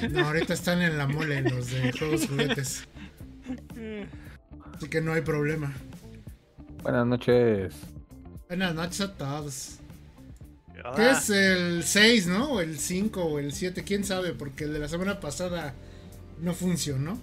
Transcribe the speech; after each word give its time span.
No, 0.00 0.26
ahorita 0.28 0.54
están 0.54 0.80
en 0.80 0.96
la 0.96 1.08
mole 1.08 1.42
los 1.42 1.72
de 1.72 1.90
juegos 1.90 2.26
juguetes. 2.28 2.84
Así 4.72 4.88
que 4.88 5.00
no 5.00 5.12
hay 5.12 5.22
problema. 5.22 5.72
Buenas 6.84 7.04
noches. 7.04 7.74
Buenas 8.46 8.76
noches 8.76 9.00
a 9.00 9.14
todos. 9.14 9.78
¿Qué 10.94 11.10
es 11.10 11.30
el 11.30 11.82
6, 11.82 12.28
no? 12.28 12.52
O 12.52 12.60
el 12.60 12.78
5 12.78 13.24
o 13.24 13.38
el 13.40 13.52
7, 13.52 13.82
quién 13.82 14.04
sabe, 14.04 14.34
porque 14.34 14.64
el 14.64 14.72
de 14.72 14.78
la 14.78 14.86
semana 14.86 15.18
pasada 15.18 15.74
no 16.40 16.54
funcionó. 16.54 17.18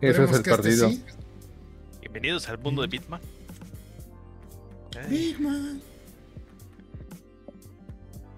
Eso 0.00 0.24
es 0.24 0.30
el 0.30 0.36
este 0.36 0.50
perdido. 0.50 0.90
sí. 0.90 1.04
Bienvenidos 2.00 2.48
al 2.48 2.58
mundo 2.58 2.82
de 2.82 2.88
Bitman. 2.88 3.20
Ay, 4.98 5.10
Big 5.10 5.40
Man. 5.40 5.80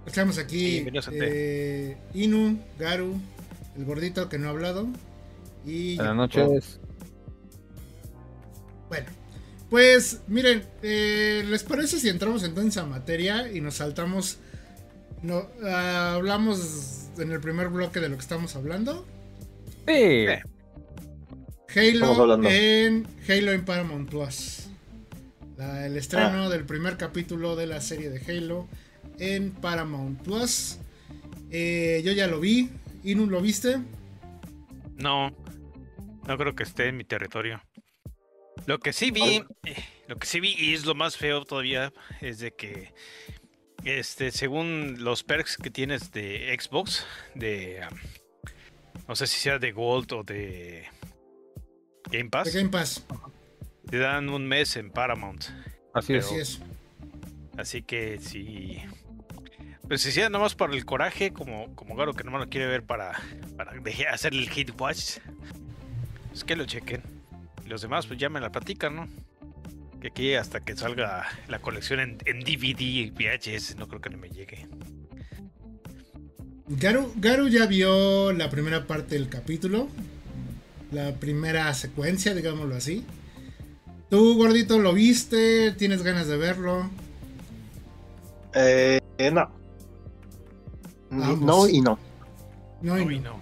Estamos 0.06 0.38
aquí. 0.38 0.86
Eh, 1.12 1.96
Inu, 2.14 2.58
Garu, 2.78 3.18
el 3.76 3.84
gordito 3.84 4.28
que 4.28 4.38
no 4.38 4.48
ha 4.48 4.50
hablado. 4.50 4.86
Y 5.64 5.96
Buenas 5.96 6.30
yo. 6.30 6.46
noches. 6.46 6.80
Bueno, 8.88 9.06
pues 9.68 10.20
miren, 10.28 10.62
eh, 10.82 11.44
¿les 11.48 11.64
parece 11.64 11.98
si 11.98 12.08
entramos 12.08 12.44
entonces 12.44 12.76
a 12.80 12.86
materia 12.86 13.50
y 13.52 13.60
nos 13.60 13.74
saltamos? 13.74 14.38
No, 15.22 15.48
hablamos 15.68 17.08
en 17.18 17.32
el 17.32 17.40
primer 17.40 17.68
bloque 17.68 17.98
de 18.00 18.08
lo 18.08 18.16
que 18.16 18.22
estamos 18.22 18.54
hablando. 18.54 19.04
Sí. 19.88 20.26
Halo 21.74 21.92
Estamos 21.92 22.18
hablando. 22.20 22.48
en 22.48 23.06
Halo 23.28 23.52
en 23.52 23.64
Paramount 23.64 24.08
Plus. 24.08 24.66
La- 25.58 25.86
el 25.86 25.96
estreno 25.96 26.44
Ah. 26.44 26.48
del 26.48 26.64
primer 26.64 26.96
capítulo 26.96 27.56
de 27.56 27.66
la 27.66 27.80
serie 27.80 28.08
de 28.10 28.20
Halo 28.32 28.68
en 29.18 29.52
Paramount 29.52 30.22
Plus. 30.22 30.78
Eh, 31.50 32.02
yo 32.04 32.12
ya 32.12 32.26
lo 32.26 32.40
vi. 32.40 32.70
Inu, 33.04 33.26
¿lo 33.26 33.40
viste? 33.40 33.78
No, 34.96 35.30
no 36.26 36.38
creo 36.38 36.54
que 36.54 36.64
esté 36.64 36.88
en 36.88 36.96
mi 36.96 37.04
territorio. 37.04 37.62
Lo 38.66 38.80
que 38.80 38.92
sí 38.92 39.10
vi, 39.10 39.44
eh, 39.64 39.76
lo 40.08 40.16
que 40.16 40.26
sí 40.26 40.40
vi 40.40 40.54
y 40.58 40.74
es 40.74 40.84
lo 40.86 40.94
más 40.94 41.16
feo 41.16 41.44
todavía 41.44 41.92
es 42.20 42.40
de 42.40 42.52
que, 42.52 42.92
este, 43.84 44.32
según 44.32 44.96
los 45.04 45.22
perks 45.22 45.56
que 45.56 45.70
tienes 45.70 46.10
de 46.10 46.56
Xbox, 46.58 47.06
de, 47.34 47.86
um, 47.88 47.98
no 49.06 49.14
sé 49.14 49.28
si 49.28 49.38
sea 49.38 49.58
de 49.58 49.70
Gold 49.70 50.12
o 50.14 50.24
de 50.24 50.86
Game 52.10 52.24
De 52.24 52.30
Pass, 52.30 52.54
Game 52.54 52.70
Pass. 52.70 53.06
te 53.88 53.98
dan 53.98 54.28
un 54.30 54.48
mes 54.48 54.76
en 54.76 54.90
Paramount. 54.90 55.44
Así 55.94 56.14
es. 56.14 56.24
Así 56.24 56.34
es. 56.36 56.60
Así 57.56 57.82
que 57.82 58.18
sí. 58.20 58.82
Pues 59.88 60.02
si 60.02 60.10
sea 60.10 60.28
nomás 60.28 60.54
por 60.54 60.74
el 60.74 60.84
coraje, 60.84 61.32
como, 61.32 61.74
como 61.76 61.94
Garo 61.94 62.12
que 62.14 62.24
nomás 62.24 62.40
lo 62.40 62.48
quiere 62.48 62.66
ver 62.66 62.82
para, 62.82 63.12
para 63.56 63.72
hacer 64.10 64.34
el 64.34 64.50
hit 64.50 64.72
watch. 64.80 65.18
Pues 66.30 66.42
que 66.42 66.56
lo 66.56 66.64
chequen. 66.64 67.02
Y 67.64 67.68
los 67.68 67.82
demás, 67.82 68.06
pues 68.06 68.18
ya 68.18 68.28
me 68.28 68.40
la 68.40 68.50
platican, 68.50 68.96
¿no? 68.96 69.08
Que 70.00 70.08
aquí 70.08 70.34
hasta 70.34 70.60
que 70.60 70.76
salga 70.76 71.26
la 71.46 71.60
colección 71.60 72.00
en, 72.00 72.18
en 72.26 72.40
DVD 72.40 72.80
y 72.80 73.10
VHS, 73.10 73.76
no 73.76 73.86
creo 73.86 74.00
que 74.00 74.10
no 74.10 74.18
me 74.18 74.28
llegue. 74.28 74.66
Garu, 76.68 77.12
Garu 77.16 77.48
ya 77.48 77.66
vio 77.66 78.32
la 78.32 78.50
primera 78.50 78.86
parte 78.86 79.14
del 79.14 79.28
capítulo. 79.28 79.88
La 80.90 81.14
primera 81.14 81.72
secuencia, 81.74 82.34
digámoslo 82.34 82.74
así. 82.74 83.04
Tú, 84.10 84.36
gordito, 84.36 84.78
lo 84.80 84.92
viste. 84.92 85.72
¿Tienes 85.72 86.02
ganas 86.02 86.26
de 86.26 86.36
verlo? 86.36 86.90
Eh, 88.54 89.00
no. 89.32 89.65
Ambos. 91.10 91.40
No 91.40 91.68
y 91.68 91.80
no. 91.80 91.98
No, 92.82 92.98
y 93.10 93.18
no. 93.20 93.40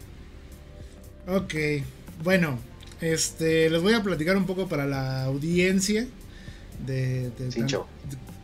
no. 1.27 1.37
Ok, 1.37 1.55
bueno, 2.23 2.59
este, 3.01 3.71
les 3.71 3.81
voy 3.83 3.95
a 3.95 4.03
platicar 4.03 4.37
un 4.37 4.47
poco 4.47 4.69
para 4.69 4.87
la 4.87 5.25
audiencia 5.25 6.07
de, 6.87 7.31
de- 7.31 7.51
Cincho. 7.53 7.87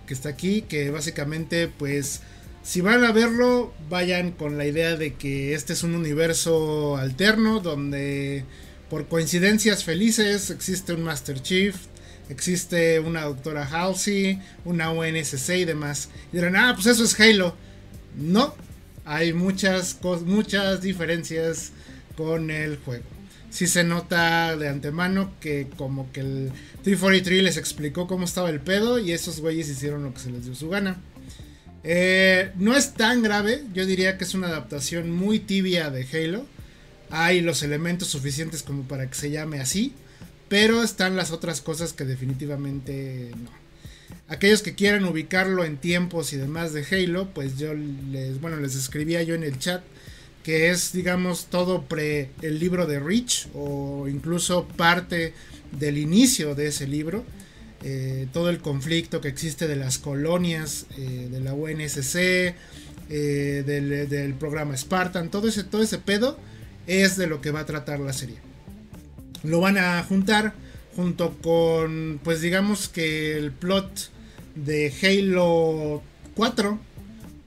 que 0.07 0.15
está 0.15 0.31
aquí, 0.31 0.63
que 0.63 0.91
básicamente, 0.91 1.69
pues, 1.69 2.23
si 2.63 2.81
van 2.81 3.05
a 3.05 3.13
verlo, 3.13 3.73
vayan 3.89 4.33
con 4.33 4.57
la 4.59 4.67
idea 4.67 4.97
de 4.97 5.15
que 5.15 5.55
este 5.55 5.73
es 5.75 5.83
un 5.83 5.95
universo 5.95 6.97
alterno 6.97 7.61
donde, 7.61 8.45
por 8.89 9.07
coincidencias 9.09 9.85
felices, 9.85 10.51
existe 10.51 10.95
un 10.95 11.03
Master 11.05 11.41
Chief, 11.43 11.77
existe 12.31 12.99
una 13.01 13.23
doctora 13.25 13.67
Halsey, 13.67 14.41
una 14.65 14.91
UNSC 14.91 15.51
y 15.59 15.65
demás. 15.67 16.09
Y 16.33 16.37
dirán, 16.37 16.57
ah, 16.57 16.73
pues 16.75 16.87
eso 16.87 17.05
es 17.05 17.19
Halo. 17.21 17.55
No, 18.17 18.55
hay 19.11 19.33
muchas, 19.33 19.99
muchas 20.25 20.83
diferencias 20.83 21.73
con 22.17 22.49
el 22.49 22.77
juego. 22.77 23.03
Sí 23.51 23.67
se 23.67 23.83
nota 23.83 24.57
de 24.57 24.69
antemano 24.69 25.33
que 25.41 25.67
como 25.77 26.13
que 26.13 26.21
el 26.21 26.53
343 26.85 27.43
les 27.43 27.57
explicó 27.57 28.07
cómo 28.07 28.25
estaba 28.25 28.51
el 28.51 28.61
pedo 28.61 29.01
y 29.01 29.11
esos 29.11 29.41
güeyes 29.41 29.69
hicieron 29.69 30.05
lo 30.05 30.15
que 30.15 30.21
se 30.21 30.31
les 30.31 30.45
dio 30.45 30.55
su 30.55 30.69
gana. 30.69 30.97
Eh, 31.83 32.53
no 32.55 32.77
es 32.77 32.95
tan 32.95 33.21
grave, 33.21 33.65
yo 33.75 33.85
diría 33.85 34.17
que 34.17 34.23
es 34.23 34.35
una 34.35 34.47
adaptación 34.47 35.11
muy 35.11 35.41
tibia 35.41 35.91
de 35.91 36.07
Halo. 36.13 36.47
Hay 37.11 37.41
los 37.41 37.65
elementos 37.65 38.07
suficientes 38.07 38.63
como 38.63 38.85
para 38.85 39.11
que 39.11 39.17
se 39.17 39.33
llame 39.33 39.59
así, 39.59 39.93
pero 40.49 40.85
están 40.85 41.17
las 41.17 41.33
otras 41.33 41.61
cosas 41.61 41.93
que 41.93 42.05
definitivamente 42.05 43.33
no. 43.43 43.60
Aquellos 44.29 44.63
que 44.63 44.75
quieran 44.75 45.05
ubicarlo 45.05 45.65
en 45.65 45.77
tiempos 45.77 46.33
y 46.33 46.37
demás 46.37 46.73
de 46.73 46.85
Halo, 46.91 47.31
pues 47.35 47.59
yo 47.59 47.75
les, 47.75 48.41
bueno, 48.41 48.59
les 48.59 48.77
escribía 48.77 49.23
yo 49.23 49.35
en 49.35 49.43
el 49.43 49.59
chat 49.59 49.83
que 50.43 50.71
es, 50.71 50.93
digamos, 50.93 51.47
todo 51.47 51.83
pre 51.83 52.31
el 52.43 52.59
libro 52.59 52.87
de 52.87 52.99
Rich 52.99 53.49
o 53.55 54.09
incluso 54.09 54.67
parte 54.67 55.35
del 55.79 55.99
inicio 55.99 56.55
de 56.55 56.69
ese 56.69 56.87
libro. 56.87 57.25
Eh, 57.83 58.27
todo 58.33 58.51
el 58.51 58.59
conflicto 58.59 59.21
que 59.21 59.29
existe 59.29 59.67
de 59.67 59.77
las 59.77 59.99
colonias 59.99 60.87
eh, 60.99 61.29
de 61.31 61.41
la 61.41 61.55
UNSC, 61.55 62.55
eh, 63.09 63.65
del, 63.67 64.35
programa 64.35 64.77
Spartan, 64.77 65.31
todo 65.31 65.49
ese, 65.49 65.65
todo 65.65 65.83
ese 65.83 65.99
pedo 65.99 66.39
es 66.87 67.17
de 67.17 67.27
lo 67.27 67.41
que 67.41 67.51
va 67.51 67.61
a 67.61 67.67
tratar 67.67 68.01
la 68.01 68.13
serie. 68.13 68.37
Lo 69.43 69.61
van 69.61 69.79
a 69.79 70.03
juntar 70.03 70.53
junto 70.97 71.37
con, 71.43 72.21
pues 72.25 72.41
digamos 72.41 72.89
que 72.89 73.37
el 73.37 73.53
plot 73.53 74.11
de 74.55 74.93
Halo 75.03 76.03
4, 76.35 76.79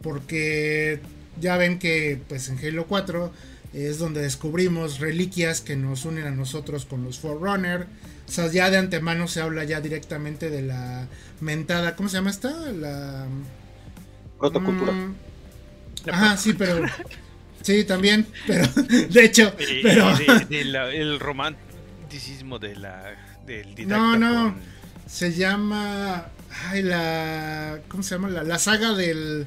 porque 0.01 0.99
ya 1.39 1.57
ven 1.57 1.79
que 1.79 2.19
pues 2.29 2.49
en 2.49 2.57
Halo 2.59 2.85
4 2.87 3.31
es 3.73 3.97
donde 3.97 4.21
descubrimos 4.21 4.99
reliquias 4.99 5.61
que 5.61 5.75
nos 5.75 6.05
unen 6.05 6.25
a 6.25 6.31
nosotros 6.31 6.85
con 6.85 7.03
los 7.03 7.19
Forerunner. 7.19 7.87
O 8.27 8.31
sea, 8.31 8.47
ya 8.51 8.69
de 8.69 8.77
antemano 8.77 9.27
se 9.27 9.41
habla 9.41 9.63
ya 9.63 9.81
directamente 9.81 10.49
de 10.49 10.61
la 10.61 11.07
mentada, 11.41 11.95
¿cómo 11.95 12.07
se 12.09 12.17
llama 12.17 12.29
esta? 12.29 12.51
La 12.71 13.25
Protocultura. 14.39 14.91
Mm, 14.91 15.15
Ajá, 16.09 16.37
sí, 16.37 16.53
pero 16.53 16.85
sí, 17.61 17.83
también, 17.85 18.27
pero 18.45 18.67
de 19.09 19.25
hecho, 19.25 19.53
pero 19.81 20.15
de- 20.17 20.45
de 20.49 20.65
la- 20.65 20.89
el 20.91 21.19
romanticismo 21.19 22.59
de 22.59 22.75
la, 22.75 23.15
del 23.45 23.75
didacta 23.75 23.97
No, 23.97 24.17
no. 24.17 24.53
con- 24.53 24.61
se 25.07 25.33
llama 25.33 26.27
ay 26.69 26.81
la 26.83 27.79
¿cómo 27.87 28.03
se 28.03 28.15
llama? 28.15 28.29
La, 28.29 28.43
la 28.43 28.59
saga 28.59 28.93
del 28.93 29.45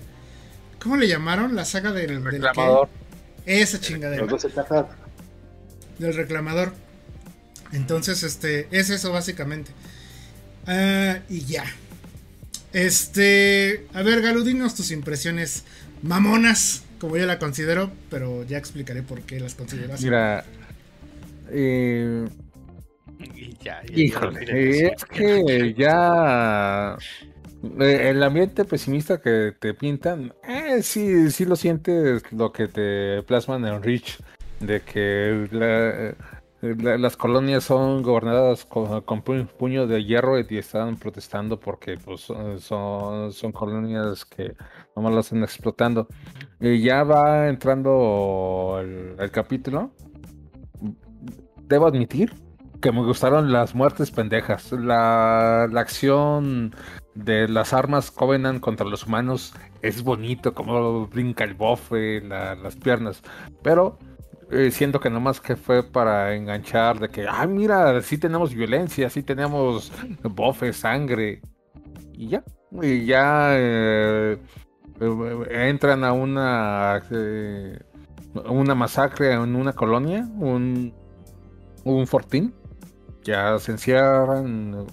¿Cómo 0.81 0.97
le 0.97 1.09
llamaron? 1.09 1.57
La 1.57 1.65
saga 1.65 1.93
del, 1.93 2.09
del 2.09 2.23
qué? 2.23 2.31
Reclamador. 2.31 2.89
Esa 3.47 3.81
chingadera. 3.81 4.23
Los 4.27 4.43
dos 4.43 4.53
del 5.99 6.15
reclamador. 6.15 6.73
Entonces, 7.73 8.23
este, 8.23 8.69
es 8.71 8.91
eso 8.91 9.11
básicamente. 9.11 9.73
Ah, 10.67 11.19
y 11.29 11.41
ya. 11.41 11.65
Este, 12.73 13.87
a 13.95 14.03
ver, 14.03 14.21
Galo, 14.21 14.43
dinos 14.43 14.75
tus 14.75 14.91
impresiones 14.91 15.65
mamonas, 16.03 16.83
como 17.01 17.17
yo 17.17 17.27
la 17.27 17.39
considero, 17.39 17.91
pero 18.11 18.45
ya 18.45 18.59
explicaré 18.59 19.03
por 19.03 19.23
qué 19.23 19.41
las 19.41 19.55
considero 19.55 19.95
así. 19.95 20.05
Mira. 20.05 20.45
eh, 21.51 22.29
y 23.35 23.53
ya, 23.63 23.83
ya- 23.83 23.95
ya 23.95 23.99
híjole, 24.03 24.41
eh, 24.49 24.93
es 24.97 25.05
que 25.05 25.75
ya. 25.75 26.97
eh, 27.81 28.09
El 28.11 28.23
ambiente 28.23 28.65
pesimista 28.65 29.21
que 29.21 29.53
te 29.59 29.75
pintan, 29.75 30.33
eh, 30.47 30.83
sí, 30.83 31.31
sí 31.31 31.45
lo 31.45 31.57
sientes 31.57 32.23
lo 32.33 32.53
que 32.53 32.69
te 32.69 33.23
plasman 33.23 33.65
en 33.67 33.83
Rich, 33.83 34.19
de 34.61 34.81
que 34.83 35.49
la- 35.51 36.15
la- 36.63 36.99
las 36.99 37.17
colonias 37.17 37.65
son 37.65 38.03
gobernadas 38.03 38.65
con, 38.65 39.01
con 39.03 39.23
pu- 39.23 39.47
puño 39.47 39.87
de 39.87 40.03
hierro 40.05 40.39
y 40.41 40.59
están 40.59 40.97
protestando 40.97 41.61
porque 41.61 41.97
pues, 41.99 42.23
son, 42.23 42.59
son, 42.61 43.33
son 43.33 43.53
colonias 43.53 44.25
que 44.25 44.55
nomás 44.97 45.15
las 45.15 45.27
están 45.27 45.43
explotando. 45.45 46.09
Y 46.59 46.81
ya 46.81 47.05
va 47.05 47.49
entrando 47.49 48.79
el, 48.81 49.15
el 49.19 49.31
capítulo. 49.31 49.91
Debo 51.69 51.87
admitir 51.87 52.33
que 52.81 52.93
me 52.93 53.03
gustaron 53.05 53.53
las 53.53 53.75
muertes 53.75 54.11
pendejas. 54.11 54.73
La, 54.73 55.69
la 55.71 55.81
acción 55.81 56.75
de 57.15 57.49
las 57.49 57.73
armas 57.73 58.11
Covenant 58.11 58.61
contra 58.61 58.87
los 58.87 59.07
humanos 59.07 59.55
es 59.83 60.03
bonito, 60.03 60.55
como 60.55 61.07
brinca 61.09 61.45
el 61.45 61.55
bofe, 61.55 62.21
la- 62.23 62.55
las 62.55 62.77
piernas, 62.77 63.23
pero 63.63 63.99
eh, 64.51 64.71
siento 64.71 65.01
que 65.01 65.11
nomás 65.11 65.41
que 65.41 65.57
fue 65.57 65.83
para 65.83 66.35
enganchar 66.35 66.99
de 67.01 67.09
que, 67.09 67.27
ah, 67.29 67.47
mira, 67.47 68.01
sí 68.03 68.19
tenemos 68.19 68.55
violencia, 68.55 69.11
sí 69.11 69.23
tenemos 69.23 69.93
bofe, 70.23 70.73
sangre, 70.73 71.41
y 72.13 72.29
ya, 72.29 72.45
y 72.83 73.07
ya 73.07 73.51
eh, 73.57 74.39
eh, 75.01 75.69
entran 75.69 76.05
a 76.05 76.13
una, 76.13 77.03
una 78.49 78.75
masacre 78.75 79.33
en 79.33 79.57
una 79.57 79.73
colonia, 79.73 80.29
un, 80.39 80.93
un 81.85 82.07
fortín, 82.07 82.55
ya 83.27 83.59
se 83.59 83.73
encierran, 83.73 84.87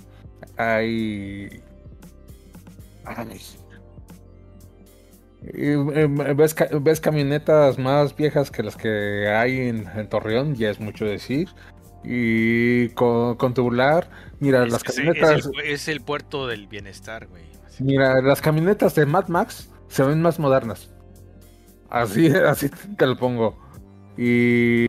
hay... 0.57 1.62
ay, 3.06 3.39
em, 5.53 6.15
ves, 6.35 6.56
ves 6.81 7.00
camionetas 7.00 7.77
más 7.77 8.15
viejas 8.15 8.50
que 8.51 8.63
las 8.63 8.75
que 8.75 9.27
hay 9.30 9.68
en, 9.68 9.88
en 9.95 10.09
Torreón, 10.09 10.56
ya 10.56 10.69
es 10.69 10.80
mucho 10.80 11.06
decir. 11.06 11.50
Y 12.03 12.89
con, 12.89 13.35
con 13.35 13.53
tubular, 13.53 14.09
mira, 14.39 14.65
Es 14.65 14.71
las 14.74 14.83
camionetas, 14.83 15.39
es, 15.39 15.45
el, 15.45 15.59
es 15.62 15.88
el 15.88 16.01
puerto 16.01 16.47
del 16.47 16.68
bienestar, 16.68 17.27
güey. 17.27 17.44
Así- 17.65 17.83
mira, 17.83 18.21
las 18.21 18.41
camionetas 18.41 18.95
de 18.95 19.06
Mad 19.06 19.27
Max 19.29 19.69
se 19.88 20.03
ven 20.03 20.21
más 20.21 20.38
modernas. 20.39 20.91
Así, 21.89 22.27
así 22.47 22.69
te 22.97 23.06
lo 23.06 23.15
pongo. 23.15 23.57
Y, 24.18 24.88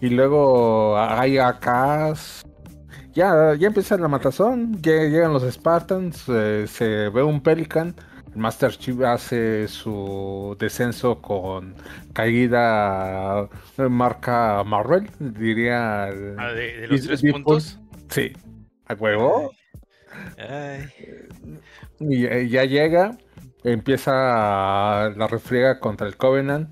y 0.00 0.10
luego 0.10 0.98
hay 0.98 1.38
AKs. 1.38 2.44
Ya, 3.18 3.52
ya 3.56 3.66
empieza 3.66 3.96
la 3.98 4.06
matazón, 4.06 4.80
ya 4.80 4.92
llegan 4.92 5.32
los 5.32 5.42
Spartans, 5.42 6.22
eh, 6.28 6.66
se 6.68 7.08
ve 7.08 7.20
un 7.24 7.40
Pelican. 7.40 7.92
El 8.32 8.36
Master 8.36 8.70
Chief 8.70 9.00
hace 9.00 9.66
su 9.66 10.56
descenso 10.60 11.20
con 11.20 11.74
caída 12.12 13.48
eh, 13.76 13.88
marca 13.88 14.62
Marvel, 14.64 15.10
diría. 15.18 16.06
el- 16.10 16.36
Ah, 16.38 16.52
de, 16.52 16.80
de 16.82 16.86
los 16.86 17.02
tres 17.02 17.22
puntos. 17.32 17.80
Sí, 18.08 18.32
a 18.86 18.94
huevo. 18.94 19.50
Ay, 20.38 20.84
Y 21.98 22.24
eh, 22.24 22.48
ya 22.48 22.64
llega, 22.66 23.18
empieza 23.64 24.12
la 25.16 25.26
refriega 25.28 25.80
contra 25.80 26.06
el 26.06 26.16
Covenant. 26.16 26.68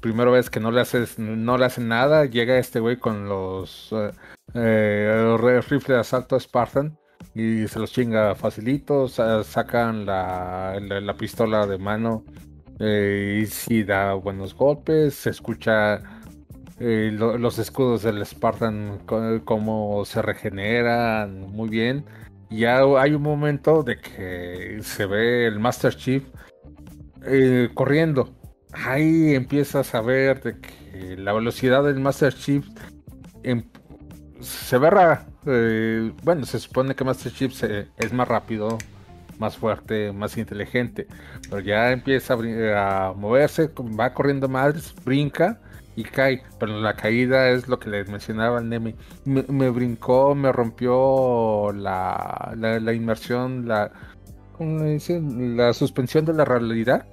Primera 0.00 0.32
vez 0.32 0.50
que 0.50 0.58
no 0.58 0.72
le 0.72 0.80
haces, 0.80 1.20
no 1.20 1.56
le 1.56 1.66
hacen 1.66 1.86
nada, 1.86 2.24
llega 2.24 2.58
este 2.58 2.80
güey 2.80 2.96
con 2.96 3.28
los 3.28 3.94
eh, 4.54 5.36
rifles 5.38 5.86
de 5.86 5.98
asalto 5.98 6.38
Spartan 6.38 6.98
y 7.34 7.66
se 7.68 7.78
los 7.78 7.92
chinga 7.92 8.34
facilito, 8.34 9.08
sa- 9.08 9.42
sacan 9.44 10.04
la, 10.06 10.78
la- 10.80 11.00
la 11.00 11.14
pistola 11.16 11.66
de 11.66 11.78
mano 11.78 12.24
eh, 12.80 13.40
y 13.42 13.46
sí 13.46 13.84
da 13.84 14.14
buenos 14.14 14.54
golpes, 14.54 15.14
se 15.14 15.30
escucha 15.30 16.00
eh, 16.80 17.10
lo- 17.12 17.38
los 17.38 17.58
escudos 17.58 18.02
del 18.02 18.24
Spartan 18.26 19.00
cómo 19.44 20.04
se 20.04 20.20
regeneran 20.22 21.40
muy 21.52 21.68
bien. 21.68 22.04
Ya 22.50 22.80
hay 22.98 23.14
un 23.14 23.22
momento 23.22 23.82
de 23.82 23.98
que 23.98 24.78
se 24.82 25.06
ve 25.06 25.46
el 25.46 25.58
Master 25.58 25.94
Chief 25.96 26.22
eh, 27.24 27.70
corriendo. 27.72 28.34
Ahí 28.72 29.34
empiezas 29.34 29.94
a 29.94 30.00
ver 30.00 30.42
de 30.42 30.58
que 30.60 31.16
la 31.16 31.32
velocidad 31.32 31.84
del 31.84 32.00
Master 32.00 32.34
Chief 32.34 32.66
se 34.42 34.78
ve 34.78 34.90
rara. 34.90 35.26
Eh, 35.46 36.12
bueno, 36.22 36.44
se 36.46 36.58
supone 36.58 36.94
que 36.94 37.04
Master 37.04 37.32
Chief 37.32 37.52
se- 37.52 37.88
es 37.96 38.12
más 38.12 38.28
rápido, 38.28 38.78
más 39.38 39.56
fuerte, 39.56 40.12
más 40.12 40.36
inteligente. 40.36 41.06
Pero 41.50 41.60
ya 41.60 41.90
empieza 41.92 42.34
a, 42.34 43.12
moverse, 43.16 43.70
va 43.98 44.12
corriendo 44.14 44.48
más, 44.48 44.94
brinca 45.04 45.60
y 45.96 46.04
cae. 46.04 46.42
Pero 46.58 46.80
la 46.80 46.94
caída 46.96 47.50
es 47.50 47.68
lo 47.68 47.78
que 47.78 47.90
les 47.90 48.08
mencionaba 48.08 48.60
el 48.60 48.68
Nemi. 48.68 48.94
Me, 49.24 49.44
me 49.48 49.70
brincó, 49.70 50.34
me 50.34 50.52
rompió 50.52 51.72
la, 51.72 52.52
la, 52.56 52.78
la 52.80 52.92
inmersión, 52.92 53.66
la, 53.68 53.90
¿cómo 54.56 54.84
le 54.84 54.90
dicen? 54.94 55.56
la 55.56 55.72
suspensión 55.72 56.24
de 56.24 56.34
la 56.34 56.44
realidad. 56.44 57.06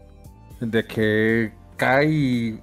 De 0.62 0.86
que 0.86 1.54
cae 1.78 2.06
y 2.12 2.60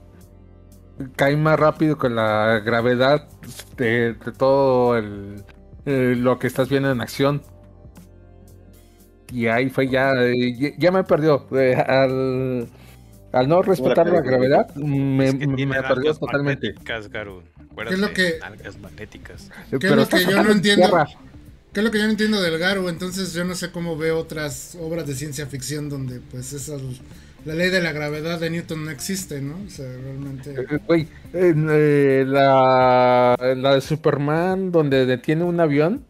cae 1.16 1.36
más 1.36 1.58
rápido 1.58 1.98
que 1.98 2.08
la 2.08 2.60
gravedad 2.64 3.28
de, 3.76 4.14
de 4.14 4.32
todo 4.32 4.96
el, 4.96 5.44
eh, 5.84 6.14
lo 6.16 6.38
que 6.38 6.46
estás 6.46 6.68
viendo 6.68 6.90
en 6.90 7.00
acción. 7.00 7.42
Y 9.32 9.46
ahí 9.48 9.70
fue 9.70 9.88
ya, 9.88 10.12
eh, 10.24 10.74
ya, 10.78 10.92
me 10.92 11.02
perdió. 11.04 11.46
eh, 11.52 11.74
al, 11.74 12.68
al 13.32 13.48
no 13.48 13.60
respetar 13.62 14.08
la 14.08 14.20
gravedad, 14.20 14.72
me, 14.76 15.28
es 15.28 15.34
que 15.34 15.46
me- 15.66 15.82
perdió 15.82 16.14
totalmente. 16.14 16.74
¿Qué 16.84 16.96
es 16.96 17.98
lo 17.98 18.12
que- 18.12 18.38
magnéticas. 18.80 19.50
¿Qué 19.78 19.86
es 19.88 19.96
lo 19.96 20.08
que 20.08 20.24
yo 20.24 20.42
no 20.42 20.50
entiendo? 20.52 20.86
tierra. 20.86 21.06
¿Qué 21.72 21.80
es 21.80 21.84
lo 21.84 21.90
que 21.90 21.98
yo 21.98 22.04
no 22.04 22.10
entiendo 22.12 22.40
del 22.40 22.58
Garo? 22.58 22.88
Entonces 22.88 23.34
yo 23.34 23.44
no 23.44 23.54
sé 23.54 23.70
cómo 23.70 23.98
veo 23.98 24.18
otras 24.18 24.78
obras 24.80 25.06
de 25.06 25.14
ciencia 25.14 25.46
ficción 25.46 25.90
donde 25.90 26.20
pues 26.20 26.54
esa 26.54 26.76
la 27.46 27.54
ley 27.54 27.70
de 27.70 27.80
la 27.80 27.92
gravedad 27.92 28.40
de 28.40 28.50
Newton 28.50 28.84
no 28.84 28.90
existe, 28.90 29.40
¿no? 29.40 29.56
O 29.64 29.70
sea, 29.70 29.86
realmente... 29.86 30.50
Eh, 30.50 30.78
Güey, 30.84 31.08
en, 31.32 31.68
eh, 31.70 32.24
la, 32.26 33.36
la 33.38 33.74
de 33.74 33.80
Superman, 33.80 34.72
donde 34.72 35.06
detiene 35.06 35.44
un 35.44 35.60
avión, 35.60 36.04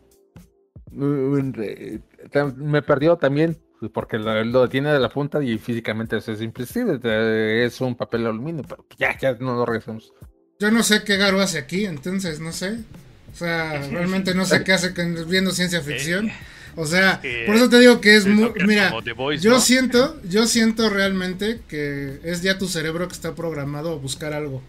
eh, 0.99 2.01
me 2.57 2.81
perdió 2.81 3.17
también, 3.17 3.59
porque 3.93 4.17
lo, 4.17 4.43
lo 4.45 4.63
detiene 4.63 4.91
de 4.91 4.99
la 4.99 5.11
punta 5.11 5.45
y 5.45 5.59
físicamente 5.59 6.17
eso 6.17 6.33
es 6.33 6.41
imposible, 6.41 6.99
eh, 7.05 7.65
es 7.67 7.83
un 7.83 7.95
papel 7.95 8.23
de 8.23 8.29
aluminio, 8.31 8.65
pero 8.67 8.87
ya, 8.99 9.17
ya 9.19 9.35
no 9.35 9.57
lo 9.57 9.67
regresamos. 9.67 10.15
Yo 10.59 10.71
no 10.71 10.83
sé 10.83 11.05
qué 11.05 11.19
Garo 11.19 11.43
hace 11.43 11.59
aquí, 11.59 11.85
entonces 11.85 12.41
no 12.41 12.51
sé. 12.51 12.79
O 13.31 13.37
sea, 13.37 13.79
realmente 13.91 14.35
no 14.35 14.47
sé 14.47 14.65
qué 14.65 14.73
hace 14.73 14.95
viendo 15.29 15.51
ciencia 15.51 15.83
ficción. 15.83 16.31
O 16.77 16.87
sea, 16.87 17.21
por 17.47 17.57
eso 17.57 17.69
te 17.71 17.81
digo 17.81 18.01
que 18.03 18.17
es 18.17 18.25
Sí, 18.25 18.29
muy... 18.31 18.53
Mira, 18.67 18.93
Voice, 19.17 19.43
yo 19.43 19.53
¿no? 19.53 19.61
siento, 19.61 20.21
yo 20.29 20.47
siento 20.47 20.91
realmente 20.91 21.61
que 21.69 22.21
es 22.23 22.43
ya 22.43 22.59
tu 22.59 22.69
cerebro 22.69 23.09
que 23.09 23.15
está 23.15 23.35
programado 23.35 23.93
a 23.93 23.97
buscar 23.97 24.35
algo 24.35 24.63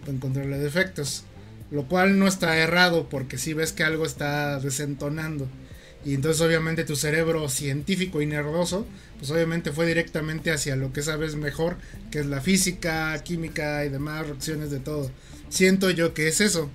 para 0.00 0.12
encontrarle 0.12 0.58
defectos. 0.58 1.24
Lo 1.70 1.86
cual 1.86 2.18
no 2.18 2.26
está 2.26 2.56
errado 2.56 3.08
porque 3.08 3.38
si 3.38 3.52
ves 3.52 3.72
que 3.72 3.84
algo 3.84 4.04
está 4.06 4.58
desentonando. 4.58 5.48
Y 6.04 6.14
entonces 6.14 6.40
obviamente 6.40 6.84
tu 6.84 6.96
cerebro 6.96 7.46
científico 7.50 8.22
y 8.22 8.26
nerdoso, 8.26 8.86
pues 9.18 9.30
obviamente 9.30 9.70
fue 9.70 9.86
directamente 9.86 10.50
hacia 10.50 10.74
lo 10.76 10.94
que 10.94 11.02
sabes 11.02 11.36
mejor, 11.36 11.76
que 12.10 12.20
es 12.20 12.26
la 12.26 12.40
física, 12.40 13.22
química 13.22 13.84
y 13.84 13.90
demás 13.90 14.26
reacciones 14.26 14.70
de 14.70 14.80
todo. 14.80 15.10
Siento 15.50 15.90
yo 15.90 16.14
que 16.14 16.26
es 16.28 16.40
eso. 16.40 16.70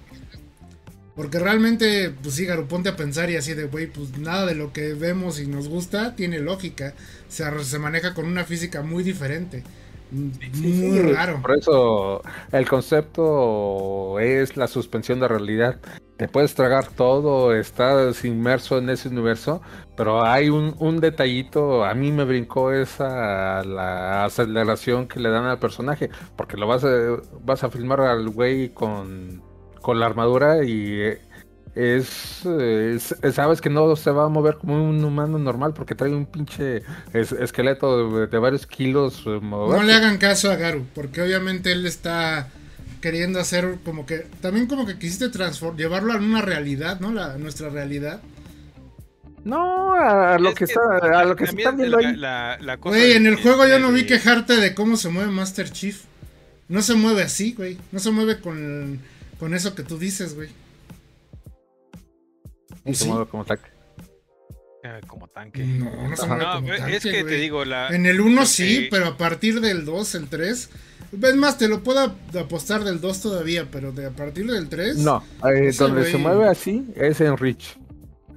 Porque 1.15 1.39
realmente, 1.39 2.13
pues 2.21 2.35
sí, 2.35 2.45
Garu, 2.45 2.67
ponte 2.67 2.89
a 2.89 2.97
pensar 2.97 3.29
y 3.29 3.37
así 3.37 3.53
de, 3.53 3.65
güey, 3.65 3.87
pues 3.87 4.17
nada 4.17 4.45
de 4.45 4.55
lo 4.55 4.73
que 4.73 4.93
vemos 4.93 5.39
y 5.39 5.47
nos 5.47 5.69
gusta 5.69 6.15
tiene 6.15 6.39
lógica. 6.39 6.93
Se, 7.29 7.45
se 7.63 7.79
maneja 7.79 8.13
con 8.13 8.25
una 8.25 8.43
física 8.43 8.81
muy 8.81 9.03
diferente. 9.03 9.63
Muy 10.11 10.99
raro. 11.13 11.41
Por 11.41 11.57
eso 11.57 12.21
el 12.51 12.67
concepto 12.67 14.19
es 14.19 14.55
la 14.55 14.67
suspensión 14.67 15.19
de 15.19 15.27
realidad. 15.27 15.79
Te 16.17 16.27
puedes 16.27 16.55
tragar 16.55 16.87
todo, 16.87 17.53
estás 17.53 18.23
inmerso 18.23 18.77
en 18.77 18.89
ese 18.89 19.09
universo, 19.09 19.61
pero 19.97 20.23
hay 20.23 20.49
un, 20.49 20.75
un 20.79 21.01
detallito, 21.01 21.83
a 21.83 21.93
mí 21.93 22.11
me 22.13 22.23
brincó 22.23 22.71
esa 22.71 23.63
la 23.65 24.23
aceleración 24.23 25.09
que 25.09 25.19
le 25.19 25.29
dan 25.29 25.43
al 25.43 25.59
personaje, 25.59 26.09
porque 26.37 26.55
lo 26.55 26.67
vas 26.67 26.85
a, 26.85 26.89
vas 27.43 27.65
a 27.65 27.69
filmar 27.69 27.99
al 27.99 28.29
güey 28.29 28.69
con, 28.69 29.43
con 29.85 29.99
la 29.99 30.07
armadura 30.07 30.63
y 30.65 30.99
eh, 30.99 31.21
es, 31.75 32.41
eh, 32.45 32.95
es- 32.95 33.35
sabes 33.35 33.61
que 33.61 33.69
no 33.69 33.95
se 33.95 34.09
va 34.09 34.25
a 34.25 34.29
mover 34.29 34.55
como 34.57 34.73
un 34.89 35.03
humano 35.03 35.37
normal 35.37 35.73
porque 35.75 35.93
trae 35.93 36.11
un 36.11 36.25
pinche 36.25 36.81
es- 37.13 37.31
esqueleto 37.33 38.09
de, 38.17 38.25
de 38.27 38.37
varios 38.39 38.65
kilos. 38.65 39.21
eh, 39.27 39.39
No 39.41 39.83
le 39.83 39.93
hagan 39.93 40.17
caso 40.17 40.49
a 40.49 40.55
Garu, 40.55 40.85
porque 40.95 41.21
obviamente 41.21 41.71
él 41.71 41.85
está 41.85 42.49
queriendo 42.99 43.39
hacer 43.39 43.77
como 43.85 44.07
que, 44.07 44.25
también 44.41 44.65
como 44.65 44.87
que 44.87 44.97
quisiste 44.97 45.29
llevarlo 45.77 46.13
a 46.13 46.17
una 46.17 46.41
realidad, 46.41 46.99
¿no? 46.99 47.11
La, 47.13 47.37
nuestra 47.37 47.69
realidad. 47.69 48.21
No, 49.43 49.93
a 49.93 50.39
lo 50.39 50.49
Es 50.49 50.55
que, 50.55 50.65
que 50.65 50.73
está, 50.73 50.81
a 51.19 51.23
lo 51.25 51.35
que 51.35 51.43
está 51.43 51.69
viendo 51.71 51.85
la, 51.85 51.97
ahí. 52.09 52.15
la- 52.15 52.57
la 52.59 52.77
cosa 52.77 52.97
Güey, 52.97 53.11
en 53.11 53.27
el 53.27 53.35
juego 53.35 53.67
yo 53.67 53.77
no 53.77 53.91
vi 53.91 54.07
quejarte 54.07 54.55
de 54.55 54.73
cómo 54.73 54.97
se 54.97 55.09
mueve 55.09 55.29
Master 55.31 55.69
Chief. 55.69 56.01
No 56.67 56.81
se 56.81 56.95
mueve 56.95 57.21
así, 57.21 57.53
güey. 57.53 57.77
No 57.91 57.99
se 57.99 58.09
mueve 58.09 58.39
con, 58.39 58.99
con 59.39 59.53
eso 59.53 59.75
que 59.75 59.83
tú 59.83 59.97
dices, 59.97 60.35
güey. 60.35 60.49
Y 62.85 62.93
se 62.93 63.05
sí. 63.05 63.09
mueve 63.09 63.27
como 63.27 63.45
tanque. 63.45 63.69
eh, 64.83 65.01
como 65.07 65.27
tanque. 65.27 65.63
No, 65.65 66.09
no 66.09 66.15
se 66.15 66.27
mueve 66.27 66.43
No, 66.43 66.53
como 66.55 66.73
es 66.73 66.79
tanque, 66.79 66.99
que 66.99 67.11
te 67.11 67.23
güey. 67.23 67.41
digo, 67.41 67.65
la, 67.65 67.87
En 67.89 68.05
el 68.05 68.21
1 68.21 68.41
lo 68.41 68.45
sí, 68.45 68.83
que- 68.83 68.87
pero 68.91 69.07
a 69.07 69.17
partir 69.17 69.59
del 69.61 69.85
2, 69.85 70.15
el 70.15 70.27
3. 70.29 70.69
Es 71.21 71.35
más, 71.35 71.57
te 71.57 71.67
lo 71.67 71.81
puedo 71.81 71.99
ap- 72.01 72.35
apostar 72.35 72.83
del 72.83 72.99
2 73.01 73.21
todavía, 73.21 73.67
pero 73.71 73.91
de 73.91 74.05
a 74.07 74.11
partir 74.11 74.45
del 74.51 74.69
3. 74.69 74.97
No, 74.97 75.23
eh, 75.49 75.67
Ese 75.69 75.83
donde 75.83 76.03
se 76.05 76.17
güey- 76.17 76.21
mueve 76.21 76.47
así 76.47 76.85
es 76.95 77.21
en 77.21 77.37
Rich. 77.37 77.77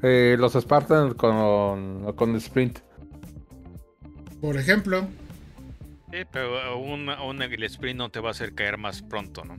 Eh, 0.02 0.36
los 0.38 0.52
Spartans 0.54 1.14
con, 1.14 2.12
con 2.14 2.36
Sprint. 2.36 2.78
Por 4.40 4.56
ejemplo. 4.56 5.08
Sí, 6.12 6.18
pero 6.32 6.58
aún, 6.60 7.10
aún 7.10 7.42
el 7.42 7.62
sprint 7.64 7.98
no 7.98 8.08
te 8.10 8.20
va 8.20 8.28
a 8.28 8.30
hacer 8.30 8.54
caer 8.54 8.78
más 8.78 9.02
pronto, 9.02 9.44
¿no? 9.44 9.56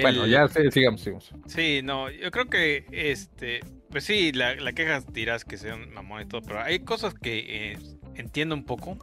Bueno, 0.00 0.26
ya 0.26 0.46
sí, 0.48 0.60
sigamos, 0.70 1.00
sigamos. 1.00 1.32
Sí, 1.46 1.80
no, 1.82 2.10
yo 2.10 2.30
creo 2.30 2.46
que 2.46 2.86
este, 2.92 3.60
pues 3.90 4.04
sí, 4.04 4.32
la, 4.32 4.54
la 4.56 4.72
queja 4.72 5.00
dirás 5.12 5.44
que 5.44 5.56
sea 5.56 5.74
un 5.74 5.92
mamón 5.92 6.22
y 6.22 6.26
todo, 6.26 6.42
pero 6.42 6.60
hay 6.60 6.80
cosas 6.80 7.14
que 7.14 7.72
eh, 7.72 7.78
entiendo 8.14 8.54
un 8.54 8.64
poco. 8.64 8.98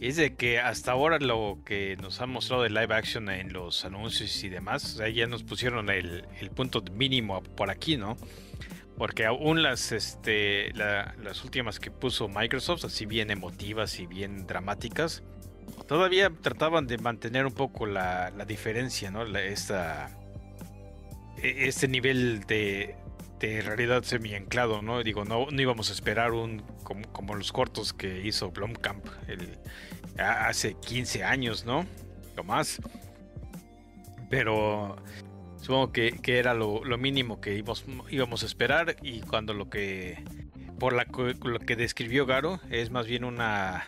es 0.00 0.16
de 0.16 0.36
que 0.36 0.60
hasta 0.60 0.92
ahora 0.92 1.18
lo 1.18 1.60
que 1.64 1.96
nos 2.00 2.20
han 2.20 2.30
mostrado 2.30 2.62
de 2.62 2.70
live 2.70 2.94
action 2.94 3.28
en 3.30 3.52
los 3.52 3.84
anuncios 3.84 4.44
y 4.44 4.48
demás, 4.48 4.84
o 4.94 4.98
sea, 4.98 5.08
ya 5.08 5.26
nos 5.26 5.42
pusieron 5.42 5.90
el, 5.90 6.24
el 6.40 6.50
punto 6.50 6.82
mínimo 6.92 7.42
por 7.42 7.70
aquí, 7.70 7.96
¿no? 7.96 8.16
Porque 8.96 9.26
aún 9.26 9.62
las, 9.62 9.92
este, 9.92 10.72
las 10.74 11.44
últimas 11.44 11.80
que 11.80 11.90
puso 11.90 12.28
Microsoft, 12.28 12.84
así 12.84 13.06
bien 13.06 13.30
emotivas 13.30 14.00
y 14.00 14.06
bien 14.06 14.46
dramáticas, 14.46 15.22
todavía 15.88 16.30
trataban 16.30 16.86
de 16.86 16.98
mantener 16.98 17.46
un 17.46 17.52
poco 17.52 17.86
la, 17.86 18.30
diferencia, 18.46 19.10
¿no? 19.10 19.24
esta, 19.36 20.10
e, 21.42 21.66
este 21.66 21.88
nivel 21.88 22.40
de, 22.46 22.94
de 23.40 23.62
realidad 23.62 24.02
semi-anclado, 24.04 24.82
¿no? 24.82 25.02
Digo, 25.02 25.24
no, 25.24 25.46
no 25.50 25.62
íbamos 25.62 25.90
a 25.90 25.92
esperar 25.94 26.32
un 26.32 26.62
como, 27.12 27.34
los 27.34 27.52
cortos 27.52 27.92
que 27.92 28.26
hizo 28.26 28.50
Blomkamp 28.50 29.04
el, 29.26 29.58
hace 30.18 30.74
15 30.74 31.24
años, 31.24 31.64
¿no? 31.64 31.86
O 32.36 32.44
más. 32.44 32.80
Pero 34.30 34.96
supongo 35.60 35.92
que, 35.92 36.20
era 36.24 36.54
lo, 36.54 36.82
mínimo 36.98 37.40
que 37.40 37.54
íbamos, 37.54 37.84
íbamos 38.10 38.42
a 38.42 38.46
esperar 38.46 38.96
y 39.02 39.20
cuando 39.20 39.54
lo 39.54 39.70
que 39.70 40.22
por 40.78 40.92
la, 40.92 41.06
lo 41.42 41.58
que 41.58 41.76
describió 41.76 42.26
Garo 42.26 42.60
es 42.70 42.90
más 42.90 43.06
bien 43.06 43.24
una 43.24 43.86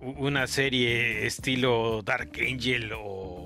una 0.00 0.46
serie 0.46 1.26
estilo 1.26 2.02
Dark 2.02 2.30
Angel 2.40 2.92
o, 2.96 3.44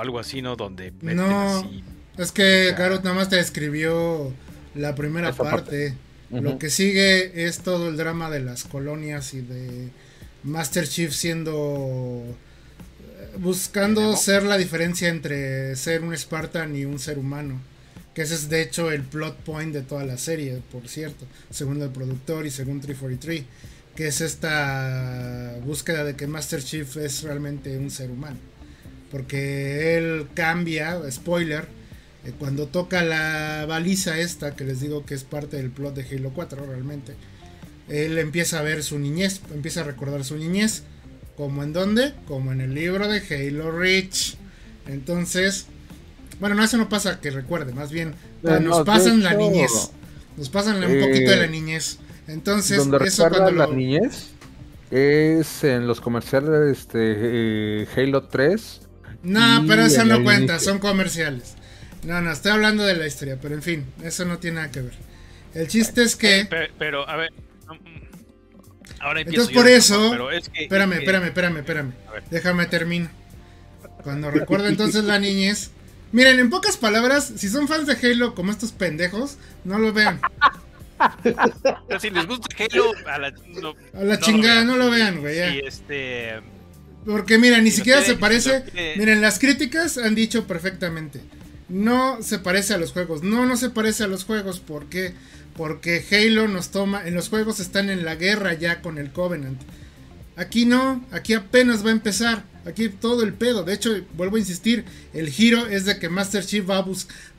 algo 0.00 0.18
así, 0.18 0.42
¿no? 0.42 0.56
Donde 0.56 0.92
no, 1.02 1.70
es 2.18 2.32
que 2.32 2.74
Garo 2.76 2.96
nada 2.96 3.14
más 3.14 3.28
te 3.28 3.36
describió 3.36 4.32
la 4.74 4.94
primera 4.94 5.32
parte. 5.32 5.94
Lo 6.30 6.58
que 6.58 6.68
sigue 6.68 7.46
es 7.46 7.60
todo 7.60 7.88
el 7.88 7.96
drama 7.96 8.28
de 8.28 8.40
las 8.40 8.64
colonias 8.64 9.34
y 9.34 9.40
de 9.40 9.90
Master 10.42 10.88
Chief 10.88 11.12
siendo 11.12 12.24
eh, 12.24 13.36
buscando 13.38 14.16
ser 14.16 14.42
la 14.42 14.58
diferencia 14.58 15.08
entre 15.08 15.76
ser 15.76 16.02
un 16.02 16.16
Spartan 16.16 16.74
y 16.74 16.86
un 16.86 16.98
ser 16.98 17.18
humano. 17.18 17.60
Que 18.14 18.22
ese 18.22 18.34
es 18.34 18.48
de 18.48 18.62
hecho 18.62 18.90
el 18.90 19.02
plot 19.02 19.36
point 19.38 19.72
de 19.72 19.82
toda 19.82 20.04
la 20.04 20.18
serie, 20.18 20.60
por 20.72 20.88
cierto, 20.88 21.24
según 21.50 21.80
el 21.82 21.90
productor 21.90 22.46
y 22.46 22.50
según 22.50 22.80
343 22.80 23.44
que 23.96 24.08
es 24.08 24.20
esta 24.20 25.56
búsqueda 25.64 26.04
de 26.04 26.16
que 26.16 26.26
Master 26.26 26.62
Chief 26.62 26.96
es 26.96 27.22
realmente 27.22 27.76
un 27.76 27.90
ser 27.90 28.10
humano. 28.10 28.38
Porque 29.10 29.96
él 29.96 30.26
cambia, 30.34 31.00
spoiler, 31.10 31.66
eh, 32.24 32.32
cuando 32.38 32.66
toca 32.66 33.02
la 33.02 33.64
baliza 33.68 34.18
esta, 34.18 34.56
que 34.56 34.64
les 34.64 34.80
digo 34.80 35.06
que 35.06 35.14
es 35.14 35.24
parte 35.24 35.56
del 35.56 35.70
plot 35.70 35.94
de 35.94 36.16
Halo 36.16 36.30
4 36.34 36.66
realmente, 36.66 37.14
él 37.88 38.18
empieza 38.18 38.58
a 38.58 38.62
ver 38.62 38.82
su 38.82 38.98
niñez, 38.98 39.40
empieza 39.52 39.80
a 39.80 39.84
recordar 39.84 40.24
su 40.24 40.36
niñez. 40.36 40.82
¿Como 41.36 41.62
en 41.62 41.72
dónde? 41.72 42.14
Como 42.26 42.52
en 42.52 42.60
el 42.60 42.74
libro 42.74 43.08
de 43.08 43.18
Halo 43.18 43.72
Reach. 43.72 44.36
Entonces, 44.86 45.66
bueno, 46.40 46.54
no, 46.54 46.64
eso 46.64 46.76
no 46.76 46.88
pasa 46.88 47.20
que 47.20 47.30
recuerde, 47.30 47.72
más 47.72 47.90
bien 47.90 48.14
eh, 48.42 48.60
nos 48.60 48.84
pasan 48.84 49.22
la 49.22 49.34
niñez. 49.34 49.90
Nos 50.36 50.48
pasan 50.48 50.82
un 50.82 51.00
poquito 51.00 51.30
de 51.30 51.36
la 51.36 51.44
eh, 51.44 51.48
niñez. 51.50 51.98
Entonces, 52.26 52.78
donde 52.78 53.06
eso 53.06 53.28
cuando 53.28 53.50
la 53.50 53.66
niñez 53.66 54.30
es 54.90 55.64
en 55.64 55.86
los 55.86 56.00
comerciales 56.00 56.78
este 56.78 57.14
eh, 57.16 57.88
Halo 57.96 58.24
3. 58.24 58.80
No, 59.24 59.64
pero 59.66 59.84
eso 59.84 60.04
no 60.04 60.22
cuenta, 60.22 60.58
son 60.58 60.78
comerciales. 60.78 61.54
No, 62.04 62.20
no, 62.20 62.30
estoy 62.30 62.52
hablando 62.52 62.84
de 62.84 62.94
la 62.94 63.06
historia, 63.06 63.38
pero 63.40 63.54
en 63.54 63.62
fin, 63.62 63.86
eso 64.02 64.24
no 64.24 64.38
tiene 64.38 64.56
nada 64.56 64.70
que 64.70 64.82
ver. 64.82 64.92
El 65.54 65.68
chiste 65.68 66.02
es 66.02 66.16
que. 66.16 66.40
Eh, 66.40 66.70
pero, 66.78 67.08
a 67.08 67.16
ver. 67.16 67.32
Mm, 67.68 69.00
ahora 69.00 69.20
Entonces, 69.22 69.54
por 69.54 69.66
eso. 69.66 70.30
espérame, 70.30 70.92
espérame, 70.94 71.24
espérame, 71.26 71.56
espérame. 71.58 71.92
Déjame 72.30 72.66
terminar. 72.66 73.10
Cuando 74.02 74.30
recuerdo 74.30 74.68
entonces 74.68 75.04
la 75.04 75.18
niñez. 75.18 75.70
Miren, 76.12 76.38
en 76.38 76.50
pocas 76.50 76.76
palabras, 76.76 77.32
si 77.36 77.48
son 77.48 77.66
fans 77.66 77.86
de 77.86 77.94
Halo 77.94 78.34
como 78.34 78.52
estos 78.52 78.70
pendejos, 78.70 79.38
no 79.64 79.78
lo 79.78 79.92
vean. 79.92 80.20
Pero 81.22 82.00
si 82.00 82.10
les 82.10 82.26
gusta 82.26 82.48
Halo, 82.58 82.92
a 83.06 83.18
la, 84.04 84.20
chingada, 84.20 84.64
no 84.64 84.76
lo 84.76 84.90
vean, 84.90 85.20
güey. 85.20 85.60
este. 85.64 86.40
Porque 87.04 87.38
mira, 87.38 87.60
ni 87.60 87.70
siquiera 87.70 88.02
se 88.02 88.14
parece. 88.14 88.64
Miren, 88.96 89.20
las 89.20 89.38
críticas 89.38 89.98
han 89.98 90.14
dicho 90.14 90.46
perfectamente. 90.46 91.20
No 91.68 92.22
se 92.22 92.38
parece 92.38 92.74
a 92.74 92.78
los 92.78 92.92
juegos. 92.92 93.22
No, 93.22 93.46
no 93.46 93.56
se 93.56 93.70
parece 93.70 94.04
a 94.04 94.06
los 94.06 94.24
juegos. 94.24 94.60
¿Por 94.60 94.86
qué? 94.86 95.14
Porque 95.56 96.04
Halo 96.10 96.48
nos 96.48 96.70
toma. 96.70 97.06
En 97.06 97.14
los 97.14 97.28
juegos 97.28 97.60
están 97.60 97.90
en 97.90 98.04
la 98.04 98.14
guerra 98.14 98.54
ya 98.54 98.80
con 98.80 98.98
el 98.98 99.12
Covenant. 99.12 99.60
Aquí 100.36 100.66
no, 100.66 101.04
aquí 101.10 101.34
apenas 101.34 101.84
va 101.84 101.90
a 101.90 101.92
empezar. 101.92 102.44
Aquí 102.66 102.88
todo 102.88 103.22
el 103.22 103.34
pedo. 103.34 103.62
De 103.62 103.74
hecho, 103.74 103.90
vuelvo 104.14 104.36
a 104.36 104.38
insistir, 104.38 104.84
el 105.12 105.28
giro 105.28 105.66
es 105.66 105.84
de 105.84 105.98
que 105.98 106.08
Master 106.08 106.44
Chief 106.44 106.68
va 106.68 106.78
a, 106.78 106.86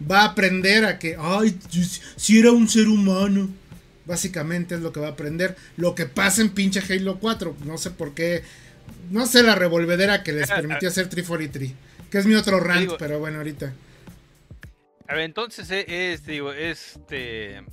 va 0.10 0.22
a 0.22 0.26
aprender 0.26 0.86
a 0.86 1.00
que, 1.00 1.18
ay, 1.20 1.58
si 2.16 2.40
era 2.40 2.52
un 2.52 2.70
ser 2.70 2.88
humano. 2.88 3.50
Básicamente 4.06 4.76
es 4.76 4.82
lo 4.82 4.94
que 4.94 5.00
va 5.00 5.08
a 5.08 5.12
aprender. 5.12 5.56
Lo 5.78 5.96
que 5.96 6.06
pasa 6.06 6.42
en 6.42 6.50
pinche 6.50 6.82
Halo 6.88 7.18
4. 7.20 7.58
No 7.66 7.80
sé 7.80 7.90
por 7.90 8.14
qué. 8.14 8.44
No 9.10 9.26
sé 9.26 9.42
la 9.42 9.56
revolvedera 9.56 10.22
que 10.22 10.32
les 10.32 10.48
permitió 10.48 10.90
hacer 10.90 11.10
343. 11.10 11.74
Que 12.12 12.20
es 12.20 12.26
mi 12.28 12.36
otro 12.36 12.60
rant, 12.60 12.92
pero 13.00 13.18
bueno, 13.20 13.38
ahorita. 13.40 13.74
A 15.08 15.16
ver, 15.16 15.24
entonces 15.24 15.70
eh, 15.72 16.14
es, 16.14 16.26
digo, 16.26 16.54
este. 16.54 17.64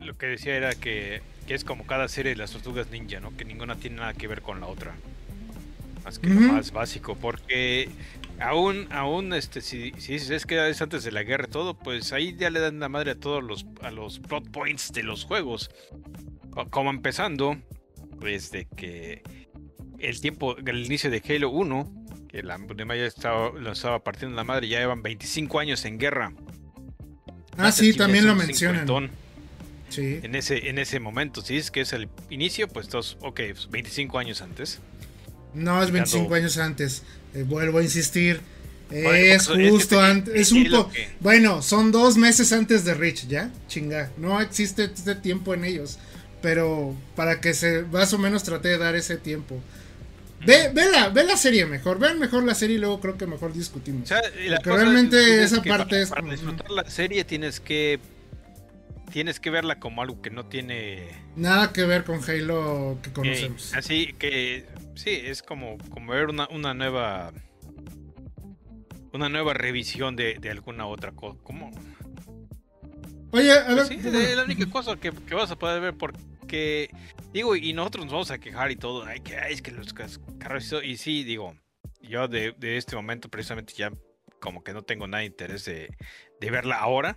Lo, 0.00 0.16
que 0.16 0.26
decía 0.26 0.56
era 0.56 0.74
que, 0.74 1.20
que, 1.46 1.54
es 1.54 1.64
como 1.64 1.86
cada 1.86 2.08
serie 2.08 2.32
de 2.32 2.36
las 2.36 2.52
tortugas 2.52 2.90
ninja, 2.90 3.20
¿no? 3.20 3.36
Que 3.36 3.44
ninguna 3.44 3.76
tiene 3.76 3.96
nada 3.96 4.14
que 4.14 4.28
ver 4.28 4.40
con 4.40 4.60
la 4.60 4.66
otra. 4.66 4.94
Más 6.04 6.18
que 6.18 6.28
lo 6.28 6.40
más 6.40 6.70
básico, 6.70 7.16
porque 7.16 7.88
aún, 8.38 8.86
aún, 8.90 9.32
este, 9.32 9.60
si, 9.62 9.92
si 9.98 10.14
es 10.14 10.44
que 10.44 10.68
es 10.68 10.82
antes 10.82 11.02
de 11.04 11.12
la 11.12 11.22
guerra 11.22 11.46
y 11.48 11.50
todo, 11.50 11.78
pues 11.78 12.12
ahí 12.12 12.36
ya 12.36 12.50
le 12.50 12.60
dan 12.60 12.78
la 12.78 12.88
madre 12.88 13.12
a 13.12 13.14
todos 13.14 13.42
los, 13.42 13.64
a 13.82 13.90
los 13.90 14.18
plot 14.18 14.50
points 14.50 14.92
de 14.92 15.02
los 15.02 15.24
juegos. 15.24 15.70
Como 16.70 16.90
empezando, 16.90 17.56
desde 18.20 18.66
que 18.76 19.22
el 19.98 20.20
tiempo, 20.20 20.56
el 20.58 20.84
inicio 20.84 21.10
de 21.10 21.22
Halo 21.26 21.50
1, 21.50 22.04
que 22.28 22.42
la 22.42 22.58
ya 22.58 23.06
estaba, 23.06 23.50
lo 23.58 23.72
estaba 23.72 24.02
partiendo 24.02 24.36
la 24.36 24.44
madre, 24.44 24.68
ya 24.68 24.80
llevan 24.80 25.02
25 25.02 25.58
años 25.58 25.84
en 25.84 25.98
guerra. 25.98 26.32
Ah, 27.56 27.72
sí, 27.72 27.94
también 27.94 28.26
lo 28.26 28.34
mencionan. 28.34 29.10
Sí. 29.88 30.18
En 30.22 30.34
ese, 30.34 30.68
en 30.68 30.78
ese 30.78 30.98
momento, 30.98 31.40
si 31.40 31.56
es 31.56 31.70
que 31.70 31.82
es 31.82 31.92
el 31.92 32.08
inicio, 32.30 32.66
pues 32.66 32.88
todos, 32.88 33.16
ok, 33.20 33.40
25 33.70 34.12
pues, 34.12 34.26
años 34.26 34.42
antes. 34.42 34.80
No, 35.54 35.82
es 35.82 35.90
25 35.90 36.34
años 36.34 36.58
antes. 36.58 37.02
Eh, 37.34 37.42
vuelvo 37.42 37.78
a 37.78 37.82
insistir. 37.82 38.40
es 38.90 39.48
justo 39.48 40.00
antes. 40.00 40.34
Es 40.34 40.52
un 40.52 40.70
poco. 40.70 40.90
Bueno, 41.20 41.62
son 41.62 41.92
dos 41.92 42.16
meses 42.16 42.52
antes 42.52 42.84
de 42.84 42.94
Rich, 42.94 43.28
¿ya? 43.28 43.50
Chinga. 43.68 44.10
No 44.16 44.40
existe 44.40 44.84
este 44.84 45.14
tiempo 45.14 45.54
en 45.54 45.64
ellos. 45.64 45.98
Pero 46.42 46.94
para 47.16 47.40
que 47.40 47.54
se 47.54 47.82
más 47.84 48.12
o 48.12 48.18
menos 48.18 48.42
trate 48.42 48.68
de 48.68 48.78
dar 48.78 48.94
ese 48.94 49.16
tiempo. 49.16 49.60
Ve, 50.46 50.70
ve, 50.74 50.90
la, 50.90 51.08
ve 51.08 51.24
la 51.24 51.38
serie 51.38 51.64
mejor, 51.64 51.98
vean 51.98 52.18
mejor 52.18 52.44
la 52.44 52.54
serie 52.54 52.76
y 52.76 52.78
luego 52.78 53.00
creo 53.00 53.16
que 53.16 53.26
mejor 53.26 53.54
discutimos. 53.54 54.10
Porque 54.10 54.70
realmente 54.70 55.42
esa 55.42 55.62
parte 55.62 56.02
es. 56.02 56.10
Para 56.10 56.30
disfrutar 56.30 56.70
la 56.70 56.84
serie 56.90 57.24
tienes 57.24 57.60
que 57.60 57.98
tienes 59.10 59.38
que 59.38 59.50
verla 59.50 59.78
como 59.78 60.02
algo 60.02 60.20
que 60.20 60.30
no 60.30 60.46
tiene 60.46 61.08
nada 61.36 61.72
que 61.72 61.84
ver 61.84 62.02
con 62.04 62.20
Halo 62.28 62.98
que 63.00 63.12
conocemos. 63.12 63.72
así 63.74 64.12
que 64.18 64.66
sí, 64.94 65.10
es 65.10 65.42
como, 65.42 65.78
como 65.90 66.12
ver 66.12 66.26
una, 66.26 66.48
una 66.48 66.74
nueva 66.74 67.32
una 69.14 69.28
nueva 69.28 69.54
revisión 69.54 70.16
de, 70.16 70.38
alguna 70.50 70.86
otra 70.86 71.12
cosa. 71.12 71.38
Como... 71.44 71.70
Oye, 73.30 73.52
a 73.52 73.74
ver. 73.74 73.86
Pues 73.86 73.90
es 73.90 74.36
la 74.36 74.42
única 74.42 74.66
cosa 74.66 74.96
que, 74.96 75.10
vas 75.10 75.50
a 75.50 75.56
poder 75.56 75.80
ver 75.80 75.94
porque 75.94 76.90
digo, 77.32 77.54
y 77.56 77.72
nosotros 77.72 78.06
nos 78.06 78.12
vamos 78.12 78.30
a 78.32 78.38
quejar 78.38 78.70
y 78.72 78.76
todo, 78.76 79.04
ay, 79.04 79.20
que 79.20 79.36
es 79.48 79.62
que 79.62 79.70
los 79.70 79.94
carros 80.38 80.74
y 80.84 80.96
sí, 80.96 81.24
digo, 81.24 81.56
yo 82.00 82.28
de, 82.28 82.52
de, 82.58 82.76
este 82.76 82.96
momento 82.96 83.28
precisamente 83.28 83.72
ya 83.74 83.92
como 84.40 84.62
que 84.62 84.72
no 84.72 84.82
tengo 84.82 85.06
nada 85.06 85.20
de 85.20 85.26
interés 85.26 85.64
de, 85.64 85.96
de 86.40 86.50
verla 86.50 86.76
ahora. 86.76 87.16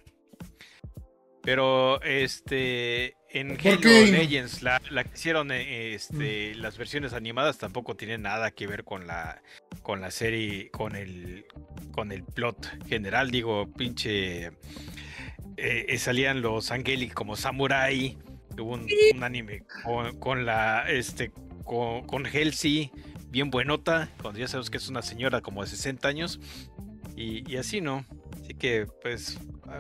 Pero 1.48 2.02
este 2.02 3.16
en 3.30 3.52
Halo 3.52 3.80
Legends, 3.80 4.64
la, 4.64 4.82
que 4.82 5.12
hicieron 5.16 5.50
eh, 5.54 5.94
este, 5.94 6.52
mm. 6.54 6.60
las 6.60 6.78
versiones 6.78 7.14
animadas 7.14 7.58
tampoco 7.58 7.96
tienen 7.96 8.24
nada 8.24 8.52
que 8.52 8.68
ver 8.68 8.84
con 8.84 9.08
la 9.08 9.42
con 9.82 10.02
la 10.02 10.12
serie, 10.12 10.70
con 10.72 10.98
el 10.98 11.46
con 11.94 12.12
el 12.12 12.26
plot 12.26 12.86
general, 12.90 13.32
digo, 13.32 13.72
pinche 13.72 14.48
eh, 14.48 14.52
eh, 15.56 15.98
salían 15.98 16.42
los 16.42 16.70
Angelic 16.72 17.14
como 17.14 17.38
Samurai. 17.38 18.18
Hubo 18.60 18.74
un, 18.74 18.86
un 19.16 19.24
anime 19.24 19.64
con, 19.86 20.20
con 20.20 20.46
la 20.46 20.92
este 20.92 21.32
con, 21.64 22.06
con 22.08 22.26
Halsey, 22.26 22.92
bien 23.30 23.52
buenota, 23.52 24.10
cuando 24.22 24.38
ya 24.42 24.50
sabes 24.50 24.70
que 24.70 24.76
es 24.76 24.90
una 24.90 25.02
señora 25.02 25.40
como 25.40 25.64
de 25.64 25.70
60 25.70 26.10
años. 26.10 26.42
Y, 27.16 27.50
y 27.50 27.56
así, 27.56 27.80
¿no? 27.80 28.06
Así 28.44 28.54
que, 28.54 28.86
pues, 29.02 29.40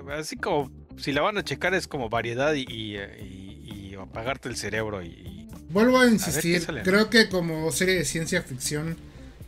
así 0.09 0.37
como 0.37 0.71
si 0.97 1.11
la 1.11 1.21
van 1.21 1.37
a 1.37 1.43
checar 1.43 1.73
es 1.73 1.87
como 1.87 2.09
variedad 2.09 2.53
y, 2.53 2.61
y, 2.69 2.97
y- 2.97 3.89
y 3.91 3.95
apagarte 3.95 4.49
el 4.49 4.55
cerebro 4.55 5.01
y, 5.03 5.47
Vuelvo 5.69 5.99
a 5.99 6.07
insistir, 6.07 6.65
creo 6.83 7.09
que 7.09 7.27
como 7.27 7.69
serie 7.73 7.95
de 7.95 8.05
ciencia 8.05 8.41
ficción 8.41 8.95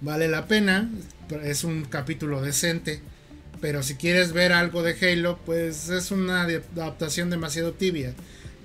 vale 0.02 0.28
la 0.28 0.48
pena, 0.48 0.90
es 1.44 1.64
un 1.64 1.86
capítulo 1.86 2.42
decente, 2.42 3.00
pero 3.62 3.84
si 3.84 3.96
quieres 3.96 4.34
ver 4.34 4.52
algo 4.52 4.84
de 4.84 4.96
Halo, 5.00 5.40
pues 5.46 5.88
es 5.90 6.12
una 6.12 6.42
adaptación 6.44 7.30
demasiado 7.30 7.72
tibia. 7.72 8.14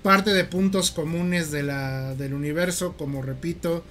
Parte 0.03 0.33
de 0.35 0.45
puntos 0.45 0.91
comunes 0.91 1.51
de 1.53 1.63
la, 1.63 2.15
del 2.17 2.35
universo, 2.35 2.95
como 2.97 3.23
repito, 3.23 3.85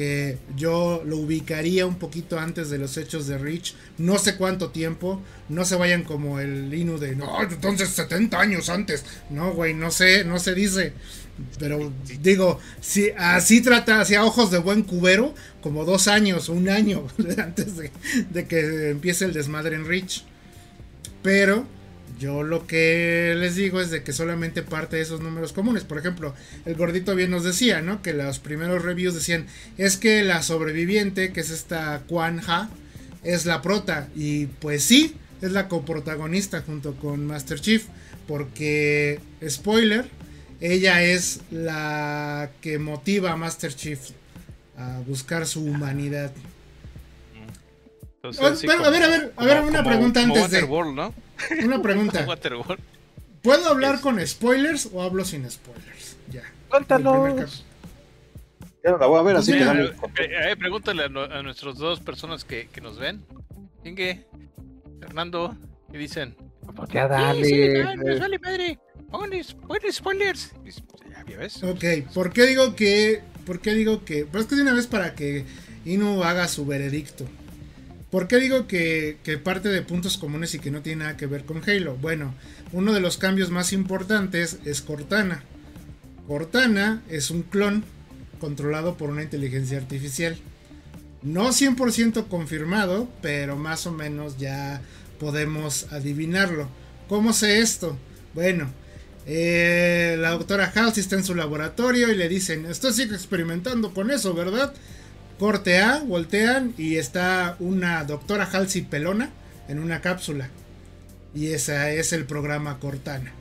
que 0.00 0.38
yo 0.56 1.02
lo 1.04 1.18
ubicaría 1.18 1.84
un 1.84 1.96
poquito 1.96 2.38
antes 2.38 2.70
de 2.70 2.78
los 2.78 2.96
hechos 2.96 3.26
de 3.26 3.36
Reach, 3.36 3.74
no 3.98 4.16
sé 4.16 4.36
cuánto 4.36 4.70
tiempo, 4.70 5.20
no 5.50 5.66
se 5.66 5.76
vayan 5.76 6.04
como 6.04 6.40
el 6.40 6.72
Inu 6.72 6.98
de, 6.98 7.14
no, 7.14 7.42
entonces 7.42 7.90
70 7.90 8.40
años 8.40 8.70
antes, 8.70 9.04
no, 9.28 9.52
güey, 9.52 9.74
no 9.74 9.90
sé, 9.90 10.24
no 10.24 10.38
se 10.38 10.54
dice. 10.54 10.94
Pero 11.58 11.92
digo, 12.22 12.58
si 12.80 13.10
así 13.10 13.60
trata, 13.60 14.00
hacia 14.00 14.24
ojos 14.24 14.50
de 14.50 14.56
buen 14.56 14.84
cubero, 14.84 15.34
como 15.60 15.84
dos 15.84 16.08
años 16.08 16.48
un 16.48 16.70
año 16.70 17.06
antes 17.36 17.76
de, 17.76 17.90
de 18.30 18.46
que 18.46 18.88
empiece 18.88 19.26
el 19.26 19.34
desmadre 19.34 19.76
en 19.76 19.84
Reach. 19.84 20.24
Pero 21.22 21.66
yo 22.18 22.42
lo 22.42 22.66
que 22.66 23.34
les 23.36 23.56
digo 23.56 23.80
es 23.80 23.90
de 23.90 24.02
que 24.02 24.12
solamente 24.12 24.62
parte 24.62 24.96
de 24.96 25.02
esos 25.02 25.20
números 25.20 25.52
comunes. 25.52 25.84
Por 25.84 25.98
ejemplo, 25.98 26.34
el 26.64 26.74
gordito 26.74 27.14
bien 27.14 27.30
nos 27.30 27.44
decía, 27.44 27.80
¿no? 27.82 28.02
Que 28.02 28.12
los 28.12 28.38
primeros 28.38 28.82
reviews 28.82 29.14
decían, 29.14 29.46
es 29.78 29.96
que 29.96 30.22
la 30.22 30.42
sobreviviente, 30.42 31.32
que 31.32 31.40
es 31.40 31.50
esta 31.50 32.02
Quan 32.08 32.40
Ha, 32.46 32.68
es 33.22 33.46
la 33.46 33.62
prota. 33.62 34.08
Y 34.14 34.46
pues 34.46 34.82
sí, 34.82 35.16
es 35.40 35.52
la 35.52 35.68
coprotagonista 35.68 36.62
junto 36.62 36.94
con 36.94 37.26
Master 37.26 37.60
Chief. 37.60 37.84
Porque, 38.26 39.20
spoiler, 39.48 40.08
ella 40.60 41.02
es 41.02 41.40
la 41.50 42.50
que 42.60 42.78
motiva 42.78 43.32
a 43.32 43.36
Master 43.36 43.74
Chief 43.74 43.98
a 44.76 45.00
buscar 45.06 45.46
su 45.46 45.64
humanidad. 45.64 46.32
entonces, 48.22 48.70
a 48.70 48.90
ver, 48.90 49.02
a 49.02 49.08
ver, 49.08 49.32
a 49.36 49.44
ver, 49.44 49.62
una 49.62 49.82
pregunta 49.82 50.22
antes 50.22 50.50
de-. 50.50 50.68
Una 51.64 51.82
pregunta. 51.82 52.26
¿Puedo 53.42 53.68
hablar 53.68 54.00
con 54.00 54.24
spoilers 54.26 54.88
o 54.92 55.02
hablo 55.02 55.24
sin 55.24 55.50
spoilers? 55.50 56.16
Ya. 56.30 56.42
Cuéntanos. 56.68 57.64
Ya 58.84 58.92
la 58.96 59.06
voy 59.06 59.18
a 59.18 59.22
ver, 59.22 59.36
así 59.36 59.52
Sí, 59.52 59.58
que 59.58 59.64
dale. 59.64 59.84
Eh, 59.86 59.92
eh, 60.18 60.56
pregúntale 60.58 61.02
a, 61.04 61.06
a 61.06 61.42
nuestras 61.42 61.76
dos 61.76 62.00
personas 62.00 62.44
que, 62.44 62.68
que 62.68 62.80
nos 62.80 62.98
ven. 62.98 63.22
Inge, 63.84 64.26
Fernando, 65.00 65.56
¿qué 65.90 65.98
dicen? 65.98 66.36
Ya 66.92 67.08
dale. 67.08 67.44
Sí, 67.44 67.50
sí, 67.50 67.60
eh, 67.62 67.96
nos 67.96 68.20
vale 68.20 68.38
madre. 68.38 68.78
Pongan 69.10 69.32
spoilers. 69.92 70.52
Ya 71.28 71.36
ves. 71.36 71.62
Ok, 71.62 71.84
¿por 72.14 72.32
qué 72.32 72.46
digo 72.46 72.74
que.? 72.74 73.22
¿Por 73.44 73.60
qué 73.60 73.74
digo 73.74 74.04
que.? 74.04 74.24
Pues 74.24 74.44
es 74.44 74.48
que 74.48 74.56
de 74.56 74.62
una 74.62 74.74
vez 74.74 74.86
para 74.86 75.14
que 75.14 75.44
Inu 75.84 76.22
haga 76.22 76.46
su 76.48 76.64
veredicto. 76.64 77.26
¿Por 78.10 78.26
qué 78.26 78.38
digo 78.38 78.66
que, 78.66 79.18
parte 79.42 79.68
de 79.68 79.82
puntos 79.82 80.18
comunes 80.18 80.54
y 80.54 80.58
que 80.58 80.72
no 80.72 80.82
tiene 80.82 81.04
nada 81.04 81.16
que 81.16 81.26
ver 81.26 81.44
con 81.44 81.62
Halo? 81.68 81.96
Bueno, 81.96 82.34
uno 82.72 82.92
de 82.92 83.00
los 83.00 83.18
cambios 83.18 83.50
más 83.50 83.72
importantes 83.72 84.58
es 84.64 84.80
Cortana. 84.80 85.44
Cortana 86.26 87.02
es 87.08 87.30
un 87.30 87.42
clon 87.42 87.84
controlado 88.40 88.96
por 88.96 89.10
una 89.10 89.22
inteligencia 89.22 89.78
artificial. 89.78 90.36
No 91.22 91.50
100% 91.50 92.26
confirmado, 92.26 93.08
pero 93.22 93.56
más 93.56 93.86
o 93.86 93.92
menos 93.92 94.38
ya 94.38 94.82
podemos 95.20 95.92
adivinarlo. 95.92 96.68
¿Cómo 97.08 97.32
sé 97.32 97.60
esto? 97.60 97.96
Bueno, 98.34 98.72
eh, 99.26 100.16
la 100.18 100.30
doctora 100.30 100.72
Halsey 100.74 101.02
está 101.02 101.14
en 101.14 101.24
su 101.24 101.36
laboratorio 101.36 102.10
y 102.10 102.16
le 102.16 102.28
dicen, 102.28 102.66
sigue 102.74 103.14
experimentando 103.14 103.94
con 103.94 104.10
eso, 104.10 104.34
¿verdad? 104.34 104.72
Corte 105.40 105.78
A, 105.78 106.00
voltean 106.00 106.74
y 106.76 106.96
está 106.96 107.56
una 107.60 108.04
doctora 108.04 108.44
Halsey 108.44 108.82
pelona 108.82 109.30
en 109.68 109.78
una 109.78 110.02
cápsula. 110.02 110.50
Y 111.34 111.46
ese 111.46 111.98
es 111.98 112.12
el 112.12 112.26
programa 112.26 112.78
Cortana. 112.78 113.32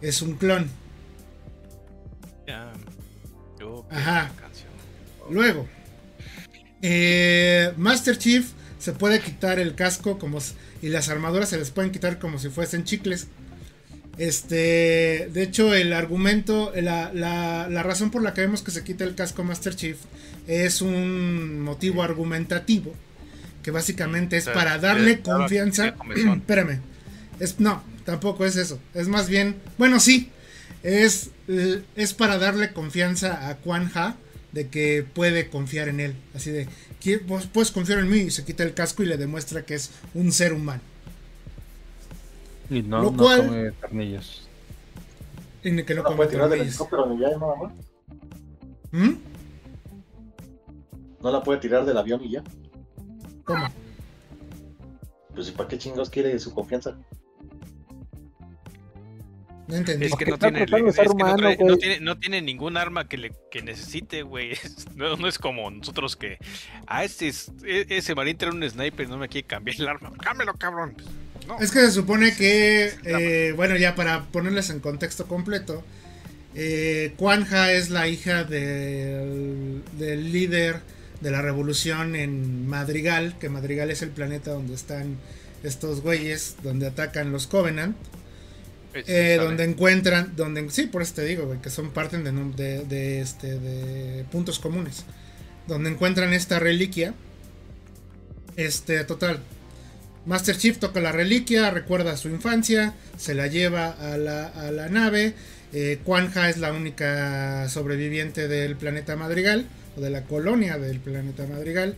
Es 0.00 0.22
un 0.22 0.36
clon. 0.36 0.70
Ajá. 3.90 4.30
canción. 4.40 4.70
Luego, 5.28 5.68
eh, 6.80 7.70
Master 7.76 8.16
Chief 8.16 8.52
se 8.78 8.92
puede 8.92 9.20
quitar 9.20 9.58
el 9.58 9.74
casco 9.74 10.18
como 10.18 10.38
y 10.80 10.88
las 10.88 11.10
armaduras 11.10 11.50
se 11.50 11.58
les 11.58 11.70
pueden 11.70 11.92
quitar 11.92 12.18
como 12.18 12.38
si 12.38 12.48
fuesen 12.48 12.84
chicles. 12.84 13.26
Este, 14.18 15.28
de 15.32 15.42
hecho, 15.42 15.74
el 15.74 15.92
argumento, 15.92 16.72
la, 16.74 17.12
la- 17.12 17.68
la 17.68 17.82
razón 17.82 18.10
por 18.10 18.22
la 18.22 18.34
que 18.34 18.40
vemos 18.42 18.62
que 18.62 18.70
se 18.70 18.82
quita 18.84 19.04
el 19.04 19.14
casco 19.14 19.44
Master 19.44 19.74
Chief 19.76 19.96
es 20.46 20.80
un 20.82 21.60
motivo 21.60 22.02
argumentativo 22.02 22.94
que 23.62 23.70
básicamente 23.70 24.36
es 24.36 24.44
O 24.44 24.46
sea, 24.46 24.54
para 24.54 24.76
le 24.76 24.80
darle 24.82 25.20
confianza. 25.20 25.94
Espérame, 26.36 26.80
es, 27.40 27.58
no, 27.60 27.82
tampoco 28.04 28.44
es 28.46 28.56
eso. 28.56 28.80
Es 28.94 29.08
más 29.08 29.28
bien, 29.28 29.56
bueno, 29.78 29.98
sí, 30.00 30.30
es, 30.82 31.30
eh, 31.48 31.82
es 31.96 32.14
para 32.14 32.38
darle 32.38 32.72
confianza 32.72 33.48
a 33.48 33.56
Quan 33.56 33.90
Ha 33.94 34.16
de 34.52 34.68
que 34.68 35.04
puede 35.12 35.48
confiar 35.48 35.88
en 35.88 36.00
él. 36.00 36.14
Así 36.34 36.50
de, 36.50 36.68
"¿Qui- 37.02 37.20
vos 37.26 37.46
puedes 37.52 37.70
confiar 37.72 37.98
en 37.98 38.08
mí 38.08 38.18
y 38.18 38.30
se 38.30 38.44
quita 38.44 38.62
el 38.62 38.72
casco 38.72 39.02
y 39.02 39.06
le 39.06 39.16
demuestra 39.16 39.62
que 39.66 39.74
es 39.74 39.90
un 40.14 40.32
ser 40.32 40.52
humano. 40.52 40.80
Y 42.70 42.82
no, 42.82 43.02
Lo 43.02 43.10
no 43.12 43.16
cual- 43.22 43.46
come 43.46 43.72
carnillos. 43.80 44.48
Y 45.62 45.82
que 45.84 45.94
no 45.94 46.02
No 46.02 46.04
come 46.04 46.16
puede 46.16 46.30
tirar 46.30 46.48
del 46.48 46.58
tornillos. 46.60 46.80
helicóptero 46.80 47.06
ni 47.14 47.20
ya, 47.20 47.28
nada 47.38 47.54
más. 47.56 47.72
¿Mm? 48.92 49.14
No 51.22 51.30
la 51.32 51.42
puede 51.42 51.58
tirar 51.60 51.84
del 51.84 51.96
avión 51.98 52.22
y 52.24 52.30
ya. 52.32 52.44
¿Cómo? 53.44 53.66
Pues, 55.34 55.48
¿y 55.48 55.52
para 55.52 55.68
qué 55.68 55.78
chingados 55.78 56.08
quiere 56.10 56.38
su 56.38 56.54
confianza? 56.54 56.96
No 59.68 59.74
entendí. 59.76 60.06
Es 60.06 60.14
que 60.14 60.26
no 60.26 60.38
tiene, 60.38 60.62
es 60.62 60.70
no, 60.70 60.76
trae- 60.78 61.78
tiene, 61.78 62.00
no 62.00 62.16
tiene 62.18 62.40
ningún 62.40 62.76
arma 62.76 63.08
que, 63.08 63.16
le, 63.18 63.32
que 63.50 63.62
necesite, 63.62 64.22
güey. 64.22 64.52
No, 64.94 65.16
no 65.16 65.26
es 65.28 65.38
como 65.38 65.68
nosotros 65.70 66.14
que. 66.16 66.38
Ah, 66.86 67.02
este 67.04 67.28
es- 67.28 67.50
e- 67.64 67.86
ese 67.88 68.14
marín 68.14 68.36
trae 68.38 68.52
un 68.52 68.62
sniper 68.68 69.06
y 69.06 69.10
no 69.10 69.18
me 69.18 69.28
quiere 69.28 69.46
cambiar 69.46 69.76
el 69.80 69.88
arma. 69.88 70.12
Cámelo, 70.22 70.54
cabrón. 70.54 70.94
No. 71.46 71.58
Es 71.60 71.70
que 71.70 71.80
se 71.80 71.92
supone 71.92 72.34
que, 72.34 72.92
eh, 73.04 73.52
bueno, 73.54 73.76
ya 73.76 73.94
para 73.94 74.24
ponerles 74.24 74.70
en 74.70 74.80
contexto 74.80 75.26
completo, 75.26 75.84
eh, 76.54 77.14
es 77.70 77.90
la 77.90 78.08
hija 78.08 78.44
del, 78.44 79.82
del 79.98 80.32
líder 80.32 80.80
de 81.20 81.30
la 81.30 81.42
revolución 81.42 82.16
en 82.16 82.66
Madrigal, 82.68 83.36
que 83.38 83.48
Madrigal 83.48 83.90
es 83.90 84.02
el 84.02 84.10
planeta 84.10 84.52
donde 84.52 84.74
están 84.74 85.18
estos 85.62 86.00
güeyes, 86.00 86.56
donde 86.62 86.86
atacan 86.86 87.32
los 87.32 87.46
Covenant, 87.46 87.96
eh, 88.94 89.36
donde 89.38 89.64
encuentran, 89.64 90.34
donde, 90.36 90.70
sí, 90.70 90.86
por 90.86 91.02
eso 91.02 91.14
te 91.14 91.24
digo, 91.24 91.46
güey, 91.46 91.60
que 91.60 91.70
son 91.70 91.90
parte 91.90 92.16
de, 92.18 92.32
de, 92.32 92.84
de, 92.84 93.20
este, 93.20 93.58
de 93.58 94.24
puntos 94.24 94.58
comunes, 94.58 95.04
donde 95.66 95.90
encuentran 95.90 96.32
esta 96.32 96.58
reliquia, 96.58 97.14
este, 98.56 99.04
total, 99.04 99.40
Master 100.26 100.56
Chief 100.56 100.78
toca 100.78 101.00
la 101.00 101.12
reliquia, 101.12 101.70
recuerda 101.70 102.16
su 102.16 102.28
infancia, 102.28 102.94
se 103.16 103.34
la 103.34 103.46
lleva 103.46 103.90
a 103.90 104.16
la, 104.18 104.46
a 104.46 104.72
la 104.72 104.88
nave. 104.88 105.34
Eh, 105.72 106.00
Quan 106.04 106.30
Ha 106.34 106.50
es 106.50 106.58
la 106.58 106.72
única 106.72 107.68
sobreviviente 107.68 108.48
del 108.48 108.76
planeta 108.76 109.16
Madrigal, 109.16 109.66
o 109.96 110.00
de 110.00 110.10
la 110.10 110.22
colonia 110.24 110.78
del 110.78 110.98
planeta 110.98 111.46
Madrigal. 111.46 111.96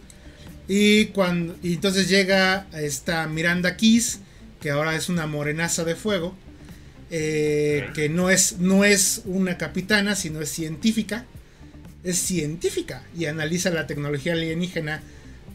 Y, 0.69 1.07
cuando, 1.07 1.57
y 1.63 1.75
entonces 1.75 2.09
llega 2.09 2.67
esta 2.73 3.27
Miranda 3.27 3.77
Keys, 3.77 4.21
que 4.61 4.71
ahora 4.71 4.95
es 4.95 5.09
una 5.09 5.27
morenaza 5.27 5.85
de 5.85 5.95
fuego, 5.95 6.37
eh, 7.11 7.89
que 7.95 8.11
no 8.11 8.29
es, 8.29 8.59
no 8.59 8.85
es 8.85 9.23
una 9.25 9.57
capitana, 9.57 10.15
sino 10.15 10.43
es 10.43 10.51
científica. 10.51 11.25
Es 12.05 12.19
científica 12.19 13.03
y 13.17 13.27
analiza 13.27 13.71
la 13.71 13.87
tecnología 13.87 14.35
alienígena 14.35 15.03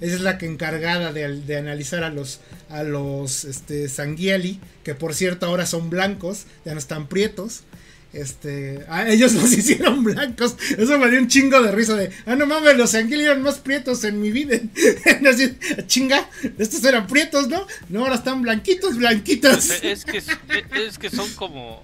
esa 0.04 0.16
es 0.16 0.22
la 0.22 0.38
que 0.38 0.46
encargada 0.46 1.14
de, 1.14 1.42
de 1.42 1.58
analizar 1.58 2.04
a 2.04 2.10
los 2.10 2.42
a 2.70 2.84
los 2.84 3.46
este, 3.46 3.88
Sanguiali, 3.88 4.60
que 4.84 4.96
por 4.96 5.14
cierto 5.14 5.46
ahora 5.46 5.66
son 5.66 5.90
blancos, 5.90 6.46
ya 6.66 6.74
no 6.74 6.80
están 6.80 7.08
prietos. 7.08 7.62
Este, 8.12 8.86
ellos 9.08 9.34
los 9.42 9.54
hicieron 9.54 10.04
blancos. 10.04 10.58
Eso 10.78 11.00
me 11.00 11.10
dio 11.10 11.20
un 11.20 11.30
chingo 11.30 11.62
de 11.62 11.72
risa 11.72 11.96
de, 11.96 12.12
ah, 12.26 12.36
no 12.36 12.46
mames, 12.46 12.76
los 12.76 12.94
Angeli 12.96 13.24
eran 13.24 13.42
más 13.42 13.60
prietos 13.60 14.04
en 14.04 14.20
mi 14.20 14.32
vida. 14.32 14.60
Chinga, 15.88 16.30
estos 16.58 16.84
eran 16.84 17.08
prietos, 17.08 17.48
¿no? 17.48 17.66
No, 17.88 18.02
ahora 18.02 18.16
están 18.16 18.42
blanquitos, 18.42 18.98
blanquitos. 18.98 19.70
Es 19.82 20.04
que, 20.04 20.18
es 20.18 20.98
que 21.00 21.10
son 21.10 21.32
como, 21.36 21.82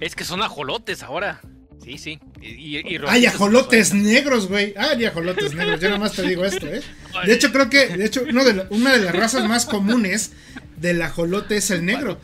es 0.00 0.16
que 0.16 0.24
son 0.24 0.42
ajolotes 0.42 1.02
ahora. 1.02 1.42
Sí, 1.88 1.98
sí. 1.98 2.18
Y, 2.42 2.76
y, 2.78 3.00
Ay, 3.06 3.24
ajolotes 3.26 3.94
negros, 3.94 4.46
güey. 4.48 4.74
Ay, 4.76 5.04
ajolotes 5.06 5.54
negros. 5.54 5.80
Yo 5.80 5.88
nada 5.88 6.00
más 6.00 6.12
te 6.12 6.22
digo 6.22 6.44
esto, 6.44 6.66
¿eh? 6.66 6.82
De 7.24 7.32
hecho, 7.32 7.50
creo 7.50 7.70
que, 7.70 7.96
de 7.96 8.04
hecho, 8.04 8.24
uno 8.28 8.44
de 8.44 8.66
una 8.70 8.92
de 8.92 8.98
las 9.04 9.14
razas 9.14 9.48
más 9.48 9.64
comunes 9.64 10.32
del 10.76 11.00
ajolote 11.00 11.56
es 11.56 11.70
el 11.70 11.84
negro. 11.86 12.20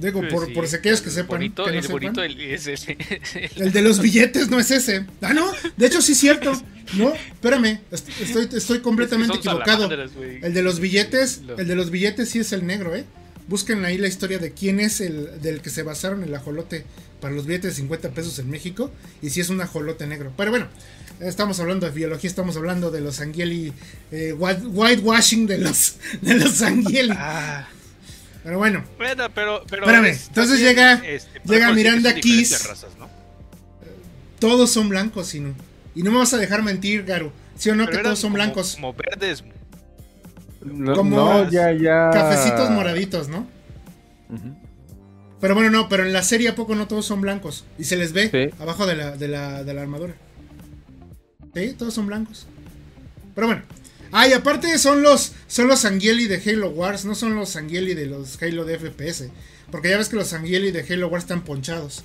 Digo, 0.00 0.26
por, 0.28 0.52
por 0.52 0.66
si 0.68 0.76
aquellos 0.76 1.00
que 1.00 1.10
sepan. 1.10 1.38
Bonito, 1.38 1.64
que 1.64 1.70
no 1.72 1.76
el 1.78 1.82
sepan. 1.82 2.00
bonito 2.00 2.22
el, 2.22 2.40
es 2.40 2.66
ese. 2.66 2.96
El 3.56 3.72
de 3.72 3.82
los 3.82 4.00
billetes 4.00 4.48
no 4.48 4.60
es 4.60 4.70
ese. 4.70 5.06
Ah, 5.22 5.32
no. 5.32 5.50
De 5.76 5.86
hecho, 5.86 6.00
sí 6.02 6.12
es 6.12 6.18
cierto. 6.18 6.52
No, 6.94 7.12
espérame. 7.14 7.80
est- 7.90 8.08
Estoy, 8.20 8.48
estoy 8.56 8.78
completamente 8.80 9.34
Es 9.34 9.38
que 9.40 9.44
son 9.44 9.60
equivocado. 9.60 9.90
El 10.42 10.54
de 10.54 10.62
los 10.62 10.78
billetes, 10.80 11.42
el 11.58 11.66
de 11.66 11.74
los 11.74 11.90
billetes 11.90 12.28
sí 12.28 12.38
es 12.38 12.52
el 12.52 12.66
negro, 12.66 12.94
¿eh? 12.94 13.04
Busquen 13.48 13.84
ahí 13.84 13.96
la 13.98 14.08
historia 14.08 14.38
de 14.38 14.52
quién 14.52 14.78
es 14.78 15.00
el 15.00 15.40
del 15.40 15.60
que 15.62 15.70
se 15.70 15.82
basaron 15.82 16.22
el 16.22 16.34
ajolote 16.34 16.84
para 17.20 17.34
los 17.34 17.46
billetes 17.46 17.70
de 17.72 17.76
50 17.76 18.10
pesos 18.10 18.38
en 18.38 18.50
México 18.50 18.90
y 19.22 19.30
si 19.30 19.40
es 19.40 19.48
un 19.48 19.60
ajolote 19.60 20.06
negro. 20.06 20.32
Pero 20.36 20.50
bueno, 20.50 20.68
estamos 21.20 21.58
hablando 21.58 21.86
de 21.86 21.92
biología, 21.92 22.28
estamos 22.28 22.56
hablando 22.56 22.90
de 22.90 23.00
los 23.00 23.20
angeli, 23.20 23.72
eh, 24.12 24.34
white- 24.34 24.66
whitewashing 24.66 25.46
de 25.46 25.58
los 25.58 25.96
de 26.20 26.34
los 26.34 26.60
angeli. 26.62 27.12
Ah, 27.16 27.66
Pero 28.44 28.58
bueno, 28.58 28.84
bueno, 28.98 29.28
pero, 29.34 29.64
pero 29.68 29.82
Espérame, 29.82 30.06
es- 30.10 30.28
entonces 30.28 30.60
llega- 30.60 30.94
este, 31.04 31.40
llega 31.44 31.68
podemos 31.68 31.76
decir 31.76 31.86
que 32.22 32.28
Miranda 32.30 32.68
razas, 32.68 32.90
¿no? 32.98 33.08
todos 34.38 34.70
son 34.70 34.88
blancos, 34.88 35.26
sino 35.28 35.54
y 35.94 36.02
no 36.02 36.10
me 36.12 36.18
vas 36.18 36.32
a 36.34 36.38
dejar 36.38 36.62
mentir, 36.62 37.04
Garu. 37.04 37.32
¿Sí 37.56 37.70
o 37.70 37.74
no 37.74 37.86
Pero 37.86 37.96
que 37.98 38.02
todos 38.04 38.18
son 38.20 38.28
como- 38.30 38.34
blancos? 38.36 38.74
Como 38.76 38.94
verdes. 38.94 39.42
No, 40.62 40.94
Como 40.94 41.16
no, 41.16 41.50
ya, 41.50 41.72
ya. 41.72 42.10
Cafecitos 42.12 42.70
moraditos, 42.70 43.28
¿no? 43.28 43.46
Pero 45.40 45.54
bueno, 45.54 45.70
no, 45.70 45.88
pero 45.88 46.04
en 46.04 46.12
la 46.12 46.22
serie 46.22 46.48
a 46.48 46.54
poco 46.56 46.74
no 46.74 46.88
todos 46.88 47.06
son 47.06 47.20
blancos. 47.20 47.64
Y 47.78 47.84
se 47.84 47.96
les 47.96 48.12
ve 48.12 48.28
Sí. 48.30 48.62
abajo 48.62 48.86
de 48.86 48.96
la, 48.96 49.16
de, 49.16 49.28
la, 49.28 49.62
de 49.62 49.72
la 49.74 49.82
armadura. 49.82 50.14
Sí, 51.54 51.74
todos 51.78 51.94
son 51.94 52.06
blancos. 52.06 52.46
Pero 53.34 53.46
bueno. 53.46 53.62
Ah, 54.10 54.26
y 54.26 54.32
aparte 54.32 54.76
son 54.78 55.02
los, 55.02 55.32
son 55.46 55.68
los 55.68 55.84
Angeli 55.84 56.26
de 56.26 56.42
Halo 56.44 56.70
Wars, 56.70 57.04
no 57.04 57.14
son 57.14 57.34
los 57.36 57.54
Angeli 57.56 57.94
de 57.94 58.06
los 58.06 58.42
Halo 58.42 58.64
de 58.64 58.78
FPS. 58.78 59.30
Porque 59.70 59.90
ya 59.90 59.98
ves 59.98 60.08
que 60.08 60.16
los 60.16 60.32
Angeli 60.32 60.70
de 60.72 60.84
Halo 60.88 61.08
Wars 61.08 61.24
están 61.24 61.42
ponchados. 61.42 62.02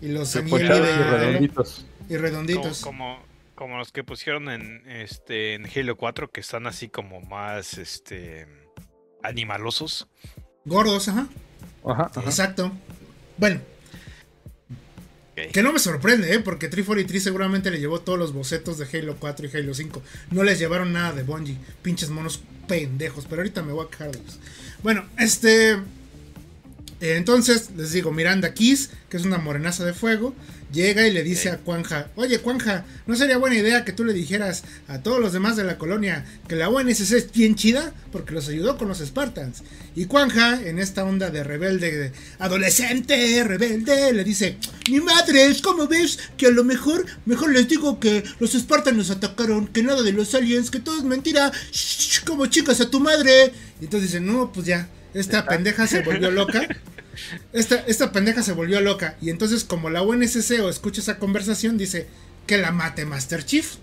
Y 0.00 0.08
los 0.08 0.30
Sí, 0.30 0.38
Angeli 0.38 0.66
de 0.68 0.74
y 0.74 1.02
redonditos. 1.04 1.86
y 2.08 2.16
redonditos. 2.16 2.80
como, 2.80 3.16
como 3.16 3.31
los 3.78 3.92
que 3.92 4.04
pusieron 4.04 4.48
en 4.48 4.82
este 4.88 5.54
en 5.54 5.66
Halo 5.66 5.96
4, 5.96 6.30
que 6.30 6.40
están 6.40 6.66
así 6.66 6.88
como 6.88 7.20
más 7.20 7.78
este 7.78 8.46
animalosos. 9.22 10.08
Gordos, 10.64 11.08
ajá. 11.08 11.28
Ajá, 11.84 12.10
ajá. 12.14 12.20
Exacto. 12.24 12.72
Bueno, 13.38 13.60
que 15.52 15.62
no 15.62 15.72
me 15.72 15.78
sorprende, 15.78 16.34
¿eh? 16.34 16.40
Porque 16.40 16.68
343 16.68 17.22
seguramente 17.22 17.70
le 17.70 17.80
llevó 17.80 18.00
todos 18.00 18.18
los 18.18 18.32
bocetos 18.32 18.78
de 18.78 18.86
Halo 18.98 19.16
4 19.18 19.46
y 19.46 19.56
Halo 19.56 19.74
5. 19.74 20.02
No 20.30 20.42
les 20.44 20.58
llevaron 20.58 20.92
nada 20.92 21.12
de 21.12 21.22
Bungie. 21.22 21.56
Pinches 21.82 22.10
monos 22.10 22.42
pendejos. 22.68 23.26
Pero 23.28 23.40
ahorita 23.40 23.62
me 23.62 23.72
voy 23.72 23.86
a 23.86 23.90
quejar 23.90 24.12
de 24.12 24.18
ellos. 24.20 24.38
Bueno, 24.82 25.04
este. 25.18 25.72
eh, 25.72 25.78
Entonces, 27.00 27.70
les 27.76 27.92
digo, 27.92 28.12
Miranda 28.12 28.52
Kiss, 28.54 28.90
que 29.08 29.16
es 29.16 29.24
una 29.24 29.38
morenaza 29.38 29.84
de 29.84 29.94
fuego, 29.94 30.34
llega 30.72 31.06
y 31.06 31.12
le 31.12 31.22
dice 31.22 31.50
a 31.50 31.58
Cuanja, 31.58 32.08
oye 32.16 32.38
Cuanja, 32.38 32.84
¿no 33.06 33.14
sería 33.14 33.36
buena 33.36 33.56
idea 33.56 33.84
que 33.84 33.92
tú 33.92 34.04
le 34.04 34.12
dijeras 34.12 34.64
a 34.88 35.02
todos 35.02 35.20
los 35.20 35.32
demás 35.32 35.56
de 35.56 35.64
la 35.64 35.78
colonia 35.78 36.24
que 36.48 36.56
la 36.56 36.68
UNSC 36.68 37.12
es 37.12 37.32
bien 37.32 37.54
chida? 37.54 37.92
Porque 38.10 38.32
los 38.32 38.48
ayudó 38.48 38.78
con 38.78 38.88
los 38.88 38.98
Spartans. 38.98 39.62
Y 39.94 40.06
Cuanja, 40.06 40.60
en 40.62 40.78
esta 40.78 41.04
onda 41.04 41.30
de 41.30 41.44
rebelde, 41.44 41.96
de 41.96 42.12
adolescente, 42.38 43.44
rebelde, 43.44 44.12
le 44.12 44.24
dice, 44.24 44.56
mi 44.90 45.00
madre, 45.00 45.46
es 45.46 45.60
como 45.60 45.86
ves 45.86 46.18
que 46.36 46.46
a 46.46 46.50
lo 46.50 46.64
mejor, 46.64 47.04
mejor 47.26 47.52
les 47.52 47.68
digo 47.68 48.00
que 48.00 48.24
los 48.40 48.52
Spartans 48.52 48.96
nos 48.96 49.10
atacaron, 49.10 49.68
que 49.68 49.82
nada 49.82 50.02
de 50.02 50.12
los 50.12 50.34
aliens, 50.34 50.70
que 50.70 50.80
todo 50.80 50.98
es 50.98 51.04
mentira, 51.04 51.52
Shh, 51.70 52.24
como 52.24 52.46
chicas 52.46 52.80
a 52.80 52.90
tu 52.90 53.00
madre. 53.00 53.52
Y 53.80 53.84
entonces 53.84 54.12
dice, 54.12 54.20
no, 54.20 54.52
pues 54.52 54.66
ya, 54.66 54.88
esta 55.14 55.46
pendeja 55.46 55.86
se 55.86 56.02
volvió 56.02 56.30
loca. 56.30 56.66
Esta, 57.52 57.76
esta 57.86 58.10
pendeja 58.10 58.42
se 58.42 58.52
volvió 58.52 58.80
loca. 58.80 59.16
Y 59.20 59.28
entonces, 59.28 59.64
como 59.64 59.90
la 59.90 60.00
UNSC 60.02 60.60
o 60.62 60.70
escucha 60.70 61.02
esa 61.02 61.18
conversación, 61.18 61.76
dice 61.76 62.06
que 62.46 62.56
la 62.56 62.72
mate 62.72 63.04
Master 63.04 63.44
Chief. 63.44 63.74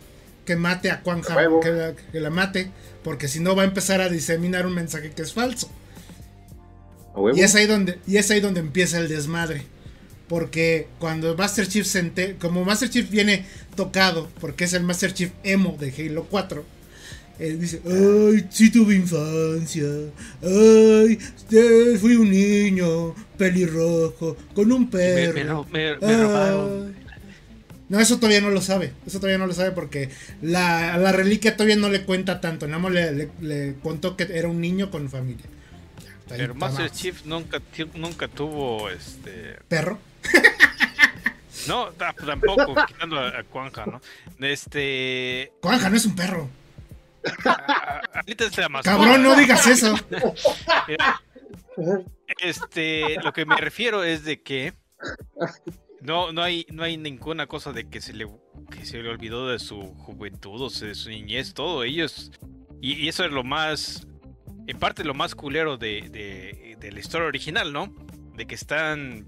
Que 0.46 0.56
mate 0.56 0.89
a 0.89 1.04
huevo. 1.36 1.60
que 1.60 1.70
la, 1.70 1.94
que 1.96 2.20
la 2.20 2.32
mate. 2.32 2.72
Porque 3.04 3.28
si 3.28 3.39
no 3.39 3.56
va 3.56 3.62
a 3.62 3.65
empezar 3.65 4.02
a 4.02 4.10
diseminar 4.10 4.65
un 4.65 4.74
mensaje 4.74 5.12
que 5.12 5.22
es 5.22 5.34
falso. 5.34 5.70
Y 7.36 7.42
es 7.42 7.54
ahí 7.54 7.68
donde, 7.68 8.00
y 8.08 8.18
es 8.18 8.32
ahí 8.32 8.39
donde 8.39 8.62
empieza 8.62 8.98
el 8.98 9.08
desmadre. 9.10 9.63
Porque 10.28 10.88
cuando 10.98 11.36
Master 11.36 11.68
Chief 11.68 11.86
se 11.86 12.00
ente- 12.04 12.36
como 12.39 12.65
Master 12.65 12.89
Chief 12.89 13.10
viene 13.10 13.46
tocado, 13.76 14.28
porque 14.42 14.63
es 14.63 14.74
el 14.74 14.84
Master 14.84 15.13
Chief 15.13 15.32
emo 15.44 15.78
de 15.80 15.94
Halo 15.96 16.26
4, 16.30 16.65
él 17.39 17.60
dice, 17.60 17.82
ay, 17.86 18.45
sí 18.49 18.71
tuve 18.71 18.95
infancia, 18.95 19.86
ay, 20.43 21.17
eh, 21.52 21.97
fui 21.99 22.15
un 22.15 22.30
niño 22.30 23.15
pelirrojo, 23.38 24.36
con 24.54 24.71
un 24.71 24.89
perro. 24.89 25.65
me 25.71 25.95
me- 25.95 25.97
me 25.99 26.13
Ay". 26.13 26.21
robaron. 26.21 26.95
No, 27.89 27.99
eso 27.99 28.17
todavía 28.17 28.41
no 28.41 28.52
lo 28.52 28.62
sabe. 28.62 28.93
Eso 29.08 29.17
todavía 29.19 29.39
no 29.39 29.47
lo 29.47 29.54
sabe 29.54 29.71
porque 29.71 30.10
la, 30.43 30.95
la 30.99 31.12
reliquia 31.12 31.56
todavía 31.58 31.75
no 31.75 31.89
le 31.89 32.04
cuenta 32.04 32.39
tanto. 32.39 32.67
Nada 32.67 32.78
más 32.78 32.91
le, 32.91 33.12
le- 33.13 33.30
le 33.41 33.75
contó 33.82 34.15
que 34.15 34.28
era 34.32 34.47
un 34.47 34.62
niño 34.62 34.91
con 34.91 35.10
familia. 35.10 35.45
Pero 36.28 36.54
Master. 36.54 36.91
Chief 36.91 37.25
nunca, 37.25 37.60
nunca 37.95 38.28
tuvo 38.28 38.91
este. 38.91 39.56
Perro. 39.67 39.97
No, 41.67 41.88
ta- 41.97 42.13
tampoco, 42.25 42.75
quitando 42.88 43.19
a, 43.19 43.30
a 43.30 43.43
Juanja, 43.52 43.86
¿no? 43.86 44.02
Este. 44.39 45.52
Juanja 45.62 45.89
no 45.89 45.97
es 45.97 46.06
un 46.06 46.15
perro. 46.15 46.47
Cabrón, 48.84 49.24
no 49.24 49.36
digas 49.36 49.66
eso. 49.68 49.96
Este, 52.42 53.16
lo 53.24 53.34
que 53.34 53.46
me 53.46 53.58
refiero 53.58 54.04
es 54.04 54.24
de 54.24 54.42
que 54.42 54.74
no, 56.02 56.32
no 56.32 56.42
hay, 56.44 56.66
no 56.70 56.84
hay 56.84 56.98
ninguna 56.98 57.48
cosa 57.48 57.72
de 57.72 57.90
que 57.90 58.02
se 58.02 58.14
le, 58.14 58.28
que 58.72 58.86
se 58.86 59.02
le 59.02 59.10
olvidó 59.10 59.48
de 59.50 59.60
su 59.60 59.82
juventud 59.96 60.62
o 60.62 60.70
de 60.70 60.96
su 60.96 61.10
niñez, 61.10 61.54
todo 61.54 61.84
ellos, 61.84 62.32
y, 62.82 62.94
y 62.94 63.10
eso 63.10 63.26
es 63.26 63.32
lo 63.32 63.44
más, 63.44 64.08
en 64.68 64.78
parte 64.78 65.04
lo 65.04 65.14
más 65.14 65.36
culero 65.36 65.78
de, 65.78 66.10
de, 66.10 66.78
de 66.80 66.92
la 66.92 67.00
historia 67.00 67.28
original, 67.28 67.74
¿no? 67.74 67.94
De 68.36 68.46
que 68.46 68.56
están, 68.56 69.28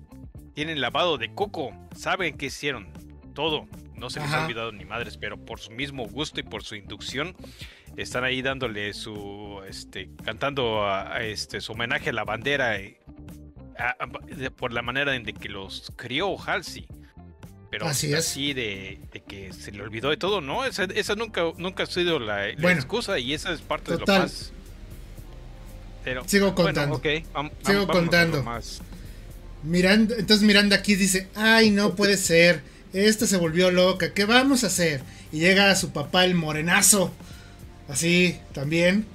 tienen 0.53 0.79
lavado 0.81 1.17
de 1.17 1.33
coco, 1.33 1.71
saben 1.95 2.37
qué 2.37 2.47
hicieron, 2.47 2.91
todo, 3.33 3.67
no 3.95 4.09
se 4.09 4.19
les 4.19 4.29
Ajá. 4.29 4.41
ha 4.41 4.45
olvidado 4.45 4.71
ni 4.71 4.85
madres, 4.85 5.17
pero 5.17 5.37
por 5.37 5.59
su 5.59 5.71
mismo 5.71 6.05
gusto 6.07 6.39
y 6.39 6.43
por 6.43 6.63
su 6.63 6.75
inducción, 6.75 7.35
están 7.97 8.23
ahí 8.23 8.41
dándole 8.41 8.93
su 8.93 9.61
este 9.67 10.09
cantando 10.23 10.83
a, 10.85 11.15
a, 11.15 11.23
este 11.23 11.61
su 11.61 11.73
homenaje 11.73 12.09
a 12.09 12.13
la 12.13 12.23
bandera 12.23 12.77
eh, 12.79 12.99
a- 13.77 13.95
por 14.55 14.71
la 14.73 14.81
manera 14.81 15.15
en 15.15 15.23
de 15.23 15.33
que 15.33 15.49
los 15.49 15.91
crió 15.95 16.37
Halsey 16.39 16.87
pero 17.69 17.85
Así 17.87 18.11
es. 18.13 18.19
así 18.19 18.53
de, 18.53 18.99
de 19.13 19.21
que 19.21 19.53
se 19.53 19.71
le 19.71 19.81
olvidó 19.81 20.09
de 20.09 20.17
todo 20.17 20.41
no 20.41 20.65
esa, 20.65 20.83
esa 20.85 21.15
nunca 21.15 21.43
nunca 21.57 21.83
ha 21.83 21.85
sido 21.85 22.19
la, 22.19 22.47
la 22.47 22.55
Bueno. 22.61 22.79
excusa 22.79 23.17
y 23.19 23.33
esa 23.33 23.51
es 23.53 23.61
parte 23.61 23.97
Total. 23.97 24.05
de 24.05 24.13
lo 24.13 24.19
más 24.23 24.51
pero 26.03 26.23
Sigo 26.27 26.53
bueno, 26.53 26.65
contando. 26.89 27.01
Sigo 27.63 27.87
contando. 27.87 28.41
más. 28.41 28.81
Miranda, 29.61 30.15
entonces 30.17 30.43
Miranda 30.45 30.75
aquí 30.77 30.95
dice, 30.95 31.27
ay, 31.35 31.69
no 31.69 31.95
puede 31.95 32.17
ser. 32.17 32.63
Esta 32.91 33.27
se 33.27 33.37
volvió 33.37 33.69
loca. 33.69 34.11
¿Qué 34.11 34.25
vamos 34.25 34.63
a 34.63 34.67
hacer? 34.67 35.03
Y 35.31 35.41
llega 35.41 35.75
su 35.75 35.91
papá, 35.93 36.25
el 36.25 36.33
morenazo. 36.33 37.13
Así, 37.91 38.37
también. 38.53 39.05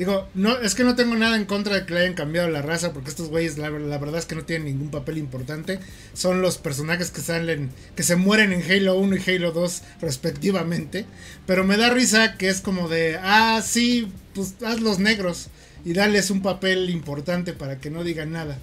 Digo, 0.00 0.26
no, 0.32 0.56
es 0.58 0.74
que 0.74 0.82
no 0.82 0.94
tengo 0.94 1.14
nada 1.14 1.36
en 1.36 1.44
contra 1.44 1.74
de 1.74 1.84
que 1.84 1.92
le 1.92 2.00
hayan 2.00 2.14
cambiado 2.14 2.48
la 2.48 2.62
raza, 2.62 2.94
porque 2.94 3.10
estos 3.10 3.28
güeyes, 3.28 3.58
la, 3.58 3.68
la 3.68 3.98
verdad 3.98 4.18
es 4.18 4.24
que 4.24 4.34
no 4.34 4.46
tienen 4.46 4.68
ningún 4.68 4.90
papel 4.90 5.18
importante. 5.18 5.78
Son 6.14 6.40
los 6.40 6.56
personajes 6.56 7.10
que 7.10 7.20
salen, 7.20 7.70
que 7.96 8.02
se 8.02 8.16
mueren 8.16 8.52
en 8.52 8.62
Halo 8.62 8.94
1 8.94 9.16
y 9.16 9.30
Halo 9.30 9.52
2, 9.52 9.82
respectivamente. 10.00 11.04
Pero 11.46 11.64
me 11.64 11.76
da 11.76 11.90
risa 11.90 12.38
que 12.38 12.48
es 12.48 12.62
como 12.62 12.88
de, 12.88 13.18
ah, 13.22 13.60
sí, 13.62 14.10
pues 14.34 14.54
haz 14.64 14.80
los 14.80 15.00
negros 15.00 15.48
y 15.84 15.92
darles 15.92 16.30
un 16.30 16.40
papel 16.40 16.88
importante 16.88 17.52
para 17.52 17.78
que 17.78 17.90
no 17.90 18.02
digan 18.02 18.32
nada. 18.32 18.58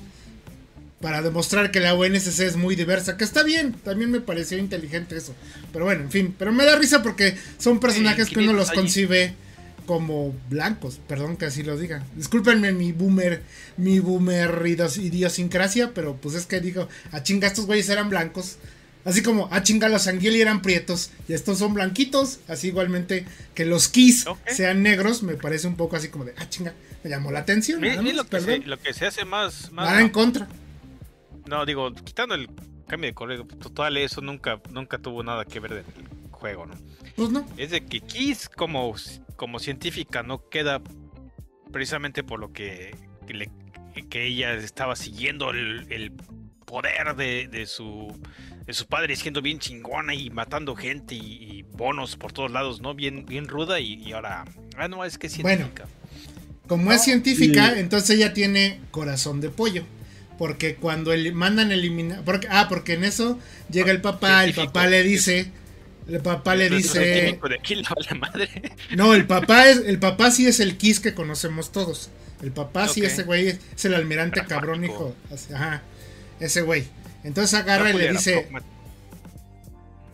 Para 1.02 1.22
demostrar 1.22 1.70
que 1.70 1.80
la 1.80 1.94
UNSC 1.94 2.40
es 2.40 2.56
muy 2.56 2.76
diversa, 2.76 3.16
que 3.16 3.24
está 3.24 3.44
bien, 3.44 3.74
también 3.74 4.10
me 4.10 4.22
pareció 4.22 4.58
inteligente 4.58 5.16
eso. 5.16 5.36
Pero 5.72 5.86
bueno, 5.86 6.02
en 6.02 6.12
fin, 6.12 6.36
pero 6.38 6.52
me 6.52 6.66
da 6.66 6.76
risa 6.78 7.04
porque 7.04 7.38
son 7.60 7.80
personajes 7.80 8.30
que 8.30 8.40
uno 8.40 8.54
los 8.54 8.72
500 8.72 8.72
años. 8.72 8.82
concibe 8.82 9.47
como 9.88 10.36
blancos, 10.52 11.00
perdón 11.08 11.38
que 11.38 11.46
así 11.46 11.64
lo 11.64 11.76
diga. 11.76 12.06
Discúlpenme 12.16 12.72
mi 12.74 12.92
boomer, 12.92 13.42
mi 13.78 14.00
boomer 14.00 14.52
idios- 14.68 14.98
idiosincrasia, 14.98 15.96
pero 15.96 16.16
pues 16.18 16.36
es 16.36 16.46
que 16.46 16.62
digo, 16.62 16.88
a 17.12 17.24
chinga 17.24 17.48
estos 17.48 17.66
güeyes 17.66 17.90
eran 17.90 18.10
blancos. 18.12 18.58
Así 19.06 19.24
como 19.24 19.48
a 19.52 19.64
chinga 19.64 19.88
los 19.90 20.06
Anguili 20.08 20.42
eran 20.42 20.62
prietos 20.62 21.12
y 21.30 21.34
estos 21.34 21.58
son 21.60 21.74
blanquitos. 21.74 22.40
Así 22.48 22.68
igualmente 22.68 23.26
que 23.56 23.66
los 23.66 23.88
Kiss 23.88 24.26
sean 24.48 24.84
negros, 24.84 25.24
me 25.24 25.34
parece 25.36 25.66
un 25.66 25.78
poco 25.78 25.96
así 25.96 26.10
como 26.10 26.26
de, 26.26 26.34
ah 26.38 26.48
chinga, 26.50 26.74
me 27.04 27.10
llamó 27.10 27.32
la 27.32 27.40
atención. 27.40 27.82
Lo, 27.82 28.26
que 28.26 28.42
se, 28.42 28.58
lo 28.60 28.78
que 28.78 28.94
se 28.94 29.06
hace 29.08 29.24
más. 29.26 29.72
más 29.72 29.88
Nada 29.88 30.02
en 30.02 30.10
contra. 30.10 30.48
No, 31.48 31.66
digo, 31.66 31.94
quitando 31.96 32.36
el 32.36 32.50
cambio 32.88 33.10
de 33.10 33.14
color, 33.14 33.48
total, 33.48 33.96
eso 33.96 34.20
nunca, 34.20 34.60
nunca 34.72 34.98
tuvo 34.98 35.24
nada 35.24 35.46
que 35.46 35.62
ver 35.62 35.74
del 35.76 35.86
juego, 36.32 36.66
¿no? 36.66 36.76
Pues 37.16 37.30
no. 37.30 37.48
Es 37.56 37.72
de 37.72 37.86
que 37.86 38.02
Kiss 38.02 38.50
como, 38.50 38.94
como 39.38 39.60
científica 39.60 40.24
no 40.24 40.50
queda 40.50 40.82
precisamente 41.72 42.24
por 42.24 42.40
lo 42.40 42.52
que, 42.52 42.96
que, 43.26 43.34
le- 43.34 43.52
que 44.10 44.26
ella 44.26 44.54
estaba 44.56 44.96
siguiendo 44.96 45.52
el, 45.52 45.86
el 45.92 46.12
poder 46.66 47.16
de, 47.16 47.48
de 47.48 47.66
su 47.66 48.14
de 48.66 48.74
su 48.74 48.86
padre 48.88 49.16
siendo 49.16 49.42
bien 49.42 49.60
chingona 49.60 50.14
y 50.14 50.30
matando 50.30 50.76
gente 50.76 51.16
y, 51.16 51.22
y 51.22 51.62
bonos 51.64 52.18
por 52.18 52.34
todos 52.34 52.52
lados, 52.52 52.82
¿no? 52.82 52.94
Bien, 52.94 53.26
bien 53.26 53.48
ruda 53.48 53.80
y, 53.80 53.94
y 53.94 54.12
ahora, 54.12 54.44
ah 54.78 54.88
no, 54.90 55.06
es 55.06 55.18
que 55.18 55.28
es 55.28 55.42
Bueno. 55.42 55.64
científica. 55.68 55.88
Como 56.68 56.92
es 56.92 57.02
científica, 57.02 57.76
y- 57.78 57.80
entonces 57.80 58.18
ella 58.18 58.34
tiene 58.34 58.82
corazón 58.92 59.40
de 59.40 59.50
pollo. 59.50 59.84
Porque 60.38 60.76
cuando 60.76 61.14
el- 61.14 61.32
mandan 61.34 61.72
eliminar. 61.72 62.24
Porque, 62.26 62.48
ah, 62.52 62.68
porque 62.68 62.94
en 62.94 63.06
eso 63.06 63.40
llega 63.72 63.90
el 63.92 64.02
papá, 64.02 64.44
el 64.44 64.54
papá 64.54 64.86
le 64.88 65.02
dice. 65.02 65.50
El 66.08 66.22
papá 66.22 66.56
le 66.56 66.70
dice. 66.70 67.00
de 67.00 67.40
madre. 68.20 68.50
No, 68.96 69.14
el 69.14 69.26
papá 69.28 69.68
es. 69.70 69.78
El 69.80 70.00
papá 70.00 70.32
sí 70.32 70.48
es 70.48 70.60
el 70.60 70.78
Kiss 70.78 71.00
que 71.00 71.14
conocemos 71.14 71.72
todos. 71.72 72.10
El 72.42 72.52
papá 72.52 72.88
sí, 72.88 73.04
ese 73.04 73.24
güey 73.24 73.48
es 73.48 73.86
el 73.86 73.94
almirante 73.96 74.46
cabrón, 74.46 74.86
hijo. 74.86 75.16
Ajá. 75.54 75.82
Ese 76.40 76.62
güey. 76.62 76.86
Entonces 77.24 77.54
agarra 77.56 77.92
No 77.92 77.98
y 77.98 78.02
le 78.02 78.12
dice. 78.12 78.48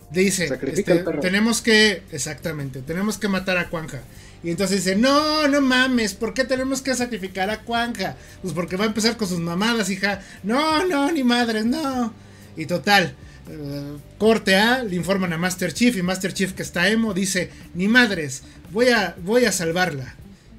dice, 0.09 0.59
este, 0.67 1.03
tenemos 1.21 1.61
que, 1.61 2.01
exactamente, 2.11 2.81
tenemos 2.81 3.17
que 3.17 3.27
matar 3.27 3.57
a 3.57 3.69
Cuanja. 3.69 4.01
Y 4.43 4.49
entonces 4.49 4.83
dice, 4.83 4.95
no, 4.95 5.47
no 5.47 5.61
mames, 5.61 6.13
¿por 6.13 6.33
qué 6.33 6.43
tenemos 6.43 6.81
que 6.81 6.93
sacrificar 6.95 7.49
a 7.49 7.61
Cuanja? 7.61 8.15
Pues 8.41 8.53
porque 8.53 8.77
va 8.77 8.85
a 8.85 8.87
empezar 8.87 9.15
con 9.15 9.27
sus 9.27 9.39
mamadas, 9.39 9.89
hija. 9.89 10.21
No, 10.43 10.85
no, 10.85 11.11
ni 11.11 11.23
madres, 11.23 11.65
no. 11.65 12.13
Y 12.57 12.65
total, 12.65 13.15
eh, 13.49 13.97
corte 14.17 14.55
A, 14.55 14.83
le 14.83 14.95
informan 14.95 15.33
a 15.33 15.37
Master 15.37 15.73
Chief 15.73 15.95
y 15.95 16.01
Master 16.01 16.33
Chief 16.33 16.53
que 16.53 16.63
está 16.63 16.89
emo 16.89 17.13
dice, 17.13 17.49
ni 17.73 17.87
madres, 17.87 18.43
voy 18.71 18.89
a, 18.89 19.15
voy 19.23 19.45
a 19.45 19.51
salvarla. 19.51 20.15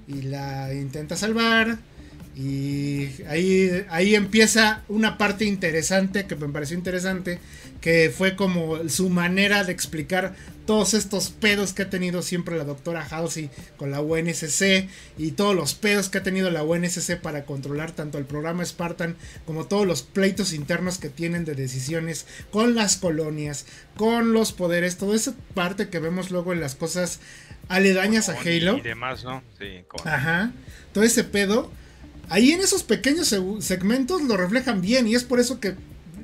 Y 0.07 0.23
la 0.23 0.73
intenta 0.75 1.17
salvar. 1.17 1.79
Y 2.37 3.11
ahí, 3.29 3.85
ahí 3.91 4.15
empieza 4.17 4.83
una 4.89 5.19
parte 5.19 5.45
interesante 5.45 6.27
que 6.27 6.35
me 6.35 6.49
pareció 6.49 6.77
interesante, 6.77 7.39
que 7.81 8.13
fue 8.17 8.35
como 8.35 8.89
su 8.89 9.09
manera 9.09 9.63
de 9.63 9.71
explicar 9.73 10.35
todos 10.67 10.95
estos 10.95 11.29
pedos 11.31 11.75
que 11.75 11.83
ha 11.83 11.91
tenido 11.91 12.23
siempre 12.23 12.57
la 12.57 12.65
doctora 12.65 13.07
Halsey 13.09 13.51
con 13.77 13.91
la 13.91 14.01
UNSC 14.01 14.89
y 15.19 15.33
todos 15.33 15.55
los 15.55 15.75
pedos 15.75 16.09
que 16.09 16.19
ha 16.19 16.23
tenido 16.23 16.51
la 16.51 16.65
UNSC 16.65 17.17
para 17.21 17.45
controlar 17.45 17.93
tanto 17.93 18.17
el 18.19 18.25
programa 18.25 18.65
Spartan 18.65 19.15
como 19.45 19.67
todos 19.67 19.87
los 19.87 20.03
pleitos 20.03 20.55
internos 20.55 20.99
que 20.99 21.11
tienen 21.11 21.45
de 21.45 21.55
decisiones 21.55 22.27
con 22.51 22.75
las 22.75 22.97
colonias, 22.97 23.67
con 23.97 24.33
los 24.33 24.53
poderes, 24.53 24.97
toda 24.97 25.15
esa 25.15 25.35
parte 25.55 25.89
que 25.89 25.99
vemos 26.01 26.31
luego 26.31 26.53
en 26.55 26.61
las 26.61 26.75
cosas 26.75 27.21
aledañas 27.69 28.29
a 28.29 28.41
Halo. 28.41 28.79
Y 28.79 28.81
demás, 28.81 29.23
¿no? 29.23 29.43
Sí, 29.59 29.85
con- 29.87 30.09
Ajá. 30.09 30.51
Todo 30.93 31.05
ese 31.05 31.23
pedo. 31.25 31.71
Ahí 32.29 32.53
en 32.53 32.61
esos 32.61 32.83
pequeños 32.83 33.33
seg- 33.33 33.61
segmentos 33.61 34.23
lo 34.23 34.37
reflejan 34.37 34.81
bien. 34.81 35.07
Y 35.07 35.15
es 35.15 35.25
por 35.25 35.41
eso 35.41 35.61
que. 35.61 35.75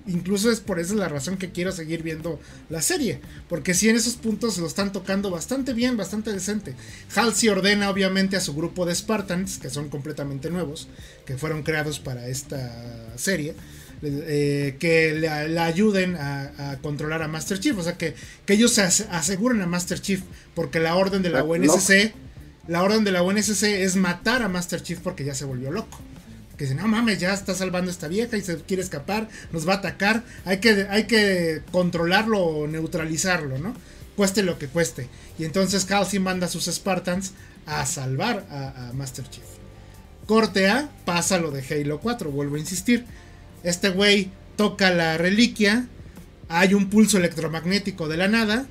Incluso 0.06 0.50
es 0.50 0.60
por 0.60 0.80
esa 0.80 0.94
la 0.94 1.08
razón 1.08 1.36
que 1.36 1.50
quiero 1.52 1.70
seguir 1.70 2.02
viendo 2.02 2.40
la 2.68 2.82
serie. 2.82 3.20
Porque 3.48 3.74
si 3.74 3.88
en 3.90 3.96
esos 3.96 4.14
puntos 4.14 4.58
lo 4.58 4.66
están 4.66 4.92
tocando 4.92 5.30
bastante 5.30 5.72
bien, 5.72 5.96
bastante 5.96 6.32
decente. 6.32 6.74
Halsey 7.14 7.48
ordena 7.50 7.90
obviamente 7.90 8.36
a 8.36 8.40
su 8.40 8.54
grupo 8.54 8.86
de 8.86 8.94
Spartans, 8.94 9.58
que 9.58 9.70
son 9.70 9.88
completamente 9.88 10.50
nuevos, 10.50 10.88
que 11.26 11.36
fueron 11.36 11.62
creados 11.62 12.00
para 12.00 12.26
esta 12.28 12.72
serie, 13.16 13.54
eh, 14.02 14.76
que 14.80 15.14
la, 15.20 15.46
la 15.46 15.66
ayuden 15.66 16.16
a, 16.16 16.72
a 16.72 16.78
controlar 16.78 17.22
a 17.22 17.28
Master 17.28 17.60
Chief. 17.60 17.76
O 17.78 17.82
sea, 17.82 17.96
que, 17.98 18.14
que 18.46 18.54
ellos 18.54 18.72
se 18.72 18.82
ase- 18.82 19.06
aseguren 19.10 19.60
a 19.60 19.66
Master 19.66 20.00
Chief, 20.00 20.22
porque 20.56 20.80
la 20.80 20.96
orden 20.96 21.22
de 21.22 21.28
la 21.30 21.44
UNSC, 21.44 22.14
la 22.70 22.85
orden 22.85 23.02
de 23.02 23.11
la 23.11 23.24
UNSC 23.24 23.64
es 23.64 23.96
matar 23.96 24.42
a 24.42 24.48
Master 24.48 24.80
Chief 24.80 25.00
porque 25.00 25.24
ya 25.24 25.35
se 25.35 25.44
volvió 25.44 25.72
loco. 25.72 25.98
Que 26.56 26.66
dice, 26.66 26.76
no 26.76 26.87
mames, 26.87 27.18
ya 27.18 27.35
está 27.35 27.52
salvando 27.52 27.90
a 27.90 27.92
esta 27.92 28.06
vieja 28.06 28.37
y 28.37 28.42
se 28.42 28.59
quiere 28.59 28.80
escapar, 28.80 29.28
nos 29.50 29.68
va 29.68 29.72
a 29.72 29.76
atacar, 29.78 30.22
hay 30.44 30.59
que, 30.59 30.87
hay 30.88 31.09
que 31.09 31.62
controlarlo 31.72 32.38
o 32.38 32.68
neutralizarlo, 32.68 33.59
¿no? 33.59 33.74
Cueste 34.14 34.44
lo 34.44 34.56
que 34.56 34.68
cueste. 34.68 35.09
Y 35.37 35.46
entonces 35.46 35.90
Halsey 35.90 36.20
manda 36.20 36.46
a 36.46 36.48
sus 36.48 36.66
Spartans 36.66 37.33
a 37.66 37.85
salvar 37.87 38.46
a, 38.52 38.90
a 38.90 38.92
Master 38.92 39.28
Chief. 39.28 39.42
Corte 40.26 40.68
A, 40.68 40.90
pasa 41.04 41.38
lo 41.38 41.50
de 41.50 41.64
Halo 41.68 41.98
4, 41.98 42.30
vuelvo 42.30 42.54
a 42.54 42.61
insistir. 42.61 43.04
Este 43.64 43.88
güey 43.88 44.30
toca 44.54 44.90
la 44.90 45.18
reliquia, 45.18 45.88
hay 46.48 46.74
un 46.74 46.88
pulso 46.88 47.18
electromagnético 47.18 48.06
de 48.06 48.16
la 48.16 48.28
nada, 48.28 48.66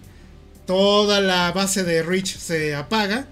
toda 0.66 1.20
la 1.20 1.52
base 1.52 1.84
de 1.84 2.02
Reach 2.02 2.38
se 2.38 2.76
apaga 2.76 3.28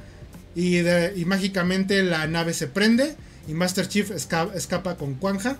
y, 0.57 0.77
de- 0.79 1.13
y 1.15 1.23
mágicamente 1.25 2.01
la 2.03 2.25
nave 2.27 2.53
se 2.53 2.67
prende 2.67 3.15
y 3.47 3.53
Master 3.53 3.87
Chief 3.87 4.09
esca- 4.11 4.51
escapa 4.55 4.97
con 4.97 5.13
Kwanja 5.13 5.57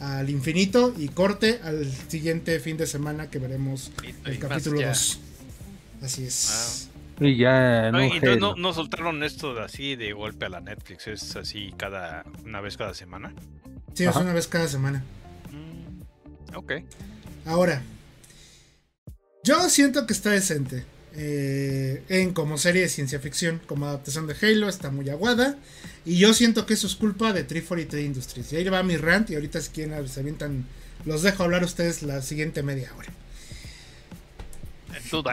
al 0.00 0.30
infinito 0.30 0.94
y 0.96 1.08
corte 1.08 1.58
al 1.64 1.90
siguiente 2.08 2.60
fin 2.60 2.76
de 2.76 2.86
semana 2.86 3.28
que 3.28 3.38
veremos 3.40 3.90
Y- 4.02 4.14
el 4.28 4.34
y 4.36 4.38
capítulo 4.38 4.80
ya. 4.80 4.88
2. 4.88 5.18
Así 6.02 6.24
es. 6.24 6.88
Y 7.18 7.36
ya 7.38 7.88
en 7.88 7.94
Ay, 7.96 8.20
no, 8.38 8.54
no 8.56 8.72
soltaron 8.72 9.22
esto 9.24 9.54
de 9.54 9.64
así 9.64 9.96
de 9.96 10.12
golpe 10.12 10.44
a 10.46 10.48
la 10.50 10.60
Netflix, 10.60 11.06
es 11.08 11.34
así 11.34 11.72
cada 11.76 12.24
una 12.44 12.60
vez 12.60 12.76
cada 12.76 12.94
semana. 12.94 13.32
Sí, 13.94 14.04
es 14.04 14.14
una 14.16 14.32
vez 14.34 14.46
cada 14.46 14.68
semana. 14.68 15.02
Mm, 15.50 16.54
ok. 16.56 16.72
Ahora, 17.46 17.82
yo 19.42 19.68
siento 19.70 20.06
que 20.06 20.12
está 20.12 20.30
decente. 20.30 20.84
Eh, 21.18 22.02
en 22.08 22.34
como 22.34 22.58
serie 22.58 22.82
de 22.82 22.88
ciencia 22.88 23.18
ficción, 23.18 23.60
como 23.66 23.86
adaptación 23.86 24.26
de 24.26 24.36
Halo, 24.40 24.68
está 24.68 24.90
muy 24.90 25.08
aguada. 25.08 25.58
Y 26.04 26.18
yo 26.18 26.34
siento 26.34 26.66
que 26.66 26.74
eso 26.74 26.86
es 26.86 26.94
culpa 26.94 27.32
de 27.32 27.42
343 27.42 28.04
Industries. 28.04 28.52
Y 28.52 28.56
ahí 28.56 28.64
va 28.64 28.82
mi 28.82 28.96
rant. 28.96 29.30
Y 29.30 29.34
ahorita, 29.34 29.60
si 29.60 29.70
quieren, 29.70 30.08
se 30.08 30.20
avientan. 30.20 30.66
Los 31.04 31.22
dejo 31.22 31.42
hablar 31.42 31.62
a 31.62 31.66
ustedes 31.66 32.02
la 32.02 32.20
siguiente 32.20 32.62
media 32.62 32.92
hora. 32.96 33.08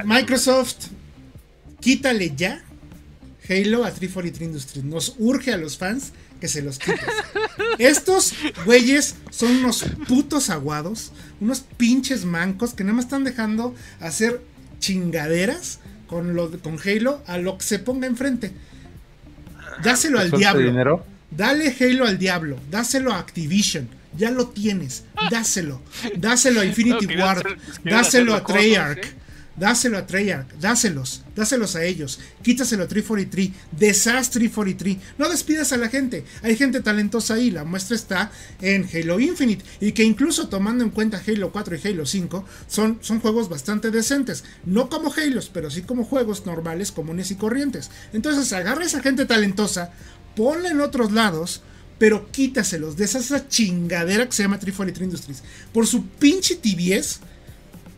Microsoft, 0.06 0.88
quítale 1.80 2.34
ya 2.36 2.64
Halo 3.50 3.84
a 3.84 3.92
343 3.92 4.42
Industries. 4.42 4.86
Nos 4.86 5.16
urge 5.18 5.52
a 5.52 5.58
los 5.58 5.78
fans 5.78 6.14
que 6.40 6.48
se 6.48 6.62
los 6.62 6.80
quites. 6.80 7.00
Estos 7.78 8.34
güeyes 8.66 9.16
son 9.32 9.52
unos 9.58 9.86
putos 10.08 10.50
aguados, 10.50 11.12
unos 11.42 11.62
pinches 11.62 12.26
mancos 12.26 12.74
que 12.74 12.84
nada 12.84 12.96
más 12.96 13.06
están 13.06 13.24
dejando 13.24 13.76
hacer 14.00 14.42
chingaderas 14.84 15.80
con, 16.08 16.36
lo, 16.36 16.52
con 16.60 16.78
Halo 16.84 17.24
a 17.26 17.38
lo 17.38 17.58
que 17.58 17.64
se 17.64 17.80
ponga 17.80 18.06
enfrente. 18.06 18.52
Dáselo 19.82 20.20
al 20.20 20.30
¿Suelta 20.30 20.38
diablo. 20.38 20.66
dinero? 20.68 21.06
Dale 21.32 21.74
Halo 21.80 22.06
al 22.06 22.18
diablo. 22.18 22.60
Dáselo 22.70 23.14
a 23.14 23.20
Activision. 23.20 23.88
Ya 24.16 24.30
lo 24.30 24.50
tienes. 24.50 25.06
Dáselo. 25.32 25.82
Dáselo 26.18 26.60
a 26.62 26.66
Infinity 26.66 27.08
No, 27.08 27.24
Ward. 27.24 27.44
Dáselo 27.84 28.36
a 28.36 28.44
Treyarch. 28.44 29.06
¿eh? 29.06 29.12
Dáselo 29.56 29.98
a 29.98 30.08
Treyarch. 30.08 30.52
Dáselos. 30.60 31.24
Dáselos 31.36 31.76
a 31.76 31.84
ellos. 31.84 32.20
Quítaselo 32.42 32.84
a 32.84 32.88
343. 32.88 33.52
Deshaz 33.72 34.32
343. 34.32 34.98
No 35.18 35.30
despidas 35.30 35.72
a 35.74 35.78
la 35.78 35.90
gente. 35.90 36.26
Hay 36.42 36.56
gente 36.56 36.82
talentosa 36.82 37.36
ahí. 37.36 37.52
La 37.52 37.64
muestra 37.64 37.96
está 37.96 38.32
en 38.62 38.88
Halo 38.92 39.20
Infinite. 39.20 39.64
Y 39.80 39.92
que 39.92 40.04
incluso 40.04 40.48
tomando 40.50 40.84
en 40.84 40.90
cuenta 40.90 41.22
Halo 41.26 41.52
4 41.52 41.76
y 41.76 41.88
Halo 41.88 42.06
5, 42.06 42.46
son, 42.68 42.98
son 43.02 43.20
juegos 43.20 43.50
bastante 43.50 43.92
decentes. 43.92 44.44
No 44.66 44.90
como 44.90 45.14
Halos, 45.14 45.50
pero 45.54 45.70
sí 45.70 45.84
como 45.84 46.04
juegos 46.04 46.46
normales, 46.46 46.92
comunes 46.92 47.30
y 47.30 47.36
corrientes. 47.36 47.92
Entonces 48.12 48.52
agarra 48.54 48.82
a 48.82 48.86
esa 48.86 49.02
gente 49.02 49.26
talentosa, 49.26 49.92
ponla 50.36 50.70
en 50.70 50.82
otros 50.82 51.12
lados. 51.12 51.62
Pero 52.00 52.32
quítaselos 52.32 52.98
de 52.98 53.06
esa, 53.06 53.20
esa 53.20 53.48
chingadera 53.48 54.26
que 54.26 54.34
se 54.34 54.44
llama 54.44 54.60
343 54.60 55.06
Industries. 55.06 55.44
Por 55.72 55.86
su 55.86 56.08
pinche 56.08 56.56
tibiez 56.56 57.20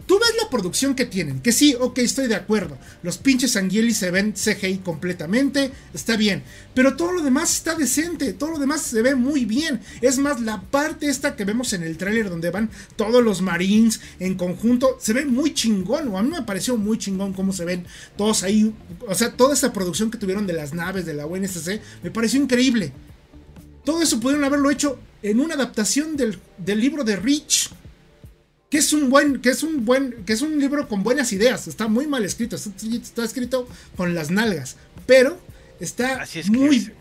tú 0.05 0.19
ves 0.19 0.33
la 0.41 0.49
producción 0.49 0.95
que 0.95 1.05
tienen, 1.05 1.39
que 1.41 1.51
sí, 1.51 1.75
ok, 1.79 1.99
estoy 1.99 2.27
de 2.27 2.35
acuerdo. 2.35 2.77
Los 3.03 3.17
pinches 3.17 3.55
Angelis 3.55 3.97
se 3.97 4.11
ven 4.11 4.33
CGI 4.33 4.79
completamente, 4.79 5.71
está 5.93 6.17
bien. 6.17 6.43
Pero 6.73 6.95
todo 6.95 7.11
lo 7.13 7.21
demás 7.21 7.55
está 7.55 7.75
decente, 7.75 8.33
todo 8.33 8.51
lo 8.51 8.59
demás 8.59 8.81
se 8.81 9.01
ve 9.01 9.15
muy 9.15 9.45
bien. 9.45 9.79
Es 10.01 10.17
más, 10.17 10.41
la 10.41 10.61
parte 10.61 11.07
esta 11.07 11.35
que 11.35 11.45
vemos 11.45 11.73
en 11.73 11.83
el 11.83 11.97
tráiler 11.97 12.29
donde 12.29 12.49
van 12.49 12.69
todos 12.95 13.23
los 13.23 13.41
Marines 13.41 14.01
en 14.19 14.35
conjunto, 14.35 14.97
se 14.99 15.13
ve 15.13 15.25
muy 15.25 15.53
chingón. 15.53 16.09
O 16.09 16.17
a 16.17 16.23
mí 16.23 16.29
me 16.29 16.41
pareció 16.41 16.77
muy 16.77 16.97
chingón 16.97 17.33
cómo 17.33 17.53
se 17.53 17.65
ven 17.65 17.85
todos 18.17 18.43
ahí. 18.43 18.73
O 19.07 19.15
sea, 19.15 19.35
toda 19.35 19.53
esa 19.53 19.73
producción 19.73 20.11
que 20.11 20.17
tuvieron 20.17 20.47
de 20.47 20.53
las 20.53 20.73
naves 20.73 21.05
de 21.05 21.13
la 21.13 21.25
UNSC, 21.25 21.79
me 22.03 22.11
pareció 22.11 22.41
increíble. 22.41 22.91
Todo 23.83 24.01
eso 24.01 24.19
pudieron 24.19 24.43
haberlo 24.43 24.69
hecho 24.71 24.99
en 25.21 25.39
una 25.39 25.55
adaptación 25.55 26.17
del, 26.17 26.39
del 26.57 26.79
libro 26.79 27.03
de 27.03 27.15
Rich 27.15 27.69
que 28.75 28.79
es 28.79 28.91
un 28.91 29.09
buen, 29.09 29.39
que 29.39 29.49
es 29.51 29.63
un 29.63 29.85
buen, 29.85 30.25
que 30.25 30.33
es 30.33 30.41
un 30.41 30.59
libro 30.59 30.89
con 30.89 31.01
buenas 31.01 31.31
ideas. 31.31 31.65
Está 31.69 31.87
muy 31.87 32.07
mal 32.07 32.25
escrito, 32.25 32.57
está, 32.57 33.23
escrito 33.23 33.69
con 33.95 34.13
las 34.13 34.31
nalgas, 34.31 34.75
pero 35.05 35.39
está 35.79 36.25
muy. 36.49 36.91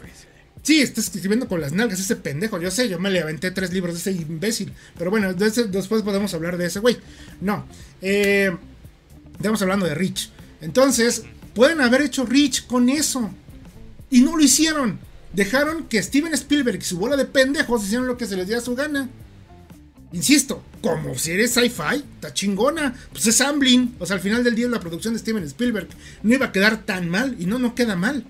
sí, 0.62 0.80
está 0.82 1.00
escribiendo 1.00 1.48
con 1.48 1.60
las 1.60 1.72
nalgas 1.72 1.98
ese 1.98 2.14
pendejo. 2.14 2.60
Yo 2.60 2.70
sé, 2.70 2.88
yo 2.88 3.00
me 3.00 3.10
le 3.10 3.22
aventé 3.22 3.50
tres 3.50 3.72
libros 3.72 3.94
de 3.94 3.98
ese 3.98 4.22
imbécil, 4.22 4.72
pero 4.96 5.10
bueno, 5.10 5.34
después 5.34 6.02
podemos 6.02 6.32
hablar 6.32 6.58
de 6.58 6.66
ese 6.66 6.78
güey. 6.78 6.96
No, 7.40 7.66
eh, 8.00 8.56
estamos 9.37 9.60
hablando 9.60 9.87
de 9.87 9.96
Rich. 9.96 10.30
Entonces, 10.60 11.24
pueden 11.54 11.80
haber 11.80 12.02
hecho 12.02 12.24
Rich 12.24 12.68
con 12.68 12.88
eso 12.88 13.32
y 14.10 14.20
no 14.20 14.37
lo 14.37 14.44
hicieron. 14.44 15.00
Dejaron 15.32 15.88
que 15.88 16.00
Steven 16.00 16.34
Spielberg 16.34 16.78
y 16.78 16.84
su 16.84 16.98
bola 16.98 17.16
de 17.16 17.24
pendejos 17.24 17.82
hicieron 17.82 18.06
lo 18.06 18.16
que 18.16 18.26
se 18.26 18.37
les 18.37 18.46
dio 18.46 18.58
a 18.58 18.60
su 18.60 18.76
gana. 18.76 19.10
Insisto, 20.12 20.62
como 20.80 21.16
si 21.16 21.32
eres 21.32 21.52
sci-fi, 21.52 22.04
está 22.14 22.32
chingona. 22.32 22.94
Pues 23.10 23.26
es 23.26 23.40
Amblin. 23.40 23.96
O 23.98 24.06
sea, 24.06 24.16
al 24.16 24.22
final 24.22 24.44
del 24.44 24.54
día 24.54 24.68
la 24.68 24.80
producción 24.80 25.14
de 25.14 25.20
Steven 25.20 25.42
Spielberg 25.44 25.88
no 26.22 26.34
iba 26.34 26.46
a 26.46 26.52
quedar 26.52 26.82
tan 26.82 27.08
mal. 27.08 27.36
Y 27.38 27.46
no, 27.46 27.58
no 27.58 27.74
queda 27.74 27.96
mal. 27.96 28.24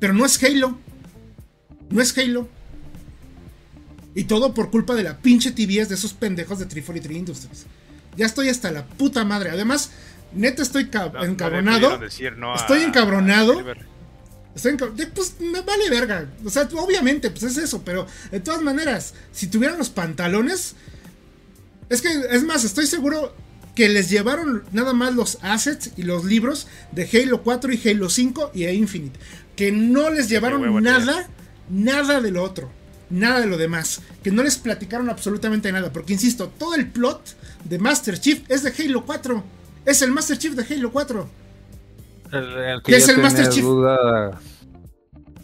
Pero 0.00 0.14
no 0.14 0.24
es 0.24 0.42
Halo. 0.42 0.78
No 1.90 2.00
es 2.00 2.16
Halo. 2.16 2.48
Y 4.14 4.24
todo 4.24 4.54
por 4.54 4.70
culpa 4.70 4.94
de 4.94 5.04
la 5.04 5.18
pinche 5.18 5.52
tibiez 5.52 5.88
de 5.88 5.94
esos 5.94 6.12
pendejos 6.14 6.58
de 6.58 6.66
343 6.66 7.18
Industries. 7.18 7.66
Ya 8.16 8.26
estoy 8.26 8.48
hasta 8.48 8.72
la 8.72 8.84
puta 8.84 9.24
madre. 9.24 9.50
Además, 9.50 9.92
neta 10.32 10.62
estoy 10.62 10.82
encabronado. 10.82 12.04
estoy 12.04 12.32
encabronado. 12.32 12.54
Estoy 12.56 12.82
encabronado. 12.82 13.64
Pues 15.14 15.34
me 15.40 15.60
vale 15.62 15.90
verga. 15.90 16.28
O 16.44 16.50
sea, 16.50 16.68
obviamente, 16.76 17.30
pues 17.30 17.44
es 17.44 17.56
eso. 17.56 17.82
Pero 17.84 18.06
de 18.30 18.40
todas 18.40 18.62
maneras, 18.62 19.14
si 19.32 19.46
tuvieran 19.46 19.78
los 19.78 19.90
pantalones, 19.90 20.74
es 21.88 22.02
que, 22.02 22.08
es 22.30 22.44
más, 22.44 22.64
estoy 22.64 22.86
seguro 22.86 23.34
que 23.74 23.88
les 23.88 24.10
llevaron 24.10 24.64
nada 24.72 24.92
más 24.92 25.14
los 25.14 25.38
assets 25.42 25.92
y 25.96 26.02
los 26.02 26.24
libros 26.24 26.66
de 26.92 27.08
Halo 27.12 27.42
4 27.42 27.72
y 27.72 27.88
Halo 27.88 28.10
5 28.10 28.50
y 28.54 28.66
Infinite. 28.66 29.18
Que 29.56 29.72
no 29.72 30.10
les 30.10 30.28
llevaron 30.28 30.82
nada, 30.82 31.28
nada 31.70 32.20
de 32.20 32.30
lo 32.30 32.42
otro. 32.42 32.70
Nada 33.10 33.40
de 33.40 33.46
lo 33.46 33.56
demás. 33.56 34.00
Que 34.22 34.30
no 34.30 34.42
les 34.42 34.58
platicaron 34.58 35.08
absolutamente 35.08 35.72
nada. 35.72 35.92
Porque, 35.92 36.12
insisto, 36.12 36.48
todo 36.58 36.74
el 36.74 36.90
plot 36.90 37.36
de 37.64 37.78
Master 37.78 38.20
Chief 38.20 38.42
es 38.48 38.62
de 38.62 38.72
Halo 38.78 39.06
4. 39.06 39.44
Es 39.86 40.02
el 40.02 40.10
Master 40.10 40.36
Chief 40.38 40.54
de 40.54 40.74
Halo 40.74 40.92
4. 40.92 41.30
El, 42.32 42.82
que, 42.82 42.96
es 42.96 43.08
el 43.08 43.18
Master 43.18 43.48
Chief. 43.48 43.64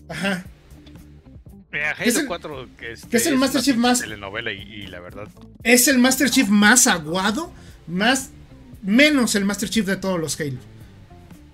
Ajá. 0.09 0.45
Es 2.01 2.17
el, 2.17 2.27
4, 2.27 2.69
que, 2.79 2.93
es, 2.93 3.27
el 3.27 3.37
Master 3.37 3.61
Chief 3.61 3.77
más. 3.77 4.01
Telenovela 4.01 4.53
y, 4.53 4.87
la 4.87 5.01
verdad. 5.01 5.29
Es 5.63 5.89
el 5.89 5.99
Master 5.99 6.31
Chief 6.31 6.49
más 6.49 6.87
aguado, 6.87 7.53
más. 7.87 8.31
Menos 8.83 9.35
el 9.35 9.45
Master 9.45 9.69
Chief 9.69 9.87
de 9.87 9.97
todos 9.97 10.21
los 10.21 10.39
Halo. 10.39 10.59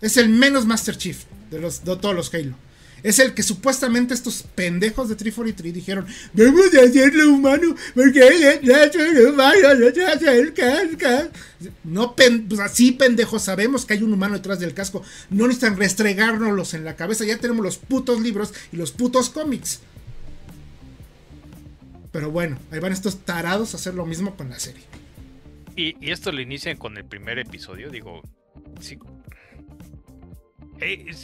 Es 0.01 0.17
el 0.17 0.29
menos 0.29 0.67
Master 0.67 0.97
Chief 0.97 1.25
de, 1.51 1.61
los, 1.61 1.85
de 1.85 1.97
todos 1.97 2.15
los 2.15 2.35
Halo. 2.35 2.55
Es 3.03 3.19
el 3.19 3.35
que 3.35 3.43
supuestamente 3.43 4.15
estos 4.15 4.43
pendejos 4.55 5.09
de 5.09 5.17
343 5.17 5.75
dijeron: 5.75 6.07
Debemos 6.33 6.71
de 6.71 6.81
hacerlo 6.81 7.31
humano, 7.31 7.75
porque 7.95 8.61
no, 11.85 12.15
pues 12.15 12.61
así 12.61 12.93
pendejos, 12.93 13.43
sabemos 13.43 13.85
que 13.85 13.95
hay 13.95 14.03
un 14.03 14.13
humano 14.13 14.35
detrás 14.35 14.61
del 14.61 14.75
casco. 14.75 15.03
No 15.31 15.47
necesitan 15.47 15.77
restregárnoslos 15.77 16.75
en 16.75 16.85
la 16.85 16.97
cabeza. 16.97 17.25
Ya 17.25 17.39
tenemos 17.39 17.65
los 17.65 17.79
putos 17.79 18.21
libros 18.21 18.53
y 18.73 18.77
los 18.77 18.93
putos 18.93 19.31
cómics. 19.31 19.81
Pero 22.13 22.31
bueno, 22.31 22.59
ahí 22.71 22.81
van 22.81 22.93
estos 22.93 23.25
tarados 23.25 23.75
a 23.75 23.77
hacer 23.77 23.95
lo 23.95 24.05
mismo 24.05 24.37
con 24.37 24.51
la 24.51 24.59
serie. 24.59 24.83
Y, 25.77 25.95
esto 26.11 26.33
lo 26.33 26.41
inician 26.41 26.77
con 26.77 26.97
el 26.97 27.05
primer 27.05 27.39
episodio, 27.39 27.91
digo. 27.91 28.23
Sí. 28.81 28.99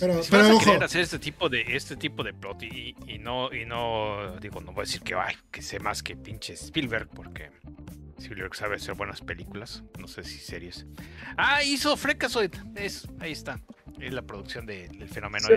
Pero, 0.01 0.23
si 0.23 0.31
vas 0.31 0.51
a 0.51 0.65
querer 0.65 0.85
hacer 0.85 1.01
este 1.01 1.19
tipo 1.19 1.49
de 1.49 1.65
este 1.77 1.97
tipo 1.97 2.23
de 2.23 2.35
plot 2.35 2.63
y, 2.63 2.95
no 3.19 3.53
y 3.53 3.65
no 3.65 4.37
digo 4.41 4.61
no 4.61 4.73
voy 4.73 4.83
a 4.83 4.85
decir 4.85 5.01
que 5.03 5.15
ay, 5.15 5.35
que 5.51 5.63
sé 5.63 5.81
más 5.81 6.03
que 6.03 6.17
pinche 6.17 6.53
Spielberg 6.55 7.09
porque 7.09 7.51
Spielberg 8.19 8.55
sabe 8.55 8.77
hacer 8.77 8.95
buenas 8.95 9.21
películas 9.21 9.83
no 9.99 10.07
sé 10.09 10.23
si 10.23 10.39
series. 10.39 10.87
Ah 11.37 11.63
hizo 11.63 11.97
Freakazoid 11.97 12.55
es 12.77 13.09
ahí 13.21 13.33
está 13.33 13.61
es 13.99 14.13
la 14.13 14.23
producción 14.23 14.67
del 14.67 15.09
fenómeno 15.09 15.49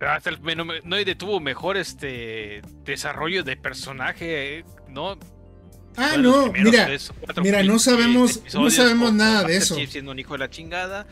hasta 0.00 0.30
el 0.30 0.40
Menoide 0.40 1.14
tuvo 1.14 1.40
mejor 1.40 1.76
este 1.76 2.62
desarrollo 2.84 3.42
de 3.42 3.56
personaje, 3.56 4.64
¿no? 4.88 5.18
Ah, 5.96 6.16
no, 6.16 6.52
mira, 6.52 6.88
mira, 7.42 7.62
no 7.64 7.78
sabemos, 7.78 8.40
no 8.54 8.70
sabemos 8.70 9.12
nada 9.12 9.44
de 9.44 9.56
eso. 9.56 9.74
siendo 9.86 10.12
un 10.12 10.18
hijo 10.18 10.34
de 10.34 10.38
la 10.38 10.50
chingada 10.50 11.06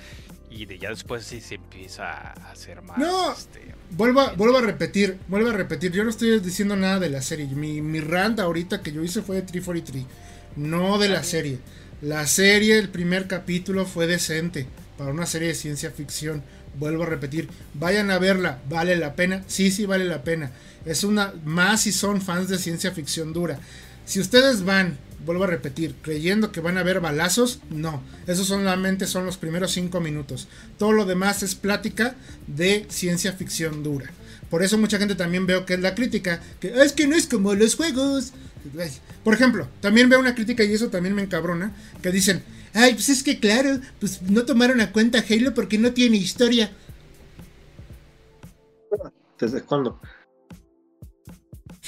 y 0.51 0.67
de 0.67 0.79
ya 0.79 0.91
después 0.91 1.25
sí 1.25 1.41
se 1.41 1.57
empieza 1.57 2.11
a 2.11 2.51
hacer 2.51 2.83
más. 2.83 2.99
No, 2.99 3.33
este, 3.33 3.75
vuelvo, 3.91 4.21
a, 4.21 4.33
vuelvo 4.33 4.59
a 4.59 4.63
repetir, 4.63 5.19
vuelvo 5.29 5.51
a 5.51 5.53
repetir. 5.53 5.93
Yo 5.93 6.05
no 6.05 6.11
estoy 6.11 6.41
diciendo 6.41 6.77
nada 6.77 6.99
de 6.99 7.11
la 7.11 7.23
serie. 7.23 7.47
Mi, 7.47 7.83
mi 7.83 8.01
rant 8.01 8.41
ahorita 8.41 8.83
que 8.83 8.93
yo 8.93 9.03
hice 9.03 9.23
fue 9.23 9.37
de 9.37 9.43
343, 9.43 10.05
no 10.57 10.99
de 10.99 11.09
la 11.09 11.23
serie. 11.23 11.59
La 12.01 12.27
serie, 12.27 12.79
el 12.79 12.89
primer 12.89 13.27
capítulo 13.27 13.85
fue 13.85 14.07
decente 14.07 14.67
para 14.97 15.11
una 15.11 15.27
serie 15.27 15.49
de 15.49 15.55
ciencia 15.55 15.91
ficción 15.91 16.43
vuelvo 16.79 17.03
a 17.03 17.07
repetir, 17.07 17.49
vayan 17.75 18.11
a 18.11 18.19
verla, 18.19 18.59
vale 18.69 18.97
la 18.97 19.15
pena, 19.15 19.43
sí, 19.47 19.71
sí 19.71 19.87
vale 19.87 20.05
la 20.05 20.23
pena. 20.23 20.51
Es 20.85 21.05
una, 21.05 21.35
más 21.45 21.83
si 21.83 21.93
son 21.93 22.23
fans 22.23 22.49
de 22.49 22.59
ciencia 22.59 22.93
ficción 22.93 23.33
dura. 23.33 23.59
Si 24.05 24.21
ustedes 24.21 24.65
van, 24.65 24.97
vuelvo 25.25 25.45
a 25.45 25.49
repetir, 25.49 25.95
creyendo 26.03 26.53
que 26.53 26.61
van 26.61 26.79
a 26.79 26.83
ver 26.83 27.01
balazos, 27.01 27.61
no, 27.71 28.03
eso 28.27 28.45
solamente 28.45 29.07
son 29.07 29.27
los 29.27 29.37
primeros 29.37 29.73
cinco 29.73 30.01
minutos. 30.01 30.49
Todo 30.79 30.93
lo 30.93 31.05
demás 31.05 31.43
es 31.43 31.55
plática 31.55 32.17
de 32.47 32.87
ciencia 32.89 33.33
ficción 33.33 33.83
dura. 33.83 34.11
Por 34.51 34.63
eso 34.63 34.79
mucha 34.79 34.99
gente 34.99 35.15
también 35.15 35.47
veo 35.47 35.67
que 35.67 35.75
es 35.75 35.81
la 35.81 35.95
crítica, 35.95 36.41
que 36.61 36.73
es 36.83 36.93
que 36.93 37.07
no 37.07 37.17
es 37.17 37.27
como 37.27 37.55
los 37.55 37.75
juegos. 37.75 38.33
Por 39.25 39.35
ejemplo, 39.35 39.69
también 39.81 40.09
veo 40.09 40.21
una 40.21 40.35
crítica 40.35 40.65
y 40.65 40.73
eso 40.73 40.89
también 40.89 41.15
me 41.15 41.23
encabrona, 41.23 41.73
que 42.03 42.11
dicen, 42.11 42.43
Ay, 42.75 42.95
pues 42.95 43.09
es 43.09 43.23
que 43.23 43.39
claro, 43.39 43.81
pues 43.99 44.23
no 44.23 44.45
tomaron 44.45 44.81
a 44.81 44.93
cuenta 44.93 45.25
Halo 45.29 45.55
porque 45.55 45.79
no 45.79 45.93
tiene 45.93 46.17
historia. 46.17 46.71
¿Desde 49.39 49.63
cuándo? 49.63 50.01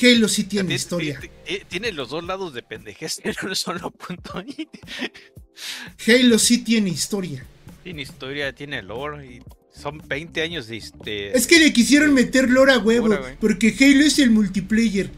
Halo 0.02 0.28
sí 0.28 0.44
tiene 0.44 0.74
historia. 0.74 1.20
Tiene 1.68 1.92
los 1.92 2.10
dos 2.10 2.24
lados 2.24 2.54
de 2.54 2.62
pendejez 2.62 3.20
en 3.24 3.34
un 3.42 3.54
solo 3.54 3.90
punto. 3.90 4.32
Halo 6.06 6.38
sí 6.38 6.58
tiene 6.58 6.90
historia. 6.90 7.44
Tiene 7.82 8.02
historia, 8.02 8.54
tiene 8.54 8.82
lore 8.82 9.26
y 9.26 9.42
son 9.74 10.02
20 10.06 10.42
años 10.42 10.68
de... 10.68 10.76
Este, 10.76 11.36
es 11.36 11.46
que 11.46 11.58
le 11.58 11.72
quisieron 11.72 12.12
meter 12.12 12.50
lore 12.50 12.72
a 12.72 12.78
huevo 12.78 13.08
porque 13.40 13.74
Halo 13.78 14.04
es 14.04 14.18
el 14.18 14.30
multiplayer. 14.30 15.10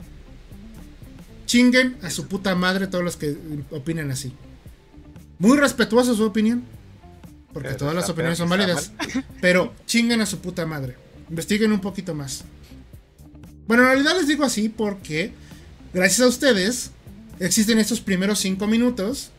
Chinguen 1.47 1.97
a 2.03 2.11
su 2.11 2.29
puta 2.29 2.55
madre 2.55 2.87
todos 2.87 3.05
los 3.05 3.17
que 3.17 3.37
opinan 3.71 4.11
así. 4.11 4.33
Muy 5.39 5.59
respetuosa 5.59 6.15
su 6.15 6.25
opinión. 6.25 6.65
Porque 7.53 7.75
todas 7.75 7.95
las 7.95 8.09
opiniones 8.09 8.39
son 8.39 8.49
válidas. 8.49 8.93
Pero 9.41 9.75
chinguen 9.87 10.21
a 10.21 10.27
su 10.27 10.39
puta 10.39 10.65
madre. 10.65 10.97
Investiguen 11.29 11.73
un 11.73 11.81
poquito 11.81 12.15
más. 12.15 12.45
Bueno, 13.67 13.85
en 13.85 13.89
realidad 13.91 14.17
les 14.17 14.29
digo 14.29 14.45
así 14.45 14.69
porque, 14.69 15.33
gracias 15.93 16.21
a 16.21 16.29
ustedes, 16.29 16.91
existen 17.39 17.79
estos 17.79 18.01
primeros 18.01 18.39
cinco 18.39 18.67
minutos. 18.67 19.31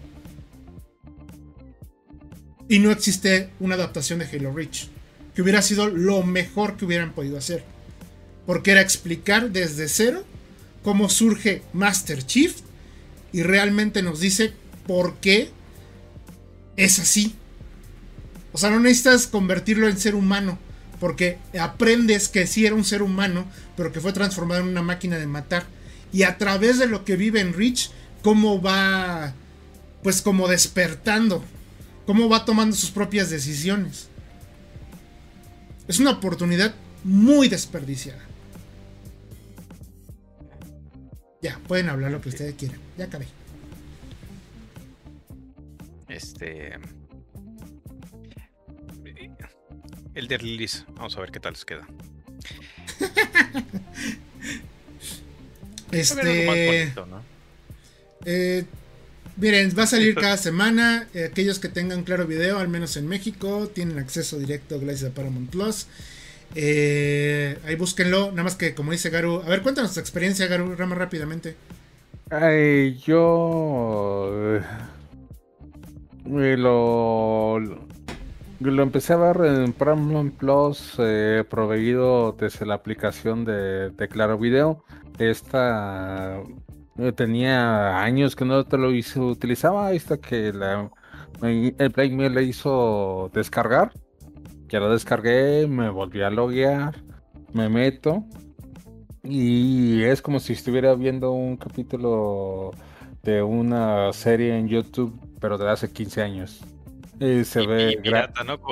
Y 2.70 2.80
no 2.80 2.92
existe 2.92 3.50
una 3.60 3.76
adaptación 3.76 4.20
de 4.20 4.26
Halo 4.26 4.54
Reach. 4.54 4.88
Que 5.36 5.42
hubiera 5.42 5.62
sido 5.62 5.88
lo 5.88 6.24
mejor 6.24 6.78
que 6.78 6.86
hubieran 6.86 7.14
podido 7.14 7.38
hacer. 7.38 7.64
Porque 8.46 8.72
era 8.72 8.82
explicar 8.82 9.52
desde 9.52 9.88
cero 9.88 10.24
cómo 10.84 11.10
surge 11.10 11.62
Master 11.74 12.26
Chief. 12.26 12.56
Y 13.32 13.44
realmente 13.44 14.02
nos 14.02 14.20
dice 14.20 14.54
por 14.88 15.16
qué 15.16 15.50
es 16.78 17.00
así. 17.00 17.36
O 18.54 18.58
sea, 18.58 18.70
no 18.70 18.80
necesitas 18.80 19.28
convertirlo 19.28 19.88
en 19.88 19.98
ser 19.98 20.16
humano. 20.16 20.58
Porque 21.04 21.38
aprendes 21.60 22.30
que 22.30 22.48
sí 22.48 22.66
era 22.66 22.76
un 22.76 22.86
ser 22.86 23.02
humano, 23.02 23.46
pero 23.76 23.92
que 23.92 24.00
fue 24.00 24.14
transformado 24.14 24.62
en 24.62 24.70
una 24.70 24.82
máquina 24.82 25.18
de 25.18 25.28
matar. 25.28 25.66
Y 26.14 26.24
a 26.24 26.38
través 26.38 26.80
de 26.80 26.88
lo 26.88 27.04
que 27.04 27.18
vive 27.18 27.42
en 27.42 27.52
Rich, 27.52 27.92
cómo 28.22 28.62
va 28.62 29.34
pues 30.02 30.22
como 30.22 30.48
despertando, 30.48 31.44
cómo 32.06 32.30
va 32.30 32.46
tomando 32.46 32.74
sus 32.74 32.90
propias 32.90 33.30
decisiones. 33.30 34.08
Es 35.90 36.00
una 36.00 36.12
oportunidad 36.12 36.74
muy 37.04 37.50
desperdiciada. 37.50 38.24
Ya, 41.42 41.60
pueden 41.68 41.90
hablar 41.90 42.12
lo 42.12 42.22
que 42.22 42.30
ustedes 42.30 42.56
quieran. 42.56 42.80
Ya 42.98 43.04
acabé. 43.08 43.28
Este. 46.08 46.80
El 50.16 50.28
de 50.28 50.38
release. 50.38 50.84
Vamos 50.96 51.16
a 51.18 51.22
ver 51.22 51.32
qué 51.32 51.40
tal 51.40 51.54
les 51.54 51.66
queda. 51.66 51.88
este. 55.92 56.94
eh, 58.26 58.66
miren, 59.38 59.74
va 59.78 59.84
a 59.84 59.88
salir 59.88 60.16
cada 60.16 60.38
semana. 60.38 61.08
Eh, 61.14 61.26
aquellos 61.26 61.60
que 61.60 61.70
tengan 61.70 62.04
claro 62.04 62.28
video, 62.28 62.60
al 62.60 62.68
menos 62.68 62.98
en 62.98 63.08
México, 63.08 63.70
tienen 63.74 64.00
acceso 64.00 64.38
directo 64.38 64.80
gracias 64.80 65.12
a 65.12 65.14
Paramount 65.14 65.50
Plus. 65.50 65.88
Eh, 66.56 67.58
ahí 67.66 67.76
búsquenlo. 67.76 68.32
Nada 68.32 68.44
más 68.44 68.56
que, 68.56 68.76
como 68.76 68.92
dice 68.92 69.10
Garu. 69.10 69.42
A 69.42 69.50
ver, 69.50 69.62
cuéntanos 69.62 69.94
tu 69.94 70.00
experiencia, 70.00 70.48
Garu, 70.48 70.76
Rama, 70.76 70.96
rápidamente. 70.96 71.56
Ay, 72.30 72.98
yo. 73.06 74.60
Eh, 76.26 76.56
lo, 76.58 77.60
lo 78.72 78.84
empecé 78.84 79.14
a 79.14 79.18
ver 79.18 79.46
en 79.46 79.74
Paramount 79.74 80.36
Plus 80.36 80.96
eh, 80.98 81.44
proveído 81.50 82.34
desde 82.34 82.66
la 82.66 82.76
aplicación 82.76 83.46
de, 83.46 83.90
de 83.90 84.08
Claro 84.08 84.38
Video. 84.38 84.84
Esta 85.20 86.42
eh, 86.98 87.12
tenía 87.12 88.02
años 88.02 88.36
que 88.36 88.46
no 88.46 88.64
te 88.66 88.78
lo 88.78 88.92
hizo, 88.92 89.28
utilizaba 89.28 89.92
esta 89.94 90.18
que 90.18 90.50
el 90.50 91.92
Play 91.92 92.12
me 92.16 92.30
le 92.30 92.44
hizo 92.44 93.30
descargar. 93.34 93.92
Ya 94.70 94.80
lo 94.80 94.92
descargué, 94.92 95.68
me 95.68 95.90
volví 95.90 96.22
a 96.22 96.30
loguear, 96.30 96.96
me 97.54 97.70
meto 97.70 98.24
y 99.24 100.04
es 100.04 100.22
como 100.22 100.40
si 100.40 100.54
estuviera 100.54 100.94
viendo 100.96 101.32
un 101.32 101.56
capítulo 101.56 102.72
de 103.24 103.42
una 103.42 104.12
serie 104.12 104.58
en 104.58 104.68
YouTube, 104.68 105.18
pero 105.40 105.58
de 105.58 105.70
hace 105.70 105.92
15 105.92 106.22
años. 106.22 106.62
Y 107.24 107.46
se 107.46 107.66
ve 107.66 108.02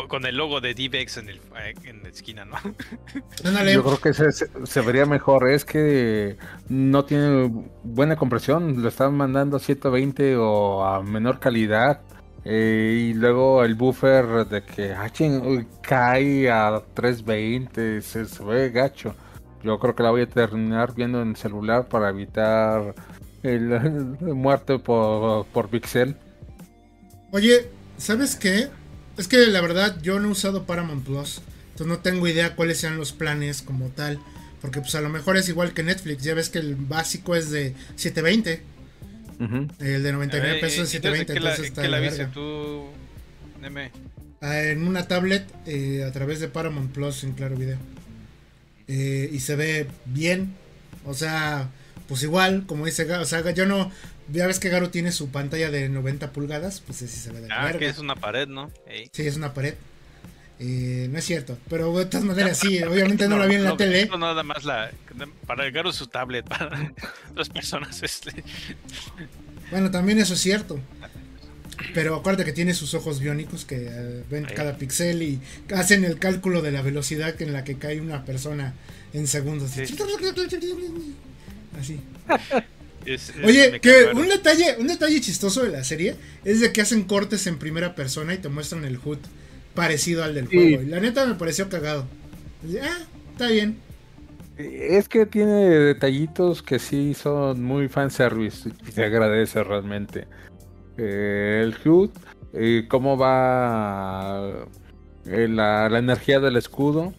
Con, 0.10 0.26
el 0.26 0.36
logo 0.36 0.60
de 0.60 0.74
DBX 0.74 1.18
en, 1.18 1.30
el, 1.30 1.40
en 1.86 2.04
la 2.04 2.10
esquina, 2.10 2.44
¿no? 2.44 2.58
Yo 3.72 3.82
creo 3.82 4.02
que 4.02 4.14
se, 4.14 4.32
se, 4.32 4.82
vería 4.82 5.06
mejor. 5.06 5.50
Es 5.50 5.64
que 5.64 6.36
no 6.68 7.06
tiene 7.06 7.50
buena 7.84 8.18
compresión. 8.18 8.82
Lo 8.82 8.90
están 8.90 9.16
mandando 9.16 9.56
a 9.56 9.60
120 9.62 10.36
o 10.36 10.84
a 10.84 11.02
menor 11.02 11.40
calidad. 11.40 12.02
Eh, 12.44 13.12
y 13.12 13.14
luego 13.14 13.64
el 13.64 13.76
buffer 13.76 14.46
de 14.46 14.64
que 14.64 14.92
ah, 14.92 15.10
cae 15.82 16.52
a 16.52 16.84
320. 16.94 18.02
Se, 18.02 18.26
se 18.26 18.44
ve 18.44 18.70
gacho. 18.70 19.16
Yo 19.64 19.80
creo 19.80 19.96
que 19.96 20.04
la 20.04 20.12
voy 20.12 20.24
a 20.24 20.28
terminar 20.28 20.94
viendo 20.94 21.22
en 21.22 21.38
celular 21.38 21.88
para 21.88 22.10
evitar 22.10 22.96
el, 23.44 23.70
muerte 24.20 24.78
por, 24.78 25.46
por 25.46 25.70
pixel. 25.70 26.18
Oye, 27.32 27.70
¿sabes 28.02 28.36
qué? 28.36 28.68
Es 29.18 29.28
que 29.28 29.38
la 29.48 29.62
verdad 29.62 29.98
yo 30.02 30.20
no 30.20 30.30
he 30.30 30.32
usado 30.32 30.66
Paramount 30.66 31.06
Plus. 31.06 31.42
Entonces 31.72 31.88
no 31.88 32.00
tengo 32.00 32.28
idea 32.28 32.56
cuáles 32.56 32.80
sean 32.80 32.98
los 32.98 33.14
planes 33.14 33.62
como 33.62 33.90
tal. 33.90 34.20
Porque 34.62 34.82
pues 34.82 34.94
a 34.96 35.02
lo 35.02 35.10
mejor 35.10 35.38
es 35.38 35.48
igual 35.50 35.74
que 35.74 35.84
Netflix. 35.84 36.24
Ya 36.24 36.34
ves 36.34 36.50
que 36.50 36.60
el 36.60 36.76
básico 36.76 37.36
es 37.36 37.52
de 37.52 37.74
720. 37.96 38.64
El 39.80 40.04
de 40.04 40.12
99 40.12 40.60
pesos 40.60 40.84
es 40.84 40.90
720. 40.90 41.34
Entonces, 41.34 41.66
está 41.66 41.88
la 41.88 42.32
tú, 42.32 42.86
ah, 44.42 44.62
en 44.62 44.88
una 44.88 45.08
tablet 45.08 45.48
eh, 45.66 46.04
a 46.08 46.12
través 46.12 46.40
de 46.40 46.48
Paramount 46.48 46.92
Plus 46.92 47.24
en 47.24 47.34
Claro 47.34 47.56
Video. 47.56 47.78
Eh, 48.88 49.30
y 49.32 49.40
se 49.40 49.56
ve 49.56 49.88
bien. 50.06 50.54
O 51.06 51.16
sea, 51.16 51.72
pues 52.12 52.24
igual, 52.24 52.66
como 52.68 52.86
dice 52.86 53.10
o 53.10 53.24
sea, 53.24 53.52
yo 53.52 53.66
no, 53.66 53.90
ya 54.34 54.46
ves 54.46 54.60
que 54.60 54.68
Garo 54.68 54.90
tiene 54.90 55.14
su 55.14 55.30
pantalla 55.30 55.72
de 55.72 55.88
90 55.88 56.34
pulgadas, 56.34 56.82
pues 56.82 57.02
así 57.02 57.16
se 57.16 57.32
ve 57.32 57.40
de 57.40 57.48
Ah, 57.50 57.72
que 57.72 57.88
es 57.88 58.00
una 58.00 58.16
pared, 58.16 58.50
¿no? 58.50 58.70
Sí, 59.14 59.26
es 59.26 59.38
una 59.38 59.54
pared. 59.54 59.76
Eh, 60.60 61.08
no 61.10 61.18
es 61.18 61.24
cierto, 61.24 61.58
pero 61.70 61.98
de 61.98 62.08
todas 62.08 62.26
maneras 62.26 62.58
sí, 62.58 62.84
obviamente 62.84 63.30
no, 63.30 63.38
la 63.38 63.46
vi 63.46 63.56
en 63.56 63.64
la 63.64 63.78
tele. 63.78 64.08
No, 64.08 64.18
nada 64.18 64.44
más 64.44 64.66
la 64.66 64.92
para 65.48 65.72
Garo 65.72 65.94
su 65.94 66.08
tablet 66.08 66.46
para 66.46 66.92
las 67.34 67.48
personas 67.48 68.04
este. 68.04 68.44
Bueno, 69.72 69.90
también 69.90 70.20
eso 70.20 70.34
es 70.34 70.42
cierto. 70.42 70.82
Pero 71.94 72.16
acuérdate 72.16 72.44
que 72.44 72.52
tiene 72.52 72.74
sus 72.74 72.94
ojos 72.94 73.22
biónicos 73.22 73.64
que 73.64 73.88
eh, 73.90 74.24
ven 74.30 74.46
cada 74.54 74.76
pixel 74.76 75.22
y 75.22 75.40
hacen 75.74 76.04
el 76.04 76.20
cálculo 76.20 76.62
de 76.62 76.74
la 76.74 76.82
velocidad 76.82 77.42
en 77.42 77.54
la 77.54 77.64
que 77.64 77.78
cae 77.78 78.02
una 78.02 78.26
persona 78.26 78.74
en 79.14 79.28
segundos. 79.28 79.72
Así. 81.80 82.00
Oye, 83.44 83.80
que 83.80 84.12
un 84.14 84.28
detalle, 84.28 84.76
un 84.78 84.88
detalle 84.88 85.20
chistoso 85.22 85.64
de 85.64 85.70
la 85.70 85.84
serie 85.84 86.16
es 86.46 86.60
de 86.60 86.72
que 86.72 86.82
hacen 86.82 87.04
cortes 87.04 87.48
en 87.48 87.58
primera 87.58 87.96
persona 87.96 88.34
y 88.34 88.38
te 88.38 88.50
muestran 88.50 88.86
el 88.86 89.00
HUD 89.04 89.18
parecido 89.74 90.24
al 90.24 90.36
del 90.36 90.48
juego. 90.48 90.82
Y 90.82 90.86
la 90.86 91.00
neta 91.00 91.26
me 91.26 91.36
pareció 91.36 91.70
cagado. 91.70 92.06
Ah, 92.82 93.00
está 93.32 93.48
bien. 93.48 93.78
Es 94.58 95.10
que 95.10 95.26
tiene 95.26 95.70
detallitos 95.70 96.62
que 96.62 96.78
sí 96.78 97.14
son 97.14 97.64
muy 97.64 97.88
fanservice 97.88 98.70
y 98.88 98.92
se 98.92 99.04
agradece 99.04 99.64
realmente. 99.64 100.28
Eh, 100.98 101.62
el 101.64 101.90
HUD, 101.90 102.12
eh, 102.54 102.86
cómo 102.88 103.18
va 103.18 104.68
eh, 105.26 105.48
la, 105.48 105.90
la 105.90 106.00
energía 106.00 106.40
del 106.40 106.58
escudo, 106.58 107.14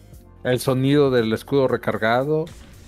el 0.45 0.59
sonido 0.59 1.11
del 1.11 1.33
escudo 1.33 1.67
recargado, 1.67 2.45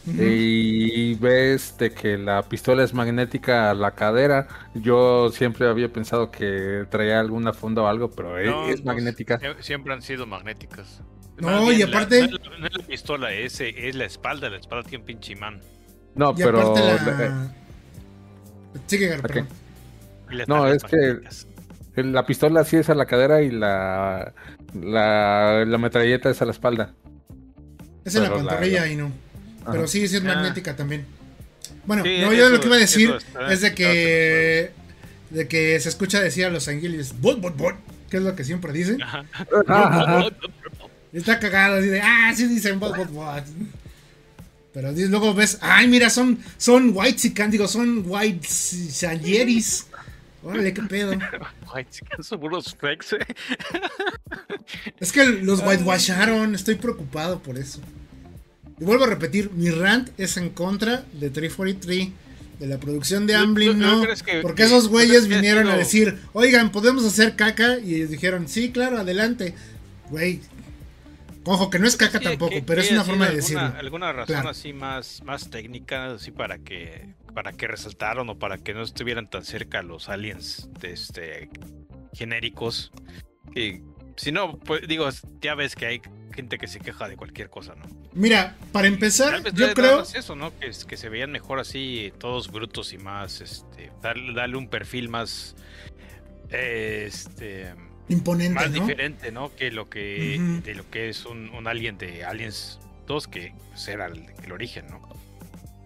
y 0.08 1.16
ves 1.16 1.78
de 1.78 1.92
que 1.92 2.18
la 2.18 2.44
pistola 2.44 2.84
es 2.84 2.94
magnética 2.94 3.72
a 3.72 3.74
la 3.74 3.92
cadera. 3.92 4.48
Yo 4.76 5.30
siempre 5.32 5.68
había 5.68 5.92
pensado 5.92 6.30
que 6.30 6.86
traía 6.90 7.20
alguna 7.20 7.54
funda 7.54 7.82
o 7.82 7.88
algo, 7.88 8.12
pero 8.12 8.38
es, 8.38 8.84
magnética. 8.86 9.40
Siempre 9.60 9.94
han 9.94 10.02
sido 10.02 10.28
magnéticas. 10.28 11.02
No, 11.38 11.72
y 11.72 11.82
aparte. 11.82 12.28
no, 12.28 12.68
es 12.68 12.78
la 12.78 12.86
pistola, 12.86 13.34
es, 13.34 13.60
es, 13.60 13.96
la 13.96 14.06
espalda. 14.06 14.50
La 14.50 14.58
espalda 14.58 14.88
tiene 14.88 15.00
un 15.00 15.06
pinche 15.06 15.34
imán. 15.34 15.60
No, 16.14 16.34
pero. 16.36 16.74
La... 16.76 17.52
Sigue, 18.88 19.18
No, 20.48 20.68
es 20.68 20.84
que. 20.84 21.20
La 22.04 22.26
pistola 22.26 22.64
sí 22.66 22.78
es 22.78 22.90
a 22.90 22.96
la 22.96 23.06
cadera 23.06 23.42
y 23.42 23.52
la. 23.52 24.34
La, 24.74 25.64
la 25.66 25.78
metralleta 25.78 26.30
es 26.30 26.42
a 26.42 26.46
la 26.46 26.52
espalda. 26.52 26.94
Es 28.04 28.16
en 28.16 28.24
la 28.24 28.30
pantorrilla 28.30 28.88
y 28.88 28.96
no. 28.98 29.25
Pero 29.72 29.88
sí, 29.88 30.08
sí 30.08 30.18
es 30.18 30.22
ah. 30.22 30.26
magnética 30.26 30.76
también. 30.76 31.06
Bueno, 31.86 32.04
no, 32.04 32.34
yo 32.34 32.50
lo 32.50 32.60
que 32.60 32.68
iba 32.68 32.76
a 32.76 32.80
decir 32.80 33.14
es 33.50 33.62
de 33.62 33.74
que 33.74 34.72
de 35.30 35.48
que 35.48 35.80
se 35.80 35.90
escucha 35.90 36.22
decir 36.22 36.46
a 36.46 36.50
los 36.50 36.68
ángeles 36.68 37.20
bot 37.20 37.42
bot 37.42 37.58
bot, 37.58 37.76
que 38.10 38.18
es 38.18 38.24
lo 38.24 38.36
que 38.36 38.44
siempre 38.44 38.72
dicen. 38.74 39.00
Está 41.12 41.40
cagado 41.40 41.78
así 41.78 41.88
de, 41.88 42.02
ah, 42.02 42.34
sí 42.36 42.48
dicen 42.48 42.80
bot 42.80 42.96
bot 42.96 43.10
bot. 43.10 43.44
Pero 44.74 44.92
luego 44.92 45.34
ves, 45.34 45.58
ay, 45.62 45.88
mira, 45.88 46.10
son 46.10 46.38
son 46.58 46.92
white 46.94 47.16
chican, 47.18 47.50
digo, 47.50 47.68
son 47.68 48.04
white 48.06 48.46
sanjeris. 48.48 49.88
Órale, 50.44 50.74
qué 50.74 50.82
pedo. 50.84 51.14
White 51.74 51.90
son 52.22 52.44
unos 52.44 52.76
fakes, 52.76 53.16
eh. 53.16 53.36
Es 55.00 55.12
que 55.12 55.26
los 55.26 55.62
whitewasharon, 55.62 56.54
estoy 56.54 56.76
preocupado 56.76 57.42
por 57.42 57.58
eso. 57.58 57.80
Y 58.80 58.84
vuelvo 58.84 59.06
a 59.06 59.08
repetir, 59.08 59.52
mi 59.52 59.70
rant 59.70 60.10
es 60.18 60.38
en 60.38 60.50
contra 60.50 61.06
de 61.14 61.30
343, 61.30 62.10
de 62.60 62.68
la 62.68 62.78
producción 62.78 63.28
de 63.28 63.36
Amblin, 63.36 63.78
¿no? 63.78 64.02
porque 64.42 64.64
esos 64.64 64.88
güeyes 64.88 65.28
vinieron 65.28 65.68
a 65.68 65.76
decir, 65.76 66.18
oigan, 66.34 66.72
podemos 66.72 67.06
hacer 67.06 67.36
caca, 67.36 67.78
y 67.80 68.04
dijeron, 68.06 68.48
sí, 68.48 68.72
claro, 68.72 68.98
adelante. 68.98 69.56
Güey, 70.10 70.42
Ojo, 71.48 71.70
que 71.70 71.78
no 71.78 71.88
es 71.88 71.96
caca 71.96 72.20
tampoco, 72.20 72.56
pero 72.66 72.82
es 72.82 72.92
una 72.92 73.04
forma 73.04 73.28
de 73.28 73.36
decirlo. 73.36 73.72
¿Alguna 73.78 74.12
razón 74.12 74.48
así 74.48 74.74
más, 74.74 75.22
más 75.24 75.50
técnica, 75.52 76.14
así 76.14 76.32
para 76.32 76.58
que 76.58 77.14
para 77.36 77.52
que 77.52 77.68
resaltaron 77.68 78.30
o 78.30 78.40
para 78.40 78.58
que 78.58 78.74
no 78.74 78.82
estuvieran 78.82 79.30
tan 79.30 79.44
cerca 79.44 79.84
los 79.84 80.10
aliens 80.10 80.68
de 80.80 80.92
este 80.94 81.50
genéricos? 82.14 82.92
Y 83.56 83.82
si 84.18 84.32
no, 84.32 84.58
pues 84.58 84.88
digo, 84.88 85.08
ya 85.40 85.54
ves 85.54 85.76
que 85.76 85.86
hay 85.86 86.02
gente 86.36 86.58
que 86.58 86.68
se 86.68 86.80
queja 86.80 87.08
de 87.08 87.16
cualquier 87.16 87.50
cosa, 87.50 87.76
¿no? 87.76 87.86
Mira, 88.14 88.56
para 88.72 88.88
empezar, 88.88 89.42
yo 89.54 89.74
creo. 89.74 90.02
eso, 90.02 90.36
¿no? 90.36 90.58
Que, 90.60 90.72
que 90.88 90.98
se 90.98 91.10
veían 91.10 91.32
mejor 91.32 91.60
así, 91.60 92.12
todos 92.20 92.52
brutos 92.52 92.94
y 92.94 92.98
más. 92.98 93.42
Este, 93.42 93.92
darle, 94.02 94.58
un 94.58 94.68
perfil 94.68 95.10
más. 95.10 95.56
este. 96.50 97.74
Imponente. 98.08 98.54
Más 98.54 98.72
diferente, 98.72 99.32
¿no? 99.32 99.56
Que 99.56 99.72
lo 99.72 99.90
que. 99.90 100.40
De 100.64 100.76
lo 100.76 100.90
que 100.90 101.10
es 101.10 101.26
un, 101.26 101.50
un, 101.50 101.68
alien 101.68 101.98
de 101.98 102.24
Aliens 102.24 102.80
2, 103.08 103.28
que 103.28 103.54
pues, 103.70 103.88
era 103.88 104.08
el, 104.08 104.52
origen, 104.52 104.86
¿no? 104.88 105.02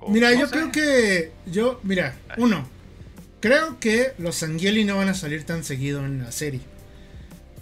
mira, 0.07 0.33
yo 0.33 0.49
creo 0.49 0.71
que. 0.71 1.31
Yo, 1.45 1.79
mira, 1.83 2.15
uno. 2.37 2.67
Creo 3.39 3.79
que 3.79 4.11
los 4.17 4.43
Angeli 4.43 4.83
no 4.83 4.97
van 4.97 5.07
a 5.07 5.13
salir 5.13 5.45
tan 5.45 5.63
seguido 5.63 6.03
en 6.05 6.23
la 6.23 6.31
serie. 6.33 6.59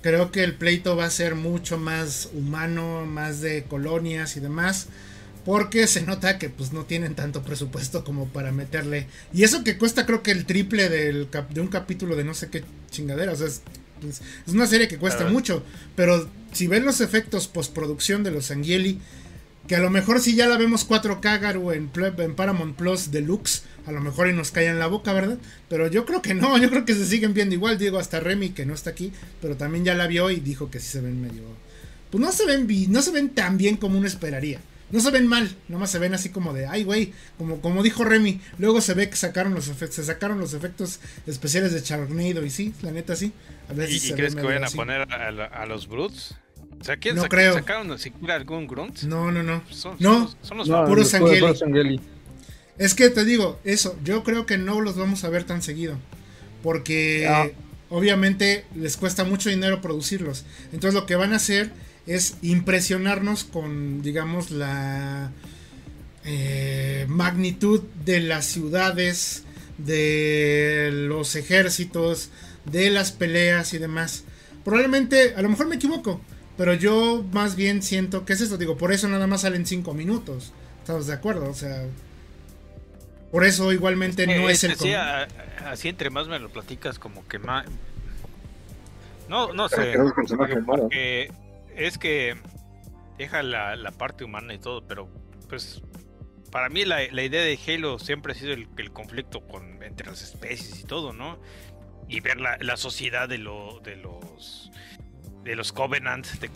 Creo 0.08 0.32
que 0.32 0.42
el 0.46 0.54
pleito 0.54 0.96
va 0.96 1.04
a 1.04 1.10
ser 1.10 1.36
mucho 1.36 1.78
más 1.78 2.30
humano, 2.34 3.06
más 3.06 3.42
de 3.42 3.66
colonias 3.66 4.38
y 4.38 4.40
demás. 4.40 4.88
Porque 5.44 5.86
se 5.86 6.02
nota 6.02 6.40
que 6.40 6.50
pues 6.50 6.72
no 6.72 6.86
tienen 6.86 7.14
tanto 7.14 7.44
presupuesto 7.44 8.06
como 8.06 8.30
para 8.30 8.54
meterle. 8.54 9.08
Y 9.34 9.44
eso 9.44 9.66
que 9.66 9.78
cuesta 9.78 10.06
creo 10.06 10.24
que 10.24 10.32
el 10.32 10.46
triple 10.46 10.88
del 10.88 11.28
de 11.50 11.60
un 11.60 11.68
capítulo 11.68 12.16
de 12.16 12.24
no 12.24 12.34
sé 12.34 12.50
qué 12.50 12.64
chingadera. 12.90 13.34
O 13.34 13.36
sea, 13.36 13.48
es, 13.48 13.62
es 14.48 14.54
una 14.54 14.66
serie 14.66 14.88
que 14.88 14.98
cuesta 14.98 15.26
mucho. 15.26 15.62
Pero 15.98 16.30
si 16.54 16.68
ven 16.68 16.86
los 16.86 17.02
efectos 17.02 17.50
postproducción 17.50 18.24
de 18.24 18.32
los 18.32 18.50
Angeli 18.50 19.02
que 19.68 19.76
a 19.76 19.80
lo 19.80 19.90
mejor 19.90 20.22
si 20.22 20.36
ya 20.36 20.48
la 20.48 20.58
vemos 20.58 20.88
4K 20.88 21.40
Garu 21.40 21.72
en, 21.72 21.92
en 21.96 22.36
Paramount 22.36 22.76
Plus 22.76 23.12
Deluxe, 23.12 23.64
a 23.86 23.92
lo 23.92 24.00
mejor 24.02 24.30
y 24.30 24.34
nos 24.34 24.56
en 24.56 24.80
la 24.80 24.88
boca, 24.88 25.14
¿verdad? 25.14 25.38
Pero 25.70 25.88
yo 25.88 26.06
creo 26.06 26.22
que 26.22 26.34
no, 26.34 26.58
yo 26.62 26.70
creo 26.70 26.86
que 26.86 26.96
se 26.96 27.06
siguen 27.06 27.34
viendo 27.34 27.54
igual. 27.54 27.78
Digo, 27.78 28.00
hasta 28.00 28.20
Remy, 28.20 28.50
que 28.52 28.66
no 28.66 28.74
está 28.74 28.92
aquí, 28.92 29.12
pero 29.42 29.58
también 29.58 29.86
ya 29.86 29.94
la 29.94 30.08
vio 30.08 30.32
y 30.32 30.40
dijo 30.40 30.72
que 30.72 30.80
sí 30.80 30.88
se 30.88 31.02
ven 31.02 31.22
medio. 31.22 31.44
Pues 32.10 32.22
no 32.22 32.32
se 32.32 32.46
ven, 32.46 32.68
no 32.90 33.02
se 33.02 33.12
ven 33.12 33.30
tan 33.30 33.58
bien 33.58 33.76
como 33.78 33.98
uno 33.98 34.08
esperaría. 34.08 34.62
No 34.90 35.02
se 35.02 35.12
ven 35.12 35.28
mal, 35.28 35.54
nomás 35.68 35.92
se 35.92 36.00
ven 36.00 36.14
así 36.14 36.30
como 36.30 36.54
de, 36.54 36.66
ay, 36.66 36.86
güey, 36.86 37.12
como, 37.38 37.60
como 37.60 37.84
dijo 37.84 38.06
Remy. 38.06 38.40
Luego 38.58 38.80
se 38.80 38.94
ve 38.94 39.10
que 39.10 39.18
sacaron 39.18 39.54
los 39.54 39.68
efectos, 39.68 39.96
se 39.98 40.06
sacaron 40.06 40.40
los 40.40 40.54
efectos 40.54 41.02
especiales 41.26 41.74
de 41.74 41.84
Charnado 41.84 42.46
y 42.46 42.50
sí, 42.50 42.74
la 42.82 42.92
neta 42.92 43.18
sí. 43.18 43.34
A 43.70 43.74
ver 43.74 43.92
¿Y, 43.92 44.00
si 44.00 44.14
crees 44.14 44.34
que 44.34 44.44
vayan 44.44 44.64
a 44.64 44.70
poner 44.70 45.02
a, 45.12 45.46
a 45.46 45.66
los 45.66 45.90
Brutes? 45.90 46.36
O 46.80 46.84
sea, 46.84 46.98
¿quién 46.98 47.16
no 47.16 47.24
creo. 47.28 47.54
sacaron 47.54 47.98
siquiera 48.00 48.36
algún 48.36 48.68
grunt? 48.68 49.02
No, 49.04 49.32
no, 49.32 49.44
no. 49.44 49.64
Son, 49.70 49.96
no, 50.00 50.30
son 50.42 50.58
los, 50.58 50.70
puros 50.88 51.14
Angeli. 51.14 52.00
Es 52.78 52.94
que 52.94 53.10
te 53.10 53.26
digo, 53.26 53.60
eso, 53.64 53.98
yo 54.04 54.24
creo 54.24 54.46
que 54.46 54.58
no 54.58 54.82
los 54.82 54.96
vamos 54.98 55.24
a 55.24 55.30
ver 55.30 55.44
tan 55.44 55.62
seguido. 55.62 55.98
Porque 56.62 57.28
ah. 57.28 57.48
obviamente 57.90 58.66
les 58.76 58.98
cuesta 58.98 59.24
mucho 59.24 59.50
dinero 59.50 59.82
producirlos. 59.82 60.46
Entonces 60.72 60.94
lo 60.94 61.06
que 61.06 61.16
van 61.16 61.34
a 61.34 61.38
hacer 61.38 61.72
es 62.06 62.38
impresionarnos 62.42 63.44
con, 63.44 64.02
digamos, 64.02 64.52
la 64.52 65.32
eh, 66.24 67.06
magnitud 67.10 67.82
de 68.06 68.22
las 68.22 68.46
ciudades, 68.46 69.44
de 69.78 70.90
los 70.92 71.36
ejércitos, 71.36 72.30
de 72.66 72.90
las 72.90 73.12
peleas 73.12 73.74
y 73.74 73.78
demás. 73.78 74.24
Probablemente, 74.64 75.34
a 75.36 75.42
lo 75.42 75.50
mejor 75.50 75.68
me 75.68 75.76
equivoco, 75.76 76.22
pero 76.58 76.74
yo 76.74 77.24
más 77.32 77.56
bien 77.56 77.84
siento 77.84 78.26
que 78.26 78.34
es 78.34 78.42
esto, 78.42 78.58
digo, 78.58 78.78
por 78.78 78.92
eso 78.92 79.08
nada 79.08 79.28
más 79.28 79.42
salen 79.42 79.66
5 79.66 79.94
minutos. 79.94 80.54
¿Estamos 80.80 81.06
de 81.06 81.14
acuerdo? 81.14 81.50
O 81.50 81.54
sea, 81.54 81.86
por 83.32 83.46
eso 83.46 83.72
igualmente 83.72 84.26
no 84.26 84.50
es, 84.50 84.64
el... 84.64 84.72
Así, 84.72 84.94
así 84.94 85.90
entre 85.90 86.10
más 86.10 86.28
me 86.28 86.40
lo 86.40 86.50
platicas, 86.50 86.98
como 86.98 87.28
que 87.28 87.40
más... 87.40 87.66
No, 89.30 89.54
no 89.54 89.70
sé. 89.70 89.94
Porque 90.66 91.32
es 91.76 91.98
que 91.98 92.36
deja 93.18 93.44
la, 93.44 93.76
la, 93.76 93.92
parte 93.92 94.24
humana 94.24 94.54
y 94.54 94.60
todo, 94.60 94.82
pero 94.88 95.10
pues 95.50 95.82
para 96.52 96.70
mí 96.70 96.86
la, 96.86 97.00
la 97.12 97.24
idea 97.24 97.42
de 97.42 97.60
Halo 97.68 98.00
siempre 98.00 98.32
ha 98.32 98.36
sido 98.36 98.54
el, 98.54 98.68
el, 98.78 98.92
conflicto 98.92 99.42
con, 99.42 99.84
entre 99.84 100.08
las 100.08 100.22
especies 100.22 100.80
y 100.80 100.84
todo, 100.86 101.14
¿no? 101.14 101.38
Y 102.08 102.22
ver 102.22 102.40
la, 102.40 102.58
la 102.62 102.78
sociedad 102.78 103.28
de, 103.28 103.38
lo, 103.38 103.82
de 103.84 103.98
los 103.98 104.67
de 105.48 105.56
los 105.56 105.72
Covenant, 105.72 106.28
de 106.40 106.50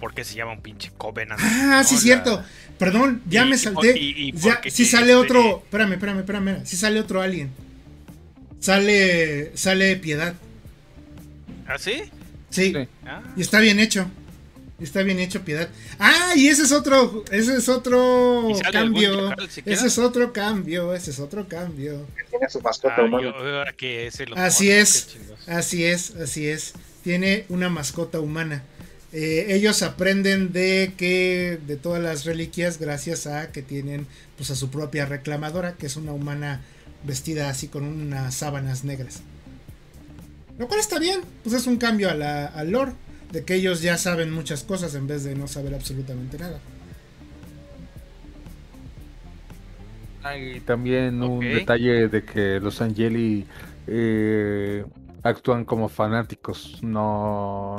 por 0.00 0.14
qué 0.14 0.22
se 0.24 0.36
llama 0.36 0.52
un 0.52 0.60
pinche 0.60 0.92
Covenant. 0.96 1.40
Ah, 1.42 1.82
sí, 1.84 1.96
cierto. 1.96 2.42
Perdón, 2.78 3.22
ya 3.28 3.44
me 3.44 3.58
salté. 3.58 4.32
ya, 4.32 4.60
sí 4.70 4.84
sale 4.84 5.14
otro. 5.14 5.62
Espérame, 5.64 5.94
espérame, 5.94 6.18
espérame. 6.20 6.64
Sí 6.64 6.76
sale 6.76 7.00
otro 7.00 7.20
alien. 7.20 7.50
Sale. 8.60 9.50
Sale 9.56 9.96
Piedad. 9.96 10.34
¿Ah, 11.66 11.78
sí? 11.78 12.04
Sí. 12.50 12.72
Ah. 13.04 13.22
Y 13.36 13.42
está 13.42 13.58
bien 13.58 13.80
hecho. 13.80 14.06
Está 14.78 15.02
bien 15.02 15.18
hecho, 15.18 15.42
Piedad. 15.42 15.68
Ah, 15.98 16.34
y 16.36 16.46
ese 16.46 16.62
es 16.62 16.72
otro. 16.72 17.24
Ese 17.32 17.56
es 17.56 17.68
otro 17.68 18.48
cambio. 18.70 19.34
ese 19.64 19.86
es 19.88 19.98
otro 19.98 20.32
cambio. 20.32 20.94
Ese 20.94 21.10
es 21.10 21.18
otro 21.18 21.48
cambio. 21.48 22.06
Tiene 22.30 22.48
su 22.48 22.60
mascota 22.60 23.02
humana. 23.02 23.34
así 24.36 24.70
es. 24.70 25.16
Así 25.48 25.84
es, 25.84 26.14
así 26.14 26.46
es 26.46 26.74
tiene 27.06 27.44
una 27.50 27.68
mascota 27.68 28.18
humana. 28.18 28.64
Eh, 29.12 29.46
ellos 29.50 29.84
aprenden 29.84 30.52
de 30.52 30.92
que 30.96 31.56
de 31.64 31.76
todas 31.76 32.02
las 32.02 32.24
reliquias 32.24 32.80
gracias 32.80 33.28
a 33.28 33.52
que 33.52 33.62
tienen 33.62 34.08
pues 34.36 34.50
a 34.50 34.56
su 34.56 34.70
propia 34.70 35.06
reclamadora 35.06 35.74
que 35.74 35.86
es 35.86 35.94
una 35.94 36.10
humana 36.10 36.62
vestida 37.04 37.48
así 37.48 37.68
con 37.68 37.84
unas 37.84 38.34
sábanas 38.34 38.82
negras. 38.82 39.22
Lo 40.58 40.66
cual 40.66 40.80
está 40.80 40.98
bien 40.98 41.20
pues 41.44 41.54
es 41.54 41.68
un 41.68 41.76
cambio 41.76 42.10
a 42.10 42.14
la, 42.14 42.46
al 42.46 42.72
lore 42.72 42.90
de 43.30 43.44
que 43.44 43.54
ellos 43.54 43.82
ya 43.82 43.98
saben 43.98 44.32
muchas 44.32 44.64
cosas 44.64 44.96
en 44.96 45.06
vez 45.06 45.22
de 45.22 45.36
no 45.36 45.46
saber 45.46 45.76
absolutamente 45.76 46.38
nada. 46.38 46.58
Hay 50.24 50.58
también 50.58 51.22
un 51.22 51.38
detalle 51.38 52.08
de 52.08 52.24
que 52.24 52.58
los 52.58 52.80
Angeli 52.80 53.46
eh, 53.86 54.84
actúan 55.28 55.64
como 55.64 55.88
fanáticos. 55.88 56.82
No, 56.82 57.76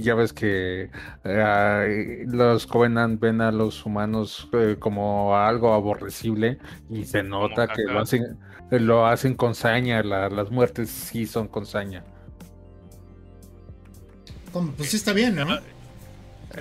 ya 0.00 0.14
ves 0.14 0.32
que 0.32 0.90
eh, 1.24 2.24
los 2.26 2.66
Covenant 2.66 3.20
ven 3.20 3.40
a 3.40 3.52
los 3.52 3.84
humanos 3.84 4.48
eh, 4.52 4.76
como 4.78 5.36
algo 5.36 5.72
aborrecible 5.72 6.58
y 6.90 7.04
se 7.04 7.22
nota 7.22 7.68
que 7.68 7.82
lo 7.82 8.00
hacen, 8.00 8.38
lo 8.70 9.06
hacen 9.06 9.34
con 9.34 9.54
saña. 9.54 10.02
las 10.02 10.50
muertes 10.50 10.90
sí 10.90 11.26
son 11.26 11.48
con 11.48 11.66
saña. 11.66 12.04
Pues 14.76 14.90
sí 14.90 14.96
está 14.96 15.12
bien, 15.12 15.36
¿no? 15.36 15.46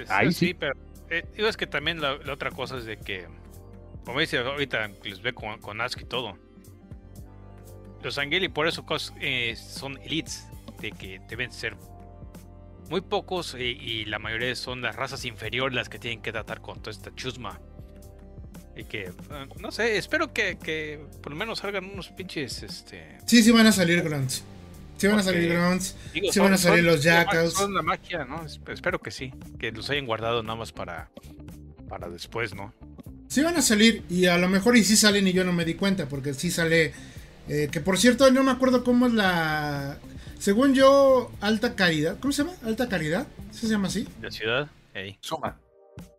Ahí 0.10 0.34
sí, 0.34 0.54
pero 0.54 0.74
eh, 1.10 1.24
digo 1.36 1.48
es 1.48 1.56
que 1.56 1.68
también 1.68 2.02
la, 2.02 2.18
otra 2.32 2.52
cosa 2.52 2.78
es 2.78 2.86
de 2.86 2.98
que, 2.98 3.28
como 4.04 4.20
dice 4.20 4.40
ahorita, 4.40 4.90
les 5.04 5.22
ve 5.22 5.34
con, 5.34 5.60
con 5.60 5.80
Ask 5.80 6.02
y 6.02 6.06
todo 6.06 6.45
los 8.06 8.18
Angeli 8.20 8.48
por 8.50 8.68
eso 8.68 8.86
eh, 9.20 9.56
son 9.58 10.00
elites, 10.04 10.48
de 10.80 10.92
que 10.92 11.20
deben 11.28 11.52
ser 11.52 11.76
muy 12.90 13.02
pocos 13.02 13.56
eh, 13.56 13.64
y, 13.64 14.06
la 14.06 14.20
mayoría 14.20 14.56
son 14.56 14.82
las 14.82 14.96
razas 14.96 15.26
inferiores 15.26 15.76
las 15.76 15.90
que 15.90 15.98
tienen 15.98 16.22
que 16.22 16.32
tratar 16.32 16.62
con 16.62 16.80
toda 16.80 16.92
esta 16.92 17.14
chusma. 17.16 17.60
Y 18.78 18.84
que, 18.84 19.06
eh, 19.06 19.48
no 19.60 19.72
sé, 19.72 19.98
espero 19.98 20.34
que, 20.34 21.00
por 21.22 21.32
lo 21.32 21.38
menos 21.38 21.60
salgan 21.60 21.86
unos 21.86 22.10
pinches, 22.10 22.62
este... 22.62 23.18
Sí, 23.26 23.42
sí 23.42 23.52
van 23.52 23.66
a 23.66 23.72
salir 23.72 24.04
grunts. 24.04 24.44
Sí 24.98 25.08
van 25.08 25.20
a 25.20 25.24
salir 25.24 25.52
grunts. 25.52 25.96
sí 26.32 26.40
van 26.40 26.54
a 26.54 26.58
salir 26.58 26.84
los 26.84 27.02
jackals. 27.04 27.54
Son 27.54 27.74
la 27.74 27.82
magia, 27.82 28.24
¿no? 28.26 28.46
Espero 28.72 29.00
que 29.00 29.12
sí. 29.12 29.34
Que 29.60 29.72
los 29.72 29.90
hayan 29.90 30.06
guardado 30.06 30.44
nada 30.44 30.56
más 30.56 30.72
para, 30.72 31.10
para 31.90 32.10
después, 32.10 32.54
¿no? 32.54 32.74
Sí 33.28 33.42
van 33.42 33.58
a 33.58 33.62
salir 33.62 34.04
y 34.10 34.28
a 34.28 34.38
lo 34.38 34.48
mejor 34.48 34.78
y 34.78 34.84
sí 34.84 34.96
salen 34.96 35.28
y 35.28 35.34
yo 35.34 35.44
no 35.44 35.52
me 35.52 35.66
di 35.66 35.74
cuenta 35.74 36.08
porque 36.08 36.34
sí 36.34 36.52
sale 36.52 36.94
eh, 37.48 37.70
que 37.72 37.80
por 37.80 37.98
cierto, 37.98 38.30
no 38.32 38.44
me 38.44 38.52
acuerdo 38.52 38.84
cómo 38.84 39.08
es 39.08 39.14
la. 39.14 39.98
Según 40.40 40.74
yo, 40.74 41.32
Alta 41.42 41.76
Caridad. 41.76 42.18
¿Cómo 42.20 42.32
se 42.32 42.44
llama? 42.44 42.56
¿Alta 42.64 42.90
Caridad? 42.90 43.28
¿Se 43.52 43.68
llama 43.68 43.88
así? 43.88 44.08
La 44.22 44.32
ciudad. 44.32 44.70
Suma. 45.22 45.58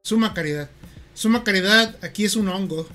Suma 0.03 0.35
Caridad. 0.35 0.71
Suma 1.15 1.45
Caridad, 1.45 1.97
aquí 2.03 2.25
es 2.25 2.37
un 2.37 2.49
hongo. 2.49 2.87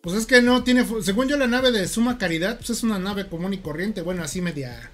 Pues 0.00 0.16
es 0.16 0.26
que 0.26 0.42
no 0.42 0.64
tiene. 0.64 0.86
Según 1.02 1.28
yo, 1.28 1.36
la 1.36 1.46
nave 1.46 1.70
de 1.70 1.86
Suma 1.86 2.18
Caridad, 2.18 2.56
pues 2.56 2.70
es 2.70 2.82
una 2.82 2.98
nave 2.98 3.26
común 3.28 3.54
y 3.54 3.58
corriente. 3.58 4.02
Bueno, 4.02 4.22
así 4.22 4.40
media. 4.40 4.90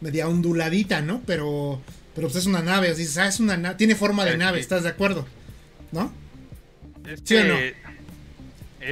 Media 0.00 0.28
onduladita, 0.28 1.02
¿no? 1.02 1.22
Pero. 1.26 1.80
Pero 2.14 2.28
pues 2.28 2.36
es 2.36 2.46
una 2.46 2.62
nave. 2.62 2.88
Así, 2.88 3.06
ah, 3.18 3.26
es 3.26 3.40
una 3.40 3.56
nave. 3.56 3.76
Tiene 3.76 3.94
forma 3.94 4.24
de 4.24 4.36
nave, 4.36 4.60
¿estás 4.60 4.82
de 4.82 4.90
acuerdo? 4.90 5.26
¿No? 5.92 6.12
¿Sí 7.24 7.36
o 7.36 7.44
no? 7.44 7.54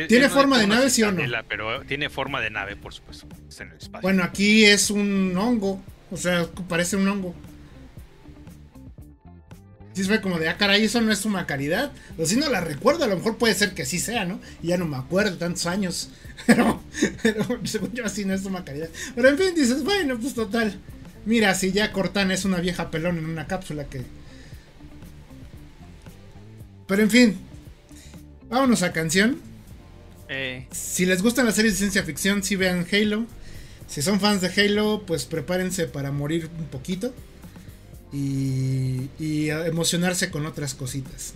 ¿Tiene 0.09 0.29
forma 0.29 0.59
de 0.59 0.67
nave, 0.67 0.91
sí 0.91 1.03
o 1.03 1.11
no? 1.11 1.23
Pero 1.49 1.83
tiene 1.83 2.11
forma 2.11 2.41
de 2.41 2.51
nave, 2.51 2.77
por 2.77 2.93
supuesto. 2.93 3.27
Bueno, 4.03 4.23
aquí 4.23 4.65
es 4.65 4.91
un 4.91 5.37
hongo. 5.37 5.83
O 6.11 6.17
sea, 6.17 6.47
parece 6.69 6.97
un 6.97 7.09
hongo. 7.09 7.35
Sí 9.95 10.09
ve 10.09 10.21
como 10.21 10.39
de, 10.39 10.49
ah, 10.49 10.57
caray, 10.57 10.85
eso 10.85 11.01
no 11.01 11.11
es 11.11 11.25
una 11.25 11.45
caridad. 11.47 11.91
O 12.19 12.25
si 12.25 12.37
no 12.37 12.49
la 12.49 12.61
recuerdo, 12.61 13.05
a 13.05 13.09
lo 13.09 13.17
mejor 13.17 13.37
puede 13.37 13.55
ser 13.55 13.75
que 13.75 13.85
sí 13.85 13.99
sea, 13.99 14.25
¿no? 14.25 14.41
Y 14.63 14.69
ya 14.69 14.77
no 14.79 14.87
me 14.87 14.97
acuerdo, 14.97 15.37
tantos 15.39 15.67
años. 15.67 16.11
Pero, 16.47 16.81
pero 17.21 17.45
según 17.65 17.93
yo 17.93 18.07
así 18.07 18.25
no 18.25 18.33
es 18.33 18.45
una 18.45 18.65
caridad. 18.65 18.89
Pero 19.15 19.29
en 19.29 19.37
fin, 19.37 19.55
dices, 19.57 19.83
bueno, 19.83 20.19
pues 20.19 20.35
total. 20.35 20.79
Mira, 21.27 21.53
si 21.55 21.73
ya 21.73 21.93
Cortana 21.93 22.33
es 22.33 22.45
una 22.45 22.59
vieja 22.61 22.91
pelón 22.93 23.19
en 23.19 23.27
una 23.27 23.49
cápsula 23.49 23.85
que... 23.85 24.03
Pero 26.87 27.03
en 27.03 27.11
fin. 27.11 27.39
Vámonos 28.49 28.83
a 28.83 28.93
canción. 28.93 29.48
Eh. 30.29 30.67
Si 30.71 31.07
les 31.07 31.23
gustan 31.23 31.47
las 31.47 31.55
series 31.57 31.75
de 31.75 31.79
ciencia 31.79 32.03
ficción, 32.03 32.43
si 32.43 32.57
vean 32.57 32.87
Halo. 32.93 33.27
Si 33.87 34.03
son 34.03 34.21
fans 34.21 34.41
de 34.43 34.49
Halo, 34.49 35.05
pues 35.07 35.25
prepárense 35.25 35.87
para 35.87 36.11
morir 36.13 36.51
un 36.59 36.67
poquito. 36.67 37.15
Y, 38.13 39.09
emocionarse 39.51 40.31
con 40.31 40.47
otras 40.47 40.75
cositas, 40.75 41.35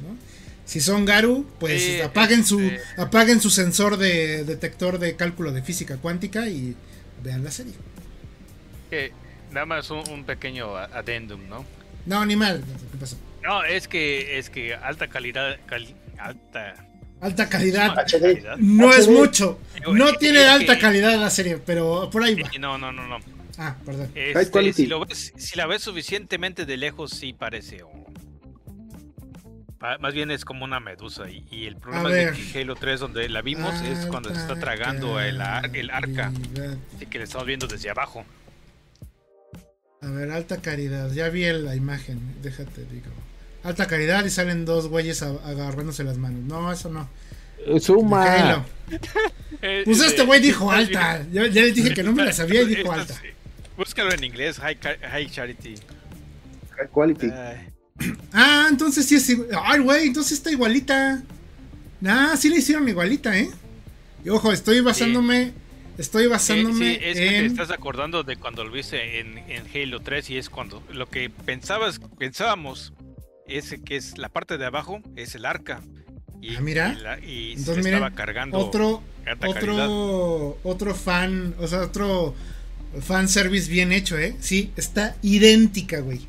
Si 0.64 0.80
son 0.80 1.05
Garu, 1.05 1.45
pues 1.59 1.82
Sí, 1.82 2.01
apaguen 2.01 2.45
su 2.47 2.61
este- 2.61 2.80
apaguen 2.97 3.40
su 3.40 3.51
sensor 3.51 3.97
de 3.97 4.45
detector 4.45 4.99
de 4.99 5.16
cálculo 5.16 5.53
de 5.53 5.61
física 5.62 5.97
cuántica 5.99 6.47
y 6.49 6.76
vean 7.22 7.43
la 7.45 7.51
serie. 7.51 7.74
Que 8.88 9.12
nada 9.51 9.66
más 9.66 9.90
un, 9.90 10.09
un 10.09 10.24
pequeño 10.24 10.76
adendum, 10.76 11.47
¿no? 11.49 11.66
No, 12.07 12.24
ni 12.24 12.36
mal. 12.36 12.62
¿Qué 12.93 12.97
pasó? 12.99 13.16
No, 13.43 13.64
es 13.64 13.88
que 13.88 14.38
es 14.38 14.51
que 14.51 14.74
alta 14.74 15.09
calidad, 15.09 15.59
cali- 15.66 15.97
alta 16.18 16.76
Alta 17.22 17.48
calidad. 17.48 17.94
HD. 17.96 18.56
No 18.58 18.92
es 18.92 19.08
mucho. 19.08 19.58
Digo, 19.74 19.94
No 19.94 20.12
tiene 20.16 20.40
alta 20.44 20.78
calidad 20.78 21.18
la 21.18 21.30
serie, 21.30 21.56
pero 21.58 22.10
por 22.10 22.22
ahí 22.24 22.34
va. 22.34 22.50
No, 22.60 22.76
no, 22.76 22.92
no, 22.92 23.06
no. 23.06 23.18
Ah, 23.58 23.76
perdón. 23.86 24.10
Este, 24.14 24.72
si, 24.72 24.86
lo 24.86 25.04
ves, 25.06 25.32
si 25.36 25.56
la 25.56 25.66
ves 25.66 25.82
suficientemente 25.82 26.66
de 26.66 26.76
lejos, 26.76 27.12
sí 27.12 27.32
parece. 27.32 27.84
Más 30.00 30.14
bien 30.14 30.30
es 30.30 30.44
como 30.44 30.64
una 30.64 30.78
medusa. 30.80 31.28
Y, 31.28 31.44
y 31.50 31.66
el 31.66 31.76
problema 31.76 32.08
es 32.16 32.36
de 32.36 32.52
que 32.52 32.60
Halo 32.60 32.76
3, 32.76 33.00
donde 33.00 33.28
la 33.28 33.42
vimos, 33.42 33.80
es 33.82 34.06
cuando 34.06 34.30
se 34.30 34.36
está 34.40 34.56
tragando 34.58 35.20
el, 35.20 35.40
ar- 35.40 35.70
el 35.76 35.90
arca. 35.90 36.32
Así 36.96 37.06
que 37.06 37.18
le 37.18 37.24
estamos 37.24 37.46
viendo 37.46 37.66
desde 37.66 37.90
abajo. 37.90 38.24
A 40.00 40.08
ver, 40.08 40.30
alta 40.30 40.60
calidad. 40.60 41.10
Ya 41.12 41.28
vi 41.28 41.44
la 41.52 41.74
imagen. 41.76 42.20
Déjate, 42.42 42.84
digo. 42.90 43.10
Alta 43.64 43.86
calidad 43.86 44.24
y 44.24 44.30
salen 44.30 44.64
dos 44.64 44.88
güeyes 44.88 45.22
agarrándose 45.22 46.04
las 46.04 46.18
manos. 46.18 46.40
No, 46.40 46.72
eso 46.72 46.90
no. 46.90 47.08
Eh, 47.66 47.80
Suma. 47.80 48.24
Halo. 48.24 48.64
Pues 49.84 50.00
este 50.00 50.24
güey 50.24 50.40
dijo 50.40 50.72
alta. 50.72 51.24
Yo 51.32 51.46
ya 51.46 51.62
les 51.62 51.74
dije 51.76 51.94
que 51.94 52.02
no 52.02 52.12
me 52.12 52.24
la 52.24 52.32
sabía 52.32 52.62
y 52.62 52.66
dijo 52.66 52.90
alta. 52.90 53.14
Búscalo 53.76 54.12
en 54.12 54.24
inglés, 54.24 54.58
High, 54.58 54.76
high 55.08 55.30
Charity. 55.30 55.76
High 56.76 56.88
quality. 56.92 57.28
Ah, 58.32 58.66
entonces 58.68 59.06
sí 59.06 59.14
es 59.14 59.28
igual. 59.30 59.50
Ay, 59.62 59.80
güey, 59.80 60.06
entonces 60.08 60.32
está 60.32 60.50
igualita. 60.50 61.22
Nah, 62.00 62.36
sí 62.36 62.48
le 62.48 62.56
hicieron 62.56 62.88
igualita, 62.88 63.38
¿eh? 63.38 63.50
Y 64.24 64.30
ojo, 64.30 64.52
estoy 64.52 64.80
basándome. 64.80 65.52
Estoy 65.96 66.26
basándome 66.26 66.96
sí, 66.96 66.98
es 67.00 67.18
que 67.18 67.28
te 67.28 67.46
estás 67.46 67.70
acordando 67.70 68.24
de 68.24 68.36
cuando 68.36 68.64
lo 68.64 68.72
viste 68.72 69.20
en, 69.20 69.38
en 69.38 69.64
Halo 69.72 70.00
3 70.00 70.30
y 70.30 70.38
es 70.38 70.48
cuando 70.48 70.82
lo 70.90 71.08
que 71.08 71.28
pensabas, 71.28 72.00
pensábamos 72.18 72.92
es 73.57 73.74
que 73.84 73.96
es 73.96 74.18
la 74.18 74.28
parte 74.28 74.59
de 74.59 74.66
abajo 74.66 75.00
es 75.16 75.34
el 75.34 75.44
arca. 75.44 75.80
Y, 76.40 76.57
Ah, 76.57 76.61
mira. 76.61 76.96
y, 76.98 77.03
la- 77.03 77.18
y 77.20 77.53
se 77.55 77.59
Entonces, 77.61 77.86
estaba 77.86 78.11
cargando 78.12 78.59
Otro, 78.59 79.03
otro, 79.46 80.59
otro 80.64 80.94
fan, 80.94 81.55
o 81.61 81.68
sea, 81.68 81.80
otro 81.82 82.34
fan 83.00 83.28
service 83.28 83.70
bien 83.70 83.92
hecho, 83.92 84.18
¿eh? 84.18 84.36
Sí, 84.40 84.72
está 84.76 85.16
idéntica, 85.22 86.00
güey. 86.00 86.20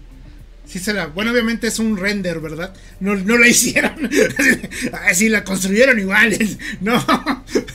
Sí 0.66 0.80
se 0.80 0.94
la, 0.94 1.08
bueno, 1.08 1.32
obviamente 1.32 1.68
es 1.68 1.78
un 1.80 1.98
render, 1.98 2.40
¿verdad? 2.40 2.74
No, 3.00 3.16
no 3.16 3.38
la 3.38 3.48
hicieron. 3.50 4.10
ah, 4.94 5.14
sí, 5.14 5.30
la 5.30 5.44
construyeron 5.44 6.00
igual. 6.00 6.38
No, 6.82 7.04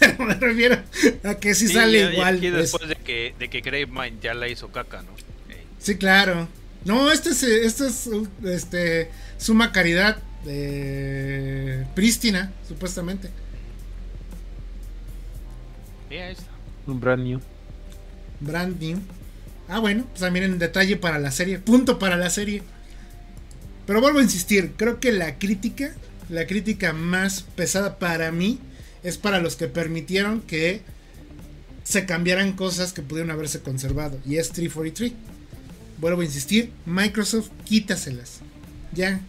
pero 0.00 0.24
me 0.24 0.34
refiero 0.34 0.78
a 1.24 1.34
que 1.34 1.54
sí, 1.54 1.68
Sí, 1.68 1.74
sale 1.74 1.98
ya- 2.00 2.06
ya 2.06 2.12
igual. 2.12 2.36
aquí 2.36 2.48
pues. 2.50 2.62
después 2.62 2.88
de 2.88 2.96
que, 2.96 3.34
de 3.38 3.48
que 3.50 3.60
Gravemind 3.60 4.20
ya 4.20 4.34
la 4.34 4.48
hizo 4.48 4.68
caca, 4.72 5.02
¿no? 5.02 5.10
Sí, 5.80 5.96
claro. 5.96 6.48
No, 6.84 7.10
este 7.12 7.30
es, 7.30 7.42
este 7.42 7.86
es 7.88 8.08
este, 8.44 9.10
suma 9.38 9.72
caridad 9.72 10.18
de 10.44 11.86
prístina, 11.94 12.52
supuestamente. 12.66 13.30
mira, 16.10 16.30
está. 16.30 16.44
Un 16.86 17.00
brand 17.00 17.22
new. 17.22 17.40
Brand 18.40 18.80
new. 18.80 18.98
Ah, 19.68 19.78
bueno, 19.78 20.04
pues 20.08 20.20
también 20.20 20.44
en 20.44 20.58
detalle 20.58 20.96
para 20.96 21.18
la 21.18 21.30
serie. 21.30 21.58
Punto 21.58 21.98
para 21.98 22.16
la 22.16 22.30
serie. 22.30 22.62
Pero 23.86 24.00
vuelvo 24.00 24.18
a 24.18 24.22
insistir, 24.22 24.72
creo 24.76 25.00
que 25.00 25.12
la 25.12 25.38
crítica, 25.38 25.92
la 26.28 26.46
crítica 26.46 26.92
más 26.92 27.42
pesada 27.42 27.98
para 27.98 28.30
mí, 28.32 28.58
es 29.02 29.16
para 29.16 29.40
los 29.40 29.56
que 29.56 29.68
permitieron 29.68 30.40
que 30.40 30.82
se 31.84 32.04
cambiaran 32.04 32.52
cosas 32.52 32.92
que 32.92 33.02
pudieron 33.02 33.30
haberse 33.30 33.60
conservado. 33.60 34.18
Y 34.26 34.36
es 34.36 34.50
343. 34.50 35.12
Vuelvo 35.98 36.20
a 36.20 36.24
insistir, 36.24 36.70
Microsoft 36.86 37.50
quítaselas. 37.64 38.40
Ya. 38.92 39.20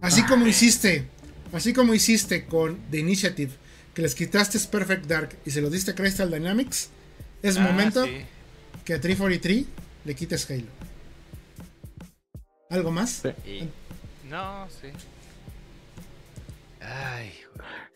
Así 0.00 0.22
como 0.24 0.46
hiciste, 0.46 1.06
así 1.52 1.72
como 1.72 1.94
hiciste 1.94 2.44
con 2.46 2.78
The 2.90 2.98
Initiative, 2.98 3.52
que 3.94 4.02
les 4.02 4.14
quitaste 4.14 4.58
Perfect 4.70 5.06
Dark 5.06 5.36
y 5.44 5.50
se 5.50 5.60
lo 5.60 5.70
diste 5.70 5.92
a 5.92 5.94
Crystal 5.94 6.30
Dynamics, 6.30 6.90
es 7.42 7.56
Ah, 7.56 7.60
momento 7.60 8.04
sí. 8.04 8.18
que 8.84 8.94
a 8.94 9.00
343 9.00 9.64
le 10.04 10.14
quites 10.14 10.48
Halo. 10.50 10.66
¿Algo 12.70 12.90
más? 12.90 13.22
Sí. 13.44 13.68
No, 14.28 14.68
sí. 14.70 14.88
Ay, 16.80 17.32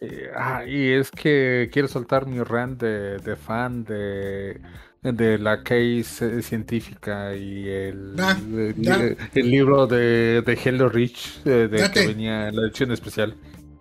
Eh, 0.00 0.30
ah, 0.34 0.64
y 0.64 0.92
es 0.92 1.10
que 1.10 1.68
quiero 1.70 1.86
soltar 1.86 2.26
mi 2.26 2.42
rant 2.42 2.80
de, 2.80 3.18
de 3.18 3.36
fan 3.36 3.84
de, 3.84 4.58
de 5.02 5.38
la 5.38 5.62
case 5.62 6.38
eh, 6.38 6.42
científica 6.42 7.34
y 7.34 7.66
el, 7.68 8.16
Da, 8.16 8.38
el, 8.38 8.74
da. 8.82 9.00
el 9.34 9.50
libro 9.50 9.86
de, 9.86 10.42
de 10.44 10.58
Hello 10.62 10.88
Rich 10.88 11.40
eh, 11.46 11.68
de 11.70 11.90
que 11.90 12.06
venía 12.06 12.48
en 12.48 12.56
la 12.56 12.62
edición 12.62 12.92
especial. 12.92 13.34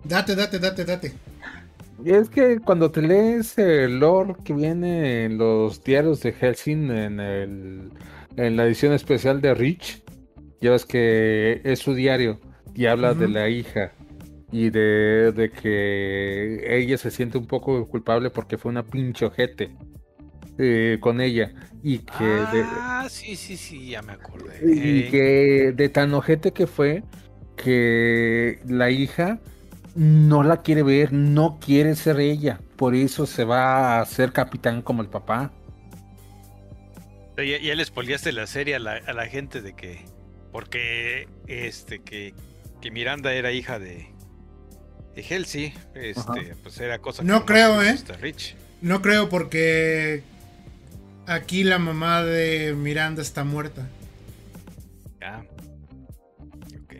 Date, 0.04 0.36
date, 0.36 0.60
date, 0.60 0.86
date. 0.86 1.14
Y 2.04 2.12
es 2.12 2.30
que 2.30 2.60
cuando 2.60 2.90
te 2.92 3.02
lees 3.02 3.58
el 3.58 4.00
lore 4.00 4.36
que 4.46 4.54
viene 4.54 5.26
en 5.26 5.38
los 5.38 5.84
diarios 5.84 6.22
de 6.22 6.32
Helsing 6.32 6.90
en, 6.92 7.20
el, 7.20 7.92
en 8.38 8.56
la 8.56 8.66
edición 8.66 8.94
especial 8.94 9.42
de 9.42 9.54
Rich, 9.54 10.02
ya 10.62 10.72
ves 10.72 10.86
que 10.86 11.60
es 11.66 11.80
su 11.80 11.94
diario 11.94 12.40
y 12.74 12.86
habla 12.86 13.14
de 13.14 13.28
la 13.28 13.50
hija 13.50 13.92
y 14.52 14.70
de, 14.70 15.34
de 15.34 15.52
que 15.52 16.78
ella 16.78 16.98
se 16.98 17.12
siente 17.12 17.38
un 17.38 17.48
poco 17.48 17.86
culpable 17.90 18.30
porque 18.30 18.58
fue 18.58 18.72
una 18.72 18.84
pinche 18.84 19.26
ojete 19.26 19.76
eh, 20.60 20.98
con 21.02 21.22
ella 21.22 21.54
y 21.82 22.00
que 22.00 22.24
de, 22.26 22.64
Ah, 22.68 23.08
sí, 23.10 23.36
sí, 23.36 23.58
sí, 23.58 23.90
ya 23.90 24.02
me 24.04 24.14
acordé. 24.14 24.60
y 24.64 25.10
que 25.10 25.74
de 25.76 25.90
tan 25.90 26.14
ojete 26.14 26.52
que 26.54 26.68
fue 26.68 27.04
que 27.56 28.60
la 28.68 28.90
hija 28.92 29.40
no 29.96 30.44
la 30.44 30.62
quiere 30.62 30.84
ver, 30.84 31.12
no 31.14 31.60
quiere 31.60 31.96
ser 31.96 32.20
ella, 32.20 32.62
por 32.78 32.96
eso 32.96 33.26
se 33.26 33.44
va 33.44 34.00
a 34.02 34.06
ser 34.06 34.32
capitán 34.34 34.82
como 34.82 35.02
el 35.02 35.10
papá. 35.10 35.52
Ya, 37.38 37.58
ya 37.58 37.76
le 37.76 37.86
spoileaste 37.86 38.32
la 38.34 38.48
serie 38.48 38.76
a 38.76 38.80
la, 38.80 38.94
a 38.96 39.14
la 39.14 39.26
gente 39.28 39.62
de 39.62 39.74
que. 39.74 40.06
Porque 40.52 41.28
este 41.48 42.00
que, 42.04 42.34
que 42.82 42.92
Miranda 42.92 43.34
era 43.34 43.52
hija 43.52 43.80
de. 43.80 44.08
De 45.16 45.22
Helsi. 45.28 45.74
Este, 45.96 46.20
Ajá. 46.20 46.36
pues 46.64 46.80
era 46.80 47.00
cosa 47.00 47.24
No 47.24 47.46
que 47.46 47.54
creo, 47.54 47.82
¿eh? 47.82 47.96
Rich. 48.22 48.56
No 48.82 49.02
creo 49.02 49.30
porque 49.30 50.24
aquí 51.30 51.64
la 51.64 51.80
mamá 51.80 52.24
de 52.24 52.74
Miranda 52.74 53.22
está 53.22 53.44
muerta. 53.44 53.88
Ya. 55.22 55.44
Ok. 56.84 56.96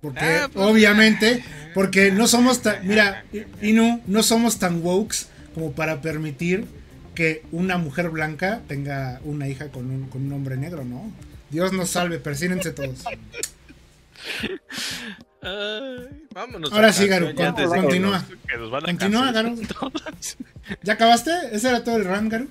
Porque 0.00 0.20
Ah, 0.24 0.48
pues, 0.52 0.66
obviamente, 0.66 1.44
porque 1.74 2.10
no 2.12 2.26
somos 2.26 2.62
tan, 2.62 2.86
mira, 2.88 3.24
Inu, 3.60 4.00
no 4.06 4.22
somos 4.22 4.58
tan 4.58 4.82
wokes 4.84 5.26
como 5.54 5.72
para 5.72 6.00
permitir 6.00 6.66
que 7.14 7.44
una 7.52 7.76
mujer 7.78 8.08
blanca 8.10 8.62
tenga 8.68 9.20
una 9.24 9.46
hija 9.48 9.68
con 9.68 9.90
un, 9.90 10.08
con 10.08 10.22
un 10.22 10.32
hombre 10.32 10.56
negro, 10.56 10.84
¿no? 10.84 11.12
Dios 11.50 11.72
nos 11.72 11.90
salve, 11.90 12.18
persínense 12.18 12.70
todos. 12.72 13.04
Ay, 15.42 16.24
vámonos. 16.32 16.72
Ahora 16.72 16.92
sí, 16.92 17.06
Garu, 17.08 17.34
con- 17.34 17.52
continúa. 17.54 18.18
nos- 18.20 18.38
que 18.48 18.56
nos 18.56 18.70
van 18.70 18.82
a 18.84 18.86
Continúa, 18.86 19.32
Garu. 19.32 19.60
¿Ya 20.82 20.92
acabaste? 20.94 21.30
¿Ese 21.50 21.68
era 21.68 21.82
todo 21.84 21.96
el 21.96 22.04
rant, 22.04 22.30
Garu? 22.30 22.48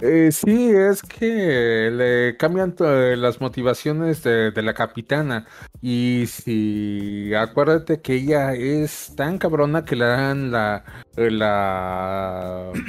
Eh, 0.00 0.30
sí, 0.32 0.70
es 0.70 1.02
que 1.02 1.90
le 1.92 2.36
cambian 2.38 2.74
las 2.78 3.40
motivaciones 3.40 4.22
de, 4.22 4.50
de 4.50 4.62
la 4.62 4.72
capitana. 4.72 5.46
Y 5.82 6.24
si 6.26 7.34
acuérdate 7.34 8.00
que 8.00 8.14
ella 8.14 8.54
es 8.54 9.12
tan 9.16 9.38
cabrona 9.38 9.84
que 9.84 9.96
le 9.96 10.06
dan 10.06 10.50
la. 10.50 10.84
la... 11.16 12.72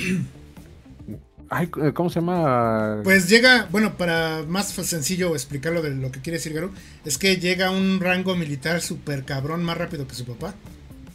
Ay, 1.53 1.67
¿cómo 1.67 2.09
se 2.09 2.21
llama? 2.21 3.01
Pues 3.03 3.27
llega, 3.27 3.67
bueno, 3.69 3.97
para 3.97 4.43
más 4.47 4.69
sencillo 4.69 5.33
explicarlo 5.33 5.81
de 5.81 5.89
lo 5.89 6.09
que 6.09 6.21
quiere 6.21 6.37
decir 6.37 6.53
Garu, 6.53 6.71
es 7.03 7.17
que 7.17 7.35
llega 7.35 7.67
a 7.67 7.71
un 7.71 7.99
rango 7.99 8.37
militar 8.37 8.79
súper 8.79 9.25
cabrón 9.25 9.61
más 9.65 9.77
rápido 9.77 10.07
que 10.07 10.15
su 10.15 10.25
papá. 10.25 10.55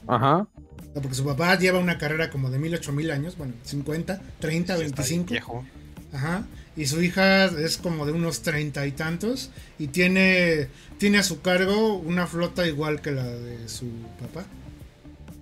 Ajá. 0.07 0.47
Porque 0.93 1.15
su 1.15 1.25
papá 1.25 1.59
lleva 1.59 1.79
una 1.79 1.97
carrera 1.97 2.29
como 2.29 2.51
de 2.51 2.59
mil, 2.59 2.75
ocho 2.75 2.93
mil 2.93 3.11
años, 3.11 3.39
bueno, 3.39 3.55
50, 3.63 4.21
30, 4.39 4.77
Ya 4.77 4.85
está 4.85 5.03
25. 5.03 5.31
viejo. 5.31 5.65
Ajá. 6.13 6.45
Y 6.77 6.87
su 6.87 7.03
hija 7.03 7.47
es 7.47 7.79
como 7.79 8.05
de 8.07 8.13
unos 8.13 8.43
treinta 8.43 8.87
y 8.87 8.93
tantos. 8.93 9.51
Y 9.79 9.89
tiene, 9.89 10.69
tiene 10.99 11.19
a 11.19 11.23
su 11.23 11.41
cargo 11.41 11.95
una 11.97 12.27
flota 12.27 12.67
igual 12.67 13.01
que 13.01 13.13
la 13.13 13.25
de 13.25 13.69
su 13.69 13.87
papá. 14.21 14.45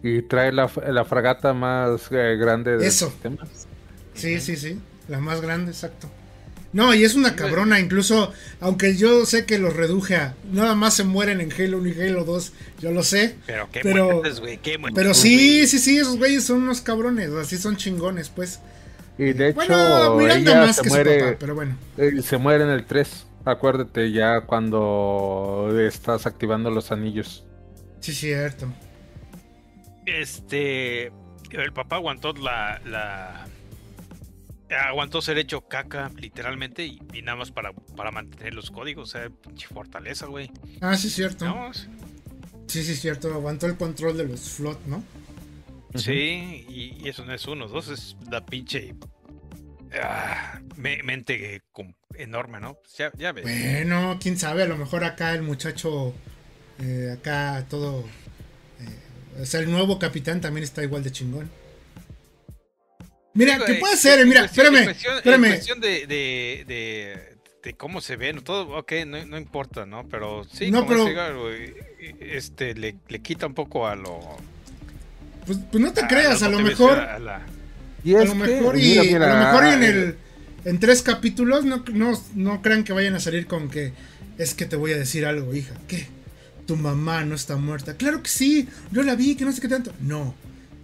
Y 0.03 0.23
trae 0.23 0.53
la, 0.53 0.71
la 0.89 1.05
fragata 1.05 1.53
más 1.55 2.03
eh, 2.11 2.37
grande 2.39 2.73
del 2.77 2.83
Eso. 2.87 3.11
sistema. 3.11 3.39
Sí, 4.15 4.41
sí, 4.41 4.57
sí. 4.57 4.79
La 5.09 5.19
más 5.19 5.41
grande, 5.41 5.73
exacto. 5.73 6.09
No, 6.73 6.93
y 6.93 7.05
es 7.05 7.15
una 7.15 7.37
cabrona, 7.37 7.79
incluso, 7.79 8.33
aunque 8.61 8.97
yo 8.97 9.27
sé 9.27 9.47
que 9.47 9.59
los 9.59 9.75
reduje 9.77 10.17
a 10.17 10.35
nada 10.53 10.75
más 10.75 10.95
se 10.95 11.05
mueren 11.05 11.41
en 11.41 11.53
Halo 11.53 11.79
1 11.79 11.89
y 11.89 12.01
Halo 12.01 12.25
2, 12.25 12.53
yo 12.81 12.91
lo 12.91 13.05
sé. 13.05 13.37
Pero 13.47 13.69
qué 13.71 13.81
Pero- 13.81 14.07
muertes, 14.11 14.41
güey, 14.41 14.59
qué 14.59 14.77
muertes, 14.77 15.01
Pero 15.01 15.15
sí, 15.15 15.69
sí, 15.69 15.79
sí, 15.79 15.99
esos 15.99 16.17
güeyes 16.19 16.43
son 16.45 16.63
unos 16.63 16.81
cabrones, 16.81 17.31
así 17.31 17.59
son 17.59 17.77
chingones, 17.77 18.29
pues. 18.29 18.59
Y 19.17 19.33
de 19.33 19.51
hecho, 19.51 19.59
bueno, 19.59 20.21
ella 20.21 20.61
más 20.67 20.77
se 20.77 20.83
que 20.83 20.89
muere, 20.89 21.19
su 21.21 21.25
papá, 21.27 21.37
pero 21.39 21.55
bueno. 21.55 21.77
eh, 21.97 22.23
se 22.23 22.37
muere 22.39 22.65
en 22.65 22.71
el 22.71 22.85
3. 22.85 23.27
Acuérdate 23.45 24.11
ya 24.11 24.41
cuando 24.43 25.69
estás 25.79 26.27
activando 26.27 26.71
los 26.71 26.91
anillos. 26.91 27.45
Sí, 28.01 28.13
cierto. 28.13 28.67
Este. 30.07 31.13
El 31.51 31.73
papá 31.73 31.97
aguantó 31.97 32.33
la. 32.33 32.81
la 32.85 33.47
aguantó 34.89 35.23
ser 35.23 35.39
hecho 35.39 35.61
caca, 35.63 36.11
literalmente, 36.17 36.85
y, 36.85 37.01
y 37.13 37.23
nada 37.23 37.37
más 37.39 37.53
para, 37.53 37.73
para 37.97 38.11
mantener 38.11 38.55
los 38.55 38.71
códigos. 38.71 39.11
O 39.11 39.13
sea, 39.13 39.31
pinche 39.31 39.69
fortaleza, 39.69 40.27
güey. 40.27 40.51
Ah, 40.81 40.97
sí, 40.97 41.09
cierto. 41.11 41.45
Vamos. 41.45 41.89
Sí, 42.67 42.83
sí, 42.83 42.97
cierto. 42.97 43.33
Aguantó 43.33 43.67
el 43.67 43.77
control 43.77 44.17
de 44.17 44.25
los 44.27 44.41
flot, 44.51 44.85
¿no? 44.87 45.05
Sí, 45.95 46.65
y, 46.69 46.99
y 47.05 47.09
eso 47.09 47.25
no 47.25 47.33
es 47.35 47.47
uno. 47.47 47.69
Dos 47.69 47.89
es 47.89 48.17
la 48.31 48.45
pinche. 48.45 48.95
ah, 50.03 50.61
me- 50.77 51.03
mente 51.03 51.63
enorme, 52.17 52.61
¿no? 52.61 52.75
Pues 52.75 52.97
ya, 52.97 53.13
ya 53.17 53.33
ves. 53.33 53.45
Bueno, 53.45 54.19
quién 54.21 54.37
sabe, 54.39 54.63
a 54.63 54.67
lo 54.67 54.77
mejor 54.77 55.05
acá 55.05 55.33
el 55.35 55.43
muchacho, 55.43 56.15
eh, 56.81 57.15
acá 57.19 57.65
todo, 57.69 58.01
eh, 58.81 59.41
o 59.43 59.47
sea, 59.47 59.61
el 59.61 59.71
nuevo 59.71 59.99
capitán 59.99 60.41
también 60.41 60.65
está 60.65 60.83
igual 60.83 61.03
de 61.05 61.13
chingón. 61.13 61.51
Mira, 63.35 63.55
Digo, 63.55 63.67
¿qué 63.67 63.73
eh, 63.73 63.81
puede 63.81 63.97
ser? 63.97 64.25
Mira, 64.27 64.43
cuestión- 64.43 64.67
espérame, 64.67 64.79
En 64.79 64.85
cuestión, 64.85 65.17
espérame. 65.17 65.81
de, 65.81 66.07
de, 66.07 66.65
de, 66.69 67.37
de 67.65 67.75
cómo 67.77 68.01
se 68.01 68.15
ven, 68.17 68.43
todo, 68.45 68.77
ok, 68.79 68.93
no, 69.07 69.25
no 69.27 69.39
importa, 69.39 69.87
¿no? 69.87 70.09
Pero 70.09 70.45
sí, 70.45 70.71
No, 70.71 70.87
como 70.87 71.05
pero- 71.07 71.41
güey, 71.43 71.75
este, 72.21 72.75
le, 72.75 72.97
le 73.09 73.23
quita 73.23 73.47
un 73.47 73.55
poco 73.55 73.87
a 73.89 73.97
lo. 73.97 74.21
Pues, 75.47 75.59
pues 75.71 75.83
no 75.83 75.93
te 75.93 76.05
a 76.05 76.09
creas, 76.09 76.43
a 76.43 76.49
lo 76.49 76.61
mejor, 76.61 76.99
a 76.99 77.19
la- 77.19 77.43
Y 78.03 78.15
a 78.15 78.25
lo 78.25 78.33
que, 78.33 78.35
mejor 78.39 78.77
y 78.79 78.99
mira, 78.99 79.27
a 79.27 79.39
lo 79.39 79.45
mejor 79.47 79.65
y 79.65 79.75
en 79.75 79.83
el, 79.95 80.17
en 80.65 80.79
tres 80.81 81.03
capítulos 81.03 81.65
no, 81.65 81.85
no, 81.93 82.13
no 82.35 82.63
crean 82.63 82.85
que 82.85 82.93
vayan 82.93 83.15
a 83.15 83.21
salir 83.21 83.47
con 83.47 83.69
que 83.69 83.93
es 84.39 84.55
que 84.55 84.67
te 84.67 84.77
voy 84.77 84.93
a 84.93 84.97
decir 84.97 85.25
algo, 85.27 85.55
hija, 85.55 85.75
¿qué? 85.87 86.07
Tu 86.67 86.77
mamá 86.77 87.25
no 87.25 87.35
está 87.35 87.57
muerta. 87.57 87.95
Claro 87.95 88.23
que 88.23 88.29
sí, 88.29 88.69
yo 88.91 89.03
la 89.03 89.15
vi, 89.15 89.35
que 89.37 89.45
no 89.45 89.53
sé 89.53 89.61
qué 89.61 89.69
tanto. 89.69 89.93
No, 90.01 90.35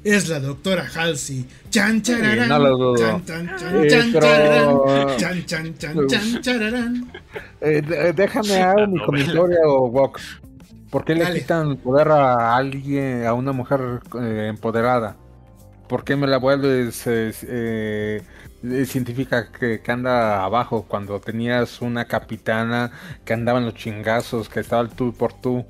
es 0.05 0.29
la 0.29 0.39
doctora 0.41 0.87
Halsey. 0.95 1.47
Chan 1.71 2.03
chararán. 2.03 2.49
no 2.49 2.59
lo 2.59 2.77
dudo. 2.77 2.97
Chan 2.97 3.25
chan 3.27 3.57
chan 3.59 3.89
chan 3.89 4.13
chararán. 4.13 5.17
Chan 5.19 5.47
chan 5.47 5.75
chan 5.79 6.07
chan 6.09 6.43
chararán. 6.43 7.13
eh, 7.63 8.13
déjame 8.15 8.49
dar 8.59 8.89
mi 8.89 8.99
comentario, 9.05 9.85
Wok. 9.89 10.21
¿Por 10.91 11.05
qué 11.05 11.15
le 11.15 11.33
quitan 11.33 11.71
el 11.71 11.77
poder 11.77 12.09
a 12.09 12.57
alguien, 12.57 13.25
a 13.25 13.33
una 13.33 13.53
mujer 13.53 14.01
eh, 14.21 14.49
empoderada? 14.49 15.17
¿Por 15.89 16.05
qué 16.05 16.17
me 16.17 16.27
la 16.27 16.39
vuelves 16.39 17.07
eh, 17.07 17.33
eh, 17.43 18.23
científica 18.87 19.51
que, 19.53 19.81
que 19.81 19.93
anda 19.93 20.45
abajo 20.45 20.85
cuando 20.89 21.21
tenías 21.21 21.81
una 21.81 22.05
capitana 22.07 22.91
que 23.25 23.33
andaba 23.33 23.59
en 23.59 23.67
los 23.67 23.75
chingazos, 23.75 24.49
que 24.49 24.61
estaba 24.61 24.83
al 24.83 24.91
tú 24.91 25.13
por 25.13 25.33
tú? 25.33 25.65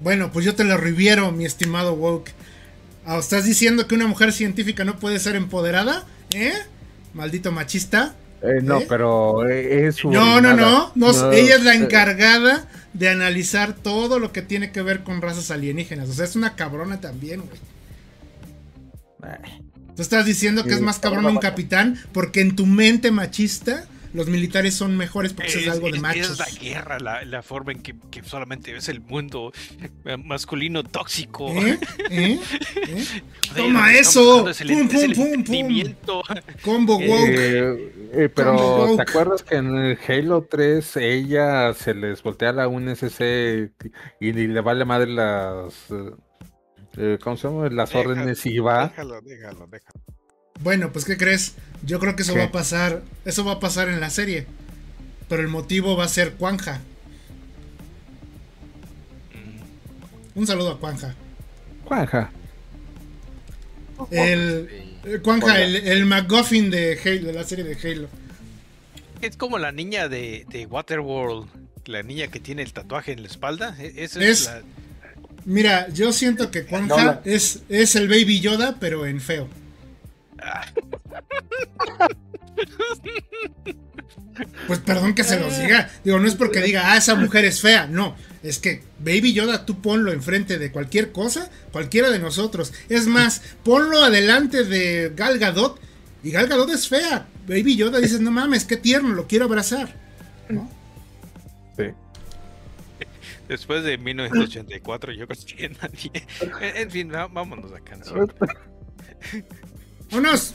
Bueno, 0.00 0.30
pues 0.30 0.44
yo 0.44 0.54
te 0.54 0.64
lo 0.64 0.76
reviero, 0.76 1.32
mi 1.32 1.46
estimado 1.46 1.94
Woke. 1.94 2.32
Ah, 3.06 3.18
¿Estás 3.18 3.44
diciendo 3.44 3.86
que 3.86 3.94
una 3.94 4.06
mujer 4.06 4.32
científica 4.32 4.84
no 4.84 4.98
puede 4.98 5.18
ser 5.18 5.36
empoderada? 5.36 6.04
¿Eh? 6.34 6.52
Maldito 7.14 7.50
machista. 7.50 8.14
Eh, 8.46 8.60
no, 8.62 8.80
¿Eh? 8.80 8.86
pero 8.88 9.48
eh, 9.48 9.86
es 9.86 10.04
No, 10.04 10.40
no, 10.40 10.54
no, 10.54 10.92
no, 10.94 11.12
No, 11.12 11.32
Ella 11.32 11.56
es 11.56 11.64
la 11.64 11.74
encargada 11.74 12.68
de 12.92 13.08
analizar 13.08 13.74
todo 13.74 14.18
lo 14.18 14.32
que 14.32 14.42
tiene 14.42 14.72
que 14.72 14.82
ver 14.82 15.02
con 15.02 15.20
razas 15.20 15.50
alienígenas. 15.50 16.08
O 16.08 16.12
sea, 16.12 16.24
es 16.24 16.36
una 16.36 16.54
cabrona 16.54 17.00
también, 17.00 17.42
güey. 17.42 17.58
Tú 19.96 20.02
estás 20.02 20.26
diciendo 20.26 20.64
que 20.64 20.74
es 20.74 20.80
más 20.80 20.98
cabrón 20.98 21.26
un 21.26 21.38
capitán 21.38 21.98
porque 22.12 22.40
en 22.40 22.54
tu 22.54 22.66
mente 22.66 23.10
machista 23.10 23.86
los 24.16 24.28
militares 24.28 24.74
son 24.74 24.96
mejores 24.96 25.32
porque 25.34 25.50
eso 25.50 25.58
es, 25.60 25.68
algo 25.68 25.86
de 25.90 25.96
es- 25.96 26.00
machos. 26.02 26.30
es 26.30 26.38
la 26.38 26.60
guerra, 26.60 26.98
la, 26.98 27.24
la 27.24 27.42
forma 27.42 27.72
en 27.72 27.82
que, 27.82 27.94
que 28.10 28.22
solamente 28.24 28.72
ves 28.72 28.88
el 28.88 29.00
mundo 29.00 29.52
eh, 30.04 30.16
masculino 30.16 30.82
tóxico. 30.82 31.50
¿Eh? 31.50 31.78
¿Eh? 32.10 32.40
¿Eh? 32.88 33.04
Toma 33.54 33.92
eso. 33.94 34.48
es 34.48 34.60
el- 34.62 34.68
Pum, 34.68 34.88
es 34.90 35.16
pum, 35.16 35.44
pum, 35.44 35.94
pum. 36.04 36.22
Combo 36.62 36.98
Eh, 37.00 37.08
woke. 37.08 37.30
Eh, 37.30 37.92
eh, 38.24 38.28
pero 38.34 38.56
Combo 38.56 38.96
¿te 38.96 39.02
acuerdas 39.02 39.42
que 39.42 39.56
en 39.56 39.76
el 39.76 39.98
Halo 40.08 40.46
3 40.50 40.96
ella 40.96 41.72
se 41.74 41.94
les 41.94 42.22
voltea 42.22 42.52
la 42.52 42.66
UNSC 42.68 43.20
y, 44.20 44.28
y 44.28 44.32
le 44.32 44.60
vale 44.62 44.84
madre 44.84 45.10
las 45.12 45.74
¿cómo 47.22 47.36
se 47.36 47.48
llama? 47.48 47.68
las 47.68 47.94
órdenes 47.94 48.44
y 48.46 48.58
va? 48.58 48.88
Déjalo, 48.88 49.20
déjalo, 49.20 49.66
déjalo. 49.66 50.00
Bueno, 50.60 50.90
pues 50.90 51.04
¿qué 51.04 51.18
crees? 51.18 51.54
Yo 51.82 51.98
creo 52.00 52.16
que 52.16 52.22
eso 52.22 52.32
¿Qué? 52.34 52.40
va 52.40 52.44
a 52.46 52.52
pasar. 52.52 53.02
Eso 53.24 53.44
va 53.44 53.52
a 53.52 53.60
pasar 53.60 53.88
en 53.88 54.00
la 54.00 54.10
serie. 54.10 54.46
Pero 55.28 55.42
el 55.42 55.48
motivo 55.48 55.96
va 55.96 56.04
a 56.04 56.08
ser 56.08 56.32
Cuanja. 56.34 56.80
Mm. 60.34 60.38
Un 60.38 60.46
saludo 60.46 60.72
a 60.72 60.80
Cuanja. 60.80 61.14
Juanja. 61.84 62.30
El, 64.10 64.68
eh, 65.04 65.18
Cuanja, 65.22 65.60
el, 65.62 65.76
el 65.76 66.04
McGuffin 66.06 66.70
de 66.70 66.98
Halo, 67.02 67.26
de 67.28 67.32
la 67.32 67.44
serie 67.44 67.64
de 67.64 67.74
Halo. 67.90 68.08
Es 69.22 69.36
como 69.36 69.58
la 69.58 69.72
niña 69.72 70.08
de, 70.08 70.44
de 70.50 70.66
Waterworld, 70.66 71.48
la 71.86 72.02
niña 72.02 72.28
que 72.28 72.38
tiene 72.38 72.62
el 72.62 72.72
tatuaje 72.72 73.12
en 73.12 73.22
la 73.22 73.28
espalda. 73.28 73.74
e- 73.78 73.94
Esa 74.04 74.20
Es- 74.22 74.40
es, 74.40 74.46
la- 74.46 74.62
Mira, 75.46 75.88
yo 75.90 76.12
siento 76.12 76.50
que 76.50 76.64
Cuanja 76.64 76.96
Lola. 76.96 77.20
es, 77.24 77.60
es 77.68 77.94
el 77.94 78.08
Baby 78.08 78.40
Yoda, 78.40 78.76
pero 78.80 79.06
en 79.06 79.20
feo. 79.20 79.48
Pues 84.66 84.80
perdón 84.80 85.14
que 85.14 85.24
se 85.24 85.38
los 85.38 85.58
diga. 85.58 85.88
Digo, 86.04 86.18
no 86.18 86.26
es 86.26 86.34
porque 86.34 86.60
diga, 86.60 86.92
ah, 86.92 86.96
esa 86.96 87.14
mujer 87.14 87.44
es 87.44 87.60
fea. 87.60 87.86
No, 87.86 88.16
es 88.42 88.58
que 88.58 88.82
Baby 88.98 89.32
Yoda 89.32 89.64
tú 89.64 89.80
ponlo 89.80 90.12
enfrente 90.12 90.58
de 90.58 90.70
cualquier 90.70 91.12
cosa, 91.12 91.50
cualquiera 91.72 92.10
de 92.10 92.18
nosotros. 92.18 92.72
Es 92.88 93.06
más, 93.06 93.42
ponlo 93.62 94.02
adelante 94.02 94.64
de 94.64 95.12
Gal 95.14 95.38
Gadot 95.38 95.80
y 96.22 96.30
Gal 96.30 96.48
Gadot 96.48 96.70
es 96.70 96.88
fea. 96.88 97.26
Baby 97.46 97.76
Yoda 97.76 98.00
dices, 98.00 98.20
no 98.20 98.30
mames, 98.30 98.64
qué 98.64 98.76
tierno, 98.76 99.14
lo 99.14 99.26
quiero 99.26 99.44
abrazar. 99.46 99.94
¿No? 100.48 100.70
Sí. 101.76 101.84
Después 103.48 103.84
de 103.84 103.96
1984, 103.96 105.12
yo 105.12 105.28
creo 105.28 105.44
que 105.46 105.68
nadie. 105.68 106.26
En, 106.60 106.90
fin, 106.90 107.10
vámonos 107.10 107.72
a 107.72 107.80
canción. 107.80 108.32
¡Vámonos! 110.10 110.54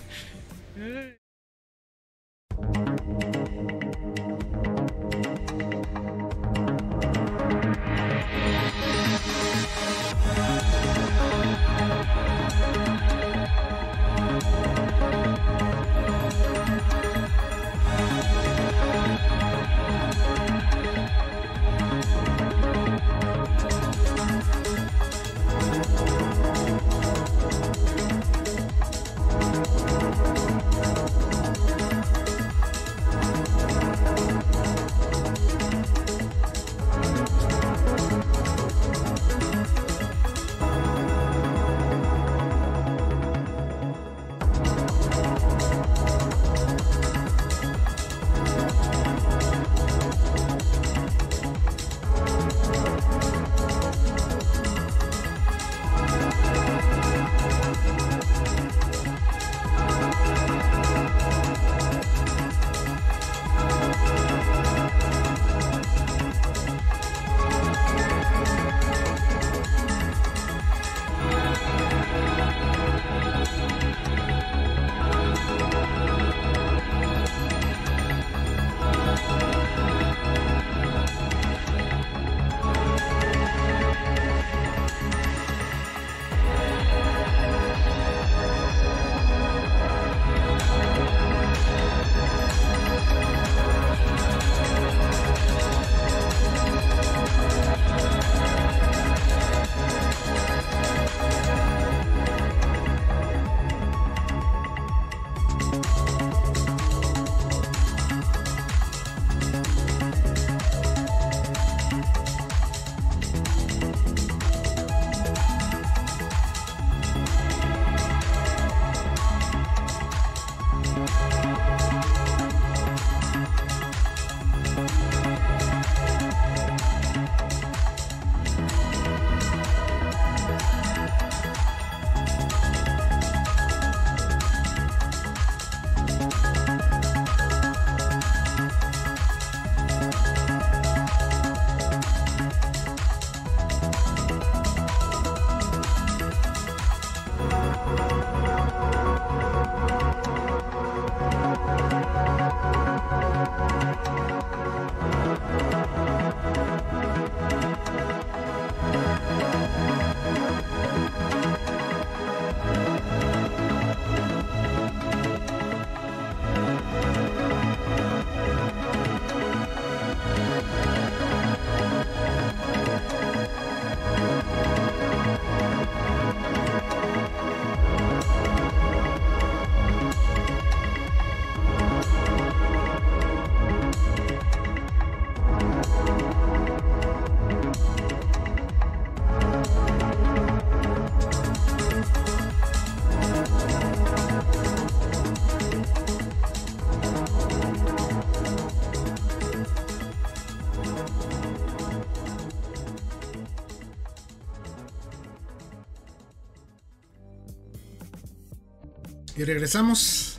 Y 209.41 209.43
regresamos 209.43 210.37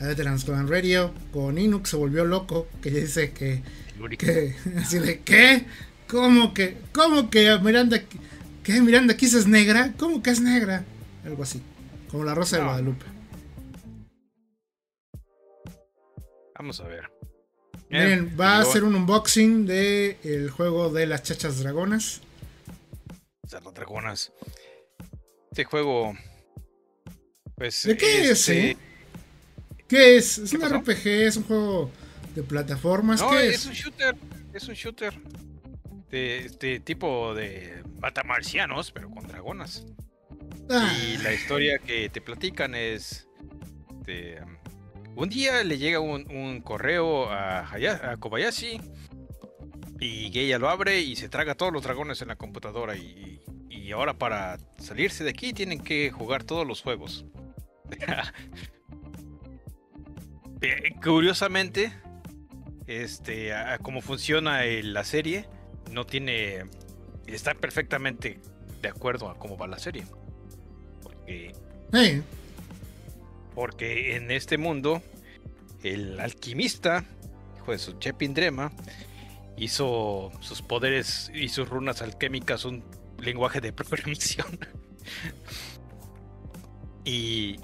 a 0.00 0.06
Veterans 0.08 0.44
Command 0.44 0.68
Radio 0.68 1.14
con 1.32 1.58
Inuk 1.58 1.86
se 1.86 1.94
volvió 1.94 2.24
loco, 2.24 2.66
que 2.82 2.90
ya 2.90 2.98
dice 2.98 3.30
que, 3.30 3.62
que 4.18 4.56
así 4.78 4.98
de 4.98 5.20
¿qué? 5.20 5.64
¿Cómo 6.08 6.52
que? 6.52 6.76
¿Cómo 6.90 7.30
que 7.30 7.56
Miranda 7.60 8.02
¿Qué? 8.64 8.80
Miranda 8.80 9.16
Kiss 9.16 9.34
es 9.34 9.46
negra? 9.46 9.94
¿Cómo 9.96 10.24
que 10.24 10.30
es 10.30 10.40
negra? 10.40 10.84
Algo 11.24 11.44
así, 11.44 11.62
como 12.10 12.24
la 12.24 12.34
Rosa 12.34 12.56
de. 12.56 12.64
Guadalupe. 12.64 13.06
Vamos 16.56 16.80
a 16.80 16.88
ver. 16.88 17.12
Miren, 17.90 18.36
va 18.40 18.56
a 18.56 18.62
hacer 18.62 18.82
un 18.82 18.96
unboxing 18.96 19.66
de 19.66 20.18
el 20.24 20.50
juego 20.50 20.90
de 20.90 21.06
las 21.06 21.22
chachas 21.22 21.60
dragonas. 21.60 22.22
Cerro 23.46 23.70
Dragonas. 23.70 24.32
Este 25.52 25.62
juego. 25.62 26.16
Pues. 27.62 27.84
¿De 27.84 27.96
qué 27.96 28.22
es, 28.24 28.30
este, 28.40 28.70
eh? 28.72 28.76
¿Qué 29.86 30.16
es? 30.16 30.38
¿Es 30.38 30.50
¿Qué 30.50 30.56
un 30.56 30.62
pasó? 30.62 30.78
RPG? 30.78 31.06
¿Es 31.06 31.36
un 31.36 31.44
juego 31.44 31.92
de 32.34 32.42
plataformas? 32.42 33.20
No, 33.20 33.30
¿Qué 33.30 33.50
es? 33.50 33.54
es? 33.54 33.66
un 33.66 33.72
shooter. 33.72 34.16
Es 34.52 34.66
un 34.66 34.74
shooter. 34.74 35.14
De 36.10 36.38
este 36.38 36.80
tipo 36.80 37.34
de 37.36 37.84
matamarcianos, 38.00 38.90
pero 38.90 39.08
con 39.10 39.28
dragonas. 39.28 39.86
Ah, 40.68 40.92
Y 41.06 41.18
la 41.18 41.32
historia 41.32 41.78
que 41.78 42.08
te 42.08 42.20
platican 42.20 42.74
es. 42.74 43.28
de, 44.06 44.40
um, 44.42 44.56
un 45.22 45.28
día 45.28 45.62
le 45.62 45.78
llega 45.78 46.00
un, 46.00 46.28
un 46.32 46.62
correo 46.62 47.30
a, 47.30 47.70
Haya- 47.72 48.10
a 48.10 48.16
Kobayashi. 48.16 48.80
Y 50.00 50.36
ella 50.36 50.58
lo 50.58 50.68
abre 50.68 51.00
y 51.00 51.14
se 51.14 51.28
traga 51.28 51.54
todos 51.54 51.72
los 51.72 51.84
dragones 51.84 52.20
en 52.22 52.26
la 52.28 52.34
computadora. 52.34 52.96
Y, 52.96 53.40
y 53.70 53.92
ahora 53.92 54.14
para 54.14 54.58
salirse 54.78 55.22
de 55.22 55.30
aquí 55.30 55.52
tienen 55.52 55.78
que 55.80 56.10
jugar 56.10 56.42
todos 56.42 56.66
los 56.66 56.82
juegos. 56.82 57.24
Curiosamente, 61.02 61.92
este, 62.86 63.52
a- 63.52 63.74
a 63.74 63.78
cómo 63.78 64.00
funciona 64.00 64.64
el- 64.64 64.92
la 64.94 65.04
serie, 65.04 65.46
no 65.90 66.06
tiene. 66.06 66.64
Está 67.26 67.54
perfectamente 67.54 68.38
de 68.80 68.88
acuerdo 68.88 69.28
a 69.28 69.38
cómo 69.38 69.56
va 69.56 69.66
la 69.66 69.78
serie. 69.78 70.04
Porque, 71.02 71.52
hey, 71.92 72.22
porque 73.54 74.16
en 74.16 74.30
este 74.30 74.58
mundo, 74.58 75.02
el 75.82 76.18
alquimista, 76.20 77.04
hijo 77.56 77.72
de 77.72 77.78
su 77.78 77.98
Chepindrema, 77.98 78.72
hizo 79.56 80.30
sus 80.40 80.62
poderes 80.62 81.30
y 81.34 81.48
sus 81.48 81.68
runas 81.68 82.02
alquímicas 82.02 82.64
un 82.64 82.84
lenguaje 83.18 83.60
de 83.60 83.72
programación. 83.72 84.58
y, 87.04 87.58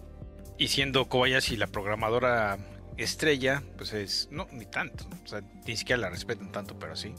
y 0.58 0.68
siendo 0.68 1.08
Kobayashi 1.08 1.56
la 1.56 1.66
programadora 1.68 2.58
estrella, 2.96 3.62
pues 3.76 3.92
es. 3.92 4.28
No, 4.30 4.46
ni 4.52 4.66
tanto. 4.66 5.06
O 5.24 5.26
sea, 5.28 5.40
ni 5.66 5.76
siquiera 5.76 6.00
la 6.02 6.10
respetan 6.10 6.50
tanto, 6.52 6.78
pero 6.78 6.96
sí. 6.96 7.14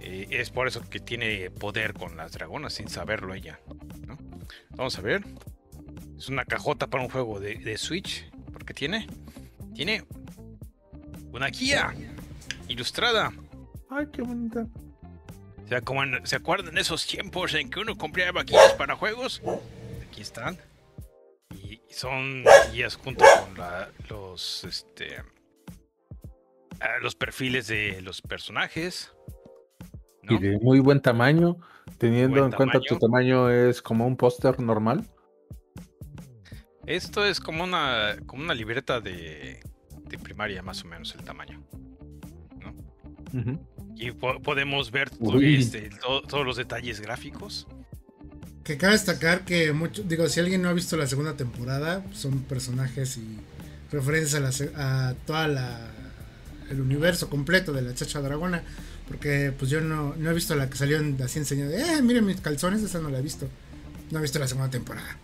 Eh, 0.00 0.26
es 0.30 0.50
por 0.50 0.66
eso 0.68 0.82
que 0.88 1.00
tiene 1.00 1.50
poder 1.50 1.94
con 1.94 2.16
las 2.16 2.32
dragonas 2.32 2.74
sin 2.74 2.88
saberlo 2.88 3.34
ella. 3.34 3.60
¿no? 4.06 4.18
Vamos 4.70 4.98
a 4.98 5.02
ver. 5.02 5.24
Es 6.18 6.28
una 6.28 6.44
cajota 6.44 6.86
para 6.88 7.02
un 7.02 7.10
juego 7.10 7.40
de, 7.40 7.56
de 7.56 7.76
Switch. 7.78 8.30
Porque 8.52 8.74
tiene. 8.74 9.06
Tiene. 9.74 10.04
Una 11.32 11.48
guía. 11.48 11.94
Ilustrada. 12.68 13.32
Ay, 13.90 14.06
qué 14.12 14.22
bonita. 14.22 14.66
O 15.64 15.68
sea, 15.68 15.80
como 15.80 16.02
en- 16.02 16.26
¿se 16.26 16.36
acuerdan 16.36 16.76
esos 16.78 17.06
tiempos 17.06 17.54
en 17.54 17.70
que 17.70 17.80
uno 17.80 17.96
compraba 17.96 18.42
guías 18.42 18.72
para 18.74 18.96
juegos? 18.96 19.42
Aquí 20.08 20.20
están. 20.22 20.58
Y 21.94 21.96
son 21.96 22.44
guías 22.72 22.96
junto 22.96 23.24
con 23.44 23.56
la- 23.56 23.88
los, 24.08 24.64
este, 24.64 25.22
ah, 26.80 26.98
los 27.00 27.14
perfiles 27.14 27.68
de 27.68 28.02
los 28.02 28.20
personajes. 28.20 29.14
¿no? 30.22 30.34
Y 30.34 30.38
de 30.38 30.58
muy 30.58 30.80
buen 30.80 31.00
tamaño, 31.00 31.56
teniendo 31.98 32.40
Buen 32.40 32.52
en 32.52 32.56
cuenta 32.56 32.80
tu 32.80 32.98
tamaño 32.98 33.48
es 33.50 33.80
como 33.80 34.06
un 34.06 34.16
póster 34.16 34.58
normal. 34.60 35.04
Esto 36.86 37.24
es 37.24 37.38
como 37.40 37.62
una, 37.64 38.16
como 38.26 38.42
una 38.42 38.54
libreta 38.54 39.00
de, 39.00 39.60
de 40.08 40.18
primaria, 40.18 40.62
más 40.62 40.82
o 40.84 40.88
menos 40.88 41.14
el 41.14 41.22
tamaño. 41.22 41.62
Y 43.96 44.10
po- 44.12 44.40
podemos 44.42 44.90
ver 44.90 45.10
este, 45.58 45.90
to- 45.90 46.22
todos 46.22 46.44
los 46.44 46.56
detalles 46.56 47.00
gráficos. 47.00 47.66
Que 48.64 48.76
cabe 48.78 48.94
destacar 48.94 49.44
que 49.44 49.72
mucho, 49.72 50.02
digo, 50.02 50.28
si 50.28 50.40
alguien 50.40 50.62
no 50.62 50.68
ha 50.68 50.72
visto 50.72 50.96
la 50.96 51.06
segunda 51.06 51.36
temporada, 51.36 52.04
son 52.12 52.40
personajes 52.42 53.18
y 53.18 53.38
referencias 53.92 54.34
a, 54.34 54.74
la 54.74 55.08
a 55.10 55.14
toda 55.26 55.48
la 55.48 55.90
el 56.70 56.80
universo 56.80 57.28
completo 57.28 57.72
de 57.72 57.82
la 57.82 57.94
chacha 57.94 58.20
dragona. 58.20 58.64
Porque 59.06 59.52
pues 59.58 59.70
yo 59.70 59.82
no, 59.82 60.14
no 60.16 60.30
he 60.30 60.34
visto 60.34 60.54
la 60.56 60.70
que 60.70 60.78
salió 60.78 60.98
así 61.22 61.38
enseñada. 61.38 61.98
Eh, 61.98 62.00
miren 62.00 62.24
mis 62.24 62.40
calzones, 62.40 62.82
esa 62.82 63.00
no 63.00 63.10
la 63.10 63.18
he 63.18 63.22
visto. 63.22 63.46
No 64.10 64.18
he 64.18 64.22
visto 64.22 64.38
la 64.38 64.48
segunda 64.48 64.70
temporada. 64.70 65.18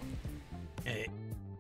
Eh, 0.85 1.07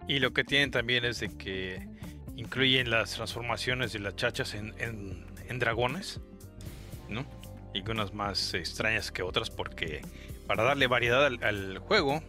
y 0.07 0.19
lo 0.19 0.35
que 0.35 0.45
tienen 0.45 0.71
también 0.71 1.07
es 1.07 1.21
de 1.21 1.31
que 1.31 1.89
incluyen 2.37 2.91
las 2.91 3.13
transformaciones 3.13 3.95
de 3.95 4.01
las 4.01 4.17
chachas 4.17 4.53
en, 4.55 4.75
en- 4.79 5.25
en 5.49 5.59
dragones, 5.59 6.21
¿no? 7.09 7.25
Y 7.73 7.89
unas 7.91 8.13
más 8.13 8.53
extrañas 8.53 9.11
que 9.11 9.23
otras 9.23 9.49
porque 9.49 10.03
para 10.51 10.65
darle 10.65 10.89
variedad 10.89 11.27
al, 11.27 11.79
juego, 11.79 12.25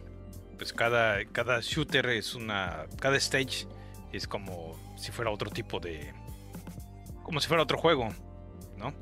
pues 0.56 0.72
cada, 0.72 1.24
cada 1.24 1.58
shooter 1.60 2.06
es 2.06 2.36
una... 2.36 2.86
Cada 3.00 3.16
stage 3.16 3.66
es 4.12 4.28
como 4.28 4.78
si 4.96 5.10
fuera 5.10 5.32
otro 5.32 5.50
tipo 5.50 5.80
de... 5.80 6.14
Como 7.24 7.40
si 7.40 7.48
fuera 7.48 7.64
otro 7.64 7.78
juego, 7.78 8.10
¿no? 8.76 8.94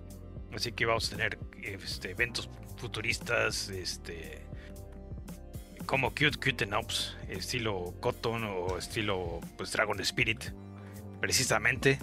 Así 0.55 0.73
que 0.73 0.87
vamos 0.87 1.13
a 1.13 1.17
tener 1.17 1.39
este, 1.61 2.13
eventos 2.13 2.49
futuristas, 2.79 3.69
este 3.69 4.49
como 5.85 6.13
Cute 6.13 6.39
Cute 6.39 6.65
and 6.65 6.83
Ups, 6.83 7.15
estilo 7.29 7.93
Cotton 8.01 8.45
o 8.45 8.79
estilo 8.79 9.41
pues 9.59 9.71
Dragon 9.71 10.01
Spirit, 10.01 10.45
precisamente. 11.21 11.99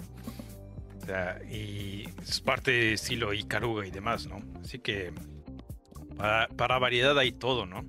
O 1.02 1.06
sea, 1.06 1.40
y 1.50 2.08
es 2.22 2.40
parte 2.40 2.70
de 2.70 2.92
estilo 2.92 3.34
Ikaruga 3.34 3.84
y 3.88 3.90
demás, 3.90 4.28
¿no? 4.28 4.40
Así 4.62 4.78
que 4.78 5.12
para, 6.18 6.48
para 6.48 6.78
variedad 6.78 7.18
hay 7.18 7.32
todo, 7.32 7.64
¿no? 7.64 7.84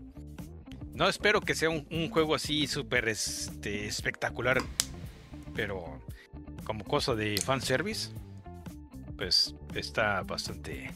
No 0.94 1.10
espero 1.10 1.42
que 1.42 1.56
sea 1.56 1.70
un, 1.70 1.86
un 1.92 2.10
juego 2.10 2.36
así 2.36 2.68
súper 2.68 3.10
este, 3.10 3.88
espectacular, 3.88 4.62
pero 5.56 6.02
como 6.64 6.84
cosa 6.86 7.16
de 7.16 7.38
fanservice, 7.38 8.12
pues 9.18 9.56
está 9.74 10.22
bastante 10.22 10.92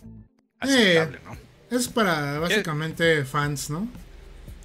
aceptable, 0.60 1.20
¿no? 1.26 1.38
Es 1.76 1.88
para 1.88 2.40
básicamente 2.40 3.26
fans, 3.26 3.70
¿no? 3.70 3.88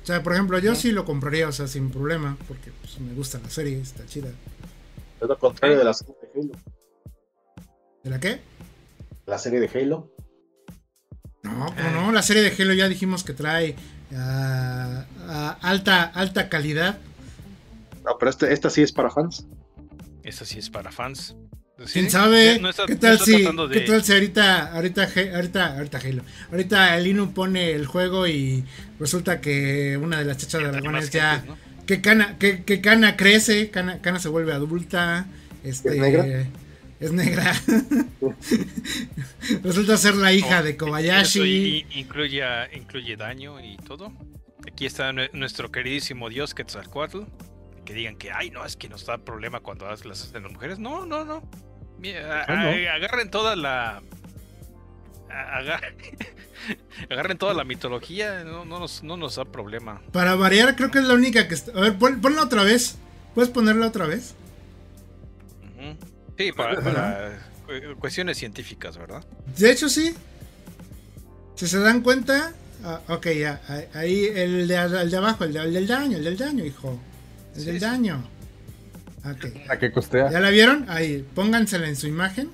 O 0.03 0.07
sea, 0.07 0.23
por 0.23 0.35
ejemplo, 0.35 0.59
yo 0.59 0.75
sí 0.75 0.93
lo 0.93 1.05
compraría, 1.05 1.49
o 1.49 1.53
sea, 1.53 1.67
sin 1.67 1.91
problema, 1.91 2.37
porque 2.47 2.71
pues, 2.81 3.01
me 3.01 3.15
gusta 3.15 3.39
la 3.39 3.51
serie, 3.51 3.81
está 3.81 4.05
chida. 4.07 4.29
Es 5.21 5.29
lo 5.29 5.39
contrario 5.39 5.79
de 5.79 5.85
la 5.85 5.95
serie 5.95 6.15
de 6.23 6.41
Halo. 6.41 6.53
¿De 8.05 8.11
la 8.11 8.21
qué? 8.21 8.41
La 9.27 9.39
serie 9.39 9.61
de 9.61 9.69
Halo. 9.69 10.11
No, 11.43 11.67
como 11.75 11.91
no, 11.91 12.13
la 12.13 12.23
serie 12.23 12.43
de 12.43 12.63
Halo 12.63 12.75
ya 12.75 12.89
dijimos 12.89 13.25
que 13.25 13.33
trae 13.33 13.77
ah, 14.15 15.05
ah, 15.29 15.59
alta, 15.63 16.03
alta 16.05 16.49
calidad. 16.49 16.99
No, 18.05 18.17
pero 18.19 18.31
este, 18.31 18.53
esta 18.53 18.71
sí 18.71 18.83
es 18.83 18.93
para 18.93 19.11
fans. 19.11 19.47
Esa 20.23 20.45
sí 20.45 20.59
es 20.59 20.71
para 20.71 20.91
fans. 20.91 21.37
¿Quién 21.93 22.11
sabe? 22.11 22.59
no 22.59 22.71
está- 22.71 22.87
¿Qué 22.87 22.97
tal 22.97 23.21
si, 23.21 23.41
de- 23.41 23.69
qué 23.71 23.81
tal 23.83 24.03
si 24.03 24.13
ahorita, 24.13 24.73
ahorita, 24.75 25.09
ahorita, 25.35 25.77
ahorita 25.77 25.99
Halo, 25.99 26.23
ahorita 26.51 26.97
el 26.97 27.07
Inu 27.07 27.33
pone 27.33 27.71
el 27.71 27.87
juego 27.87 28.27
y 28.27 28.65
resulta 28.99 29.41
que 29.41 29.97
una 29.97 30.19
de 30.19 30.25
las 30.25 30.39
chachas 30.39 30.61
tiene 30.61 30.73
dragones 30.73 31.11
ya, 31.11 31.45
¿no? 31.47 31.57
que 31.87 32.01
Cana, 32.01 32.37
que, 32.37 32.65
que 32.65 32.81
Cana 32.81 33.17
crece, 33.17 33.71
Cana, 33.71 34.01
Cana 34.01 34.19
se 34.19 34.29
vuelve 34.29 34.53
adulta, 34.53 35.27
este, 35.63 35.91
¿Es 35.91 35.97
negra? 35.99 36.27
Es 37.01 37.13
negra. 37.13 37.53
resulta 39.63 39.97
ser 39.97 40.15
la 40.17 40.33
hija 40.33 40.61
Oh, 40.61 40.63
de 40.63 40.71
Eso 40.71 40.79
Kobayashi. 40.79 41.87
incluye, 41.95 42.43
incluye 42.77 43.17
daño 43.17 43.61
y 43.61 43.77
todo. 43.77 44.13
Aquí 44.71 44.87
está 44.87 45.13
nue- 45.13 45.31
nuestro 45.33 45.71
queridísimo 45.71 46.29
dios 46.29 46.55
Quetzalcoatl. 46.55 47.21
Que 47.85 47.95
digan 47.95 48.17
que, 48.17 48.31
ay, 48.33 48.51
no, 48.51 48.65
es 48.65 48.77
que 48.77 48.89
nos 48.89 49.07
da 49.07 49.19
problema 49.19 49.61
cuando 49.61 49.87
haz- 49.87 50.05
las 50.05 50.23
hacen 50.23 50.43
las 50.43 50.53
mujeres. 50.53 50.79
No, 50.79 51.07
no, 51.07 51.25
no. 51.25 51.43
Mira, 51.99 52.45
a- 52.45 52.55
no. 52.55 52.69
a- 52.69 52.95
agarren 52.95 53.31
toda 53.31 53.57
la. 53.57 54.03
agarren 57.11 57.39
toda 57.39 57.55
la 57.55 57.65
mitología. 57.65 58.45
No, 58.45 58.65
no 58.65 58.79
nos, 58.81 59.03
no 59.03 59.17
nos 59.17 59.37
da 59.37 59.45
problema. 59.45 60.03
Para 60.13 60.35
variar, 60.35 60.77
creo 60.77 60.91
que 60.91 60.99
es 60.99 61.05
la 61.05 61.15
única 61.15 61.49
que 61.49 61.55
está. 61.55 61.73
A 61.73 61.81
ver, 61.81 61.97
pon- 61.97 62.21
ponla 62.21 62.43
otra 62.43 62.63
vez. 62.65 62.99
¿Puedes 63.35 63.51
ponerla 63.51 63.87
otra 63.87 64.07
vez? 64.07 64.35
Ujú. 65.63 65.97
Sí, 66.39 66.53
para, 66.53 66.81
para 66.81 67.39
cu- 67.67 67.99
cuestiones 67.99 68.39
científicas, 68.39 68.97
¿verdad? 68.97 69.25
De 69.59 69.71
hecho, 69.71 69.89
sí. 69.89 70.15
Si 71.57 71.67
se 71.67 71.79
dan 71.81 72.01
cuenta. 72.03 72.53
ah, 72.85 73.01
ok, 73.09 73.27
ya. 73.33 73.61
ahí- 73.69 73.89
Ahí 73.95 74.25
el 74.35 74.69
de, 74.69 74.77
el 74.77 75.11
de 75.11 75.17
abajo, 75.17 75.45
el, 75.45 75.53
de- 75.53 75.61
el 75.61 75.75
del 75.75 75.87
daño, 75.89 76.17
el 76.17 76.25
del 76.25 76.37
daño, 76.39 76.65
hijo. 76.65 76.99
El 77.55 77.61
Sí, 77.61 77.67
del 77.67 77.75
sí. 77.81 77.85
daño. 77.85 78.23
Ok. 79.25 79.47
La 79.67 79.79
que 79.79 79.91
costea. 79.91 80.31
¿Ya 80.31 80.39
la 80.41 80.51
vieron? 80.51 80.87
Ahí, 80.89 81.27
póngansela 81.35 81.89
en 81.89 81.97
su 81.97 82.07
imagen. 82.07 82.51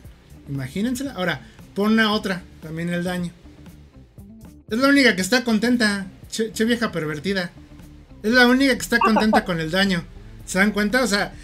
Imagínensela. 0.49 1.13
Ahora, 1.13 1.43
pon 1.75 2.01
a 2.01 2.11
otra, 2.13 2.43
también 2.63 2.89
el 2.89 3.05
daño. 3.05 3.33
Es 4.71 4.79
la 4.79 4.89
única 4.89 5.15
que 5.15 5.21
está 5.23 5.45
contenta. 5.45 6.07
Che, 6.31 6.53
che 6.53 6.65
vieja 6.65 6.91
pervertida. 6.91 7.51
Es 8.23 8.33
la 8.33 8.47
única 8.49 8.73
que 8.75 8.81
está 8.81 8.99
contenta 8.99 9.45
con 9.45 9.61
el 9.61 9.71
daño. 9.71 10.03
¿Se 10.47 10.59
dan 10.59 10.73
cuenta? 10.73 11.03
O 11.03 11.07
sea, 11.07 11.35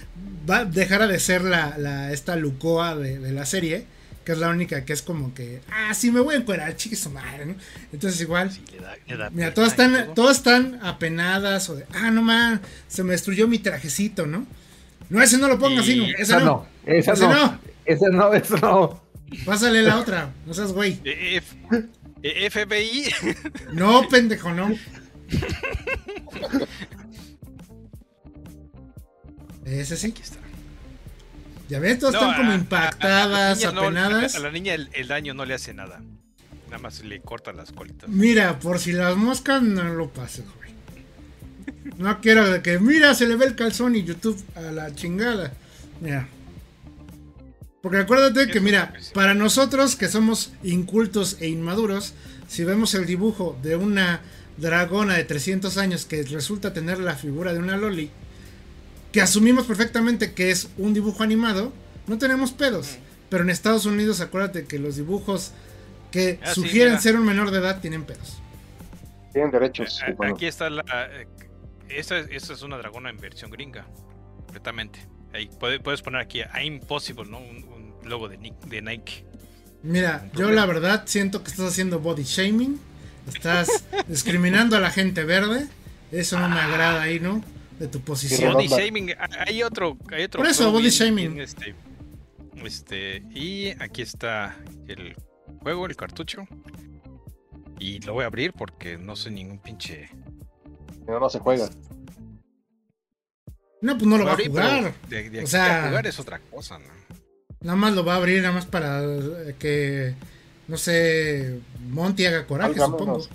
va 0.48 0.58
a 0.58 0.64
dejar 0.64 1.06
de 1.08 1.18
ser 1.18 1.42
la, 1.42 1.76
la- 1.78 2.12
esta 2.12 2.36
Lucoa 2.36 2.94
de, 2.96 3.18
de 3.18 3.32
la 3.32 3.46
serie. 3.46 3.86
Que 4.24 4.32
es 4.32 4.38
la 4.38 4.50
única 4.50 4.84
que 4.84 4.92
es 4.92 5.00
como 5.00 5.32
que. 5.32 5.62
Ah, 5.70 5.94
sí, 5.94 6.10
me 6.10 6.20
voy 6.20 6.34
a 6.34 6.38
encuerar, 6.38 6.76
chique 6.76 6.94
su 6.94 7.08
madre, 7.10 7.46
¿no? 7.46 7.54
Entonces 7.90 8.20
igual. 8.20 8.50
Sí, 8.52 8.62
le 8.70 8.78
da- 8.80 8.96
le 9.06 9.16
da 9.16 9.30
Mira, 9.30 9.54
todas 9.54 9.70
están, 9.70 10.14
todas 10.14 10.36
están 10.36 10.78
apenadas 10.82 11.70
o 11.70 11.76
de, 11.76 11.86
ah, 11.94 12.10
no 12.10 12.20
man, 12.20 12.60
se 12.86 13.02
me 13.02 13.12
destruyó 13.12 13.48
mi 13.48 13.58
trajecito, 13.58 14.26
¿no? 14.26 14.46
No, 15.08 15.22
ese 15.22 15.38
no 15.38 15.48
lo 15.48 15.58
pongas 15.58 15.84
así, 15.84 15.96
no, 15.96 16.04
Y- 16.06 16.10
ese 16.12 16.22
Esa 16.22 16.38
no. 16.40 16.44
no, 16.44 16.66
esa 16.92 17.12
Ese 17.14 17.22
no. 17.26 17.32
no. 17.32 17.60
Esa 17.86 18.08
no, 18.10 18.34
esa 18.34 18.56
no. 18.58 19.02
Pásale 19.46 19.82
la 19.82 19.96
otra, 19.98 20.30
no 20.46 20.52
seas 20.52 20.72
güey. 20.72 21.00
F- 21.02 21.56
FBI. 22.50 23.04
No, 23.72 24.06
pendejo, 24.08 24.52
no. 24.52 24.70
Ese 29.70 29.96
sí. 29.96 30.08
Aquí 30.08 30.22
está. 30.22 30.36
Ya 31.68 31.78
ves, 31.78 31.98
todas 32.00 32.14
No, 32.14 32.20
están 32.30 32.36
como 32.36 32.50
a- 32.50 32.52
a- 32.52 32.54
a 32.54 32.56
la 32.58 32.62
impactadas, 32.62 33.72
no- 33.74 33.80
apenadas. 33.82 34.34
a 34.34 34.40
la 34.40 34.50
niña 34.50 34.74
el, 34.74 34.90
el 34.92 35.06
daño 35.08 35.34
no 35.34 35.44
le 35.44 35.54
hace 35.54 35.72
nada. 35.72 36.00
Nada 36.66 36.78
más 36.82 37.02
le 37.04 37.20
corta 37.20 37.52
las 37.52 37.72
colitas. 37.72 38.08
Mira, 38.08 38.58
por 38.58 38.78
si 38.78 38.92
las 38.92 39.16
moscas 39.16 39.62
no 39.62 39.84
lo 39.94 40.08
pases, 40.10 40.44
güey. 40.56 40.70
No 41.98 42.20
quiero 42.20 42.62
que, 42.62 42.78
mira, 42.78 43.14
se 43.14 43.26
le 43.26 43.36
ve 43.36 43.46
el 43.46 43.54
calzón 43.56 43.94
y 43.96 44.04
YouTube 44.04 44.40
a 44.56 44.60
la 44.72 44.94
chingada. 44.94 45.52
Mira. 46.00 46.28
Porque 47.82 47.98
acuérdate 47.98 48.48
que, 48.48 48.60
mira, 48.60 48.92
para 49.14 49.34
nosotros 49.34 49.96
que 49.96 50.08
somos 50.08 50.52
incultos 50.62 51.36
e 51.40 51.48
inmaduros, 51.48 52.14
si 52.48 52.64
vemos 52.64 52.94
el 52.94 53.06
dibujo 53.06 53.58
de 53.62 53.76
una 53.76 54.20
dragona 54.58 55.14
de 55.16 55.24
300 55.24 55.78
años 55.78 56.04
que 56.04 56.22
resulta 56.24 56.72
tener 56.74 56.98
la 56.98 57.14
figura 57.16 57.52
de 57.54 57.58
una 57.58 57.76
loli, 57.76 58.10
que 59.12 59.20
asumimos 59.20 59.66
perfectamente 59.66 60.32
que 60.34 60.50
es 60.50 60.68
un 60.78 60.94
dibujo 60.94 61.22
animado, 61.22 61.72
no 62.06 62.18
tenemos 62.18 62.52
pedos. 62.52 62.98
Pero 63.28 63.44
en 63.44 63.50
Estados 63.50 63.86
Unidos, 63.86 64.20
acuérdate 64.20 64.64
que 64.66 64.78
los 64.78 64.96
dibujos 64.96 65.52
que 66.10 66.40
Ah, 66.42 66.52
sugieren 66.54 67.00
ser 67.00 67.14
un 67.16 67.24
menor 67.24 67.50
de 67.52 67.58
edad 67.58 67.80
tienen 67.80 68.04
pedos. 68.04 68.38
Tienen 69.32 69.50
derechos 69.52 70.00
A- 70.02 70.10
humanos. 70.12 70.36
Aquí 70.36 70.46
está 70.46 70.68
la. 70.70 70.82
eh, 71.12 71.26
Esta, 71.88 72.18
es- 72.18 72.28
esta 72.30 72.52
es 72.52 72.62
una 72.62 72.76
dragona 72.78 73.10
en 73.10 73.18
versión 73.18 73.50
gringa. 73.50 73.84
Completamente. 74.46 75.00
Ahí 75.32 75.48
puede- 75.58 75.80
puedes 75.80 76.02
poner 76.02 76.20
aquí 76.20 76.40
a 76.42 76.62
Impossible, 76.62 77.24
¿no? 77.28 77.38
Un, 77.38 77.64
un 78.02 78.08
logo 78.08 78.28
de, 78.28 78.38
Ni- 78.38 78.52
de 78.66 78.80
Nike. 78.82 79.24
Mira, 79.82 80.28
yo 80.36 80.50
la 80.50 80.66
verdad 80.66 81.02
siento 81.06 81.42
que 81.42 81.50
estás 81.50 81.66
haciendo 81.66 81.98
body 82.00 82.22
shaming, 82.24 82.78
estás 83.32 83.84
discriminando 84.08 84.76
a 84.76 84.80
la 84.80 84.90
gente 84.90 85.24
verde, 85.24 85.66
eso 86.12 86.38
no 86.38 86.48
me 86.48 86.60
agrada 86.60 87.02
ahí, 87.02 87.18
¿no? 87.18 87.42
De 87.80 87.88
tu 87.88 88.00
posición. 88.00 88.52
Body 88.52 88.68
shaming. 88.68 89.10
ah, 89.18 89.28
Hay 89.48 89.62
otro. 89.64 89.96
Hay 90.12 90.22
otro 90.24 90.38
Por 90.40 90.48
eso, 90.50 90.70
body 90.70 90.82
bien- 90.82 90.92
shaming. 90.92 91.32
bien, 91.34 91.40
este, 91.44 91.74
este, 92.64 93.16
y 93.30 93.70
aquí 93.82 94.02
está 94.02 94.56
el 94.86 95.16
juego, 95.62 95.86
el 95.86 95.96
cartucho. 95.96 96.46
Y 97.78 97.98
lo 98.00 98.12
voy 98.12 98.24
a 98.24 98.26
abrir 98.26 98.52
porque 98.52 98.98
no 98.98 99.16
soy 99.16 99.32
ningún 99.32 99.58
pinche. 99.58 100.10
No, 101.08 101.18
no 101.18 101.28
se 101.30 101.38
juega. 101.40 101.68
No, 103.80 103.94
pues 103.96 104.06
no 104.06 104.18
lo 104.18 104.24
va 104.24 104.30
a 104.30 104.34
abrir, 104.34 104.48
jugar. 104.50 104.94
De, 105.08 105.30
de 105.30 105.42
O 105.42 105.46
sea- 105.46 105.86
a 105.86 105.88
jugar 105.88 106.06
es 106.06 106.20
otra 106.20 106.38
cosa, 106.38 106.78
¿no? 106.78 106.84
Nada 107.62 107.76
más 107.76 107.94
lo 107.94 108.04
va 108.04 108.14
a 108.14 108.16
abrir, 108.16 108.42
nada 108.42 108.54
más 108.54 108.66
para 108.66 109.02
eh, 109.02 109.56
que, 109.58 110.14
no 110.68 110.76
sé, 110.76 111.60
Monty 111.88 112.26
haga 112.26 112.46
coraje, 112.46 112.70
Válgame 112.78 112.98
supongo. 112.98 113.26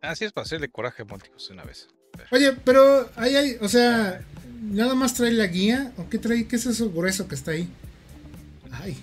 Así 0.00 0.24
es 0.24 0.32
para 0.32 0.44
hacerle 0.44 0.68
coraje 0.68 1.02
a 1.02 1.04
Monticos 1.04 1.50
una 1.50 1.64
vez. 1.64 1.88
Oye, 2.30 2.52
pero 2.64 3.10
ahí 3.16 3.36
hay, 3.36 3.56
o 3.60 3.68
sea, 3.68 4.20
nada 4.62 4.94
más 4.94 5.14
trae 5.14 5.32
la 5.32 5.46
guía, 5.46 5.92
¿o 5.96 6.08
qué 6.08 6.18
trae? 6.18 6.46
¿Qué 6.46 6.56
es 6.56 6.66
eso 6.66 6.90
grueso 6.90 7.28
que 7.28 7.34
está 7.34 7.52
ahí? 7.52 7.68
Ay. 8.72 8.96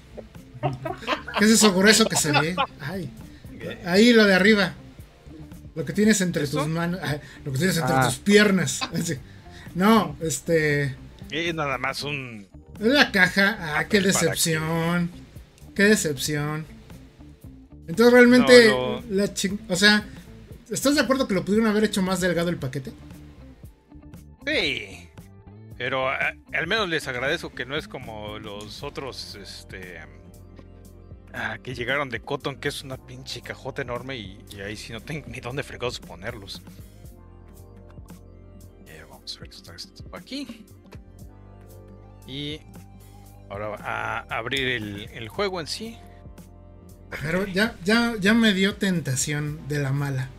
¿Qué 1.39 1.45
es 1.45 1.51
eso 1.51 1.73
grueso 1.73 2.05
que 2.05 2.15
se 2.15 2.31
ve? 2.31 2.55
Ay. 2.79 3.09
Ahí 3.85 4.13
lo 4.13 4.25
de 4.25 4.33
arriba. 4.33 4.73
Lo 5.75 5.85
que 5.85 5.93
tienes 5.93 6.21
entre 6.21 6.47
tus 6.47 6.67
manos. 6.67 6.99
ah, 7.03 7.17
Lo 7.45 7.51
que 7.51 7.57
tienes 7.57 7.77
entre 7.77 7.95
Ah. 7.95 8.05
tus 8.05 8.17
piernas. 8.17 8.79
No, 9.75 10.15
este. 10.21 10.95
Es 11.31 11.55
nada 11.55 11.77
más 11.79 12.03
un. 12.03 12.45
Es 12.79 12.85
la 12.87 13.11
caja. 13.11 13.57
Ah, 13.59 13.85
qué 13.85 13.99
¿Para 13.99 14.07
decepción. 14.11 15.09
Qué 15.75 15.83
decepción. 15.83 16.65
Entonces 17.87 18.13
realmente. 18.13 18.67
No, 18.67 19.01
no. 19.01 19.03
La 19.09 19.33
ching- 19.33 19.59
O 19.69 19.75
sea. 19.75 20.05
¿Estás 20.69 20.95
de 20.95 21.01
acuerdo 21.01 21.27
que 21.27 21.33
lo 21.33 21.43
pudieron 21.45 21.67
haber 21.69 21.83
hecho 21.83 22.01
más 22.01 22.21
delgado 22.21 22.49
el 22.49 22.57
paquete? 22.57 22.93
Sí. 24.45 25.09
Pero 25.77 26.09
a- 26.09 26.33
al 26.53 26.67
menos 26.67 26.87
les 26.89 27.07
agradezco 27.07 27.53
que 27.53 27.65
no 27.65 27.75
es 27.75 27.87
como 27.87 28.39
los 28.39 28.83
otros, 28.83 29.35
este, 29.35 29.99
ah, 31.33 31.57
que 31.61 31.73
llegaron 31.75 32.09
de 32.09 32.19
Cotton, 32.21 32.57
que 32.57 32.69
es 32.69 32.83
una 32.83 32.97
pinche 32.97 33.41
cajota 33.41 33.81
enorme 33.81 34.15
y, 34.17 34.39
y 34.51 34.61
ahí 34.61 34.75
sí 34.75 34.93
no 34.93 35.01
tengo 35.01 35.27
ni 35.27 35.39
dónde 35.39 35.63
fregados 35.63 35.99
ponerlos. 35.99 36.61
Eh, 38.87 39.03
vamos 39.09 39.35
a 39.35 39.39
ver 39.41 39.49
esto, 39.49 39.73
esto 39.73 40.03
aquí. 40.13 40.65
Y 42.27 42.61
ahora 43.49 43.75
a 43.79 44.19
abrir 44.37 44.67
el, 44.67 45.09
el 45.13 45.27
juego 45.27 45.59
en 45.59 45.67
sí. 45.67 45.97
Pero 47.21 47.45
ya, 47.45 47.75
ya, 47.83 48.15
ya 48.19 48.33
me 48.33 48.53
dio 48.53 48.75
tentación 48.75 49.67
de 49.67 49.79
la 49.79 49.91
mala. 49.91 50.29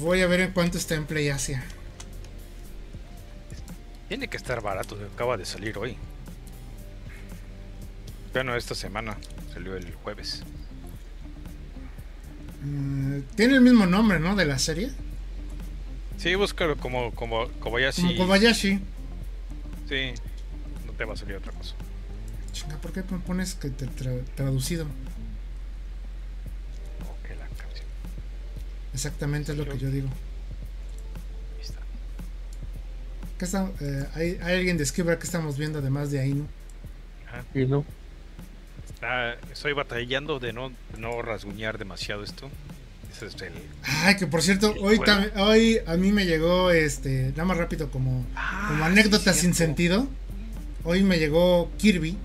Voy 0.00 0.22
a 0.22 0.26
ver 0.26 0.40
en 0.40 0.52
cuánto 0.52 0.78
está 0.78 0.94
en 0.94 1.06
Play 1.06 1.28
Asia. 1.28 1.62
Tiene 4.08 4.28
que 4.28 4.36
estar 4.36 4.60
barato, 4.60 4.98
acaba 5.14 5.36
de 5.36 5.44
salir 5.44 5.78
hoy. 5.78 5.96
Bueno, 8.32 8.56
esta 8.56 8.74
semana 8.74 9.16
salió 9.52 9.76
el 9.76 9.92
jueves. 9.94 10.42
Mm, 12.64 13.20
Tiene 13.36 13.54
el 13.54 13.60
mismo 13.60 13.86
nombre, 13.86 14.18
¿no? 14.20 14.34
De 14.36 14.44
la 14.46 14.58
serie. 14.58 14.90
Sí, 16.18 16.34
búscalo 16.34 16.76
como, 16.76 17.12
como 17.14 17.48
Kobayashi. 17.60 18.02
Como 18.02 18.16
Kobayashi. 18.26 18.80
Sí, 19.88 20.12
no 20.86 20.92
te 20.92 21.04
va 21.04 21.14
a 21.14 21.16
salir 21.16 21.36
otra 21.36 21.52
cosa. 21.52 21.74
Chinga, 22.52 22.76
¿por 22.78 22.92
qué 22.92 23.02
me 23.10 23.18
pones 23.18 23.54
que 23.54 23.70
te 23.70 23.86
tra- 23.86 24.24
traducido? 24.34 24.86
Exactamente 28.94 29.52
es 29.52 29.58
lo 29.58 29.68
que 29.68 29.78
yo 29.78 29.90
digo. 29.90 30.08
Ahí 31.56 31.62
está. 31.62 31.80
¿Qué 33.38 33.44
está, 33.44 33.70
eh, 33.80 34.06
hay, 34.14 34.38
hay 34.42 34.56
alguien 34.58 34.76
describa 34.78 35.18
qué 35.18 35.24
estamos 35.24 35.56
viendo 35.58 35.78
además 35.78 36.10
de 36.10 36.20
Ainu. 36.20 36.46
Ajá. 37.28 37.44
Y 37.54 37.64
no. 37.66 37.84
Ah, 39.02 39.34
estoy 39.50 39.72
batallando 39.72 40.38
de 40.40 40.52
no, 40.52 40.68
de 40.70 40.98
no 40.98 41.22
rasguñar 41.22 41.78
demasiado 41.78 42.22
esto. 42.22 42.50
Ese 43.12 43.26
es 43.26 43.34
el. 43.42 43.52
Ay, 43.82 44.16
que 44.16 44.26
por 44.26 44.42
cierto, 44.42 44.74
hoy, 44.80 44.98
tam- 44.98 45.30
hoy 45.36 45.78
a 45.86 45.96
mí 45.96 46.12
me 46.12 46.26
llegó, 46.26 46.70
este, 46.70 47.30
nada 47.30 47.44
más 47.44 47.56
rápido 47.56 47.90
como, 47.90 48.24
como 48.68 48.84
anécdota 48.84 49.32
sin 49.32 49.54
sentido. 49.54 50.06
Hoy 50.84 51.02
me 51.02 51.18
llegó 51.18 51.70
Kirby 51.78 52.16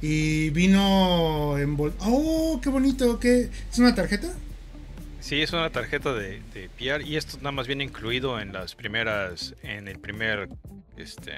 y 0.00 0.50
vino 0.50 1.56
en 1.58 1.76
bol- 1.76 1.94
¡Oh, 2.00 2.60
qué 2.62 2.68
bonito! 2.68 3.18
¿Qué? 3.20 3.48
¿Es 3.70 3.78
una 3.78 3.94
tarjeta? 3.94 4.28
Sí, 5.22 5.40
es 5.40 5.52
una 5.52 5.70
tarjeta 5.70 6.12
de, 6.12 6.42
de 6.52 6.68
PR 6.76 7.00
y 7.06 7.16
esto 7.16 7.36
nada 7.38 7.52
más 7.52 7.68
viene 7.68 7.84
incluido 7.84 8.40
en 8.40 8.52
las 8.52 8.74
primeras. 8.74 9.54
En 9.62 9.86
el 9.86 9.98
primer. 10.00 10.48
Este. 10.96 11.32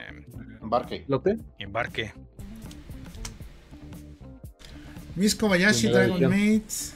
Embarque. 0.63 1.05
¿Lote? 1.07 1.37
Embarque. 1.59 2.13
Miss 5.17 5.35
Kobayashi, 5.37 5.89
Dragon. 5.89 6.23
Mates. 6.23 6.95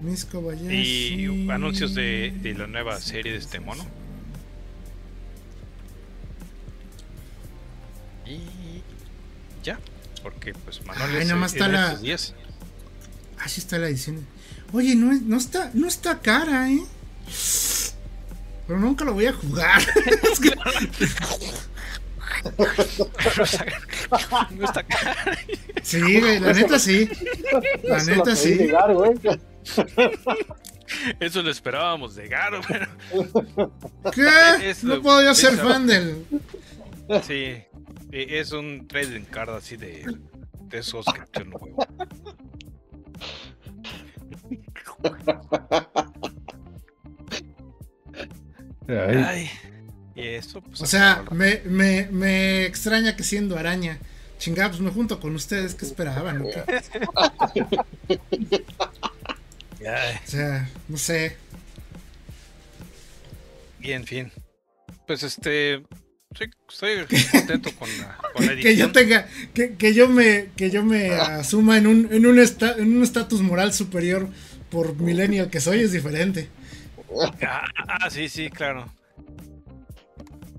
Miss 0.00 0.24
Kobayashi. 0.24 1.26
Y 1.26 1.50
anuncios 1.50 1.94
de, 1.94 2.34
de 2.42 2.54
la 2.54 2.66
nueva 2.66 3.00
serie 3.00 3.32
de 3.32 3.38
este 3.38 3.60
mono. 3.60 3.84
Y 8.26 8.40
ya, 9.62 9.78
porque 10.22 10.52
pues 10.52 10.84
Manuel 10.84 11.10
Ay, 11.12 11.22
es- 11.22 11.28
nada 11.28 11.40
más 11.40 11.54
es 11.54 11.60
está 11.60 11.68
la-. 11.68 11.92
Así 13.42 13.60
está 13.60 13.78
la 13.78 13.88
edición. 13.88 14.26
Oye, 14.76 14.94
no, 14.94 15.10
es- 15.12 15.22
no, 15.22 15.36
está, 15.38 15.70
no 15.74 15.88
está 15.88 16.18
cara, 16.20 16.70
¿eh? 16.70 16.82
Pero 18.66 18.78
nunca 18.78 19.04
lo 19.06 19.14
voy 19.14 19.26
a 19.26 19.32
jugar. 19.32 19.80
Es 20.32 20.40
que- 20.40 20.54
no 24.56 24.64
está 24.64 24.82
cara. 24.82 25.16
sí, 25.82 26.00
güey, 26.20 26.40
la 26.40 26.52
neta 26.52 26.78
sí. 26.78 27.08
La 27.84 27.96
Eso 27.96 28.10
neta 28.10 28.36
sí. 28.36 28.54
llegar, 28.54 28.92
güey. 28.92 29.14
Eso 31.20 31.42
lo 31.42 31.50
esperábamos 31.50 32.14
de 32.14 32.28
Garo, 32.28 32.60
pero 32.68 32.86
¿Qué? 34.12 34.70
Es 34.70 34.84
No 34.84 34.96
lo- 34.96 35.02
puedo 35.02 35.22
yo 35.22 35.34
ser 35.34 35.54
es- 35.54 35.60
fan 35.60 35.86
del. 35.86 36.24
sí. 37.26 37.34
e- 38.12 38.38
Es 38.40 38.52
un 38.52 38.86
trading 38.86 39.22
card 39.24 39.56
así 39.56 39.76
de, 39.76 40.04
de 40.68 40.78
esos 40.78 41.04
que 41.06 41.38
yo 41.40 41.44
no 41.46 41.58
juego. 41.58 41.86
Ay, 48.88 49.24
Ay, 49.26 49.50
y 50.14 50.26
eso, 50.28 50.60
pues. 50.62 50.80
O 50.80 50.86
sea, 50.86 51.24
me, 51.30 51.60
me, 51.64 52.08
me 52.10 52.64
extraña 52.66 53.16
que 53.16 53.24
siendo 53.24 53.58
araña. 53.58 53.98
Chingada, 54.38 54.68
pues 54.70 54.80
me 54.80 54.90
junto 54.90 55.18
con 55.18 55.34
ustedes. 55.34 55.74
¿Qué 55.74 55.84
esperaban? 55.86 56.42
o 56.42 56.46
sea, 60.24 60.68
no 60.88 60.96
sé. 60.98 61.36
y 63.80 63.92
en 63.92 64.04
fin. 64.04 64.32
Pues 65.06 65.22
este. 65.22 65.82
Estoy, 66.32 66.50
estoy 66.68 67.06
contento 67.32 67.70
con 67.76 67.88
la, 67.98 68.18
con 68.34 68.44
la 68.46 68.52
Que, 68.56 68.60
que 68.60 68.76
yo 68.76 68.86
edición. 68.86 68.92
tenga, 68.92 69.26
que, 69.54 69.74
que 69.76 69.94
yo 69.94 70.06
me, 70.08 70.48
que 70.54 70.70
yo 70.70 70.84
me 70.84 71.12
asuma 71.12 71.78
en 71.78 71.86
un, 71.86 72.08
en 72.12 72.26
un 72.26 72.38
esta- 72.38 72.74
en 72.76 72.94
un 72.94 73.02
estatus 73.02 73.40
moral 73.40 73.72
superior 73.72 74.28
por 74.76 74.94
millennial 75.00 75.48
que 75.48 75.58
soy 75.58 75.80
es 75.80 75.92
diferente. 75.92 76.50
Ah, 77.42 77.64
ah, 77.88 78.10
sí, 78.10 78.28
sí, 78.28 78.50
claro. 78.50 78.86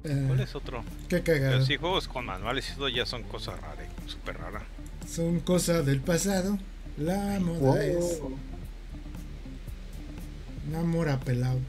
Eh, 0.04 0.24
¿Cuál 0.28 0.40
es 0.40 0.56
otro? 0.56 0.84
qué 1.08 1.18
Pero 1.20 1.40
cagado. 1.40 1.66
sí, 1.66 1.78
juegos 1.78 2.08
con 2.08 2.26
manuales 2.26 2.68
y 2.72 2.76
todo 2.76 2.90
ya 2.90 3.06
son 3.06 3.22
cosas 3.24 3.60
raras, 3.62 3.86
súper 4.08 4.38
raras. 4.40 4.64
Son 5.08 5.40
cosas 5.42 5.86
del 5.86 6.00
pasado. 6.02 6.58
La 6.98 7.40
moda 7.40 7.86
es 7.86 8.20
Wow. 8.20 8.40
una 10.70 10.82
mora 10.82 11.20
pelado. 11.20 11.60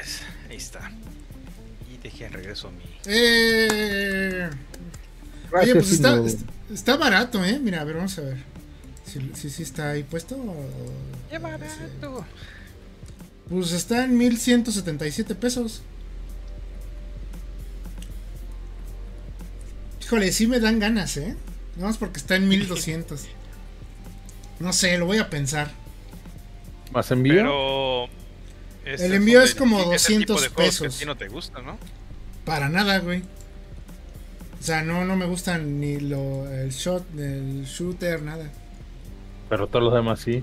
Es, 0.00 0.20
ahí 0.50 0.56
está. 0.56 0.90
Y 1.90 1.96
dejé 2.02 2.26
en 2.26 2.32
regreso 2.34 2.70
mi. 2.72 2.84
Eh, 3.06 4.50
oye, 5.62 5.72
pues 5.72 5.92
está, 5.92 6.20
está 6.70 6.96
barato, 6.98 7.42
¿eh? 7.42 7.58
Mira, 7.58 7.80
a 7.80 7.84
ver, 7.84 7.96
vamos 7.96 8.18
a 8.18 8.22
ver. 8.22 8.55
Si, 9.06 9.30
si, 9.34 9.50
si 9.50 9.62
está 9.62 9.90
ahí 9.90 10.02
puesto. 10.02 10.34
o- 10.36 10.70
¡Qué 11.30 11.36
sí. 11.36 11.42
barato! 11.42 12.24
Pues 13.48 13.72
está 13.72 14.04
en 14.04 14.18
1177 14.18 15.34
pesos. 15.36 15.82
Híjole, 20.02 20.32
sí 20.32 20.46
me 20.46 20.60
dan 20.60 20.78
ganas, 20.78 21.16
¿eh? 21.16 21.36
Nada 21.76 21.88
más 21.88 21.98
porque 21.98 22.18
está 22.18 22.36
en 22.36 22.48
1200. 22.48 23.26
No 24.58 24.72
sé, 24.72 24.96
lo 24.96 25.04
voy 25.04 25.18
a 25.18 25.28
pensar. 25.28 25.70
¿Más 26.90 27.10
envío? 27.10 27.34
Pero. 27.34 28.04
El 28.86 29.12
envío 29.12 29.42
es 29.42 29.54
como 29.54 29.92
ese 29.92 30.16
tipo 30.16 30.32
200 30.32 30.40
de 30.42 30.48
juegos 30.48 30.78
que 30.78 30.84
pesos. 30.84 30.96
a 30.96 30.98
ti 30.98 31.04
no 31.04 31.14
te 31.18 31.28
gusta, 31.28 31.60
¿no? 31.60 31.76
Para 32.46 32.70
nada, 32.70 33.00
güey. 33.00 33.20
O 34.58 34.62
sea, 34.62 34.82
no, 34.82 35.04
no 35.04 35.14
me 35.14 35.26
gustan 35.26 35.78
ni 35.78 36.00
lo, 36.00 36.50
el 36.50 36.70
shot, 36.70 37.04
el 37.18 37.66
shooter, 37.66 38.22
nada. 38.22 38.50
Pero 39.48 39.66
todos 39.68 39.84
los 39.84 39.94
demás 39.94 40.20
sí. 40.20 40.42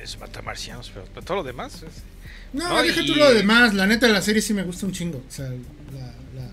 Es 0.00 0.18
matamarcianos, 0.18 0.90
pero, 0.90 1.06
pero 1.14 1.24
todo 1.24 1.36
lo 1.38 1.42
demás 1.44 1.82
es. 1.82 2.02
No, 2.52 2.68
No, 2.68 2.82
deja 2.82 3.00
tú 3.00 3.12
y- 3.12 3.14
lo 3.14 3.32
demás. 3.32 3.72
La 3.74 3.86
neta, 3.86 4.08
la 4.08 4.20
serie 4.20 4.42
sí 4.42 4.52
me 4.52 4.62
gusta 4.62 4.84
un 4.86 4.92
chingo. 4.92 5.18
O 5.26 5.30
sea, 5.30 5.46
la, 5.48 6.06
la- 6.34 6.50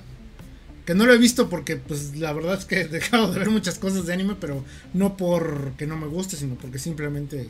Que 0.85 0.93
no 0.95 1.05
lo 1.05 1.13
he 1.13 1.17
visto 1.17 1.49
porque, 1.49 1.75
pues, 1.75 2.15
la 2.15 2.31
verdad 2.33 2.55
es 2.57 2.65
que 2.65 2.81
he 2.81 2.87
dejado 2.87 3.31
de 3.33 3.39
ver 3.39 3.49
muchas 3.49 3.77
cosas 3.79 4.05
de 4.05 4.13
anime, 4.13 4.35
pero 4.39 4.63
no 4.93 5.17
porque 5.17 5.85
no 5.87 5.97
me 5.97 6.07
guste, 6.07 6.35
sino 6.37 6.55
porque 6.55 6.79
simplemente 6.79 7.49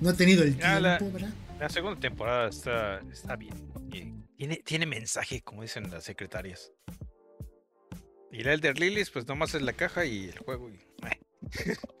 no 0.00 0.10
he 0.10 0.14
tenido 0.14 0.42
el 0.44 0.56
Ah, 0.62 0.78
la- 0.80 0.98
tiempo, 0.98 1.14
¿verdad? 1.18 1.34
La 1.58 1.68
segunda 1.68 1.98
temporada 2.00 2.48
está, 2.48 3.00
está 3.12 3.34
bien. 3.36 3.54
Tiene, 4.36 4.58
tiene 4.64 4.86
mensaje, 4.86 5.42
como 5.42 5.62
dicen 5.62 5.90
las 5.90 6.04
secretarias. 6.04 6.70
Y 8.30 8.44
la 8.44 8.52
Elder 8.52 8.78
Lilies, 8.78 9.10
pues 9.10 9.26
nomás 9.26 9.54
es 9.54 9.62
la 9.62 9.72
caja 9.72 10.04
y 10.04 10.26
el 10.26 10.38
juego. 10.38 10.70
y- 10.70 10.78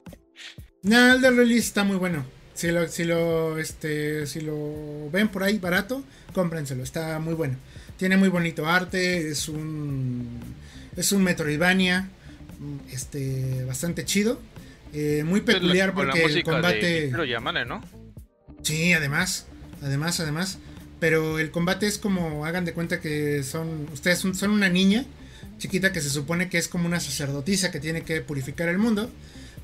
No, 0.88 1.12
el 1.12 1.20
de 1.20 1.30
release 1.30 1.66
está 1.66 1.84
muy 1.84 1.96
bueno. 1.96 2.24
Si 2.54 2.68
lo, 2.68 2.88
si 2.88 3.04
lo, 3.04 3.58
este, 3.58 4.26
si 4.26 4.40
lo 4.40 5.10
ven 5.12 5.28
por 5.28 5.42
ahí 5.42 5.58
barato, 5.58 6.02
cómprenselo. 6.32 6.82
Está 6.82 7.18
muy 7.18 7.34
bueno. 7.34 7.56
Tiene 7.98 8.16
muy 8.16 8.30
bonito 8.30 8.66
arte. 8.66 9.28
Es 9.28 9.48
un, 9.48 10.40
es 10.96 11.12
un 11.12 11.22
Metroidvania, 11.22 12.08
mm, 12.58 12.90
este, 12.90 13.64
bastante 13.66 14.04
chido. 14.06 14.40
Eh, 14.94 15.24
muy 15.26 15.42
peculiar 15.42 15.92
porque 15.92 16.24
el 16.24 16.42
combate. 16.42 17.04
Michiru 17.04 17.24
Yamane, 17.24 17.66
¿no? 17.66 17.82
Sí, 18.62 18.94
además, 18.94 19.46
además, 19.82 20.18
además. 20.20 20.58
Pero 21.00 21.38
el 21.38 21.50
combate 21.50 21.86
es 21.86 21.98
como, 21.98 22.46
hagan 22.46 22.64
de 22.64 22.72
cuenta 22.72 23.00
que 23.00 23.42
son, 23.42 23.88
ustedes 23.92 24.18
son, 24.18 24.34
son 24.34 24.50
una 24.50 24.68
niña 24.68 25.04
chiquita 25.58 25.92
que 25.92 26.00
se 26.00 26.08
supone 26.08 26.48
que 26.48 26.56
es 26.56 26.66
como 26.66 26.86
una 26.86 26.98
sacerdotisa 26.98 27.70
que 27.70 27.78
tiene 27.78 28.02
que 28.02 28.22
purificar 28.22 28.68
el 28.68 28.78
mundo. 28.78 29.10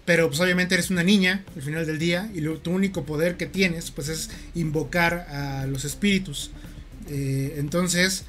Pero 0.05 0.28
pues 0.28 0.39
obviamente 0.40 0.74
eres 0.74 0.90
una 0.90 1.02
niña 1.02 1.44
al 1.56 1.62
final 1.62 1.86
del 1.86 1.98
día 1.98 2.31
y 2.35 2.40
lo- 2.40 2.59
tu 2.59 2.70
único 2.72 3.05
poder 3.05 3.36
que 3.36 3.47
tienes 3.47 3.90
pues 3.90 4.09
es 4.09 4.31
invocar 4.55 5.26
a 5.31 5.66
los 5.66 5.85
espíritus. 5.85 6.51
Eh, 7.09 7.55
entonces 7.56 8.24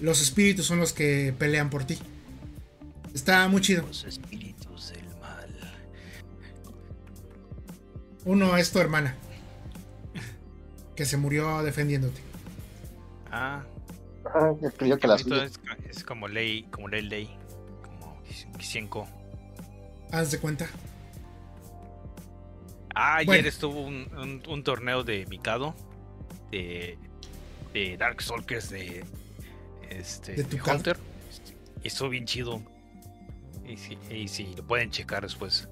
los 0.00 0.20
espíritus 0.22 0.66
son 0.66 0.78
los 0.78 0.92
que 0.92 1.34
pelean 1.38 1.68
por 1.70 1.84
ti. 1.84 1.98
Está 3.14 3.48
muy 3.48 3.60
chido. 3.60 3.82
Los 3.86 4.04
espíritus 4.04 4.90
del 4.92 5.06
mal. 5.20 5.48
Uno 8.24 8.56
es 8.56 8.70
tu 8.70 8.78
hermana. 8.78 9.16
Que 10.94 11.04
se 11.04 11.16
murió 11.16 11.62
defendiéndote. 11.62 12.20
Ah, 13.30 13.64
Ah, 14.24 14.52
que 14.60 15.06
las 15.06 15.22
entonces 15.22 15.52
es 15.88 16.02
como 16.02 16.26
ley, 16.26 16.64
como 16.70 16.88
ley 16.88 17.02
ley. 17.02 17.30
Como 17.84 18.20
5. 18.60 19.06
Haz 20.10 20.30
de 20.32 20.38
cuenta. 20.38 20.66
Ah, 22.98 23.16
ayer 23.16 23.26
Bueno. 23.26 23.48
estuvo 23.48 23.80
un, 23.82 24.08
un- 24.16 24.42
un 24.48 24.64
torneo 24.64 25.04
de 25.04 25.26
Mikado. 25.26 25.74
De, 26.50 26.96
de 27.74 27.96
Dark 27.98 28.22
Souls 28.22 28.70
de. 28.70 29.04
Este. 29.90 30.46
Hunter. 30.66 30.96
Y 31.82 31.88
estuvo 31.88 32.08
bien 32.08 32.24
chido. 32.24 32.62
Y 33.68 33.76
si, 33.76 33.98
y 34.10 34.28
si 34.28 34.54
lo 34.54 34.66
pueden 34.66 34.90
checar 34.90 35.22
después. 35.22 35.68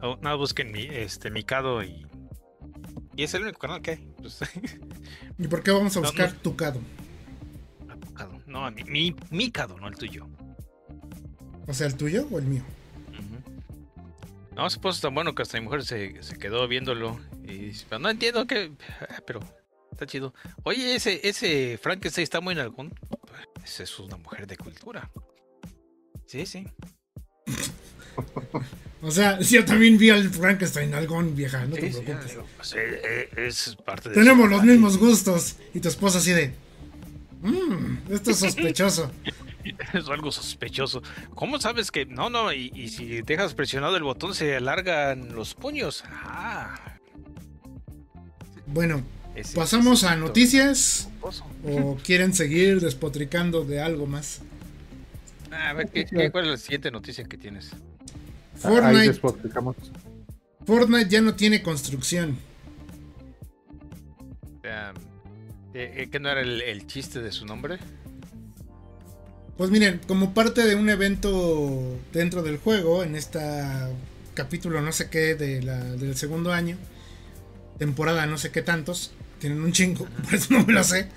Oh, 0.00 0.16
nada, 0.22 0.36
busquen 0.36 0.72
mi, 0.72 0.82
este, 0.84 1.30
Mikado 1.30 1.82
y. 1.84 2.06
Y 3.16 3.22
es 3.24 3.34
el 3.34 3.42
único 3.42 3.58
canal 3.58 3.82
que 3.82 3.90
hay. 3.92 4.08
Pues, 4.18 4.40
¿Y 5.38 5.48
por 5.48 5.62
qué 5.62 5.70
vamos 5.72 5.96
a 5.96 6.00
No, 6.00 6.06
buscar 6.06 6.32
no. 6.32 6.40
Tucado? 6.40 6.80
No, 8.46 8.70
mi, 8.70 8.84
mi, 8.84 9.16
Mikado, 9.30 9.78
no 9.78 9.88
el 9.88 9.96
tuyo. 9.96 10.26
O 11.66 11.74
sea, 11.74 11.86
¿el 11.88 11.96
tuyo 11.96 12.26
o 12.30 12.38
el 12.38 12.46
mío? 12.46 12.62
No, 14.56 14.68
se 14.70 14.78
puso 14.80 15.00
tan 15.02 15.14
bueno 15.14 15.34
que 15.34 15.42
hasta 15.42 15.58
mi 15.58 15.64
mujer 15.64 15.84
se, 15.84 16.22
se 16.22 16.38
quedó 16.38 16.66
viéndolo. 16.66 17.20
Y 17.44 17.72
"Pero 17.88 17.98
no 18.00 18.08
entiendo 18.10 18.46
que. 18.46 18.72
ah, 19.02 19.20
Pero 19.26 19.40
está 19.92 20.06
chido. 20.06 20.32
Oye, 20.64 20.96
ese, 20.96 21.20
ese 21.28 21.78
Frankenstein 21.80 22.22
está 22.24 22.40
muy 22.40 22.52
en 22.54 22.60
algún. 22.60 22.92
Esa 23.64 23.82
es 23.82 23.98
una 23.98 24.16
mujer 24.16 24.46
de 24.46 24.56
cultura. 24.56 25.10
Sí, 26.26 26.46
sí. 26.46 26.66
O 29.02 29.10
sea, 29.10 29.38
yo 29.40 29.62
también 29.64 29.98
vi 29.98 30.08
al 30.08 30.30
Frankenstein 30.30 30.94
algón 30.94 31.36
vieja, 31.36 31.64
no 31.66 31.74
te 31.76 31.82
Sí, 31.82 31.92
sí, 31.92 32.00
preocupes. 32.00 32.38
pues, 32.56 32.74
eh, 32.76 33.28
es 33.36 33.76
parte 33.84 34.08
de. 34.08 34.14
Tenemos 34.14 34.48
los 34.48 34.64
mismos 34.64 34.96
gustos. 34.96 35.56
Y 35.74 35.80
tu 35.80 35.88
esposa 35.88 36.18
así 36.18 36.32
de... 36.32 36.54
Mmm, 37.42 37.98
esto 38.10 38.30
es 38.30 38.38
sospechoso. 38.38 39.12
Es 39.94 40.08
algo 40.08 40.30
sospechoso. 40.32 41.02
¿Cómo 41.34 41.58
sabes 41.60 41.90
que.? 41.90 42.06
No, 42.06 42.30
no, 42.30 42.52
y, 42.52 42.70
y 42.74 42.88
si 42.88 43.22
dejas 43.22 43.54
presionado 43.54 43.96
el 43.96 44.02
botón 44.02 44.34
se 44.34 44.56
alargan 44.56 45.34
los 45.34 45.54
puños. 45.54 46.04
Ah. 46.12 46.78
Bueno, 48.66 49.02
ese- 49.34 49.56
pasamos 49.56 50.04
a 50.04 50.16
noticias. 50.16 51.08
¿O 51.64 51.96
quieren 52.04 52.32
seguir 52.34 52.80
despotricando 52.80 53.64
de 53.64 53.80
algo 53.80 54.06
más? 54.06 54.42
Ah, 55.50 55.70
A 55.70 55.72
ver, 55.72 55.88
¿qué, 55.90 56.04
qué- 56.04 56.30
cuál 56.30 56.44
es 56.44 56.50
la 56.50 56.56
siguiente 56.56 56.90
noticia 56.90 57.24
que 57.24 57.36
tienes? 57.38 57.70
Fortnite. 58.56 59.20
Fortnite 60.64 61.08
ya 61.10 61.20
no 61.20 61.34
tiene 61.34 61.62
construcción. 61.62 62.38
Eh, 64.62 64.92
eh, 65.74 66.08
¿qué 66.10 66.18
no 66.20 66.28
era 66.30 66.40
el, 66.40 66.60
el 66.62 66.86
chiste 66.86 67.20
de 67.20 67.30
su 67.32 67.44
nombre? 67.46 67.78
Pues 69.56 69.70
miren, 69.70 70.00
como 70.06 70.34
parte 70.34 70.66
de 70.66 70.74
un 70.74 70.90
evento 70.90 71.98
dentro 72.12 72.42
del 72.42 72.58
juego, 72.58 73.02
en 73.02 73.16
esta 73.16 73.88
capítulo 74.34 74.82
no 74.82 74.92
sé 74.92 75.08
qué 75.08 75.34
de 75.34 75.62
la, 75.62 75.82
del 75.82 76.14
segundo 76.16 76.52
año, 76.52 76.76
temporada 77.78 78.26
no 78.26 78.36
sé 78.36 78.50
qué 78.50 78.60
tantos, 78.60 79.12
tienen 79.40 79.62
un 79.62 79.72
chingo, 79.72 80.06
por 80.24 80.34
eso 80.34 80.48
no 80.50 80.64
me 80.64 80.72
lo 80.74 80.84
sé. 80.84 81.08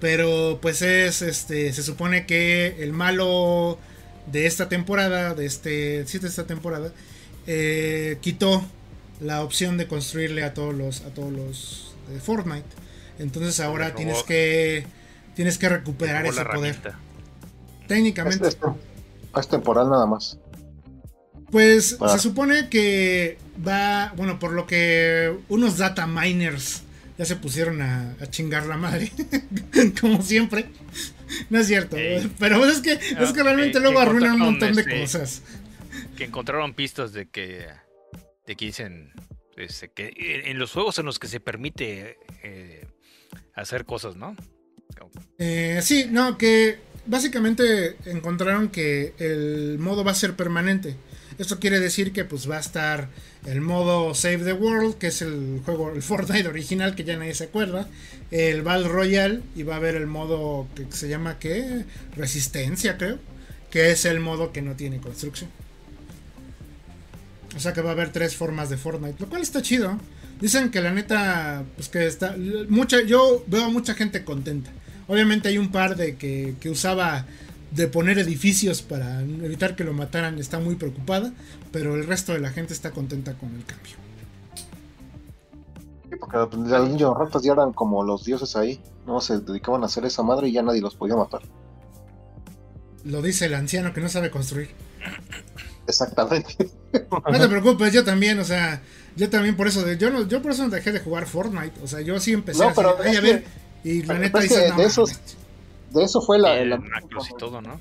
Pero 0.00 0.60
pues 0.62 0.80
es, 0.80 1.20
este, 1.20 1.72
se 1.72 1.82
supone 1.82 2.24
que 2.24 2.76
el 2.78 2.92
malo 2.92 3.78
de 4.30 4.46
esta 4.46 4.68
temporada, 4.68 5.34
de 5.34 5.44
este, 5.44 6.06
sí, 6.06 6.18
de 6.18 6.28
esta 6.28 6.46
temporada, 6.46 6.92
eh, 7.46 8.18
quitó 8.22 8.64
la 9.20 9.42
opción 9.42 9.76
de 9.76 9.88
construirle 9.88 10.44
a 10.44 10.54
todos 10.54 10.74
los, 10.74 11.02
a 11.02 11.10
todos 11.10 11.32
los 11.32 11.94
de 12.08 12.20
Fortnite. 12.20 12.68
Entonces 13.18 13.60
ahora 13.60 13.94
tienes 13.94 14.22
que 14.22 14.86
tienes 15.34 15.58
que 15.58 15.68
recuperar 15.68 16.24
ese 16.24 16.44
poder. 16.44 16.78
Técnicamente. 17.94 18.46
Es, 18.48 18.54
es- 18.54 19.38
es 19.40 19.48
temporal 19.48 19.90
nada 19.90 20.06
más. 20.06 20.38
Pues 21.50 21.96
Ah. 22.00 22.08
se 22.10 22.18
supone 22.20 22.68
que 22.68 23.36
va, 23.66 24.12
bueno, 24.16 24.38
por 24.38 24.52
lo 24.52 24.66
que 24.66 25.36
unos 25.48 25.76
data 25.78 26.06
miners 26.06 26.82
ya 27.18 27.24
se 27.24 27.36
pusieron 27.36 27.82
a, 27.82 28.16
a 28.20 28.26
chingar 28.28 28.66
la 28.66 28.76
madre, 28.76 29.12
como 30.00 30.22
siempre. 30.22 30.66
No 31.50 31.58
es 31.58 31.66
cierto, 31.66 31.96
pero 32.38 32.64
es 32.64 32.80
que, 32.80 32.92
es 32.92 33.32
que 33.32 33.42
realmente 33.42 33.78
luego 33.80 33.96
que 34.00 34.02
arruinan 34.06 34.32
un 34.34 34.38
montón 34.40 34.74
de 34.74 34.80
este, 34.82 35.00
cosas. 35.00 35.42
Que 36.16 36.24
encontraron 36.24 36.74
pistas 36.74 37.12
de 37.12 37.28
que, 37.28 37.66
de 38.46 38.56
que 38.56 38.64
dicen 38.66 39.12
este, 39.56 39.90
que 39.90 40.12
en 40.16 40.46
en 40.52 40.58
los 40.58 40.72
juegos 40.72 40.98
en 41.00 41.06
los 41.06 41.18
que 41.18 41.26
se 41.28 41.40
permite 41.40 42.18
eh, 42.42 42.86
hacer 43.54 43.84
cosas, 43.84 44.14
¿no? 44.16 44.34
Eh, 45.38 45.80
sí, 45.82 46.06
no, 46.10 46.36
que 46.38 46.78
básicamente 47.06 47.96
encontraron 48.06 48.68
que 48.68 49.14
el 49.18 49.78
modo 49.78 50.04
va 50.04 50.12
a 50.12 50.14
ser 50.14 50.34
permanente. 50.34 50.96
Esto 51.38 51.58
quiere 51.58 51.80
decir 51.80 52.12
que 52.12 52.24
pues 52.24 52.50
va 52.50 52.58
a 52.58 52.60
estar 52.60 53.08
el 53.46 53.62
modo 53.62 54.14
Save 54.14 54.44
the 54.44 54.52
World, 54.52 54.98
que 54.98 55.06
es 55.06 55.22
el 55.22 55.62
juego, 55.64 55.90
el 55.90 56.02
Fortnite 56.02 56.48
original 56.48 56.94
que 56.94 57.04
ya 57.04 57.16
nadie 57.16 57.34
se 57.34 57.44
acuerda, 57.44 57.88
el 58.30 58.62
Battle 58.62 58.88
Royale 58.88 59.40
y 59.56 59.62
va 59.62 59.74
a 59.74 59.76
haber 59.78 59.94
el 59.94 60.06
modo 60.06 60.68
que 60.74 60.86
se 60.90 61.08
llama 61.08 61.38
¿qué? 61.38 61.86
Resistencia, 62.14 62.98
creo, 62.98 63.18
que 63.70 63.90
es 63.90 64.04
el 64.04 64.20
modo 64.20 64.52
que 64.52 64.60
no 64.60 64.76
tiene 64.76 65.00
construcción. 65.00 65.48
O 67.56 67.60
sea 67.60 67.72
que 67.72 67.80
va 67.80 67.90
a 67.90 67.92
haber 67.92 68.12
tres 68.12 68.36
formas 68.36 68.70
de 68.70 68.76
Fortnite, 68.76 69.16
lo 69.18 69.28
cual 69.28 69.42
está 69.42 69.62
chido. 69.62 69.98
Dicen 70.40 70.70
que 70.70 70.80
la 70.80 70.92
neta, 70.92 71.64
pues 71.76 71.88
que 71.88 72.06
está. 72.06 72.36
Mucha, 72.68 73.02
yo 73.02 73.44
veo 73.46 73.64
a 73.64 73.68
mucha 73.68 73.94
gente 73.94 74.24
contenta. 74.24 74.70
Obviamente 75.10 75.48
hay 75.48 75.58
un 75.58 75.72
par 75.72 75.96
de 75.96 76.14
que, 76.14 76.54
que 76.60 76.70
usaba 76.70 77.26
de 77.72 77.88
poner 77.88 78.18
edificios 78.20 78.80
para 78.80 79.20
evitar 79.22 79.74
que 79.74 79.82
lo 79.82 79.92
mataran, 79.92 80.38
está 80.38 80.60
muy 80.60 80.76
preocupada, 80.76 81.32
pero 81.72 81.96
el 81.96 82.06
resto 82.06 82.32
de 82.32 82.38
la 82.38 82.50
gente 82.50 82.72
está 82.72 82.92
contenta 82.92 83.34
con 83.34 83.52
el 83.56 83.64
cambio. 83.64 83.96
Sí, 86.08 86.16
Porque 86.18 86.36
los 86.36 86.88
niños 86.88 87.16
ratas 87.18 87.42
ya 87.42 87.52
eran 87.52 87.72
como 87.72 88.04
los 88.04 88.24
dioses 88.24 88.54
ahí. 88.54 88.80
No 89.04 89.20
se 89.20 89.38
dedicaban 89.40 89.82
a 89.82 89.86
hacer 89.86 90.04
esa 90.04 90.22
madre 90.22 90.48
y 90.48 90.52
ya 90.52 90.62
nadie 90.62 90.80
los 90.80 90.94
podía 90.94 91.16
matar. 91.16 91.42
Lo 93.04 93.20
dice 93.22 93.46
el 93.46 93.54
anciano 93.54 93.92
que 93.92 94.00
no 94.00 94.08
sabe 94.08 94.30
construir. 94.30 94.70
Exactamente. 95.86 96.70
No 97.30 97.38
te 97.38 97.48
preocupes, 97.48 97.92
yo 97.92 98.04
también, 98.04 98.38
o 98.38 98.44
sea, 98.44 98.82
yo 99.16 99.28
también 99.30 99.56
por 99.56 99.66
eso, 99.66 99.82
de- 99.84 99.96
yo 99.98 100.10
no, 100.10 100.26
yo 100.28 100.42
por 100.42 100.52
eso 100.52 100.68
dejé 100.68 100.92
de 100.92 101.00
jugar 101.00 101.26
Fortnite, 101.26 101.80
o 101.82 101.86
sea, 101.86 102.00
yo 102.00 102.18
sí 102.20 102.32
empecé 102.32 102.60
No, 102.62 102.68
así, 102.68 102.76
pero 102.76 102.96
"Ay, 103.02 103.12
es 103.12 103.18
a 103.18 103.20
ver, 103.20 103.44
y 103.84 104.02
la 104.02 104.06
pero 104.08 104.18
neta 104.20 104.38
es 104.40 104.48
que 104.48 104.54
dices, 104.54 104.70
no, 104.72 104.76
de 104.78 104.84
esos- 104.86 105.10
mames". 105.12 105.36
De 105.92 106.04
eso 106.04 106.22
fue 106.22 106.38
la, 106.38 106.54
la- 106.64 106.76
el 106.76 106.80
Macros 106.82 107.30
y 107.30 107.34
todo, 107.36 107.60
¿no? 107.60 107.80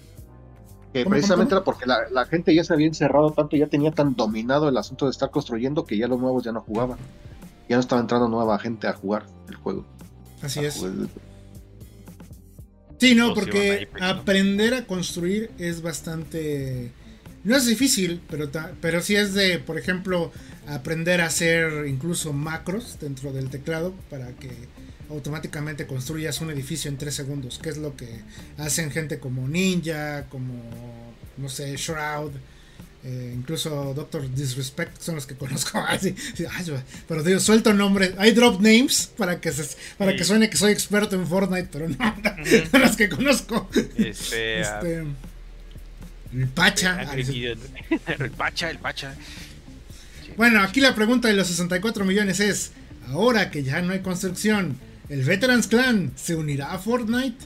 que 0.93 1.03
¿Cómo, 1.03 1.11
precisamente 1.11 1.51
cómo, 1.51 1.57
era 1.59 1.63
porque 1.65 1.85
la, 1.85 2.09
la 2.09 2.25
gente 2.25 2.55
ya 2.55 2.63
se 2.63 2.73
había 2.73 2.87
encerrado 2.87 3.31
tanto, 3.31 3.55
ya 3.55 3.67
tenía 3.67 3.91
tan 3.91 4.15
dominado 4.15 4.67
el 4.69 4.77
asunto 4.77 5.05
de 5.05 5.11
estar 5.11 5.29
construyendo 5.29 5.85
que 5.85 5.95
ya 5.97 6.07
los 6.07 6.19
nuevos 6.19 6.43
ya 6.43 6.51
no 6.51 6.61
jugaban. 6.61 6.97
Ya 7.69 7.75
no 7.75 7.81
estaba 7.81 8.01
entrando 8.01 8.27
nueva 8.27 8.57
gente 8.57 8.87
a 8.87 8.93
jugar 8.93 9.27
el 9.47 9.55
juego. 9.55 9.85
así 10.41 10.65
es. 10.65 10.77
jugar- 10.77 10.93
Sí, 12.97 13.15
no, 13.15 13.33
porque 13.33 13.87
aprender 14.01 14.73
a 14.73 14.85
construir 14.85 15.51
es 15.57 15.81
bastante... 15.81 16.91
No 17.45 17.55
es 17.55 17.65
difícil, 17.65 18.21
pero, 18.29 18.49
ta- 18.49 18.71
pero 18.81 18.99
sí 19.01 19.15
es 19.15 19.33
de, 19.33 19.59
por 19.59 19.77
ejemplo, 19.77 20.31
aprender 20.67 21.21
a 21.21 21.27
hacer 21.27 21.85
incluso 21.87 22.33
macros 22.33 22.97
dentro 22.99 23.31
del 23.31 23.49
teclado 23.49 23.93
para 24.09 24.31
que 24.33 24.49
automáticamente 25.09 25.87
construyas 25.87 26.39
un 26.41 26.51
edificio 26.51 26.89
en 26.89 26.97
3 26.97 27.13
segundos, 27.13 27.59
que 27.59 27.69
es 27.69 27.77
lo 27.77 27.95
que 27.95 28.21
hacen 28.57 28.91
gente 28.91 29.19
como 29.19 29.47
Ninja, 29.47 30.25
como, 30.29 30.53
no 31.37 31.49
sé, 31.49 31.75
Shroud, 31.77 32.31
eh, 33.03 33.33
incluso 33.35 33.93
Doctor 33.95 34.29
Disrespect, 34.33 35.01
son 35.01 35.15
los 35.15 35.25
que 35.25 35.35
conozco. 35.43 35.79
Ah, 35.79 35.97
sí, 35.99 36.13
ay, 36.51 36.65
yo- 36.65 36.75
pero 37.07 37.23
digo, 37.23 37.39
suelto 37.39 37.73
nombres, 37.73 38.11
hay 38.17 38.31
drop 38.31 38.61
names 38.61 39.09
para 39.17 39.39
que, 39.41 39.51
se- 39.51 39.75
para 39.97 40.15
que 40.15 40.23
suene 40.23 40.49
que 40.49 40.57
soy 40.57 40.71
experto 40.73 41.15
en 41.15 41.25
Fortnite, 41.27 41.69
pero 41.71 41.87
no, 41.89 41.95
Ujú. 41.95 42.77
los 42.77 42.95
que 42.97 43.09
conozco. 43.09 43.69
Este, 43.97 44.63
ah, 44.63 44.79
Este, 44.81 45.03
el 46.33 46.47
Pacha. 46.49 46.99
Angry 46.99 47.25
Gideon. 47.25 47.59
el 48.19 48.31
Pacha, 48.31 48.69
el 48.69 48.77
Pacha. 48.77 49.15
Bueno, 50.37 50.61
aquí 50.61 50.79
la 50.79 50.93
pregunta 50.93 51.27
de 51.27 51.33
los 51.33 51.47
64 51.47 52.05
millones 52.05 52.39
es, 52.39 52.71
ahora 53.07 53.49
que 53.49 53.63
ya 53.63 53.81
no 53.81 53.93
hay 53.93 53.99
construcción, 54.01 54.77
¿el 55.09 55.23
Veterans 55.23 55.67
Clan 55.67 56.11
se 56.15 56.35
unirá 56.35 56.71
a 56.73 56.79
Fortnite? 56.79 57.45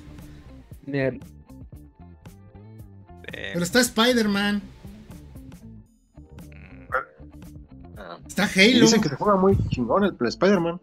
Eh, 0.88 1.20
Pero 3.54 3.64
está 3.64 3.80
Spider-Man, 3.82 4.62
Ah, 7.98 8.18
está 8.28 8.44
Halo, 8.44 8.82
dicen 8.82 9.02
que 9.02 9.10
se 9.10 9.16
juega 9.16 9.38
muy 9.38 9.58
chingón 9.70 10.04
el 10.04 10.16
Spider-Man. 10.28 10.80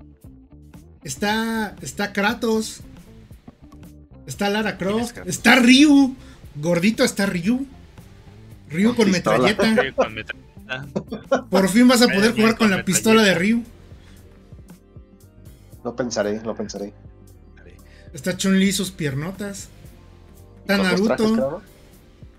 está, 1.04 1.76
está 1.82 2.12
Kratos, 2.12 2.80
está 4.26 4.48
Lara 4.48 4.76
¿Quién 4.78 4.98
es 5.00 5.12
Croft, 5.12 5.28
está 5.28 5.56
Ryu, 5.56 6.16
gordito 6.56 7.04
está 7.04 7.26
Ryu. 7.26 7.66
Ryu 8.70 8.94
con 8.94 9.10
metralleta. 9.10 9.64
sí, 9.82 9.92
con 9.92 10.14
metralleta. 10.14 11.46
Por 11.50 11.68
fin 11.68 11.88
vas 11.88 12.00
a 12.02 12.06
poder 12.08 12.32
jugar 12.32 12.56
con 12.56 12.68
con 12.68 12.70
la 12.70 12.84
pistola 12.84 13.22
de 13.22 13.34
Ryu. 13.34 13.64
Lo 15.84 15.96
pensaré, 15.96 16.40
lo 16.42 16.54
pensaré. 16.54 16.92
Está 18.12 18.36
Chun-Li 18.36 18.72
sus 18.72 18.90
piernotas. 18.90 19.68
Está 20.60 20.76
trajes, 20.76 21.00
Naruto. 21.00 21.36
¿no? 21.36 21.62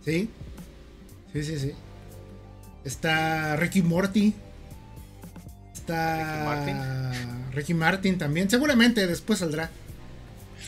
Sí. 0.04 0.30
Sí, 1.34 1.44
sí, 1.44 1.60
sí. 1.60 1.72
Está 2.84 3.56
Ricky 3.56 3.82
Morty. 3.82 4.34
Está 5.74 7.04
Ricky 7.52 7.74
Martin 7.74 8.18
también. 8.18 8.50
Seguramente 8.50 9.08
después 9.08 9.40
saldrá. 9.40 9.70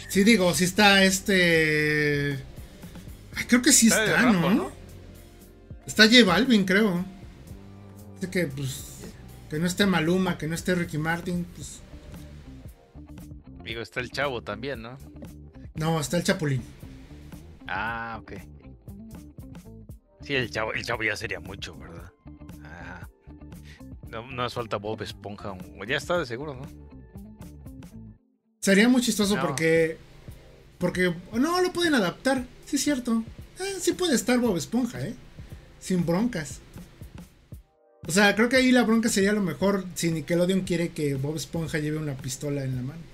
Sí, 0.08 0.24
digo, 0.24 0.54
si 0.54 0.64
está 0.64 1.04
este. 1.04 2.40
Ay, 3.36 3.46
creo 3.48 3.62
que 3.62 3.72
sí 3.72 3.88
Está 3.88 4.06
está, 4.06 4.22
Rambo, 4.22 4.50
¿no? 4.50 4.56
¿no? 4.56 4.72
Está 5.86 6.04
J 6.04 6.24
Balvin, 6.26 6.66
creo. 6.66 7.06
Así 8.18 8.28
que, 8.28 8.48
pues. 8.48 8.86
Que 9.50 9.60
no 9.60 9.68
esté 9.68 9.86
Maluma, 9.86 10.38
que 10.38 10.48
no 10.48 10.56
esté 10.56 10.76
Ricky 10.76 10.98
Martin, 10.98 11.46
pues. 11.56 11.83
Digo, 13.64 13.82
está 13.82 14.00
el 14.00 14.12
chavo 14.12 14.42
también, 14.42 14.82
¿no? 14.82 14.98
No, 15.76 16.00
está 16.00 16.18
el 16.18 16.24
Chapulín. 16.24 16.62
Ah, 17.68 18.20
ok. 18.22 18.34
Sí, 20.22 20.36
el 20.36 20.50
chavo, 20.52 20.74
el 20.74 20.84
chavo 20.86 21.04
ya 21.04 21.16
sería 21.16 21.40
mucho, 21.40 21.76
¿verdad? 21.78 22.12
Ajá. 22.64 23.10
No, 24.10 24.22
no 24.28 24.44
nos 24.44 24.54
falta 24.54 24.78
Bob 24.78 25.02
Esponja. 25.02 25.56
Ya 25.88 25.98
está 25.98 26.18
de 26.18 26.26
seguro, 26.26 26.54
¿no? 26.56 26.68
Sería 28.60 28.88
muy 28.88 29.02
chistoso 29.02 29.36
No. 29.36 29.42
porque. 29.42 29.98
Porque. 30.78 31.14
No, 31.34 31.62
lo 31.62 31.74
pueden 31.74 31.96
adaptar. 31.96 32.46
Sí, 32.66 32.78
es 32.78 32.84
cierto. 32.84 33.24
Eh, 33.60 33.76
sí 33.80 33.94
puede 33.94 34.16
estar 34.16 34.40
Bob 34.40 34.58
Esponja, 34.58 35.02
¿eh? 35.02 35.16
Sin 35.80 36.06
broncas. 36.06 36.60
O 38.08 38.12
sea, 38.12 38.36
creo 38.36 38.50
que 38.50 38.58
ahí 38.58 38.72
la 38.72 38.84
bronca 38.84 39.08
sería 39.10 39.32
lo 39.32 39.42
mejor 39.42 39.86
si 39.96 40.12
Nickelodeon 40.12 40.62
quiere 40.62 40.90
que 40.90 41.16
Bob 41.16 41.38
Esponja 41.38 41.80
lleve 41.80 41.98
una 41.98 42.16
pistola 42.16 42.64
en 42.64 42.76
la 42.76 42.82
mano. 42.82 43.13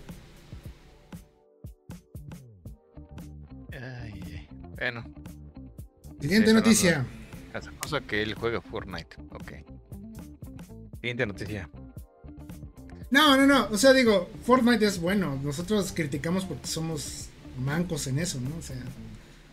Bueno, 4.79 5.03
Siguiente 6.21 6.49
Sí, 6.49 6.53
noticia. 6.53 7.05
cosa 7.79 8.01
que 8.01 8.21
él 8.21 8.33
juega 8.35 8.61
Fortnite. 8.61 9.15
Ok. 9.31 9.53
Siguiente 11.01 11.25
noticia. 11.25 11.69
No, 13.09 13.37
no, 13.37 13.45
no. 13.47 13.67
O 13.71 13.77
sea, 13.77 13.93
digo, 13.93 14.29
Fortnite 14.45 14.85
es 14.85 14.99
bueno. 14.99 15.39
Nosotros 15.43 15.91
criticamos 15.93 16.45
porque 16.45 16.67
somos 16.67 17.29
mancos 17.63 18.07
en 18.07 18.19
eso, 18.19 18.39
¿no? 18.41 18.55
O 18.57 18.61
sea, 18.61 18.75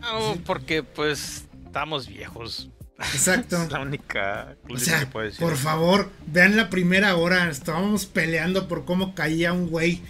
No, 0.01 0.37
porque 0.45 0.83
pues 0.83 1.45
estamos 1.67 2.09
viejos. 2.09 2.69
exacto. 2.99 3.57
Es 3.63 3.71
la 3.73 3.81
única 3.81 4.57
O 4.69 4.77
sea, 4.79 5.01
que 5.01 5.07
puedo 5.07 5.27
decir. 5.27 5.41
por 5.41 5.57
favor, 5.57 6.11
vean 6.27 6.57
la 6.57 6.69
primera 6.69 7.17
hora. 7.17 7.49
Estábamos 7.49 8.07
peleando 8.07 8.67
por 8.69 8.85
cómo 8.85 9.15
caía 9.15 9.53
un 9.53 9.69
güey 9.71 9.95
eh, 9.95 10.01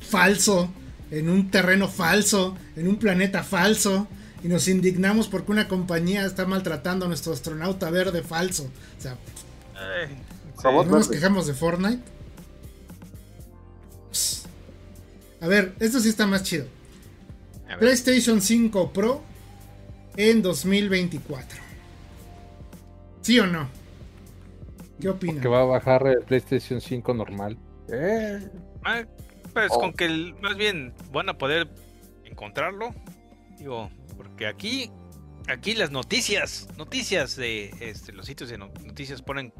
falso, 0.00 0.70
en 1.10 1.28
un 1.28 1.50
terreno 1.50 1.88
falso, 1.88 2.56
en 2.76 2.88
un 2.88 2.96
planeta 2.96 3.42
falso. 3.42 4.08
Y 4.42 4.48
nos 4.48 4.68
indignamos 4.68 5.28
porque 5.28 5.50
una 5.50 5.66
compañía 5.66 6.24
está 6.24 6.46
maltratando 6.46 7.06
a 7.06 7.08
nuestro 7.08 7.32
astronauta 7.32 7.90
verde 7.90 8.22
falso. 8.22 8.70
O 8.98 9.00
sea, 9.00 9.16
Ay, 9.74 10.16
¿no 10.62 10.84
nos 10.84 11.08
quejamos 11.08 11.46
de 11.46 11.54
Fortnite? 11.54 12.02
Psst. 14.12 14.46
A 15.40 15.48
ver, 15.48 15.74
esto 15.80 16.00
sí 16.00 16.08
está 16.08 16.26
más 16.26 16.42
chido. 16.42 16.66
PlayStation 17.78 18.40
5 18.40 18.92
Pro 18.92 19.22
en 20.16 20.42
2024. 20.42 21.58
¿Sí 23.22 23.38
o 23.40 23.46
no? 23.46 23.68
¿Qué 25.00 25.08
opinan? 25.08 25.40
Que 25.40 25.48
va 25.48 25.60
a 25.60 25.64
bajar 25.64 26.06
el 26.06 26.22
PlayStation 26.22 26.80
5 26.80 27.14
normal. 27.14 27.58
Eh, 27.88 28.48
ah, 28.84 29.04
Pues 29.56 29.72
Oh. 29.72 29.80
con 29.80 29.94
que 29.94 30.04
el- 30.04 30.34
más 30.42 30.54
bien 30.54 30.92
van 31.12 31.30
a 31.30 31.38
poder 31.38 31.66
encontrarlo. 32.24 32.94
Digo, 33.58 33.90
porque 34.14 34.46
aquí, 34.46 34.90
aquí 35.48 35.74
las 35.74 35.90
noticias, 35.90 36.68
noticias 36.76 37.36
de 37.36 37.70
este, 37.80 38.12
los 38.12 38.26
sitios 38.26 38.50
de 38.50 38.58
no- 38.58 38.70
noticias 38.84 39.22
ponen 39.22 39.54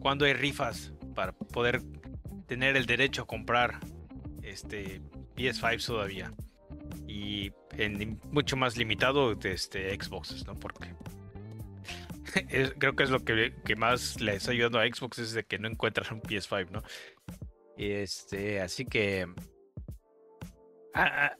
cuando 0.00 0.24
hay 0.24 0.32
rifas 0.32 0.94
para 1.14 1.32
poder 1.32 1.82
tener 2.46 2.74
el 2.74 2.86
derecho 2.86 3.20
a 3.24 3.26
comprar 3.26 3.80
este 4.42 5.02
PS5 5.36 5.84
todavía. 5.84 6.32
Y 7.06 7.52
en 7.76 8.18
mucho 8.30 8.56
más 8.56 8.78
limitado 8.78 9.34
de 9.34 9.52
este 9.52 9.94
Xboxes, 9.94 10.46
¿no? 10.46 10.54
Porque 10.58 10.94
creo 12.78 12.96
que 12.96 13.02
es 13.02 13.10
lo 13.10 13.22
que, 13.24 13.54
que 13.62 13.76
más 13.76 14.20
le 14.22 14.36
está 14.36 14.52
ayudando 14.52 14.78
a 14.80 14.86
Xbox 14.86 15.18
es 15.18 15.32
de 15.34 15.44
que 15.44 15.58
no 15.58 15.68
encuentran 15.68 16.14
un 16.14 16.22
PS5, 16.22 16.70
¿no? 16.70 16.82
Este, 17.76 18.60
así 18.60 18.84
que. 18.84 19.26
ah, 20.94 21.30
ah, 21.32 21.36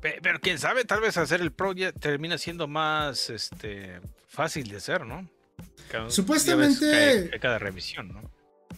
pe- 0.00 0.18
pero 0.22 0.40
quién 0.40 0.58
sabe, 0.58 0.84
tal 0.84 1.00
vez 1.00 1.16
hacer 1.16 1.40
el 1.40 1.52
Pro 1.52 1.72
ya 1.72 1.92
termina 1.92 2.38
siendo 2.38 2.66
más 2.68 3.30
este 3.30 4.00
fácil 4.26 4.68
de 4.70 4.76
hacer, 4.76 5.04
¿no? 5.06 5.28
Cada- 5.90 6.10
Supuestamente- 6.10 7.28
que 7.30 7.38
cada 7.40 7.58
revisión, 7.58 8.08
¿no? 8.12 8.30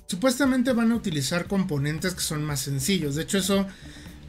Supuestamente 0.07 0.73
van 0.73 0.91
a 0.91 0.97
utilizar 0.97 1.47
componentes 1.47 2.15
que 2.15 2.21
son 2.21 2.43
más 2.45 2.61
sencillos. 2.61 3.15
De 3.15 3.23
hecho, 3.23 3.39
eso, 3.39 3.67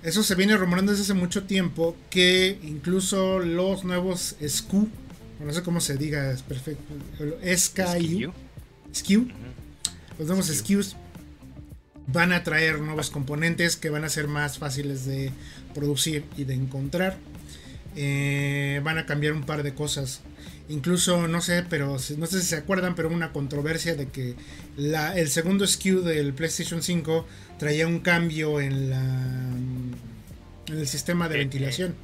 eso 0.04 0.22
se 0.22 0.36
viene 0.36 0.56
rumorando 0.56 0.92
desde 0.92 1.06
hace 1.06 1.14
mucho 1.16 1.46
tiempo. 1.46 1.96
Que 2.12 2.60
incluso 2.62 3.40
los 3.40 3.84
nuevos 3.84 4.36
SKU, 4.40 4.88
no 5.40 5.52
sé 5.54 5.64
cómo 5.64 5.82
se 5.82 5.98
diga, 5.98 6.32
es 6.32 6.44
perfecto. 6.44 6.94
SKU, 7.44 8.32
SKU, 8.94 9.28
los 10.20 10.28
nuevos 10.28 10.46
SKU. 10.50 10.84
SKUs 10.84 10.96
van 12.07 12.34
a 12.34 12.44
traer 12.44 12.80
nuevos 12.80 13.10
componentes 13.10 13.76
que 13.78 13.90
van 13.90 14.03
a 14.03 14.10
ser 14.10 14.28
más 14.28 14.57
fáciles 14.57 15.06
de 15.06 15.32
producir 15.73 16.23
y 16.38 16.44
de 16.45 16.53
encontrar. 16.56 17.18
Eh, 17.95 18.80
van 18.84 18.98
a 18.98 19.06
cambiar 19.06 19.34
un 19.34 19.44
par 19.44 19.64
de 19.64 19.73
cosas. 19.73 20.22
Incluso, 20.69 21.28
no 21.28 21.41
sé, 21.41 21.65
pero 21.69 21.88
no 22.18 22.26
sé 22.28 22.40
si 22.41 22.48
se 22.48 22.56
acuerdan, 22.56 22.95
pero 22.95 23.10
una 23.10 23.34
controversia 23.34 23.95
de 23.95 24.07
que 24.07 24.36
la- 24.78 25.18
el 25.18 25.28
segundo 25.30 25.65
SKU 25.68 26.02
del 26.02 26.34
PlayStation 26.34 26.82
5 26.82 27.28
traía 27.60 27.88
un 27.88 27.99
cambio 27.99 28.61
en, 28.61 28.90
la, 28.90 29.02
en 30.68 30.78
el 30.78 30.88
sistema 30.88 31.28
de 31.28 31.36
Eh, 31.36 31.38
eh. 31.38 31.41
ventilación. 31.41 31.95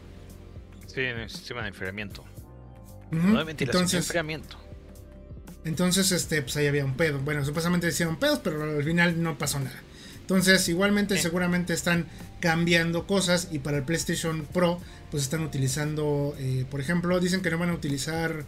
Sí, 0.88 1.00
en 1.02 1.20
el 1.20 1.30
sistema 1.30 1.62
de 1.62 1.70
enfriamiento. 1.70 2.26
No 3.12 3.38
de 3.40 3.44
ventilación, 3.46 3.56
de 3.58 3.64
Entonces, 3.64 4.00
enfriamiento. 4.06 4.58
Entonces, 5.64 6.12
este, 6.12 6.42
pues 6.42 6.58
ahí 6.58 6.68
había 6.68 6.84
un 6.84 6.96
pedo. 6.96 7.20
Bueno, 7.20 7.44
supuestamente 7.46 7.88
hicieron 7.88 8.18
pedos, 8.18 8.40
pero 8.44 8.62
al 8.64 8.84
final 8.84 9.22
no 9.22 9.38
pasó 9.38 9.60
nada. 9.60 9.80
Entonces, 10.28 10.68
igualmente, 10.68 11.16
Sí. 11.16 11.22
seguramente 11.22 11.74
están 11.74 12.06
cambiando 12.42 13.08
cosas 13.08 13.48
y 13.50 13.60
para 13.60 13.78
el 13.78 13.84
PlayStation 13.84 14.46
Pro, 14.52 14.78
pues 15.10 15.24
están 15.24 15.42
utilizando, 15.42 16.36
eh, 16.38 16.66
por 16.70 16.82
ejemplo, 16.82 17.18
dicen 17.22 17.42
que 17.42 17.50
no 17.50 17.58
van 17.58 17.70
a 17.70 17.74
utilizar, 17.74 18.44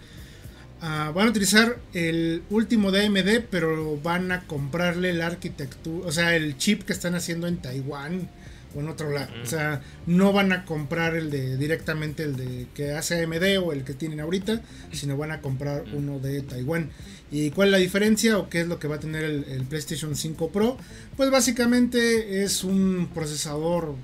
ah, 0.82 1.14
van 1.16 1.28
a 1.28 1.30
utilizar 1.30 1.78
el 1.94 2.44
último 2.50 2.92
de 2.92 3.06
AMD, 3.06 3.40
pero 3.50 3.98
van 4.04 4.30
a 4.34 4.42
comprarle 4.46 5.14
la 5.14 5.28
arquitectura, 5.28 6.06
o 6.06 6.12
sea, 6.12 6.36
el 6.36 6.58
chip 6.58 6.84
que 6.84 6.92
están 6.92 7.16
haciendo 7.16 7.48
en 7.48 7.58
Taiwán 7.62 8.30
o 8.76 8.80
en 8.82 8.90
otro 8.90 9.10
lado. 9.12 9.32
Mm. 9.38 9.42
O 9.42 9.46
sea, 9.46 9.82
no 10.06 10.32
van 10.34 10.52
a 10.52 10.66
comprar 10.66 11.16
el 11.16 11.30
de 11.32 11.58
directamente 11.58 12.24
el 12.24 12.36
de 12.36 12.68
que 12.74 12.92
hace 12.94 13.24
AMD 13.24 13.58
o 13.64 13.74
el 13.74 13.84
que 13.84 13.94
tienen 13.94 14.20
ahorita, 14.20 14.62
sino 14.92 15.18
van 15.18 15.32
a 15.32 15.42
comprar 15.42 15.86
Mm. 15.88 15.96
uno 15.96 16.20
de 16.20 16.42
Taiwán. 16.42 16.92
¿Y 17.32 17.52
cuál 17.52 17.68
es 17.70 17.72
la 17.74 17.78
diferencia 17.78 18.38
o 18.38 18.50
qué 18.50 18.62
es 18.62 18.68
lo 18.68 18.80
que 18.80 18.88
va 18.88 18.96
a 18.96 19.00
tener 19.00 19.24
el, 19.24 19.44
el 19.46 19.64
PlayStation 19.66 20.16
5 20.16 20.50
Pro? 20.52 20.78
Pues 21.18 21.30
básicamente 21.32 22.44
es 22.44 22.64
un 22.64 23.10
procesador 23.14 23.96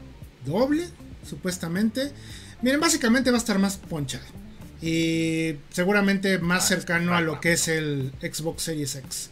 doble, 0.46 0.86
supuestamente. 1.28 2.12
Miren, 2.62 2.80
básicamente 2.80 3.32
va 3.32 3.38
a 3.38 3.40
estar 3.40 3.58
más 3.60 3.78
ponchado. 3.78 4.26
Y 4.82 5.56
seguramente 5.72 6.38
más 6.40 6.66
Ah, 6.66 6.68
cercano 6.68 7.16
a 7.16 7.22
lo 7.22 7.40
que 7.42 7.54
es 7.54 7.68
el 7.68 8.12
Xbox 8.22 8.64
Series 8.64 8.96
X. 8.96 9.30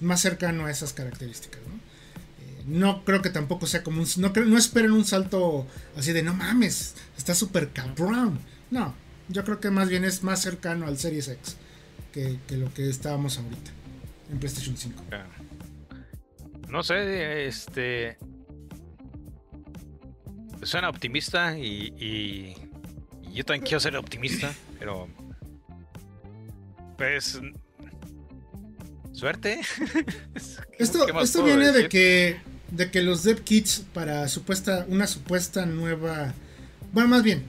Más 0.00 0.20
cercano 0.20 0.66
a 0.66 0.70
esas 0.70 0.92
características, 0.92 1.60
¿no? 1.66 1.75
No 2.66 3.04
creo 3.04 3.22
que 3.22 3.30
tampoco 3.30 3.66
sea 3.66 3.82
como 3.82 4.00
un... 4.02 4.08
No, 4.18 4.30
no 4.44 4.58
esperen 4.58 4.90
un 4.92 5.04
salto 5.04 5.66
así 5.96 6.12
de 6.12 6.22
no 6.22 6.34
mames, 6.34 6.94
está 7.16 7.34
súper 7.34 7.70
cabrón. 7.70 8.38
No, 8.70 8.94
yo 9.28 9.44
creo 9.44 9.60
que 9.60 9.70
más 9.70 9.88
bien 9.88 10.04
es 10.04 10.22
más 10.22 10.42
cercano 10.42 10.86
al 10.86 10.98
Series 10.98 11.28
X 11.28 11.56
que, 12.12 12.38
que 12.48 12.56
lo 12.56 12.72
que 12.74 12.88
estábamos 12.88 13.38
ahorita 13.38 13.70
en 14.30 14.38
PlayStation 14.38 14.76
5. 14.76 15.02
Claro. 15.08 15.28
No 16.68 16.82
sé, 16.82 17.46
este. 17.46 18.18
Suena 20.62 20.88
optimista 20.88 21.56
y, 21.56 21.92
y- 21.98 22.56
y 23.30 23.32
yo 23.34 23.44
también 23.44 23.62
quiero 23.64 23.78
ser 23.78 23.96
optimista, 23.96 24.52
pero. 24.80 25.08
Pues. 26.98 27.40
Suerte. 29.12 29.60
Esto, 30.78 31.06
¿Qué 31.06 31.12
más 31.12 31.24
esto 31.24 31.44
viene 31.44 31.70
de 31.72 31.88
que, 31.88 32.38
de 32.70 32.90
que 32.90 33.02
los 33.02 33.22
dev 33.22 33.42
kits 33.42 33.84
para 33.92 34.28
supuesta, 34.28 34.86
una 34.88 35.06
supuesta 35.06 35.66
nueva... 35.66 36.34
Bueno, 36.92 37.08
más 37.08 37.22
bien. 37.22 37.44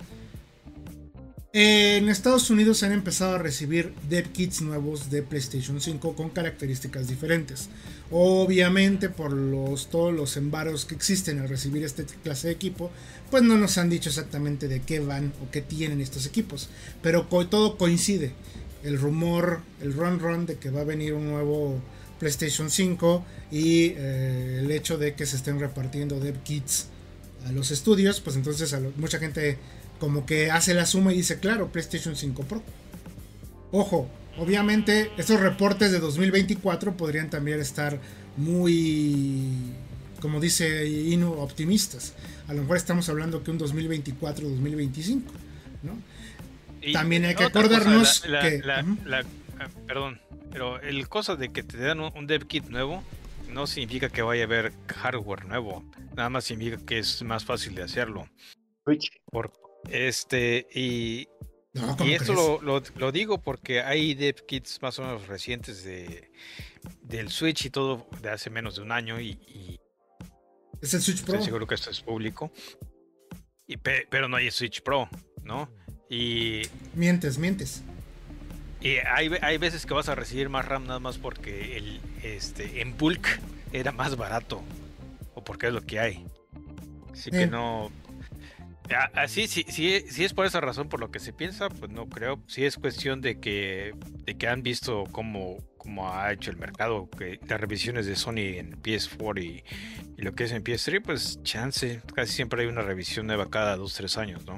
En 1.53 2.07
Estados 2.09 2.49
Unidos 2.49 2.83
han 2.83 2.91
empezado 2.91 3.35
a 3.35 3.39
recibir 3.39 3.93
dev 4.09 4.27
kits 4.31 4.61
nuevos 4.61 5.09
de 5.09 5.23
PlayStation 5.23 5.81
5 5.81 6.15
con 6.15 6.29
características 6.29 7.07
diferentes. 7.07 7.69
Obviamente 8.11 9.09
por 9.09 9.33
los, 9.33 9.89
todos 9.89 10.13
los 10.13 10.37
embaros 10.37 10.85
que 10.85 10.93
existen 10.93 11.39
al 11.39 11.49
recibir 11.49 11.83
este 11.83 12.05
clase 12.21 12.47
de 12.47 12.53
equipo, 12.53 12.91
pues 13.31 13.43
no 13.43 13.57
nos 13.57 13.77
han 13.77 13.89
dicho 13.89 14.09
exactamente 14.09 14.67
de 14.67 14.81
qué 14.81 14.99
van 14.99 15.33
o 15.43 15.49
qué 15.49 15.61
tienen 15.61 15.99
estos 15.99 16.25
equipos. 16.25 16.69
Pero 17.01 17.25
todo 17.25 17.77
coincide. 17.77 18.33
El 18.83 18.99
rumor, 18.99 19.61
el 19.81 19.93
run 19.93 20.19
run 20.19 20.45
de 20.45 20.57
que 20.57 20.69
va 20.69 20.81
a 20.81 20.85
venir 20.85 21.13
un 21.13 21.27
nuevo 21.27 21.81
PlayStation 22.19 22.69
5 22.69 23.25
y 23.51 23.93
eh, 23.95 24.59
el 24.59 24.71
hecho 24.71 24.97
de 24.97 25.13
que 25.13 25.25
se 25.25 25.35
estén 25.35 25.59
repartiendo 25.59 26.19
dev 26.19 26.37
kits 26.43 26.87
a 27.45 27.51
los 27.51 27.71
estudios, 27.71 28.19
pues 28.21 28.35
entonces 28.35 28.73
a 28.73 28.79
lo- 28.79 28.91
mucha 28.97 29.19
gente 29.19 29.57
como 29.99 30.25
que 30.25 30.51
hace 30.51 30.73
la 30.73 30.85
suma 30.85 31.13
y 31.13 31.17
dice, 31.17 31.39
claro, 31.39 31.71
PlayStation 31.71 32.15
5 32.15 32.43
Pro. 32.43 32.61
Ojo, 33.71 34.09
obviamente 34.37 35.11
estos 35.17 35.39
reportes 35.39 35.91
de 35.91 35.99
2024 35.99 36.95
podrían 36.97 37.29
también 37.29 37.59
estar 37.59 37.99
muy, 38.37 39.51
como 40.21 40.39
dice 40.39 40.87
Inu, 40.87 41.33
optimistas. 41.33 42.13
A 42.47 42.53
lo 42.53 42.61
mejor 42.61 42.77
estamos 42.77 43.09
hablando 43.09 43.43
que 43.43 43.51
un 43.51 43.59
2024-2025, 43.59 45.21
¿no? 45.83 45.97
Y 46.81 46.93
También 46.93 47.25
hay 47.25 47.35
que 47.35 47.43
cosa, 47.43 47.47
acordarnos 47.47 48.23
la- 48.27 48.31
la- 48.31 48.41
que- 48.49 48.59
la- 49.05 49.25
ah, 49.59 49.67
perdón, 49.87 50.19
pero 50.57 50.81
el 50.81 51.07
cosa 51.07 51.35
de 51.35 51.49
que 51.53 51.61
te 51.61 51.77
dan 51.77 51.99
un, 51.99 52.11
un 52.17 52.25
dev 52.25 52.47
kit 52.47 52.65
nuevo 52.65 53.03
no 53.47 53.67
significa 53.67 54.09
que 54.09 54.23
vaya 54.23 54.41
a 54.41 54.45
haber 54.45 54.73
hardware 54.87 55.45
nuevo. 55.45 55.85
Nada 56.15 56.31
más 56.31 56.45
significa 56.45 56.83
que 56.83 56.97
es 56.97 57.21
más 57.21 57.45
fácil 57.45 57.75
de 57.75 57.83
hacerlo. 57.83 58.27
Switch. 58.83 59.11
Por 59.31 59.53
este 59.91 60.67
y 60.73 61.27
No, 61.75 61.95
¿cómo 61.95 62.09
Y 62.09 62.13
esto 62.15 62.33
lo, 62.33 62.59
lo- 62.63 62.81
lo 62.95 63.11
digo 63.11 63.39
porque 63.39 63.81
hay 63.81 64.15
dev 64.15 64.47
kits 64.47 64.81
más 64.81 64.97
o 64.97 65.03
menos 65.03 65.27
recientes 65.27 65.83
de, 65.83 66.31
del 67.03 67.29
Switch 67.29 67.65
y 67.65 67.69
todo 67.69 68.07
de 68.23 68.31
hace 68.31 68.49
menos 68.49 68.77
de 68.77 68.81
un 68.81 68.91
año 68.91 69.21
y, 69.21 69.33
y 69.47 69.79
Es 70.81 70.95
el 70.95 71.01
Switch 71.01 71.21
Pro. 71.23 71.35
estoy 71.35 71.45
seguro 71.45 71.67
que 71.67 71.75
esto 71.75 71.91
es 71.91 72.01
público. 72.01 72.51
Y 73.67 73.77
pe- 73.77 74.07
pero 74.09 74.27
no 74.27 74.37
hay 74.37 74.49
Switch 74.49 74.81
Pro, 74.81 75.07
¿no? 75.43 75.69
Y, 76.09 76.63
Mientes, 76.95 77.37
mientes. 77.37 77.83
Y 78.81 78.97
hay, 78.97 79.31
hay 79.41 79.57
veces 79.57 79.85
que 79.85 79.93
vas 79.93 80.09
a 80.09 80.15
recibir 80.15 80.49
más 80.49 80.65
RAM 80.65 80.85
nada 80.85 80.99
más 80.99 81.17
porque 81.17 81.77
el, 81.77 81.99
este, 82.23 82.81
en 82.81 82.97
bulk 82.97 83.27
era 83.73 83.91
más 83.91 84.15
barato 84.17 84.61
o 85.35 85.43
porque 85.43 85.67
es 85.67 85.73
lo 85.73 85.81
que 85.81 85.99
hay. 85.99 86.25
Así 87.11 87.31
que 87.31 87.43
Eh. 87.43 87.47
no... 87.47 87.91
Así, 89.15 89.47
si, 89.47 89.63
si, 89.63 89.99
si 89.99 90.23
es 90.23 90.33
por 90.33 90.45
esa 90.45 90.61
razón 90.61 90.87
por 90.87 91.01
lo 91.01 91.11
que 91.11 91.19
se 91.19 91.33
piensa, 91.33 91.67
pues 91.67 91.91
no 91.91 92.07
creo. 92.07 92.41
Si 92.47 92.63
es 92.63 92.77
cuestión 92.77 93.19
de 93.19 93.37
que, 93.41 93.93
de 94.23 94.37
que 94.37 94.47
han 94.47 94.63
visto 94.63 95.03
cómo, 95.11 95.57
cómo 95.77 96.13
ha 96.13 96.31
hecho 96.31 96.51
el 96.51 96.57
mercado, 96.57 97.09
que 97.09 97.37
las 97.49 97.59
revisiones 97.59 98.05
de 98.05 98.15
Sony 98.15 98.55
en 98.55 98.81
PS4 98.81 99.43
y, 99.43 99.63
y 100.17 100.21
lo 100.21 100.31
que 100.33 100.45
es 100.45 100.53
en 100.53 100.63
PS3, 100.63 101.01
pues 101.03 101.43
chance. 101.43 102.01
Casi 102.15 102.31
siempre 102.31 102.61
hay 102.61 102.69
una 102.69 102.81
revisión 102.81 103.27
nueva 103.27 103.49
cada 103.49 103.75
dos, 103.75 103.93
tres 103.93 104.17
años, 104.17 104.45
¿no? 104.45 104.57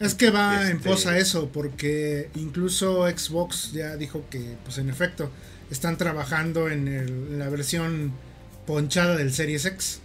Es 0.00 0.14
que 0.14 0.30
va 0.30 0.68
en 0.70 0.76
Este- 0.78 0.88
pos 0.88 1.06
a 1.06 1.18
eso, 1.18 1.48
porque 1.50 2.28
incluso 2.34 3.08
Xbox 3.08 3.72
ya 3.72 3.96
dijo 3.96 4.24
que, 4.30 4.56
pues 4.64 4.78
en 4.78 4.90
efecto, 4.90 5.30
están 5.70 5.96
trabajando 5.96 6.68
en, 6.68 6.88
el- 6.88 7.08
en 7.08 7.38
la 7.38 7.48
versión 7.48 8.12
ponchada 8.66 9.16
del 9.16 9.32
Series 9.32 9.64
X 9.66 10.00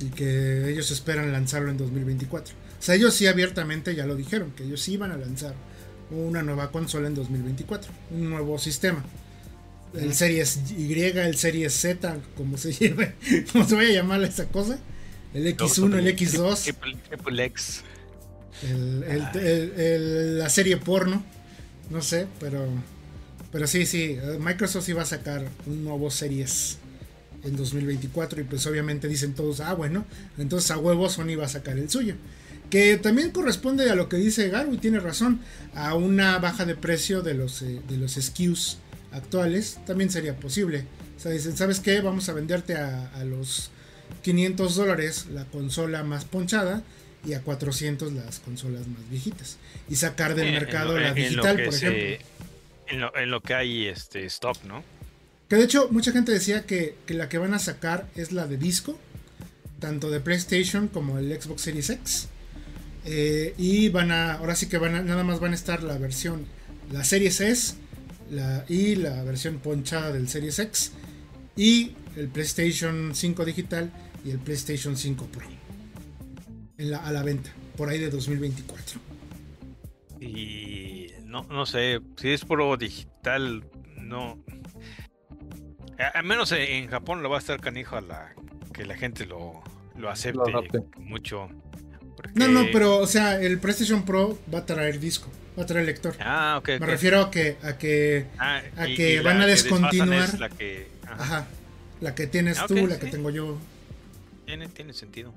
y 0.00 0.06
que 0.10 0.70
ellos 0.70 0.90
esperan 0.90 1.32
lanzarlo 1.32 1.70
en 1.70 1.76
2024. 1.76 2.54
O 2.54 2.82
sea, 2.82 2.94
ellos 2.94 3.14
sí 3.14 3.26
abiertamente 3.26 3.94
ya 3.94 4.06
lo 4.06 4.14
dijeron, 4.14 4.52
que 4.52 4.64
ellos 4.64 4.80
sí 4.80 4.92
iban 4.92 5.10
a 5.10 5.16
lanzar 5.16 5.54
una 6.10 6.42
nueva 6.42 6.70
consola 6.70 7.08
en 7.08 7.14
2024, 7.14 7.90
un 8.10 8.30
nuevo 8.30 8.58
sistema. 8.58 9.04
El 9.94 10.12
Series 10.14 10.58
Y, 10.76 10.92
el 11.00 11.36
Series 11.36 11.72
Z, 11.72 12.16
como 12.36 12.58
se 12.58 12.72
lleve, 12.78 13.14
como 13.52 13.66
se 13.66 13.74
vaya 13.76 13.90
a 13.90 13.92
llamar 13.92 14.22
esa 14.22 14.46
cosa, 14.46 14.78
el 15.32 15.46
X1, 15.56 15.98
el 15.98 16.06
X2, 16.16 16.62
Triple, 16.64 16.96
triple 17.08 17.44
X. 17.46 17.82
la 18.62 20.48
serie 20.48 20.76
porno. 20.76 21.24
No 21.90 22.02
sé, 22.02 22.26
pero. 22.40 22.66
Pero 23.52 23.66
sí, 23.66 23.86
sí. 23.86 24.18
Microsoft 24.40 24.88
va 24.96 25.02
a 25.02 25.06
sacar 25.06 25.46
un 25.66 25.84
nuevo 25.84 26.10
Series 26.10 26.78
en 27.44 27.56
2024. 27.56 28.40
Y 28.40 28.44
pues 28.44 28.66
obviamente 28.66 29.06
dicen 29.08 29.34
todos, 29.34 29.60
ah, 29.60 29.74
bueno, 29.74 30.04
entonces 30.38 30.70
a 30.70 30.78
huevo 30.78 31.08
Sony 31.08 31.36
va 31.38 31.44
a 31.44 31.48
sacar 31.48 31.78
el 31.78 31.88
suyo. 31.88 32.16
Que 32.70 32.96
también 32.96 33.30
corresponde 33.30 33.88
a 33.90 33.94
lo 33.94 34.08
que 34.08 34.16
dice 34.16 34.48
Garu 34.48 34.78
tiene 34.78 34.98
razón. 34.98 35.40
A 35.74 35.94
una 35.94 36.38
baja 36.38 36.64
de 36.64 36.74
precio 36.74 37.22
de 37.22 37.34
los, 37.34 37.62
eh, 37.62 37.80
de 37.88 37.96
los 37.96 38.14
SKUs 38.14 38.78
actuales 39.12 39.78
también 39.86 40.10
sería 40.10 40.36
posible. 40.36 40.86
O 41.16 41.20
sea, 41.20 41.30
dicen, 41.30 41.56
¿sabes 41.56 41.80
qué? 41.80 42.00
Vamos 42.00 42.28
a 42.28 42.32
venderte 42.32 42.74
a, 42.74 43.10
a 43.14 43.24
los 43.24 43.70
500 44.22 44.74
dólares 44.74 45.26
la 45.32 45.44
consola 45.44 46.02
más 46.02 46.24
ponchada 46.24 46.82
y 47.26 47.34
a 47.34 47.40
400 47.42 48.12
las 48.12 48.38
consolas 48.40 48.86
más 48.86 49.08
viejitas. 49.10 49.58
Y 49.88 49.96
sacar 49.96 50.34
del 50.34 50.48
en 50.48 50.54
mercado 50.54 50.94
lo- 50.94 51.00
la 51.00 51.12
digital, 51.14 51.62
por 51.64 51.72
se- 51.74 51.88
ejemplo. 51.88 52.26
En 52.88 53.00
lo, 53.00 53.16
en 53.16 53.30
lo 53.30 53.40
que 53.40 53.54
hay 53.54 53.86
este 53.86 54.24
stock, 54.26 54.62
¿no? 54.64 54.84
Que 55.48 55.56
de 55.56 55.64
hecho, 55.64 55.88
mucha 55.90 56.12
gente 56.12 56.32
decía 56.32 56.66
que, 56.66 56.96
que 57.06 57.14
la 57.14 57.28
que 57.28 57.38
van 57.38 57.54
a 57.54 57.58
sacar 57.58 58.06
es 58.14 58.32
la 58.32 58.46
de 58.46 58.56
disco, 58.58 58.98
tanto 59.80 60.10
de 60.10 60.20
PlayStation 60.20 60.88
como 60.88 61.18
el 61.18 61.32
Xbox 61.40 61.62
Series 61.62 61.90
X. 61.90 62.28
Eh, 63.06 63.54
y 63.58 63.88
van 63.90 64.10
a, 64.10 64.34
ahora 64.34 64.54
sí 64.54 64.66
que 64.68 64.78
van 64.78 64.94
a, 64.94 65.02
nada 65.02 65.24
más 65.24 65.40
van 65.40 65.52
a 65.52 65.54
estar 65.54 65.82
la 65.82 65.98
versión, 65.98 66.46
la 66.90 67.04
Series 67.04 67.40
S 67.40 67.74
la, 68.30 68.64
y 68.68 68.96
la 68.96 69.22
versión 69.24 69.58
ponchada 69.58 70.10
del 70.12 70.28
Series 70.28 70.58
X 70.58 70.92
y 71.56 71.92
el 72.16 72.28
PlayStation 72.28 73.14
5 73.14 73.44
digital 73.44 73.92
y 74.24 74.30
el 74.30 74.38
PlayStation 74.38 74.96
5 74.96 75.26
Pro 75.26 75.46
en 76.78 76.90
la- 76.90 76.98
a 76.98 77.12
la 77.12 77.22
venta, 77.22 77.50
por 77.76 77.88
ahí 77.88 77.98
de 77.98 78.10
2024. 78.10 79.00
Y 80.20 81.08
no, 81.24 81.42
no 81.44 81.66
sé, 81.66 82.00
si 82.16 82.30
es 82.30 82.44
puro 82.44 82.76
digital, 82.76 83.64
no. 83.98 84.38
A- 85.98 86.18
Al 86.18 86.24
menos 86.24 86.52
en 86.52 86.88
Japón 86.88 87.22
lo 87.22 87.30
va 87.30 87.36
a 87.36 87.40
estar 87.40 87.60
canijo 87.60 87.96
a 87.96 88.00
la 88.00 88.32
que 88.72 88.84
la 88.84 88.96
gente 88.96 89.26
lo, 89.26 89.62
lo 89.96 90.10
acepte 90.10 90.40
mucho. 90.98 91.48
porque- 92.16 92.32
No, 92.34 92.48
no, 92.48 92.64
pero 92.72 92.96
o 92.98 93.06
sea, 93.06 93.40
el 93.40 93.58
PlayStation 93.58 94.04
Pro 94.04 94.38
va 94.52 94.60
a 94.60 94.66
traer 94.66 94.98
disco, 95.00 95.28
va 95.58 95.64
a 95.64 95.66
traer 95.66 95.84
lector. 95.86 96.14
Ah, 96.20 96.56
ok. 96.58 96.80
Me 96.80 96.86
refiero 96.86 97.20
a 97.20 97.30
que, 97.30 97.56
a 97.62 97.76
que 97.78 98.26
Ah, 98.38 98.62
a 98.76 98.88
y- 98.88 98.94
que 98.96 99.14
y 99.14 99.18
van 99.18 99.40
a 99.40 99.46
descontinuar. 99.46 100.24
es 100.28 100.38
la 100.38 100.48
que, 100.48 100.88
ajá, 101.04 101.22
Ajá. 101.22 101.46
La 102.00 102.14
que 102.14 102.26
tienes 102.26 102.58
Ah, 102.58 102.66
tú, 102.66 102.74
la 102.86 102.98
que 102.98 103.06
tengo 103.06 103.30
yo. 103.30 103.56
Tiene, 104.46 104.68
tiene 104.68 104.92
sentido. 104.92 105.32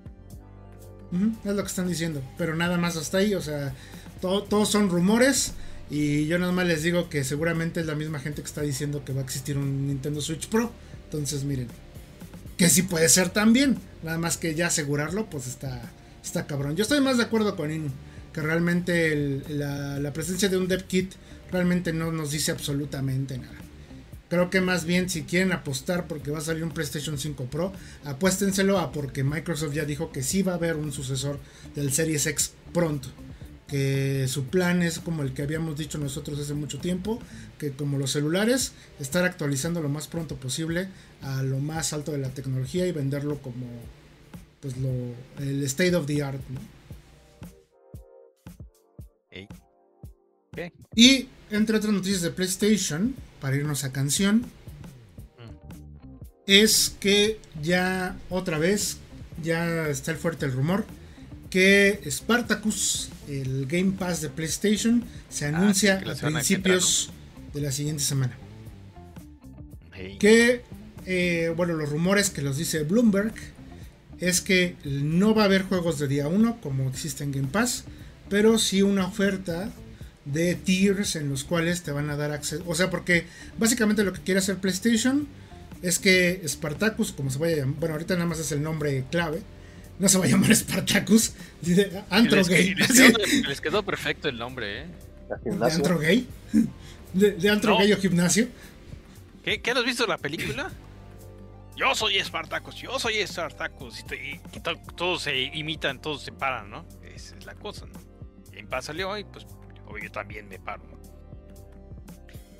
Es 1.46 1.56
lo 1.56 1.62
que 1.64 1.68
están 1.70 1.88
diciendo. 1.88 2.22
Pero 2.38 2.56
nada 2.56 2.78
más 2.78 2.96
hasta 2.98 3.20
ahí. 3.20 3.34
O 3.36 3.42
sea, 3.42 3.74
todo- 4.22 4.44
todos 4.44 4.70
son 4.70 4.90
rumores. 4.90 5.54
Y 5.90 6.26
yo 6.28 6.38
nada 6.38 6.52
más 6.52 6.68
les 6.68 6.84
digo 6.84 7.10
que 7.10 7.24
seguramente 7.24 7.80
es 7.80 7.86
la 7.86 7.96
misma 7.96 8.20
gente 8.20 8.42
que 8.42 8.48
está 8.48 8.62
diciendo 8.62 9.06
que 9.06 9.14
va 9.14 9.22
a 9.22 9.24
existir 9.24 9.58
un 9.58 9.88
Nintendo 9.88 10.20
Switch 10.22 10.48
Pro. 10.50 10.72
Entonces, 11.06 11.44
miren. 11.44 11.68
Que 12.58 12.70
sí 12.70 12.82
puede 12.82 13.08
ser 13.10 13.30
también. 13.30 13.78
Nada 14.04 14.18
más 14.18 14.38
que 14.38 14.56
ya 14.56 14.68
asegurarlo, 14.68 15.30
pues 15.30 15.48
está, 15.48 15.82
está 16.24 16.46
cabrón. 16.48 16.76
Yo 16.76 16.82
estoy 16.84 17.00
más 17.02 17.18
de 17.18 17.24
acuerdo 17.24 17.56
con 17.56 17.72
Inu. 17.72 17.90
Que 18.34 18.42
realmente 18.42 19.42
la, 19.50 20.00
la 20.00 20.14
presencia 20.14 20.50
de 20.50 20.58
un 20.58 20.68
dev 20.68 20.84
kit 20.86 21.14
realmente 21.52 21.94
no 21.94 22.12
nos 22.12 22.32
dice 22.32 22.52
absolutamente 22.52 23.38
nada. 23.38 23.54
Creo 24.30 24.50
que 24.50 24.60
más 24.60 24.86
bien 24.86 25.10
si 25.10 25.24
quieren 25.24 25.54
apostar 25.54 26.08
porque 26.08 26.32
va 26.32 26.40
a 26.40 26.42
salir 26.42 26.64
un 26.64 26.72
PlayStation 26.72 27.18
5 27.18 27.46
Pro, 27.46 27.72
apuéstenselo 28.04 28.78
a 28.78 28.92
porque 28.92 29.24
Microsoft 29.24 29.74
ya 29.74 29.86
dijo 29.86 30.12
que 30.12 30.22
sí 30.22 30.42
va 30.42 30.54
a 30.54 30.56
haber 30.56 30.76
un 30.76 30.92
sucesor 30.92 31.40
del 31.76 31.94
Series 31.94 32.26
X 32.28 32.54
pronto. 32.74 33.10
Que 33.68 34.28
su 34.30 34.46
plan 34.46 34.82
es 34.82 35.00
como 35.00 35.24
el 35.24 35.34
que 35.34 35.42
habíamos 35.42 35.78
dicho 35.78 35.98
nosotros 35.98 36.40
hace 36.40 36.54
mucho 36.54 36.80
tiempo, 36.80 37.20
que 37.58 37.72
como 37.72 37.98
los 37.98 38.12
celulares, 38.12 38.74
estar 39.00 39.26
actualizando 39.26 39.82
lo 39.82 39.90
más 39.90 40.08
pronto 40.08 40.36
posible 40.36 40.90
a 41.22 41.44
lo 41.44 41.60
más 41.60 41.92
alto 41.92 42.12
de 42.12 42.20
la 42.20 42.30
tecnología 42.30 42.88
y 42.88 42.92
venderlo 42.92 43.42
como 43.42 43.66
pues 44.62 44.76
lo 44.78 44.90
el 45.40 45.64
state 45.64 45.96
of 45.96 46.06
the 46.06 46.24
art. 46.24 46.42
Y 50.96 51.28
entre 51.52 51.78
otras 51.78 51.94
noticias 51.94 52.22
de 52.22 52.32
PlayStation, 52.32 53.16
para 53.40 53.56
irnos 53.56 53.84
a 53.84 53.92
canción, 53.92 54.46
es 56.46 56.96
que 57.00 57.40
ya 57.62 58.18
otra 58.30 58.58
vez, 58.58 58.98
ya 59.44 59.88
está 59.90 60.12
el 60.12 60.18
fuerte 60.18 60.46
el 60.46 60.54
rumor, 60.54 60.86
que 61.50 62.02
Spartacus, 62.10 63.10
el 63.28 63.68
Game 63.68 63.94
Pass 63.94 64.22
de 64.22 64.30
PlayStation, 64.30 65.04
se 65.30 65.46
anuncia 65.46 66.00
Ah, 66.02 66.06
la 66.06 66.14
a 66.14 66.16
principios 66.16 67.10
de 67.54 67.62
la 67.62 67.72
siguiente 67.72 68.04
semana. 68.04 68.38
Que, 70.20 70.62
eh, 71.06 71.54
bueno, 71.56 71.74
los 71.74 71.90
rumores 71.90 72.30
que 72.30 72.42
los 72.42 72.58
dice 72.58 72.84
Bloomberg 72.84 73.34
es 74.20 74.42
que 74.42 74.76
no 74.84 75.36
va 75.36 75.44
a 75.44 75.46
haber 75.46 75.64
juegos 75.64 76.00
de 76.00 76.08
día 76.08 76.28
1 76.28 76.60
como 76.62 76.90
existe 76.90 77.24
en 77.24 77.32
Game 77.32 77.48
Pass, 77.48 77.84
pero 78.30 78.58
sí 78.58 78.82
una 78.82 79.06
oferta 79.08 79.72
de 80.32 80.56
tiers 80.56 81.16
en 81.16 81.30
los 81.30 81.44
cuales 81.44 81.84
te 81.84 81.92
van 81.92 82.10
a 82.10 82.16
dar 82.16 82.32
acceso. 82.32 82.64
O 82.68 82.76
sea, 82.76 82.90
porque 82.90 83.26
básicamente 83.58 84.04
lo 84.04 84.14
que 84.14 84.22
quiere 84.22 84.40
hacer 84.40 84.58
PlayStation 84.58 85.28
es 85.82 86.00
que 86.00 86.42
Spartacus, 86.48 87.12
como 87.12 87.30
se 87.30 87.40
vaya 87.40 87.54
a 87.56 87.58
llamar, 87.60 87.76
bueno, 87.80 87.94
ahorita 87.96 88.14
nada 88.16 88.26
más 88.26 88.40
es 88.40 88.52
el 88.52 88.62
nombre 88.64 89.06
clave, 89.12 89.42
no 90.00 90.10
se 90.10 90.18
va 90.18 90.26
a 90.26 90.28
llamar 90.28 90.56
Spartacus, 90.56 91.34
dice 91.62 92.04
Antro 92.10 92.38
les, 92.38 92.50
Gay. 92.50 92.76
les 92.76 92.88
quedó, 92.92 93.18
les 93.48 93.62
quedó 93.62 93.84
perfecto 93.84 94.28
el 94.30 94.38
nombre, 94.38 94.82
¿eh? 94.84 94.86
De. 95.46 95.66
Antro 95.66 95.98
Gay. 96.00 96.28
De, 97.14 97.32
de 97.32 97.50
Antro 97.50 97.72
No. 97.72 97.80
Gay 97.80 97.94
o 97.94 97.98
Gimnasio. 97.98 98.48
¿Qué, 99.44 99.62
¿Qué 99.62 99.72
has 99.72 99.84
visto 99.86 100.06
la 100.06 100.18
película? 100.18 100.70
Yo 101.76 101.96
soy 101.96 102.20
Spartacus, 102.24 102.76
yo 102.76 103.00
soy 103.00 103.26
Spartacus. 103.26 104.02
Y, 104.02 104.04
te- 104.04 104.42
y 104.54 104.60
to- 104.60 104.76
todos 104.96 105.24
se 105.24 105.40
imitan, 105.40 106.02
todos 106.02 106.24
se 106.24 106.32
paran, 106.34 106.70
¿no? 106.70 106.86
Esa 107.16 107.38
es 107.38 107.46
la 107.46 107.56
cosa, 107.56 107.86
¿no? 107.86 108.00
Y 108.54 108.60
en 108.60 108.68
paz 108.68 108.86
salió 108.86 109.18
y 109.18 109.24
pues 109.24 109.46
obvio, 109.88 110.04
yo 110.06 110.12
también 110.12 110.48
me 110.50 110.60
paro. 110.60 110.84
¿no? 110.92 110.98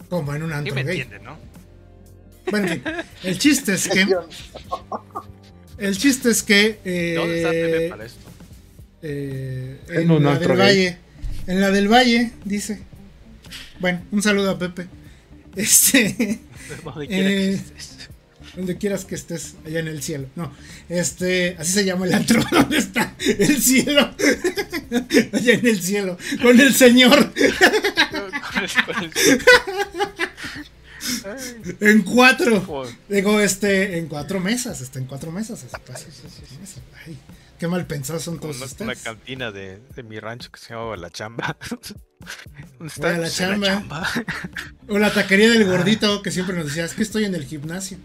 Como 0.10 0.34
en 0.34 0.44
un 0.44 0.50
¿Sí 0.50 0.56
Antro 0.56 0.76
me 0.76 0.84
Gay. 0.84 1.02
entienden, 1.02 1.24
no? 1.24 1.38
Bueno, 2.50 2.72
el 3.24 3.38
chiste 3.38 3.74
es 3.74 3.88
que. 3.90 4.08
El 5.78 5.98
chiste 5.98 6.30
es 6.30 6.44
que. 6.44 6.80
eh, 6.86 7.14
¿Dónde 7.18 7.38
está 7.38 7.52
TV 7.52 7.90
para 7.90 8.06
esto? 8.06 8.30
eh, 9.02 9.82
En 9.90 10.02
en 10.04 10.12
un 10.12 10.24
la 10.24 10.32
antro 10.34 10.50
del 10.50 10.58
gay. 10.58 10.68
Valle. 10.68 10.98
En 11.48 11.62
la 11.62 11.72
del 11.72 11.88
Valle, 11.92 12.32
dice. 12.46 12.82
Bueno, 13.80 14.02
un 14.12 14.22
saludo 14.22 14.52
a 14.52 14.58
Pepe. 14.60 14.88
Este. 15.56 16.40
Eh. 17.10 17.60
Donde 18.58 18.78
quieras 18.78 19.06
que 19.06 19.16
estés, 19.16 19.56
allá 19.66 19.80
en 19.80 19.88
el 19.88 20.02
cielo. 20.04 20.28
No, 20.36 20.52
este. 20.90 21.56
Así 21.58 21.72
se 21.72 21.86
llama 21.86 22.06
el 22.06 22.14
antro. 22.14 22.44
¿Dónde 22.52 22.78
está 22.78 23.16
el 23.20 23.62
cielo? 23.62 24.02
allá 25.34 25.54
en 25.54 25.68
el 25.68 25.82
cielo. 25.82 26.18
Con 26.42 26.60
el 26.60 26.74
Señor. 26.74 27.32
En 31.80 32.02
cuatro. 32.02 32.88
Digo, 33.08 33.40
este, 33.40 33.98
en 33.98 34.08
cuatro 34.08 34.40
mesas, 34.40 34.82
está 34.82 35.00
en 35.00 35.06
cuatro 35.06 35.32
mesas. 35.32 35.66
Ay, 37.06 37.18
qué 37.60 37.68
mal 37.68 37.86
pensados 37.88 38.24
son 38.24 38.40
todos 38.40 38.58
Una, 38.58 38.66
una 38.66 38.72
ustedes. 38.72 39.00
cantina 39.04 39.52
de, 39.52 39.80
de 39.96 40.04
mi 40.04 40.20
rancho 40.20 40.52
que 40.52 40.60
se 40.60 40.74
llamaba 40.74 40.98
La 40.98 41.10
Chamba. 41.10 41.56
¿Dónde 42.80 43.08
a 43.08 43.18
la 43.20 43.30
chamba. 43.30 44.10
O 44.88 44.98
la 44.98 45.14
taquería 45.14 45.50
del 45.50 45.66
gordito 45.66 46.22
que 46.22 46.32
siempre 46.32 46.56
nos 46.58 46.66
decía, 46.66 46.86
es 46.86 46.94
que 46.94 47.04
estoy 47.04 47.26
en 47.26 47.36
el 47.36 47.46
gimnasio. 47.46 47.98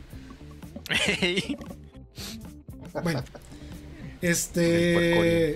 Bueno, 3.03 3.25
este. 4.21 5.55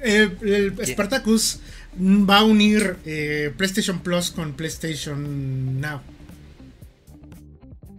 eh, 0.00 0.36
el 0.42 0.86
Spartacus 0.86 1.60
va 1.98 2.38
a 2.38 2.44
unir 2.44 2.96
eh, 3.04 3.52
PlayStation 3.56 4.00
Plus 4.00 4.30
con 4.30 4.54
PlayStation 4.54 5.80
Now. 5.80 6.00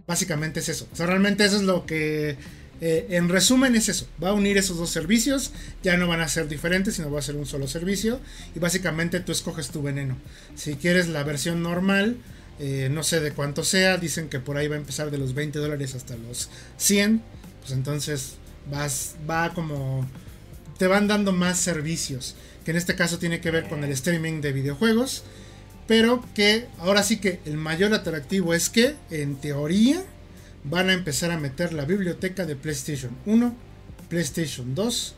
Básicamente 0.06 0.60
es 0.60 0.68
eso. 0.68 0.88
O 0.92 0.96
sea, 0.96 1.06
realmente 1.06 1.44
eso 1.44 1.56
es 1.56 1.62
lo 1.62 1.84
que. 1.86 2.36
eh, 2.80 3.06
en 3.10 3.28
resumen 3.28 3.74
es 3.74 3.88
eso. 3.88 4.06
Va 4.22 4.28
a 4.30 4.32
unir 4.34 4.56
esos 4.58 4.76
dos 4.76 4.90
servicios. 4.90 5.52
Ya 5.82 5.96
no 5.96 6.06
van 6.06 6.20
a 6.20 6.28
ser 6.28 6.48
diferentes, 6.48 6.94
sino 6.94 7.10
va 7.10 7.18
a 7.18 7.22
ser 7.22 7.36
un 7.36 7.46
solo 7.46 7.66
servicio. 7.66 8.20
Y 8.54 8.58
básicamente 8.60 9.20
tú 9.20 9.32
escoges 9.32 9.70
tu 9.70 9.82
veneno. 9.82 10.16
Si 10.54 10.76
quieres 10.76 11.08
la 11.08 11.24
versión 11.24 11.62
normal, 11.62 12.18
eh, 12.58 12.88
no 12.90 13.02
sé 13.02 13.20
de 13.20 13.32
cuánto 13.32 13.64
sea. 13.64 13.98
Dicen 13.98 14.28
que 14.28 14.40
por 14.40 14.56
ahí 14.56 14.68
va 14.68 14.76
a 14.76 14.78
empezar 14.78 15.10
de 15.10 15.18
los 15.18 15.34
20 15.34 15.58
dólares 15.58 15.94
hasta 15.94 16.16
los 16.16 16.48
100. 16.78 17.22
Pues 17.60 17.72
entonces 17.72 18.34
vas, 18.70 19.16
va 19.28 19.52
como... 19.54 20.08
Te 20.78 20.86
van 20.86 21.08
dando 21.08 21.32
más 21.32 21.58
servicios. 21.58 22.36
Que 22.64 22.72
en 22.72 22.76
este 22.76 22.96
caso 22.96 23.18
tiene 23.18 23.40
que 23.40 23.50
ver 23.50 23.68
con 23.68 23.84
el 23.84 23.92
streaming 23.92 24.40
de 24.40 24.52
videojuegos. 24.52 25.24
Pero 25.86 26.24
que 26.34 26.66
ahora 26.78 27.02
sí 27.02 27.18
que 27.18 27.40
el 27.44 27.56
mayor 27.56 27.94
atractivo 27.94 28.54
es 28.54 28.68
que, 28.68 28.96
en 29.10 29.36
teoría, 29.36 30.02
van 30.64 30.90
a 30.90 30.92
empezar 30.92 31.30
a 31.30 31.38
meter 31.38 31.72
la 31.72 31.84
biblioteca 31.84 32.44
de 32.44 32.56
PlayStation 32.56 33.16
1, 33.24 33.54
PlayStation 34.08 34.74
2, 34.74 35.14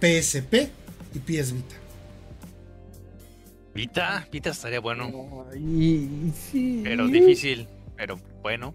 PSP 0.00 0.54
y 1.14 1.18
PS 1.18 1.52
Vita. 1.52 1.85
Vita, 3.76 4.28
Vita 4.32 4.50
estaría 4.50 4.80
bueno, 4.80 5.46
Y, 5.56 6.32
sí. 6.50 6.80
pero 6.84 7.06
difícil, 7.08 7.68
pero 7.96 8.18
bueno, 8.42 8.74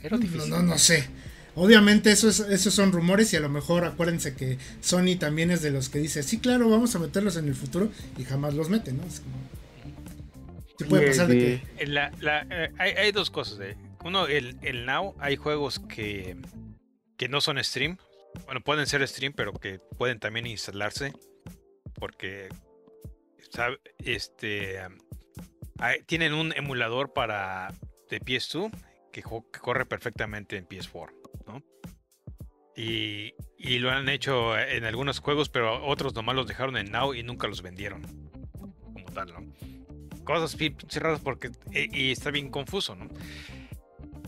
pero 0.00 0.16
No, 0.16 0.22
difícil. 0.22 0.50
no, 0.50 0.62
no 0.62 0.78
sé. 0.78 1.08
Obviamente 1.54 2.10
eso 2.10 2.28
es- 2.30 2.40
esos 2.40 2.72
son 2.74 2.92
rumores 2.92 3.32
y 3.32 3.36
a 3.36 3.40
lo 3.40 3.48
mejor 3.50 3.84
acuérdense 3.84 4.34
que 4.34 4.56
Sony 4.80 5.16
también 5.18 5.50
es 5.50 5.60
de 5.62 5.70
los 5.70 5.88
que 5.90 5.98
dice, 5.98 6.22
sí, 6.22 6.38
claro, 6.38 6.68
vamos 6.70 6.94
a 6.96 6.98
meterlos 6.98 7.36
en 7.36 7.46
el 7.46 7.54
futuro 7.54 7.90
y 8.16 8.24
jamás 8.24 8.54
los 8.54 8.70
mete, 8.70 8.92
¿no? 8.92 9.04
Es 9.04 9.20
como... 9.20 9.36
Sí 10.78 10.84
puede 10.84 11.08
pasar 11.08 11.28
de 11.28 11.34
de- 11.34 11.62
que... 11.78 11.86
La- 11.86 12.10
la- 12.20 12.46
eh, 12.50 12.70
hay, 12.78 12.92
hay 12.92 13.12
dos 13.12 13.30
cosas. 13.30 13.60
eh. 13.60 13.76
Uno, 14.04 14.26
el, 14.26 14.56
el 14.62 14.86
Now, 14.86 15.14
hay 15.20 15.36
juegos 15.36 15.78
que, 15.78 16.36
que 17.18 17.28
no 17.28 17.40
son 17.40 17.62
stream. 17.62 17.98
Bueno, 18.46 18.62
pueden 18.62 18.86
ser 18.86 19.06
stream, 19.06 19.32
pero 19.36 19.52
que 19.52 19.78
pueden 19.98 20.18
también 20.18 20.46
instalarse. 20.46 21.12
Porque 21.94 22.48
este, 23.98 24.80
tienen 26.06 26.34
un 26.34 26.52
emulador 26.52 27.12
para 27.12 27.72
de 28.10 28.20
PS2 28.20 28.70
que, 29.12 29.22
corre 29.22 29.86
perfectamente 29.86 30.56
en 30.56 30.66
PS4. 30.66 31.12
¿no? 31.46 31.62
Y, 32.76 33.32
lo 33.78 33.90
han 33.90 34.08
hecho 34.08 34.58
en 34.58 34.84
algunos 34.84 35.20
juegos, 35.20 35.48
pero 35.48 35.84
otros 35.84 36.14
nomás 36.14 36.34
los 36.34 36.46
dejaron 36.46 36.76
en 36.76 36.90
Now 36.90 37.14
y 37.14 37.22
nunca 37.22 37.46
los 37.48 37.62
vendieron. 37.62 38.02
Como 38.92 39.06
tal, 39.12 39.32
¿no? 39.32 39.52
cosas 40.24 40.56
raras 40.94 41.20
porque 41.20 41.50
e- 41.72 41.88
y 41.92 42.12
está 42.12 42.30
bien 42.30 42.50
confuso. 42.50 42.96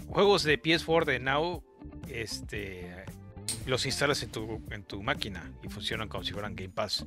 Juegos 0.08 0.42
de 0.42 0.60
PS4 0.60 1.04
de 1.04 1.20
Now, 1.20 1.64
este, 2.08 3.04
los 3.66 3.86
instalas 3.86 4.22
en 4.22 4.84
tu 4.84 5.02
máquina 5.02 5.52
y 5.62 5.68
funcionan 5.68 6.08
como 6.08 6.24
si 6.24 6.32
fueran 6.32 6.54
Game 6.54 6.72
Pass. 6.72 7.06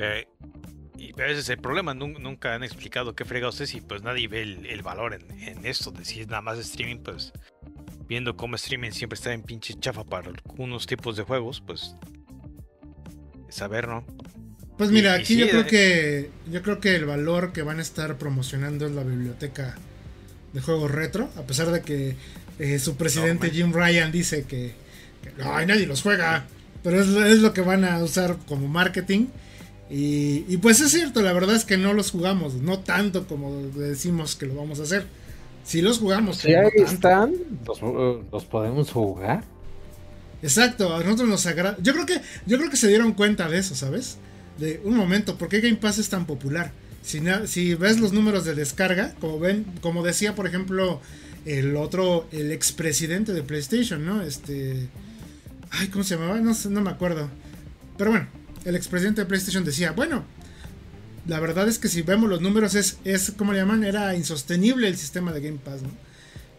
Pero, 0.00 0.26
y 0.96 1.12
pero 1.12 1.30
ese 1.30 1.40
es 1.40 1.48
el 1.50 1.58
problema, 1.58 1.92
nun- 1.94 2.18
nunca 2.20 2.54
han 2.54 2.62
explicado 2.64 3.14
qué 3.14 3.26
fregados 3.26 3.60
es 3.60 3.74
y 3.74 3.82
pues 3.82 4.02
nadie 4.02 4.28
ve 4.28 4.40
el, 4.40 4.64
el 4.64 4.80
valor 4.82 5.12
en, 5.12 5.30
en 5.42 5.66
esto, 5.66 5.90
de 5.90 6.06
si 6.06 6.20
es 6.20 6.28
nada 6.28 6.40
más 6.40 6.58
streaming, 6.58 7.02
pues 7.02 7.32
viendo 8.08 8.34
cómo 8.34 8.56
streaming 8.56 8.92
siempre 8.92 9.16
está 9.16 9.34
en 9.34 9.42
pinche 9.42 9.74
chafa 9.78 10.04
para 10.04 10.30
algunos 10.30 10.86
tipos 10.86 11.16
de 11.18 11.22
juegos, 11.24 11.62
pues 11.66 11.94
saber, 13.50 13.88
¿no? 13.88 14.04
Pues 14.78 14.90
mira, 14.90 15.18
y 15.18 15.20
aquí 15.20 15.34
sí, 15.34 15.36
yo 15.36 15.48
creo 15.50 15.60
eh. 15.62 15.66
que 15.66 16.30
yo 16.50 16.62
creo 16.62 16.80
que 16.80 16.94
el 16.96 17.04
valor 17.04 17.52
que 17.52 17.60
van 17.62 17.78
a 17.78 17.82
estar 17.82 18.16
promocionando 18.16 18.86
es 18.86 18.92
la 18.92 19.04
biblioteca 19.04 19.76
de 20.54 20.60
juegos 20.62 20.90
retro, 20.90 21.28
a 21.36 21.42
pesar 21.42 21.70
de 21.70 21.82
que 21.82 22.16
eh, 22.58 22.78
su 22.78 22.96
presidente. 22.96 23.50
Jim 23.50 23.72
Ryan 23.74 24.10
dice 24.10 24.44
que, 24.44 24.72
que, 25.22 25.42
"Ay, 25.42 25.66
nadie 25.66 25.86
los 25.86 26.00
juega, 26.00 26.46
pero 26.82 27.00
es 27.00 27.38
lo 27.40 27.52
que 27.52 27.60
van 27.60 27.84
a 27.84 28.02
usar 28.02 28.38
como 28.48 28.66
marketing. 28.66 29.26
Y, 29.90 30.44
y 30.48 30.58
pues 30.58 30.80
es 30.80 30.92
cierto, 30.92 31.20
la 31.20 31.32
verdad 31.32 31.56
es 31.56 31.64
que 31.64 31.76
no 31.76 31.92
los 31.92 32.12
jugamos, 32.12 32.54
no 32.54 32.78
tanto 32.78 33.26
como 33.26 33.60
decimos 33.74 34.36
que 34.36 34.46
lo 34.46 34.54
vamos 34.54 34.78
a 34.78 34.84
hacer. 34.84 35.06
Sí 35.64 35.82
los 35.82 35.98
jugamos, 35.98 36.38
Si 36.38 36.52
no 36.52 36.60
ahí 36.60 36.70
están, 36.76 37.34
los, 37.66 37.80
los 38.32 38.44
podemos 38.44 38.90
jugar. 38.90 39.44
Exacto, 40.42 40.94
a 40.94 41.02
nosotros 41.02 41.28
nos 41.28 41.46
agrada. 41.46 41.76
Yo 41.82 41.92
creo 41.92 42.06
que 42.06 42.20
yo 42.46 42.56
creo 42.56 42.70
que 42.70 42.76
se 42.76 42.88
dieron 42.88 43.12
cuenta 43.12 43.48
de 43.48 43.58
eso, 43.58 43.74
¿sabes? 43.74 44.16
De 44.58 44.80
un 44.84 44.96
momento, 44.96 45.36
¿por 45.36 45.48
qué 45.48 45.60
Game 45.60 45.76
Pass 45.76 45.98
es 45.98 46.08
tan 46.08 46.26
popular? 46.26 46.72
Si, 47.02 47.20
si 47.46 47.74
ves 47.74 47.98
los 47.98 48.12
números 48.12 48.44
de 48.44 48.54
descarga, 48.54 49.14
como 49.20 49.38
ven, 49.38 49.64
como 49.80 50.02
decía, 50.02 50.34
por 50.34 50.46
ejemplo, 50.46 51.00
el 51.46 51.76
otro, 51.76 52.26
el 52.32 52.52
expresidente 52.52 53.32
de 53.32 53.42
PlayStation, 53.42 54.04
¿no? 54.04 54.22
Este. 54.22 54.88
Ay, 55.70 55.88
¿cómo 55.88 56.04
se 56.04 56.16
llamaba? 56.16 56.40
No, 56.40 56.52
no 56.70 56.80
me 56.80 56.90
acuerdo. 56.90 57.28
Pero 57.96 58.10
bueno, 58.10 58.26
el 58.64 58.76
expresidente 58.76 59.22
de 59.22 59.26
PlayStation 59.26 59.64
decía, 59.64 59.92
bueno, 59.92 60.24
la 61.26 61.38
verdad 61.40 61.68
es 61.68 61.78
que 61.78 61.88
si 61.88 62.02
vemos 62.02 62.28
los 62.28 62.40
números 62.40 62.74
es, 62.74 62.98
es 63.04 63.32
¿cómo 63.36 63.52
le 63.52 63.58
llaman? 63.58 63.84
Era 63.84 64.14
insostenible 64.16 64.88
el 64.88 64.96
sistema 64.96 65.32
de 65.32 65.40
Game 65.40 65.58
Pass, 65.64 65.82
¿no? 65.82 65.90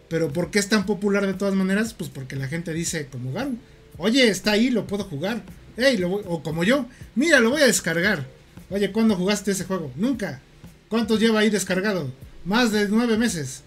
Pero 0.07 0.31
¿por 0.33 0.51
qué 0.51 0.59
es 0.59 0.67
tan 0.69 0.85
popular 0.85 1.25
de 1.25 1.33
todas 1.33 1.53
maneras? 1.55 1.93
Pues 1.93 2.09
porque 2.09 2.35
la 2.35 2.47
gente 2.47 2.73
dice 2.73 3.07
como 3.11 3.31
Garu, 3.31 3.55
oye, 3.97 4.27
está 4.29 4.51
ahí, 4.51 4.69
lo 4.69 4.85
puedo 4.87 5.05
jugar. 5.05 5.41
Ey, 5.77 5.97
lo 5.97 6.09
voy- 6.09 6.23
o 6.27 6.43
como 6.43 6.63
yo, 6.63 6.85
mira, 7.15 7.39
lo 7.39 7.49
voy 7.51 7.61
a 7.61 7.65
descargar. 7.67 8.25
Oye, 8.69 8.91
¿cuándo 8.91 9.15
jugaste 9.15 9.51
ese 9.51 9.63
juego? 9.65 9.91
Nunca. 9.95 10.41
¿Cuánto 10.89 11.17
lleva 11.17 11.39
ahí 11.39 11.49
descargado? 11.49 12.11
Más 12.45 12.71
de 12.71 12.87
nueve 12.89 13.17
meses. 13.17 13.63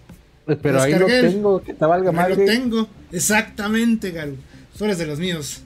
Eh, 0.47 0.55
Pero 0.61 0.81
ahí 0.81 0.93
lo 0.93 1.07
tengo, 1.07 1.63
que 1.63 1.73
te 1.73 1.85
valga 1.85 2.09
Ahí 2.11 2.15
madre. 2.15 2.35
lo 2.37 2.45
tengo. 2.45 2.89
Exactamente, 3.11 4.11
Garu. 4.11 4.35
Tú 4.77 4.85
eres 4.85 4.99
de 4.99 5.07
los 5.07 5.17
míos. 5.19 5.61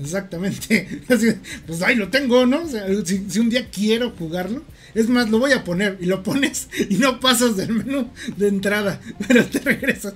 Exactamente. 0.00 1.02
Así, 1.08 1.28
pues 1.66 1.82
ahí 1.82 1.96
lo 1.96 2.08
tengo, 2.08 2.46
¿no? 2.46 2.62
O 2.62 2.68
sea, 2.68 2.86
si, 3.04 3.38
un 3.38 3.50
día 3.50 3.68
quiero 3.70 4.10
jugarlo, 4.10 4.62
es 4.94 5.08
más, 5.08 5.30
lo 5.30 5.38
voy 5.38 5.52
a 5.52 5.64
poner 5.64 5.98
y 6.00 6.06
lo 6.06 6.22
pones 6.22 6.68
y 6.88 6.94
no 6.96 7.20
pasas 7.20 7.56
del 7.56 7.72
menú 7.72 8.08
de 8.36 8.48
entrada, 8.48 9.00
pero 9.28 9.44
te 9.46 9.58
regresas. 9.60 10.14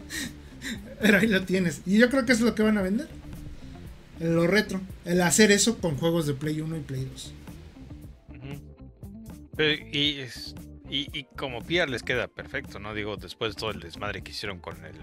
Pero 1.01 1.19
ahí 1.19 1.27
lo 1.27 1.43
tienes. 1.45 1.83
Y 1.87 1.99
yo 1.99 2.09
creo 2.09 2.25
que 2.25 2.33
es 2.33 2.41
lo 2.41 2.55
que 2.55 2.63
van 2.63 2.79
a 2.79 2.83
vender. 2.83 3.09
Lo 4.21 4.47
retro. 4.47 4.81
El 5.05 5.21
hacer 5.21 5.51
eso 5.51 5.79
con 5.79 5.97
juegos 5.97 6.27
de 6.27 6.35
Play 6.35 6.61
1 6.61 6.77
y 6.77 6.81
Play 6.81 7.09
2. 7.13 7.35
Ujú. 8.31 8.61
Pero, 9.57 9.85
y, 9.93 10.21
es- 10.21 10.55
y, 10.89 11.09
y 11.19 11.25
como 11.37 11.61
PR 11.63 11.91
les 11.91 12.03
queda 12.03 12.29
perfecto, 12.29 12.79
¿no? 12.79 12.95
Digo, 12.95 13.17
después 13.17 13.55
de 13.55 13.61
todo 13.61 13.71
el 13.73 13.81
desmadre 13.81 14.23
que 14.23 14.31
hicieron 14.31 14.61
con 14.61 14.77
el 14.85 14.95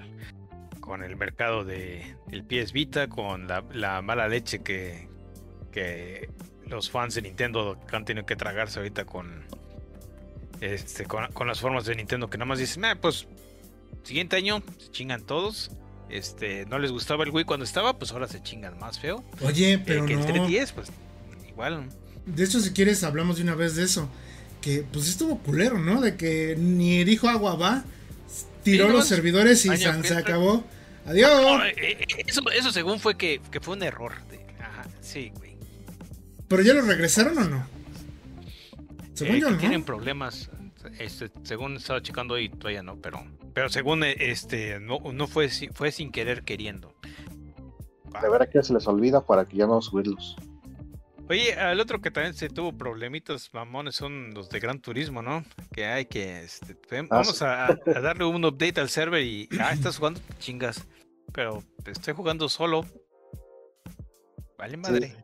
con 0.92 1.04
el 1.04 1.16
mercado 1.16 1.64
de 1.64 2.18
el 2.34 2.44
PS 2.44 2.74
Vita, 2.74 3.08
con 3.08 3.48
la, 3.48 3.64
la 3.72 4.02
mala 4.02 4.28
leche 4.28 4.60
que, 4.60 5.08
que 5.72 6.30
los 6.68 6.90
fans 6.92 7.16
de 7.16 7.22
Nintendo 7.22 7.80
han 7.94 8.04
tenido 8.04 8.26
que 8.26 8.36
tragarse 8.36 8.80
ahorita 8.80 9.06
con 9.06 9.46
este 10.60 11.06
con, 11.06 11.32
con 11.32 11.48
las 11.48 11.62
formas 11.62 11.86
de 11.86 11.96
Nintendo 11.96 12.30
que 12.30 12.38
nada 12.38 12.48
más 12.48 12.60
dicen, 12.60 12.84
"Ah, 12.84 12.98
pues 13.00 13.26
siguiente 14.04 14.36
año 14.36 14.62
se 14.80 14.92
chingan 14.92 15.22
todos. 15.22 15.72
Este, 16.10 16.66
no 16.66 16.78
les 16.78 16.92
gustaba 16.92 17.24
el 17.24 17.30
Wii 17.30 17.46
cuando 17.46 17.64
estaba, 17.64 17.98
pues 17.98 18.12
ahora 18.12 18.28
se 18.28 18.44
chingan 18.44 18.78
más 18.78 19.00
feo. 19.00 19.24
Oye, 19.46 19.76
Eh, 19.76 19.84
pero 19.86 20.06
que 20.06 20.12
el 20.16 20.20
no. 20.20 20.26
3DS, 20.26 20.74
pues 20.74 20.90
igual. 21.48 21.88
De 22.26 22.44
hecho, 22.44 22.60
si 22.60 22.72
quieres, 22.74 23.06
hablamos 23.06 23.38
de 23.38 23.44
una 23.44 23.56
vez 23.56 23.78
de 23.78 23.84
eso. 23.86 24.10
Que 24.60 24.84
pues 24.92 25.08
estuvo 25.08 25.38
culero, 25.40 25.80
¿no? 25.80 26.02
De 26.02 26.18
que 26.18 26.58
ni 26.60 27.06
dijo 27.06 27.30
agua 27.30 27.56
va, 27.56 27.86
tiró 28.62 28.88
Sí, 28.88 28.92
no, 28.92 28.98
los 28.98 29.08
servidores 29.08 29.66
y 29.66 29.70
se 29.78 29.88
acabó. 30.18 30.66
Adiós. 31.06 31.42
No, 31.42 31.66
eh, 31.66 31.74
eh, 31.78 32.06
eso, 32.28 32.42
eso 32.52 32.72
según 32.72 33.00
fue 33.00 33.16
que, 33.18 33.42
que 33.52 33.60
fue 33.60 33.76
un 33.76 33.84
error. 33.84 34.14
de- 34.30 34.40
ajá, 34.60 34.84
sí, 35.02 35.32
güey. 35.38 35.58
¿Pero 36.48 36.62
ya 36.64 36.74
lo 36.74 36.82
regresaron 36.82 37.38
o 37.38 37.44
no? 37.48 37.66
Según 39.14 39.36
Eh, 39.36 39.40
yo, 39.40 39.48
que 39.48 39.54
no. 39.54 39.60
tienen 39.60 39.84
problemas. 39.84 40.50
Este, 41.00 41.32
según 41.44 41.78
estaba 41.78 42.02
checando 42.02 42.34
hoy, 42.34 42.50
todavía 42.50 42.82
no, 42.82 42.96
pero, 42.98 43.24
pero 43.54 43.70
según 43.70 44.04
este, 44.04 44.80
no, 44.80 45.00
no 45.14 45.28
fue, 45.28 45.48
fue 45.74 45.92
sin 45.92 46.12
querer 46.12 46.44
queriendo. 46.44 46.94
De 48.22 48.30
verdad 48.30 48.50
que 48.50 48.62
se 48.64 48.74
les 48.74 48.88
olvida 48.88 49.22
para 49.26 49.46
que 49.46 49.58
ya 49.58 49.68
no 49.68 49.82
subirlos. 49.82 50.36
Oye, 51.32 51.54
al 51.54 51.80
otro 51.80 52.02
que 52.02 52.12
también 52.12 52.34
se 52.34 52.50
tuvo 52.50 52.78
problemitas 52.78 53.50
mamones 53.54 53.96
son 53.96 54.34
los 54.34 54.50
de 54.50 54.60
Gran 54.60 54.82
Turismo, 54.82 55.22
¿no? 55.22 55.46
Que 55.72 55.86
hay 55.86 56.04
que, 56.04 56.44
este, 56.44 56.76
Ah, 56.92 57.06
vamos 57.10 57.42
a, 57.42 57.68
a 57.68 58.02
darle 58.02 58.26
un 58.26 58.44
update 58.44 58.82
al 58.82 58.90
server 58.90 59.24
y, 59.24 59.48
ah, 59.58 59.72
estás 59.72 59.98
jugando 59.98 60.20
chingas, 60.40 60.86
pero 61.32 61.64
estoy 61.86 62.14
jugando 62.16 62.50
solo. 62.50 62.86
Vale 64.58 64.76
madre. 64.76 65.16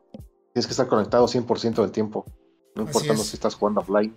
Tienes 0.53 0.65
que 0.65 0.71
estar 0.71 0.88
conectado 0.88 1.27
100% 1.27 1.81
del 1.81 1.91
tiempo. 1.91 2.23
No 2.73 2.84
Así 2.84 2.91
importando 2.91 3.23
es. 3.23 3.27
si 3.27 3.35
estás 3.35 3.55
jugando 3.55 3.81
offline. 3.81 4.15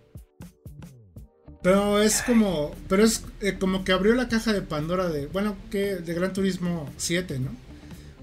Pero 1.60 2.00
es 2.00 2.22
como. 2.22 2.70
Pero 2.88 3.02
es 3.02 3.24
eh, 3.40 3.58
como 3.58 3.82
que 3.82 3.90
abrió 3.90 4.14
la 4.14 4.28
caja 4.28 4.52
de 4.52 4.62
Pandora 4.62 5.08
de. 5.08 5.26
Bueno, 5.26 5.56
que 5.72 5.96
de 5.96 6.14
Gran 6.14 6.32
Turismo 6.32 6.88
7, 6.98 7.40
¿no? 7.40 7.50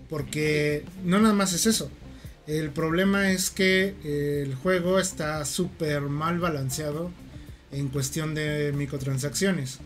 Porque 0.09 0.85
no 1.03 1.19
nada 1.19 1.33
más 1.33 1.51
es 1.51 1.65
eso. 1.65 1.91
El 2.47 2.71
problema 2.71 3.31
es 3.31 3.49
que 3.49 3.93
eh, 4.05 4.43
el 4.45 4.55
juego 4.55 4.99
está 4.99 5.43
súper 5.43 6.01
mal 6.03 6.39
balanceado 6.39 7.11
en 7.73 7.89
cuestión 7.89 8.33
de 8.33 8.71
microtransacciones. 8.73 9.79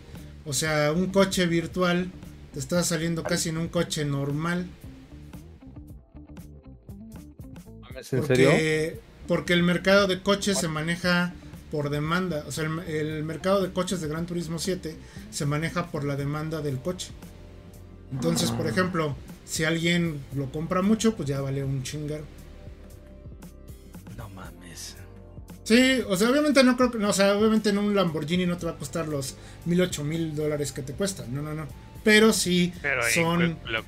O 0.46 0.54
sea, 0.54 0.92
un 0.92 1.08
coche 1.08 1.48
virtual 1.48 2.12
te 2.54 2.60
está 2.60 2.84
saliendo 2.84 3.24
casi 3.24 3.50
en 3.50 3.58
un 3.58 3.68
coche 3.68 4.06
normal. 4.06 4.68
¿En 7.96 8.04
serio? 8.04 8.50
Porque, 8.50 9.00
porque 9.28 9.54
el 9.54 9.64
mercado 9.64 10.06
de 10.06 10.22
coches 10.22 10.60
se 10.60 10.68
maneja 10.68 11.34
por 11.72 11.90
demanda. 11.90 12.44
O 12.48 12.52
sea, 12.52 12.66
el, 12.66 12.80
el 12.88 13.24
mercado 13.24 13.64
de 13.64 13.72
coches 13.74 14.02
de 14.02 14.08
Gran 14.08 14.28
Turismo 14.28 14.60
7 14.60 14.96
se 15.32 15.46
maneja 15.48 15.90
por 15.90 16.04
la 16.04 16.16
demanda 16.16 16.62
del 16.62 16.80
coche. 16.80 17.10
Entonces, 18.12 18.52
por 18.52 18.68
ejemplo, 18.68 19.16
si 19.46 19.64
alguien 19.64 20.20
lo 20.36 20.52
compra 20.52 20.84
mucho, 20.84 21.16
pues 21.16 21.28
ya 21.28 21.42
vale 21.42 21.64
un 21.64 21.82
chingar. 21.82 22.22
Sí, 25.72 26.04
o 26.10 26.18
sea, 26.18 26.30
obviamente 26.30 26.64
no 26.66 26.76
creo 26.76 26.92
que, 26.92 26.98
no, 26.98 27.10
o 27.10 27.14
sea, 27.14 27.38
obviamente 27.38 27.70
en 27.70 27.78
un 27.78 27.96
Lamborghini 27.96 28.46
no 28.46 28.58
te 28.58 28.66
va 28.66 28.74
a 28.74 28.76
costar 28.78 29.08
los 29.08 29.36
mil, 29.66 29.80
ocho 29.80 30.04
mil 30.04 30.36
dólares 30.36 30.74
que 30.74 30.82
te 30.82 30.92
cuesta. 30.92 31.26
No, 31.30 31.42
no, 31.42 31.54
no. 31.54 31.66
pero 32.04 32.34
sí 32.34 32.74
Pero 32.82 33.04
ahí, 33.06 33.14
son. 33.14 33.58
lo- 33.66 33.84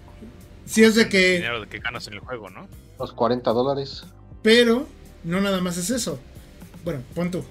Sí 0.65 0.81
es 0.83 0.95
de 0.95 1.01
el 1.03 1.09
que. 1.09 1.31
dinero 1.39 1.67
que 1.69 1.79
ganas 1.79 2.07
en 2.07 2.13
el 2.13 2.19
juego, 2.21 2.49
¿no? 2.49 2.69
Los 2.97 3.11
40 3.11 3.51
dólares. 3.51 4.05
Pero 4.41 4.87
no 5.25 5.41
nada 5.41 5.59
más 5.59 5.75
es 5.77 5.89
eso. 5.89 6.19
Bueno, 6.85 7.01
pon 7.13 7.31
tú. 7.31 7.43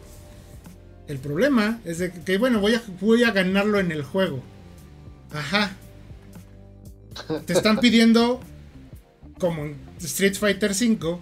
El 1.09 1.19
problema 1.19 1.81
es 1.85 1.99
de 1.99 2.11
que, 2.11 2.39
bueno, 2.39 2.59
voy 2.61 2.75
a, 2.75 2.83
voy 3.03 3.23
a 3.25 3.33
ganarlo 3.33 3.81
en 3.81 3.93
el 3.93 4.03
juego. 4.03 4.43
Ajá. 5.31 5.73
Te 7.45 7.53
están 7.53 7.81
pidiendo, 7.81 8.41
como 9.39 9.65
en 9.65 9.77
Street 10.01 10.35
Fighter 10.37 10.71
V, 10.71 11.19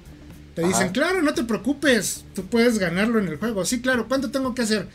te 0.55 0.63
dicen, 0.63 0.85
Ajá. 0.85 0.93
claro, 0.93 1.23
no 1.23 1.33
te 1.35 1.45
preocupes, 1.45 2.25
tú 2.35 2.47
puedes 2.47 2.79
ganarlo 2.79 3.19
en 3.19 3.29
el 3.29 3.37
juego. 3.37 3.65
Sí, 3.65 3.81
claro, 3.81 4.09
¿cuánto 4.09 4.31
tengo 4.31 4.55
que 4.55 4.63
hacer? 4.63 4.89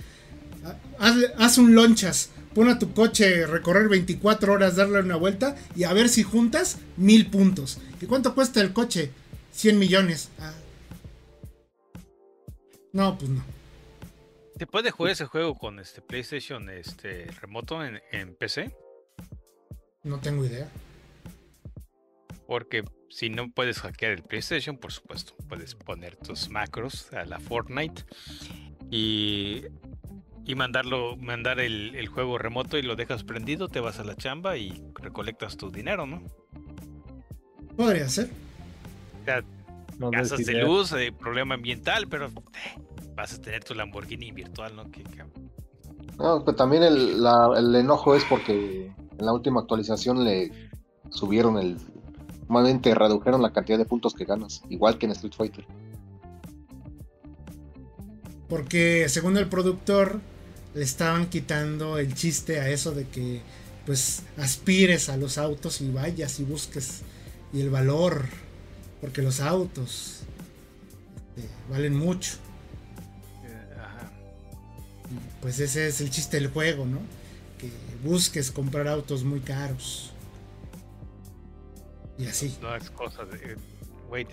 Ha- 0.65 0.75
Haz, 1.07 1.15
haz 1.37 1.57
un 1.57 1.75
lonchas, 1.75 2.29
pon 2.53 2.69
a 2.69 2.79
tu 2.79 2.93
coche, 2.93 3.45
recorrer 3.47 3.87
24 3.89 4.53
horas, 4.53 4.75
darle 4.75 4.99
una 4.99 5.15
vuelta 5.15 5.55
y 5.75 5.83
a 5.83 5.93
ver 5.93 6.09
si 6.09 6.23
juntas 6.23 6.77
mil 6.97 7.29
puntos. 7.29 7.79
¿Y 8.01 8.05
cuánto 8.05 8.33
cuesta 8.35 8.61
el 8.61 8.73
coche? 8.73 9.11
100 9.51 9.79
millones. 9.79 10.29
Ah. 10.39 10.53
No, 12.93 13.17
pues 13.17 13.29
no. 13.29 13.43
¿Se 14.57 14.65
puede 14.67 14.91
jugar 14.91 15.11
ese 15.11 15.25
juego 15.25 15.55
con 15.55 15.79
este 15.79 16.01
PlayStation 16.01 16.69
este 16.69 17.25
remoto 17.41 17.83
en, 17.83 18.01
en 18.11 18.35
PC? 18.35 18.73
No 20.03 20.19
tengo 20.19 20.45
idea. 20.45 20.69
Porque 22.47 22.83
si 23.09 23.29
no 23.29 23.49
puedes 23.51 23.79
hackear 23.79 24.11
el 24.11 24.23
PlayStation, 24.23 24.77
por 24.77 24.91
supuesto, 24.91 25.33
puedes 25.49 25.73
poner 25.75 26.15
tus 26.15 26.49
macros 26.49 27.11
a 27.13 27.25
la 27.25 27.39
Fortnite 27.39 28.03
y, 28.91 29.63
y 30.45 30.55
mandarlo, 30.55 31.17
mandar 31.17 31.59
el, 31.59 31.95
el 31.95 32.07
juego 32.07 32.37
remoto 32.37 32.77
y 32.77 32.83
lo 32.83 32.95
dejas 32.95 33.23
prendido, 33.23 33.67
te 33.67 33.79
vas 33.79 33.99
a 33.99 34.03
la 34.03 34.15
chamba 34.15 34.57
y 34.57 34.83
recolectas 34.95 35.57
tu 35.57 35.71
dinero, 35.71 36.05
¿no? 36.05 36.21
Podría 37.75 38.07
ser. 38.09 38.29
O 39.21 39.25
sea, 39.25 39.43
No 39.97 40.11
gastas 40.11 40.39
de 40.45 40.53
luz, 40.67 40.91
eh, 40.93 41.11
problema 41.11 41.55
ambiental, 41.55 42.07
pero 42.07 42.27
eh, 42.27 42.31
vas 43.15 43.33
a 43.33 43.41
tener 43.41 43.63
tu 43.63 43.73
Lamborghini 43.73 44.31
virtual, 44.31 44.75
¿no? 44.75 44.89
Que, 44.91 45.03
que- 45.03 45.23
No, 46.17 46.43
pero 46.45 46.55
también 46.55 46.83
el, 46.83 47.21
la- 47.21 47.53
el 47.57 47.73
enojo 47.75 48.15
es 48.15 48.23
porque 48.25 48.85
en 49.17 49.25
la 49.25 49.33
última 49.33 49.61
actualización 49.61 50.23
le 50.23 50.51
subieron 51.09 51.57
el. 51.57 51.77
Más 52.47 52.63
bien 52.63 52.81
te 52.81 52.93
redujeron 52.93 53.41
la 53.41 53.51
cantidad 53.51 53.77
de 53.77 53.85
puntos 53.85 54.13
que 54.13 54.25
ganas, 54.25 54.61
igual 54.69 54.97
que 54.97 55.05
en 55.05 55.11
Street 55.13 55.33
Fighter. 55.35 55.65
Porque 58.47 59.07
según 59.09 59.37
el 59.37 59.47
productor, 59.47 60.21
le 60.75 60.83
estaban 60.83 61.29
quitando 61.29 61.97
el 61.97 62.13
chiste 62.13 62.59
a 62.59 62.69
eso 62.69 62.91
de 62.91 63.07
que 63.07 63.41
pues 63.85 64.23
aspires 64.37 65.09
a 65.09 65.17
los 65.17 65.37
autos 65.37 65.81
y 65.81 65.89
vayas 65.91 66.39
y 66.39 66.43
busques 66.43 67.01
y 67.53 67.61
el 67.61 67.69
valor. 67.69 68.25
Porque 69.01 69.21
los 69.21 69.39
autos 69.39 70.21
este, 71.35 71.49
valen 71.69 71.95
mucho. 71.95 72.33
eh, 73.45 73.73
ajá. 73.77 74.11
Pues 75.41 75.59
ese 75.59 75.87
es 75.87 76.01
el 76.01 76.09
chiste 76.09 76.39
del 76.39 76.49
juego, 76.49 76.85
¿no? 76.85 76.99
Que 77.57 77.69
busques 78.03 78.51
comprar 78.51 78.87
autos 78.87 79.23
muy 79.23 79.41
caros. 79.41 80.11
Y 82.17 82.27
así. 82.27 82.55
No 82.61 82.75
es 82.75 82.89
cosa 82.91 83.25
de. 83.25 83.57
Güey, 84.07 84.27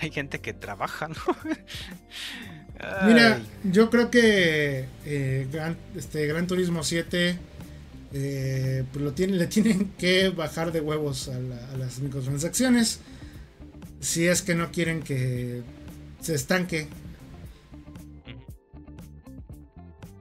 hay 0.00 0.10
gente 0.10 0.40
que 0.40 0.52
trabaja, 0.54 1.08
¿no? 1.08 1.16
Mira, 3.06 3.40
yo 3.64 3.90
creo 3.90 4.10
que 4.10 4.86
eh, 5.04 5.48
Gran, 5.52 5.76
este, 5.96 6.26
Gran 6.26 6.46
Turismo 6.46 6.82
7 6.82 7.38
eh, 8.14 8.84
pues 8.92 9.04
lo 9.04 9.12
tienen, 9.12 9.38
le 9.38 9.46
tienen 9.46 9.92
que 9.98 10.30
bajar 10.30 10.72
de 10.72 10.80
huevos 10.80 11.28
a, 11.28 11.38
la- 11.38 11.70
a 11.70 11.76
las 11.76 12.00
microtransacciones. 12.00 13.00
Si 14.00 14.26
es 14.26 14.42
que 14.42 14.54
no 14.54 14.70
quieren 14.72 15.02
que 15.02 15.62
se 16.20 16.34
estanque. 16.34 16.88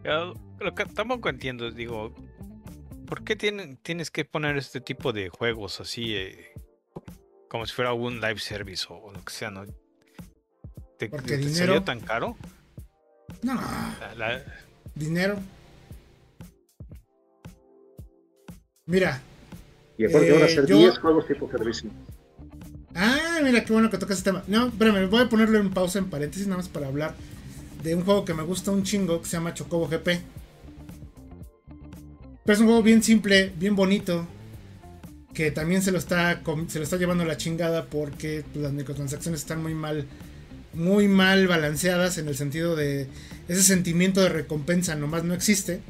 Yo 0.04 0.34
lo 0.60 0.76
que 0.76 0.86
tampoco 0.86 1.30
entiendo, 1.30 1.72
digo, 1.72 2.14
¿por 3.08 3.24
qué 3.24 3.36
tienen, 3.36 3.78
tienes 3.78 4.12
que 4.12 4.26
poner 4.26 4.58
este 4.58 4.82
tipo 4.82 5.14
de 5.14 5.30
juegos 5.30 5.80
así, 5.80 6.16
eh, 6.16 6.52
como 7.52 7.66
si 7.66 7.74
fuera 7.74 7.92
un 7.92 8.22
live 8.22 8.40
service 8.40 8.86
o, 8.90 8.94
o 8.96 9.12
lo 9.12 9.22
que 9.26 9.34
sea, 9.34 9.52
¿no? 9.52 9.66
¿Te, 10.98 11.10
Porque 11.10 11.32
te 11.32 11.38
dinero. 11.40 11.56
salió 11.58 11.84
tan 11.84 12.00
caro? 12.00 12.38
No, 13.44 13.56
La- 14.00 14.16
la- 14.16 14.42
dinero. 14.96 15.38
Mira, 18.86 19.22
Y 19.98 20.06
aparte 20.06 20.32
van 20.32 20.44
a 20.44 20.46
Eh, 20.46 20.50
ser 20.56 20.66
yo- 20.66 20.78
10 20.78 20.98
juegos 21.00 21.28
tipo 21.28 21.52
servicio. 21.52 21.90
Ah, 22.96 23.40
mira 23.44 23.64
qué 23.66 23.74
bueno 23.74 23.90
que 23.90 23.98
tocas 23.98 24.16
ese 24.18 24.24
tema. 24.32 24.44
No, 24.48 24.68
espérame, 24.68 25.10
voy 25.10 25.22
a 25.24 25.30
ponerlo 25.30 25.60
en 25.60 25.72
pausa 25.72 26.00
en 26.00 26.10
paréntesis 26.10 26.48
nada 26.48 26.58
más 26.58 26.70
para 26.70 26.88
hablar 26.88 27.14
de 27.84 27.96
un 27.96 28.04
juego 28.06 28.24
que 28.26 28.34
me 28.34 28.44
gusta 28.44 28.72
un 28.72 28.84
chingo 28.84 29.22
que 29.22 29.28
se 29.28 29.34
llama 29.38 29.54
Chocobo 29.54 29.88
GP. 29.90 30.22
Pero 32.46 32.54
es 32.54 32.60
un 32.60 32.66
juego 32.68 32.82
bien 32.82 33.04
simple, 33.04 33.52
bien 33.58 33.76
bonito, 33.76 34.26
que 35.34 35.52
también 35.52 35.82
se 35.82 35.92
lo 35.92 35.98
está 35.98 36.42
se 36.68 36.80
lo 36.80 36.84
está 36.84 36.98
llevando 36.98 37.26
la 37.26 37.38
chingada 37.38 37.86
porque 37.86 38.44
pues, 38.52 38.64
las 38.64 38.74
microtransacciones 38.74 39.42
están 39.42 39.62
muy 39.62 39.74
mal 39.74 40.06
muy 40.74 41.08
mal 41.08 41.48
balanceadas 41.48 42.18
en 42.18 42.28
el 42.28 42.36
sentido 42.36 42.76
de 42.76 43.08
ese 43.48 43.64
sentimiento 43.64 44.22
de 44.22 44.30
recompensa 44.30 44.96
nomás 44.96 45.24
no 45.24 45.34
existe. 45.34 45.82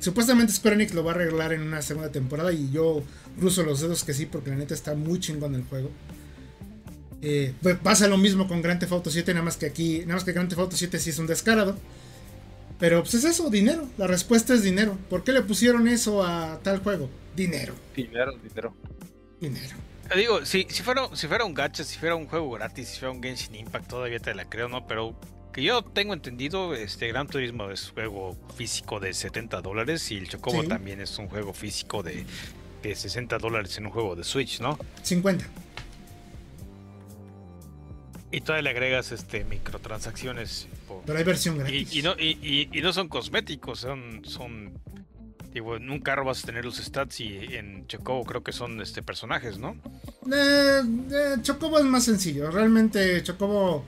Supuestamente 0.00 0.52
Square 0.52 0.76
Enix 0.76 0.94
lo 0.94 1.02
va 1.02 1.12
a 1.12 1.14
arreglar 1.16 1.52
en 1.52 1.62
una 1.62 1.82
segunda 1.82 2.10
temporada 2.10 2.52
y 2.52 2.70
yo 2.70 3.02
cruzo 3.38 3.64
los 3.64 3.80
dedos 3.80 4.04
que 4.04 4.14
sí 4.14 4.26
porque 4.26 4.50
la 4.50 4.56
neta 4.56 4.74
está 4.74 4.94
muy 4.94 5.18
chingón 5.18 5.54
el 5.54 5.64
juego. 5.64 5.90
Eh, 7.20 7.52
pues 7.62 7.76
pasa 7.78 8.06
lo 8.06 8.16
mismo 8.16 8.46
con 8.46 8.62
Grand 8.62 8.78
Theft 8.78 8.92
Auto 8.92 9.10
7, 9.10 9.34
nada 9.34 9.44
más 9.44 9.56
que 9.56 9.66
aquí, 9.66 10.00
nada 10.00 10.14
más 10.14 10.24
que 10.24 10.32
Grand 10.32 10.48
Theft 10.48 10.60
Auto 10.60 10.76
7 10.76 10.98
sí 11.00 11.10
es 11.10 11.18
un 11.18 11.26
descarado. 11.26 11.76
Pero 12.78 13.02
pues 13.02 13.14
es 13.14 13.24
eso, 13.24 13.50
dinero. 13.50 13.86
La 13.98 14.06
respuesta 14.06 14.54
es 14.54 14.62
dinero. 14.62 14.96
¿Por 15.10 15.24
qué 15.24 15.32
le 15.32 15.42
pusieron 15.42 15.88
eso 15.88 16.22
a 16.24 16.60
tal 16.62 16.78
juego? 16.78 17.10
Dinero, 17.34 17.74
Dinero, 17.94 18.32
dinero. 18.42 18.74
dinero. 19.40 19.76
Te 20.08 20.18
digo, 20.18 20.44
si, 20.46 20.66
si, 20.70 20.82
fuera, 20.82 21.08
si 21.14 21.26
fuera 21.28 21.44
un 21.44 21.54
gacha, 21.54 21.84
si 21.84 21.98
fuera 21.98 22.14
un 22.14 22.26
juego 22.26 22.50
gratis, 22.52 22.88
si 22.88 22.98
fuera 22.98 23.12
un 23.12 23.22
Genshin 23.22 23.54
Impact, 23.56 23.88
todavía 23.88 24.18
te 24.20 24.34
la 24.34 24.44
creo, 24.46 24.68
¿no? 24.68 24.86
Pero 24.86 25.14
que 25.52 25.62
yo 25.62 25.82
tengo 25.82 26.14
entendido, 26.14 26.74
este 26.74 27.08
Gran 27.08 27.26
Turismo 27.26 27.70
es 27.70 27.90
juego 27.90 28.36
físico 28.56 29.00
de 29.00 29.12
70 29.12 29.60
dólares 29.60 30.10
y 30.10 30.16
el 30.16 30.28
Chocobo 30.28 30.62
Sí. 30.62 30.68
también 30.68 31.00
es 31.00 31.18
un 31.18 31.28
juego 31.28 31.52
físico 31.52 32.02
de, 32.02 32.24
de 32.82 32.94
60 32.94 33.38
dólares 33.38 33.76
en 33.76 33.86
un 33.86 33.92
juego 33.92 34.16
de 34.16 34.24
Switch, 34.24 34.60
¿no? 34.60 34.78
50. 35.02 35.44
Y 38.30 38.40
todavía 38.42 38.62
le 38.64 38.70
agregas 38.70 39.10
este 39.12 39.44
microtransacciones. 39.44 40.68
por- 40.86 41.02
Pero 41.06 41.18
hay 41.18 41.24
versión 41.24 41.58
gratis. 41.58 41.94
y 41.94 42.02
no, 42.02 42.14
y, 42.18 42.38
y- 42.42 42.68
y 42.78 42.82
no 42.82 42.92
son 42.92 43.08
cosméticos, 43.08 43.80
son, 43.80 44.22
son. 44.24 44.72
Digo, 45.52 45.76
en 45.76 45.88
un 45.90 46.00
carro 46.00 46.24
vas 46.26 46.44
a 46.44 46.46
tener 46.46 46.64
los 46.64 46.76
stats 46.76 47.20
y 47.20 47.34
en 47.56 47.86
Chocobo 47.86 48.24
creo 48.24 48.42
que 48.44 48.52
son 48.52 48.80
este 48.82 49.02
personajes, 49.02 49.58
¿no? 49.58 49.76
Eh, 50.30 50.80
eh, 51.10 51.36
Chocobo 51.42 51.78
es 51.78 51.86
más 51.86 52.04
sencillo. 52.04 52.50
Realmente 52.50 53.22
Chocobo. 53.22 53.84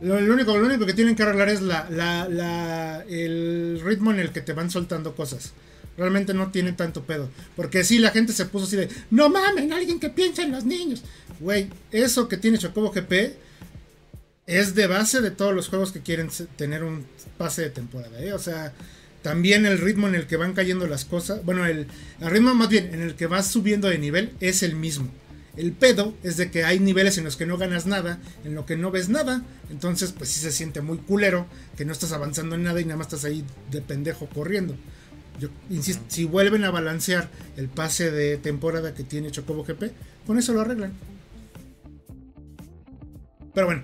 Lo, 0.00 0.20
lo 0.20 0.34
único, 0.34 0.56
lo 0.56 0.66
único 0.66 0.86
que 0.86 0.94
tienen 0.94 1.14
que 1.14 1.22
arreglar 1.22 1.48
es 1.50 1.60
la, 1.62 1.88
la- 1.90 2.28
la- 2.28 3.04
el 3.08 3.80
ritmo 3.84 4.10
en 4.10 4.18
el 4.18 4.30
que 4.32 4.40
te 4.40 4.52
van 4.52 4.70
soltando 4.70 5.14
cosas. 5.14 5.52
Realmente 5.96 6.34
no 6.34 6.50
tiene 6.50 6.72
tanto 6.72 7.02
pedo. 7.04 7.30
Porque 7.54 7.84
sí, 7.84 7.98
la 7.98 8.10
gente 8.10 8.32
se 8.32 8.46
puso 8.46 8.64
así 8.64 8.76
de. 8.76 8.88
No 9.10 9.28
mamen, 9.28 9.72
alguien 9.72 10.00
que 10.00 10.08
piensa 10.10 10.42
en 10.42 10.50
los 10.52 10.64
niños. 10.64 11.04
Güey, 11.38 11.68
eso 11.92 12.28
que 12.28 12.36
tiene 12.36 12.58
Chocobo 12.58 12.90
GP 12.90 13.36
es 14.50 14.74
de 14.74 14.88
base 14.88 15.20
de 15.20 15.30
todos 15.30 15.54
los 15.54 15.68
juegos 15.68 15.92
que 15.92 16.00
quieren 16.00 16.28
tener 16.56 16.82
un 16.82 17.06
pase 17.38 17.62
de 17.62 17.70
temporada. 17.70 18.20
¿eh? 18.20 18.32
O 18.32 18.38
sea, 18.40 18.72
también 19.22 19.64
el 19.64 19.78
ritmo 19.78 20.08
en 20.08 20.16
el 20.16 20.26
que 20.26 20.36
van 20.36 20.54
cayendo 20.54 20.88
las 20.88 21.04
cosas. 21.04 21.44
Bueno, 21.44 21.66
el, 21.66 21.86
el 22.20 22.30
ritmo 22.30 22.52
más 22.54 22.68
bien 22.68 22.92
en 22.92 23.00
el 23.00 23.14
que 23.14 23.28
vas 23.28 23.46
subiendo 23.46 23.88
de 23.88 23.98
nivel 23.98 24.32
es 24.40 24.64
el 24.64 24.74
mismo. 24.74 25.08
El 25.56 25.72
pedo 25.72 26.14
es 26.24 26.36
de 26.36 26.50
que 26.50 26.64
hay 26.64 26.80
niveles 26.80 27.16
en 27.16 27.24
los 27.24 27.36
que 27.36 27.46
no 27.46 27.58
ganas 27.58 27.86
nada, 27.86 28.18
en 28.44 28.56
lo 28.56 28.66
que 28.66 28.76
no 28.76 28.90
ves 28.90 29.08
nada. 29.08 29.44
Entonces, 29.70 30.12
pues 30.12 30.30
sí 30.30 30.40
se 30.40 30.50
siente 30.50 30.80
muy 30.80 30.98
culero 30.98 31.46
que 31.76 31.84
no 31.84 31.92
estás 31.92 32.10
avanzando 32.10 32.56
en 32.56 32.64
nada 32.64 32.80
y 32.80 32.84
nada 32.84 32.96
más 32.96 33.06
estás 33.06 33.24
ahí 33.24 33.44
de 33.70 33.80
pendejo 33.82 34.26
corriendo. 34.26 34.74
Yo 35.38 35.48
insisto, 35.70 36.02
si 36.08 36.24
vuelven 36.24 36.64
a 36.64 36.72
balancear 36.72 37.30
el 37.56 37.68
pase 37.68 38.10
de 38.10 38.36
temporada 38.36 38.94
que 38.94 39.04
tiene 39.04 39.30
Chocobo 39.30 39.64
GP, 39.64 39.92
con 40.26 40.38
eso 40.38 40.52
lo 40.52 40.60
arreglan. 40.60 40.92
Pero 43.54 43.66
bueno, 43.66 43.82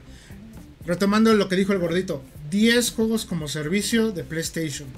retomando 0.86 1.34
lo 1.34 1.48
que 1.48 1.56
dijo 1.56 1.72
el 1.72 1.78
gordito, 1.78 2.22
10 2.50 2.90
juegos 2.92 3.24
como 3.24 3.48
servicio 3.48 4.12
de 4.12 4.24
PlayStation. 4.24 4.88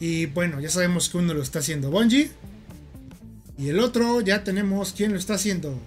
Y 0.00 0.26
bueno, 0.26 0.60
ya 0.60 0.68
sabemos 0.70 1.08
que 1.08 1.18
uno 1.18 1.34
lo 1.34 1.42
está 1.42 1.60
haciendo 1.60 1.90
Bungie. 1.90 2.30
Y 3.58 3.68
el 3.68 3.78
otro 3.78 4.20
ya 4.20 4.42
tenemos 4.42 4.92
quién 4.96 5.12
lo 5.12 5.18
está 5.18 5.34
haciendo. 5.34 5.78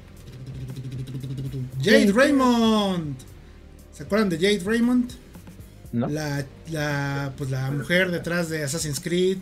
Jade 1.84 2.12
Raymond. 2.12 3.16
¿Se 3.94 4.04
acuerdan 4.04 4.30
de 4.30 4.38
Jade 4.38 4.62
Raymond? 4.64 5.12
¿No? 5.92 6.08
La, 6.08 6.46
la, 6.72 7.34
pues 7.38 7.50
la 7.50 7.72
mujer 7.72 8.12
detrás 8.12 8.50
de 8.50 8.64
Assassin's 8.64 9.00
Creed, 9.00 9.38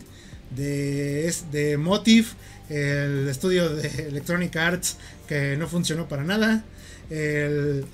de, 0.56 1.28
es- 1.28 1.52
de 1.52 1.78
Motive, 1.78 2.28
el 2.70 3.28
estudio 3.28 3.70
de 3.76 3.88
Electronic 4.07 4.56
Arts 4.56 4.98
que 5.28 5.57
no 5.57 5.68
funcionó 5.68 6.07
para 6.07 6.24
nada, 6.24 6.64
el, 7.10 7.86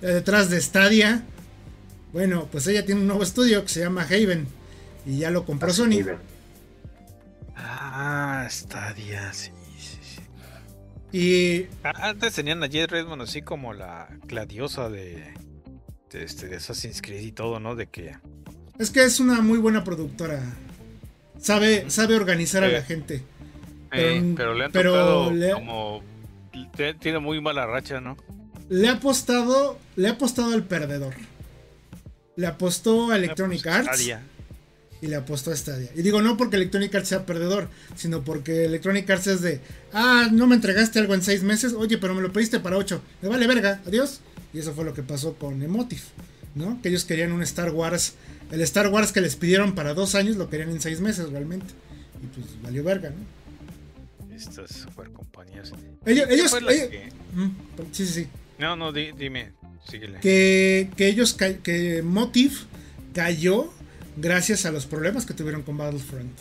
detrás 0.00 0.50
de 0.50 0.60
Stadia. 0.60 1.22
Bueno, 2.12 2.48
pues 2.52 2.66
ella 2.66 2.84
tiene 2.84 3.00
un 3.00 3.06
nuevo 3.06 3.22
estudio 3.22 3.62
que 3.62 3.68
se 3.68 3.80
llama 3.80 4.02
Haven 4.02 4.46
y 5.06 5.18
ya 5.18 5.30
lo 5.30 5.44
compró 5.44 5.72
Sony. 5.72 6.00
Haven. 6.02 6.18
Ah, 7.56 8.46
Stadia, 8.50 9.32
sí, 9.32 9.50
sí, 9.78 9.98
sí. 10.02 11.16
Y 11.18 11.66
Ah, 11.84 12.08
Antes 12.10 12.34
tenían 12.34 12.62
a 12.62 12.66
Jade 12.66 12.86
Redmond 12.86 13.22
así 13.22 13.42
como 13.42 13.72
la, 13.74 14.08
la 14.30 14.46
diosa 14.46 14.88
de, 14.88 15.34
de, 16.10 16.24
este, 16.24 16.48
de 16.48 16.56
Assassin's 16.56 17.02
Creed 17.02 17.20
y 17.22 17.32
todo, 17.32 17.60
¿no? 17.60 17.74
De 17.76 17.86
que 17.88 18.16
es 18.78 18.90
que 18.90 19.04
es 19.04 19.20
una 19.20 19.40
muy 19.42 19.58
buena 19.58 19.84
productora. 19.84 20.42
Sabe, 21.38 21.90
sabe 21.90 22.14
organizar 22.14 22.62
a 22.64 22.68
la 22.68 22.82
gente. 22.82 23.16
Eh, 23.16 24.20
Pero- 24.22 24.34
pero, 24.36 24.54
le 24.54 24.64
han 24.64 24.72
pero 24.72 24.90
tocado 24.92 25.30
le- 25.32 25.52
como. 25.52 26.02
Tiene 27.00 27.18
muy 27.18 27.40
mala 27.40 27.66
racha, 27.66 28.00
¿no? 28.00 28.16
Le 28.72 28.88
ha 28.88 28.92
apostado, 28.92 29.78
le 29.96 30.08
ha 30.08 30.12
apostado 30.12 30.52
al 30.54 30.64
perdedor. 30.64 31.14
Le 32.36 32.46
apostó 32.46 33.10
a 33.10 33.16
Electronic 33.16 33.66
Arts 33.66 33.88
Stadia. 33.98 34.22
y 35.02 35.06
le 35.08 35.16
apostó 35.16 35.50
a 35.50 35.56
Stadia. 35.56 35.90
Y 35.94 36.00
digo 36.02 36.22
no 36.22 36.36
porque 36.38 36.56
Electronic 36.56 36.94
Arts 36.94 37.08
sea 37.08 37.26
perdedor, 37.26 37.68
sino 37.96 38.22
porque 38.22 38.64
Electronic 38.64 39.08
Arts 39.10 39.26
es 39.26 39.40
de, 39.42 39.60
ah, 39.92 40.28
no 40.32 40.46
me 40.46 40.54
entregaste 40.54 40.98
algo 41.00 41.12
en 41.14 41.22
seis 41.22 41.42
meses, 41.42 41.74
oye, 41.74 41.98
pero 41.98 42.14
me 42.14 42.22
lo 42.22 42.32
pediste 42.32 42.60
para 42.60 42.78
ocho. 42.78 43.02
Me 43.20 43.28
vale 43.28 43.46
verga, 43.46 43.80
adiós. 43.86 44.20
Y 44.54 44.58
eso 44.60 44.72
fue 44.72 44.84
lo 44.86 44.94
que 44.94 45.02
pasó 45.02 45.34
con 45.34 45.62
Emotive, 45.62 46.02
¿no? 46.54 46.80
Que 46.80 46.88
ellos 46.88 47.04
querían 47.04 47.32
un 47.32 47.42
Star 47.42 47.70
Wars, 47.72 48.14
el 48.50 48.60
Star 48.62 48.88
Wars 48.88 49.12
que 49.12 49.20
les 49.20 49.36
pidieron 49.36 49.74
para 49.74 49.92
dos 49.92 50.14
años 50.14 50.36
lo 50.36 50.48
querían 50.48 50.70
en 50.70 50.80
seis 50.80 51.00
meses 51.00 51.28
realmente. 51.30 51.66
Y 52.22 52.26
pues 52.28 52.46
valió 52.62 52.82
verga, 52.84 53.10
¿no? 53.10 54.34
Estas 54.34 54.70
super 54.70 55.10
compañías. 55.10 55.72
Ellos, 56.06 56.26
ellos, 56.30 56.50
fue 56.50 56.60
la 56.62 56.72
ellos- 56.72 56.88
que- 56.88 57.12
Mm, 57.34 57.50
sí, 57.92 58.06
sí, 58.06 58.12
sí. 58.14 58.28
No, 58.58 58.76
no, 58.76 58.92
di- 58.92 59.12
dime, 59.12 59.52
síguele. 59.88 60.20
que, 60.20 60.90
que 60.96 61.08
ellos 61.08 61.34
que 61.34 62.02
Motive 62.02 62.54
cayó 63.14 63.72
gracias 64.16 64.66
a 64.66 64.72
los 64.72 64.86
problemas 64.86 65.26
que 65.26 65.34
tuvieron 65.34 65.62
con 65.62 65.76
Battlefront. 65.78 66.32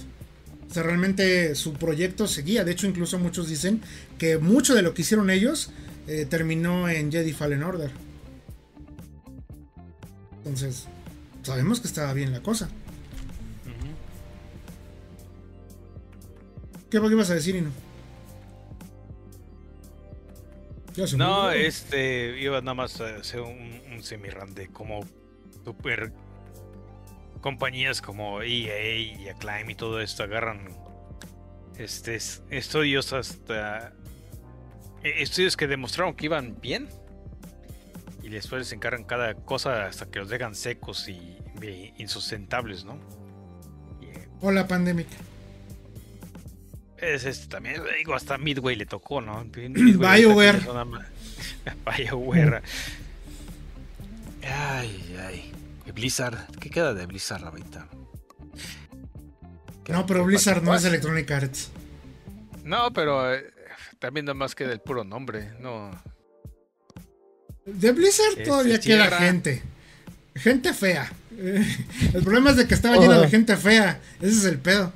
O 0.70 0.74
sea, 0.74 0.84
realmente 0.84 1.56
su 1.56 1.74
proyecto 1.74 2.28
seguía. 2.28 2.64
De 2.64 2.72
hecho, 2.72 2.88
incluso 2.88 3.20
muchos 3.20 3.50
dicen 3.50 3.82
que 4.18 4.38
mucho 4.38 4.74
de 4.76 4.82
lo 4.84 4.94
que 4.94 5.02
hicieron 5.02 5.30
ellos 5.30 5.72
eh, 6.08 6.26
terminó 6.30 6.88
en 6.88 7.12
Jedi 7.12 7.34
Fallen 7.34 7.64
Order. 7.64 7.92
Entonces, 10.38 10.86
sabemos 11.44 11.80
que 11.82 11.88
estaba 11.88 12.14
bien 12.14 12.32
la 12.32 12.42
cosa. 12.42 12.66
Ujú. 13.66 13.92
¿Qué, 16.90 17.00
qué 17.00 17.08
ibas 17.08 17.30
a 17.30 17.36
decir, 17.36 17.56
Ino? 17.56 17.70
No, 21.18 21.52
este, 21.52 22.40
iba 22.40 22.60
nada 22.62 22.74
más 22.74 23.00
a 23.02 23.16
hacer 23.18 23.42
un, 23.42 23.82
un 23.92 24.54
de 24.54 24.68
como 24.68 25.02
super 25.64 26.12
compañías 27.42 28.02
como 28.02 28.42
EA 28.42 28.98
y 28.98 29.30
Acclaim 29.30 29.70
y 29.70 29.76
todo 29.76 30.00
esto 30.02 30.24
agarran 30.24 30.68
este 31.78 32.16
es- 32.16 32.44
estudios 32.52 33.14
hasta 33.14 33.94
eh, 35.04 35.14
estudios 35.20 35.58
que 35.58 35.68
demostraron 35.68 36.14
que 36.16 36.26
iban 36.26 36.60
bien 36.62 36.88
y 38.22 38.30
después 38.30 38.68
se 38.68 38.76
encargan 38.76 39.04
cada 39.06 39.34
cosa 39.34 39.86
hasta 39.88 40.06
que 40.12 40.20
los 40.20 40.30
dejan 40.30 40.54
secos 40.54 41.08
y, 41.10 41.38
y 41.64 41.94
insustentables, 41.98 42.86
¿no? 42.86 43.00
Y, 44.02 44.06
eh, 44.06 44.28
Hola, 44.42 44.68
Pandemic. 44.68 45.08
Es 47.02 47.26
este 47.26 47.48
también, 47.48 47.82
digo, 47.98 48.14
hasta 48.14 48.38
Midway 48.38 48.76
le 48.76 48.86
tocó, 48.86 49.22
¿no? 49.22 49.44
Midway 49.56 50.22
BioWare. 50.24 50.62
BioWare. 51.98 52.62
Ay, 54.44 55.18
ay. 55.28 55.52
¿Y 55.86 55.92
Blizzard, 55.92 56.48
¿qué 56.60 56.70
queda 56.70 56.94
de 56.94 57.06
Blizzard 57.06 57.44
ahorita? 57.44 57.88
No, 59.90 60.06
pero 60.06 60.24
Blizzard 60.24 60.64
no 60.64 60.74
es 60.74 60.86
Electronic 60.86 61.30
Arts. 61.32 61.72
No, 62.64 62.94
pero 62.94 63.34
eh, 63.34 63.52
también 64.00 64.26
nada 64.26 64.36
más 64.36 64.56
queda 64.56 64.72
el 64.72 64.80
puro 64.80 65.04
nombre, 65.04 65.52
no. 65.60 65.92
De 67.66 67.92
Blizzard 67.92 68.30
Este, 68.30 68.44
todavía 68.44 68.80
queda 68.80 69.12
gente. 69.18 69.62
Gente 70.36 70.74
fea. 70.74 71.12
El 72.14 72.24
problema 72.24 72.52
es 72.52 72.58
de 72.58 72.68
que 72.68 72.74
estaba 72.74 72.98
llena 72.98 73.20
de 73.20 73.30
gente 73.30 73.58
fea. 73.58 74.00
Ese 74.22 74.38
es 74.38 74.46
el 74.46 74.60
pedo. 74.60 74.94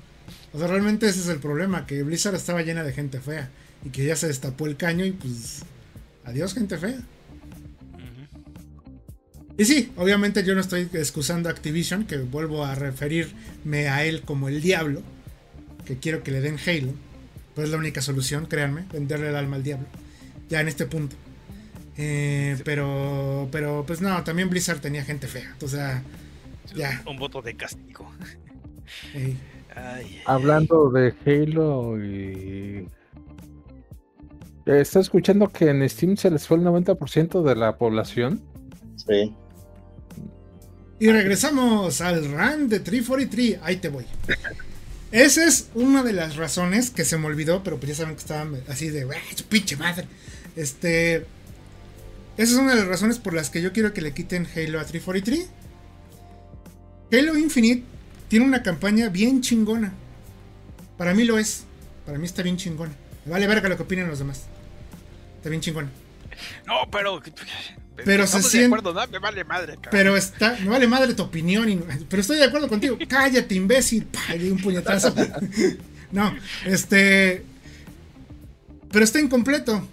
O 0.55 0.57
sea, 0.57 0.67
realmente 0.67 1.05
ese 1.05 1.19
es 1.19 1.27
el 1.27 1.39
problema, 1.39 1.85
que 1.85 2.01
Blizzard 2.01 2.33
estaba 2.33 2.61
llena 2.61 2.85
de 2.85 2.93
gente 2.93 3.19
fea. 3.19 3.49
Y 3.83 3.89
que 3.89 4.05
ya 4.05 4.15
se 4.15 4.27
destapó 4.27 4.67
el 4.67 4.77
caño 4.77 5.05
y 5.05 5.11
pues... 5.11 5.63
Adiós, 6.23 6.53
gente 6.53 6.77
fea. 6.77 6.97
Y 9.57 9.65
sí, 9.65 9.91
obviamente 9.97 10.45
yo 10.45 10.55
no 10.55 10.61
estoy 10.61 10.89
excusando 10.93 11.49
a 11.49 11.51
Activision, 11.51 12.05
que 12.05 12.17
vuelvo 12.19 12.63
a 12.63 12.73
referirme 12.73 13.89
a 13.89 14.05
él 14.05 14.21
como 14.21 14.47
el 14.47 14.61
diablo. 14.61 15.01
Que 15.83 15.97
quiero 15.97 16.23
que 16.23 16.31
le 16.31 16.39
den 16.39 16.57
Halo. 16.65 16.93
Pues 17.53 17.65
es 17.65 17.71
la 17.71 17.77
única 17.77 18.01
solución, 18.01 18.45
créanme, 18.45 18.85
venderle 18.93 19.27
el 19.29 19.35
alma 19.35 19.57
al 19.57 19.63
diablo. 19.63 19.87
Ya 20.49 20.61
en 20.61 20.69
este 20.69 20.85
punto. 20.85 21.17
Eh, 21.97 22.57
pero, 22.63 23.49
pero, 23.51 23.83
pues 23.85 23.99
no, 23.99 24.23
también 24.23 24.49
Blizzard 24.49 24.79
tenía 24.79 25.03
gente 25.03 25.27
fea. 25.27 25.53
O 25.61 25.67
sea, 25.67 26.01
Ya. 26.73 27.03
Un 27.05 27.17
voto 27.17 27.41
de 27.41 27.55
castigo. 27.57 28.09
Ay, 29.75 30.21
Hablando 30.25 30.89
de 30.89 31.13
Halo 31.25 32.03
y... 32.03 32.87
Está 34.65 34.99
escuchando 34.99 35.49
que 35.49 35.69
en 35.69 35.87
Steam 35.87 36.17
se 36.17 36.31
les 36.31 36.47
fue 36.47 36.57
el 36.57 36.63
90% 36.63 37.43
de 37.43 37.55
la 37.55 37.77
población. 37.77 38.41
Sí. 38.95 39.35
Y 40.99 41.11
regresamos 41.11 42.01
al 42.01 42.25
run 42.25 42.67
de 42.69 42.79
343. 42.79 43.59
Ahí 43.61 43.75
te 43.75 43.89
voy. 43.89 44.05
Esa 45.11 45.45
es 45.45 45.69
una 45.75 46.01
de 46.03 46.13
las 46.13 46.35
razones 46.35 46.89
que 46.89 47.05
se 47.05 47.17
me 47.17 47.27
olvidó, 47.27 47.63
pero 47.63 47.77
pues 47.77 47.89
ya 47.89 47.95
saben 47.95 48.15
que 48.15 48.21
estaba 48.21 48.49
así 48.67 48.89
de, 48.89 49.03
"Ah, 49.03 49.35
su 49.35 49.43
pinche 49.45 49.75
madre. 49.75 50.07
Este. 50.55 51.17
Esa 52.37 52.53
es 52.53 52.57
una 52.57 52.71
de 52.71 52.81
las 52.81 52.87
razones 52.87 53.19
por 53.19 53.33
las 53.33 53.49
que 53.51 53.61
yo 53.61 53.71
quiero 53.71 53.93
que 53.93 54.01
le 54.01 54.13
quiten 54.13 54.47
Halo 54.55 54.79
a 54.79 54.85
343. 54.85 55.47
Halo 57.11 57.37
Infinite 57.37 57.83
tiene 58.27 58.45
una 58.45 58.63
campaña 58.63 59.09
bien 59.09 59.41
chingona. 59.41 59.93
Para 60.97 61.13
mí 61.13 61.23
lo 61.23 61.37
es. 61.37 61.63
Para 62.05 62.17
mí 62.17 62.25
está 62.25 62.41
bien 62.43 62.57
chingona. 62.57 62.93
Me 63.25 63.31
vale 63.31 63.47
verga 63.47 63.69
lo 63.69 63.77
que 63.77 63.83
opinen 63.83 64.07
los 64.07 64.19
demás. 64.19 64.43
Está 65.37 65.49
bien 65.49 65.61
chingona. 65.61 65.89
No, 66.67 66.75
pero. 66.91 67.21
Pero 68.03 68.27
se 68.27 68.41
siente- 68.41 68.65
acuerdo, 68.75 68.93
no, 68.93 69.07
me 69.07 69.19
vale 69.19 69.43
madre, 69.45 69.73
cabrón. 69.75 69.89
Pero 69.91 70.17
está, 70.17 70.57
me 70.61 70.67
vale 70.69 70.85
madre 70.85 71.13
tu 71.13 71.23
opinión, 71.23 71.69
y- 71.69 71.77
pero 72.09 72.21
estoy 72.21 72.37
de 72.37 72.43
acuerdo 72.43 72.67
contigo. 72.67 72.97
Cállate, 73.07 73.55
imbécil. 73.55 74.07
Le 74.29 74.37
di 74.39 74.49
un 74.49 74.59
puñetazo. 74.61 75.13
No, 76.11 76.33
este. 76.65 77.43
Pero 78.91 79.03
está 79.03 79.19
incompleto. 79.19 79.85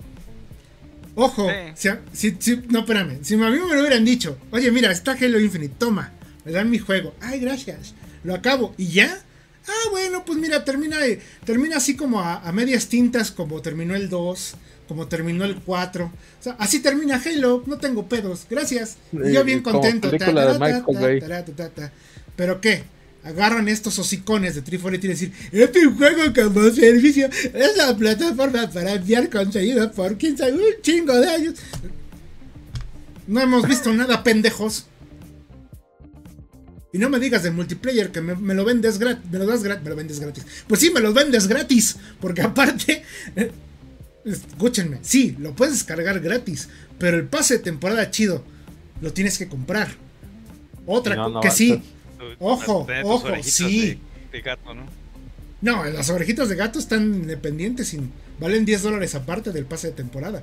Ojo, 1.15 1.49
a- 1.51 1.75
si- 2.13 2.37
si- 2.39 2.63
no, 2.69 2.81
espérame. 2.81 3.19
Si 3.23 3.35
a 3.35 3.39
mí 3.39 3.45
me 3.45 3.75
lo 3.75 3.81
hubieran 3.81 4.05
dicho, 4.05 4.39
oye, 4.51 4.71
mira, 4.71 4.91
está 4.93 5.13
Halo 5.13 5.41
Infinite, 5.41 5.75
toma, 5.79 6.13
me 6.45 6.53
dan 6.53 6.71
mi 6.71 6.79
juego. 6.79 7.15
Ay, 7.21 7.41
gracias. 7.41 7.95
Lo 8.25 8.35
acabo. 8.35 8.75
¿Y 8.77 8.89
ya? 8.89 9.23
Ah, 9.67 9.89
bueno, 9.91 10.25
pues 10.25 10.39
mira, 10.39 10.65
termina, 10.65 10.99
termina 11.45 11.77
así 11.77 11.95
como 11.97 12.21
a, 12.21 12.41
a 12.41 12.53
medias 12.53 12.89
tintas, 12.89 13.31
como 13.31 13.63
terminó 13.63 13.95
el 13.95 14.09
2, 14.09 14.55
como 14.89 15.07
terminó 15.09 15.45
el 15.45 15.57
4. 15.57 16.05
O 16.05 16.43
sea, 16.43 16.57
así 16.59 16.81
termina 16.81 17.21
Halo, 17.25 17.63
no 17.67 17.79
tengo 17.79 18.09
pedos, 18.09 18.47
gracias. 18.51 18.97
Y 19.13 19.33
yo 19.33 19.45
bien 19.45 19.61
Eh, 19.61 19.63
como 19.63 19.81
contento. 19.81 20.11
Pero 22.35 22.61
qué, 22.61 22.85
agarran 23.25 23.69
estos 23.69 23.99
hocicones 23.99 24.55
de 24.55 24.63
Triforetti 24.63 25.07
y 25.07 25.11
decir, 25.11 25.33
este 25.53 25.85
juego 25.87 26.23
como 26.35 26.71
servicio, 26.71 27.29
es 27.55 27.77
la 27.77 27.97
plataforma 27.97 28.69
para 28.71 28.95
enviar 28.95 29.31
contenido 29.31 29.91
por 29.93 30.19
quién 30.19 30.37
sabe 30.37 30.55
un 30.55 30.83
chingo 30.83 31.15
de 31.15 31.29
años. 31.29 31.55
No 33.27 33.41
hemos 33.41 33.67
visto 33.69 33.93
nada, 33.93 34.23
pendejos. 34.25 34.87
Y 36.93 36.99
no 36.99 37.09
me 37.09 37.19
digas 37.19 37.43
de 37.43 37.51
multiplayer 37.51 38.11
que 38.13 38.21
me, 38.21 38.35
me 38.35 38.55
lo 38.55 38.65
vendes 38.65 38.99
gratis. 38.99 39.25
Me 39.31 39.39
lo 39.39 39.47
das 39.47 39.63
gratis. 39.63 39.83
Me 39.85 39.91
lo 39.91 39.97
vendes 39.97 40.21
gratis. 40.21 40.45
Pues 40.67 40.81
sí, 40.81 40.91
me 40.91 41.01
lo 41.01 41.13
vendes 41.15 41.47
gratis. 41.49 41.97
Porque 42.21 42.43
aparte. 42.43 43.03
eh, 43.37 43.51
escúchenme. 44.25 44.99
Sí, 45.03 45.37
lo 45.39 45.55
puedes 45.55 45.75
descargar 45.75 46.21
gratis. 46.21 46.69
Pero 46.99 47.17
el 47.17 47.25
pase 47.25 47.59
de 47.59 47.65
temporada 47.65 48.11
chido. 48.11 48.45
Lo 49.01 49.13
tienes 49.13 49.39
que 49.39 49.49
comprar. 49.49 49.89
Otra 50.87 51.15
No, 51.17 51.29
no 51.31 51.41
que 51.41 51.51
sí. 51.51 51.83
ojo, 52.39 52.87
ojo, 53.05 53.29
sí. 53.43 53.81
De, 53.81 53.99
de 54.33 54.41
gato, 54.43 54.75
¿no? 54.75 54.85
No, 55.61 55.85
las 55.85 56.11
orejitas 56.11 56.49
de 56.49 56.57
gato 56.57 56.79
están 56.79 57.15
independientes 57.15 57.95
y 57.95 58.01
valen 58.41 58.65
10 58.65 58.83
dólares 58.83 59.15
aparte 59.15 59.53
del 59.53 59.65
pase 59.65 59.89
de 59.89 59.93
temporada. 59.95 60.43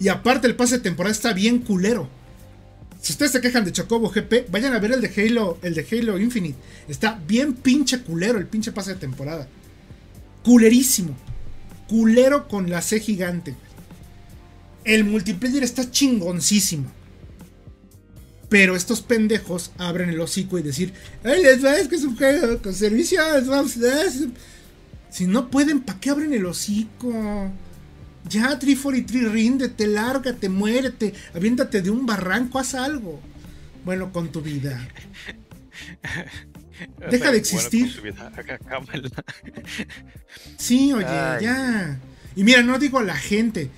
Y 0.00 0.08
aparte 0.08 0.46
el 0.46 0.56
pase 0.56 0.76
de 0.78 0.82
temporada 0.82 1.12
está 1.12 1.32
bien 1.34 1.58
culero. 1.60 2.08
Si 3.04 3.12
ustedes 3.12 3.32
se 3.32 3.42
quejan 3.42 3.66
de 3.66 3.72
Chocobo 3.72 4.08
GP, 4.08 4.50
vayan 4.50 4.72
a 4.72 4.78
ver 4.78 4.92
el 4.92 5.02
de 5.02 5.12
Halo, 5.14 5.58
el 5.60 5.74
de 5.74 5.86
Halo 5.92 6.18
Infinite. 6.18 6.56
Está 6.88 7.20
bien 7.28 7.52
pinche 7.52 8.00
culero 8.00 8.38
el 8.38 8.46
pinche 8.46 8.72
pase 8.72 8.94
de 8.94 9.00
temporada. 9.00 9.46
Culerísimo. 10.42 11.14
Culero 11.86 12.48
con 12.48 12.70
la 12.70 12.80
C 12.80 13.00
gigante. 13.00 13.56
El 14.84 15.04
multiplayer 15.04 15.62
está 15.62 15.90
chingoncísimo. 15.90 16.90
Pero 18.48 18.74
estos 18.74 19.02
pendejos 19.02 19.72
abren 19.76 20.08
el 20.08 20.20
hocico 20.20 20.58
y 20.58 20.62
decir, 20.62 20.94
¡Ay, 21.24 21.42
les 21.42 21.62
va! 21.62 21.76
Es 21.76 21.88
que 21.88 21.96
es 21.96 22.04
un 22.04 22.16
juego 22.16 22.56
con 22.62 22.72
servicios. 22.72 23.22
Si 25.10 25.26
no 25.26 25.50
pueden, 25.50 25.80
¿para 25.80 26.00
qué 26.00 26.08
abren 26.08 26.32
el 26.32 26.46
hocico? 26.46 27.52
Ya, 28.28 28.58
343, 28.58 29.30
ríndete, 29.32 29.86
lárgate, 29.86 30.48
muérete, 30.48 31.12
aviéntate 31.34 31.82
de 31.82 31.90
un 31.90 32.06
barranco, 32.06 32.58
haz 32.58 32.74
algo. 32.74 33.20
Bueno, 33.84 34.12
con 34.12 34.32
tu 34.32 34.40
vida. 34.40 34.88
Deja 37.10 37.30
de 37.30 37.38
existir. 37.38 38.00
Bueno, 38.00 38.30
vida. 38.30 39.24
Sí, 40.58 40.92
oye, 40.92 41.06
Ay. 41.06 41.44
ya. 41.44 41.98
Y 42.36 42.44
mira, 42.44 42.62
no 42.62 42.78
digo 42.78 42.98
a 42.98 43.04
la 43.04 43.16
gente. 43.16 43.70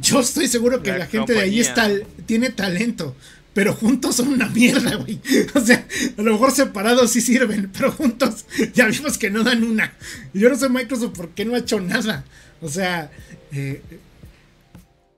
Yo 0.00 0.20
estoy 0.20 0.48
seguro 0.48 0.82
que 0.82 0.90
la, 0.90 0.98
La 0.98 1.06
gente 1.06 1.32
de 1.32 1.40
ahí 1.40 1.60
está, 1.60 1.88
tiene 2.26 2.50
talento. 2.50 3.16
Pero 3.54 3.72
juntos 3.72 4.16
son 4.16 4.28
una 4.28 4.48
mierda, 4.48 4.96
güey. 4.96 5.20
O 5.54 5.60
sea, 5.60 5.86
a 6.18 6.22
lo 6.22 6.32
mejor 6.32 6.50
separados 6.52 7.12
sí 7.12 7.20
sirven, 7.20 7.70
pero 7.72 7.92
juntos 7.92 8.44
ya 8.74 8.86
vimos 8.86 9.16
que 9.16 9.30
no 9.30 9.44
dan 9.44 9.62
una. 9.62 9.94
Y 10.34 10.40
yo 10.40 10.50
no 10.50 10.56
sé 10.56 10.68
Microsoft 10.68 11.16
por 11.16 11.30
qué 11.30 11.44
no 11.44 11.54
ha 11.54 11.58
hecho 11.58 11.80
nada. 11.80 12.24
O 12.60 12.68
sea, 12.68 13.10
eh, 13.52 13.82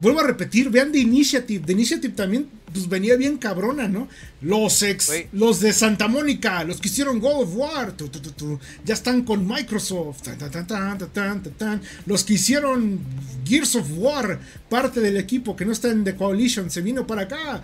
vuelvo 0.01 0.21
a 0.21 0.27
repetir, 0.27 0.71
vean 0.71 0.93
The 0.93 0.99
Initiative. 0.99 1.65
The 1.65 1.73
Initiative 1.73 2.15
también 2.15 2.49
pues, 2.73 2.89
venía 2.89 3.17
bien 3.17 3.39
cabrona, 3.39 3.89
¿no? 3.89 4.09
Los 4.43 4.83
ex, 4.83 5.11
los 5.33 5.61
de 5.61 5.73
Santa 5.73 6.09
Mónica, 6.09 6.63
los 6.65 6.81
que 6.81 6.89
hicieron 6.89 7.21
God 7.21 7.43
of 7.43 7.57
War, 7.57 7.93
tu, 7.93 8.09
tu, 8.09 8.21
tu, 8.21 8.31
tu, 8.33 8.61
ya 8.85 8.95
están 8.95 9.23
con 9.23 9.47
Microsoft. 9.47 10.23
Tan, 10.23 10.67
tan, 10.67 11.43
tan. 11.57 11.83
Los 12.05 12.25
que 12.25 12.35
hicieron 12.35 13.01
Gears 13.47 13.77
of 13.77 13.87
War, 13.97 14.39
parte 14.69 15.01
del 15.01 15.17
equipo 15.17 15.57
que 15.57 15.65
no 15.65 15.73
está 15.73 15.89
en 15.91 16.05
The 16.05 16.17
Coalition, 16.17 16.71
se 16.71 16.83
vino 16.83 17.07
para 17.07 17.23
acá. 17.23 17.63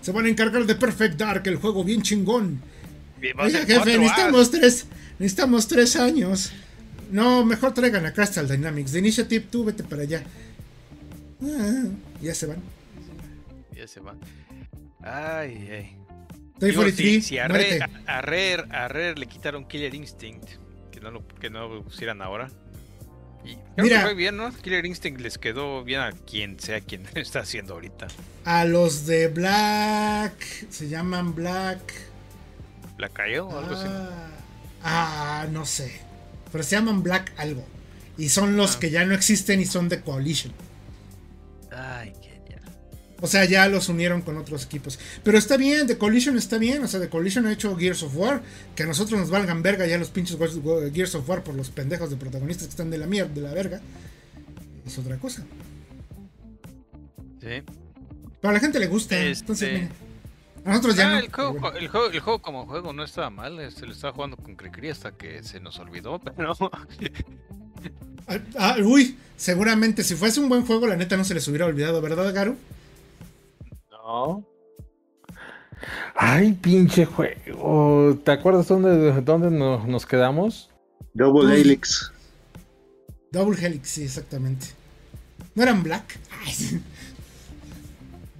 Se 0.00 0.12
van 0.12 0.24
a 0.24 0.28
encargar 0.28 0.64
de 0.64 0.74
Perfect 0.74 1.18
Dark, 1.18 1.42
el 1.46 1.56
juego 1.56 1.84
bien 1.84 2.00
chingón. 2.02 2.60
Oiga, 3.38 3.66
jefe, 3.66 3.98
necesitamos 3.98 4.50
tres, 4.50 4.86
necesitamos 5.18 5.68
tres 5.68 5.96
años. 5.96 6.52
No, 7.10 7.44
mejor 7.44 7.72
traigan 7.74 8.04
a 8.06 8.12
Crystal 8.12 8.46
Dynamics. 8.46 8.92
The 8.92 8.98
Initiative, 8.98 9.46
tú 9.50 9.64
vete 9.64 9.84
para 9.84 10.02
allá. 10.02 10.22
Ah, 11.42 11.84
ya 12.20 12.34
se 12.34 12.46
van. 12.46 12.62
Ya 13.74 13.86
se 13.86 14.00
va. 14.00 14.14
Ay, 15.02 15.68
ay. 15.70 15.96
Toy 16.58 16.70
Digo, 16.70 16.82
43, 16.82 17.24
si, 17.24 17.28
si 17.28 17.38
a. 17.38 17.48
Rare, 17.48 17.80
a, 18.06 18.20
Rare, 18.20 18.64
a 18.70 18.88
Rare 18.88 19.14
le 19.14 19.26
quitaron 19.26 19.66
Killer 19.66 19.94
Instinct, 19.94 20.48
que 20.90 21.00
no 21.00 21.10
lo, 21.10 21.26
que 21.26 21.50
no 21.50 21.68
lo 21.68 21.82
pusieran 21.84 22.20
ahora. 22.20 22.50
Y 23.44 23.54
creo 23.54 23.84
Mira. 23.84 23.98
que 23.98 24.04
fue 24.06 24.14
bien, 24.14 24.36
¿no? 24.36 24.52
Killer 24.52 24.84
Instinct 24.84 25.20
les 25.20 25.38
quedó 25.38 25.84
bien 25.84 26.00
a 26.00 26.12
quien 26.12 26.58
sea 26.58 26.80
quien 26.80 27.06
está 27.14 27.40
haciendo 27.40 27.74
ahorita. 27.74 28.08
A 28.44 28.64
los 28.64 29.06
de 29.06 29.28
Black. 29.28 30.34
Se 30.70 30.88
llaman 30.88 31.34
Black. 31.34 31.94
¿La 32.98 33.08
cayó 33.08 33.46
o 33.46 33.58
algo 33.58 33.76
así? 33.76 33.86
Ah, 34.82 35.42
ah, 35.42 35.46
no 35.52 35.64
sé. 35.64 36.07
Pero 36.52 36.64
se 36.64 36.76
llaman 36.76 37.02
Black 37.02 37.32
algo. 37.36 37.64
Y 38.16 38.28
son 38.30 38.56
los 38.56 38.76
Ah. 38.76 38.80
que 38.80 38.90
ya 38.90 39.04
no 39.04 39.14
existen 39.14 39.60
y 39.60 39.66
son 39.66 39.88
de 39.88 40.00
Coalition. 40.00 40.52
Ay, 41.70 42.12
qué 42.22 42.40
ya. 42.50 42.60
O 43.20 43.26
sea, 43.26 43.44
ya 43.44 43.68
los 43.68 43.88
unieron 43.88 44.22
con 44.22 44.36
otros 44.38 44.64
equipos. 44.64 44.98
Pero 45.22 45.38
está 45.38 45.56
bien, 45.56 45.86
The 45.86 45.98
Coalition 45.98 46.36
está 46.36 46.58
bien. 46.58 46.82
O 46.82 46.88
sea, 46.88 46.98
The 47.00 47.08
Coalition 47.08 47.46
ha 47.46 47.52
hecho 47.52 47.76
Gears 47.76 48.02
of 48.02 48.16
War. 48.16 48.42
Que 48.74 48.82
a 48.82 48.86
nosotros 48.86 49.20
nos 49.20 49.30
valgan 49.30 49.62
verga 49.62 49.86
ya 49.86 49.98
los 49.98 50.10
pinches 50.10 50.36
Ge- 50.38 50.90
Gears 50.92 51.14
of 51.14 51.28
War 51.28 51.44
por 51.44 51.54
los 51.54 51.70
pendejos 51.70 52.10
de 52.10 52.16
protagonistas 52.16 52.66
que 52.66 52.70
están 52.70 52.90
de 52.90 52.98
la 52.98 53.06
mierda, 53.06 53.32
de 53.34 53.40
la 53.42 53.52
verga. 53.54 53.80
Es 54.86 54.98
otra 54.98 55.16
cosa. 55.18 55.44
Sí. 57.40 57.62
Pero 58.40 58.50
a 58.50 58.52
la 58.52 58.60
gente 58.60 58.78
le 58.78 58.86
gusta. 58.88 59.16
Este- 59.18 59.40
Entonces, 59.42 59.72
mira. 59.72 59.88
A 60.68 60.72
nosotros 60.72 60.96
ya 60.96 61.08
Ah, 61.08 61.12
no. 61.14 61.18
el, 61.20 61.32
juego, 61.32 61.50
pero 61.54 61.60
bueno. 61.62 61.78
el, 61.78 61.88
juego, 61.88 62.06
el 62.08 62.20
juego 62.20 62.42
como 62.42 62.66
juego 62.66 62.92
no 62.92 63.02
estaba 63.04 63.30
mal, 63.30 63.72
se 63.72 63.86
lo 63.86 63.92
estaba 63.92 64.12
jugando 64.12 64.36
con 64.36 64.54
Cricri 64.54 64.90
hasta 64.90 65.12
que 65.12 65.42
se 65.42 65.60
nos 65.60 65.78
olvidó, 65.78 66.18
pero 66.36 66.54
Ah, 68.26 68.38
ah, 68.58 68.76
uy, 68.84 69.16
seguramente 69.36 70.02
si 70.04 70.14
fuese 70.14 70.40
un 70.40 70.48
buen 70.50 70.66
juego, 70.66 70.86
la 70.86 70.96
neta 70.96 71.16
no 71.16 71.24
se 71.24 71.32
les 71.34 71.48
hubiera 71.48 71.64
olvidado, 71.64 72.02
¿verdad, 72.02 72.32
Garu? 72.34 72.56
No. 73.90 74.44
Ay, 76.14 76.52
pinche 76.52 77.06
juego. 77.06 78.18
¿Te 78.24 78.32
acuerdas 78.32 78.68
dónde, 78.68 79.20
dónde 79.22 79.50
no- 79.50 79.86
nos 79.86 80.04
quedamos? 80.04 80.68
Double 81.14 81.46
Uy. 81.54 81.60
Helix. 81.60 82.12
Double 83.32 83.58
Helix, 83.64 83.88
sí, 83.88 84.02
exactamente. 84.04 84.66
¿No 85.54 85.62
eran 85.62 85.82
Black? 85.82 86.18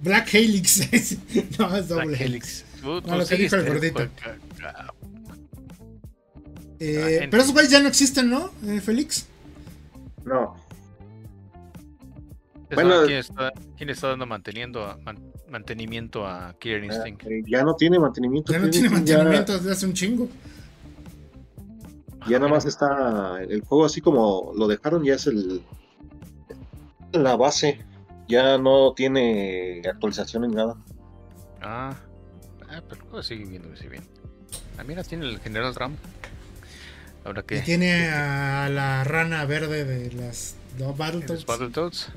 Black 0.01 0.33
Helix. 0.33 0.79
no, 1.59 1.75
es 1.75 1.87
Double 1.89 2.07
Black 2.07 2.21
Helix. 2.21 2.65
Tú 2.81 3.01
No, 3.01 3.17
lo 3.17 3.25
que 3.25 3.35
dijo 3.35 3.55
el 3.55 3.65
gordito. 3.65 4.07
Eh, 6.79 7.27
pero 7.29 7.43
esos 7.43 7.53
güeyes 7.53 7.71
ya 7.71 7.81
no 7.81 7.89
existen, 7.89 8.29
¿no, 8.29 8.51
eh, 8.65 8.79
Félix? 8.79 9.27
No. 10.23 10.55
¿Sabes 12.69 12.75
Bueno, 12.85 13.05
¿quién, 13.05 13.17
está, 13.17 13.51
quién 13.77 13.89
está 13.89 14.07
dando 14.09 14.25
manteniendo 14.25 14.85
a- 14.85 14.97
man- 14.97 15.19
mantenimiento 15.49 16.25
a 16.25 16.55
Killer 16.59 16.83
Instinct? 16.85 17.23
Eh, 17.25 17.43
ya 17.47 17.63
no 17.63 17.75
tiene 17.75 17.99
mantenimiento. 17.99 18.53
Ya 18.53 18.59
no 18.59 18.69
tiene 18.69 18.89
mantenimiento 18.89 19.57
desde 19.57 19.71
hace 19.71 19.85
un 19.87 19.93
chingo. 19.93 20.29
Ya, 22.29 22.37
nada 22.37 22.51
más 22.51 22.65
está 22.65 23.39
el 23.41 23.61
juego 23.61 23.85
así 23.85 23.99
como 24.01 24.53
lo 24.55 24.67
dejaron, 24.67 25.03
ya 25.03 25.15
es 25.15 25.25
el 25.27 25.61
la 27.11 27.35
base. 27.35 27.79
Ya 28.29 28.59
no 28.59 28.93
tiene 28.93 29.81
actualización 29.91 30.43
ni 30.43 30.55
nada. 30.55 30.75
Ah, 31.61 31.95
ah, 32.69 32.81
pero 32.87 33.01
juego 33.01 33.23
sigue 33.23 33.45
viéndose 33.45 33.89
bien. 33.89 34.03
Ah, 34.77 34.83
mira, 34.83 35.03
tiene 35.03 35.27
el 35.27 35.39
General 35.39 35.73
Ram. 35.73 35.95
Ahora 37.25 37.41
que 37.41 37.57
Y 37.57 37.61
tiene 37.61 38.07
a 38.09 38.69
la 38.69 39.03
rana 39.03 39.43
verde 39.45 39.83
de 39.83 40.11
las 40.13 40.55
dos 40.77 40.95
Battletoads. 40.95 41.45
Battletoads. 41.47 42.09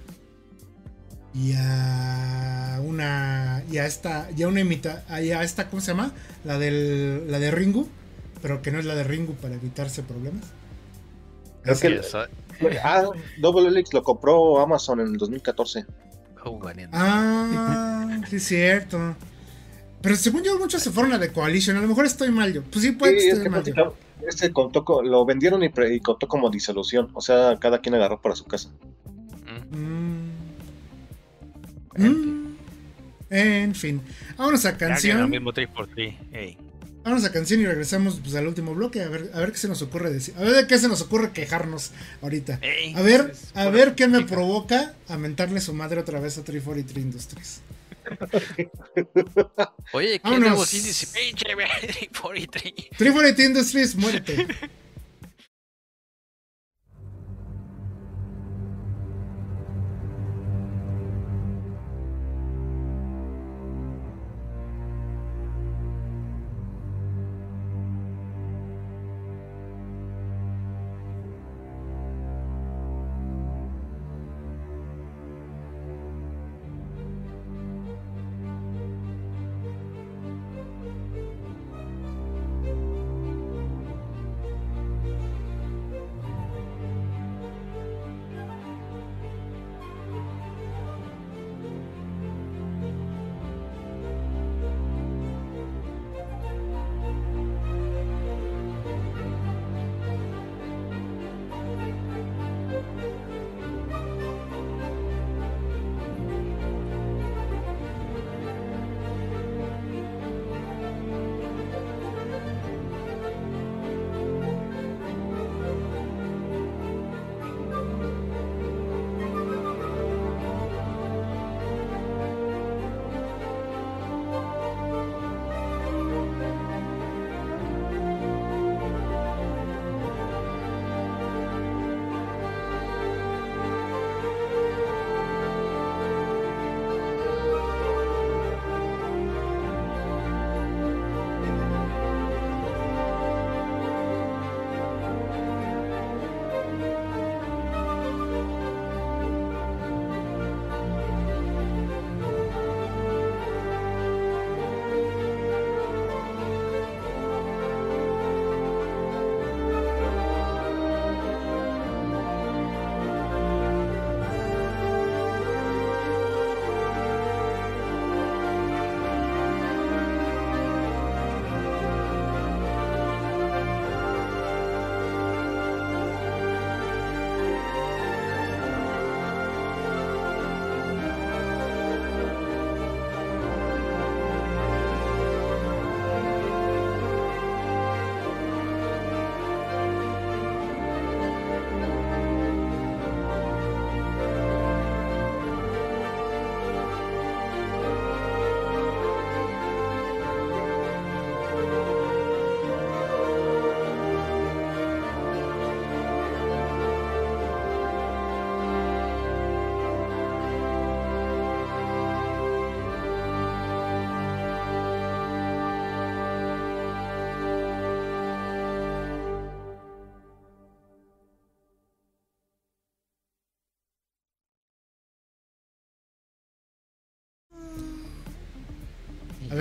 Y 1.34 1.54
a 1.56 2.78
una. 2.84 3.64
Y 3.70 3.78
a 3.78 3.86
esta. 3.86 4.28
Y 4.36 4.42
a 4.42 4.48
una 4.48 4.60
imita. 4.60 5.04
Y 5.22 5.30
a 5.30 5.42
esta, 5.42 5.70
¿cómo 5.70 5.80
se 5.80 5.92
llama? 5.92 6.12
La 6.44 6.58
del. 6.58 7.30
La 7.30 7.38
de 7.38 7.50
Ringu. 7.50 7.88
Pero 8.42 8.60
que 8.60 8.70
no 8.70 8.78
es 8.78 8.84
la 8.84 8.94
de 8.94 9.04
Ringu 9.04 9.34
para 9.36 9.54
evitarse 9.54 10.02
problemas. 10.02 10.44
Creo 11.62 11.78
que 11.78 12.02
ah, 12.82 13.04
Double 13.38 13.68
Helix 13.68 13.92
lo 13.92 14.02
compró 14.02 14.58
Amazon 14.60 15.00
en 15.00 15.06
el 15.08 15.16
2014. 15.16 15.84
Oh. 16.44 16.60
Ah, 16.92 18.20
sí, 18.28 18.36
es 18.36 18.44
cierto. 18.44 19.14
Pero 20.00 20.16
según 20.16 20.42
yo, 20.42 20.58
muchos 20.58 20.82
se 20.82 20.90
fueron 20.90 21.12
a 21.12 21.20
The 21.20 21.32
Coalition. 21.32 21.76
A 21.76 21.80
lo 21.80 21.86
mejor 21.88 22.04
estoy 22.06 22.30
mal 22.32 22.52
yo. 22.52 22.62
Pues 22.64 22.84
sí, 22.84 22.92
puede 22.92 23.20
Sí, 23.20 23.48
mal 23.48 23.62
yo. 23.62 23.94
este 24.28 24.50
contó 24.52 24.84
co- 24.84 25.02
lo 25.02 25.24
vendieron 25.24 25.62
y, 25.62 25.68
pre- 25.68 25.94
y 25.94 26.00
contó 26.00 26.26
como 26.26 26.50
disolución. 26.50 27.08
O 27.14 27.20
sea, 27.20 27.56
cada 27.60 27.80
quien 27.80 27.94
agarró 27.94 28.20
para 28.20 28.34
su 28.34 28.44
casa. 28.44 28.68
Mm. 29.70 29.76
Mm. 31.98 32.08
Mm. 32.08 32.56
En 33.30 33.74
fin. 33.74 34.02
Vámonos 34.36 34.64
a 34.66 34.72
Ya 34.72 34.76
que 34.78 34.84
lo 34.84 34.90
canción. 34.90 35.30
mismo 35.30 35.52
3 35.52 35.68
por 35.68 35.86
3 37.02 37.04
Ey. 37.04 37.04
Vámonos 37.04 37.24
a 37.24 37.32
canción 37.32 37.60
y 37.60 37.66
regresamos 37.66 38.20
pues, 38.22 38.34
al 38.34 38.46
último 38.46 38.74
bloque. 38.74 39.02
A 39.02 39.08
ver, 39.08 39.30
a 39.34 39.40
ver 39.40 39.52
qué 39.52 39.58
se 39.58 39.68
nos 39.68 39.82
ocurre 39.82 40.12
decir. 40.12 40.34
A 40.38 40.40
ver 40.42 40.52
de 40.52 40.66
qué 40.66 40.78
se 40.78 40.88
nos 40.88 41.00
ocurre 41.00 41.32
quejarnos 41.32 41.90
ahorita. 42.22 42.58
Ey, 42.62 42.94
A 42.94 43.02
ver, 43.02 43.30
es 43.32 43.50
a 43.54 43.68
ver 43.68 43.94
qué 43.94 44.08
me 44.08 44.22
provoca 44.24 44.94
a 45.08 45.16
mentarle 45.16 45.60
su 45.60 45.74
madre 45.74 46.00
otra 46.00 46.20
vez 46.20 46.38
a 46.38 46.44
343 46.44 47.04
Industries. 47.04 47.60
Oye, 49.92 50.20
¿qué 50.20 50.30
índices? 50.30 51.12
Pinche 51.14 51.46
343. 51.46 52.72
343 52.96 53.48
Industries, 53.48 53.94
muérete. 53.96 54.46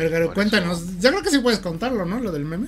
Ver, 0.01 0.09
Garo, 0.11 0.25
Por 0.27 0.35
cuéntanos. 0.35 0.99
Yo 0.99 1.09
creo 1.09 1.21
que 1.23 1.29
sí 1.29 1.39
puedes 1.39 1.59
contarlo, 1.59 2.05
¿no? 2.05 2.19
Lo 2.19 2.31
del 2.31 2.45
meme. 2.45 2.67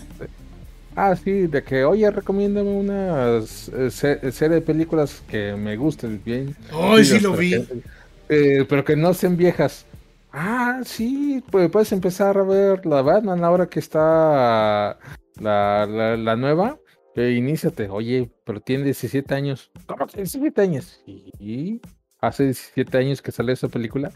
Ah, 0.95 1.15
sí, 1.15 1.47
de 1.47 1.63
que, 1.63 1.83
oye, 1.85 2.09
recomiéndame 2.11 2.69
una 2.69 3.37
eh, 3.39 3.89
se- 3.89 4.31
serie 4.31 4.55
de 4.55 4.61
películas 4.61 5.23
que 5.27 5.53
me 5.55 5.75
gusten 5.75 6.21
bien. 6.23 6.55
Ay, 6.71 7.03
sí 7.03 7.19
lo 7.19 7.33
vi. 7.35 7.51
que- 7.51 7.81
eh, 8.29 8.65
pero 8.69 8.85
que 8.85 8.95
no 8.95 9.13
sean 9.13 9.35
viejas. 9.35 9.85
Ah, 10.31 10.81
sí, 10.85 11.43
pues 11.51 11.69
puedes 11.69 11.91
empezar 11.91 12.37
a 12.37 12.43
ver 12.43 12.85
la 12.85 13.01
Batman 13.01 13.43
ahora 13.43 13.67
que 13.67 13.79
está 13.79 14.97
la, 15.39 15.85
la, 15.87 16.17
la 16.17 16.35
nueva. 16.35 16.77
Eh, 17.15 17.31
iníciate, 17.37 17.89
oye, 17.89 18.31
pero 18.43 18.59
tiene 18.59 18.85
17 18.85 19.35
años. 19.35 19.71
¿Cómo 19.85 20.07
que 20.07 20.17
17 20.17 20.61
años? 20.61 20.99
Sí, 21.05 21.81
hace 22.19 22.45
17 22.45 22.97
años 22.97 23.21
que 23.21 23.31
salió 23.31 23.53
esa 23.53 23.67
película. 23.67 24.11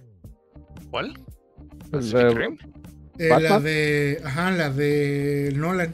¿Cuál? 0.90 1.14
Pacific 1.92 2.36
Rim. 2.36 2.58
Eh, 3.20 3.30
la 3.30 3.38
¿Batman? 3.38 3.64
de. 3.64 4.22
Ajá, 4.24 4.52
la 4.52 4.70
de 4.70 5.54
Nolan. 5.56 5.94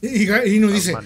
Y, 0.00 0.30
y 0.30 0.58
no 0.58 0.68
dice. 0.70 0.94
Ah, 0.94 1.02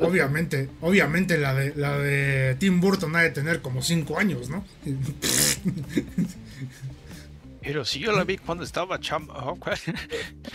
obviamente, 0.00 0.68
obviamente 0.80 1.38
la 1.38 1.54
de 1.54 1.74
la 1.74 1.98
de 1.98 2.56
Tim 2.58 2.80
Burton 2.80 3.14
ha 3.16 3.22
de 3.22 3.30
tener 3.30 3.60
como 3.60 3.82
5 3.82 4.18
años, 4.18 4.48
¿no? 4.48 4.64
Pero 7.66 7.84
si 7.84 7.98
yo 7.98 8.12
la 8.12 8.22
vi 8.22 8.38
cuando 8.38 8.62
estaba 8.62 9.00
chamba. 9.00 9.34
oh. 9.44 9.58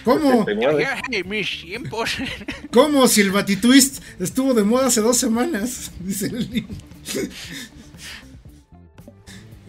¿Cómo? 0.05 0.45
79. 0.45 0.81
Ya, 0.81 1.01
en 1.11 1.29
mis 1.29 1.61
tiempos. 1.61 2.11
¿Cómo 2.71 3.05
si 3.09 3.19
el 3.19 3.31
Batitwist 3.31 4.01
estuvo 4.19 4.53
de 4.53 4.63
moda 4.63 4.87
hace 4.87 5.01
dos 5.01 5.17
semanas? 5.17 5.91
Dice 5.99 6.27
el 6.27 6.49
niño. 6.49 6.67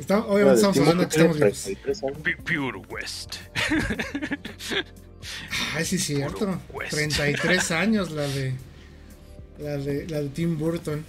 Está- 0.02 0.18
obviamente 0.24 0.56
estamos 0.56 0.78
hablando 0.78 1.02
de 1.04 1.08
que 1.08 1.16
estamos 1.16 1.36
vivos. 1.38 1.62
33 1.62 2.02
años. 2.02 2.18
Pu- 2.18 2.36
Pure 2.44 2.78
West. 2.90 3.34
Ay, 5.76 5.84
sí, 5.84 5.98
cierto. 5.98 6.38
Puro 6.38 6.60
West. 6.72 6.92
33 6.92 7.70
años 7.70 8.10
la 8.10 8.22
de. 8.28 8.54
La 9.58 9.76
de, 9.76 10.08
la 10.08 10.20
de 10.20 10.28
Tim 10.30 10.58
Burton. 10.58 11.04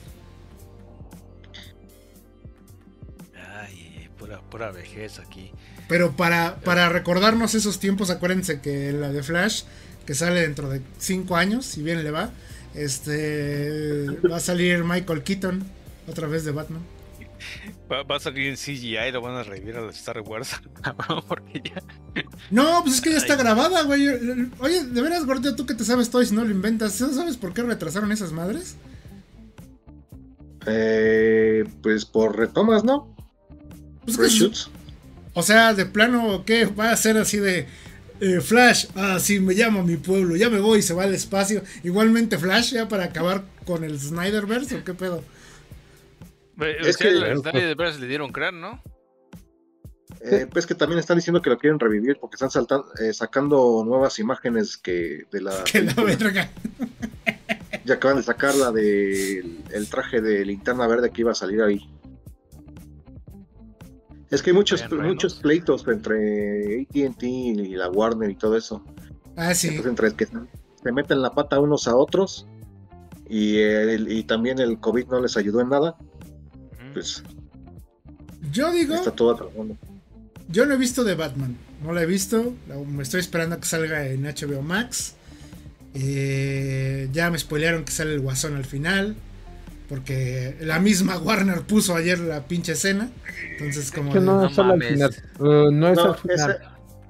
Ay, 3.60 4.10
pura, 4.18 4.42
pura 4.42 4.72
vejez 4.72 5.20
aquí. 5.20 5.52
Pero 5.88 6.16
para, 6.16 6.58
para 6.58 6.90
recordarnos 6.90 7.56
esos 7.56 7.80
tiempos, 7.80 8.10
acuérdense 8.10 8.62
que 8.62 8.92
la 8.94 9.12
de 9.12 9.24
Flash, 9.24 9.64
que 10.06 10.14
sale 10.16 10.42
dentro 10.42 10.70
de 10.70 10.82
5 11.00 11.36
años, 11.36 11.66
si 11.66 11.82
bien 11.82 12.04
le 12.04 12.12
va, 12.12 12.32
este 12.74 14.06
va 14.30 14.38
a 14.38 14.40
salir 14.40 14.84
Michael 14.84 15.24
Keaton, 15.24 15.64
otra 16.08 16.28
vez 16.28 16.46
de 16.46 16.52
Batman. 16.52 16.82
Va, 17.92 18.04
va 18.04 18.16
a 18.16 18.20
salir 18.20 18.48
en 18.48 18.56
CGI 18.56 18.98
y 18.98 19.12
lo 19.12 19.22
van 19.22 19.36
a 19.36 19.44
revivir 19.44 19.76
a 19.76 19.82
la 19.82 19.92
Star 19.92 20.20
Wars. 20.22 20.62
cabrón, 20.82 21.24
Porque 21.28 21.62
ya. 21.64 21.82
No, 22.50 22.82
pues 22.84 22.96
es 22.96 23.02
que 23.02 23.12
ya 23.12 23.18
está 23.18 23.34
Ay. 23.34 23.40
grabada, 23.40 23.84
güey. 23.84 24.08
Oye, 24.60 24.84
de 24.84 25.02
veras, 25.02 25.26
gordito, 25.26 25.56
tú 25.56 25.66
que 25.66 25.76
te 25.76 25.84
sabes 25.84 26.10
todo 26.10 26.22
y 26.22 26.26
si 26.26 26.36
no 26.36 26.44
lo 26.44 26.52
inventas, 26.52 27.00
¿no 27.02 27.14
sabes 27.14 27.38
por 27.38 27.54
qué 27.54 27.64
retrasaron 27.64 28.12
esas 28.12 28.32
madres? 28.32 28.78
Eh, 30.66 31.66
pues 31.82 32.06
por 32.06 32.38
retomas, 32.38 32.84
¿no? 32.84 33.14
Pues 34.06 34.18
que, 34.18 34.24
Reshoots. 34.24 34.70
o 35.34 35.44
sea, 35.44 35.74
de 35.74 35.86
plano, 35.86 36.44
¿qué? 36.46 36.66
Va 36.66 36.92
a 36.92 36.98
ser 36.98 37.18
así 37.18 37.38
de 37.38 37.68
eh, 38.20 38.40
Flash, 38.40 38.86
ah, 38.96 39.20
sí, 39.20 39.40
me 39.40 39.54
llamo 39.54 39.82
a 39.82 39.84
mi 39.84 39.98
pueblo, 39.98 40.36
ya 40.36 40.50
me 40.50 40.60
voy 40.60 40.80
y 40.80 40.82
se 40.82 40.94
va 40.94 41.04
al 41.04 41.14
espacio. 41.14 41.64
Igualmente 41.84 42.38
Flash, 42.38 42.74
ya 42.74 42.88
para 42.88 43.06
acabar 43.06 43.44
con 43.66 43.84
el 43.84 44.00
Snyderverse, 44.00 44.78
¿o 44.78 44.84
qué 44.84 44.94
pedo? 44.94 45.24
Es 46.60 46.98
que 46.98 47.12
nadie 47.44 47.66
de 47.66 47.76
veras 47.76 48.00
le 48.00 48.08
dieron 48.08 48.32
crán, 48.32 48.62
¿no? 48.62 48.82
Eh, 50.22 50.48
pues 50.50 50.66
que 50.66 50.76
también 50.76 51.00
están 51.00 51.18
diciendo 51.18 51.42
que 51.42 51.50
lo 51.50 51.58
quieren 51.58 51.80
revivir 51.80 52.18
porque 52.20 52.36
están 52.36 52.50
saltan- 52.50 52.86
eh, 53.02 53.12
sacando 53.14 53.84
nuevas 53.86 54.20
imágenes 54.20 54.78
que 54.78 55.24
de 55.32 55.42
la 55.42 55.64
Que 55.72 55.82
la 55.82 55.94
verga. 55.96 56.50
ya 57.84 57.96
acaban 57.96 58.18
de 58.18 58.24
sacar 58.24 58.56
la 58.56 58.72
del 58.72 59.64
el 59.72 59.90
traje 59.90 60.22
de 60.22 60.46
linterna 60.46 60.88
verde 60.88 61.10
que 61.10 61.22
iba 61.22 61.32
a 61.32 61.36
salir 61.36 61.62
ahí. 61.62 61.90
Es 64.30 64.42
que 64.42 64.50
hay 64.50 64.56
muchos, 64.56 64.84
muchos 64.92 65.36
pleitos 65.36 65.86
entre 65.88 66.82
AT&T 66.90 67.26
y 67.28 67.76
la 67.76 67.90
Warner 67.90 68.30
y 68.32 68.36
todo 68.36 68.58
eso. 68.58 68.84
Ah, 69.36 69.54
sí. 69.54 69.68
Entonces, 69.68 69.90
entre 69.92 70.14
que 70.16 70.26
se 70.26 70.92
meten 70.92 71.22
la 71.22 71.32
pata 71.32 71.60
unos 71.60 71.88
a 71.88 71.96
otros 71.96 72.48
y, 73.30 73.58
el- 73.60 74.12
y 74.12 74.24
también 74.24 74.60
el 74.60 74.80
COVID 74.80 75.08
no 75.08 75.20
les 75.22 75.38
ayudó 75.38 75.62
en 75.62 75.70
nada. 75.70 75.96
Pues 76.94 77.24
Yo 78.52 78.72
digo, 78.72 78.96
está 78.96 79.12
todo 79.12 79.52
yo 80.50 80.66
no 80.66 80.74
he 80.74 80.78
visto 80.78 81.04
de 81.04 81.16
Batman. 81.16 81.56
No 81.84 81.94
la 81.94 82.04
he 82.04 82.06
visto. 82.06 82.54
Me 82.88 83.02
estoy 83.04 83.22
esperando 83.22 83.56
a 83.56 83.60
que 83.60 83.66
salga 83.66 84.06
en 84.08 84.24
HBO 84.24 84.62
Max. 84.62 85.16
Eh, 85.96 87.08
ya 87.12 87.30
me 87.32 87.40
spoilearon 87.40 87.86
que 87.86 87.92
sale 87.92 88.14
el 88.14 88.20
guasón 88.20 88.56
al 88.56 88.66
final. 88.66 89.16
Porque 89.90 90.56
la 90.62 90.80
misma 90.80 91.18
Warner 91.18 91.62
puso 91.62 91.96
ayer 91.96 92.20
la 92.20 92.46
pinche 92.48 92.74
escena. 92.74 93.10
Entonces, 93.52 93.92
como. 93.92 94.12
Que 94.12 94.20
de- 94.20 94.26
no 94.26 94.46
es 94.48 94.56
solo 94.56 94.74
al 94.74 94.84
final. 94.84 95.12
eh, 95.16 95.70
no 95.72 95.88
es 95.90 95.98
No, 95.98 96.04
al 96.14 96.18
final. 96.18 96.36
esa, 96.38 96.58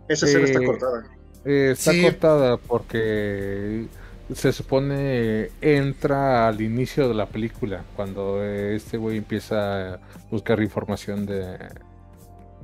esa 0.09 0.25
escena 0.25 0.45
está 0.45 0.59
Eh, 0.61 0.65
cortada. 0.65 1.03
Eh, 1.45 1.69
está 1.73 1.91
Sí. 1.91 2.01
cortada 2.01 2.57
porque 2.57 3.87
se 4.33 4.53
supone 4.53 5.49
entra 5.61 6.47
al 6.47 6.61
inicio 6.61 7.07
de 7.07 7.13
la 7.13 7.25
película 7.27 7.83
cuando 7.95 8.43
eh, 8.43 8.75
este 8.75 8.97
güey 8.97 9.17
empieza 9.17 9.95
a 9.95 9.99
buscar 10.31 10.61
información 10.61 11.25
de, 11.25 11.57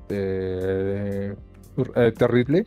de, 0.08 1.36
eh, 1.96 2.12
terrible. 2.18 2.66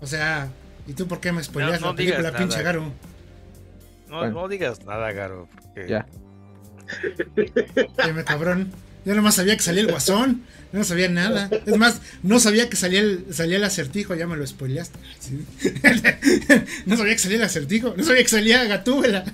O 0.00 0.06
sea, 0.06 0.48
¿y 0.86 0.92
tú 0.92 1.06
por 1.06 1.20
qué 1.20 1.32
me 1.32 1.42
spoileas 1.42 1.80
No, 1.80 1.86
no 1.88 1.92
la 1.92 1.96
película, 1.96 2.32
pinche. 2.36 2.62
Garo? 2.62 2.92
No, 4.08 4.18
Bueno. 4.18 4.42
no 4.42 4.48
digas 4.48 4.84
nada, 4.84 5.10
Garo. 5.12 5.48
Porque... 5.54 5.88
Ya. 5.88 6.06
Dime, 8.04 8.24
cabrón. 8.24 8.70
Yo 9.06 9.14
nomás 9.14 9.36
sabía 9.36 9.56
que 9.56 9.62
salía 9.62 9.80
el 9.82 9.86
guasón. 9.90 10.42
No 10.72 10.82
sabía 10.84 11.08
nada. 11.08 11.48
Es 11.64 11.76
más, 11.76 12.02
no 12.24 12.40
sabía 12.40 12.68
que 12.68 12.76
salía 12.76 13.00
el, 13.00 13.24
salía 13.32 13.56
el 13.56 13.64
acertijo. 13.64 14.14
Ya 14.16 14.26
me 14.26 14.36
lo 14.36 14.46
spoileaste. 14.46 14.98
No 16.86 16.96
sabía 16.96 17.12
que 17.14 17.18
salía 17.20 17.38
el 17.38 17.44
acertijo. 17.44 17.94
No 17.96 18.04
sabía 18.04 18.22
que 18.22 18.28
salía 18.28 18.64
Gatúbela. 18.64 19.24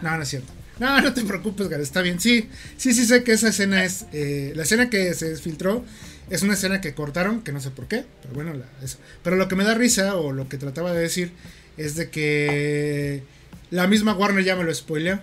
No, 0.00 0.16
no 0.16 0.22
es 0.22 0.28
cierto. 0.28 0.52
No, 0.78 1.00
no 1.00 1.12
te 1.12 1.22
preocupes, 1.22 1.68
Garo. 1.68 1.82
Está 1.82 2.00
bien. 2.00 2.20
Sí, 2.20 2.48
sí, 2.76 2.94
sí 2.94 3.04
sé 3.04 3.24
que 3.24 3.32
esa 3.32 3.48
escena 3.48 3.84
es. 3.84 4.06
eh, 4.12 4.52
la 4.54 4.62
escena 4.62 4.88
que 4.88 5.12
se 5.14 5.36
filtró 5.36 5.84
es 6.30 6.42
una 6.42 6.54
escena 6.54 6.80
que 6.80 6.94
cortaron, 6.94 7.42
que 7.42 7.52
no 7.52 7.60
sé 7.60 7.70
por 7.70 7.88
qué. 7.88 8.04
Pero 8.22 8.34
bueno, 8.34 8.54
eso. 8.82 8.98
Pero 9.22 9.36
lo 9.36 9.48
que 9.48 9.56
me 9.56 9.64
da 9.64 9.74
risa, 9.74 10.16
o 10.16 10.32
lo 10.32 10.48
que 10.48 10.58
trataba 10.58 10.92
de 10.92 11.00
decir, 11.00 11.32
es 11.76 11.96
de 11.96 12.08
que 12.08 13.22
la 13.70 13.86
misma 13.86 14.14
Warner 14.14 14.44
ya 14.44 14.56
me 14.56 14.64
lo 14.64 14.72
spoileó. 14.74 15.20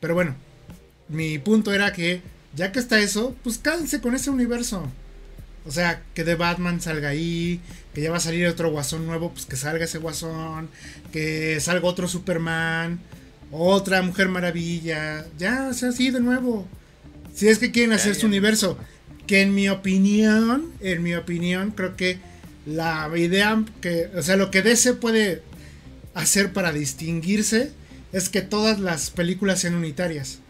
Pero 0.00 0.14
bueno, 0.14 0.36
mi 1.08 1.38
punto 1.38 1.74
era 1.74 1.92
que 1.92 2.22
ya 2.54 2.72
que 2.72 2.78
está 2.78 2.98
eso, 3.00 3.34
pues 3.42 3.58
cállense 3.58 4.00
con 4.00 4.14
ese 4.14 4.30
universo. 4.30 4.90
O 5.66 5.70
sea, 5.70 6.02
que 6.14 6.24
de 6.24 6.36
Batman 6.36 6.80
salga 6.80 7.10
ahí, 7.10 7.60
que 7.94 8.00
ya 8.00 8.10
va 8.10 8.16
a 8.16 8.20
salir 8.20 8.46
otro 8.46 8.70
guasón 8.70 9.06
nuevo, 9.06 9.30
pues 9.32 9.46
que 9.46 9.56
salga 9.56 9.84
ese 9.84 9.98
guasón, 9.98 10.68
que 11.12 11.60
salga 11.60 11.86
otro 11.86 12.08
Superman, 12.08 12.98
otra 13.50 14.02
Mujer 14.02 14.28
Maravilla, 14.28 15.26
ya, 15.38 15.68
o 15.70 15.74
sea, 15.74 15.90
así 15.90 16.10
de 16.10 16.20
nuevo. 16.20 16.66
Si 17.34 17.48
es 17.48 17.58
que 17.58 17.70
quieren 17.70 17.92
hacer 17.92 18.14
su 18.14 18.26
universo, 18.26 18.78
que 19.26 19.42
en 19.42 19.54
mi 19.54 19.68
opinión, 19.68 20.72
en 20.80 21.02
mi 21.02 21.14
opinión, 21.14 21.72
creo 21.72 21.96
que 21.96 22.18
la 22.66 23.10
idea 23.16 23.62
que, 23.80 24.10
o 24.16 24.22
sea, 24.22 24.36
lo 24.36 24.50
que 24.50 24.62
DC 24.62 24.94
puede 24.94 25.42
hacer 26.14 26.52
para 26.52 26.72
distinguirse 26.72 27.70
es 28.12 28.28
que 28.28 28.42
todas 28.42 28.80
las 28.80 29.10
películas 29.10 29.60
sean 29.60 29.74
unitarias. 29.74 30.40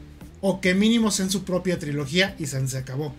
O 0.41 0.61
que 0.61 0.75
mínimo 0.75 1.11
sean 1.11 1.31
su 1.31 1.45
propia 1.45 1.79
trilogía 1.79 2.35
y 2.39 2.47
se 2.47 2.67
se 2.67 2.79
acabó. 2.79 3.15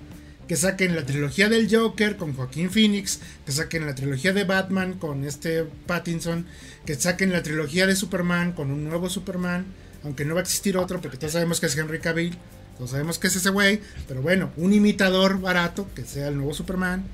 Que 0.47 0.55
saquen 0.57 0.95
la 0.95 1.05
trilogía 1.05 1.47
del 1.49 1.73
Joker 1.73 2.17
con 2.17 2.33
Joaquín 2.33 2.69
Phoenix. 2.71 3.19
Que 3.45 3.51
saquen 3.51 3.85
la 3.85 3.95
trilogía 3.95 4.33
de 4.33 4.43
Batman 4.43 4.93
con 4.93 5.23
este 5.23 5.63
Pattinson. 5.85 6.45
Que 6.85 6.95
saquen 6.95 7.31
la 7.31 7.43
trilogía 7.43 7.87
de 7.87 7.95
Superman 7.95 8.51
con 8.53 8.71
un 8.71 8.83
nuevo 8.83 9.09
Superman. 9.09 9.65
Aunque 10.03 10.25
no 10.25 10.33
va 10.33 10.41
a 10.41 10.43
existir 10.43 10.77
otro 10.77 10.99
porque 10.99 11.17
todos 11.17 11.33
sabemos 11.33 11.59
que 11.59 11.67
es 11.67 11.77
Henry 11.77 11.99
Cavill. 11.99 12.37
Todos 12.77 12.89
sabemos 12.91 13.19
que 13.19 13.27
es 13.27 13.35
ese 13.35 13.49
güey. 13.51 13.81
Pero 14.07 14.21
bueno, 14.21 14.51
un 14.57 14.73
imitador 14.73 15.39
barato 15.39 15.87
que 15.95 16.03
sea 16.03 16.27
el 16.27 16.35
nuevo 16.37 16.53
Superman. 16.53 17.05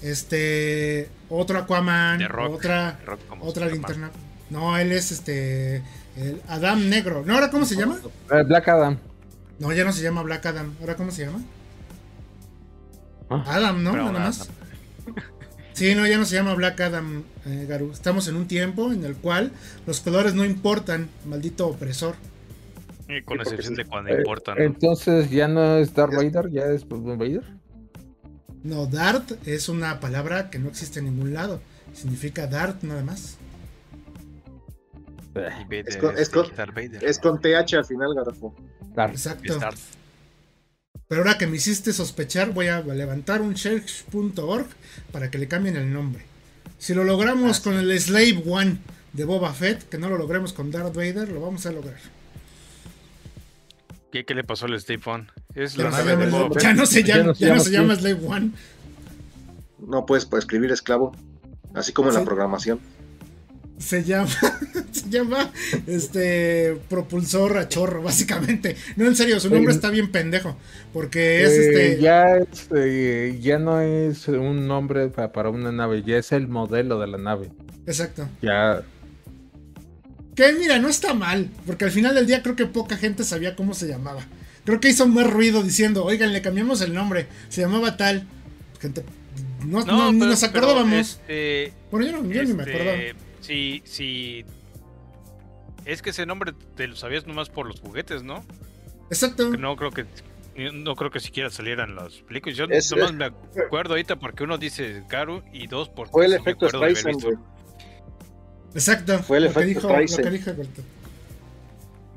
Este. 0.00 1.08
Otro 1.28 1.58
Aquaman. 1.58 2.20
Rock. 2.28 2.54
Otra. 2.54 2.98
The 2.98 3.06
Rock 3.06 3.20
como 3.28 3.44
Otra 3.44 3.66
Superman. 3.68 3.72
linterna. 3.72 4.10
No, 4.50 4.76
él 4.76 4.92
es 4.92 5.12
este. 5.12 5.82
El 6.16 6.40
Adam 6.48 6.88
Negro. 6.88 7.22
¿No? 7.24 7.34
¿Ahora 7.34 7.50
cómo 7.50 7.64
se 7.64 7.76
llama? 7.76 7.98
Black 8.46 8.68
Adam. 8.68 8.98
No, 9.62 9.72
ya 9.72 9.84
no 9.84 9.92
se 9.92 10.02
llama 10.02 10.22
Black 10.24 10.44
Adam. 10.46 10.74
¿Ahora 10.80 10.96
cómo 10.96 11.12
se 11.12 11.24
llama? 11.24 11.40
Ah. 13.30 13.44
Adam, 13.46 13.84
¿no? 13.84 13.92
Nada 13.94 14.10
más. 14.10 14.50
Sí, 15.72 15.94
no, 15.94 16.04
ya 16.04 16.18
no 16.18 16.24
se 16.24 16.34
llama 16.34 16.54
Black 16.54 16.80
Adam, 16.80 17.22
eh, 17.46 17.64
Garu. 17.68 17.92
Estamos 17.92 18.26
en 18.26 18.34
un 18.34 18.48
tiempo 18.48 18.92
en 18.92 19.04
el 19.04 19.14
cual 19.14 19.52
los 19.86 20.00
colores 20.00 20.34
no 20.34 20.44
importan, 20.44 21.08
maldito 21.26 21.68
opresor. 21.68 22.16
Y 23.08 23.22
con 23.22 23.36
Sí, 23.36 23.42
excepción 23.42 23.76
sí. 23.76 23.82
de 23.84 23.88
cuando 23.88 24.10
Eh, 24.10 24.16
importa, 24.18 24.56
¿no? 24.56 24.62
Entonces 24.64 25.30
ya 25.30 25.46
no 25.46 25.76
es 25.76 25.94
Darth 25.94 26.12
Es- 26.14 26.32
Vader, 26.32 26.50
ya 26.50 26.64
es 26.66 26.84
Vader. 26.88 27.44
No, 28.64 28.86
Dart 28.86 29.30
es 29.46 29.68
una 29.68 30.00
palabra 30.00 30.50
que 30.50 30.58
no 30.58 30.68
existe 30.70 30.98
en 30.98 31.04
ningún 31.04 31.34
lado. 31.34 31.60
Significa 31.94 32.48
Dart 32.48 32.82
nada 32.82 33.04
más. 33.04 33.38
Es 35.70 35.96
con- 35.98 36.14
es 36.14 36.22
este, 36.22 36.34
con- 36.34 36.56
Darth 36.56 36.74
Vader. 36.74 37.04
Es 37.04 37.18
con 37.20 37.40
TH 37.40 37.76
al 37.76 37.84
final, 37.84 38.12
Garfo. 38.16 38.54
Exacto. 38.96 39.58
Pero 41.08 41.22
ahora 41.22 41.36
que 41.38 41.46
me 41.46 41.56
hiciste 41.56 41.92
sospechar, 41.92 42.52
voy 42.52 42.68
a 42.68 42.80
levantar 42.80 43.42
un 43.42 43.56
search.org 43.56 44.66
para 45.10 45.30
que 45.30 45.38
le 45.38 45.48
cambien 45.48 45.76
el 45.76 45.92
nombre. 45.92 46.24
Si 46.78 46.94
lo 46.94 47.04
logramos 47.04 47.58
Ah, 47.58 47.62
con 47.62 47.74
el 47.74 47.98
Slave 48.00 48.42
One 48.46 48.78
de 49.12 49.24
Boba 49.24 49.52
Fett, 49.52 49.88
que 49.88 49.98
no 49.98 50.08
lo 50.08 50.16
logremos 50.18 50.52
con 50.52 50.70
Darth 50.70 50.94
Vader, 50.94 51.28
lo 51.30 51.40
vamos 51.40 51.66
a 51.66 51.72
lograr. 51.72 51.98
¿Qué, 54.10 54.24
qué 54.24 54.34
le 54.34 54.44
pasó 54.44 54.66
al 54.66 54.78
Steve 54.80 55.02
One? 55.06 55.26
Es 55.54 55.74
Ya 55.74 55.84
la 55.84 55.90
no, 55.90 55.96
se 55.96 56.04
nave 56.04 56.16
de 56.16 56.30
llama, 56.30 56.38
Boba 56.38 56.54
Fett. 56.54 56.62
ya 56.62 56.74
no 56.74 56.86
se 56.86 57.02
Ya 57.02 57.16
llama, 57.16 57.26
no 57.28 57.34
se 57.34 57.40
ya 57.40 57.48
no 57.48 57.54
llama 57.54 57.64
se 57.64 57.70
llama 57.70 57.92
así. 57.94 58.02
Slave 58.02 58.26
One. 58.26 58.50
No 59.86 60.06
puedes 60.06 60.28
escribir 60.32 60.70
esclavo. 60.72 61.12
Así 61.74 61.92
como 61.92 62.08
en 62.10 62.14
la 62.16 62.24
programación. 62.24 62.80
Se 63.78 64.04
llama, 64.04 64.28
se 64.92 65.08
llama 65.10 65.50
este 65.86 66.76
propulsor 66.88 67.58
a 67.58 67.68
chorro, 67.68 68.02
básicamente. 68.02 68.76
No, 68.96 69.06
en 69.06 69.16
serio, 69.16 69.40
su 69.40 69.50
nombre 69.50 69.72
está 69.74 69.90
bien 69.90 70.10
pendejo. 70.12 70.56
Porque 70.92 71.42
es 71.42 71.50
Eh, 71.50 71.66
este. 71.90 72.00
ya, 72.02 72.36
es, 72.36 72.68
eh, 72.76 73.38
ya 73.40 73.58
no 73.58 73.80
es 73.80 74.28
un 74.28 74.66
nombre 74.68 75.08
pa- 75.08 75.32
para 75.32 75.50
una 75.50 75.72
nave, 75.72 76.02
ya 76.06 76.18
es 76.18 76.30
el 76.32 76.46
modelo 76.48 77.00
de 77.00 77.06
la 77.08 77.18
nave. 77.18 77.50
Exacto. 77.86 78.28
Ya, 78.40 78.82
Que 80.36 80.52
mira, 80.52 80.78
no 80.78 80.88
está 80.88 81.12
mal, 81.12 81.50
porque 81.66 81.84
al 81.84 81.90
final 81.90 82.14
del 82.14 82.26
día 82.26 82.42
creo 82.42 82.56
que 82.56 82.64
poca 82.66 82.96
gente 82.96 83.24
sabía 83.24 83.54
cómo 83.56 83.74
se 83.74 83.86
llamaba. 83.88 84.24
Creo 84.64 84.80
que 84.80 84.88
hizo 84.88 85.06
más 85.08 85.28
ruido 85.28 85.62
diciendo, 85.62 86.04
oigan, 86.04 86.32
le 86.32 86.40
cambiamos 86.40 86.80
el 86.82 86.94
nombre, 86.94 87.26
se 87.48 87.60
llamaba 87.62 87.96
tal. 87.96 88.26
Gente, 88.80 89.02
no, 89.66 89.84
no, 89.84 90.12
ni 90.12 90.20
pero- 90.20 90.30
nos 90.30 90.42
acordábamos. 90.44 91.18
este, 91.20 91.72
bueno, 91.90 92.06
yo, 92.06 92.12
no, 92.22 92.30
yo 92.32 92.44
ni 92.44 92.52
me 92.54 92.62
este, 92.62 92.74
acordaba. 92.74 92.98
Sí, 93.42 93.82
sí. 93.84 94.44
Es 95.84 96.00
que 96.00 96.10
ese 96.10 96.24
nombre 96.26 96.52
te 96.76 96.86
lo 96.88 96.96
sabías 96.96 97.26
nomás 97.26 97.50
por 97.50 97.66
los 97.66 97.80
juguetes, 97.80 98.22
¿no? 98.22 98.44
Exacto. 99.10 99.50
Que 99.50 99.58
no 99.58 99.76
creo 99.76 99.90
que 99.90 100.06
no 100.72 100.94
creo 100.96 101.10
que 101.10 101.18
siquiera 101.20 101.48
salieran 101.50 101.94
las 101.96 102.14
películas. 102.22 102.56
Yo 102.56 102.64
Es- 102.70 102.90
nomás 102.90 103.12
me 103.14 103.24
acuerdo 103.64 103.94
ahorita 103.94 104.16
porque 104.16 104.44
uno 104.44 104.58
dice 104.58 105.02
Garu 105.08 105.42
y 105.52 105.66
dos 105.66 105.88
porque 105.88 106.12
Fue 106.12 106.26
el 106.26 106.34
efecto 106.34 106.66
acuerdo 106.66 106.78
de 106.80 106.84
haber 106.86 106.96
Streisand, 106.96 107.24
visto. 107.24 107.42
güey. 107.42 107.52
Exacto. 108.74 109.18
Fue 109.22 109.36
el 109.38 109.44
lo, 109.44 109.52
que 109.52 109.60
efecto 109.60 109.88
dijo, 109.88 109.88
lo 109.88 110.22
que 110.24 110.30
dijo. 110.30 110.50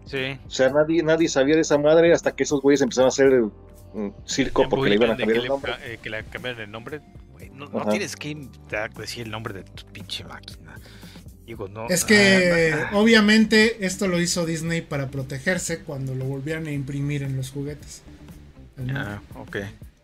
Sí. 0.06 0.39
O 0.45 0.49
sea, 0.52 0.69
nadie, 0.69 1.02
nadie 1.02 1.27
sabía 1.27 1.56
de 1.56 1.61
esa 1.61 1.77
madre 1.77 2.14
hasta 2.14 2.31
que 2.35 2.43
esos 2.43 2.61
güeyes 2.61 2.81
empezaron 2.81 3.07
a 3.07 3.10
hacer 3.10 3.31
un 3.93 4.14
circo 4.26 4.68
porque 4.69 4.89
le 4.89 4.95
iban 4.95 5.11
a 5.11 5.18
cambiar 5.18 5.38
que 5.39 5.43
el 5.43 5.47
nombre. 5.49 5.73
eh, 5.84 5.99
que 6.02 6.10
le 6.10 6.23
cambiaron 6.26 6.61
el 6.61 6.72
nombre. 6.72 7.02
no, 7.53 7.68
no 7.69 7.85
tienes 7.88 8.15
que 8.15 8.47
dar- 8.69 8.93
decir 8.93 9.23
el 9.26 9.31
nombre 9.31 9.53
de 9.53 9.64
tu 9.64 9.85
pinche 9.88 10.23
máquina. 10.26 10.64
Digo, 11.45 11.67
no. 11.67 11.88
Es 11.89 12.05
que 12.05 12.73
ah, 12.73 12.89
obviamente 12.93 13.85
esto 13.85 14.07
lo 14.07 14.19
hizo 14.19 14.45
Disney 14.45 14.81
para 14.81 15.09
protegerse 15.11 15.80
cuando 15.80 16.15
lo 16.15 16.26
volvieran 16.26 16.67
a 16.67 16.72
imprimir 16.72 17.23
en 17.23 17.35
los 17.38 17.51
juguetes. 17.51 18.01
El 18.77 18.95
ah, 18.97 19.22
ok. 19.35 19.57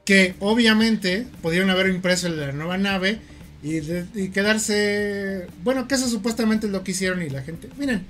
que 0.05 0.35
obviamente 0.39 1.27
pudieron 1.41 1.69
haber 1.69 1.88
impreso 1.88 2.27
en 2.27 2.39
la 2.39 2.51
nueva 2.51 2.77
nave 2.77 3.19
y, 3.63 3.80
de- 3.80 4.05
y 4.13 4.30
quedarse. 4.30 5.47
Bueno, 5.63 5.88
que 5.88 5.95
eso 5.95 6.07
supuestamente 6.09 6.68
es 6.68 6.72
lo 6.72 6.84
que 6.84 6.91
hicieron 6.91 7.22
y 7.23 7.30
la 7.30 7.41
gente. 7.41 7.69
Miren, 7.77 8.05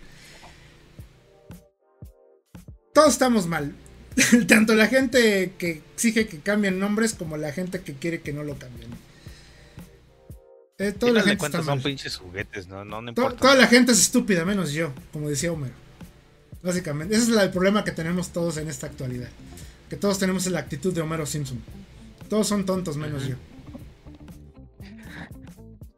todos 2.94 3.14
estamos 3.14 3.48
mal. 3.48 3.74
Tanto 4.48 4.76
la 4.76 4.88
gente 4.88 5.54
que 5.58 5.82
exige 5.94 6.28
que 6.28 6.40
cambien 6.40 6.80
nombres 6.80 7.14
como 7.14 7.38
la 7.38 7.54
gente 7.54 7.82
que 7.82 7.94
quiere 7.94 8.22
que 8.22 8.34
no 8.34 8.44
lo 8.44 8.58
cambien. 8.58 8.90
Eh, 10.82 10.92
toda 10.94 11.12
la 11.14 11.20
gente 11.20 11.34
está 11.34 11.40
cuentas 11.40 11.66
son 11.66 11.76
mal. 11.78 11.84
pinches 11.84 12.18
juguetes, 12.18 12.68
no, 12.68 12.84
no, 12.84 13.02
no 13.02 13.14
To- 13.14 13.22
importa. 13.22 13.38
toda 13.42 13.56
la 13.56 13.68
gente 13.68 13.92
es 13.92 14.00
estúpida, 14.02 14.46
menos 14.46 14.72
yo, 14.72 14.94
como 15.14 15.30
decía 15.30 15.52
Homero. 15.52 15.74
Básicamente, 16.64 17.16
ese 17.16 17.32
es 17.32 17.38
el 17.38 17.50
problema 17.52 17.84
que 17.84 17.92
tenemos 17.92 18.30
todos 18.30 18.58
en 18.58 18.68
esta 18.70 18.88
actualidad. 18.88 19.30
Que 19.90 19.96
todos 19.98 20.18
tenemos 20.20 20.46
la 20.48 20.60
actitud 20.60 20.94
de 20.94 21.02
Homero 21.02 21.26
Simpson. 21.26 21.60
Todos 22.30 22.48
son 22.48 22.66
tontos, 22.66 22.98
menos 22.98 23.28
yo. 23.28 23.36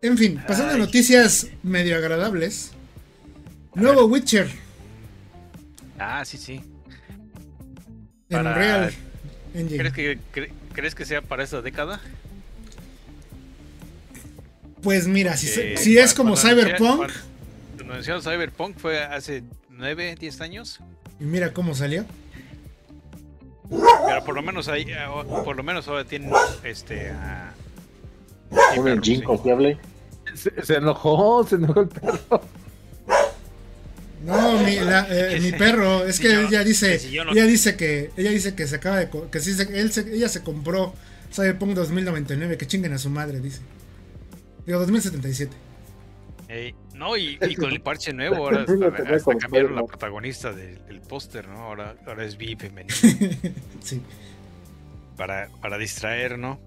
En 0.01 0.17
fin, 0.17 0.41
pasando 0.47 0.73
a 0.73 0.77
noticias 0.77 1.47
medio 1.63 1.95
agradables. 1.97 2.71
Nuevo 3.75 4.05
Witcher 4.05 4.49
Ah, 5.97 6.23
sí, 6.25 6.37
sí. 6.37 6.55
en 6.55 6.63
Para- 8.29 8.51
Unreal 8.51 8.93
Engine. 9.53 9.77
¿Crees 9.77 9.93
que, 9.93 10.19
cre- 10.33 10.51
¿Crees 10.73 10.95
que 10.95 11.05
sea 11.05 11.21
para 11.21 11.43
esta 11.43 11.61
década? 11.61 12.01
Pues 14.83 15.07
mira, 15.07 15.37
si, 15.37 15.47
se- 15.47 15.73
Eh, 15.73 15.77
si 15.77 15.97
es 15.97 16.13
como 16.13 16.35
Cyberpunk, 16.35 16.97
Cuando, 17.77 17.93
anunciaron 17.93 18.21
Cyberpunk 18.21 18.77
fue 18.77 19.01
hace 19.03 19.43
9, 19.69 20.15
10 20.19 20.41
años. 20.41 20.79
y 21.19 21.23
mira 21.23 21.53
cómo 21.53 21.73
salió. 21.73 22.05
Pero 23.69 24.23
por 24.25 24.35
lo 24.35 24.41
menos 24.43 24.67
ahí, 24.67 24.85
ah, 24.93 25.23
por 25.45 25.55
lo 25.55 25.63
menos 25.63 25.87
ahora 25.87 26.03
tienen 26.03 26.31
este 26.63 27.09
a- 27.11 27.53
Un 28.77 28.87
engine 28.89 29.19
sí. 29.19 29.23
confiable. 29.23 29.77
se, 30.35 30.51
se 30.63 30.75
enojó, 30.75 31.43
se 31.47 31.55
enojó 31.55 31.81
el 31.81 31.87
perro. 31.87 32.41
No, 34.25 34.57
mi, 34.59 34.75
la- 34.79 35.07
eh, 35.09 35.39
mi 35.41 35.51
perro, 35.53 36.05
es 36.05 36.19
que 36.19 36.27
Si 36.29 36.33
yo- 36.33 36.47
ella 36.47 36.63
dice, 36.63 36.99
si 36.99 37.11
yo 37.11 37.25
no- 37.25 37.31
ella 37.31 37.45
dice 37.45 37.75
que, 37.75 38.11
ella 38.15 38.31
dice 38.31 38.53
que 38.55 38.67
se 38.67 38.75
acaba 38.75 38.97
de, 38.97 39.09
que 39.31 39.39
sí, 39.39 39.53
se- 39.53 39.79
él 39.79 39.91
se- 39.91 40.13
ella 40.13 40.29
se 40.29 40.41
compró 40.43 40.93
Cyberpunk 41.33 41.73
2099, 41.73 42.57
que 42.57 42.67
chinguen 42.67 42.93
a 42.93 42.97
su 42.97 43.09
madre, 43.09 43.39
dice. 43.39 43.59
Digo, 44.65 44.79
2077. 44.79 45.55
Ey, 46.47 46.75
no, 46.93 47.17
y, 47.17 47.37
y 47.41 47.55
con 47.55 47.71
el 47.71 47.81
parche 47.81 48.13
nuevo 48.13 48.35
ahora 48.35 48.65
hasta, 49.11 49.35
cambiaron 49.37 49.75
la 49.75 49.85
protagonista 49.85 50.51
del, 50.51 50.85
del 50.85 51.01
póster, 51.01 51.47
¿no? 51.47 51.59
Ahora, 51.59 51.95
ahora 52.05 52.25
es 52.25 52.37
Vi 52.37 52.55
femenino 52.55 52.93
sí. 53.81 54.01
para, 55.17 55.49
para 55.61 55.77
distraer, 55.77 56.37
¿no? 56.37 56.59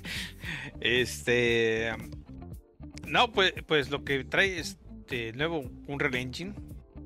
este 0.80 1.92
no, 3.06 3.32
pues, 3.32 3.52
pues 3.66 3.90
lo 3.90 4.04
que 4.04 4.24
trae 4.24 4.58
este 4.58 5.32
nuevo 5.32 5.64
Unreal 5.88 6.14
Engine 6.14 6.54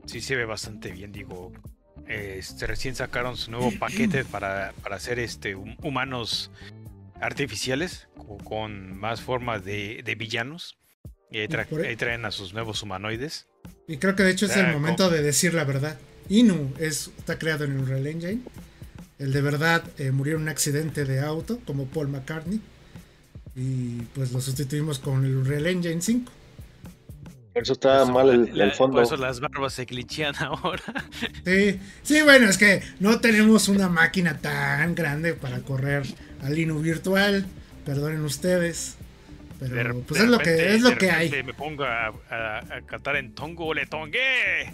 sí 0.06 0.20
se 0.20 0.36
ve 0.36 0.44
bastante 0.44 0.90
bien, 0.92 1.12
digo. 1.12 1.52
Este 2.06 2.66
recién 2.66 2.94
sacaron 2.94 3.36
su 3.36 3.50
nuevo 3.50 3.72
paquete 3.78 4.24
para, 4.24 4.74
para 4.82 4.96
hacer 4.96 5.18
este 5.18 5.56
hum- 5.56 5.76
humanos 5.82 6.50
artificiales 7.24 8.08
co- 8.16 8.38
con 8.38 8.96
más 8.98 9.20
formas 9.20 9.64
de, 9.64 10.02
de 10.04 10.14
villanos. 10.14 10.76
Y 11.30 11.38
ahí, 11.38 11.48
tra- 11.48 11.66
por 11.66 11.84
e- 11.84 11.88
ahí 11.88 11.96
traen 11.96 12.24
a 12.24 12.30
sus 12.30 12.54
nuevos 12.54 12.82
humanoides. 12.82 13.46
Y 13.88 13.96
creo 13.98 14.14
que 14.14 14.22
de 14.22 14.30
hecho 14.30 14.46
es 14.46 14.56
el 14.56 14.66
Ah, 14.66 14.72
momento 14.72 15.10
de 15.10 15.22
decir 15.22 15.54
la 15.54 15.64
verdad. 15.64 15.98
Inu 16.28 16.72
es, 16.78 17.10
está 17.18 17.38
creado 17.38 17.64
en 17.64 17.78
Unreal 17.78 18.06
Engine. 18.06 18.40
El 19.18 19.32
de 19.32 19.40
verdad 19.42 19.84
eh, 19.98 20.10
murió 20.10 20.36
en 20.36 20.42
un 20.42 20.48
accidente 20.48 21.04
de 21.04 21.20
auto, 21.20 21.58
como 21.66 21.86
Paul 21.86 22.08
McCartney. 22.08 22.60
Y 23.56 24.00
pues 24.14 24.32
lo 24.32 24.40
sustituimos 24.40 24.98
con 24.98 25.24
el 25.24 25.36
Unreal 25.36 25.66
Engine 25.66 26.00
5. 26.00 26.32
Por 27.52 27.62
eso 27.62 27.72
está 27.74 28.02
eso 28.02 28.12
mal 28.12 28.28
el, 28.30 28.56
la- 28.58 28.64
el 28.64 28.72
fondo. 28.72 28.94
Por 28.96 29.04
eso 29.04 29.16
las 29.16 29.38
barbas 29.40 29.74
se 29.74 29.84
glitchean 29.84 30.34
ahora. 30.40 30.82
Sí, 31.44 31.78
sí, 32.02 32.22
bueno, 32.22 32.48
es 32.48 32.58
que 32.58 32.82
no 33.00 33.20
tenemos 33.20 33.68
una 33.68 33.88
máquina 33.88 34.38
tan 34.38 34.94
grande 34.94 35.34
para 35.34 35.60
correr 35.60 36.02
al 36.44 36.58
Inu 36.58 36.78
virtual. 36.80 37.46
Perdonen 37.84 38.20
ustedes. 38.22 38.96
De 39.60 39.68
Pero 39.68 40.00
pues 40.00 40.18
de 40.20 40.24
es 40.26 40.30
lo 40.30 40.38
que 40.38 40.74
es 40.74 40.82
lo 40.82 40.90
de 40.90 40.98
que 40.98 41.10
hay. 41.10 41.42
Me 41.42 41.54
pongo 41.54 41.84
a, 41.84 42.08
a- 42.30 42.58
a 42.58 42.82
cantar 42.86 43.16
en 43.16 43.34
tongo, 43.34 43.72
le 43.74 43.86
tongué. 43.86 44.72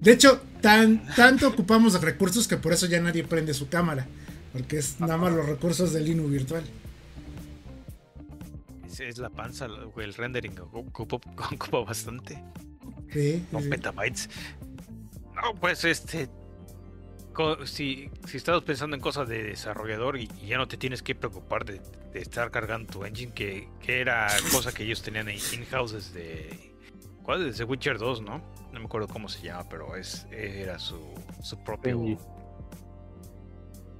De 0.00 0.12
hecho, 0.12 0.42
tan, 0.60 1.06
tanto 1.14 1.48
ocupamos 1.48 1.94
de 1.94 2.00
recursos 2.00 2.46
que 2.46 2.56
por 2.56 2.72
eso 2.72 2.86
ya 2.86 3.00
nadie 3.00 3.24
prende 3.24 3.54
su 3.54 3.68
cámara. 3.68 4.06
Porque 4.52 4.78
es 4.78 5.00
nada 5.00 5.16
más 5.16 5.32
los 5.32 5.46
recursos 5.46 5.92
del 5.92 6.08
Inu 6.08 6.28
virtual. 6.28 6.64
Es, 8.86 9.00
es 9.00 9.18
la 9.18 9.30
panza, 9.30 9.66
el 9.96 10.14
rendering 10.14 10.58
ocupa, 10.60 11.16
ocupa 11.52 11.78
bastante. 11.80 12.42
Sí, 13.12 13.44
Con 13.50 13.62
sí. 13.62 13.68
petabytes. 13.68 14.28
No, 15.34 15.54
pues 15.60 15.84
este. 15.84 16.28
Si, 17.64 18.10
si 18.26 18.36
estás 18.36 18.62
pensando 18.62 18.96
en 18.96 19.02
cosas 19.02 19.28
de 19.28 19.42
desarrollador 19.42 20.18
y, 20.18 20.28
y 20.40 20.46
ya 20.48 20.58
no 20.58 20.68
te 20.68 20.76
tienes 20.76 21.02
que 21.02 21.14
preocupar 21.14 21.64
de, 21.64 21.80
de 22.12 22.20
estar 22.20 22.50
cargando 22.50 22.92
tu 22.92 23.04
engine, 23.04 23.32
que, 23.32 23.68
que 23.80 24.00
era 24.00 24.28
cosa 24.52 24.72
que 24.72 24.84
ellos 24.84 25.02
tenían 25.02 25.28
en 25.28 25.38
in-house 25.52 25.92
desde. 25.92 26.74
¿Cuál? 27.22 27.44
Desde 27.44 27.64
Witcher 27.64 27.98
2, 27.98 28.22
¿no? 28.22 28.38
No 28.72 28.80
me 28.80 28.86
acuerdo 28.86 29.08
cómo 29.08 29.28
se 29.28 29.42
llama, 29.42 29.68
pero 29.68 29.96
es 29.96 30.26
era 30.30 30.78
su, 30.78 31.00
su 31.42 31.62
propio. 31.62 32.18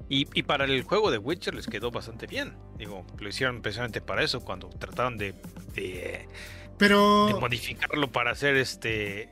Y, 0.08 0.28
y 0.32 0.42
para 0.44 0.64
el 0.66 0.82
juego 0.84 1.10
de 1.10 1.18
Witcher 1.18 1.54
les 1.54 1.66
quedó 1.66 1.90
bastante 1.90 2.26
bien. 2.26 2.56
Digo, 2.78 3.04
lo 3.18 3.28
hicieron 3.28 3.60
precisamente 3.60 4.00
para 4.00 4.22
eso, 4.22 4.44
cuando 4.44 4.68
trataron 4.68 5.18
de, 5.18 5.32
de 5.74 6.28
de 6.76 6.84
Pero 6.88 7.40
modificarlo 7.40 8.12
para 8.12 8.32
hacer 8.32 8.56
este 8.56 9.30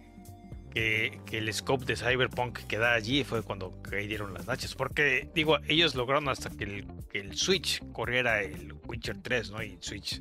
que, 0.74 1.20
que 1.24 1.38
el 1.38 1.52
scope 1.54 1.84
de 1.84 1.96
Cyberpunk 1.96 2.58
queda 2.66 2.94
allí 2.94 3.22
fue 3.24 3.42
cuando 3.42 3.80
cayeron 3.82 4.34
las 4.34 4.46
nachas. 4.46 4.74
Porque, 4.74 5.28
digo, 5.34 5.58
ellos 5.68 5.94
lograron 5.94 6.28
hasta 6.28 6.50
que 6.50 6.64
el, 6.64 6.86
que 7.10 7.20
el 7.20 7.36
Switch 7.36 7.80
corriera 7.92 8.42
el 8.42 8.74
Witcher 8.86 9.16
3, 9.22 9.50
¿no? 9.52 9.62
Y 9.62 9.78
Switch, 9.80 10.20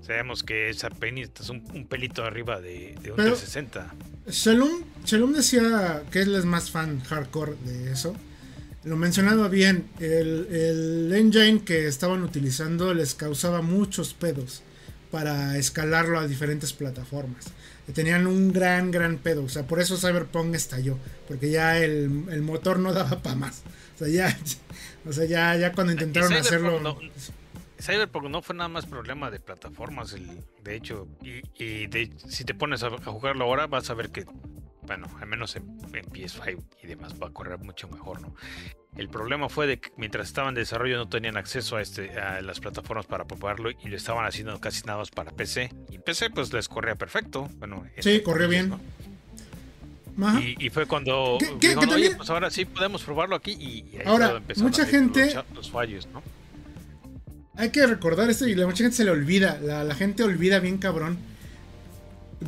sabemos 0.00 0.42
que 0.42 0.70
esa 0.70 0.88
penita 0.90 1.42
es 1.42 1.50
un, 1.50 1.62
un 1.74 1.86
pelito 1.86 2.24
arriba 2.24 2.60
de, 2.60 2.96
de 3.02 3.10
un 3.10 3.16
Pero- 3.16 3.36
360. 3.36 3.94
Shalom, 4.28 4.84
Shalom 5.04 5.32
decía 5.32 6.02
que 6.10 6.20
él 6.22 6.34
es 6.34 6.44
más 6.44 6.70
fan 6.70 7.00
hardcore 7.00 7.54
de 7.64 7.92
eso. 7.92 8.14
Lo 8.84 8.96
mencionaba 8.96 9.48
bien, 9.48 9.90
el, 9.98 10.46
el 10.50 11.12
engine 11.14 11.62
que 11.64 11.86
estaban 11.86 12.22
utilizando 12.22 12.94
les 12.94 13.14
causaba 13.14 13.60
muchos 13.60 14.14
pedos 14.14 14.62
para 15.10 15.58
escalarlo 15.58 16.18
a 16.18 16.26
diferentes 16.26 16.72
plataformas. 16.72 17.46
Tenían 17.92 18.26
un 18.26 18.52
gran, 18.52 18.90
gran 18.90 19.18
pedo. 19.18 19.44
O 19.44 19.48
sea, 19.48 19.64
por 19.66 19.80
eso 19.80 19.96
Cyberpunk 19.96 20.54
estalló. 20.54 20.98
Porque 21.28 21.50
ya 21.50 21.78
el, 21.78 22.24
el 22.30 22.42
motor 22.42 22.78
no 22.78 22.92
daba 22.92 23.22
para 23.22 23.36
más. 23.36 23.62
O 23.96 23.98
sea, 23.98 24.08
ya, 24.08 24.38
o 25.06 25.12
sea, 25.12 25.24
ya, 25.26 25.56
ya 25.56 25.72
cuando 25.72 25.92
intentaron 25.92 26.32
hacerlo. 26.32 26.80
no- 26.80 26.98
Cyberpunk 27.80 28.24
no 28.28 28.42
fue 28.42 28.54
nada 28.54 28.68
más 28.68 28.84
problema 28.84 29.30
de 29.30 29.40
plataformas, 29.40 30.12
el, 30.12 30.28
de 30.62 30.76
hecho, 30.76 31.08
y, 31.22 31.40
y 31.62 31.86
de- 31.86 32.10
si 32.28 32.44
te 32.44 32.52
pones 32.54 32.82
a, 32.82 32.88
a 32.88 32.90
jugarlo 33.00 33.44
ahora 33.46 33.66
vas 33.68 33.88
a 33.88 33.94
ver 33.94 34.10
que, 34.10 34.26
bueno, 34.90 35.06
al 35.20 35.28
menos 35.28 35.54
en, 35.54 35.62
en 35.94 36.04
PS5 36.06 36.64
y 36.82 36.86
demás 36.88 37.14
va 37.22 37.28
a 37.28 37.30
correr 37.30 37.58
mucho 37.60 37.86
mejor, 37.88 38.20
¿no? 38.20 38.34
El 38.96 39.08
problema 39.08 39.48
fue 39.48 39.68
de 39.68 39.78
que 39.78 39.92
mientras 39.96 40.26
estaban 40.26 40.48
en 40.48 40.54
desarrollo 40.56 40.96
no 40.96 41.08
tenían 41.08 41.36
acceso 41.36 41.76
a, 41.76 41.80
este, 41.80 42.18
a 42.18 42.42
las 42.42 42.58
plataformas 42.58 43.06
para 43.06 43.24
probarlo 43.24 43.70
y 43.70 43.88
lo 43.88 43.96
estaban 43.96 44.26
haciendo 44.26 44.58
casi 44.60 44.82
nada 44.82 44.98
más 44.98 45.10
para 45.10 45.30
PC. 45.30 45.72
Y 45.90 45.98
PC 45.98 46.30
pues 46.30 46.52
les 46.52 46.66
corría 46.68 46.96
perfecto. 46.96 47.48
Bueno, 47.58 47.86
Sí, 48.00 48.20
corrió 48.20 48.48
bien. 48.48 48.74
Y, 50.42 50.66
y 50.66 50.70
fue 50.70 50.86
cuando 50.86 51.36
que- 51.38 51.54
dijeron, 51.60 51.88
que 51.88 51.94
oye, 51.94 52.14
pues 52.16 52.28
ahora 52.30 52.50
sí 52.50 52.64
podemos 52.64 53.04
probarlo 53.04 53.36
aquí 53.36 53.52
y, 53.52 53.94
y 53.94 53.98
ahí 54.00 54.02
Ahora, 54.06 54.42
mucha 54.56 54.84
gente- 54.84 55.32
los, 55.54 55.70
fallos, 55.70 56.08
¿no? 56.12 56.20
Hay 57.54 57.70
que 57.70 57.86
recordar 57.86 58.28
esto 58.28 58.48
y 58.48 58.56
la 58.56 58.66
mucha 58.66 58.82
gente 58.82 58.96
se 58.96 59.04
le 59.04 59.12
olvida. 59.12 59.60
La, 59.62 59.84
la 59.84 59.94
gente 59.94 60.24
olvida 60.24 60.58
bien 60.58 60.78
cabrón. 60.78 61.16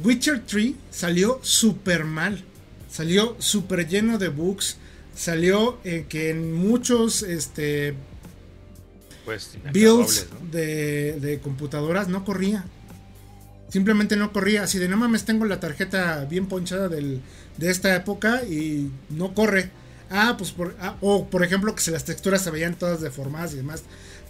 Witcher 0.05 0.43
3 0.47 0.75
salió 0.91 1.39
súper 1.43 2.05
mal. 2.05 2.43
Salió 2.91 3.37
súper 3.39 3.89
lleno 3.89 4.19
de 4.19 4.29
bugs. 4.29 4.77
Salió 5.15 5.79
eh, 5.85 6.07
que 6.09 6.31
en 6.31 6.53
muchos 6.55 7.23
este, 7.23 7.95
Pues 9.25 9.51
builds 9.73 10.27
de, 10.51 11.21
de 11.21 11.41
computadoras 11.41 12.09
no 12.09 12.25
corría. 12.25 12.65
Simplemente 13.69 14.17
no 14.17 14.33
corría. 14.33 14.63
Así 14.65 14.79
de 14.79 14.89
no 14.89 14.97
mames, 14.97 15.25
tengo 15.25 15.45
la 15.45 15.61
tarjeta 15.61 16.25
bien 16.25 16.47
ponchada 16.47 16.89
del- 16.89 17.21
de 17.57 17.71
esta 17.71 17.95
época 17.95 18.43
y 18.45 18.91
no 19.11 19.35
corre. 19.35 19.71
Ah, 20.11 20.35
pues 20.37 20.51
por. 20.53 20.77
ah, 20.81 20.97
o 21.01 21.27
por 21.29 21.43
ejemplo, 21.45 21.75
que 21.75 21.83
se 21.83 21.91
las 21.91 22.05
texturas 22.05 22.43
se 22.43 22.51
veían 22.51 22.75
todas 22.75 23.01
deformadas 23.01 23.53
y 23.55 23.57
demás. 23.57 23.83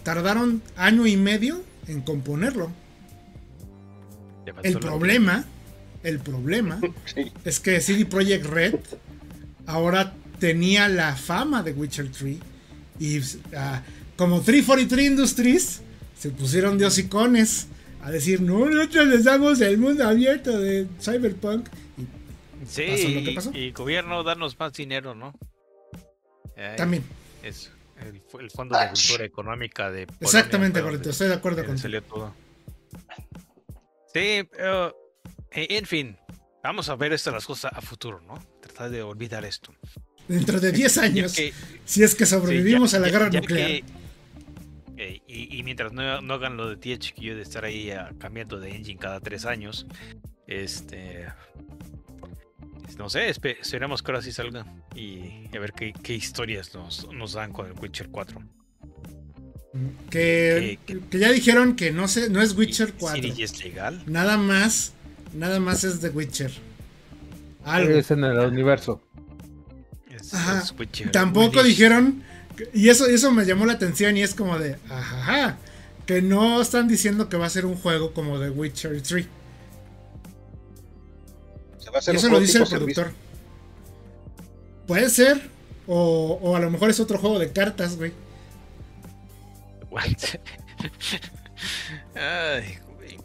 Tardaron 0.03 0.61
año 0.75 1.05
y 1.07 1.17
medio 1.17 1.61
en 1.87 2.01
componerlo. 2.01 2.71
El 4.63 4.79
problema, 4.79 5.45
el 6.03 6.19
problema 6.19 6.79
Sí. 7.05 7.31
es 7.45 7.59
que 7.59 7.79
CD 7.81 8.05
Projekt 8.05 8.45
Red 8.45 8.75
ahora 9.65 10.13
tenía 10.39 10.87
la 10.89 11.15
fama 11.15 11.63
de 11.63 11.71
Witcher 11.71 12.11
3 12.11 12.37
y 12.99 13.19
ah, 13.55 13.81
como 14.17 14.41
343 14.41 15.05
Industries 15.07 15.81
se 16.17 16.29
pusieron 16.29 16.77
de 16.77 16.85
hocicones 16.85 17.67
a 18.01 18.11
decir, 18.11 18.41
no, 18.41 18.65
nosotros 18.69 19.07
les 19.07 19.23
damos 19.23 19.61
el 19.61 19.77
mundo 19.77 20.05
abierto 20.07 20.59
de 20.59 20.87
Cyberpunk. 21.01 21.67
Y 21.97 22.03
Sí, 22.67 22.83
pasó 22.89 23.07
lo 23.09 23.23
que 23.23 23.31
y- 23.31 23.35
pasó. 23.35 23.51
y 23.53 23.71
gobierno, 23.71 24.23
darnos 24.23 24.59
más 24.59 24.73
dinero, 24.73 25.15
¿no? 25.15 25.33
Ay, 26.57 26.75
también, 26.77 27.03
Es 27.41 27.71
el, 28.01 28.21
el 28.41 28.51
Fondo 28.51 28.77
de 28.77 28.87
Cultura 28.89 29.25
Económica 29.25 29.89
de 29.91 30.05
Polonia 30.05 30.17
exactamente, 30.21 30.79
correcto, 30.81 30.97
donde- 30.99 31.09
estoy 31.11 31.27
de 31.29 31.33
acuerdo 31.33 31.57
donde 31.57 31.67
con 31.69 31.77
salió 31.77 32.03
todo. 32.03 32.33
Sí, 34.13 34.47
pero, 34.51 34.95
eh, 35.51 35.67
en 35.71 35.85
fin, 35.85 36.17
vamos 36.63 36.89
a 36.89 36.95
ver 36.95 37.13
estas 37.13 37.33
las 37.33 37.45
cosas 37.45 37.71
a 37.73 37.81
futuro, 37.81 38.21
¿no? 38.21 38.35
Tratar 38.61 38.89
de 38.91 39.01
olvidar 39.01 39.43
esto. 39.45 39.73
Dentro 40.27 40.59
de 40.59 40.71
10 40.71 40.95
Ya 40.95 41.01
años, 41.03 41.33
que- 41.33 41.53
si 41.85 42.03
es 42.03 42.15
que 42.15 42.25
sí, 42.25 42.31
sobrevivimos 42.31 42.91
ya- 42.91 42.97
a 42.97 43.01
la 43.01 43.09
guerra 43.09 43.29
ya 43.29 43.39
nuclear. 43.41 43.67
que- 43.67 43.83
eh, 44.97 45.21
y, 45.27 45.57
y 45.57 45.63
mientras 45.63 45.91
no, 45.91 46.21
no 46.21 46.33
hagan 46.35 46.55
lo 46.55 46.69
de 46.69 46.77
THQ 46.77 47.35
de 47.35 47.41
estar 47.41 47.65
ahí 47.65 47.91
ah, 47.91 48.11
cambiando 48.19 48.59
de 48.59 48.75
engine 48.75 48.99
cada 48.99 49.19
tres 49.19 49.45
años, 49.45 49.85
este. 50.47 51.27
No 52.97 53.09
sé, 53.09 53.27
espe- 53.29 53.57
esperemos 53.59 54.03
que 54.03 54.11
ahora 54.11 54.21
sí 54.21 54.31
salga 54.31 54.65
y 54.95 55.47
a 55.55 55.59
ver 55.59 55.73
qué, 55.73 55.91
qué 56.03 56.13
historias 56.13 56.73
nos, 56.75 57.11
nos 57.11 57.33
dan 57.33 57.51
con 57.51 57.65
el 57.65 57.73
Witcher 57.73 58.09
4. 58.09 58.39
Que, 60.09 60.77
que- 60.85 60.99
que 60.99 61.19
ya 61.19 61.31
dijeron 61.31 61.75
que 61.75 61.91
no, 61.91 62.05
no 62.29 62.41
es 62.41 62.55
Witcher 62.55 62.93
4. 62.93 63.33
¿Sí 63.35 63.41
es 63.43 63.63
legal? 63.63 64.03
Nada 64.05 64.37
más, 64.37 64.93
nada 65.33 65.59
más 65.59 65.83
es 65.83 65.99
de 66.01 66.09
Witcher. 66.09 66.51
Algo. 67.65 67.91
Es 67.95 68.11
en 68.11 68.23
el 68.23 68.37
universo. 68.39 69.01
Es- 70.11 70.33
Ajá. 70.33 70.59
es 70.63 70.73
Witcher 70.77 71.11
Tampoco 71.11 71.63
dijeron, 71.63 72.21
y 72.73 72.89
eso, 72.89 73.07
eso 73.07 73.31
me 73.31 73.45
llamó 73.45 73.65
la 73.65 73.73
atención 73.73 74.15
y 74.15 74.21
es 74.21 74.35
como 74.35 74.59
de, 74.59 74.77
ajá, 74.89 75.57
que 76.05 76.21
no 76.21 76.61
están 76.61 76.87
diciendo 76.87 77.27
que 77.27 77.37
va 77.37 77.47
a 77.47 77.49
ser 77.49 77.65
un 77.65 77.75
juego 77.75 78.13
como 78.13 78.37
de 78.37 78.51
Witcher 78.51 79.01
3. 79.01 79.25
Se 81.79 81.89
va 81.89 81.95
a 81.95 81.99
hacer 81.99 82.15
Eso 82.15 82.29
lo 82.29 82.39
dice 82.39 82.59
el 82.59 82.67
productor. 82.67 83.11
Puede 84.85 85.09
ser, 85.09 85.49
o, 85.87 86.37
o 86.41 86.55
a 86.55 86.59
lo 86.59 86.69
mejor 86.69 86.89
es 86.91 86.99
otro 86.99 87.17
juego 87.17 87.39
de 87.39 87.51
cartas, 87.51 87.97
güey. 87.97 88.11
Ay, 92.15 92.77
güey. 92.95 93.17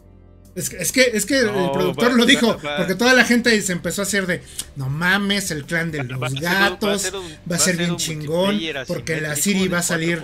Es 0.55 0.69
que, 0.69 0.77
es 0.77 0.91
que, 0.91 1.01
es 1.13 1.25
que 1.25 1.43
No, 1.43 1.65
el 1.65 1.71
productor 1.71 2.11
va- 2.11 2.15
lo 2.15 2.25
dijo, 2.25 2.59
va- 2.65 2.77
porque 2.77 2.95
toda 2.95 3.13
la 3.13 3.23
gente 3.23 3.61
se 3.61 3.71
empezó 3.71 4.01
a 4.01 4.03
hacer 4.03 4.25
de, 4.27 4.41
no 4.75 4.89
mames, 4.89 5.51
el 5.51 5.65
clan 5.65 5.91
de 5.91 6.03
los 6.19 6.31
ser 6.31 6.41
gatos, 6.41 7.11
va 7.49 7.55
a 7.55 7.59
ser 7.59 7.77
bien 7.77 7.95
chingón, 7.97 8.59
porque 8.87 9.21
la 9.21 9.35
Siri 9.35 9.67
va 9.67 9.79
a 9.79 9.83
salir. 9.83 10.23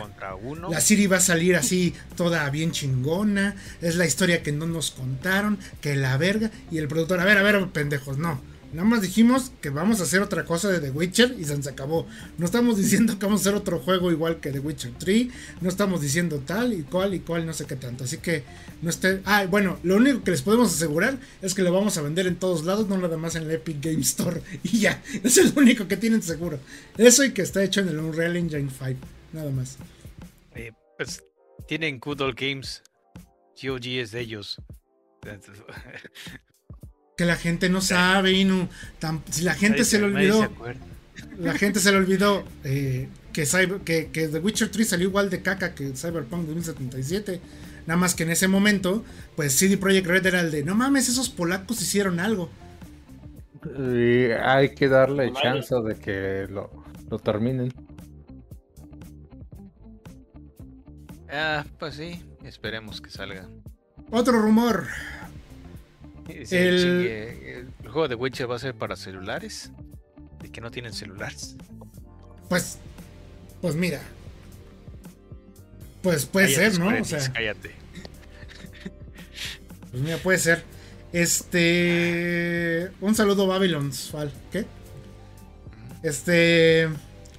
La 0.71 0.81
Siri 0.81 1.07
va 1.07 1.17
a 1.17 1.21
salir 1.21 1.55
así, 1.55 1.93
toda 2.17 2.49
bien 2.49 2.71
chingona. 2.71 3.55
Es 3.81 3.95
la 3.95 4.05
historia 4.05 4.41
que 4.43 4.51
no 4.51 4.65
nos 4.65 4.91
contaron, 4.91 5.59
que 5.79 5.95
la 5.95 6.17
verga. 6.17 6.51
Y 6.71 6.79
el 6.79 6.87
productor, 6.87 7.19
a 7.19 7.25
ver, 7.25 7.37
a 7.37 7.43
ver, 7.43 7.67
pendejos, 7.69 8.17
no. 8.17 8.41
Nada 8.73 8.87
más 8.87 9.01
dijimos 9.01 9.51
que 9.61 9.69
vamos 9.69 9.99
a 9.99 10.03
hacer 10.03 10.21
otra 10.21 10.45
cosa 10.45 10.69
de 10.69 10.79
The 10.79 10.91
Witcher 10.91 11.35
y 11.39 11.45
se 11.45 11.69
acabó. 11.69 12.07
No 12.37 12.45
estamos 12.45 12.77
diciendo 12.77 13.17
que 13.17 13.25
vamos 13.25 13.41
a 13.41 13.43
hacer 13.49 13.55
otro 13.55 13.79
juego 13.79 14.11
igual 14.11 14.39
que 14.39 14.51
The 14.51 14.59
Witcher 14.59 14.91
3. 14.97 15.27
No 15.61 15.69
estamos 15.69 16.01
diciendo 16.01 16.41
tal 16.45 16.73
y 16.73 16.83
cual 16.83 17.13
y 17.13 17.19
cual, 17.19 17.45
no 17.45 17.53
sé 17.53 17.65
qué 17.65 17.75
tanto. 17.75 18.03
Así 18.03 18.17
que 18.17 18.43
no 18.81 18.89
esté. 18.89 19.21
Ah, 19.25 19.45
bueno, 19.45 19.79
lo 19.83 19.95
único 19.95 20.23
que 20.23 20.31
les 20.31 20.41
podemos 20.41 20.73
asegurar 20.73 21.17
es 21.41 21.53
que 21.53 21.61
lo 21.61 21.71
vamos 21.71 21.97
a 21.97 22.01
vender 22.01 22.27
en 22.27 22.35
todos 22.35 22.65
lados, 22.65 22.87
no 22.87 22.97
nada 22.97 23.17
más 23.17 23.35
en 23.35 23.47
la 23.47 23.53
Epic 23.53 23.77
Game 23.81 24.01
Store. 24.01 24.41
Y 24.63 24.79
ya, 24.79 25.01
eso 25.23 25.41
es 25.41 25.55
lo 25.55 25.61
único 25.61 25.87
que 25.87 25.95
tienen 25.95 26.21
seguro. 26.21 26.59
Eso 26.97 27.23
y 27.23 27.31
que 27.31 27.43
está 27.43 27.63
hecho 27.63 27.81
en 27.81 27.89
el 27.89 27.99
Unreal 27.99 28.35
Engine 28.35 28.69
5. 28.69 28.99
Nada 29.33 29.51
más. 29.51 29.77
Eh, 30.55 30.71
pues 30.97 31.23
tienen 31.67 31.99
Games. 31.99 32.81
GOG 33.61 33.85
es 33.85 34.11
de 34.11 34.19
ellos. 34.21 34.61
Que 37.17 37.25
la 37.25 37.35
gente 37.35 37.69
no 37.69 37.81
sabe, 37.81 38.31
Inu. 38.33 38.67
Tam- 38.99 39.21
si 39.29 39.43
la 39.43 39.53
gente 39.53 39.79
Nadie 39.79 39.85
se 39.85 39.99
le 39.99 40.05
olvidó, 40.05 40.49
la 41.39 41.53
gente 41.53 41.79
se 41.79 41.91
le 41.91 41.97
olvidó 41.97 42.43
eh, 42.63 43.07
que, 43.31 43.43
Cyber- 43.43 43.81
que, 43.83 44.07
que 44.07 44.27
The 44.27 44.39
Witcher 44.39 44.69
3 44.69 44.87
salió 44.89 45.07
igual 45.07 45.29
de 45.29 45.41
caca 45.41 45.73
que 45.73 45.93
Cyberpunk 45.95 46.45
2077. 46.47 47.39
Nada 47.87 47.97
más 47.97 48.15
que 48.15 48.23
en 48.23 48.31
ese 48.31 48.47
momento, 48.47 49.03
pues 49.35 49.53
CD 49.53 49.77
Projekt 49.77 50.07
Red 50.07 50.25
era 50.25 50.41
el 50.41 50.51
de, 50.51 50.63
no 50.63 50.75
mames, 50.75 51.07
esos 51.07 51.29
polacos 51.29 51.81
hicieron 51.81 52.19
algo. 52.19 52.49
Y 53.79 54.31
hay 54.31 54.73
que 54.75 54.87
darle 54.89 55.31
chance 55.33 55.73
de 55.87 55.95
que 55.95 56.47
lo, 56.51 56.69
lo 57.09 57.19
terminen. 57.19 57.71
Ah, 61.29 61.65
pues 61.79 61.95
sí, 61.95 62.23
esperemos 62.43 63.01
que 63.01 63.09
salga. 63.09 63.47
Otro 64.11 64.39
rumor, 64.41 64.85
Sí, 66.27 66.55
El- 66.55 67.67
juego 67.83 68.07
de 68.07 68.15
Witcher 68.15 68.49
va 68.49 68.55
a 68.55 68.59
ser 68.59 68.73
para 68.73 68.95
celulares. 68.95 69.71
De 70.41 70.51
que 70.51 70.61
no 70.61 70.69
tienen 70.71 70.93
celulares. 70.93 71.55
pues, 72.49 72.77
pues 73.61 73.75
mira. 73.75 74.01
Pues 76.01 76.25
puede 76.25 76.53
Cállate, 76.53 76.71
ser, 76.71 76.79
¿no? 76.79 76.85
Square 76.85 77.01
O 77.01 77.05
sea, 77.05 77.17
Enix, 77.19 77.33
cállate. 77.33 77.71
pues 79.91 80.03
mira, 80.03 80.17
puede 80.17 80.37
ser. 80.39 80.63
Este. 81.13 82.91
Un 83.01 83.15
saludo, 83.15 83.47
Babylon's 83.47 84.09
Fall. 84.11 84.31
¿Qué? 84.51 84.65
Este. 86.03 86.89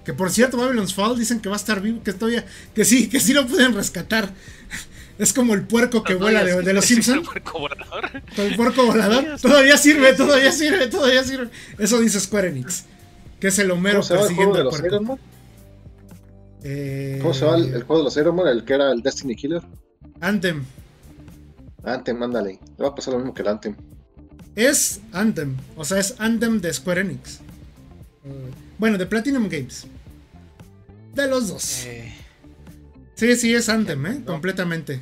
Que 0.04 0.12
por 0.14 0.30
cierto, 0.30 0.56
Babylon's 0.56 0.94
Fall 0.94 1.18
dicen 1.18 1.40
que 1.40 1.48
va 1.48 1.56
a 1.56 1.58
estar 1.58 1.80
vivo, 1.80 2.02
que 2.02 2.12
todavía. 2.12 2.44
Que 2.74 2.84
sí, 2.84 3.08
que 3.08 3.20
sí 3.20 3.32
lo 3.32 3.46
pueden 3.46 3.74
rescatar. 3.74 4.32
Es 5.18 5.32
como 5.32 5.54
el 5.54 5.66
puerco 5.66 6.02
que 6.02 6.12
No, 6.14 6.20
vuela 6.20 6.44
de, 6.44 6.72
los 6.72 6.84
Simpsons. 6.84 7.18
el 7.18 7.24
puerco 7.24 7.58
volador. 7.60 8.22
El 8.36 8.56
puerco 8.56 8.86
volador. 8.86 9.24
Todavía 9.40 9.76
sirve, 9.78 10.12
todavía 10.12 10.52
sirve, 10.52 10.88
todavía 10.88 11.24
sirve. 11.24 11.48
Eso 11.78 12.00
dice 12.00 12.20
Square 12.20 12.48
Enix. 12.48 12.84
Que 13.40 13.48
es 13.48 13.58
el 13.58 13.70
Homero 13.70 14.00
¿Cómo 14.00 14.04
se 14.04 14.14
llama 14.14 14.26
el 14.28 14.34
juego 14.34 14.52
persiguiendo 14.52 14.54
de 14.54 14.60
al 14.60 14.64
los 14.64 14.80
puerco. 14.80 14.94
Iron 14.94 15.06
Man? 15.06 15.18
Eh, 16.64 17.18
¿Cómo 17.22 17.34
se 17.34 17.44
llama 17.44 17.56
el, 17.56 17.74
el 17.74 17.82
juego 17.84 17.98
de 17.98 18.04
los 18.04 18.16
Iron 18.16 18.36
Man? 18.36 18.48
El 18.48 18.64
que 18.64 18.74
era 18.74 18.92
el 18.92 19.02
Destiny 19.02 19.36
Killer. 19.36 19.62
Anthem. 20.20 20.64
Anthem, 21.84 22.22
ándale. 22.22 22.58
Le 22.76 22.82
va 22.82 22.88
a 22.88 22.94
pasar 22.94 23.12
lo 23.14 23.18
mismo 23.20 23.32
que 23.34 23.42
el 23.42 23.48
Anthem. 23.48 23.76
Es 24.54 25.00
Anthem. 25.12 25.56
O 25.76 25.84
sea, 25.84 25.98
es 25.98 26.14
Anthem 26.18 26.60
de 26.60 26.72
Square 26.72 27.02
Enix. 27.02 27.40
Eh, 28.24 28.50
bueno, 28.78 28.98
de 28.98 29.06
Platinum 29.06 29.48
Games. 29.48 29.86
De 31.14 31.26
los 31.26 31.48
dos. 31.48 31.84
Eh, 31.86 32.14
Sí, 33.16 33.34
sí, 33.36 33.54
es 33.54 33.68
Anthem, 33.68 34.06
¿eh? 34.06 34.20
Completamente. 34.24 35.00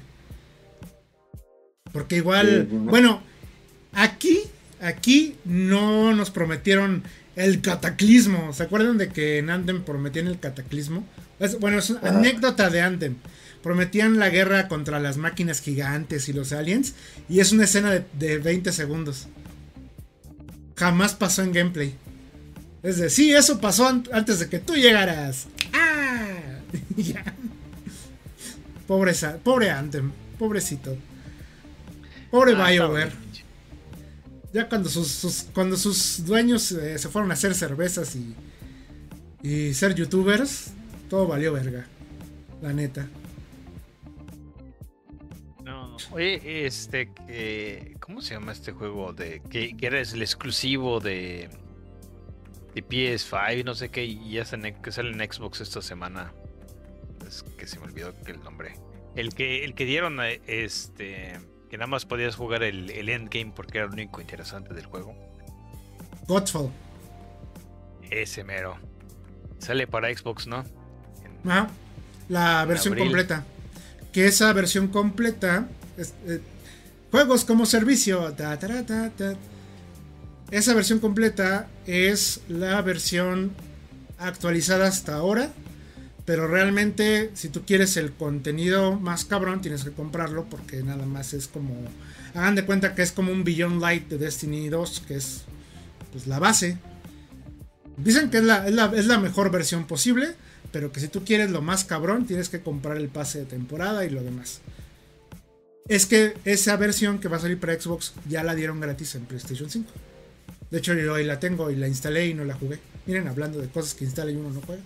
Porque 1.93 2.17
igual, 2.17 2.67
Sí, 2.71 2.75
no. 2.77 2.91
bueno, 2.91 3.23
aquí, 3.93 4.41
aquí 4.81 5.37
no 5.45 6.15
nos 6.15 6.31
prometieron 6.31 7.03
el 7.37 7.61
cataclismo. 7.61 8.53
¿Se 8.53 8.63
acuerdan 8.65 8.99
de 8.99 9.09
que 9.09 9.39
en 9.39 9.51
Anthem 9.51 9.83
prometían 9.85 10.27
el 10.29 10.39
cataclismo? 10.41 11.05
Es- 11.39 11.59
bueno, 11.61 11.79
es 11.79 11.91
una 11.91 12.09
anécdota 12.09 12.71
de 12.71 12.81
Anthem. 12.81 13.17
Prometían 13.63 14.19
la 14.19 14.29
guerra 14.29 14.69
contra 14.69 15.01
las 15.01 15.17
máquinas 15.17 15.61
gigantes 15.61 16.29
y 16.29 16.33
los 16.33 16.53
aliens. 16.53 16.95
Y 17.29 17.41
es 17.41 17.53
una 17.53 17.65
escena 17.65 17.91
de, 17.93 18.05
de 18.19 18.39
20 18.39 18.73
segundos. 18.73 19.27
Jamás 20.77 21.15
pasó 21.15 21.43
en 21.43 21.53
gameplay. 21.53 21.95
Es 22.83 22.99
decir, 22.99 23.11
sí, 23.29 23.33
eso 23.33 23.61
pasó 23.61 23.89
an- 23.89 24.05
antes 24.13 24.39
de 24.41 24.49
que 24.49 24.59
tú 24.59 24.75
llegaras. 24.75 25.47
¡Ah! 25.73 26.61
ya. 26.97 27.25
Pobre, 28.87 29.13
pobre 29.43 29.71
Anthem, 29.71 30.13
pobrecito. 30.39 30.97
Pobre 32.31 32.53
ah, 32.57 32.69
BioWare. 32.71 33.13
Ya 34.53 34.69
cuando 34.69 34.89
sus, 34.89 35.09
sus- 35.09 35.47
cuando 35.55 35.77
sus 35.77 36.25
dueños 36.25 36.71
eh, 36.73 36.99
se 36.99 37.09
fueron 37.09 37.31
a 37.31 37.35
hacer 37.35 37.55
cervezas 37.55 38.15
y, 38.17 38.35
y 39.43 39.75
ser 39.75 39.95
youtubers, 39.95 40.73
todo 41.09 41.27
valió 41.27 41.53
verga. 41.53 41.87
La 42.63 42.73
neta. 42.73 43.09
No, 45.65 45.89
no. 45.89 45.97
Oye, 46.13 46.67
este, 46.67 47.11
que- 47.27 47.97
¿cómo 48.01 48.21
se 48.21 48.35
llama 48.35 48.53
este 48.53 48.73
juego 48.73 49.13
de 49.13 49.41
que, 49.51 49.77
que 49.77 49.87
era 49.87 50.01
el 50.01 50.23
exclusivo 50.23 51.01
de 51.01 51.49
de 52.75 52.83
PS5 52.85 53.65
no 53.65 53.75
sé 53.77 53.89
qué 53.89 54.05
y 54.05 54.33
ya 54.33 54.45
sale 54.45 54.69
en 54.69 55.33
Xbox 55.33 55.61
esta 55.61 55.81
semana? 55.81 56.33
Es 57.37 57.43
que 57.57 57.67
se 57.67 57.79
me 57.81 57.87
olvidó 57.87 58.15
que 58.23 58.33
el 58.33 58.43
nombre. 58.43 58.75
El 59.17 59.35
que 59.35 59.65
el 59.65 59.75
que 59.75 59.85
dieron 59.85 60.21
eh, 60.21 60.41
este 60.47 61.39
que 61.71 61.77
nada 61.79 61.87
más 61.89 62.05
podías 62.05 62.37
jugar 62.37 62.63
el, 62.63 62.91
el 62.91 63.09
endgame 63.09 63.53
porque 63.55 63.79
era 63.79 63.87
lo 63.89 63.93
único 63.95 64.21
interesante 64.21 64.73
del 64.75 64.87
juego. 64.87 65.15
Godfall. 66.29 66.71
Ese 68.11 68.45
mero. 68.45 68.77
Sale 69.59 69.87
para 69.87 70.15
Xbox, 70.15 70.47
¿no? 70.47 70.65
En- 71.45 71.51
Ajá. 71.51 71.69
La 72.29 72.65
versión 72.65 72.93
abril. 72.95 73.07
completa. 73.07 73.45
Que 74.13 74.27
esa 74.27 74.53
versión 74.53 74.89
completa. 74.89 75.67
es- 75.97 76.15
eh, 76.27 76.41
juegos 77.11 77.45
como 77.45 77.67
servicio. 77.67 78.33
ta, 78.35 78.59
ta, 78.59 78.85
ta, 78.85 79.11
ta. 79.11 79.35
Esa 80.51 80.75
versión 80.75 80.99
completa 81.01 81.69
es 81.87 82.41
la 82.49 82.81
versión 82.83 83.53
actualizada 84.19 84.87
hasta 84.87 85.17
ahora. 85.17 85.51
Pero 86.25 86.49
realmente, 86.49 87.31
si 87.35 87.49
tú 87.51 87.65
quieres 87.67 87.97
el 87.97 88.13
contenido 88.13 88.99
más 88.99 89.25
cabrón, 89.25 89.61
tienes 89.61 89.85
que 89.85 89.91
comprarlo. 89.93 90.45
Porque 90.51 90.83
nada 90.83 91.05
más 91.07 91.35
es 91.35 91.49
como. 91.49 91.75
Hagan 92.35 92.55
de 92.55 92.65
cuenta 92.65 92.95
que 92.95 93.03
es 93.03 93.13
como 93.13 93.31
un 93.31 93.45
Beyond 93.45 93.81
Light 93.81 94.09
de 94.09 94.19
Destiny 94.19 94.69
2. 94.69 95.05
Que 95.07 95.17
es 95.17 95.43
pues, 96.13 96.27
la 96.27 96.39
base. 96.39 96.79
Dicen 97.97 98.31
que 98.31 98.39
es 98.39 98.45
la, 98.45 98.67
es 98.67 98.75
la- 98.75 98.93
es 98.97 99.07
la 99.07 99.19
mejor 99.19 99.51
versión 99.51 99.87
posible. 99.87 100.35
Pero 100.73 100.91
que 100.91 100.99
si 100.99 101.09
tú 101.09 101.25
quieres 101.25 101.51
lo 101.51 101.63
más 101.63 101.85
cabrón, 101.85 102.27
tienes 102.27 102.49
que 102.49 102.61
comprar 102.61 102.97
el 102.97 103.09
pase 103.09 103.41
de 103.41 103.45
temporada 103.45 104.05
y 104.05 104.11
lo 104.11 104.23
demás. 104.23 104.61
Es 105.87 106.07
que 106.07 106.35
esa 106.45 106.77
versión 106.77 107.19
que 107.19 107.29
va 107.29 107.37
a 107.37 107.41
salir 107.41 107.61
para 107.61 107.79
Xbox 107.79 108.15
ya 108.29 108.43
la 108.43 108.55
dieron 108.55 108.81
gratis 108.81 109.15
en 109.15 109.27
PlayStation 109.27 109.69
5. 109.71 109.89
De 110.71 110.79
hecho, 110.79 110.95
yo 110.95 111.15
ahí 111.15 111.25
la 111.25 111.39
tengo 111.39 111.71
y 111.71 111.77
la 111.77 111.87
instalé 111.87 112.27
y 112.27 112.35
no 112.35 112.45
la 112.45 112.55
jugué. 112.55 112.81
Miren, 113.07 113.29
hablando 113.29 113.61
de 113.61 113.69
cosas 113.69 113.95
que 113.95 114.05
instala 114.05 114.31
y 114.33 114.37
uno 114.37 114.51
no 114.51 114.63
juega. 114.63 114.83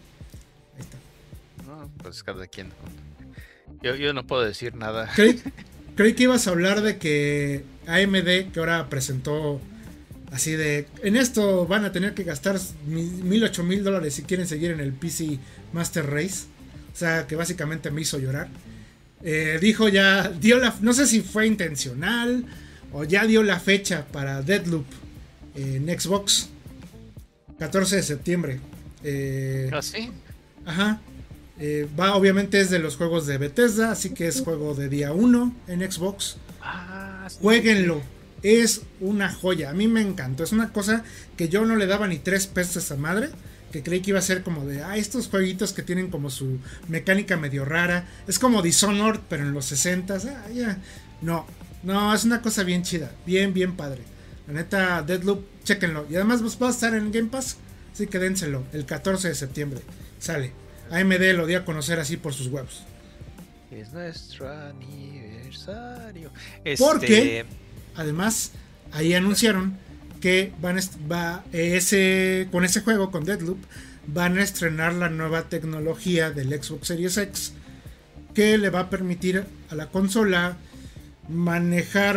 Pues 2.02 2.23
cada 2.23 2.47
quien. 2.47 2.69
Yo, 3.82 3.94
yo 3.97 4.12
no 4.12 4.27
puedo 4.27 4.43
decir 4.43 4.74
nada. 4.74 5.09
Creí, 5.15 5.40
creí 5.97 6.15
que 6.15 6.24
ibas 6.24 6.47
a 6.47 6.51
hablar 6.51 6.81
de 6.82 6.98
que 6.98 7.65
AMD, 7.86 8.52
que 8.52 8.60
ahora 8.60 8.89
presentó 8.89 9.60
así 10.32 10.52
de. 10.52 10.86
En 11.02 11.16
esto 11.16 11.66
van 11.66 11.85
a 11.85 11.93
tener 11.93 12.15
que 12.15 12.24
gastar 12.24 12.59
mi- 12.86 13.02
mil 13.05 13.43
ocho 13.44 13.62
mil 13.65 13.82
dólares 13.85 14.15
si 14.15 14.23
quieren 14.23 14.47
seguir 14.47 14.70
en 14.73 14.81
el 14.81 14.93
PC 14.93 15.39
Master 15.73 16.06
Race. 16.09 16.44
O 16.93 16.97
sea, 16.97 17.27
que 17.27 17.36
básicamente 17.36 17.90
me 17.90 18.01
hizo 18.02 18.19
llorar. 18.19 18.48
Eh, 19.23 19.59
dijo 19.60 19.89
ya, 19.89 20.28
dio 20.28 20.59
la, 20.59 20.74
no 20.81 20.93
sé 20.93 21.06
si 21.06 21.20
fue 21.23 21.47
intencional 21.47 22.44
o 22.93 23.05
ya 23.05 23.27
dio 23.27 23.43
la 23.43 23.59
fecha 23.60 24.06
para 24.06 24.43
Deadloop 24.43 24.86
en 25.55 25.86
Xbox. 25.98 26.48
14 27.59 27.97
de 27.97 28.02
septiembre. 28.02 28.60
Eh, 29.02 29.69
¿Ah, 29.73 29.82
sí? 29.82 30.10
Ajá. 30.65 31.01
Eh, 31.60 31.89
va, 31.98 32.14
obviamente 32.14 32.60
es 32.60 32.70
de 32.70 32.78
los 32.78 32.97
juegos 32.97 33.26
de 33.26 33.39
Bethesda, 33.39 33.90
así 33.90 34.10
que 34.10 34.28
es 34.28 34.40
juego 34.43 34.74
de 34.74 34.89
día 34.89 35.12
1 35.12 35.55
en 35.66 35.90
Xbox. 35.90 36.36
Ah, 36.62 37.26
sí. 37.28 37.39
Jueguenlo. 37.40 38.01
Es 38.43 38.82
una 39.01 39.32
joya. 39.32 39.70
A 39.70 39.74
mí 39.74 39.89
me 39.89 40.01
encantó. 40.01 40.44
Es 40.44 40.52
una 40.52 40.72
cosa 40.72 41.02
que 41.36 41.48
yo 41.48 41.64
no 41.66 41.74
le 41.74 41.86
daba 41.86 42.06
ni 42.06 42.18
tres 42.18 42.47
pesos 42.47 42.76
a 42.76 42.80
esa 42.80 42.97
madre. 42.97 43.30
Que 43.72 43.82
creí 43.82 44.01
que 44.01 44.10
iba 44.10 44.18
a 44.18 44.22
ser 44.22 44.43
como 44.43 44.64
de, 44.64 44.82
ah, 44.82 44.97
estos 44.97 45.28
jueguitos 45.28 45.72
que 45.72 45.82
tienen 45.82 46.09
como 46.10 46.30
su 46.30 46.59
mecánica 46.89 47.36
medio 47.36 47.64
rara. 47.64 48.06
Es 48.28 48.39
como 48.39 48.62
Dishonored, 48.62 49.20
pero 49.28 49.43
en 49.43 49.52
los 49.52 49.66
60 49.66 50.14
Ah, 50.14 50.51
ya. 50.55 50.78
No, 51.20 51.47
no, 51.82 52.14
es 52.14 52.24
una 52.24 52.40
cosa 52.40 52.62
bien 52.62 52.82
chida. 52.82 53.10
Bien, 53.26 53.52
bien 53.52 53.76
padre. 53.76 54.02
La 54.47 54.55
neta, 54.55 55.02
Deadloop, 55.02 55.44
chéquenlo. 55.64 56.06
Y 56.09 56.14
además 56.14 56.40
pues, 56.40 56.56
va 56.62 56.68
a 56.68 56.70
estar 56.70 56.94
en 56.94 57.10
Game 57.10 57.28
Pass. 57.28 57.56
Así 57.93 58.06
que 58.06 58.18
dénselo. 58.18 58.64
El 58.72 58.86
14 58.86 59.28
de 59.28 59.35
septiembre. 59.35 59.80
Sale. 60.18 60.52
AMD 60.90 61.35
lo 61.36 61.47
dio 61.47 61.59
a 61.59 61.65
conocer 61.65 61.98
así 62.01 62.16
por 62.16 62.32
sus 62.35 62.47
huevos. 62.48 62.82
Es 63.70 63.93
nuestro 63.93 64.51
aniversario. 64.51 66.31
¿Por 66.78 67.05
Este? 67.05 67.44
Además, 67.97 68.52
ahí 68.93 69.15
anunciaron 69.15 69.77
que 70.20 70.52
van 70.60 70.78
va 71.10 71.44
ese 71.52 72.48
con 72.51 72.65
ese 72.65 72.81
juego 72.81 73.10
con 73.10 73.24
Deadloop 73.24 73.59
van 74.06 74.39
a 74.39 74.43
estrenar 74.43 74.94
la 74.94 75.09
nueva 75.10 75.43
tecnología 75.44 76.31
del 76.31 76.48
Xbox 76.60 76.89
Series 76.89 77.16
X 77.19 77.52
que 78.35 78.56
le 78.59 78.70
va 78.70 78.81
a 78.81 78.90
permitir 78.90 79.44
a 79.70 79.74
la 79.74 79.86
consola 79.89 80.56
manejar 81.28 82.16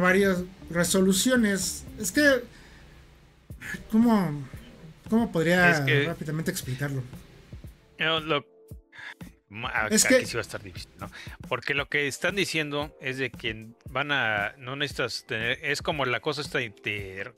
varias 0.00 0.38
resoluciones. 0.70 1.84
Es 2.00 2.10
que 2.12 2.22
cómo 3.90 4.42
cómo 5.10 5.30
podría 5.30 5.70
Es 5.70 5.80
que- 5.80 6.04
rápidamente 6.06 6.50
explicarlo. 6.50 7.02
No, 7.98 8.20
lo- 8.20 8.44
acá 9.64 9.88
Es 9.94 10.04
que- 10.04 10.26
sí 10.26 10.34
va 10.34 10.40
a 10.40 10.42
estar 10.42 10.62
difícil, 10.62 10.90
¿no? 10.98 11.10
Porque 11.48 11.74
lo 11.74 11.88
que 11.88 12.06
están 12.08 12.34
diciendo 12.36 12.96
es 13.00 13.18
de 13.18 13.30
que 13.30 13.68
van 13.90 14.10
a. 14.12 14.54
No 14.58 14.76
necesitas 14.76 15.24
tener. 15.26 15.58
Es 15.64 15.82
como 15.82 16.04
la 16.04 16.20
cosa 16.20 16.40
esta 16.42 16.58
de, 16.58 16.70
de, 16.82 17.32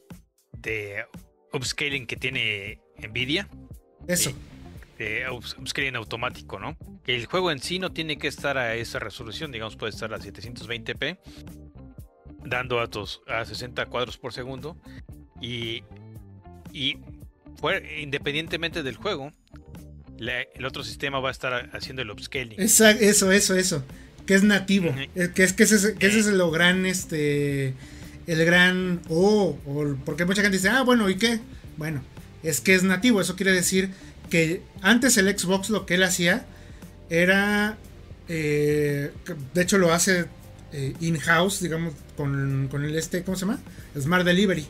de 0.53 1.05
upscaling 1.53 2.07
que 2.07 2.17
tiene 2.17 2.81
Nvidia. 2.99 3.49
Eso. 4.07 4.33
De 4.99 5.29
ups- 5.31 5.57
upscaling 5.59 5.95
automático, 5.97 6.59
¿no? 6.59 6.77
Que 7.05 7.15
el 7.15 7.27
juego 7.27 7.53
en 7.53 7.61
sí 7.61 7.79
no 7.79 7.93
tiene 7.93 8.19
que 8.19 8.27
estar 8.27 8.59
a 8.59 8.75
esa 8.75 8.99
resolución. 8.99 9.53
Digamos, 9.53 9.77
puede 9.77 9.91
estar 9.91 10.13
a 10.13 10.19
720p. 10.19 11.19
Dando 12.45 12.77
datos 12.77 13.23
a 13.27 13.45
60 13.45 13.87
cuadros 13.87 14.17
por 14.19 14.33
segundo. 14.33 14.77
Y. 15.41 15.85
Y. 16.73 16.99
independientemente 18.01 18.83
del 18.83 18.97
juego. 18.97 19.31
La- 20.19 20.43
el 20.43 20.65
otro 20.65 20.83
sistema 20.85 21.21
va 21.21 21.29
a 21.29 21.33
estar 21.33 21.71
haciendo 21.73 22.03
el 22.03 22.11
upscaling. 22.11 22.61
Eso, 22.61 22.89
eso, 22.89 23.33
eso. 23.57 23.85
Que 24.27 24.35
es 24.35 24.43
nativo. 24.43 24.95
Eh, 25.15 25.31
Que 25.35 25.45
es 25.45 25.53
que 25.53 25.63
ese, 25.63 25.77
es- 25.77 25.93
que 25.99 26.07
ese 26.07 26.19
es 26.21 26.27
lo 26.27 26.51
gran, 26.51 26.85
este. 26.87 27.75
El 28.27 28.45
gran. 28.45 29.01
Oh, 29.09 29.59
o- 29.67 29.97
porque 30.05 30.25
mucha 30.27 30.43
gente 30.43 30.59
dice, 30.59 30.69
ah, 30.69 30.83
bueno, 30.83 31.09
¿y 31.09 31.17
qué? 31.17 31.41
Bueno, 31.79 32.03
es 32.43 32.61
que 32.61 32.75
es 32.75 32.83
nativo. 32.83 33.21
Eso 33.21 33.37
quiere 33.37 33.53
decir 33.53 33.91
que 34.29 34.61
antes 34.83 35.17
el 35.17 35.27
Xbox 35.39 35.71
lo 35.71 35.87
que 35.87 35.95
él 35.95 36.03
hacía 36.03 36.45
era. 37.09 37.79
eh, 38.29 39.11
de 39.55 39.63
hecho, 39.63 39.79
lo 39.79 39.93
hace 39.93 40.27
eh, 40.73 40.93
in-house, 41.01 41.61
digamos, 41.63 41.95
con, 42.15 42.69
con 42.71 42.85
el 42.85 42.95
este, 42.97 43.23
¿cómo 43.25 43.37
se 43.39 43.47
llama? 43.47 43.59
Smart 43.99 44.27
Delivery. 44.27 44.67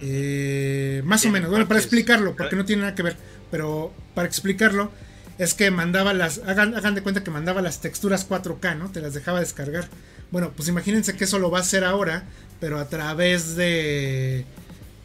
Eh, 0.00 1.00
más 1.06 1.20
o 1.20 1.22
Sí, 1.22 1.30
menos, 1.30 1.48
bueno, 1.50 1.66
para 1.66 1.80
explicarlo, 1.80 2.36
porque 2.36 2.54
no 2.56 2.66
tiene 2.66 2.82
nada 2.82 2.94
que 2.94 3.02
ver, 3.02 3.16
pero 3.50 3.92
para 4.14 4.26
explicarlo, 4.26 4.90
es 5.38 5.54
que 5.54 5.70
mandaba 5.70 6.14
las, 6.14 6.40
hagan, 6.46 6.74
hagan 6.74 6.94
de 6.94 7.02
cuenta 7.02 7.22
que 7.22 7.30
mandaba 7.30 7.62
las 7.62 7.80
texturas 7.80 8.28
4K, 8.28 8.76
¿no? 8.78 8.90
Te 8.90 9.00
las 9.00 9.14
dejaba 9.14 9.40
descargar. 9.40 9.88
Bueno, 10.30 10.52
pues 10.56 10.68
imagínense 10.68 11.16
que 11.16 11.24
eso 11.24 11.38
lo 11.38 11.50
va 11.50 11.58
a 11.58 11.62
hacer 11.62 11.84
ahora, 11.84 12.24
pero 12.60 12.78
a 12.78 12.88
través 12.88 13.56
de 13.56 14.44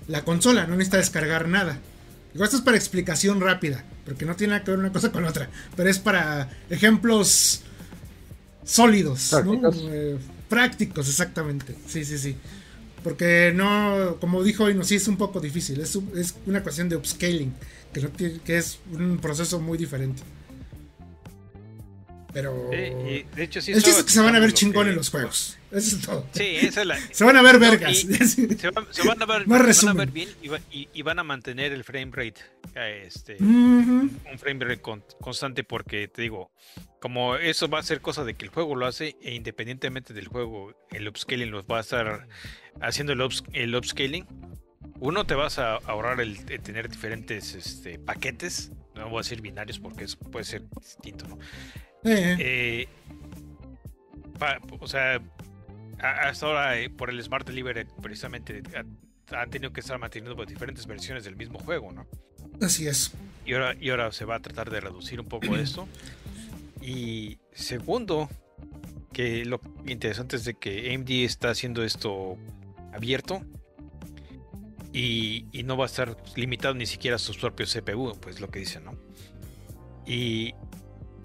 la 0.07 0.23
consola, 0.23 0.65
no 0.65 0.75
necesita 0.75 0.97
descargar 0.97 1.47
nada. 1.47 1.79
Digo, 2.33 2.45
esto 2.45 2.57
es 2.57 2.63
para 2.63 2.77
explicación 2.77 3.41
rápida, 3.41 3.83
porque 4.05 4.25
no 4.25 4.35
tiene 4.35 4.53
nada 4.53 4.63
que 4.63 4.71
ver 4.71 4.79
una 4.79 4.91
cosa 4.91 5.11
con 5.11 5.25
otra, 5.25 5.49
pero 5.75 5.89
es 5.89 5.99
para 5.99 6.49
ejemplos 6.69 7.61
sólidos. 8.63 9.33
Eh, 9.33 10.17
prácticos, 10.49 11.09
exactamente. 11.09 11.75
Sí, 11.87 12.05
sí, 12.05 12.17
sí. 12.17 12.35
Porque 13.03 13.51
no, 13.53 14.17
como 14.19 14.43
dijo 14.43 14.65
hoy, 14.65 14.75
no, 14.75 14.83
sí 14.83 14.95
es 14.95 15.07
un 15.07 15.17
poco 15.17 15.39
difícil. 15.39 15.81
Es, 15.81 15.97
es 16.15 16.35
una 16.45 16.61
cuestión 16.61 16.87
de 16.87 16.95
upscaling, 16.95 17.53
que, 17.93 18.01
no 18.01 18.09
tiene- 18.09 18.39
que 18.41 18.57
es 18.57 18.79
un 18.91 19.17
proceso 19.19 19.59
muy 19.59 19.77
diferente. 19.77 20.21
Pero. 22.33 22.69
Sí, 22.71 23.25
de 23.35 23.43
hecho, 23.43 23.59
sí 23.61 23.73
el 23.73 23.83
chiste 23.83 23.99
es 23.99 24.05
que 24.05 24.11
se 24.13 24.21
van 24.21 24.33
a 24.35 24.39
ver 24.39 24.51
lo 24.51 24.55
chingón 24.55 24.85
que- 24.85 24.91
en 24.91 24.95
los 24.95 25.09
juegos. 25.09 25.57
Eso 25.69 25.97
es 25.97 26.01
todo. 26.01 26.25
Sí, 26.31 26.43
esa 26.61 26.81
es 26.81 26.87
la. 26.87 26.97
Se 27.11 27.25
van 27.25 27.35
a 27.35 27.41
ver 27.41 27.59
vergas. 27.59 27.97
Se, 27.97 28.71
van- 28.71 28.87
se 28.89 29.05
van 29.05 29.21
a 29.21 29.25
ver, 29.25 29.47
Más 29.47 29.83
van 29.83 29.95
a 29.97 29.99
ver 29.99 30.11
bien 30.11 30.29
y, 30.41 30.47
va- 30.47 30.59
y- 30.71 30.87
y 30.93 31.01
van 31.01 31.19
a 31.19 31.23
mantener 31.25 31.73
el 31.73 31.83
frame 31.83 32.11
rate. 32.13 32.35
eh, 32.75 33.03
Este, 33.05 33.35
un 33.41 34.17
frame 34.37 34.63
rate 34.63 34.81
con- 34.81 35.03
constante 35.19 35.65
porque 35.65 36.07
te 36.07 36.21
digo, 36.21 36.51
como 37.01 37.35
eso 37.35 37.67
va 37.67 37.79
a 37.79 37.83
ser 37.83 37.99
cosa 37.99 38.23
de 38.23 38.33
que 38.35 38.45
el 38.45 38.51
juego 38.51 38.75
lo 38.75 38.85
hace 38.85 39.17
e 39.21 39.33
independientemente 39.35 40.13
del 40.13 40.27
juego, 40.29 40.73
el 40.91 41.07
upscaling 41.09 41.51
los 41.51 41.65
va 41.65 41.79
a 41.79 41.81
estar 41.81 42.29
haciendo 42.79 43.11
el, 43.11 43.19
ups- 43.19 43.43
el 43.51 43.75
upscaling. 43.75 44.25
Uno 44.99 45.25
te 45.25 45.35
vas 45.35 45.57
a 45.59 45.75
ahorrar 45.77 46.19
el, 46.21 46.37
el 46.49 46.61
tener 46.61 46.89
diferentes 46.89 47.53
este, 47.55 47.97
paquetes, 47.99 48.71
no 48.95 49.09
voy 49.09 49.19
a 49.19 49.21
decir 49.23 49.41
binarios 49.41 49.79
porque 49.79 50.03
eso 50.03 50.17
puede 50.19 50.45
ser 50.45 50.63
distinto, 50.79 51.27
¿no? 51.27 51.37
Eh, 52.03 52.35
Eh, 52.39 52.87
pa- 54.39 54.59
o 54.79 54.87
sea, 54.87 55.21
a- 55.99 56.29
hasta 56.29 56.45
ahora 56.45 56.79
eh, 56.79 56.89
por 56.89 57.09
el 57.09 57.21
Smart 57.23 57.45
Delivery 57.47 57.85
precisamente 58.01 58.61
ha- 58.75 59.39
han 59.41 59.49
tenido 59.49 59.71
que 59.71 59.79
estar 59.79 59.97
manteniendo 59.97 60.35
pues, 60.35 60.47
diferentes 60.49 60.85
versiones 60.85 61.23
del 61.23 61.35
mismo 61.35 61.59
juego, 61.59 61.91
¿no? 61.91 62.05
así 62.61 62.87
es. 62.87 63.13
Y 63.45 63.53
ahora, 63.53 63.75
y 63.79 63.89
ahora 63.89 64.11
se 64.11 64.23
va 64.25 64.35
a 64.35 64.39
tratar 64.39 64.69
de 64.69 64.81
reducir 64.81 65.19
un 65.19 65.27
poco 65.27 65.55
esto. 65.57 65.87
Y 66.81 67.37
segundo, 67.53 68.29
que 69.13 69.45
lo 69.45 69.59
interesante 69.87 70.35
es 70.35 70.45
de 70.45 70.53
que 70.55 70.93
AMD 70.93 71.09
está 71.25 71.49
haciendo 71.51 71.83
esto 71.83 72.37
abierto 72.93 73.41
y, 74.93 75.63
no 75.63 75.77
va 75.77 75.85
a 75.85 75.87
estar 75.87 76.17
limitado 76.35 76.73
ni 76.73 76.85
siquiera 76.85 77.15
a 77.15 77.19
sus 77.19 77.37
propios 77.37 77.73
CPU, 77.73 78.17
pues 78.19 78.41
lo 78.41 78.49
que 78.49 78.59
dicen, 78.59 78.83
¿no? 78.83 78.95
Y 80.05 80.53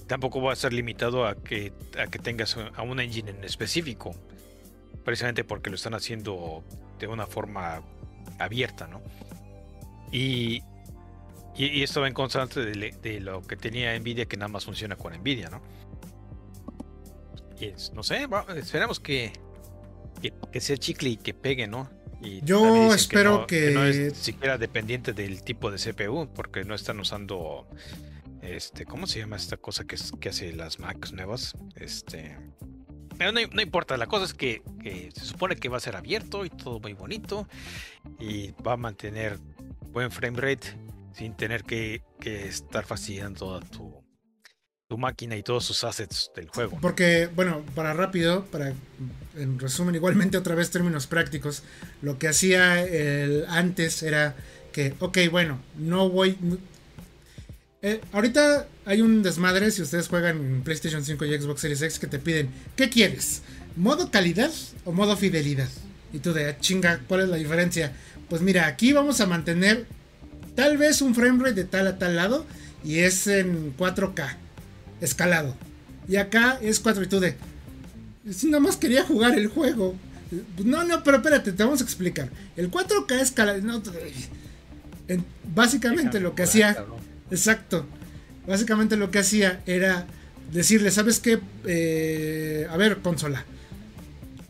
tampoco 0.06 0.40
va 0.40 0.50
a 0.50 0.54
estar 0.54 0.72
limitado 0.72 1.26
a 1.26 1.34
que, 1.34 1.72
a 1.98 2.06
que 2.06 2.18
tengas 2.18 2.56
a 2.56 2.82
un 2.82 3.00
engine 3.00 3.30
en 3.30 3.44
específico, 3.44 4.14
precisamente 5.04 5.42
porque 5.42 5.70
lo 5.70 5.76
están 5.76 5.94
haciendo 5.94 6.64
de 6.98 7.08
una 7.08 7.26
forma 7.26 7.82
abierta, 8.38 8.86
¿no? 8.86 9.02
Y, 10.12 10.62
y, 11.56 11.82
esto 11.82 12.00
va 12.00 12.08
en 12.08 12.14
constante 12.14 12.64
de, 12.64 13.20
lo 13.20 13.42
que 13.42 13.56
tenía 13.56 13.98
Nvidia, 13.98 14.26
que 14.26 14.36
nada 14.36 14.48
más 14.48 14.64
funciona 14.64 14.94
con 14.94 15.12
Nvidia, 15.12 15.50
¿no? 15.50 15.60
Y 17.58 17.72
no 17.94 18.02
sé, 18.02 18.28
que, 19.02 19.32
que, 20.22 20.32
que 20.52 20.60
sea 20.60 20.76
chicle 20.76 21.08
y 21.08 21.16
que 21.16 21.34
pegue, 21.34 21.66
¿no? 21.66 21.90
Y 22.26 22.40
Yo 22.44 22.92
espero 22.94 23.30
no- 23.32 23.38
no 23.40 23.46
que- 23.46 24.06
es 24.08 24.16
siquiera 24.16 24.58
dependiente 24.58 25.12
del 25.12 25.42
tipo 25.42 25.70
de 25.70 25.78
CPU, 25.78 26.28
porque 26.34 26.64
no 26.64 26.74
están 26.74 26.98
usando, 27.00 27.66
este, 28.42 28.84
¿cómo 28.84 29.06
se 29.06 29.18
llama 29.20 29.36
esta 29.36 29.56
cosa 29.56 29.84
que, 29.84 29.94
es- 29.94 30.12
que 30.20 30.28
hace 30.30 30.52
las 30.52 30.78
Macs 30.78 31.12
nuevas? 31.12 31.54
Este, 31.76 32.36
pero 33.18 33.32
no, 33.32 33.40
no 33.52 33.62
importa, 33.62 33.96
la 33.96 34.06
cosa 34.06 34.24
es 34.24 34.34
que, 34.34 34.62
que 34.82 35.10
se 35.14 35.24
supone 35.24 35.56
que 35.56 35.68
va 35.68 35.76
a 35.78 35.80
ser 35.80 35.96
abierto 35.96 36.44
y 36.44 36.50
todo 36.50 36.80
muy 36.80 36.92
bonito 36.94 37.48
y 38.18 38.50
va 38.66 38.72
a 38.72 38.76
mantener 38.76 39.38
buen 39.92 40.10
frame 40.10 40.38
rate 40.40 40.68
sin 41.14 41.34
tener 41.34 41.64
que, 41.64 42.02
que 42.20 42.46
estar 42.46 42.84
fastidiando 42.84 43.38
toda 43.38 43.60
tu, 43.60 43.94
tu 44.88 44.98
máquina 44.98 45.36
y 45.36 45.42
todos 45.42 45.64
sus 45.64 45.82
assets 45.84 46.30
del 46.34 46.48
juego. 46.48 46.78
Porque, 46.80 47.28
bueno, 47.34 47.64
para 47.74 47.92
rápido, 47.92 48.44
para 48.46 48.72
en 49.36 49.58
resumen, 49.58 49.94
igualmente 49.94 50.36
otra 50.38 50.54
vez 50.54 50.70
términos 50.70 51.06
prácticos, 51.06 51.62
lo 52.02 52.18
que 52.18 52.28
hacía 52.28 52.82
el 52.82 53.44
antes 53.48 54.02
era 54.02 54.36
que, 54.72 54.94
ok, 55.00 55.18
bueno, 55.30 55.60
no 55.76 56.08
voy... 56.08 56.36
eh, 57.82 58.00
ahorita 58.12 58.66
hay 58.84 59.02
un 59.02 59.22
desmadre 59.22 59.70
si 59.70 59.82
ustedes 59.82 60.08
juegan 60.08 60.36
en 60.38 60.62
PlayStation 60.62 61.04
5 61.04 61.24
y 61.24 61.38
Xbox 61.38 61.60
Series 61.60 61.82
X 61.82 61.98
que 61.98 62.06
te 62.06 62.18
piden, 62.18 62.50
¿qué 62.76 62.88
quieres? 62.88 63.42
¿Modo 63.76 64.10
calidad 64.10 64.50
o 64.84 64.92
modo 64.92 65.16
fidelidad? 65.16 65.68
Y 66.12 66.20
tú 66.20 66.32
de, 66.32 66.48
"Ah, 66.50 66.58
chinga, 66.60 67.00
¿cuál 67.08 67.22
es 67.22 67.28
la 67.28 67.36
diferencia? 67.36 67.92
Pues 68.28 68.40
mira, 68.40 68.66
aquí 68.66 68.92
vamos 68.92 69.20
a 69.20 69.26
mantener 69.26 69.86
tal 70.54 70.78
vez 70.78 71.02
un 71.02 71.14
frame 71.14 71.40
rate 71.42 71.54
de 71.54 71.64
tal 71.64 71.86
a 71.88 71.98
tal 71.98 72.16
lado 72.16 72.46
y 72.84 73.00
es 73.00 73.26
en 73.26 73.72
4K, 73.76 74.36
escalado. 75.00 75.54
Y 76.08 76.16
acá 76.16 76.58
es 76.62 76.80
4 76.80 77.02
y 77.02 77.06
tú 77.06 77.20
de. 77.20 77.36
Si 78.30 78.46
nada 78.48 78.60
más 78.60 78.76
quería 78.76 79.04
jugar 79.04 79.38
el 79.38 79.48
juego. 79.48 79.94
No, 80.64 80.84
no, 80.84 81.02
pero 81.04 81.18
espérate, 81.18 81.52
te 81.52 81.62
vamos 81.62 81.80
a 81.80 81.84
explicar. 81.84 82.28
El 82.56 82.70
4K 82.70 83.20
escalado. 83.20 83.60
no, 83.62 83.82
en- 85.08 85.24
básicamente 85.54 86.20
lo 86.20 86.34
que 86.34 86.42
hacía. 86.42 86.84
Exacto. 87.30 87.86
Básicamente 88.46 88.96
lo 88.96 89.10
que 89.10 89.18
hacía 89.20 89.62
era 89.66 90.06
decirle, 90.52 90.90
¿sabes 90.90 91.20
qué? 91.20 91.40
Eh, 91.64 92.66
a 92.70 92.76
ver, 92.76 92.98
consola. 92.98 93.44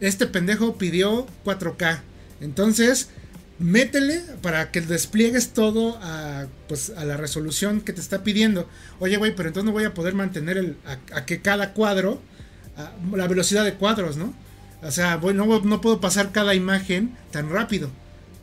Este 0.00 0.26
pendejo 0.26 0.76
pidió 0.76 1.26
4K. 1.44 2.00
Entonces, 2.40 3.08
métele 3.58 4.22
para 4.42 4.70
que 4.70 4.80
despliegues 4.80 5.50
todo 5.50 5.98
a, 6.02 6.46
pues, 6.68 6.90
a 6.90 7.04
la 7.04 7.16
resolución 7.16 7.80
que 7.80 7.92
te 7.92 8.00
está 8.00 8.22
pidiendo. 8.22 8.68
Oye, 9.00 9.16
güey, 9.16 9.34
pero 9.34 9.48
entonces 9.48 9.66
no 9.66 9.72
voy 9.72 9.84
a 9.84 9.94
poder 9.94 10.14
mantener 10.14 10.58
el, 10.58 10.76
a, 11.12 11.24
que 11.24 11.40
cada 11.40 11.72
cuadro, 11.72 12.20
la 13.12 13.26
velocidad 13.26 13.64
de 13.64 13.74
cuadros, 13.74 14.16
¿no? 14.16 14.34
O 14.82 14.90
sea, 14.90 15.16
no 15.16 15.80
puedo 15.80 16.00
pasar 16.00 16.32
cada 16.32 16.54
imagen 16.54 17.16
tan 17.30 17.50
rápido. 17.50 17.90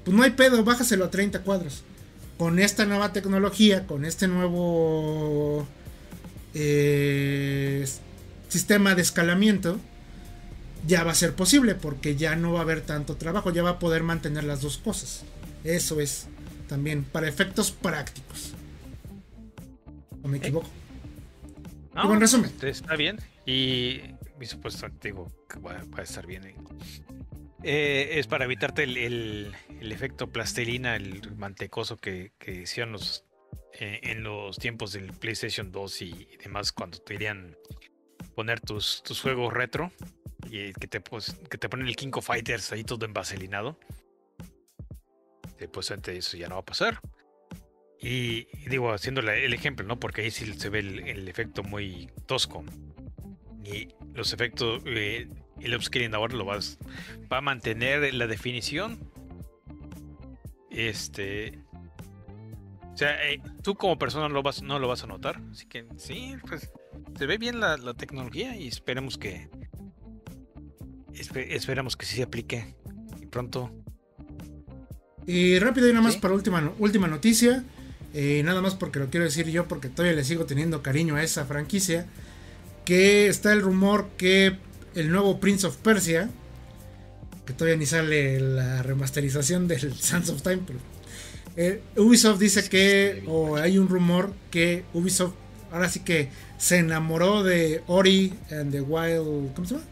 Pues 0.03 0.15
no 0.18 0.23
hay 0.23 0.31
pedo, 0.31 0.64
bájaselo 0.64 1.06
a 1.06 1.11
30 1.11 1.41
cuadros. 1.44 1.84
Con 2.38 2.60
esta 2.60 2.85
nueva 2.85 3.14
tecnología, 3.14 3.85
con 3.85 4.06
este 4.06 4.27
nuevo 4.27 5.68
eh, 6.53 7.88
sistema 8.49 8.95
de 8.95 9.02
escalamiento, 9.02 9.80
ya 10.85 11.03
va 11.03 11.11
a 11.11 11.15
ser 11.15 11.34
posible 11.35 11.76
porque 11.76 12.15
ya 12.15 12.35
no 12.35 12.53
va 12.53 12.60
a 12.60 12.64
haber 12.64 12.81
tanto 12.81 13.15
trabajo, 13.15 13.51
ya 13.51 13.64
va 13.64 13.72
a 13.72 13.80
poder 13.80 14.03
mantener 14.03 14.43
las 14.43 14.61
dos 14.61 14.77
cosas. 14.77 15.23
Eso 15.64 15.99
es 16.01 16.27
también 16.68 17.03
para 17.03 17.27
efectos 17.27 17.72
prácticos. 17.72 18.53
¿O 20.23 20.27
me 20.27 20.38
equivoco? 20.38 20.69
No, 21.93 22.01
Digo, 22.03 22.14
en 22.15 22.22
resumen. 22.22 22.51
Está 22.61 22.95
bien. 22.95 23.19
Y 23.45 23.99
mi 24.39 24.45
supuesto 24.45 24.88
digo 25.01 25.31
que 25.49 25.60
va, 25.60 25.73
va 25.93 25.99
a 25.99 26.03
estar 26.03 26.26
bien. 26.26 26.45
eh. 26.45 26.55
Eh, 27.64 28.19
es 28.19 28.27
para 28.27 28.45
evitarte 28.45 28.84
el, 28.84 28.97
el- 28.97 29.55
el 29.80 29.91
efecto 29.91 30.30
plastilina, 30.31 30.95
el 30.95 31.35
mantecoso 31.38 31.97
que, 31.97 32.34
que 32.39 32.61
hicieron 32.64 32.93
los, 32.93 33.26
eh, 33.80 33.99
en 34.03 34.23
los 34.23 34.57
tiempos 34.57 34.93
del 34.93 35.11
PlayStation 35.14 35.72
2 35.72 36.01
y, 36.01 36.27
y 36.31 36.38
demás 36.38 36.72
cuando 36.72 36.97
te 36.99 37.14
querían 37.14 37.55
poner 38.35 38.60
tus, 38.60 39.01
tus 39.03 39.22
juegos 39.22 39.53
retro 39.53 39.91
y 40.49 40.74
que 40.74 40.88
te, 40.88 41.02
pues, 41.02 41.36
que 41.49 41.57
te 41.57 41.70
ponen 41.70 41.88
el 41.88 41.95
King 41.95 42.11
of 42.14 42.26
Fighters 42.26 42.72
ahí 42.72 42.84
todo 42.84 43.06
envaselinado. 43.06 43.78
Pues 45.72 45.91
antes 45.91 46.18
eso 46.18 46.38
ya 46.38 46.48
no 46.49 46.56
va 46.56 46.61
a 46.61 46.65
pasar. 46.65 46.99
Y, 48.03 48.48
digo, 48.68 48.91
haciendo 48.91 49.22
el 49.22 49.53
ejemplo, 49.53 49.86
¿no? 49.86 49.98
Porque 49.98 50.22
ahí 50.22 50.32
sí 50.32 50.53
se 50.53 50.70
ve 50.70 50.80
el, 50.80 51.28
efecto 51.30 51.64
muy 51.64 52.10
tosco. 52.26 52.65
Y 53.64 53.88
los 54.14 54.34
efectos, 54.34 54.84
eh, 54.86 55.30
el 55.61 55.76
upscaling 55.76 56.14
ahora 56.14 56.36
lo 56.36 56.44
vas, 56.44 56.78
va 57.32 57.38
a 57.38 57.41
mantener 57.41 58.14
la 58.14 58.28
definición. 58.28 59.10
Este. 60.70 61.60
O 62.94 62.98
sea, 62.98 63.32
eh, 63.32 63.41
tú 63.64 63.76
como 63.76 63.98
persona 63.98 64.28
lo, 64.28 64.44
vas, 64.44 64.61
no 64.61 64.80
lo 64.80 64.90
vas 64.90 65.06
a 65.06 65.07
notar. 65.07 65.41
Así 65.49 65.65
que 65.65 65.86
sí, 65.95 66.36
pues 66.45 66.70
se 67.18 67.26
ve 67.26 67.38
bien 67.38 67.61
la, 67.61 67.78
la 67.78 67.94
tecnología 67.94 68.57
y 68.57 68.68
esperemos 68.68 69.18
que. 69.18 69.49
Espe- 71.15 71.48
esperemos 71.52 71.95
que 71.95 72.06
sí 72.06 72.15
se 72.15 72.23
aplique. 72.23 72.76
Y 73.22 73.26
pronto. 73.26 73.72
Y 75.26 75.57
rápido 75.60 75.88
y 75.88 75.91
nada 75.91 76.03
más 76.03 76.14
Sí. 76.15 76.19
para 76.19 76.34
última, 76.34 76.61
no- 76.61 76.73
última 76.80 77.07
noticia. 77.07 77.64
eh, 78.15 78.44
nada 78.45 78.61
más 78.61 78.76
porque 78.76 78.99
lo 78.99 79.10
quiero 79.10 79.23
decir 79.26 79.49
yo, 79.49 79.68
porque 79.68 79.90
todavía 79.90 80.15
le 80.15 80.23
sigo 80.23 80.45
teniendo 80.45 80.84
cariño 80.84 81.15
a 81.15 81.23
esa 81.23 81.45
franquicia. 81.45 82.06
Que 82.85 83.27
está 83.27 83.53
el 83.53 83.61
rumor 83.64 84.10
que 84.18 84.57
el 84.94 85.10
nuevo 85.10 85.40
Prince 85.40 85.65
of 85.65 85.77
Persia, 85.77 86.30
que 87.48 87.53
todavía 87.53 87.76
ni 87.77 87.88
sale 87.88 88.40
la 88.40 88.84
remasterización 88.84 89.68
del 89.68 89.94
Sands 89.99 90.30
of 90.30 90.44
Time, 90.44 90.60
pero 90.68 90.77
eh, 91.56 91.81
Ubisoft 91.98 92.40
dice 92.40 92.69
que 92.69 93.23
o 93.26 93.56
hay 93.56 93.77
un 93.80 93.88
rumor 93.90 94.34
que 94.52 94.84
Ubisoft 94.94 95.34
ahora 95.72 95.90
sí 95.90 96.02
que 96.02 96.30
se 96.60 96.77
enamoró 96.77 97.41
de 97.44 97.81
Ori 97.88 98.34
and 98.52 98.72
the 98.72 98.81
Wild. 98.81 99.53
¿Cómo 99.56 99.68
se 99.68 99.73
llama? 99.76 99.88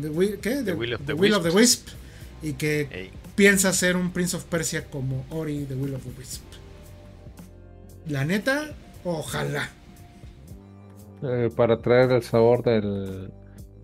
The, 0.00 0.38
¿Qué? 0.40 0.62
The 0.62 0.72
Will 0.72 0.94
of 0.94 1.06
the 1.06 1.14
Will 1.14 1.34
of 1.34 1.42
the 1.42 1.50
Wisp. 1.50 1.88
Y 2.42 2.54
que 2.54 2.88
Ey. 2.90 3.10
piensa 3.34 3.68
hacer 3.70 3.96
un 3.96 4.12
Prince 4.12 4.36
of 4.36 4.44
Persia 4.44 4.86
como 4.86 5.24
Ori, 5.30 5.64
The 5.64 5.74
Will 5.74 5.94
of 5.94 6.02
the 6.02 6.12
Wisp. 6.18 6.42
La 8.06 8.24
neta, 8.24 8.74
ojalá. 9.04 9.70
Eh, 11.22 11.50
para 11.54 11.78
traer 11.78 12.12
el 12.12 12.22
sabor 12.22 12.62
del, 12.62 13.30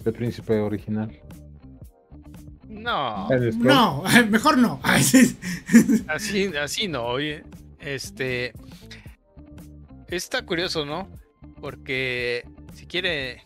del 0.03 0.13
príncipe 0.15 0.59
original. 0.59 1.11
No. 2.69 3.29
No, 3.59 4.05
mejor 4.31 4.59
no. 4.59 4.81
Así, 4.83 5.37
así 6.61 6.89
no, 6.89 7.05
oye. 7.05 7.43
Este. 7.81 8.53
Está 10.09 10.45
curioso, 10.45 10.85
¿no? 10.87 11.09
Porque 11.61 12.45
si 12.75 12.87
quiere. 12.87 13.43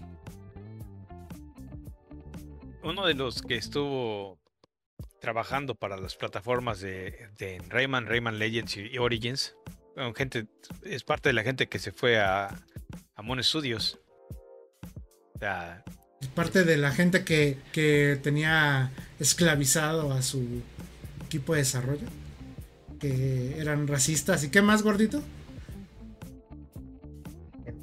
Uno 2.83 3.07
de 3.07 3.15
los 3.15 3.43
que 3.43 3.57
estuvo 3.57 4.39
trabajando 5.21 5.75
para 5.75 5.97
las 5.97 6.17
plataformas 6.17 6.81
de, 6.81 7.29
de 7.39 7.63
Rayman, 7.69 8.07
Rayman 8.07 8.39
Legends 8.39 8.77
y 8.77 8.99
Origins, 8.99 9.55
bueno, 9.95 10.15
gente, 10.15 10.47
es 10.85 11.05
parte 11.05 11.29
de 11.29 11.33
la 11.35 11.43
gente 11.43 11.69
que 11.69 11.79
se 11.79 11.93
fue 11.93 12.19
a, 12.19 12.49
a 13.15 13.23
Moon 13.23 13.43
Studios. 13.43 13.99
O 15.35 15.39
sea, 15.39 15.85
Es 16.21 16.29
parte 16.29 16.65
de 16.65 16.77
la 16.77 16.91
gente 16.93 17.25
que, 17.25 17.59
que 17.73 18.19
tenía 18.23 18.93
esclavizado 19.19 20.13
a 20.13 20.23
su 20.23 20.63
equipo 21.25 21.53
de 21.55 21.61
desarrollo. 21.61 22.07
Que 22.99 23.59
eran 23.59 23.89
racistas. 23.89 24.45
¿Y 24.45 24.51
qué 24.51 24.63
más, 24.63 24.83
gordito? 24.83 25.23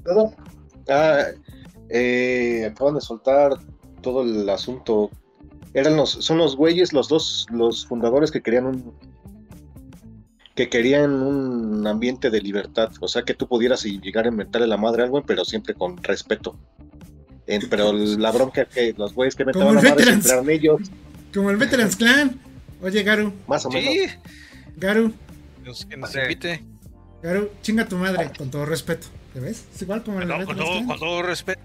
todo. 0.03 0.33
Ah, 0.89 1.25
eh, 1.89 2.69
acaban 2.71 2.95
de 2.95 3.01
soltar 3.01 3.51
todo 4.11 4.23
el 4.23 4.47
asunto. 4.49 5.09
Eran 5.73 5.97
los, 5.97 6.11
son 6.11 6.37
los 6.37 6.55
güeyes, 6.55 6.93
los 6.93 7.07
dos, 7.09 7.45
los 7.51 7.85
fundadores 7.85 8.31
que 8.31 8.41
querían 8.41 8.65
un 8.65 8.93
que 10.55 10.69
querían 10.69 11.11
un 11.13 11.85
ambiente 11.85 12.31
de 12.31 12.41
libertad, 12.41 12.89
o 12.99 13.07
sea 13.07 13.21
que 13.21 13.35
tú 13.35 13.47
pudieras 13.47 13.85
y 13.85 13.99
llegar 13.99 14.25
a 14.25 14.29
inventarle 14.29 14.65
la 14.65 14.77
madre 14.77 15.03
a 15.03 15.05
alguien, 15.05 15.23
pero 15.27 15.45
siempre 15.45 15.75
con 15.75 16.01
respeto. 16.01 16.57
Eh, 17.45 17.59
pero 17.69 17.93
la 17.93 18.31
bronca 18.31 18.63
es 18.63 18.67
que 18.69 18.93
los 18.97 19.13
güeyes 19.13 19.35
que 19.35 19.43
el 19.43 19.49
la 19.53 19.65
madre 19.65 19.91
Veterans. 19.91 20.25
siempre 20.25 20.31
eran 20.31 20.49
ellos, 20.49 20.81
Como 21.33 21.51
el 21.51 21.57
Veterans 21.57 21.95
Clan. 21.95 22.39
Oye, 22.81 23.03
Garu, 23.03 23.33
más 23.47 23.65
o 23.67 23.69
menos. 23.69 23.93
sí, 23.93 24.07
Garu, 24.77 25.13
nos- 25.63 25.85
que 25.85 25.95
nos 25.97 26.15
invite. 26.15 26.63
Garu, 27.21 27.49
chinga 27.61 27.87
tu 27.87 27.97
madre, 27.97 28.31
con 28.35 28.49
todo 28.49 28.65
respeto. 28.65 29.07
¿Te 29.33 29.39
ves? 29.39 29.63
Es 29.75 29.81
igual 29.83 30.03
como 30.03 30.21
el 30.21 30.27
No, 30.27 30.37
con, 30.37 30.39
Veterans 30.47 30.65
todo, 30.65 30.73
Clan. 30.77 30.87
con 30.87 30.99
todo 30.99 31.21
respeto. 31.21 31.61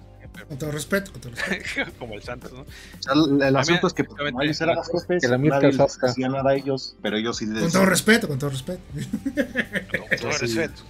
Con 0.49 0.59
todo 0.59 0.71
respeto, 0.73 1.13
con 1.13 1.21
todo 1.21 1.33
respeto. 1.33 1.93
Como 1.99 2.15
el 2.15 2.23
Santos, 2.23 2.53
¿no? 2.53 2.61
O 2.63 2.67
sea, 3.01 3.49
el, 3.49 3.57
asunto 3.57 3.87
es 3.87 3.93
que 3.93 4.05
pues, 4.05 4.19
ellos 4.43 4.61
eran 4.61 4.77
los 4.77 4.89
jefes, 4.89 5.23
que 5.23 5.29
la 5.29 5.39
Mirka 5.39 5.61
nadie 5.61 5.73
les 5.73 6.03
hacía 6.03 6.29
nada 6.29 6.51
a 6.51 6.55
ellos, 6.55 6.97
pero 7.03 7.17
ellos 7.17 7.37
sí 7.37 7.47
les 7.47 7.63
Con 7.63 7.73
todo 7.73 7.87
respeto, 7.87 8.29
con 8.29 8.39
todo 8.39 8.51
respeto. 8.51 8.81
Con 8.93 10.19
todo 10.19 10.39
respeto. 10.39 10.83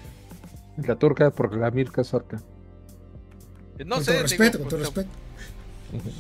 La 0.78 0.96
turca 0.96 1.30
por 1.30 1.54
la 1.56 1.70
Mirka 1.70 2.02
Sorka. 2.02 2.40
No 3.84 3.96
con 3.96 4.04
sé, 4.04 4.12
todo 4.12 4.14
digo, 4.14 4.22
respeto, 4.22 4.58
con 4.58 4.68
todo 4.68 4.80
respeto. 4.80 5.10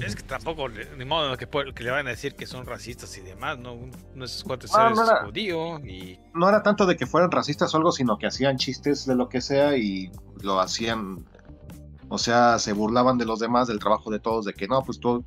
Es 0.04 0.14
que 0.14 0.22
tampoco, 0.22 0.68
ni 0.68 1.04
modo 1.06 1.34
que, 1.38 1.48
que 1.74 1.82
le 1.84 1.90
van 1.90 2.06
a 2.06 2.10
decir 2.10 2.34
que 2.34 2.46
son 2.46 2.66
racistas 2.66 3.16
y 3.16 3.22
demás, 3.22 3.58
¿no? 3.58 3.72
Uno 3.72 3.90
de 4.16 4.24
esos 4.26 4.44
cuates 4.44 4.70
Ah, 4.74 4.90
es 4.90 4.96
no 4.96 5.04
era- 5.04 5.24
judío 5.24 5.78
y 5.78 6.18
no 6.34 6.46
era 6.48 6.62
tanto 6.62 6.84
de 6.84 6.96
que 6.96 7.06
fueran 7.06 7.30
racistas 7.30 7.72
o 7.72 7.78
algo, 7.78 7.90
sino 7.90 8.18
que 8.18 8.26
hacían 8.26 8.58
chistes 8.58 9.06
de 9.06 9.14
lo 9.14 9.30
que 9.30 9.40
sea 9.40 9.74
y 9.78 10.10
lo 10.42 10.60
hacían, 10.60 11.24
o 12.12 12.18
sea, 12.18 12.58
se 12.58 12.72
burlaban 12.72 13.16
de 13.18 13.24
los 13.24 13.38
demás, 13.40 13.68
del 13.68 13.78
trabajo 13.78 14.10
de 14.10 14.20
todos, 14.20 14.44
de 14.44 14.52
que 14.52 14.68
no, 14.68 14.82
pues 14.84 15.00
tú, 15.00 15.24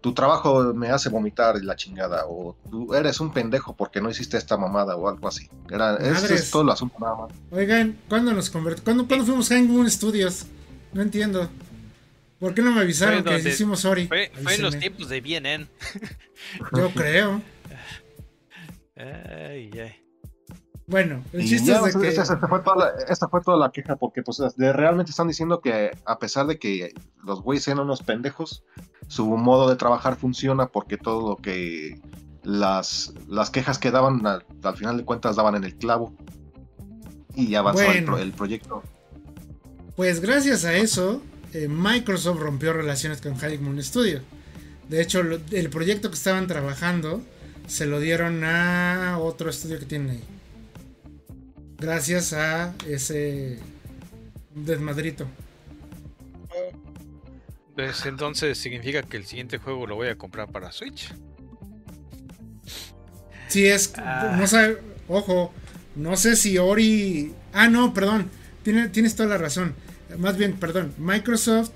tu 0.00 0.12
trabajo 0.12 0.74
me 0.74 0.88
hace 0.90 1.08
vomitar 1.08 1.62
la 1.62 1.76
chingada, 1.76 2.24
o 2.28 2.56
tú 2.70 2.92
eres 2.94 3.20
un 3.20 3.32
pendejo 3.32 3.74
porque 3.76 4.00
no 4.00 4.10
hiciste 4.10 4.36
esta 4.36 4.56
mamada 4.56 4.96
o 4.96 5.08
algo 5.08 5.28
así. 5.28 5.48
Era, 5.70 5.96
ese 5.96 6.34
es 6.34 6.50
todo 6.50 6.62
el 6.62 6.70
asunto 6.70 6.96
nada 7.00 7.14
más. 7.16 7.30
Oigan, 7.50 7.96
¿cuándo 8.08 8.32
nos 8.32 8.50
convertimos? 8.50 8.84
¿Cuándo, 8.84 9.06
¿Cuándo 9.06 9.24
fuimos 9.24 9.48
Hang 9.48 9.66
Moon 9.68 9.90
Studios? 9.90 10.46
No 10.92 11.02
entiendo. 11.02 11.48
¿Por 12.40 12.52
qué 12.52 12.62
no 12.62 12.72
me 12.72 12.80
avisaron 12.80 13.22
Fue 13.22 13.30
que 13.30 13.34
donde- 13.36 13.50
hicimos 13.50 13.84
Ori? 13.84 14.06
fue, 14.08 14.30
fue 14.42 14.54
en 14.56 14.62
los 14.62 14.78
tiempos 14.78 15.08
de 15.08 15.20
BNN. 15.20 15.68
Yo 16.76 16.90
creo. 16.90 17.40
Ay, 18.96 19.70
ay. 19.74 20.03
Bueno, 20.86 21.22
el 21.32 21.48
chiste 21.48 21.68
ya, 21.70 21.78
es 21.80 21.94
de 21.94 22.00
que. 22.00 22.08
esa, 22.08 22.36
fue 22.46 22.60
toda 22.60 22.76
la, 22.76 22.90
esa 23.08 23.26
fue 23.28 23.40
toda 23.40 23.56
la 23.56 23.72
queja, 23.72 23.96
porque 23.96 24.22
pues 24.22 24.38
de- 24.56 24.72
realmente 24.72 25.10
están 25.10 25.28
diciendo 25.28 25.60
que 25.60 25.90
a 26.04 26.18
pesar 26.18 26.46
de 26.46 26.58
que 26.58 26.92
los 27.24 27.40
güeyes 27.42 27.64
sean 27.64 27.78
unos 27.78 28.02
pendejos, 28.02 28.64
su 29.08 29.26
modo 29.26 29.68
de 29.70 29.76
trabajar 29.76 30.16
funciona 30.16 30.66
porque 30.66 30.98
todo 30.98 31.26
lo 31.30 31.36
que 31.36 32.00
las, 32.42 33.14
las 33.28 33.48
quejas 33.48 33.78
que 33.78 33.90
daban 33.90 34.26
al, 34.26 34.44
al 34.62 34.76
final 34.76 34.98
de 34.98 35.04
cuentas 35.06 35.36
daban 35.36 35.54
en 35.54 35.64
el 35.64 35.74
clavo 35.76 36.14
y 37.34 37.54
avanzaba 37.54 37.92
el, 37.92 38.00
Bueno. 38.02 38.12
pro- 38.16 38.22
el 38.22 38.32
proyecto. 38.32 38.82
Pues 39.96 40.20
gracias 40.20 40.64
a 40.66 40.74
eso, 40.74 41.22
eh, 41.54 41.66
Microsoft 41.68 42.40
rompió 42.40 42.72
relaciones 42.74 43.22
con 43.22 43.36
High 43.36 43.58
Moon 43.58 43.82
Studio. 43.82 44.20
De 44.88 45.00
hecho, 45.00 45.22
lo- 45.22 45.38
el 45.50 45.70
proyecto 45.70 46.10
que 46.10 46.16
estaban 46.16 46.46
trabajando 46.46 47.22
se 47.66 47.86
lo 47.86 48.00
dieron 48.00 48.44
a 48.44 49.16
otro 49.18 49.48
estudio 49.48 49.78
que 49.78 49.86
tienen 49.86 50.10
ahí. 50.10 50.24
Gracias 51.78 52.32
a 52.32 52.74
ese 52.88 53.58
desmadrito. 54.54 55.26
Pues 57.74 58.06
entonces 58.06 58.56
significa 58.58 59.02
que 59.02 59.16
el 59.16 59.26
siguiente 59.26 59.58
juego 59.58 59.86
lo 59.86 59.96
voy 59.96 60.08
a 60.08 60.16
comprar 60.16 60.48
para 60.50 60.70
Switch. 60.70 61.12
Si 63.48 63.66
es, 63.66 63.92
Ah. 63.96 64.36
no 64.38 64.46
sé, 64.46 64.78
ojo, 65.08 65.52
no 65.96 66.16
sé 66.16 66.36
si 66.36 66.56
Ori. 66.58 67.34
Ah, 67.52 67.68
no, 67.68 67.92
perdón, 67.92 68.30
tiene- 68.62 68.88
tienes 68.88 69.16
toda 69.16 69.28
la 69.28 69.38
razón. 69.38 69.74
Más 70.18 70.36
bien, 70.36 70.54
perdón, 70.54 70.94
Microsoft 70.98 71.72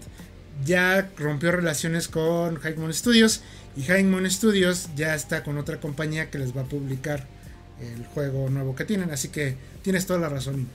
ya 0.65 1.11
rompió 1.17 1.51
relaciones 1.53 2.09
con 2.09 2.57
High 2.57 2.77
Moon 2.77 2.95
Studios 2.95 3.43
y 3.77 3.83
High 3.83 4.05
Moon 4.05 4.29
Studios 4.31 4.89
ya 4.97 5.15
está 5.15 5.43
con 5.43 5.59
otra 5.59 5.81
compañía 5.81 6.31
que 6.31 6.39
les 6.39 6.57
va 6.57 6.63
a 6.63 6.65
publicar 6.65 7.27
el 7.81 8.07
juego 8.07 8.49
nuevo 8.51 8.75
que 8.75 8.85
tienen, 8.85 9.11
así 9.11 9.29
que 9.29 9.57
tienes 9.83 10.07
toda 10.07 10.19
la 10.21 10.29
razón. 10.29 10.67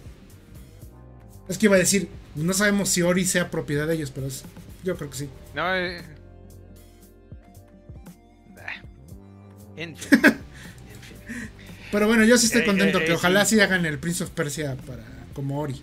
Es 1.48 1.58
que 1.58 1.66
iba 1.68 1.76
a 1.76 1.80
decir, 1.80 2.08
no 2.36 2.54
sabemos 2.54 2.90
si 2.90 3.02
Ori 3.02 3.26
sea 3.26 3.52
propiedad 3.52 3.88
de 3.88 3.96
ellos, 3.96 4.12
pero 4.12 4.28
es- 4.28 4.44
yo 4.84 4.96
creo 4.96 5.10
que 5.10 5.18
sí. 5.18 5.30
No, 5.54 5.76
eh... 5.76 6.02
En 9.76 9.96
fin. 9.98 10.20
en 10.24 11.00
fin. 11.02 11.50
Pero 11.92 12.08
bueno, 12.08 12.24
yo 12.26 12.38
sí 12.38 12.46
estoy 12.46 12.62
Eh, 12.62 12.66
contento 12.66 13.00
eh, 13.00 13.06
que 13.06 13.12
eh, 13.12 13.16
ojalá 13.16 13.46
sí. 13.46 13.56
sí 13.56 13.62
hagan 13.62 13.86
el 13.86 14.00
Prince 14.00 14.24
of 14.24 14.30
Persia 14.32 14.76
para 14.88 15.04
como 15.34 15.60
Ori. 15.60 15.82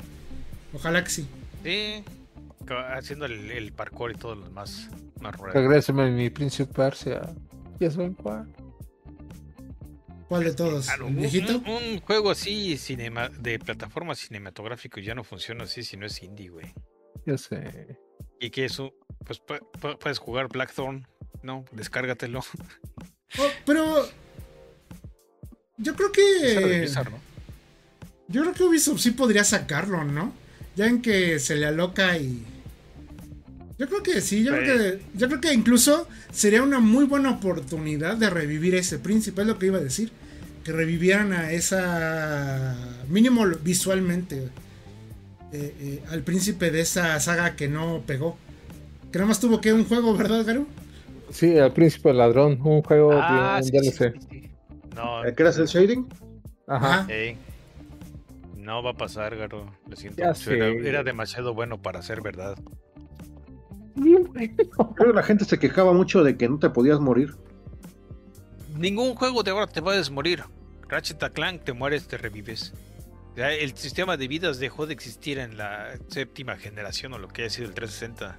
Ojalá 0.73 1.03
que 1.03 1.11
sí. 1.11 1.27
Sí, 1.65 2.05
haciendo 2.95 3.27
el, 3.27 3.51
el 3.51 3.73
parkour 3.73 4.13
y 4.13 4.15
todo 4.15 4.37
lo 4.37 4.45
demás. 4.47 4.89
Más. 5.21 5.37
Regréseme 5.39 6.11
mi 6.11 6.31
príncipe 6.31 6.73
Persia. 6.73 7.35
Ya 7.81 7.91
saben 7.91 8.15
cuál. 8.15 8.47
¿Cuál 10.31 10.45
de 10.45 10.55
todos? 10.55 10.87
Claro, 10.87 11.09
¿El 11.09 11.15
un, 11.17 11.21
viejito? 11.21 11.59
un- 11.59 11.69
un 11.69 12.01
juego 12.03 12.31
así 12.31 12.77
cinema, 12.77 13.29
de 13.31 13.59
plataforma 13.59 14.15
cinematográfico 14.15 15.01
ya 15.01 15.13
no 15.13 15.25
funciona 15.25 15.65
así 15.65 15.83
si 15.83 15.97
no 15.97 16.07
es 16.07 16.23
indie, 16.23 16.51
güey. 16.51 16.73
Ya 17.27 17.37
sé. 17.37 17.99
Y 18.39 18.51
que 18.51 18.65
eso, 18.65 18.95
pues 19.27 19.43
pu- 19.43 19.59
pu- 19.73 19.99
puedes 19.99 20.19
jugar 20.21 20.47
Blackthorn, 20.47 21.05
¿no? 21.43 21.65
Descárgatelo. 21.73 22.39
Oh, 23.41 23.49
pero 23.67 24.09
yo 25.79 25.97
creo 25.97 26.13
que 26.13 26.87
yo 28.29 28.43
creo 28.43 28.55
que 28.55 28.63
Ubisoft 28.63 29.01
sí 29.01 29.11
podría 29.11 29.43
sacarlo, 29.43 30.05
¿no? 30.05 30.33
Ya 30.77 30.87
en 30.87 31.03
que 31.03 31.41
se 31.41 31.57
le 31.57 31.67
aloca 31.67 32.17
y 32.19 32.47
yo 33.81 33.89
creo 33.89 34.03
que 34.03 34.21
sí, 34.21 34.45
yo 34.45 34.53
creo 34.53 34.77
que 34.77 35.01
yo 35.15 35.27
creo 35.29 35.41
que 35.41 35.55
incluso 35.55 36.07
sería 36.31 36.63
una 36.63 36.81
muy 36.81 37.07
buena 37.07 37.31
oportunidad 37.31 38.19
de 38.19 38.29
revivir 38.29 38.75
ese 38.75 38.99
príncipe, 38.99 39.41
es 39.41 39.47
lo 39.47 39.59
que 39.59 39.67
iba 39.67 39.79
a 39.79 39.81
decir, 39.81 40.13
que 40.63 40.71
revivieran 40.71 41.33
a 41.33 41.51
esa 41.51 42.77
mínimo 43.09 43.47
visualmente 43.65 44.49
eh, 45.53 45.75
eh, 45.81 46.03
al 46.11 46.23
príncipe 46.23 46.71
de 46.71 46.83
esa 46.83 47.19
saga 47.21 47.57
que 47.57 47.69
no 47.69 48.03
pegó. 48.07 48.37
Que 49.11 49.19
nada 49.19 49.29
más 49.29 49.41
tuvo 49.41 49.63
que 49.63 49.73
un 49.73 49.87
juego, 49.87 50.15
¿verdad, 50.15 50.45
Garu? 50.45 50.67
Sí, 51.31 51.57
el 51.57 51.73
príncipe 51.73 52.13
ladrón. 52.13 52.61
Un 52.63 52.83
juego 52.83 53.13
Ah, 53.15 53.63
de 53.63 53.79
un 53.79 53.85
sí, 53.85 53.91
DLC. 53.91 54.15
No, 54.95 55.23
¿Qué 55.23 55.43
era 55.43 55.51
el 55.51 55.67
shading? 55.67 56.07
Ajá. 56.67 57.07
No 58.59 58.83
va 58.83 58.91
a 58.91 58.95
pasar, 58.95 59.37
Garo. 59.37 59.75
Lo 59.89 59.97
siento. 59.97 60.23
Era, 60.23 60.69
era 60.69 61.03
demasiado 61.03 61.55
bueno 61.55 61.81
para 61.81 62.03
ser 62.03 62.21
verdad. 62.21 62.59
Creo 63.97 64.95
que 64.95 65.13
la 65.15 65.23
gente 65.23 65.45
se 65.45 65.59
quejaba 65.59 65.93
mucho 65.93 66.23
de 66.23 66.37
que 66.37 66.49
no 66.49 66.59
te 66.59 66.71
podías 66.71 67.01
morir. 67.01 67.35
Ningún 68.77 69.15
juego 69.15 69.43
de 69.43 69.51
ahora 69.51 69.67
te 69.67 69.83
puedes 69.83 70.11
morir. 70.11 70.45
Ratchet 70.89 71.23
a 71.23 71.31
Clank 71.31 71.65
te 71.65 71.73
mueres, 71.73 72.07
te 72.09 72.17
revives. 72.19 72.73
Ya 73.37 73.53
el 73.53 73.77
sistema 73.77 74.17
de 74.17 74.27
vidas 74.29 74.59
dejó 74.59 74.87
de 74.87 74.95
existir 74.95 75.39
en 75.39 75.57
la 75.57 75.99
séptima 76.09 76.57
generación 76.57 77.13
o 77.13 77.19
lo 77.19 77.29
que 77.29 77.43
haya 77.43 77.51
sido 77.51 77.69
el 77.69 77.75
360. 77.75 78.39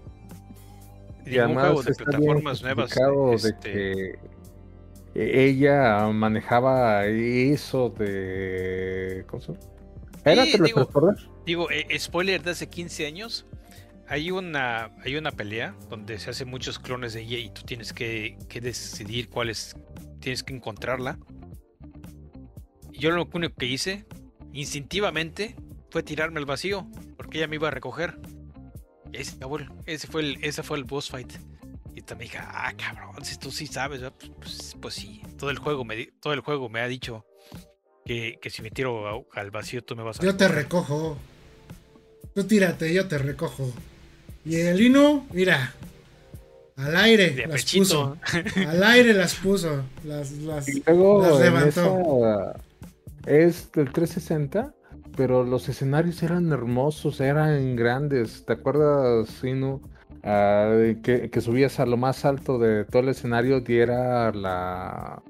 Y 1.25 1.29
Ningún 1.31 1.39
además 1.43 1.63
juego 1.65 1.83
de 1.83 1.91
está 1.91 2.03
bien 2.05 2.19
plataformas 2.19 2.61
nuevas. 2.61 2.93
justificado 2.93 3.33
este, 3.33 3.69
de 3.69 4.19
que 5.13 5.49
ella 5.49 6.07
manejaba 6.07 7.05
eso 7.05 7.89
de 7.89 9.23
¿cómo 9.27 9.41
se 9.41 9.47
llama? 9.53 9.59
¿Era 10.25 10.43
Sí, 10.45 10.57
digo-? 10.59 11.15
Digo, 11.45 11.69
eh, 11.71 11.87
spoiler 11.99 12.41
de 12.43 12.51
hace 12.51 12.67
15 12.69 13.05
años. 13.07 13.45
Hay 14.11 14.29
una, 14.29 14.91
hay 15.05 15.15
una 15.15 15.31
pelea 15.31 15.73
donde 15.89 16.19
se 16.19 16.29
hacen 16.29 16.49
muchos 16.49 16.79
clones 16.79 17.13
de 17.13 17.21
ella 17.21 17.37
y 17.37 17.49
tú 17.49 17.61
tienes 17.63 17.93
que, 17.93 18.37
que 18.49 18.59
decidir 18.59 19.29
cuál 19.29 19.49
es. 19.49 19.75
Tienes 20.19 20.43
que 20.43 20.53
encontrarla. 20.53 21.17
Y 22.91 22.99
yo 22.99 23.11
lo 23.11 23.25
único 23.33 23.55
que 23.55 23.65
hice, 23.67 24.05
instintivamente, 24.51 25.55
fue 25.89 26.03
tirarme 26.03 26.39
al 26.39 26.45
vacío. 26.45 26.87
Porque 27.15 27.37
ella 27.37 27.47
me 27.47 27.55
iba 27.55 27.69
a 27.69 27.71
recoger. 27.71 28.19
Y 29.13 29.17
ahí 29.17 29.23
se 29.23 29.37
acabó 29.37 29.57
el- 29.59 29.69
ese 29.85 30.07
fue 30.07 30.21
el, 30.23 30.43
ese 30.43 30.61
fue 30.61 30.77
el 30.77 30.83
boss 30.83 31.09
fight. 31.09 31.31
Y 31.95 32.01
también 32.01 32.31
dije, 32.31 32.43
ah, 32.45 32.73
cabrón, 32.77 33.23
si 33.23 33.37
tú 33.37 33.49
sí 33.49 33.65
sabes. 33.67 34.01
Pues, 34.01 34.31
pues, 34.39 34.75
pues 34.81 34.93
sí. 34.93 35.21
Todo 35.37 35.49
el 35.51 35.57
juego 35.57 35.85
me 35.85 36.07
todo 36.21 36.33
el 36.33 36.41
juego 36.41 36.67
me 36.67 36.81
ha 36.81 36.87
dicho 36.87 37.25
que, 38.05 38.37
que 38.41 38.49
si 38.49 38.61
me 38.61 38.71
tiro 38.71 39.07
a- 39.07 39.39
al 39.39 39.51
vacío 39.51 39.81
tú 39.83 39.95
me 39.95 40.03
vas 40.03 40.19
a 40.19 40.23
Yo 40.23 40.35
te 40.35 40.49
recoger". 40.49 40.63
recojo. 40.89 41.17
Tú 42.35 42.43
tírate, 42.45 42.93
yo 42.93 43.07
te 43.07 43.17
recojo. 43.17 43.71
Y 44.45 44.55
el 44.57 44.81
Inu, 44.81 45.25
mira. 45.31 45.73
Al 46.77 46.95
aire 46.97 47.29
De 47.31 47.47
las 47.47 47.61
pechito. 47.61 47.83
puso. 47.83 48.17
Al 48.67 48.83
aire 48.83 49.13
las 49.13 49.35
puso. 49.35 49.83
Las, 50.03 50.31
las... 50.31 50.67
Y 50.69 50.81
luego 50.85 51.21
Las 51.21 51.39
levantó. 51.39 51.71
esa 51.75 52.53
es 53.25 53.71
del 53.71 53.91
360, 53.91 54.73
pero 55.15 55.43
los 55.43 55.69
escenarios 55.69 56.23
eran 56.23 56.51
hermosos, 56.51 57.19
eran 57.21 57.75
grandes. 57.75 58.45
¿Te 58.45 58.53
acuerdas, 58.53 59.29
Sinu? 59.29 59.81
Ah, 60.23 60.73
que, 61.03 61.29
que 61.29 61.41
subías 61.41 61.79
a 61.79 61.85
lo 61.85 61.97
más 61.97 62.25
alto 62.25 62.57
de 62.59 62.85
todo 62.85 63.01
el 63.03 63.09
escenario 63.09 63.63
y 63.67 63.77
era 63.77 64.31
la, 64.31 65.21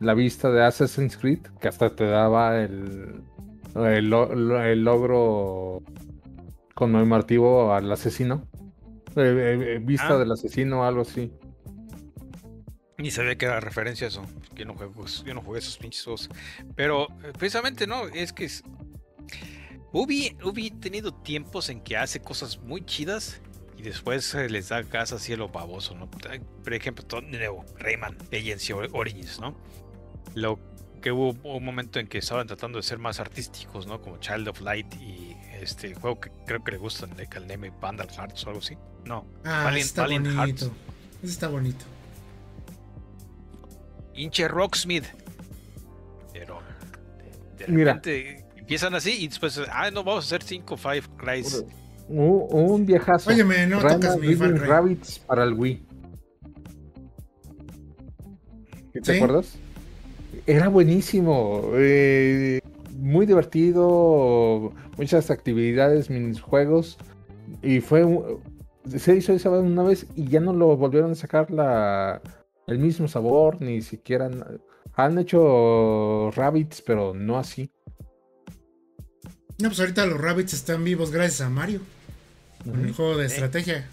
la 0.00 0.14
vista 0.14 0.50
de 0.50 0.62
Assassin's 0.64 1.16
Creed, 1.16 1.40
que 1.60 1.68
hasta 1.68 1.94
te 1.94 2.04
daba 2.06 2.60
el, 2.62 3.22
el, 3.76 4.12
el 4.52 4.84
logro 4.84 5.82
conmemorativo 6.74 7.72
al 7.72 7.90
asesino. 7.92 8.46
Eh, 9.16 9.20
eh, 9.20 9.74
eh, 9.74 9.78
vista 9.80 10.08
Ah. 10.14 10.18
del 10.18 10.30
asesino 10.32 10.80
o 10.80 10.84
algo 10.84 11.02
así. 11.02 11.32
Ni 12.98 13.10
sabía 13.10 13.36
que 13.36 13.46
era 13.46 13.60
referencia 13.60 14.06
a 14.06 14.08
eso. 14.08 14.22
Yo 14.54 14.64
no, 14.64 14.74
juego, 14.74 15.06
yo 15.24 15.34
no 15.34 15.40
jugué 15.42 15.60
esos 15.60 15.78
pinches 15.78 16.02
juegos. 16.04 16.28
Pero 16.74 17.06
precisamente 17.38 17.86
no, 17.86 18.08
es 18.08 18.32
que 18.32 18.44
es... 18.44 18.62
Ubi, 19.92 20.70
tenido 20.80 21.14
tiempos 21.14 21.70
en 21.70 21.80
que 21.80 21.96
hace 21.96 22.20
cosas 22.20 22.58
muy 22.58 22.84
chidas 22.84 23.40
y 23.76 23.82
después 23.82 24.24
se 24.24 24.48
les 24.50 24.68
da 24.68 24.82
gas 24.82 25.12
a 25.12 25.18
cielo 25.18 25.48
baboso, 25.48 25.94
¿no? 25.94 26.10
Por 26.10 26.74
ejemplo, 26.74 27.04
todo- 27.04 27.22
de 27.22 27.38
nuevo, 27.38 27.64
Rayman, 27.78 28.16
Legends 28.30 28.70
Origins, 28.92 29.40
¿no? 29.40 29.56
Lo 30.34 30.58
que 31.00 31.12
hubo 31.12 31.30
un 31.56 31.64
momento 31.64 32.00
en 32.00 32.08
que 32.08 32.18
estaban 32.18 32.46
tratando 32.48 32.78
de 32.78 32.82
ser 32.82 32.98
más 32.98 33.18
artísticos, 33.20 33.86
¿no? 33.86 34.00
Como 34.02 34.18
Child 34.18 34.48
of 34.48 34.60
Light 34.60 34.92
y 35.00 35.36
este 35.62 35.94
juego 35.94 36.20
que 36.20 36.30
creo 36.46 36.62
que 36.64 36.72
le 36.72 36.78
gustan, 36.78 37.14
de 37.16 37.26
Calneme 37.26 37.70
Vandal 37.80 38.08
Hearts 38.10 38.44
o 38.44 38.48
algo 38.48 38.60
así. 38.60 38.76
No, 39.04 39.24
Ah, 39.44 39.64
Valiant- 39.66 39.84
está 39.84 40.02
Valiant 40.02 40.26
bonito. 40.26 40.40
Hearts. 40.66 40.70
Ese 41.22 41.32
está 41.32 41.48
bonito. 41.48 41.84
hinche 44.14 44.48
Rocksmith. 44.48 45.04
Pero 46.32 46.60
de, 47.56 47.66
de 47.66 47.72
Mira. 47.72 47.92
repente 47.94 48.44
empiezan 48.56 48.94
así 48.94 49.12
y 49.12 49.28
después, 49.28 49.60
ah, 49.72 49.90
no, 49.90 50.02
vamos 50.04 50.24
a 50.24 50.26
hacer 50.26 50.42
5 50.42 50.76
Five 50.76 51.02
Cries. 51.16 51.64
Un, 52.08 52.46
un 52.50 52.86
viejazo. 52.86 53.30
Óyeme, 53.30 53.66
no 53.66 53.80
Rayman 53.80 54.00
tocas 54.00 54.18
mi 54.18 54.34
Cry. 54.34 54.48
Rabbids 54.58 55.18
para 55.20 55.44
el 55.44 55.52
Wii. 55.54 55.86
¿Sí 58.92 59.00
¿Te 59.00 59.12
Sí. 59.12 59.16
acuerdas? 59.18 59.54
Era 60.46 60.68
buenísimo. 60.68 61.70
eh, 61.74 62.60
muy 62.98 63.26
divertido. 63.26 64.72
Muchas 64.96 65.30
actividades, 65.30 66.10
minijuegos. 66.10 66.98
Y 67.62 67.80
fue. 67.80 68.04
Se 68.96 69.16
hizo 69.16 69.32
esa 69.32 69.50
vez 69.50 69.62
una 69.62 69.82
vez 69.82 70.06
y 70.16 70.28
ya 70.28 70.40
no 70.40 70.52
lo 70.52 70.76
volvieron 70.76 71.12
a 71.12 71.14
sacar 71.14 71.50
la, 71.50 72.22
el 72.66 72.78
mismo 72.78 73.06
sabor, 73.08 73.60
ni 73.60 73.82
siquiera. 73.82 74.30
Han 74.94 75.18
hecho 75.18 76.30
Rabbits, 76.34 76.82
pero 76.82 77.14
no 77.14 77.38
así. 77.38 77.70
No, 79.58 79.68
pues 79.68 79.80
ahorita 79.80 80.06
los 80.06 80.20
Rabbits 80.20 80.54
están 80.54 80.84
vivos 80.84 81.10
gracias 81.10 81.40
a 81.42 81.50
Mario. 81.50 81.80
Con 82.64 82.80
el 82.80 82.86
Ujú. 82.86 82.94
juego 82.94 83.16
de 83.18 83.26
estrategia. 83.26 83.88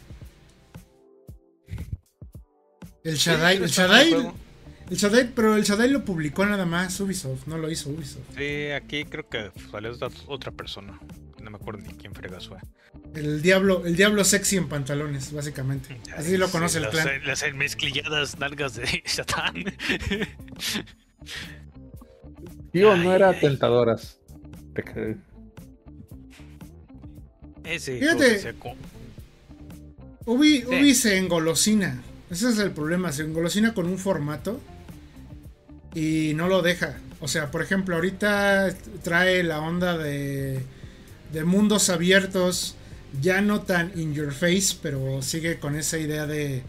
El 3.04 3.18
Sí, 3.18 3.30
Shaddai, 3.30 3.58
el 3.58 3.68
Shaddai, 3.70 4.12
juego. 4.12 4.34
El 4.90 4.98
Shaddai, 4.98 5.32
pero 5.34 5.56
el 5.56 5.64
Shaddai 5.64 5.90
lo 5.90 6.06
publicó 6.06 6.46
nada 6.46 6.66
más 6.66 7.00
Ubisoft, 7.00 7.48
no 7.48 7.58
lo 7.58 7.72
hizo 7.72 7.90
Ubisoft. 7.90 8.36
Sí, 8.38 8.72
aquí 8.72 9.06
creo 9.06 9.28
que 9.28 9.52
salió 9.72 9.92
otra, 10.28 10.52
persona. 10.52 11.00
No 11.42 11.50
me 11.52 11.58
acuerdo 11.58 11.82
ni 11.82 11.94
quién 11.94 12.14
fregas 12.14 12.48
fue. 12.48 12.58
El 13.16 13.42
diablo, 13.42 13.86
el 13.86 13.96
diablo 13.96 14.24
sexy 14.24 14.58
en 14.58 14.68
pantalones, 14.68 15.32
básicamente. 15.32 16.00
Así 16.16 16.38
lo 16.38 16.48
Sí, 16.48 16.52
conoce 16.52 16.78
el 16.78 16.84
las, 16.84 16.92
clan. 16.92 17.26
Las 17.26 17.44
mezclilladas 17.54 18.38
nalgas 18.40 18.76
de 18.76 19.04
Satán. 19.06 19.64
¿Sí 22.74 22.84
o 22.84 22.96
no 22.98 23.14
era 23.14 23.30
ay. 23.30 23.40
tentadoras? 23.40 24.20
Ese 27.64 28.00
Fíjate. 28.00 28.54
Ubi, 30.26 30.60
Sí. 30.62 30.66
Ubi 30.68 30.96
se 30.96 31.18
engolosina. 31.18 32.02
Ese 32.30 32.50
es 32.50 32.58
el 32.60 32.72
problema. 32.72 33.12
Se 33.12 33.24
engolosina 33.24 33.74
con 33.74 33.86
un 33.86 33.98
formato 33.98 34.60
y 35.96 36.34
no 36.36 36.48
lo 36.48 36.62
deja. 36.62 37.00
O 37.22 37.28
sea, 37.28 37.50
por 37.50 37.64
ejemplo, 37.64 37.96
ahorita 37.96 38.76
trae 39.02 39.42
la 39.42 39.62
onda 39.62 39.98
de, 39.98 40.62
de 41.32 41.44
mundos 41.44 41.90
abiertos, 41.90 42.76
ya 43.22 43.42
no 43.42 43.62
tan 43.62 43.92
in 43.98 44.14
your 44.14 44.34
face, 44.34 44.78
pero 44.82 45.22
sigue 45.22 45.58
con 45.58 45.76
esa 45.76 45.98
idea 45.98 46.28
de, 46.28 46.62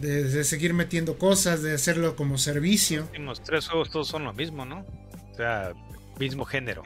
de, 0.00 0.24
de 0.24 0.44
seguir 0.44 0.72
metiendo 0.72 1.18
cosas, 1.18 1.62
de 1.62 1.74
hacerlo 1.74 2.16
como 2.16 2.38
servicio. 2.38 3.00
Los 3.00 3.08
últimos 3.08 3.42
tres 3.42 3.68
juegos 3.68 3.90
todos 3.90 4.08
son 4.08 4.24
lo 4.24 4.32
mismo, 4.32 4.64
¿no? 4.64 4.86
O 5.32 5.36
sea, 5.36 5.72
mismo 6.18 6.44
género. 6.44 6.84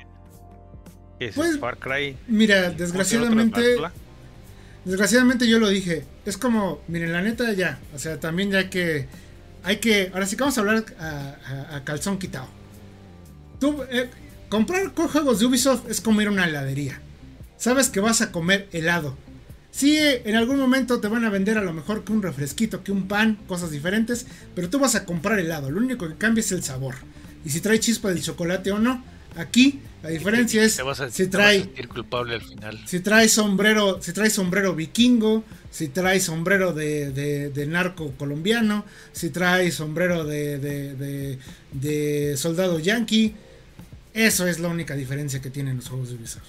¿Qué 1.19 1.27
es 1.27 1.35
Pues, 1.35 1.59
Far 1.59 1.79
Cry. 1.79 2.17
Mira, 2.27 2.75
¿Cómo 2.75 3.05
se 3.05 3.19
llama 3.19 3.45
desgraciadamente. 3.45 3.77
Desgraciadamente 4.85 5.49
yo 5.49 5.59
lo 5.59 5.69
dije. 5.69 6.05
Es 6.25 6.39
como, 6.39 6.81
miren, 6.89 7.13
la 7.13 7.21
neta 7.21 7.53
ya. 7.53 7.79
O 7.95 7.99
sea, 7.99 8.19
también 8.21 8.51
ya 8.51 8.71
que. 8.71 9.07
Hay 9.67 9.77
que. 9.77 10.11
Ahora 10.15 10.27
sí 10.27 10.37
que 10.37 10.43
vamos 10.45 10.57
a 10.57 10.61
hablar 10.63 10.85
a, 10.99 11.77
a- 11.77 11.85
calzón 11.85 12.19
quitado. 12.19 12.47
Tú, 13.61 13.83
eh, 13.91 14.09
comprar 14.49 14.93
co- 14.95 15.09
juegos 15.09 15.39
de 15.41 15.47
Ubisoft 15.47 15.91
es 15.91 16.01
como 16.01 16.21
ir 16.23 16.29
a 16.29 16.31
una 16.31 16.47
heladería. 16.47 17.01
Sabes 17.59 17.89
que 17.91 18.01
vas 18.01 18.21
a 18.23 18.33
comer 18.33 18.69
helado. 18.73 19.17
Sí, 19.71 19.99
en 19.99 20.37
algún 20.37 20.59
momento 20.59 21.01
te 21.01 21.09
van 21.09 21.25
a 21.27 21.31
vender 21.31 21.59
a 21.59 21.63
lo 21.63 21.75
mejor 21.75 22.05
que 22.05 22.13
un 22.13 22.23
refresquito, 22.23 22.83
que 22.83 22.93
un 22.93 23.09
pan, 23.09 23.37
cosas 23.47 23.71
diferentes. 23.71 24.27
Pero 24.55 24.71
tú 24.71 24.79
vas 24.79 24.95
a 24.95 25.05
comprar 25.05 25.39
helado. 25.39 25.71
Lo 25.71 25.79
único 25.81 26.09
que 26.09 26.15
cambia 26.15 26.41
es 26.41 26.53
el 26.53 26.63
sabor. 26.63 26.95
Y 27.45 27.51
si 27.51 27.61
trae 27.61 27.79
chispa 27.81 28.09
del 28.09 28.23
chocolate 28.23 28.73
o 28.73 28.79
no. 28.79 29.05
Aquí 29.37 29.81
la 30.07 30.13
diferencia 30.13 30.63
es 30.63 30.77
Te 30.77 30.83
vas 30.83 31.01
a, 31.01 31.11
si 31.11 31.27
te 31.27 31.37
vas 31.37 31.47
a 31.47 31.49
trae 31.51 31.61
sentir 31.63 31.89
culpable 31.89 32.35
al 32.35 32.43
final. 32.43 32.81
si 32.87 33.01
trae 33.01 33.29
sombrero, 33.29 34.01
si 34.01 34.13
trae 34.13 34.31
sombrero 34.31 34.75
vikingo, 34.75 35.45
si 35.71 35.89
trae 35.89 36.21
sombrero 36.21 36.73
de, 36.73 37.11
de- 37.11 37.51
de 37.51 37.67
narco 37.67 38.13
colombiano, 38.13 38.85
si 39.13 39.31
trae 39.31 39.71
sombrero 39.73 40.25
de 40.25 41.39
soldado 42.37 42.79
yankee. 42.79 43.35
Eso 44.15 44.47
es 44.47 44.59
la 44.61 44.69
única 44.69 44.95
diferencia 44.95 45.41
que 45.43 45.51
tienen 45.51 45.77
los 45.77 45.89
juegos 45.89 46.09
de 46.09 46.15
Ubisoft. 46.17 46.45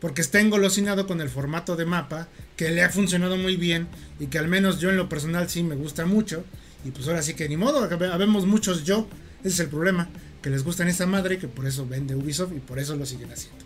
Porque 0.00 0.20
está 0.22 0.40
engolosinado 0.40 1.06
con 1.06 1.20
el 1.20 1.28
formato 1.30 1.76
de 1.76 1.84
mapa, 1.84 2.28
que 2.56 2.70
le 2.70 2.82
ha 2.82 2.90
funcionado 2.90 3.36
muy 3.36 3.56
bien 3.56 3.86
y 4.18 4.26
que 4.26 4.38
al 4.38 4.48
menos 4.48 4.80
yo 4.80 4.90
en 4.90 4.96
lo 4.96 5.08
personal 5.08 5.48
sí 5.48 5.62
me 5.62 5.74
gusta 5.76 6.04
mucho. 6.06 6.44
Y 6.84 6.90
pues 6.90 7.06
ahora 7.08 7.22
sí 7.22 7.34
que 7.34 7.48
ni 7.48 7.56
modo, 7.56 7.78
habemos 8.12 8.46
muchos 8.46 8.84
yo, 8.84 9.08
ese 9.40 9.48
es 9.48 9.60
el 9.60 9.68
problema, 9.68 10.08
que 10.46 10.50
les 10.50 10.62
gustan 10.62 10.86
esa 10.86 11.06
madre, 11.06 11.38
que 11.40 11.48
por 11.48 11.66
eso 11.66 11.88
vende 11.88 12.14
Ubisoft 12.14 12.52
y 12.56 12.60
por 12.60 12.78
eso 12.78 12.94
lo 12.94 13.04
siguen 13.04 13.32
haciendo. 13.32 13.64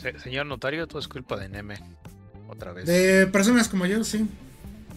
Se- 0.00 0.18
señor 0.18 0.46
notario, 0.46 0.86
todo 0.86 0.98
es 0.98 1.08
culpa 1.08 1.36
de 1.36 1.50
Neme. 1.50 1.74
Otra 2.48 2.72
vez. 2.72 2.86
De 2.86 3.26
personas 3.26 3.68
como 3.68 3.84
yo, 3.84 4.02
sí. 4.02 4.26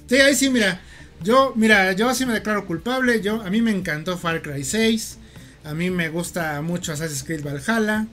Sí, 0.07 0.15
ahí 0.15 0.33
sí, 0.33 0.49
mira. 0.49 0.79
Yo, 1.21 1.51
mira, 1.57 1.91
yo 1.91 2.15
sí 2.15 2.25
me 2.25 2.31
declaro 2.31 2.65
culpable. 2.65 3.19
Yo, 3.21 3.41
a 3.41 3.49
mí 3.49 3.61
me 3.61 3.71
encantó 3.71 4.17
Far 4.17 4.41
Cry 4.41 4.63
6. 4.63 5.17
A 5.65 5.73
mí 5.73 5.89
me 5.89 6.07
gusta 6.07 6.61
mucho 6.61 6.93
Assassin's 6.93 7.23
Creed 7.25 7.43
Valhalla. 7.43 8.07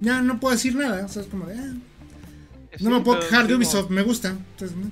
Ya 0.00 0.20
no 0.22 0.40
puedo 0.40 0.56
decir 0.56 0.74
nada. 0.74 1.04
O 1.06 1.08
sea, 1.08 1.22
es 1.22 1.28
como 1.28 1.46
de. 1.46 1.54
ah, 1.56 1.72
no 2.80 2.90
me 2.90 3.00
puedo 3.02 3.20
quejar 3.20 3.46
de 3.46 3.54
Ubisoft, 3.54 3.90
me 3.90 4.02
gusta. 4.02 4.30
Entonces, 4.30 4.76
¿no? 4.76 4.90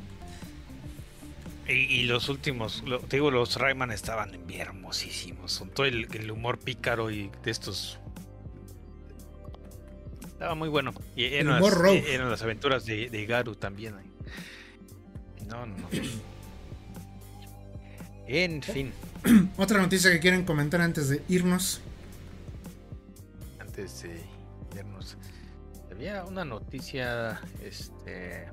Y, 1.68 1.72
y 1.72 2.02
los 2.04 2.28
últimos, 2.28 2.82
lo- 2.84 3.00
te 3.00 3.16
digo, 3.16 3.30
los 3.30 3.56
Rayman 3.56 3.90
estaban 3.90 4.38
hermosísimos. 4.50 5.52
Son 5.52 5.70
todo 5.70 5.86
el, 5.86 6.08
el 6.14 6.30
humor 6.30 6.58
pícaro 6.58 7.10
y 7.10 7.30
de 7.42 7.50
estos. 7.50 7.98
Estaba 10.26 10.54
muy 10.54 10.68
bueno. 10.68 10.92
Y 11.16 11.24
El 11.24 11.32
eran, 11.46 11.56
humor 11.58 11.72
las, 11.72 11.80
rogue. 11.80 12.14
eran 12.14 12.30
las 12.30 12.42
aventuras 12.42 12.84
de, 12.84 13.08
de 13.08 13.26
Garu 13.26 13.54
también. 13.54 13.94
ahí. 13.96 14.10
No, 15.48 15.64
no, 15.66 15.76
no. 15.78 15.88
En 18.26 18.62
fin, 18.62 18.92
Otra 19.58 19.80
noticia 19.80 20.10
que 20.10 20.18
quieren 20.20 20.44
comentar 20.44 20.80
antes 20.80 21.08
de 21.08 21.22
irnos. 21.28 21.80
antes 23.60 24.02
de 24.02 24.20
irnos, 24.76 25.16
había 25.90 26.24
una 26.24 26.44
noticia, 26.44 27.40
este, 27.62 28.46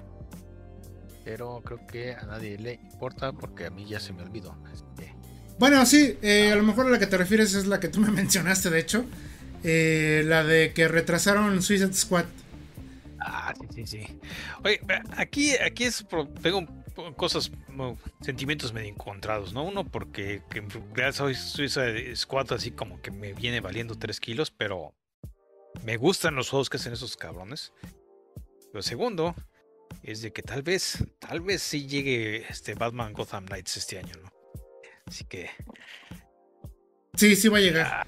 pero 1.23 1.61
creo 1.63 1.85
que 1.87 2.13
a 2.13 2.23
nadie 2.23 2.57
le 2.57 2.73
importa 2.73 3.31
porque 3.33 3.65
a 3.65 3.69
mí 3.69 3.85
ya 3.85 3.99
se 3.99 4.13
me 4.13 4.23
olvidó. 4.23 4.57
Este, 4.73 5.13
Bueno, 5.59 5.85
sí, 5.85 6.17
eh, 6.21 6.51
a 6.51 6.55
lo 6.55 6.63
mejor 6.63 6.87
a 6.87 6.89
la 6.89 6.99
que 6.99 7.07
te 7.07 7.17
refieres 7.17 7.53
es 7.53 7.67
la 7.67 7.79
que 7.79 7.87
tú 7.87 7.99
me 7.99 8.11
mencionaste, 8.11 8.69
de 8.69 8.79
hecho. 8.79 9.05
Eh, 9.63 10.23
la 10.25 10.43
de 10.43 10.73
que 10.73 10.87
retrasaron 10.87 11.61
Suicide 11.61 11.93
Squad. 11.93 12.25
Ah, 13.19 13.53
sí, 13.59 13.67
sí, 13.75 13.85
sí. 13.85 14.19
Oye, 14.63 14.81
aquí, 15.15 15.55
aquí 15.57 15.83
es 15.83 16.03
tengo 16.41 16.65
cosas, 17.15 17.51
sentimientos 18.21 18.73
medio 18.73 18.89
encontrados, 18.89 19.53
¿no? 19.53 19.63
Uno 19.63 19.85
porque 19.85 20.41
que 20.49 20.59
en 20.59 20.69
realidad 20.69 21.13
soy 21.13 21.35
Suicide 21.35 22.15
Squad 22.15 22.51
así 22.53 22.71
como 22.71 22.99
que 23.01 23.11
me 23.11 23.33
viene 23.33 23.59
valiendo 23.59 23.95
3 23.95 24.19
kilos, 24.19 24.51
pero 24.51 24.95
me 25.83 25.97
gustan 25.97 26.35
los 26.35 26.49
juegos 26.49 26.69
que 26.69 26.77
hacen 26.77 26.93
esos 26.93 27.15
cabrones. 27.15 27.71
Lo 28.73 28.81
segundo 28.81 29.35
es 30.03 30.21
de 30.21 30.31
que 30.31 30.41
tal 30.41 30.63
vez, 30.63 31.03
tal 31.19 31.41
vez 31.41 31.61
sí 31.61 31.87
llegue 31.87 32.45
este 32.49 32.73
Batman 32.73 33.13
Gotham 33.13 33.45
Knights 33.45 33.77
este 33.77 33.99
año, 33.99 34.13
¿no? 34.21 34.29
Así 35.05 35.25
que 35.25 35.49
Sí, 37.15 37.35
sí 37.35 37.49
va 37.49 37.57
a 37.57 37.61
llegar. 37.61 38.07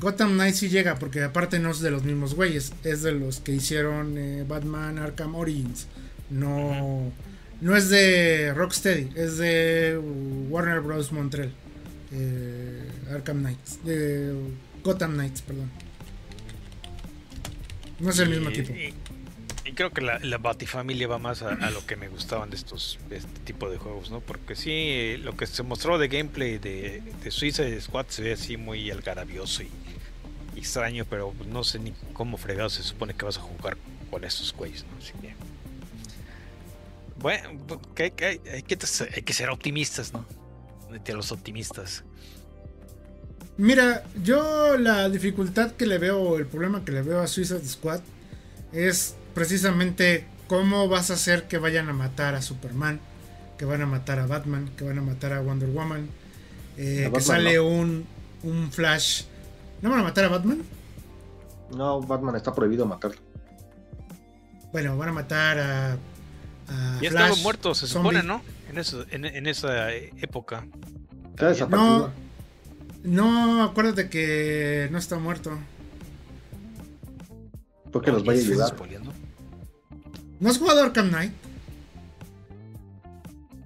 Gotham 0.00 0.34
Knight 0.34 0.54
sí 0.54 0.68
llega, 0.68 0.94
porque 0.94 1.22
aparte 1.22 1.58
no 1.58 1.70
es 1.70 1.80
de 1.80 1.90
los 1.90 2.04
mismos 2.04 2.34
güeyes, 2.34 2.72
es 2.84 3.02
de 3.02 3.12
los 3.12 3.40
que 3.40 3.52
hicieron 3.52 4.16
eh, 4.16 4.44
Batman 4.46 4.98
Arkham 4.98 5.34
Origins. 5.34 5.88
No, 6.30 7.12
no 7.60 7.76
es 7.76 7.88
de 7.88 8.54
Rocksteady, 8.54 9.10
es 9.16 9.38
de 9.38 9.98
Warner 10.48 10.80
Bros. 10.80 11.10
Montreal. 11.10 11.52
Eh, 12.12 12.88
Arkham 13.12 13.40
Knights, 13.40 13.84
de 13.84 14.32
Gotham 14.84 15.14
Knights, 15.14 15.42
perdón. 15.42 15.70
No 17.98 18.10
es 18.10 18.18
el 18.20 18.30
mismo 18.30 18.50
y 18.50 18.94
creo 19.78 19.92
que 19.92 20.00
la, 20.00 20.18
la 20.18 20.38
Batifamilia 20.38 21.06
va 21.06 21.18
más 21.18 21.42
a, 21.42 21.50
a 21.50 21.70
lo 21.70 21.86
que 21.86 21.94
me 21.94 22.08
gustaban 22.08 22.50
de 22.50 22.56
estos 22.56 22.98
de 23.08 23.18
este 23.18 23.38
tipo 23.44 23.70
de 23.70 23.78
juegos, 23.78 24.10
¿no? 24.10 24.18
Porque 24.18 24.56
sí, 24.56 25.16
lo 25.18 25.36
que 25.36 25.46
se 25.46 25.62
mostró 25.62 25.98
de 25.98 26.08
gameplay 26.08 26.58
de, 26.58 27.00
de 27.22 27.30
Suicide 27.30 27.80
Squad 27.80 28.06
se 28.08 28.22
ve 28.22 28.32
así 28.32 28.56
muy 28.56 28.90
algarabioso 28.90 29.62
y, 29.62 29.70
y 30.56 30.58
extraño, 30.58 31.06
pero 31.08 31.32
no 31.46 31.62
sé 31.62 31.78
ni 31.78 31.92
cómo 32.12 32.38
fregado 32.38 32.68
se 32.70 32.82
supone 32.82 33.14
que 33.14 33.24
vas 33.24 33.38
a 33.38 33.40
jugar 33.40 33.76
con 34.10 34.24
estos 34.24 34.52
güeyes, 34.52 34.84
¿no? 34.90 34.98
Así 34.98 35.12
que. 35.20 35.36
Bueno, 37.20 37.48
que 37.94 38.02
hay, 38.02 38.10
que 38.10 38.40
hay, 38.50 38.62
que 39.22 39.32
ser 39.32 39.48
optimistas, 39.48 40.12
¿no? 40.12 40.26
De 41.04 41.12
los 41.12 41.30
optimistas. 41.30 42.02
Mira, 43.56 44.02
yo 44.24 44.76
la 44.76 45.08
dificultad 45.08 45.70
que 45.70 45.86
le 45.86 45.98
veo, 45.98 46.36
el 46.36 46.46
problema 46.46 46.84
que 46.84 46.90
le 46.90 47.02
veo 47.02 47.20
a 47.20 47.28
Suicide 47.28 47.64
Squad 47.64 48.00
es 48.72 49.14
precisamente 49.38 50.26
cómo 50.48 50.88
vas 50.88 51.10
a 51.10 51.14
hacer 51.14 51.46
que 51.46 51.58
vayan 51.58 51.88
a 51.88 51.92
matar 51.92 52.34
a 52.34 52.42
Superman, 52.42 52.98
que 53.56 53.64
van 53.64 53.82
a 53.82 53.86
matar 53.86 54.18
a 54.18 54.26
Batman, 54.26 54.68
que 54.76 54.82
van 54.84 54.98
a 54.98 55.02
matar 55.02 55.32
a 55.32 55.40
Wonder 55.40 55.68
Woman, 55.68 56.08
eh, 56.76 57.06
A 57.06 57.12
que 57.12 57.20
Batman 57.20 57.22
sale 57.22 57.56
no. 57.56 57.64
un, 57.68 58.06
un 58.42 58.72
Flash. 58.72 59.24
¿No 59.80 59.90
van 59.90 60.00
a 60.00 60.02
matar 60.02 60.24
a 60.24 60.28
Batman? 60.28 60.62
No, 61.70 62.00
Batman 62.00 62.34
está 62.34 62.52
prohibido 62.52 62.84
matar. 62.84 63.12
Bueno, 64.72 64.96
van 64.96 65.10
a 65.10 65.12
matar 65.12 65.58
a, 65.58 65.92
a 65.92 66.98
Ya 67.00 67.10
Flash, 67.10 67.30
estaba 67.30 67.36
muerto, 67.36 67.74
se 67.74 67.86
Zombie. 67.86 68.10
supone, 68.18 68.22
¿no? 68.26 68.42
En, 68.68 68.78
eso, 68.78 69.04
en, 69.10 69.24
en 69.24 69.46
esa 69.46 69.92
época. 69.94 70.66
Está 71.30 71.48
desaparecido. 71.50 72.12
No, 73.04 73.62
acuérdate 73.62 74.10
que 74.10 74.88
no 74.90 74.98
está 74.98 75.16
muerto. 75.18 75.56
Porque 77.92 78.10
los 78.12 78.24
vaya 78.24 78.40
a 78.40 78.42
¿Estás 78.42 78.72
ayudar. 78.72 78.76
¿No 80.40 80.48
has 80.50 80.58
jugado 80.58 80.82
Arkham 80.82 81.08
Knight? 81.08 81.32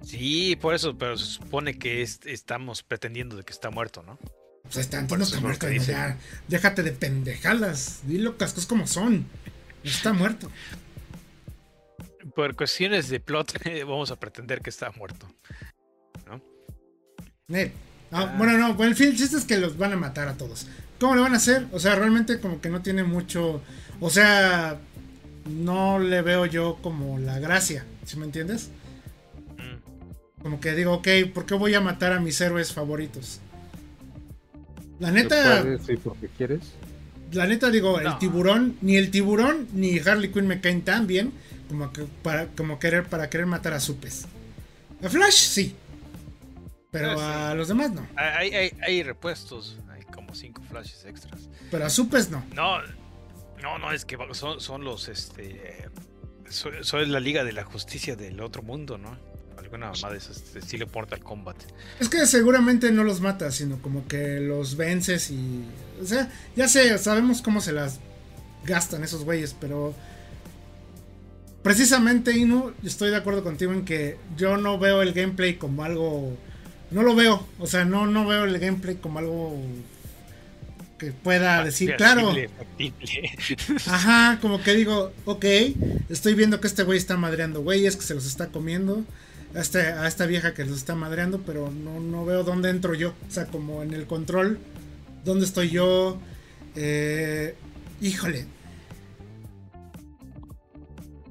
Sí, 0.03 0.55
por 0.61 0.75
eso, 0.75 0.97
pero 0.97 1.17
se 1.17 1.25
supone 1.25 1.77
que 1.77 2.01
es- 2.01 2.19
estamos 2.25 2.83
pretendiendo 2.83 3.35
de 3.35 3.43
que 3.43 3.53
está 3.53 3.69
muerto, 3.69 4.03
¿no? 4.03 4.19
Pues 4.63 4.77
está, 4.77 5.05
Por 5.07 5.17
no 5.17 5.23
está 5.25 5.39
muerto. 5.39 5.69
ya. 5.71 6.17
Déjate 6.47 6.83
de 6.83 6.91
pendejadas. 6.91 8.01
Dilo 8.05 8.35
las 8.39 8.53
cosas 8.53 8.65
como 8.67 8.87
son. 8.87 9.25
No 9.83 9.89
está 9.89 10.13
muerto. 10.13 10.49
Por 12.35 12.55
cuestiones 12.55 13.09
de 13.09 13.19
plot, 13.19 13.53
vamos 13.87 14.11
a 14.11 14.15
pretender 14.19 14.61
que 14.61 14.69
está 14.69 14.91
muerto. 14.91 15.27
Eh, 17.49 17.71
ah, 18.11 18.21
Ah. 18.29 18.35
Bueno, 18.37 18.57
no, 18.57 18.73
bueno, 18.75 18.91
el 18.91 18.95
fin, 18.95 19.07
el 19.09 19.17
chiste 19.17 19.37
es 19.37 19.45
que 19.45 19.57
los 19.57 19.77
van 19.77 19.91
a 19.93 19.97
matar 19.97 20.27
a 20.27 20.37
todos. 20.37 20.67
¿Cómo 20.99 21.15
lo 21.15 21.21
van 21.23 21.33
a 21.33 21.37
hacer? 21.37 21.67
O 21.71 21.79
sea, 21.79 21.95
realmente 21.95 22.39
como 22.39 22.61
que 22.61 22.69
no 22.69 22.81
tiene 22.81 23.03
mucho. 23.03 23.61
O 23.99 24.09
sea, 24.09 24.79
no 25.45 25.99
le 25.99 26.21
veo 26.21 26.45
yo 26.45 26.77
como 26.81 27.19
la 27.19 27.39
gracia. 27.39 27.85
¿Sí 28.05 28.17
me 28.17 28.25
entiendes? 28.25 28.69
Mm. 29.57 30.41
Como 30.41 30.59
que 30.59 30.73
digo, 30.73 30.93
ok, 30.93 31.07
¿por 31.33 31.45
qué 31.45 31.55
voy 31.55 31.73
a 31.73 31.81
matar 31.81 32.13
a 32.13 32.19
mis 32.19 32.39
héroes 32.41 32.73
favoritos? 32.73 33.39
La 34.99 35.09
¿Tú 35.09 35.15
neta, 35.15 35.63
ir 35.87 35.99
porque 35.99 36.27
quieres? 36.37 36.61
la 37.31 37.47
neta 37.47 37.69
digo, 37.71 37.99
el 37.99 38.17
tiburón, 38.19 38.77
ni 38.81 38.95
el 38.95 39.09
tiburón 39.11 39.67
ni 39.73 39.97
Harley 39.99 40.31
Quinn 40.31 40.45
me 40.47 40.61
caen 40.61 40.83
tan 40.83 41.07
bien 41.07 41.31
como 41.67 41.91
que 41.91 42.05
para 42.21 42.45
como 42.47 42.77
querer 42.77 43.05
para 43.05 43.29
querer 43.29 43.47
matar 43.47 43.73
a 43.73 43.79
Supes. 43.79 44.25
A 45.03 45.09
Flash 45.09 45.33
sí. 45.47 45.75
Pero 46.91 47.11
Ah, 47.13 47.15
sí. 47.47 47.51
a 47.51 47.55
los 47.55 47.67
demás 47.69 47.91
no. 47.91 48.05
Hay, 48.15 48.53
hay, 48.53 48.71
hay 48.85 49.01
repuestos, 49.01 49.77
hay 49.91 50.03
como 50.03 50.35
cinco 50.35 50.61
flashes 50.69 51.03
extras. 51.05 51.49
Pero 51.71 51.85
a 51.85 51.89
Supes 51.89 52.29
no. 52.29 52.43
No, 52.53 52.77
no, 53.63 53.79
no, 53.79 53.93
es 53.93 54.03
que 54.03 54.17
son, 54.33 54.59
son 54.59 54.83
los, 54.83 55.07
este, 55.07 55.87
son, 56.49 56.83
son 56.83 57.11
la 57.11 57.21
Liga 57.21 57.45
de 57.45 57.53
la 57.53 57.63
Justicia 57.63 58.17
del 58.17 58.41
otro 58.41 58.61
mundo, 58.61 58.97
¿no? 58.97 59.17
Alguna 59.57 59.89
mamá 59.89 60.11
de 60.11 60.17
esas, 60.17 60.53
de 60.53 60.59
estilo 60.59 60.85
Mortal 60.93 61.23
Kombat. 61.23 61.55
Es 62.01 62.09
que 62.09 62.25
seguramente 62.27 62.91
no 62.91 63.05
los 63.05 63.21
matas, 63.21 63.55
sino 63.55 63.81
como 63.81 64.05
que 64.05 64.41
los 64.41 64.75
vences 64.75 65.31
y. 65.31 65.63
O 66.01 66.05
sea, 66.05 66.29
ya 66.57 66.67
sé, 66.67 66.97
sabemos 66.97 67.41
cómo 67.41 67.61
se 67.61 67.71
las 67.71 68.01
gastan 68.65 69.03
esos 69.03 69.23
güeyes, 69.23 69.55
pero. 69.59 69.95
Precisamente, 71.63 72.37
Inu, 72.37 72.73
estoy 72.83 73.11
de 73.11 73.15
acuerdo 73.15 73.41
contigo 73.41 73.71
en 73.71 73.85
que 73.85 74.17
yo 74.35 74.57
no 74.57 74.77
veo 74.77 75.01
el 75.01 75.13
gameplay 75.13 75.55
como 75.55 75.85
algo. 75.85 76.37
No 76.91 77.01
lo 77.01 77.15
veo. 77.15 77.47
O 77.59 77.67
sea, 77.67 77.85
no, 77.85 78.07
no 78.07 78.27
veo 78.27 78.43
el 78.43 78.59
gameplay 78.59 78.95
como 78.95 79.19
algo 79.19 79.57
que 81.05 81.11
pueda 81.11 81.63
decir, 81.63 81.95
claro. 81.97 82.33
Factible. 82.57 83.31
Ajá, 83.87 84.39
como 84.41 84.61
que 84.61 84.73
digo, 84.73 85.11
ok, 85.25 85.45
estoy 86.09 86.33
viendo 86.33 86.59
que 86.61 86.67
este 86.67 86.83
güey 86.83 86.97
está 86.97 87.17
madreando 87.17 87.61
güeyes, 87.61 87.95
que 87.95 88.03
se 88.03 88.15
los 88.15 88.25
está 88.25 88.47
comiendo. 88.47 89.03
A, 89.55 89.59
este- 89.61 89.81
a 89.81 90.07
esta 90.07 90.25
vieja 90.25 90.53
que 90.53 90.65
los 90.65 90.77
está 90.77 90.95
madreando, 90.95 91.41
pero 91.45 91.69
no, 91.71 91.99
no 91.99 92.25
veo 92.25 92.43
dónde 92.43 92.69
entro 92.69 92.93
yo. 92.95 93.13
O 93.27 93.31
sea, 93.31 93.45
como 93.45 93.83
en 93.83 93.93
el 93.93 94.07
control, 94.07 94.57
dónde 95.25 95.45
estoy 95.45 95.69
yo. 95.69 96.19
Eh, 96.75 97.55
híjole. 98.01 98.47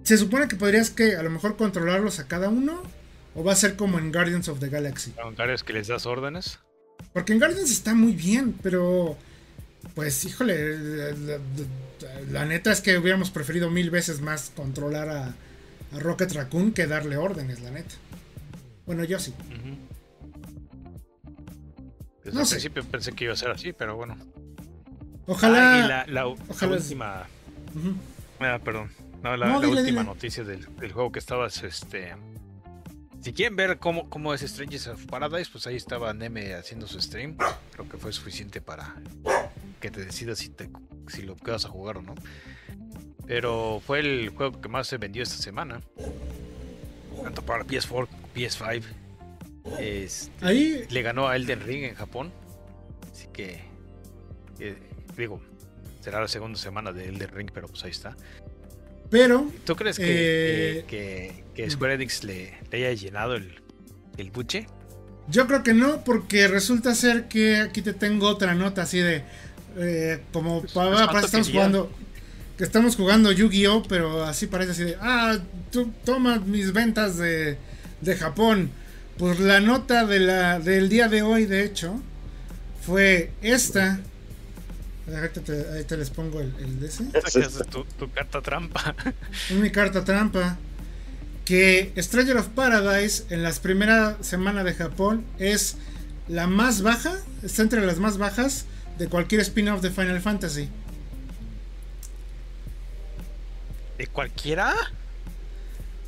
Se 0.05 0.17
supone 0.19 0.49
que 0.49 0.57
podrías 0.57 0.91
que 0.91 1.17
a 1.17 1.23
lo 1.23 1.31
mejor 1.31 1.57
controlarlos 1.57 2.19
a 2.19 2.27
cada 2.29 2.49
uno. 2.49 2.83
O 3.35 3.43
va 3.43 3.53
a 3.53 3.57
ser 3.57 3.77
como 3.77 3.99
en 3.99 4.13
Guardians 4.13 4.49
of 4.49 4.61
the 4.61 4.69
Galaxy. 4.69 5.13
Voluntarios 5.17 5.65
que 5.65 5.73
les 5.73 5.89
das 5.89 6.05
órdenes. 6.05 6.59
Porque 7.15 7.33
en 7.33 7.39
Guardians 7.39 7.71
está 7.71 7.95
muy 7.95 8.13
bien, 8.13 8.55
pero. 8.63 9.17
Pues, 9.95 10.25
híjole. 10.25 10.79
La, 10.79 11.13
la- 11.13 11.39
la 12.31 12.45
neta 12.45 12.73
es 12.73 12.81
que 12.81 12.99
hubiéramos 12.99 13.31
preferido 13.31 13.71
mil 13.71 13.91
veces 13.91 14.21
más 14.21 14.51
controlar 14.57 15.09
a, 15.09 15.27
a 15.93 15.99
Rocket 16.01 16.33
Raccoon 16.33 16.73
que 16.73 16.87
darle 16.87 17.17
órdenes, 17.17 17.61
la 17.61 17.71
neta. 17.71 17.95
Bueno, 18.87 19.05
yo 19.05 19.19
sí. 19.21 19.33
Desde 22.25 22.35
No 22.35 22.41
el 22.41 22.47
sé. 22.47 22.55
principio 22.57 22.85
pensé 22.85 23.13
que 23.13 23.25
iba 23.25 23.33
a 23.33 23.37
ser 23.37 23.51
así, 23.51 23.73
pero 23.73 23.97
bueno. 23.97 24.17
Ojalá. 25.27 25.75
Ah, 26.01 26.05
y 26.07 26.11
la, 26.11 26.27
última. 26.27 27.27
Ah, 28.41 28.59
perdón. 28.65 28.91
No, 29.23 29.37
la, 29.37 29.47
No, 29.47 29.61
la 29.61 29.67
dile, 29.67 29.81
última 29.81 30.01
dile. 30.01 30.05
noticia 30.05 30.43
del, 30.45 30.67
del 30.77 30.93
juego 30.93 31.13
que 31.13 31.19
estabas, 31.21 31.63
este. 31.63 32.15
Si 33.21 33.33
quieren 33.33 33.55
ver 33.55 33.79
cómo, 33.79 34.11
cómo 34.11 34.35
es 34.35 34.41
Strangers 34.41 34.89
of 34.89 35.07
Paradise, 35.07 35.49
pues 35.53 35.69
ahí 35.69 35.77
estaba 35.77 36.13
Neme 36.13 36.55
haciendo 36.55 36.89
su 36.89 37.01
stream. 37.01 37.37
Creo 37.73 37.89
que 37.89 37.97
fue 37.97 38.13
suficiente 38.13 38.61
para 38.61 38.97
que 39.83 39.91
te 39.91 40.03
decidas 40.05 40.39
si, 40.39 40.49
te, 40.49 40.71
si 41.09 41.23
lo 41.23 41.37
quedas 41.37 41.67
a 41.67 41.69
jugar 41.69 41.99
o 41.99 42.03
no. 42.03 42.15
Pero 43.27 43.83
fue 43.85 44.01
el 44.01 44.31
juego 44.31 44.61
que 44.61 44.69
más 44.69 44.87
se 44.87 44.97
vendió 44.97 45.23
esta 45.23 45.37
semana. 45.37 45.81
Tanto 47.23 47.43
para 47.43 47.65
PS4, 47.65 48.09
PS5. 48.35 48.83
Este, 49.79 50.31
Ahí. 50.45 50.85
le 50.89 51.03
ganó 51.03 51.29
a 51.29 51.37
Elden 51.37 51.61
Ring 51.61 51.85
en 51.85 51.95
Japón. 51.95 52.33
Así 53.13 53.27
que, 53.33 53.61
eh, 54.59 54.77
digo, 55.17 55.41
será 56.01 56.21
la 56.21 56.29
segunda 56.29 56.59
semana 56.59 56.93
de 56.93 57.09
Elden 57.09 57.29
Ring, 57.29 57.51
pero 57.53 57.69
pues 57.69 57.85
ahí 57.85 57.91
está. 57.91 58.17
Pero, 59.11 59.51
¿Tú 59.65 59.77
crees 59.77 59.99
que, 59.99 60.05
Eh, 60.79 60.85
que, 60.87 61.45
que- 61.55 61.65
que 61.65 61.71
Square 61.71 61.95
Enix 61.95 62.25
le, 62.25 62.55
le 62.71 62.79
haya 62.79 62.93
llenado 62.93 63.35
el, 63.37 63.61
el 64.17 64.31
buche? 64.31 64.67
yo 65.29 65.47
creo 65.47 65.63
que 65.63 65.75
no, 65.75 66.03
porque 66.03 66.49
resulta 66.49 66.95
ser 66.97 67.29
que 67.29 67.57
aquí 67.59 67.81
te 67.83 67.93
tengo 67.95 68.27
otra 68.29 68.55
nota 68.55 68.83
así 68.83 68.99
de. 68.99 69.23
Eh, 69.77 70.23
como 70.33 70.61
Pues, 70.61 70.73
para, 70.73 70.91
parece 70.91 71.11
¿cuánto 71.13 71.21
que 71.21 71.27
estamos 71.27 71.51
jugando. 71.51 71.93
Que 72.59 72.65
estamos 72.65 72.97
jugando 72.97 73.33
Yu-Gi-Oh! 73.33 73.83
Pero 73.89 74.25
así 74.25 74.47
parece 74.47 74.73
así 74.73 74.85
de. 74.85 74.97
Ah, 75.01 75.39
tú 75.71 75.93
toma 76.05 76.39
mis 76.39 76.73
ventas 76.73 77.19
de, 77.19 77.59
de 78.01 78.17
Japón. 78.17 78.71
Pues 79.19 79.41
la 79.41 79.61
nota 79.61 80.07
de 80.07 80.21
la, 80.21 80.59
del 80.59 80.89
día 80.89 81.09
de 81.09 81.23
hoy, 81.23 81.47
de 81.47 81.65
hecho, 81.65 82.01
fue 82.85 83.33
esta. 83.43 84.01
Ahorita 85.13 85.41
te, 85.41 85.67
ahí 85.75 85.85
te 85.85 85.97
les 85.97 86.11
pongo 86.11 86.41
el, 86.41 86.53
el 86.61 86.81
de 86.81 86.87
ese. 86.87 87.05
Sacas 87.11 87.67
tu, 87.71 87.85
tu 87.85 88.11
carta 88.11 88.41
trampa. 88.41 88.95
Es 89.51 89.57
mi 89.57 89.71
carta 89.71 90.05
trampa. 90.05 90.59
Que 91.45 91.93
Stranger 91.99 92.37
of 92.37 92.49
Paradise 92.49 93.25
en 93.31 93.43
las 93.43 93.59
primeras 93.59 94.25
semanas 94.25 94.65
de 94.65 94.75
Japón 94.75 95.25
es 95.39 95.77
la 96.29 96.47
más 96.47 96.83
baja, 96.83 97.13
está 97.43 97.63
entre 97.63 97.85
las 97.85 97.99
más 97.99 98.17
bajas 98.17 98.65
de 98.99 99.09
cualquier 99.09 99.41
spin-off 99.41 99.81
de 99.81 99.91
Final 99.91 100.21
Fantasy. 100.21 100.69
¿De 103.99 104.07
cualquiera? 104.07 104.75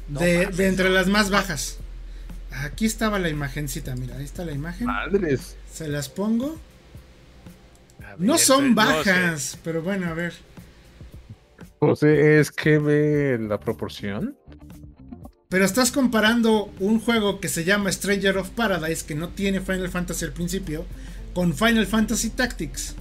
No 0.09 0.21
de, 0.21 0.43
entre 0.59 0.91
las 0.91 1.07
más 1.07 1.31
bajas. 1.31 1.79
Aquí 2.51 2.87
estaba 2.87 3.19
la 3.19 3.29
imagencita, 3.29 3.97
mira, 3.97 4.17
ahí 4.17 4.25
está 4.25 4.45
la 4.45 4.53
imagen. 4.53 4.87
Madres. 4.87 5.57
Se 5.73 5.89
las 5.89 6.09
pongo. 6.09 6.59
No 8.19 8.39
son 8.39 8.75
no 8.75 8.83
sé. 8.83 9.11
bajas, 9.11 9.59
pero 9.65 9.83
bueno, 9.83 10.09
a 10.09 10.15
ver. 10.15 10.35
Pues 11.81 12.03
eh, 12.03 12.39
es 12.39 12.51
que 12.51 12.79
ve 12.79 13.39
la 13.41 13.59
proporción. 13.59 14.37
Pero 15.49 15.65
estás 15.65 15.93
comparando 15.93 16.73
un 16.81 17.01
juego 17.01 17.41
que 17.41 17.49
se 17.49 17.65
llama 17.65 17.91
Stranger 17.91 18.39
of 18.39 18.51
Paradise, 18.51 19.05
que 19.07 19.15
no 19.15 19.29
tiene 19.29 19.61
Final 19.61 19.89
Fantasy 19.89 20.25
al 20.25 20.33
principio, 20.33 20.85
con 21.35 21.55
Final 21.55 21.87
Fantasy 21.87 22.31
Tactics. 22.31 22.95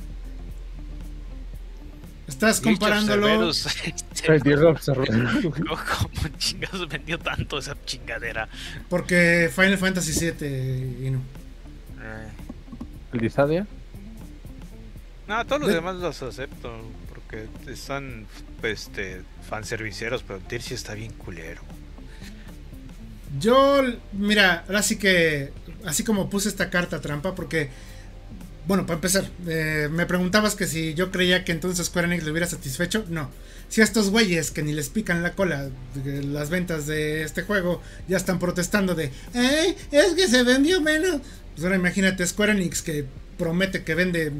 Estás 2.27 2.59
comparándolo. 2.61 3.49
Observa. 3.49 5.05
¿Cómo 5.41 6.27
chingados 6.37 6.87
vendió 6.87 7.19
tanto 7.19 7.59
esa 7.59 7.75
chingadera? 7.85 8.49
Porque 8.89 9.51
Final 9.53 9.77
Fantasy 9.77 10.31
VII 10.31 11.07
y 11.07 11.11
no. 11.11 11.21
¿El 13.13 13.19
Disadia? 13.19 13.67
No, 15.27 15.45
todos 15.45 15.61
los 15.61 15.71
demás 15.71 15.95
los 15.97 16.21
acepto. 16.21 16.71
Porque 17.09 17.47
están 17.71 18.25
este, 18.63 19.21
fanserviceros, 19.47 20.23
pero 20.23 20.39
Dircy 20.49 20.73
está 20.73 20.93
bien 20.95 21.11
culero. 21.13 21.61
Yo, 23.39 23.81
mira, 24.11 24.63
ahora 24.67 24.83
sí 24.83 24.97
que, 24.97 25.51
así 25.85 26.03
como 26.03 26.29
puse 26.29 26.49
esta 26.49 26.69
carta 26.69 27.01
trampa, 27.01 27.33
porque, 27.33 27.69
bueno, 28.67 28.85
para 28.85 28.95
empezar, 28.95 29.29
eh, 29.47 29.89
me 29.91 30.05
preguntabas 30.05 30.55
que 30.55 30.67
si 30.67 30.93
yo 30.93 31.11
creía 31.11 31.43
que 31.43 31.51
entonces 31.51 31.85
Square 31.87 32.07
Enix 32.07 32.23
le 32.23 32.31
hubiera 32.31 32.47
satisfecho. 32.47 33.05
No. 33.09 33.29
Si 33.67 33.81
a 33.81 33.83
estos 33.83 34.09
güeyes 34.09 34.51
que 34.51 34.63
ni 34.63 34.71
les 34.71 34.89
pican 34.89 35.21
la 35.21 35.33
cola 35.33 35.69
de 35.95 36.23
las 36.23 36.49
ventas 36.49 36.87
de 36.87 37.23
este 37.23 37.41
juego 37.41 37.81
ya 38.07 38.17
están 38.17 38.39
protestando 38.39 38.95
de. 38.95 39.11
Es 39.91 40.13
que 40.15 40.27
se 40.27 40.43
vendió 40.43 40.79
menos. 40.79 41.21
Pues 41.53 41.63
ahora 41.65 41.75
imagínate 41.75 42.25
Square 42.25 42.53
Enix 42.53 42.81
que 42.81 43.05
promete 43.37 43.83
que 43.83 43.95
vende, 43.95 44.31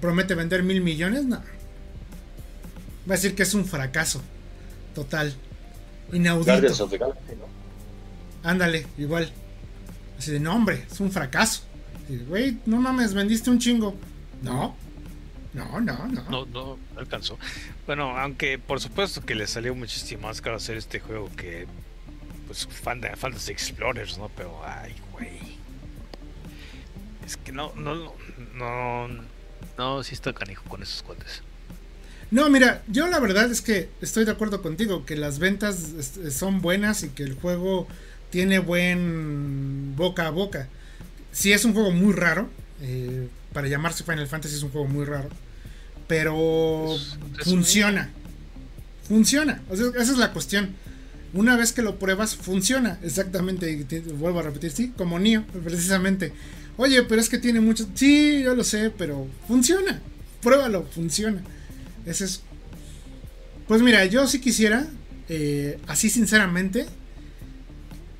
promete 0.00 0.34
vender 0.34 0.62
mil 0.62 0.82
millones. 0.82 1.24
No. 1.24 1.36
Va 1.36 3.14
a 3.14 3.16
decir 3.16 3.34
que 3.34 3.44
es 3.44 3.54
un 3.54 3.64
fracaso. 3.64 4.20
Total. 4.94 5.34
Inaudito. 6.12 6.88
Ándale, 8.42 8.86
igual. 8.98 9.32
Así 10.18 10.30
de, 10.30 10.40
no, 10.40 10.54
hombre, 10.54 10.84
es 10.90 11.00
un 11.00 11.10
fracaso. 11.10 11.62
De, 12.18 12.24
Güey, 12.24 12.58
no 12.66 12.78
mames, 12.78 13.14
vendiste 13.14 13.50
un 13.50 13.58
chingo. 13.58 13.94
No, 14.42 14.76
no, 15.54 15.80
no, 15.80 16.06
no. 16.08 16.22
No, 16.22 16.46
no 16.46 16.46
no 16.46 16.78
alcanzó. 16.96 17.38
Bueno, 17.86 18.18
aunque 18.18 18.58
por 18.58 18.80
supuesto 18.80 19.20
que 19.22 19.34
le 19.34 19.46
salió 19.46 19.74
muchísimo 19.74 20.28
más 20.28 20.40
caro 20.40 20.56
hacer 20.56 20.76
este 20.76 21.00
juego 21.00 21.30
que 21.36 21.66
pues 22.46 22.66
fan 22.66 23.00
de 23.00 23.14
Fantasy 23.16 23.52
Explorers, 23.52 24.18
¿no? 24.18 24.30
Pero 24.36 24.60
ay, 24.64 24.94
güey. 25.12 25.58
Es 27.24 27.36
que 27.36 27.52
no, 27.52 27.72
no, 27.76 28.14
no, 28.54 29.08
no, 29.78 30.02
sí 30.02 30.14
está 30.14 30.32
canijo 30.32 30.64
con 30.68 30.82
esos 30.82 31.02
cuates. 31.02 31.42
No, 32.30 32.48
mira, 32.48 32.82
yo 32.88 33.06
la 33.08 33.20
verdad 33.20 33.50
es 33.50 33.60
que 33.60 33.90
estoy 34.00 34.24
de 34.24 34.30
acuerdo 34.30 34.62
contigo, 34.62 35.04
que 35.04 35.16
las 35.16 35.38
ventas 35.38 35.92
este, 35.98 36.30
son 36.30 36.62
buenas 36.62 37.02
y 37.02 37.10
que 37.10 37.22
el 37.22 37.34
juego 37.34 37.86
tiene 38.30 38.58
buen 38.58 39.94
boca 39.96 40.26
a 40.26 40.30
boca. 40.30 40.68
Sí 41.32 41.52
es 41.52 41.64
un 41.64 41.72
juego 41.72 41.90
muy 41.90 42.12
raro, 42.12 42.48
eh, 42.82 43.28
para 43.52 43.68
llamarse 43.68 44.04
Final 44.04 44.26
Fantasy 44.28 44.54
es 44.56 44.62
un 44.62 44.70
juego 44.70 44.86
muy 44.86 45.04
raro, 45.04 45.28
pero 46.06 46.94
Es- 46.94 47.02
es 47.40 47.46
un- 47.46 47.54
funciona. 47.54 48.10
Funciona, 49.08 49.62
o 49.68 49.76
sea, 49.76 49.86
esa 49.98 50.12
es 50.12 50.18
la 50.18 50.32
cuestión. 50.32 50.70
Una 51.34 51.56
vez 51.56 51.72
que 51.72 51.82
lo 51.82 51.98
pruebas, 51.98 52.36
funciona, 52.36 52.98
exactamente, 53.02 53.70
y 53.72 53.84
te- 53.84 54.00
vuelvo 54.00 54.40
a 54.40 54.42
repetir, 54.42 54.70
sí, 54.70 54.92
como 54.96 55.18
Nio, 55.18 55.44
precisamente. 55.64 56.32
Oye, 56.76 57.02
pero 57.02 57.20
es 57.20 57.28
que 57.28 57.38
tiene 57.38 57.60
mucho, 57.60 57.86
sí, 57.94 58.42
yo 58.42 58.54
lo 58.54 58.64
sé, 58.64 58.90
pero 58.90 59.26
funciona, 59.48 60.00
pruébalo, 60.42 60.84
funciona. 60.94 61.42
Ese 62.06 62.24
es. 62.24 62.42
Pues 63.68 63.82
mira, 63.82 64.04
yo 64.06 64.26
sí 64.26 64.40
quisiera, 64.40 64.86
eh, 65.28 65.78
así 65.86 66.10
sinceramente, 66.10 66.86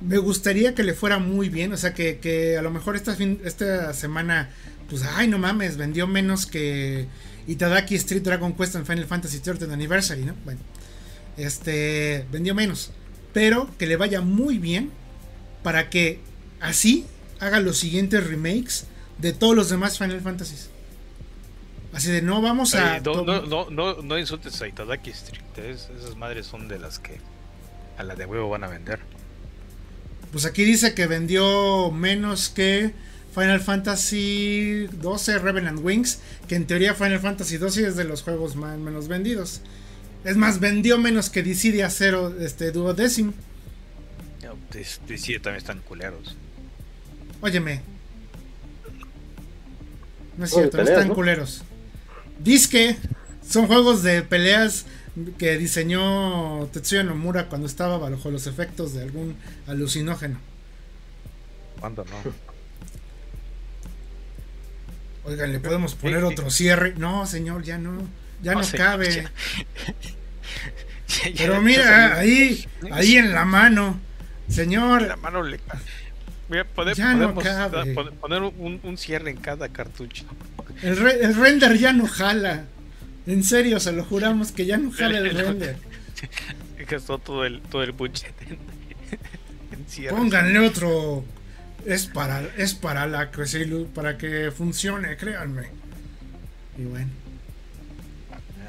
me 0.03 0.17
gustaría 0.17 0.75
que 0.75 0.83
le 0.83 0.93
fuera 0.93 1.17
muy 1.19 1.49
bien. 1.49 1.73
O 1.73 1.77
sea, 1.77 1.93
que, 1.93 2.19
que 2.19 2.57
a 2.57 2.61
lo 2.61 2.69
mejor 2.71 2.95
esta, 2.95 3.15
fin, 3.15 3.39
esta 3.45 3.93
semana, 3.93 4.49
pues, 4.89 5.03
ay, 5.03 5.27
no 5.27 5.37
mames, 5.37 5.77
vendió 5.77 6.07
menos 6.07 6.45
que 6.45 7.07
Itadaki 7.47 7.95
Street 7.95 8.21
Dragon 8.23 8.53
Quest 8.53 8.75
en 8.75 8.85
Final 8.85 9.05
Fantasy 9.05 9.39
30 9.39 9.65
Anniversary, 9.73 10.23
¿no? 10.25 10.33
Bueno, 10.45 10.59
este, 11.37 12.25
vendió 12.31 12.53
menos. 12.55 12.91
Pero 13.33 13.69
que 13.77 13.87
le 13.87 13.95
vaya 13.97 14.21
muy 14.21 14.57
bien 14.59 14.91
para 15.63 15.89
que 15.89 16.19
así 16.59 17.05
haga 17.39 17.59
los 17.59 17.77
siguientes 17.77 18.25
remakes 18.27 18.85
de 19.17 19.33
todos 19.33 19.55
los 19.55 19.69
demás 19.69 19.97
Final 19.97 20.21
Fantasies. 20.21 20.69
Así 21.93 22.09
de 22.11 22.21
no 22.21 22.41
vamos 22.41 22.73
a. 22.75 22.99
No, 22.99 23.23
no, 23.23 23.41
no, 23.43 23.69
no, 23.69 24.01
no 24.01 24.17
insultes 24.19 24.59
a 24.61 24.67
Itadaki 24.67 25.11
Street. 25.11 25.43
es- 25.57 25.89
esas 25.97 26.15
madres 26.17 26.45
son 26.47 26.67
de 26.67 26.79
las 26.79 26.97
que 26.99 27.17
a 27.97 28.03
la 28.03 28.15
de 28.15 28.25
huevo 28.25 28.49
van 28.49 28.63
a 28.63 28.67
vender. 28.67 28.99
Pues 30.33 30.45
aquí 30.45 30.65
dice 30.65 30.95
que 30.95 31.05
vendió 31.05 31.91
menos 31.91 32.49
que 32.49 32.91
Final 33.35 33.61
Fantasy 33.61 34.87
12 34.91 35.37
Revenant 35.37 35.79
Wings, 35.81 36.19
que 36.47 36.55
en 36.55 36.65
teoría 36.65 36.95
Final 36.95 37.19
Fantasy 37.19 37.57
12 37.57 37.87
es 37.87 37.95
de 37.95 38.03
los 38.03 38.23
juegos 38.23 38.55
más 38.55 38.79
menos 38.79 39.07
vendidos. 39.07 39.61
Es 40.25 40.35
más, 40.35 40.59
vendió 40.59 40.97
menos 40.97 41.29
que 41.29 41.43
Dissidia 41.43 41.87
0 41.87 42.37
este, 42.39 42.71
Duodecim. 42.71 43.33
No, 44.43 44.57
sí, 45.17 45.33
también 45.33 45.57
están 45.57 45.79
culeros. 45.81 46.35
Óyeme. 47.41 47.81
No 50.37 50.45
es 50.45 50.51
cierto, 50.51 50.77
no 50.77 50.83
están 50.83 51.09
¿no? 51.09 51.13
culeros. 51.13 51.61
Disque 52.39 52.97
son 53.47 53.67
juegos 53.67 54.01
de 54.01 54.23
peleas 54.23 54.85
que 55.37 55.57
diseñó 55.57 56.67
Tetsuya 56.73 57.03
Nomura 57.03 57.47
cuando 57.47 57.67
estaba 57.67 57.97
bajo 57.97 58.31
los 58.31 58.47
efectos 58.47 58.93
de 58.93 59.03
algún 59.03 59.35
alucinógeno. 59.67 60.39
¿Cuándo 61.79 62.03
no? 62.05 62.33
Oigan, 65.25 65.51
¿le 65.53 65.59
podemos 65.59 65.95
poner 65.95 66.19
Sí, 66.21 66.27
sí. 66.27 66.33
otro 66.33 66.49
cierre? 66.51 66.93
No, 66.97 67.25
señor, 67.25 67.63
ya 67.63 67.77
no. 67.77 68.07
Ya 68.41 68.53
no, 68.53 68.63
señor, 68.63 68.85
cabe. 68.87 69.11
ya. 69.15 69.31
Ya- 71.23 71.29
ya- 71.29 71.37
Pero 71.37 71.61
mira, 71.61 72.17
ahí, 72.17 72.65
ahí 72.91 73.17
en 73.17 73.33
la 73.33 73.45
mano. 73.45 73.99
La 74.47 74.53
Señor, 74.55 75.17
mano 75.17 75.43
le. 75.43 75.59
Mira, 76.49 76.65
pode- 76.75 76.95
Ya 76.95 77.13
no 77.13 77.33
podemos 77.35 77.43
cabe. 77.43 77.93
poner 78.19 78.41
un, 78.41 78.79
un 78.81 78.97
cierre 78.97 79.29
en 79.29 79.37
cada 79.37 79.69
cartucho. 79.69 80.25
el, 80.81 80.97
re- 80.97 81.23
el 81.23 81.35
render 81.35 81.77
ya 81.77 81.93
no 81.93 82.07
jala. 82.07 82.65
En 83.25 83.43
serio, 83.43 83.79
se 83.79 83.91
lo 83.91 84.03
juramos 84.03 84.51
que 84.51 84.65
ya 84.65 84.77
no 84.77 84.91
jala 84.91 85.17
el 85.19 85.29
render. 85.37 85.77
Gastó 86.89 87.17
todo 87.17 87.45
el, 87.45 87.61
todo 87.61 87.83
el 87.83 87.91
budget 87.93 88.33
en, 88.41 88.57
en 89.79 89.85
cierres. 89.87 90.17
Pónganle 90.19 90.59
otro. 90.59 91.23
Es 91.85 92.05
para, 92.07 92.41
es 92.57 92.73
para 92.75 93.07
la 93.07 93.31
que 93.31 93.45
se 93.45 93.65
ilu- 93.67 93.87
para 93.87 94.17
que 94.17 94.51
funcione, 94.51 95.17
créanme. 95.17 95.67
Y 96.77 96.83
bueno. 96.83 97.09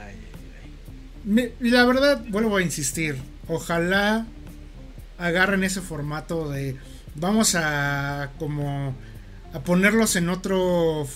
Ay, 0.00 0.14
ay, 0.62 0.70
Me- 1.24 1.52
y 1.60 1.70
la 1.70 1.84
verdad, 1.84 2.22
vuelvo 2.28 2.56
a 2.56 2.62
insistir. 2.62 3.16
Ojalá 3.48 4.26
agarren 5.18 5.64
ese 5.64 5.80
formato 5.80 6.50
de. 6.50 6.76
Vamos 7.16 7.54
a 7.56 8.30
como. 8.38 8.94
a 9.52 9.60
ponerlos 9.60 10.16
en 10.16 10.28
otro. 10.28 11.06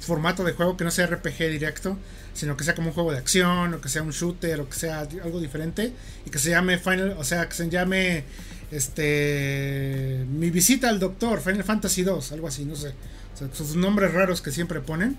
formato 0.00 0.44
de 0.44 0.52
juego 0.52 0.76
que 0.76 0.84
no 0.84 0.90
sea 0.90 1.06
RPG 1.06 1.38
directo, 1.50 1.96
sino 2.34 2.56
que 2.56 2.64
sea 2.64 2.74
como 2.74 2.88
un 2.88 2.94
juego 2.94 3.12
de 3.12 3.18
acción, 3.18 3.74
o 3.74 3.80
que 3.80 3.88
sea 3.88 4.02
un 4.02 4.10
shooter, 4.10 4.60
o 4.60 4.68
que 4.68 4.76
sea 4.76 5.00
algo 5.00 5.40
diferente, 5.40 5.92
y 6.26 6.30
que 6.30 6.38
se 6.38 6.50
llame 6.50 6.78
Final, 6.78 7.14
o 7.18 7.24
sea, 7.24 7.48
que 7.48 7.54
se 7.54 7.68
llame 7.70 8.24
este 8.70 10.26
mi 10.28 10.50
visita 10.50 10.88
al 10.88 10.98
doctor, 10.98 11.40
Final 11.40 11.64
Fantasy 11.64 12.02
2, 12.02 12.32
algo 12.32 12.48
así, 12.48 12.64
no 12.64 12.76
sé. 12.76 12.94
O 13.34 13.36
sea, 13.36 13.48
sus 13.52 13.74
nombres 13.76 14.12
raros 14.12 14.42
que 14.42 14.50
siempre 14.52 14.80
ponen. 14.80 15.16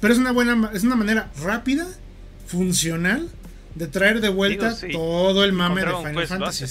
Pero 0.00 0.14
es 0.14 0.18
una 0.18 0.32
buena, 0.32 0.70
es 0.72 0.82
una 0.82 0.96
manera 0.96 1.30
rápida, 1.42 1.86
funcional, 2.46 3.28
de 3.74 3.86
traer 3.86 4.20
de 4.20 4.30
vuelta 4.30 4.68
Digo, 4.70 4.80
sí. 4.80 4.92
todo 4.92 5.44
el 5.44 5.52
mame 5.52 5.82
de 5.82 5.86
Final 5.88 6.14
pues, 6.14 6.28
Fantasy. 6.28 6.64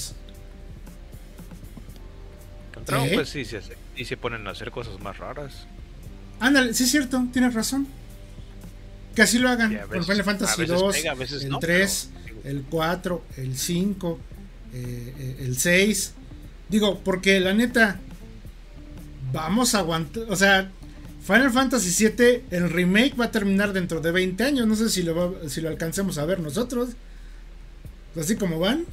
¿Eh? 2.91 3.11
pues 3.13 3.29
sí, 3.29 3.45
se, 3.45 3.57
hace- 3.57 3.77
y 3.95 4.05
se 4.05 4.17
ponen 4.17 4.47
a 4.47 4.51
hacer 4.51 4.71
cosas 4.71 4.99
más 4.99 5.17
raras. 5.17 5.67
Ándale, 6.39 6.73
sí 6.73 6.85
es 6.85 6.91
cierto, 6.91 7.27
tienes 7.31 7.53
razón. 7.53 7.87
Que 9.19 9.23
así 9.23 9.37
lo 9.37 9.49
hagan 9.49 9.73
veces- 9.89 10.05
Final 10.07 10.23
Fantasy 10.23 10.61
veces 10.61 10.79
2, 10.79 10.95
pega, 10.95 11.11
a 11.11 11.15
veces 11.15 11.43
el 11.43 11.49
no, 11.49 11.59
3, 11.59 12.09
pero, 12.23 12.39
el 12.45 12.63
4, 12.69 13.25
el 13.35 13.57
5, 13.57 14.17
eh, 14.73 15.35
el 15.41 15.57
6. 15.57 16.13
Digo, 16.69 16.99
porque 17.03 17.41
la 17.41 17.53
neta, 17.53 17.99
vamos 19.33 19.75
a 19.75 19.79
aguantar. 19.79 20.23
O 20.29 20.35
sea, 20.37 20.71
Final 21.25 21.51
Fantasy 21.51 21.91
7, 21.91 22.45
el 22.51 22.69
remake 22.69 23.13
va 23.19 23.25
a 23.25 23.31
terminar 23.31 23.73
dentro 23.73 23.99
de 23.99 24.11
20 24.11 24.41
años. 24.45 24.65
No 24.67 24.75
sé 24.77 24.89
si 24.89 25.03
lo, 25.03 25.13
va- 25.15 25.49
si 25.49 25.59
lo 25.59 25.67
alcancemos 25.67 26.17
a 26.17 26.23
ver 26.25 26.39
nosotros. 26.39 26.91
Así 28.17 28.37
como 28.37 28.57
van. 28.57 28.85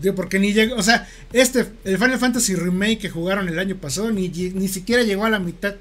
Digo, 0.00 0.14
porque 0.14 0.38
ni 0.38 0.52
llegó. 0.52 0.76
O 0.76 0.82
sea, 0.84 1.08
este, 1.32 1.66
el 1.84 1.98
Final 1.98 2.18
Fantasy 2.20 2.54
remake 2.54 2.98
que 2.98 3.10
jugaron 3.10 3.48
el 3.48 3.58
año 3.58 3.74
pasado, 3.76 4.12
ni, 4.12 4.28
ni 4.28 4.68
siquiera 4.68 5.02
llegó 5.02 5.24
a 5.24 5.30
la 5.30 5.40
mitad. 5.40 5.74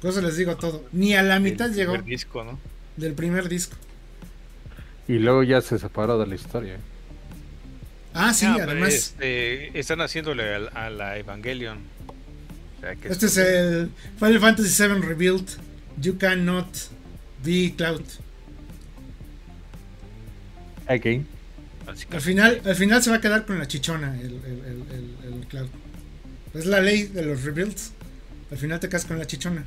Por 0.00 0.10
eso 0.10 0.20
les 0.20 0.36
digo 0.36 0.56
todo. 0.56 0.84
Ni 0.92 1.14
a 1.14 1.22
la 1.22 1.40
mitad 1.40 1.70
llegó 1.70 1.92
primer 1.94 2.08
disco, 2.10 2.44
¿no? 2.44 2.58
del 2.96 3.14
primer 3.14 3.48
disco. 3.48 3.76
Y 5.06 5.18
luego 5.18 5.42
ya 5.42 5.60
se 5.60 5.78
separó 5.78 6.18
de 6.18 6.26
la 6.26 6.34
historia. 6.34 6.76
Ah, 8.14 8.32
sí, 8.34 8.46
Ah, 8.46 8.56
además. 8.62 8.92
este, 8.92 9.78
están 9.78 10.00
haciéndole 10.00 10.54
a, 10.74 10.90
la 10.90 11.16
Evangelion. 11.18 11.78
O 12.76 12.80
sea, 12.80 12.94
que 12.96 13.08
Este 13.08 13.26
es 13.26 13.36
el 13.36 13.90
Final 14.18 14.40
Fantasy 14.40 14.82
VII 14.88 15.00
Rebuild. 15.00 15.48
You 16.00 16.16
cannot 16.18 16.68
be 17.44 17.74
Cloud. 17.76 18.02
Again. 20.86 21.26
básicamente- 21.86 22.16
Al 22.16 22.22
final, 22.22 22.62
al 22.64 22.76
final 22.76 23.02
se 23.02 23.10
va 23.10 23.16
a 23.16 23.20
quedar 23.20 23.46
con 23.46 23.58
la 23.58 23.66
chichona 23.66 24.14
el, 24.20 24.26
el- 24.26 24.34
el- 24.44 24.84
el- 25.26 25.34
el 25.34 25.46
Cloud. 25.48 25.68
Es 26.54 26.66
la 26.66 26.80
ley 26.80 27.04
de 27.04 27.22
los 27.24 27.42
rebuilds. 27.44 27.92
Al 28.50 28.58
final 28.58 28.80
te 28.80 28.88
quedas 28.88 29.04
con 29.04 29.18
la 29.18 29.26
chichona. 29.26 29.66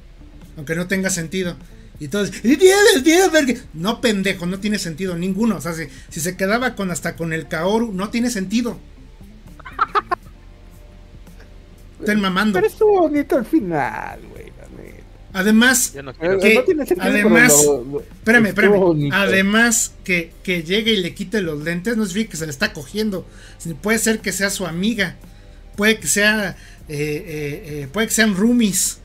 Aunque 0.57 0.75
no 0.75 0.87
tenga 0.87 1.09
sentido. 1.09 1.55
Y 1.99 2.07
todos, 2.07 2.29
"Y 2.43 2.57
tiene 2.57 2.77
sentido 2.93 3.29
porque. 3.31 3.59
No, 3.73 4.01
pendejo, 4.01 4.45
no 4.45 4.59
tiene 4.59 4.79
sentido 4.79 5.15
ninguno. 5.17 5.57
O 5.57 5.61
sea, 5.61 5.73
si, 5.73 5.83
si 6.09 6.19
se 6.19 6.35
quedaba 6.35 6.75
con 6.75 6.89
hasta 6.91 7.15
con 7.15 7.31
el 7.33 7.47
Kaoru, 7.47 7.91
no 7.93 8.09
tiene 8.09 8.29
sentido. 8.29 8.79
Estén 11.99 12.19
mamando. 12.19 12.55
Pero 12.59 12.67
estuvo 12.67 13.01
bonito 13.01 13.37
al 13.37 13.45
final, 13.45 14.19
güey. 14.31 14.51
Además, 15.33 15.93
sentido, 16.89 16.99
Además- 16.99 17.53
pero 17.61 17.83
lo- 17.83 17.91
lo- 17.91 18.01
Espérame, 18.01 18.45
espérame. 18.47 18.79
bonito. 18.79 19.15
Además, 19.15 19.93
que, 20.03 20.33
que 20.43 20.63
llegue 20.63 20.91
y 20.91 20.97
le 20.97 21.13
quite 21.13 21.41
los 21.41 21.63
lentes 21.63 21.95
no 21.95 22.05
significa 22.05 22.31
que 22.31 22.37
se 22.37 22.45
le 22.47 22.51
está 22.51 22.73
cogiendo. 22.73 23.25
Puede 23.81 23.97
ser 23.99 24.19
que 24.19 24.33
sea 24.33 24.49
su 24.49 24.65
amiga. 24.65 25.15
Puede 25.77 25.99
que 25.99 26.07
sea. 26.07 26.57
eh, 26.89 26.95
eh, 26.97 27.63
eh, 27.83 27.87
puede 27.93 28.07
que 28.07 28.13
sean 28.13 28.35
roomies. 28.35 28.97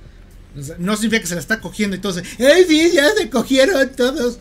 No 0.78 0.96
significa 0.96 1.20
que 1.20 1.26
se 1.26 1.34
la 1.34 1.40
está 1.40 1.60
cogiendo 1.60 1.96
y 1.96 2.00
todos. 2.00 2.18
¡Ay, 2.38 2.64
sí! 2.66 2.90
Ya 2.94 3.10
se 3.12 3.28
cogieron 3.28 3.90
todos. 3.90 4.38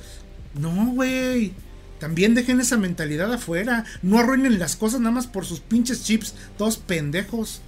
No, 0.53 0.91
güey. 0.93 1.53
También 1.99 2.35
dejen 2.35 2.59
esa 2.59 2.77
mentalidad 2.77 3.31
afuera. 3.33 3.85
No 4.01 4.19
arruinen 4.19 4.59
las 4.59 4.75
cosas 4.75 4.99
nada 4.99 5.11
más 5.11 5.27
por 5.27 5.45
sus 5.45 5.59
pinches 5.59 6.03
chips. 6.03 6.33
Todos 6.57 6.77
pendejos. 6.77 7.61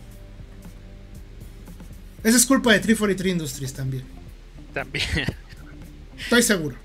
Esa 2.23 2.37
es 2.37 2.45
culpa 2.45 2.73
de 2.73 2.79
343 2.79 3.31
Industries 3.33 3.73
también. 3.73 4.03
También. 4.73 5.05
Estoy 6.17 6.43
seguro. 6.43 6.75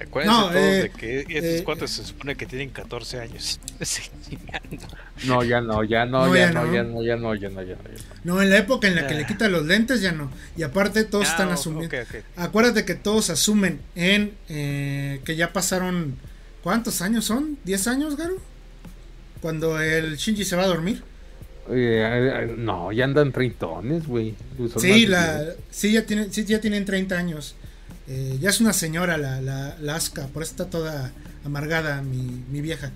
Acuérdense 0.00 0.36
No, 0.40 0.46
todos 0.48 0.56
eh, 0.56 0.82
de 0.82 0.90
que 0.90 1.20
estos 1.20 1.60
eh, 1.60 1.62
cuates 1.64 1.90
se 1.90 2.04
supone 2.04 2.34
que 2.36 2.46
tienen 2.46 2.70
14 2.70 3.20
años. 3.20 3.60
No, 5.26 5.44
ya 5.44 5.60
no, 5.60 5.84
ya 5.84 6.06
no, 6.06 6.26
No, 6.26 6.34
ya, 6.34 6.46
ya 6.46 6.52
no, 6.52 6.64
no. 6.66 6.72
ya 6.72 6.82
no, 6.82 7.02
ya 7.02 7.16
no, 7.16 7.34
ya 7.34 7.48
no, 7.50 7.62
ya 7.62 7.74
no. 7.76 7.82
ya 7.82 8.04
no. 8.24 8.34
No, 8.36 8.42
en 8.42 8.48
la 8.50 8.56
época 8.58 8.88
en 8.88 8.94
la 8.96 9.06
que 9.06 9.14
Ah. 9.14 9.18
le 9.18 9.26
quita 9.26 9.48
los 9.48 9.66
lentes 9.66 10.00
ya 10.00 10.12
no. 10.12 10.30
Y 10.56 10.62
aparte 10.62 11.04
todos 11.04 11.26
Ah, 11.28 11.30
están 11.32 11.50
asumiendo. 11.50 11.94
ok, 11.94 12.06
ok. 12.08 12.22
Acuérdate 12.36 12.84
que 12.86 12.94
todos 12.94 13.28
asumen 13.28 13.80
en 13.94 14.32
eh, 14.48 15.20
que 15.24 15.36
ya 15.36 15.52
pasaron... 15.52 16.16
¿Cuántos 16.62 17.00
años 17.02 17.24
son? 17.26 17.58
¿10 17.66 17.86
años, 17.88 18.16
Garo? 18.16 18.36
Cuando 19.40 19.80
el 19.80 20.16
Shinji 20.16 20.44
se 20.44 20.56
va 20.56 20.62
a 20.64 20.66
dormir. 20.66 21.02
Eh, 21.70 22.46
eh, 22.48 22.54
no, 22.56 22.92
ya 22.92 23.04
andan 23.04 23.32
treintones, 23.32 24.06
güey. 24.06 24.34
Sí, 24.78 25.06
la, 25.06 25.42
sí, 25.70 25.92
ya 25.92 26.04
tienen, 26.04 26.32
sí, 26.32 26.44
ya 26.44 26.60
tienen 26.60 26.84
30 26.84 27.16
años. 27.16 27.54
Eh, 28.12 28.38
ya 28.40 28.50
es 28.50 28.60
una 28.60 28.72
señora 28.72 29.18
la, 29.18 29.40
la, 29.40 29.76
la 29.80 29.96
Asuka, 29.96 30.28
por 30.28 30.42
eso 30.42 30.52
está 30.52 30.70
toda 30.70 31.14
amargada 31.44 32.02
mi, 32.02 32.44
mi 32.48 32.60
vieja. 32.60 32.90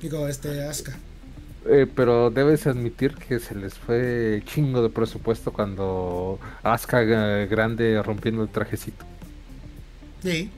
Digo, 0.00 0.28
este 0.28 0.64
Asuka. 0.64 1.00
Eh, 1.64 1.86
pero 1.94 2.30
debes 2.30 2.66
admitir 2.66 3.16
que 3.16 3.40
se 3.40 3.54
les 3.54 3.74
fue 3.78 4.42
chingo 4.46 4.82
de 4.82 4.90
presupuesto 4.90 5.52
cuando 5.52 6.40
Asuka 6.62 7.02
eh, 7.02 7.46
grande 7.48 8.02
rompiendo 8.02 8.42
el 8.42 8.50
trajecito. 8.50 9.04
Sí. 10.22 10.50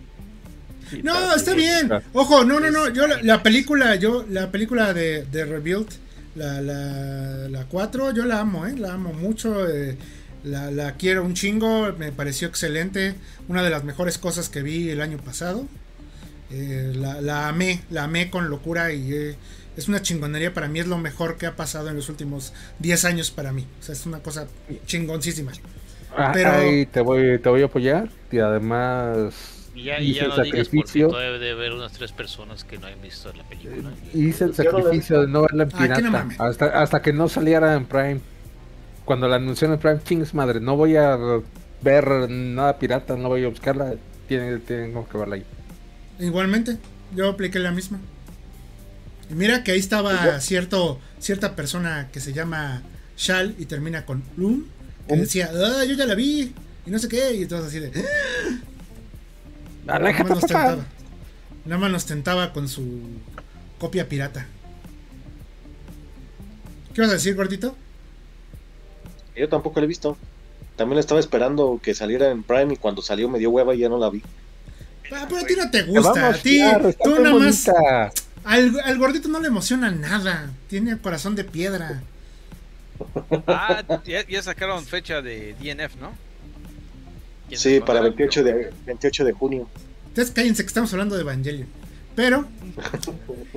Sí, 0.88 1.02
No, 1.02 1.34
está 1.34 1.36
está 1.36 1.54
bien. 1.54 1.98
Ojo, 2.12 2.44
no, 2.44 2.60
no, 2.60 2.70
no. 2.70 2.88
Yo 2.90 3.06
la, 3.06 3.22
la 3.22 3.42
película, 3.42 3.94
yo, 3.96 4.24
la 4.28 4.50
película 4.50 4.92
de, 4.94 5.24
de 5.26 5.44
Rebuild, 5.44 5.88
la, 6.34 6.60
la, 6.62 7.48
la 7.48 7.66
4, 7.68 8.12
yo 8.12 8.24
la 8.24 8.40
amo, 8.40 8.66
eh. 8.66 8.76
La 8.76 8.94
amo 8.94 9.12
mucho. 9.12 9.68
eh, 9.68 9.98
la, 10.44 10.70
la 10.70 10.94
quiero 10.94 11.24
un 11.24 11.34
chingo. 11.34 11.92
Me 11.98 12.12
pareció 12.12 12.48
excelente. 12.48 13.14
Una 13.48 13.62
de 13.62 13.70
las 13.70 13.84
mejores 13.84 14.18
cosas 14.18 14.48
que 14.48 14.62
vi 14.62 14.90
el 14.90 15.00
año 15.00 15.18
pasado. 15.18 15.66
Eh, 16.50 16.92
la, 16.96 17.20
la 17.20 17.48
amé, 17.48 17.82
la 17.90 18.04
amé 18.04 18.28
con 18.30 18.50
locura 18.50 18.92
y 18.92 19.12
eh, 19.12 19.36
es 19.76 19.88
una 19.88 20.02
chingonería 20.02 20.52
para 20.52 20.68
mí. 20.68 20.80
Es 20.80 20.86
lo 20.88 20.98
mejor 20.98 21.36
que 21.36 21.46
ha 21.46 21.54
pasado 21.56 21.88
en 21.90 21.96
los 21.96 22.08
últimos 22.08 22.52
10 22.80 23.04
años 23.04 23.30
para 23.30 23.52
mí. 23.52 23.66
O 23.80 23.82
sea, 23.82 23.92
es 23.94 24.04
una 24.06 24.18
cosa 24.20 24.46
chingoncísima. 24.86 25.52
Ah, 26.16 26.30
pero- 26.34 26.50
ahí 26.52 26.86
te 26.86 27.00
voy, 27.00 27.38
te 27.38 27.48
voy 27.48 27.62
a 27.62 27.66
apoyar 27.66 28.08
y 28.32 28.38
además 28.40 29.70
Y 29.74 29.84
ya, 29.84 30.00
y 30.00 30.10
hice 30.10 30.20
ya 30.20 30.22
el 30.24 30.28
no 30.30 30.34
digas 30.42 30.68
porque 30.68 30.86
sacrificio, 30.88 31.08
todavía 31.08 31.30
debe 31.38 31.50
haber 31.52 31.72
unas 31.72 31.92
tres 31.92 32.10
personas 32.10 32.64
que 32.64 32.78
no 32.78 32.88
han 32.88 33.00
visto 33.00 33.32
la 33.32 33.44
película. 33.44 33.90
hice 34.12 34.44
el 34.44 34.54
sacrificio 34.54 35.20
de 35.20 35.28
no 35.28 35.42
verla 35.42 35.62
en 35.64 35.68
que 35.70 35.76
no 35.76 35.80
pirata 35.94 36.28
hasta, 36.38 36.66
hasta 36.82 37.00
que 37.02 37.12
no 37.12 37.28
saliera 37.28 37.74
en 37.76 37.84
Prime. 37.86 38.20
Cuando 39.10 39.26
la 39.26 39.34
anunciaron 39.34 39.74
en 39.74 39.80
Prime, 39.80 40.00
chings 40.04 40.34
madre, 40.34 40.60
no 40.60 40.76
voy 40.76 40.94
a 40.94 41.18
ver 41.82 42.30
nada 42.30 42.78
pirata, 42.78 43.16
no 43.16 43.26
voy 43.26 43.44
a 43.44 43.48
buscarla, 43.48 43.94
tiene, 44.28 44.58
tengo 44.58 45.08
que 45.08 45.18
verla 45.18 45.34
ahí. 45.34 45.44
Igualmente, 46.20 46.78
yo 47.16 47.28
apliqué 47.28 47.58
la 47.58 47.72
misma. 47.72 47.98
Y 49.28 49.34
mira 49.34 49.64
que 49.64 49.72
ahí 49.72 49.80
estaba 49.80 50.38
cierto, 50.38 51.00
cierta 51.18 51.56
persona 51.56 52.08
que 52.12 52.20
se 52.20 52.32
llama 52.32 52.82
Shal 53.16 53.56
y 53.58 53.66
termina 53.66 54.06
con 54.06 54.22
Lum, 54.36 54.66
que 55.08 55.14
Um. 55.14 55.20
decía, 55.22 55.50
ah, 55.52 55.84
yo 55.84 55.94
ya 55.94 56.06
la 56.06 56.14
vi, 56.14 56.54
y 56.86 56.90
no 56.92 57.00
sé 57.00 57.08
qué, 57.08 57.32
y 57.34 57.46
todos 57.46 57.66
así 57.66 57.80
de. 57.80 57.90
Nada 59.86 59.98
Aléjate, 59.98 60.22
más 60.22 60.40
nos 60.40 60.46
tentaba. 60.46 60.84
Nada 61.64 61.80
más 61.80 61.90
nos 61.90 62.06
tentaba 62.06 62.52
con 62.52 62.68
su 62.68 63.00
copia 63.80 64.08
pirata. 64.08 64.46
¿Qué 66.94 67.00
vas 67.00 67.10
a 67.10 67.14
decir, 67.14 67.34
gordito? 67.34 67.76
Yo 69.36 69.48
tampoco 69.48 69.80
la 69.80 69.84
he 69.84 69.88
visto. 69.88 70.16
También 70.76 70.96
la 70.96 71.00
estaba 71.00 71.20
esperando 71.20 71.78
que 71.82 71.94
saliera 71.94 72.30
en 72.30 72.42
Prime 72.42 72.74
y 72.74 72.76
cuando 72.76 73.02
salió 73.02 73.28
me 73.28 73.38
dio 73.38 73.50
hueva 73.50 73.74
y 73.74 73.78
ya 73.78 73.88
no 73.88 73.98
la 73.98 74.10
vi. 74.10 74.22
Ah, 75.12 75.26
pero 75.28 75.42
a 75.42 75.44
ti 75.44 75.54
no 75.56 75.70
te 75.70 75.82
gusta, 75.82 76.12
vamos 76.12 76.38
a 76.38 76.42
ti, 76.42 76.62
tú 77.02 77.20
nada 77.20 77.34
más. 77.34 77.68
Al, 78.44 78.80
al 78.80 78.98
gordito 78.98 79.28
no 79.28 79.40
le 79.40 79.48
emociona 79.48 79.90
nada, 79.90 80.50
tiene 80.68 80.92
el 80.92 81.00
corazón 81.00 81.34
de 81.34 81.44
piedra. 81.44 82.02
Ah, 83.46 83.82
ya, 84.04 84.26
ya 84.26 84.42
sacaron 84.42 84.84
fecha 84.84 85.20
de 85.20 85.54
DNF, 85.60 85.96
¿no? 85.96 86.12
¿Quién 87.48 87.60
Sí, 87.60 87.80
para 87.80 88.00
28 88.00 88.44
de, 88.44 88.72
28 88.86 89.24
de 89.24 89.32
junio. 89.32 89.68
Ustedes 90.08 90.30
cállense 90.30 90.62
que 90.62 90.68
estamos 90.68 90.92
hablando 90.92 91.16
de 91.16 91.22
Evangelion. 91.22 91.68
Pero, 92.20 92.46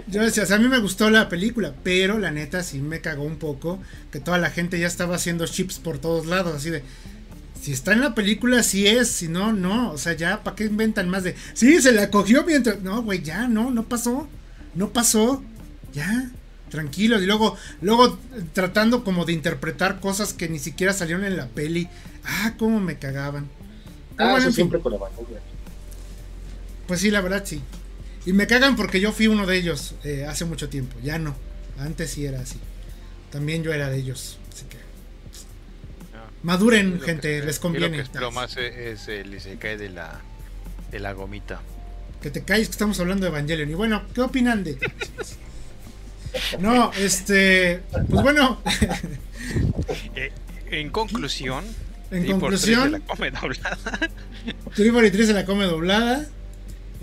yo 0.08 0.22
decía, 0.22 0.44
o 0.44 0.46
sea, 0.46 0.56
a 0.56 0.60
mí 0.60 0.70
me 0.70 0.80
gustó 0.80 1.10
la 1.10 1.28
película, 1.28 1.74
pero 1.84 2.18
la 2.18 2.32
neta 2.32 2.64
sí 2.64 2.80
me 2.80 3.02
cagó 3.02 3.24
un 3.26 3.36
poco 3.36 3.78
que 4.10 4.22
toda 4.22 4.38
la 4.38 4.52
gente 4.52 4.80
ya 4.80 4.88
estaba 4.88 5.18
haciendo 5.18 5.46
chips 5.46 5.80
por 5.80 5.98
todos 5.98 6.28
lados, 6.28 6.56
así 6.56 6.70
de. 6.70 6.82
Si 7.62 7.74
está 7.74 7.92
en 7.92 8.00
la 8.00 8.16
película, 8.16 8.64
sí 8.64 8.88
es, 8.88 9.10
si 9.10 9.28
no, 9.28 9.52
no. 9.52 9.92
O 9.92 9.98
sea, 9.98 10.14
ya, 10.14 10.44
¿para 10.44 10.56
qué 10.56 10.64
inventan 10.64 11.10
más 11.10 11.26
de. 11.26 11.36
Sí, 11.54 11.82
se 11.82 11.92
la 11.92 12.10
cogió 12.10 12.46
mientras. 12.46 12.80
No, 12.80 13.02
güey, 13.02 13.22
ya, 13.22 13.50
no, 13.50 13.70
no 13.70 13.84
pasó. 13.84 14.30
No 14.76 14.94
pasó. 14.94 15.44
Ya. 15.92 16.32
tranquilos 16.70 17.22
y 17.22 17.26
luego 17.26 17.58
luego 17.82 18.18
tratando 18.54 19.04
como 19.04 19.26
de 19.26 19.34
interpretar 19.34 20.00
cosas 20.00 20.32
que 20.32 20.48
ni 20.48 20.60
siquiera 20.60 20.94
salieron 20.94 21.26
en 21.26 21.36
la 21.36 21.48
peli. 21.48 21.90
Ah, 22.24 22.54
cómo 22.58 22.80
me 22.80 22.98
cagaban. 22.98 23.50
Ah, 24.18 24.32
bueno, 24.32 24.38
eso 24.38 24.54
siempre 24.54 24.80
con 24.80 24.94
Evangelion. 24.94 25.42
Pues 26.88 27.02
sí, 27.02 27.12
la 27.12 27.20
verdad 27.20 27.44
sí. 27.46 27.62
Y 28.26 28.34
me 28.34 28.48
cagan 28.48 28.76
porque 28.76 29.00
yo 29.00 29.12
fui 29.12 29.28
uno 29.28 29.46
de 29.46 29.58
ellos 29.58 29.96
eh, 30.04 30.26
hace 30.28 30.46
mucho 30.46 30.70
tiempo. 30.70 30.96
Ya 31.04 31.20
no. 31.20 31.36
Antes 31.78 32.12
sí 32.12 32.26
era 32.26 32.40
así. 32.42 32.58
También 33.32 33.64
yo 33.64 33.74
era 33.74 33.90
de 33.90 33.98
ellos. 33.98 34.38
Así 34.54 34.66
que 34.66 34.78
Ah. 36.16 36.30
maduren, 36.44 36.92
Lo 36.96 37.00
que- 37.00 37.06
gente, 37.06 37.44
les 37.44 37.60
conviene. 37.60 37.88
Lo 37.90 37.94
que 37.96 38.02
espero 38.02 38.32
más 38.32 38.56
es, 38.58 38.76
es 38.78 39.08
el 39.08 39.34
Isekai 39.34 39.78
de 39.78 39.90
la, 39.90 40.22
de 40.92 41.00
la 41.00 41.12
gomita. 41.14 41.62
Que 42.22 42.30
te 42.32 42.44
calles 42.44 42.68
que 42.68 42.72
estamos 42.74 43.00
hablando 43.02 43.26
de 43.26 43.30
Evangelion. 43.32 43.70
Y 43.70 43.74
bueno, 43.74 44.04
¿qué 44.14 44.22
opinan 44.22 44.64
de.? 44.64 44.78
No, 46.60 46.92
este. 46.94 47.82
Pues 47.92 48.24
bueno, 48.24 48.62
Eh, 50.16 50.32
en 50.72 50.90
conclusión, 50.90 51.66
en 52.12 52.26
conclusión, 52.32 52.92
la 52.94 53.00
come 53.02 53.30
doblada. 53.32 54.00
Tribor 54.74 55.04
y 55.06 55.12
Tris 55.12 55.28
se 55.28 55.34
la 55.34 55.46
come 55.46 55.66
doblada. 55.66 56.26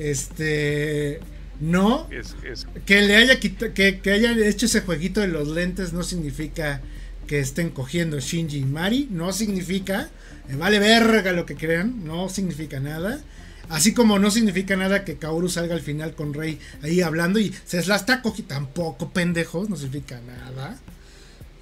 Este. 0.00 1.20
No, 1.60 2.08
Es, 2.10 2.34
es- 2.42 2.66
que 2.86 3.02
le 3.02 3.16
haya 3.16 3.38
quita- 3.38 3.74
que, 3.74 4.00
que 4.00 4.12
haya 4.12 4.32
hecho 4.48 4.64
ese 4.64 4.80
jueguito 4.80 5.20
de 5.20 5.28
los 5.28 5.48
lentes 5.48 5.92
no 5.92 6.02
significa 6.02 6.80
que 7.26 7.38
estén 7.38 7.68
cogiendo 7.68 8.18
Shinji 8.18 8.58
y 8.60 8.64
Mari, 8.64 9.08
no 9.10 9.30
significa, 9.32 10.08
me 10.48 10.56
vale 10.56 10.78
verga 10.78 11.32
lo 11.32 11.44
que 11.44 11.54
crean, 11.56 12.02
no 12.04 12.28
significa 12.30 12.80
nada. 12.80 13.20
Así 13.68 13.92
como 13.94 14.18
no 14.18 14.30
significa 14.30 14.74
nada 14.74 15.04
que 15.04 15.16
Kaoru 15.18 15.48
salga 15.50 15.74
al 15.74 15.80
final 15.82 16.14
con 16.14 16.32
Rey 16.34 16.58
ahí 16.82 17.02
hablando 17.02 17.38
y 17.38 17.54
se 17.66 17.84
la 17.86 17.96
está 17.96 18.22
cogiendo, 18.22 18.54
tampoco 18.54 19.10
pendejos, 19.10 19.68
no 19.68 19.76
significa 19.76 20.18
nada. 20.22 20.78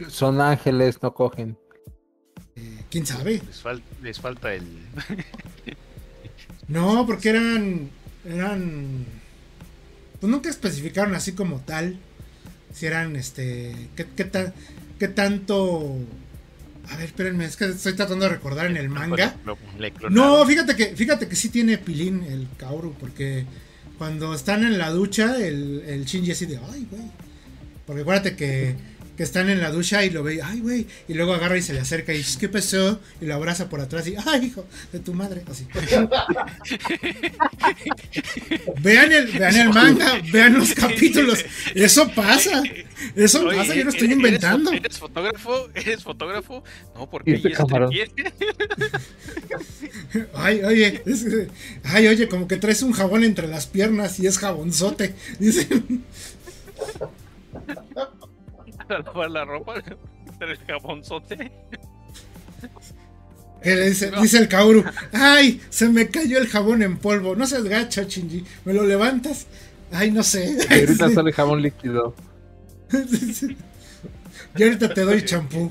Son 0.08 0.40
ángeles, 0.40 1.02
no 1.02 1.12
cogen. 1.12 1.58
Eh, 2.54 2.84
¿Quién 2.88 3.04
sabe? 3.04 3.42
Les, 3.46 3.62
fal- 3.64 3.82
les 4.00 4.18
falta 4.20 4.54
el. 4.54 4.62
No, 6.68 7.06
porque 7.06 7.30
eran. 7.30 7.90
Eran. 8.24 9.04
Pues 10.20 10.30
nunca 10.30 10.48
especificaron 10.50 11.14
así 11.14 11.32
como 11.32 11.60
tal. 11.60 11.98
Si 12.72 12.86
eran 12.86 13.16
este. 13.16 13.74
¿Qué, 13.96 14.06
qué, 14.16 14.24
ta- 14.24 14.52
qué 14.98 15.08
tanto.? 15.08 15.96
A 16.90 16.96
ver, 16.96 17.06
espérenme, 17.06 17.44
es 17.44 17.56
que 17.56 17.66
estoy 17.66 17.92
tratando 17.94 18.24
de 18.24 18.30
recordar 18.30 18.66
en 18.66 18.76
el 18.78 18.88
manga. 18.88 19.16
No, 20.10 20.44
fíjate 20.46 20.74
que, 20.74 20.96
fíjate 20.96 21.28
que 21.28 21.36
sí 21.36 21.50
tiene 21.50 21.76
pilín 21.76 22.22
el 22.24 22.48
Kaoru, 22.56 22.94
porque 22.98 23.44
cuando 23.98 24.34
están 24.34 24.64
en 24.64 24.78
la 24.78 24.88
ducha, 24.90 25.36
el, 25.36 25.82
el 25.86 26.04
Shinji 26.06 26.30
así 26.32 26.46
de, 26.46 26.56
ay, 26.56 26.86
güey. 26.90 27.02
Porque 27.86 28.02
acuérdate 28.02 28.36
que, 28.36 28.74
que 29.18 29.24
están 29.24 29.50
en 29.50 29.60
la 29.60 29.70
ducha 29.70 30.02
y 30.04 30.10
lo 30.10 30.22
ve, 30.22 30.40
ay, 30.42 30.60
güey. 30.60 30.86
Y 31.08 31.14
luego 31.14 31.34
agarra 31.34 31.58
y 31.58 31.62
se 31.62 31.72
le 31.74 31.80
acerca 31.80 32.14
y 32.14 32.18
dice, 32.18 32.38
¿qué 32.38 32.48
pasó? 32.48 33.00
Y 33.20 33.26
lo 33.26 33.34
abraza 33.34 33.68
por 33.68 33.80
atrás 33.80 34.06
y, 34.06 34.14
ay, 34.26 34.46
hijo 34.46 34.64
de 34.92 35.00
tu 35.00 35.12
madre. 35.12 35.42
Así. 35.50 35.66
vean, 38.80 39.10
el, 39.12 39.26
vean 39.32 39.56
el 39.56 39.68
manga, 39.70 40.22
vean 40.32 40.54
los 40.54 40.72
capítulos. 40.72 41.44
Eso 41.74 42.08
pasa. 42.14 42.62
Eso 43.16 43.44
Oye, 43.44 43.56
pasa, 43.56 43.74
yo 43.74 43.82
no 43.84 43.90
estoy 43.90 44.06
¿eres- 44.06 44.16
inventando. 44.16 44.70
¿Eres, 44.72 44.98
fotógrafo? 44.98 45.68
¿Eres 45.74 46.02
fotógrafo? 46.04 46.62
No, 46.94 47.10
porque 47.10 47.34
Este. 47.34 47.52
Ay, 50.34 50.62
oye, 50.62 51.02
es 51.04 51.24
que- 51.24 51.48
ay, 51.82 52.06
oye, 52.06 52.28
como 52.28 52.46
que 52.46 52.56
traes 52.56 52.82
un 52.82 52.92
jabón 52.92 53.24
entre 53.24 53.48
las 53.48 53.66
piernas 53.66 54.20
y 54.20 54.28
es 54.28 54.38
jabonzote. 54.38 55.16
Dicen. 55.40 56.04
Para 58.88 59.02
lavar 59.02 59.30
la 59.30 59.44
ropa. 59.44 59.74
El 60.40 60.56
jabonzote. 60.66 61.52
Que 63.62 63.74
le 63.74 63.88
dice, 63.88 64.12
dice 64.20 64.38
el 64.38 64.46
Kaoru, 64.46 64.84
ay, 65.12 65.60
se 65.68 65.88
me 65.88 66.08
cayó 66.08 66.38
el 66.38 66.46
jabón 66.46 66.80
en 66.82 66.96
polvo. 66.96 67.34
No 67.34 67.44
seas 67.44 67.64
gacha, 67.64 68.04
Shinji. 68.04 68.44
¿Me 68.64 68.72
lo 68.72 68.84
levantas? 68.84 69.46
Ay, 69.90 70.12
no 70.12 70.22
sé. 70.22 70.56
Y 70.70 70.74
ahorita 70.74 71.10
sale 71.14 71.32
jabón 71.32 71.62
líquido. 71.62 72.14
Y 74.56 74.62
ahorita 74.64 74.92
te 74.92 75.02
doy 75.02 75.24
champú. 75.24 75.70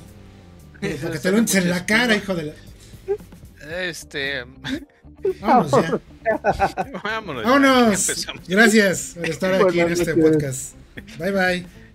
Para 0.80 1.12
que 1.12 1.20
te 1.20 1.32
lo 1.32 1.38
en 1.40 1.70
la 1.70 1.86
cara, 1.86 2.16
hijo 2.16 2.36
de 2.36 2.44
la. 2.44 2.54
Este. 3.84 4.46
Vámonos 5.42 5.72
ya. 5.72 6.00
Vámonos. 7.04 7.44
ya, 7.44 7.50
Vámonos. 7.50 8.26
ya. 8.26 8.34
Gracias 8.48 9.14
por 9.16 9.26
estar 9.26 9.54
aquí 9.56 9.80
en 9.80 9.92
este 9.92 10.14
podcast. 10.16 10.76
Bye 11.20 11.32
bye. 11.32 11.87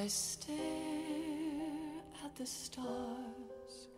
I 0.00 0.06
stare 0.06 0.54
at 2.24 2.36
the 2.36 2.46
stars 2.46 3.88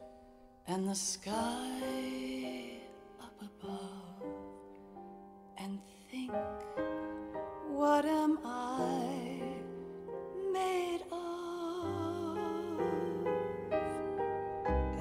and 0.66 0.88
the 0.88 0.94
sky 0.94 2.78
up 3.20 3.34
above 3.42 4.24
and 5.58 5.78
think, 6.10 6.32
what 7.68 8.06
am 8.06 8.38
I 8.46 9.42
made 10.50 11.02
of? 11.12 12.38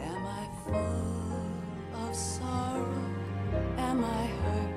Am 0.04 0.26
I 0.42 0.50
full 0.66 2.08
of 2.08 2.14
sorrow? 2.14 3.06
Am 3.78 4.04
I 4.04 4.26
hurt 4.44 4.74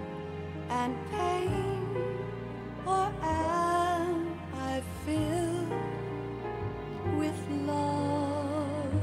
and 0.71 0.95
pain? 1.11 1.87
Or 2.87 3.13
am 3.23 4.39
I 4.55 4.83
filled 5.05 5.42
with 7.23 7.43
love? 7.69 8.95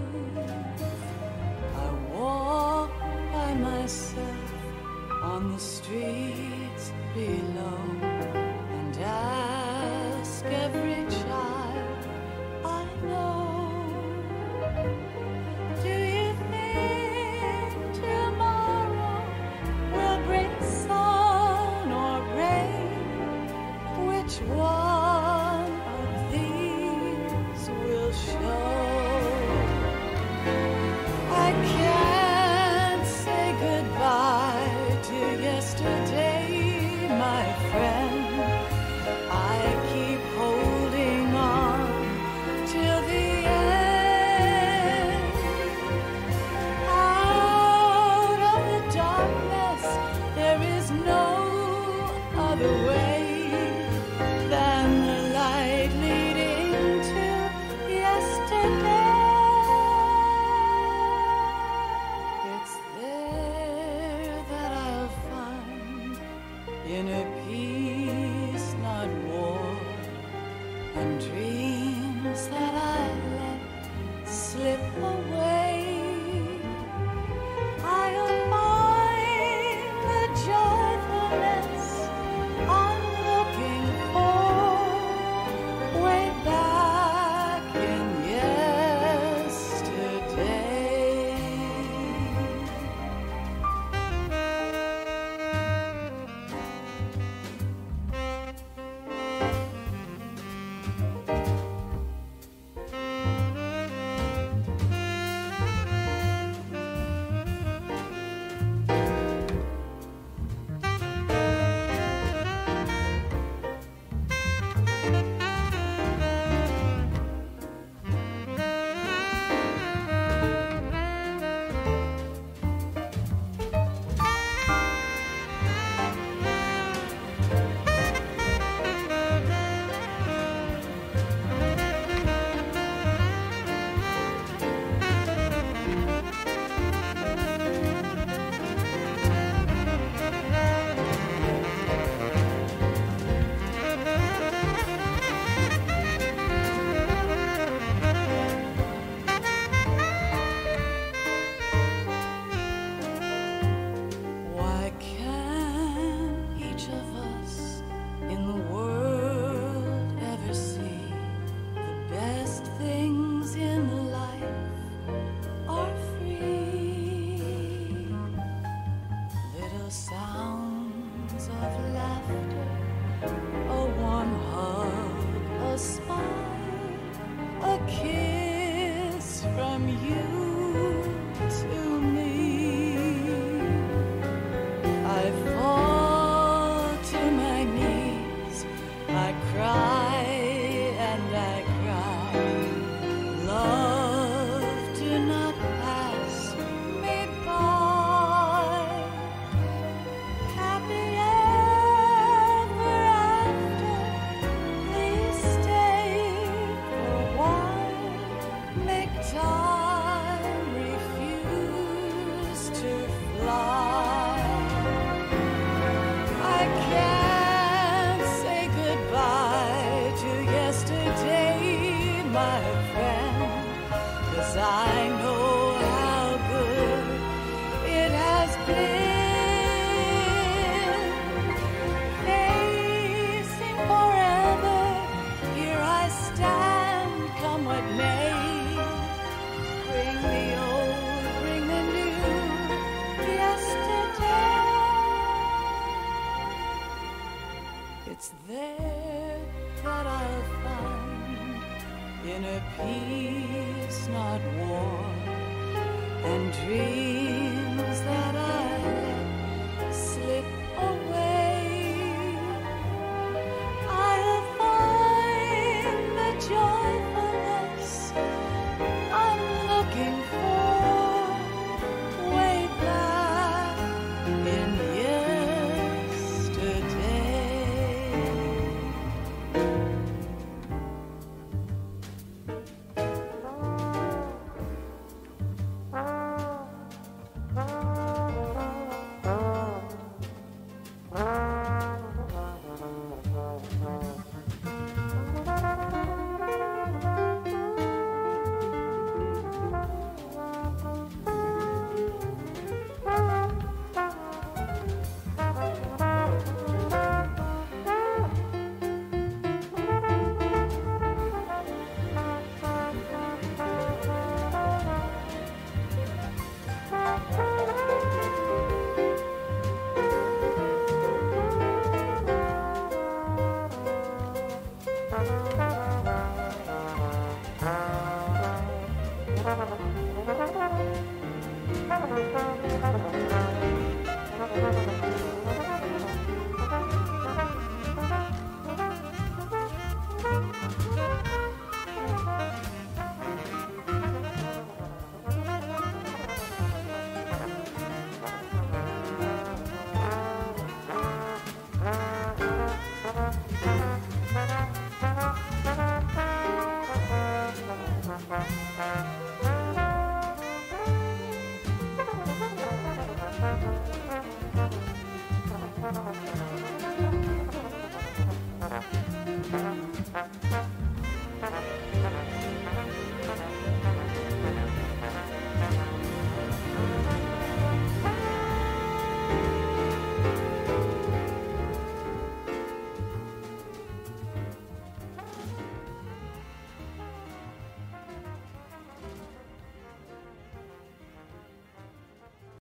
I 1.84 1.88
walk 2.14 2.92
by 3.32 3.54
myself 3.54 4.48
on 5.24 5.54
the 5.54 5.60
streets 5.60 6.86
below 7.14 7.82
and 8.78 8.98
ask 8.98 10.44
every 10.66 11.00
child 11.22 12.02
I 12.66 12.82
know. 13.08 13.36
Do 15.84 15.94
you 16.18 16.30
think 16.52 17.72
tomorrow 18.04 19.22
will 19.96 20.22
bring 20.28 20.54
sun 20.62 21.92
or 22.04 22.18
rain? 22.40 23.48
Which 24.10 24.36
one 24.58 24.79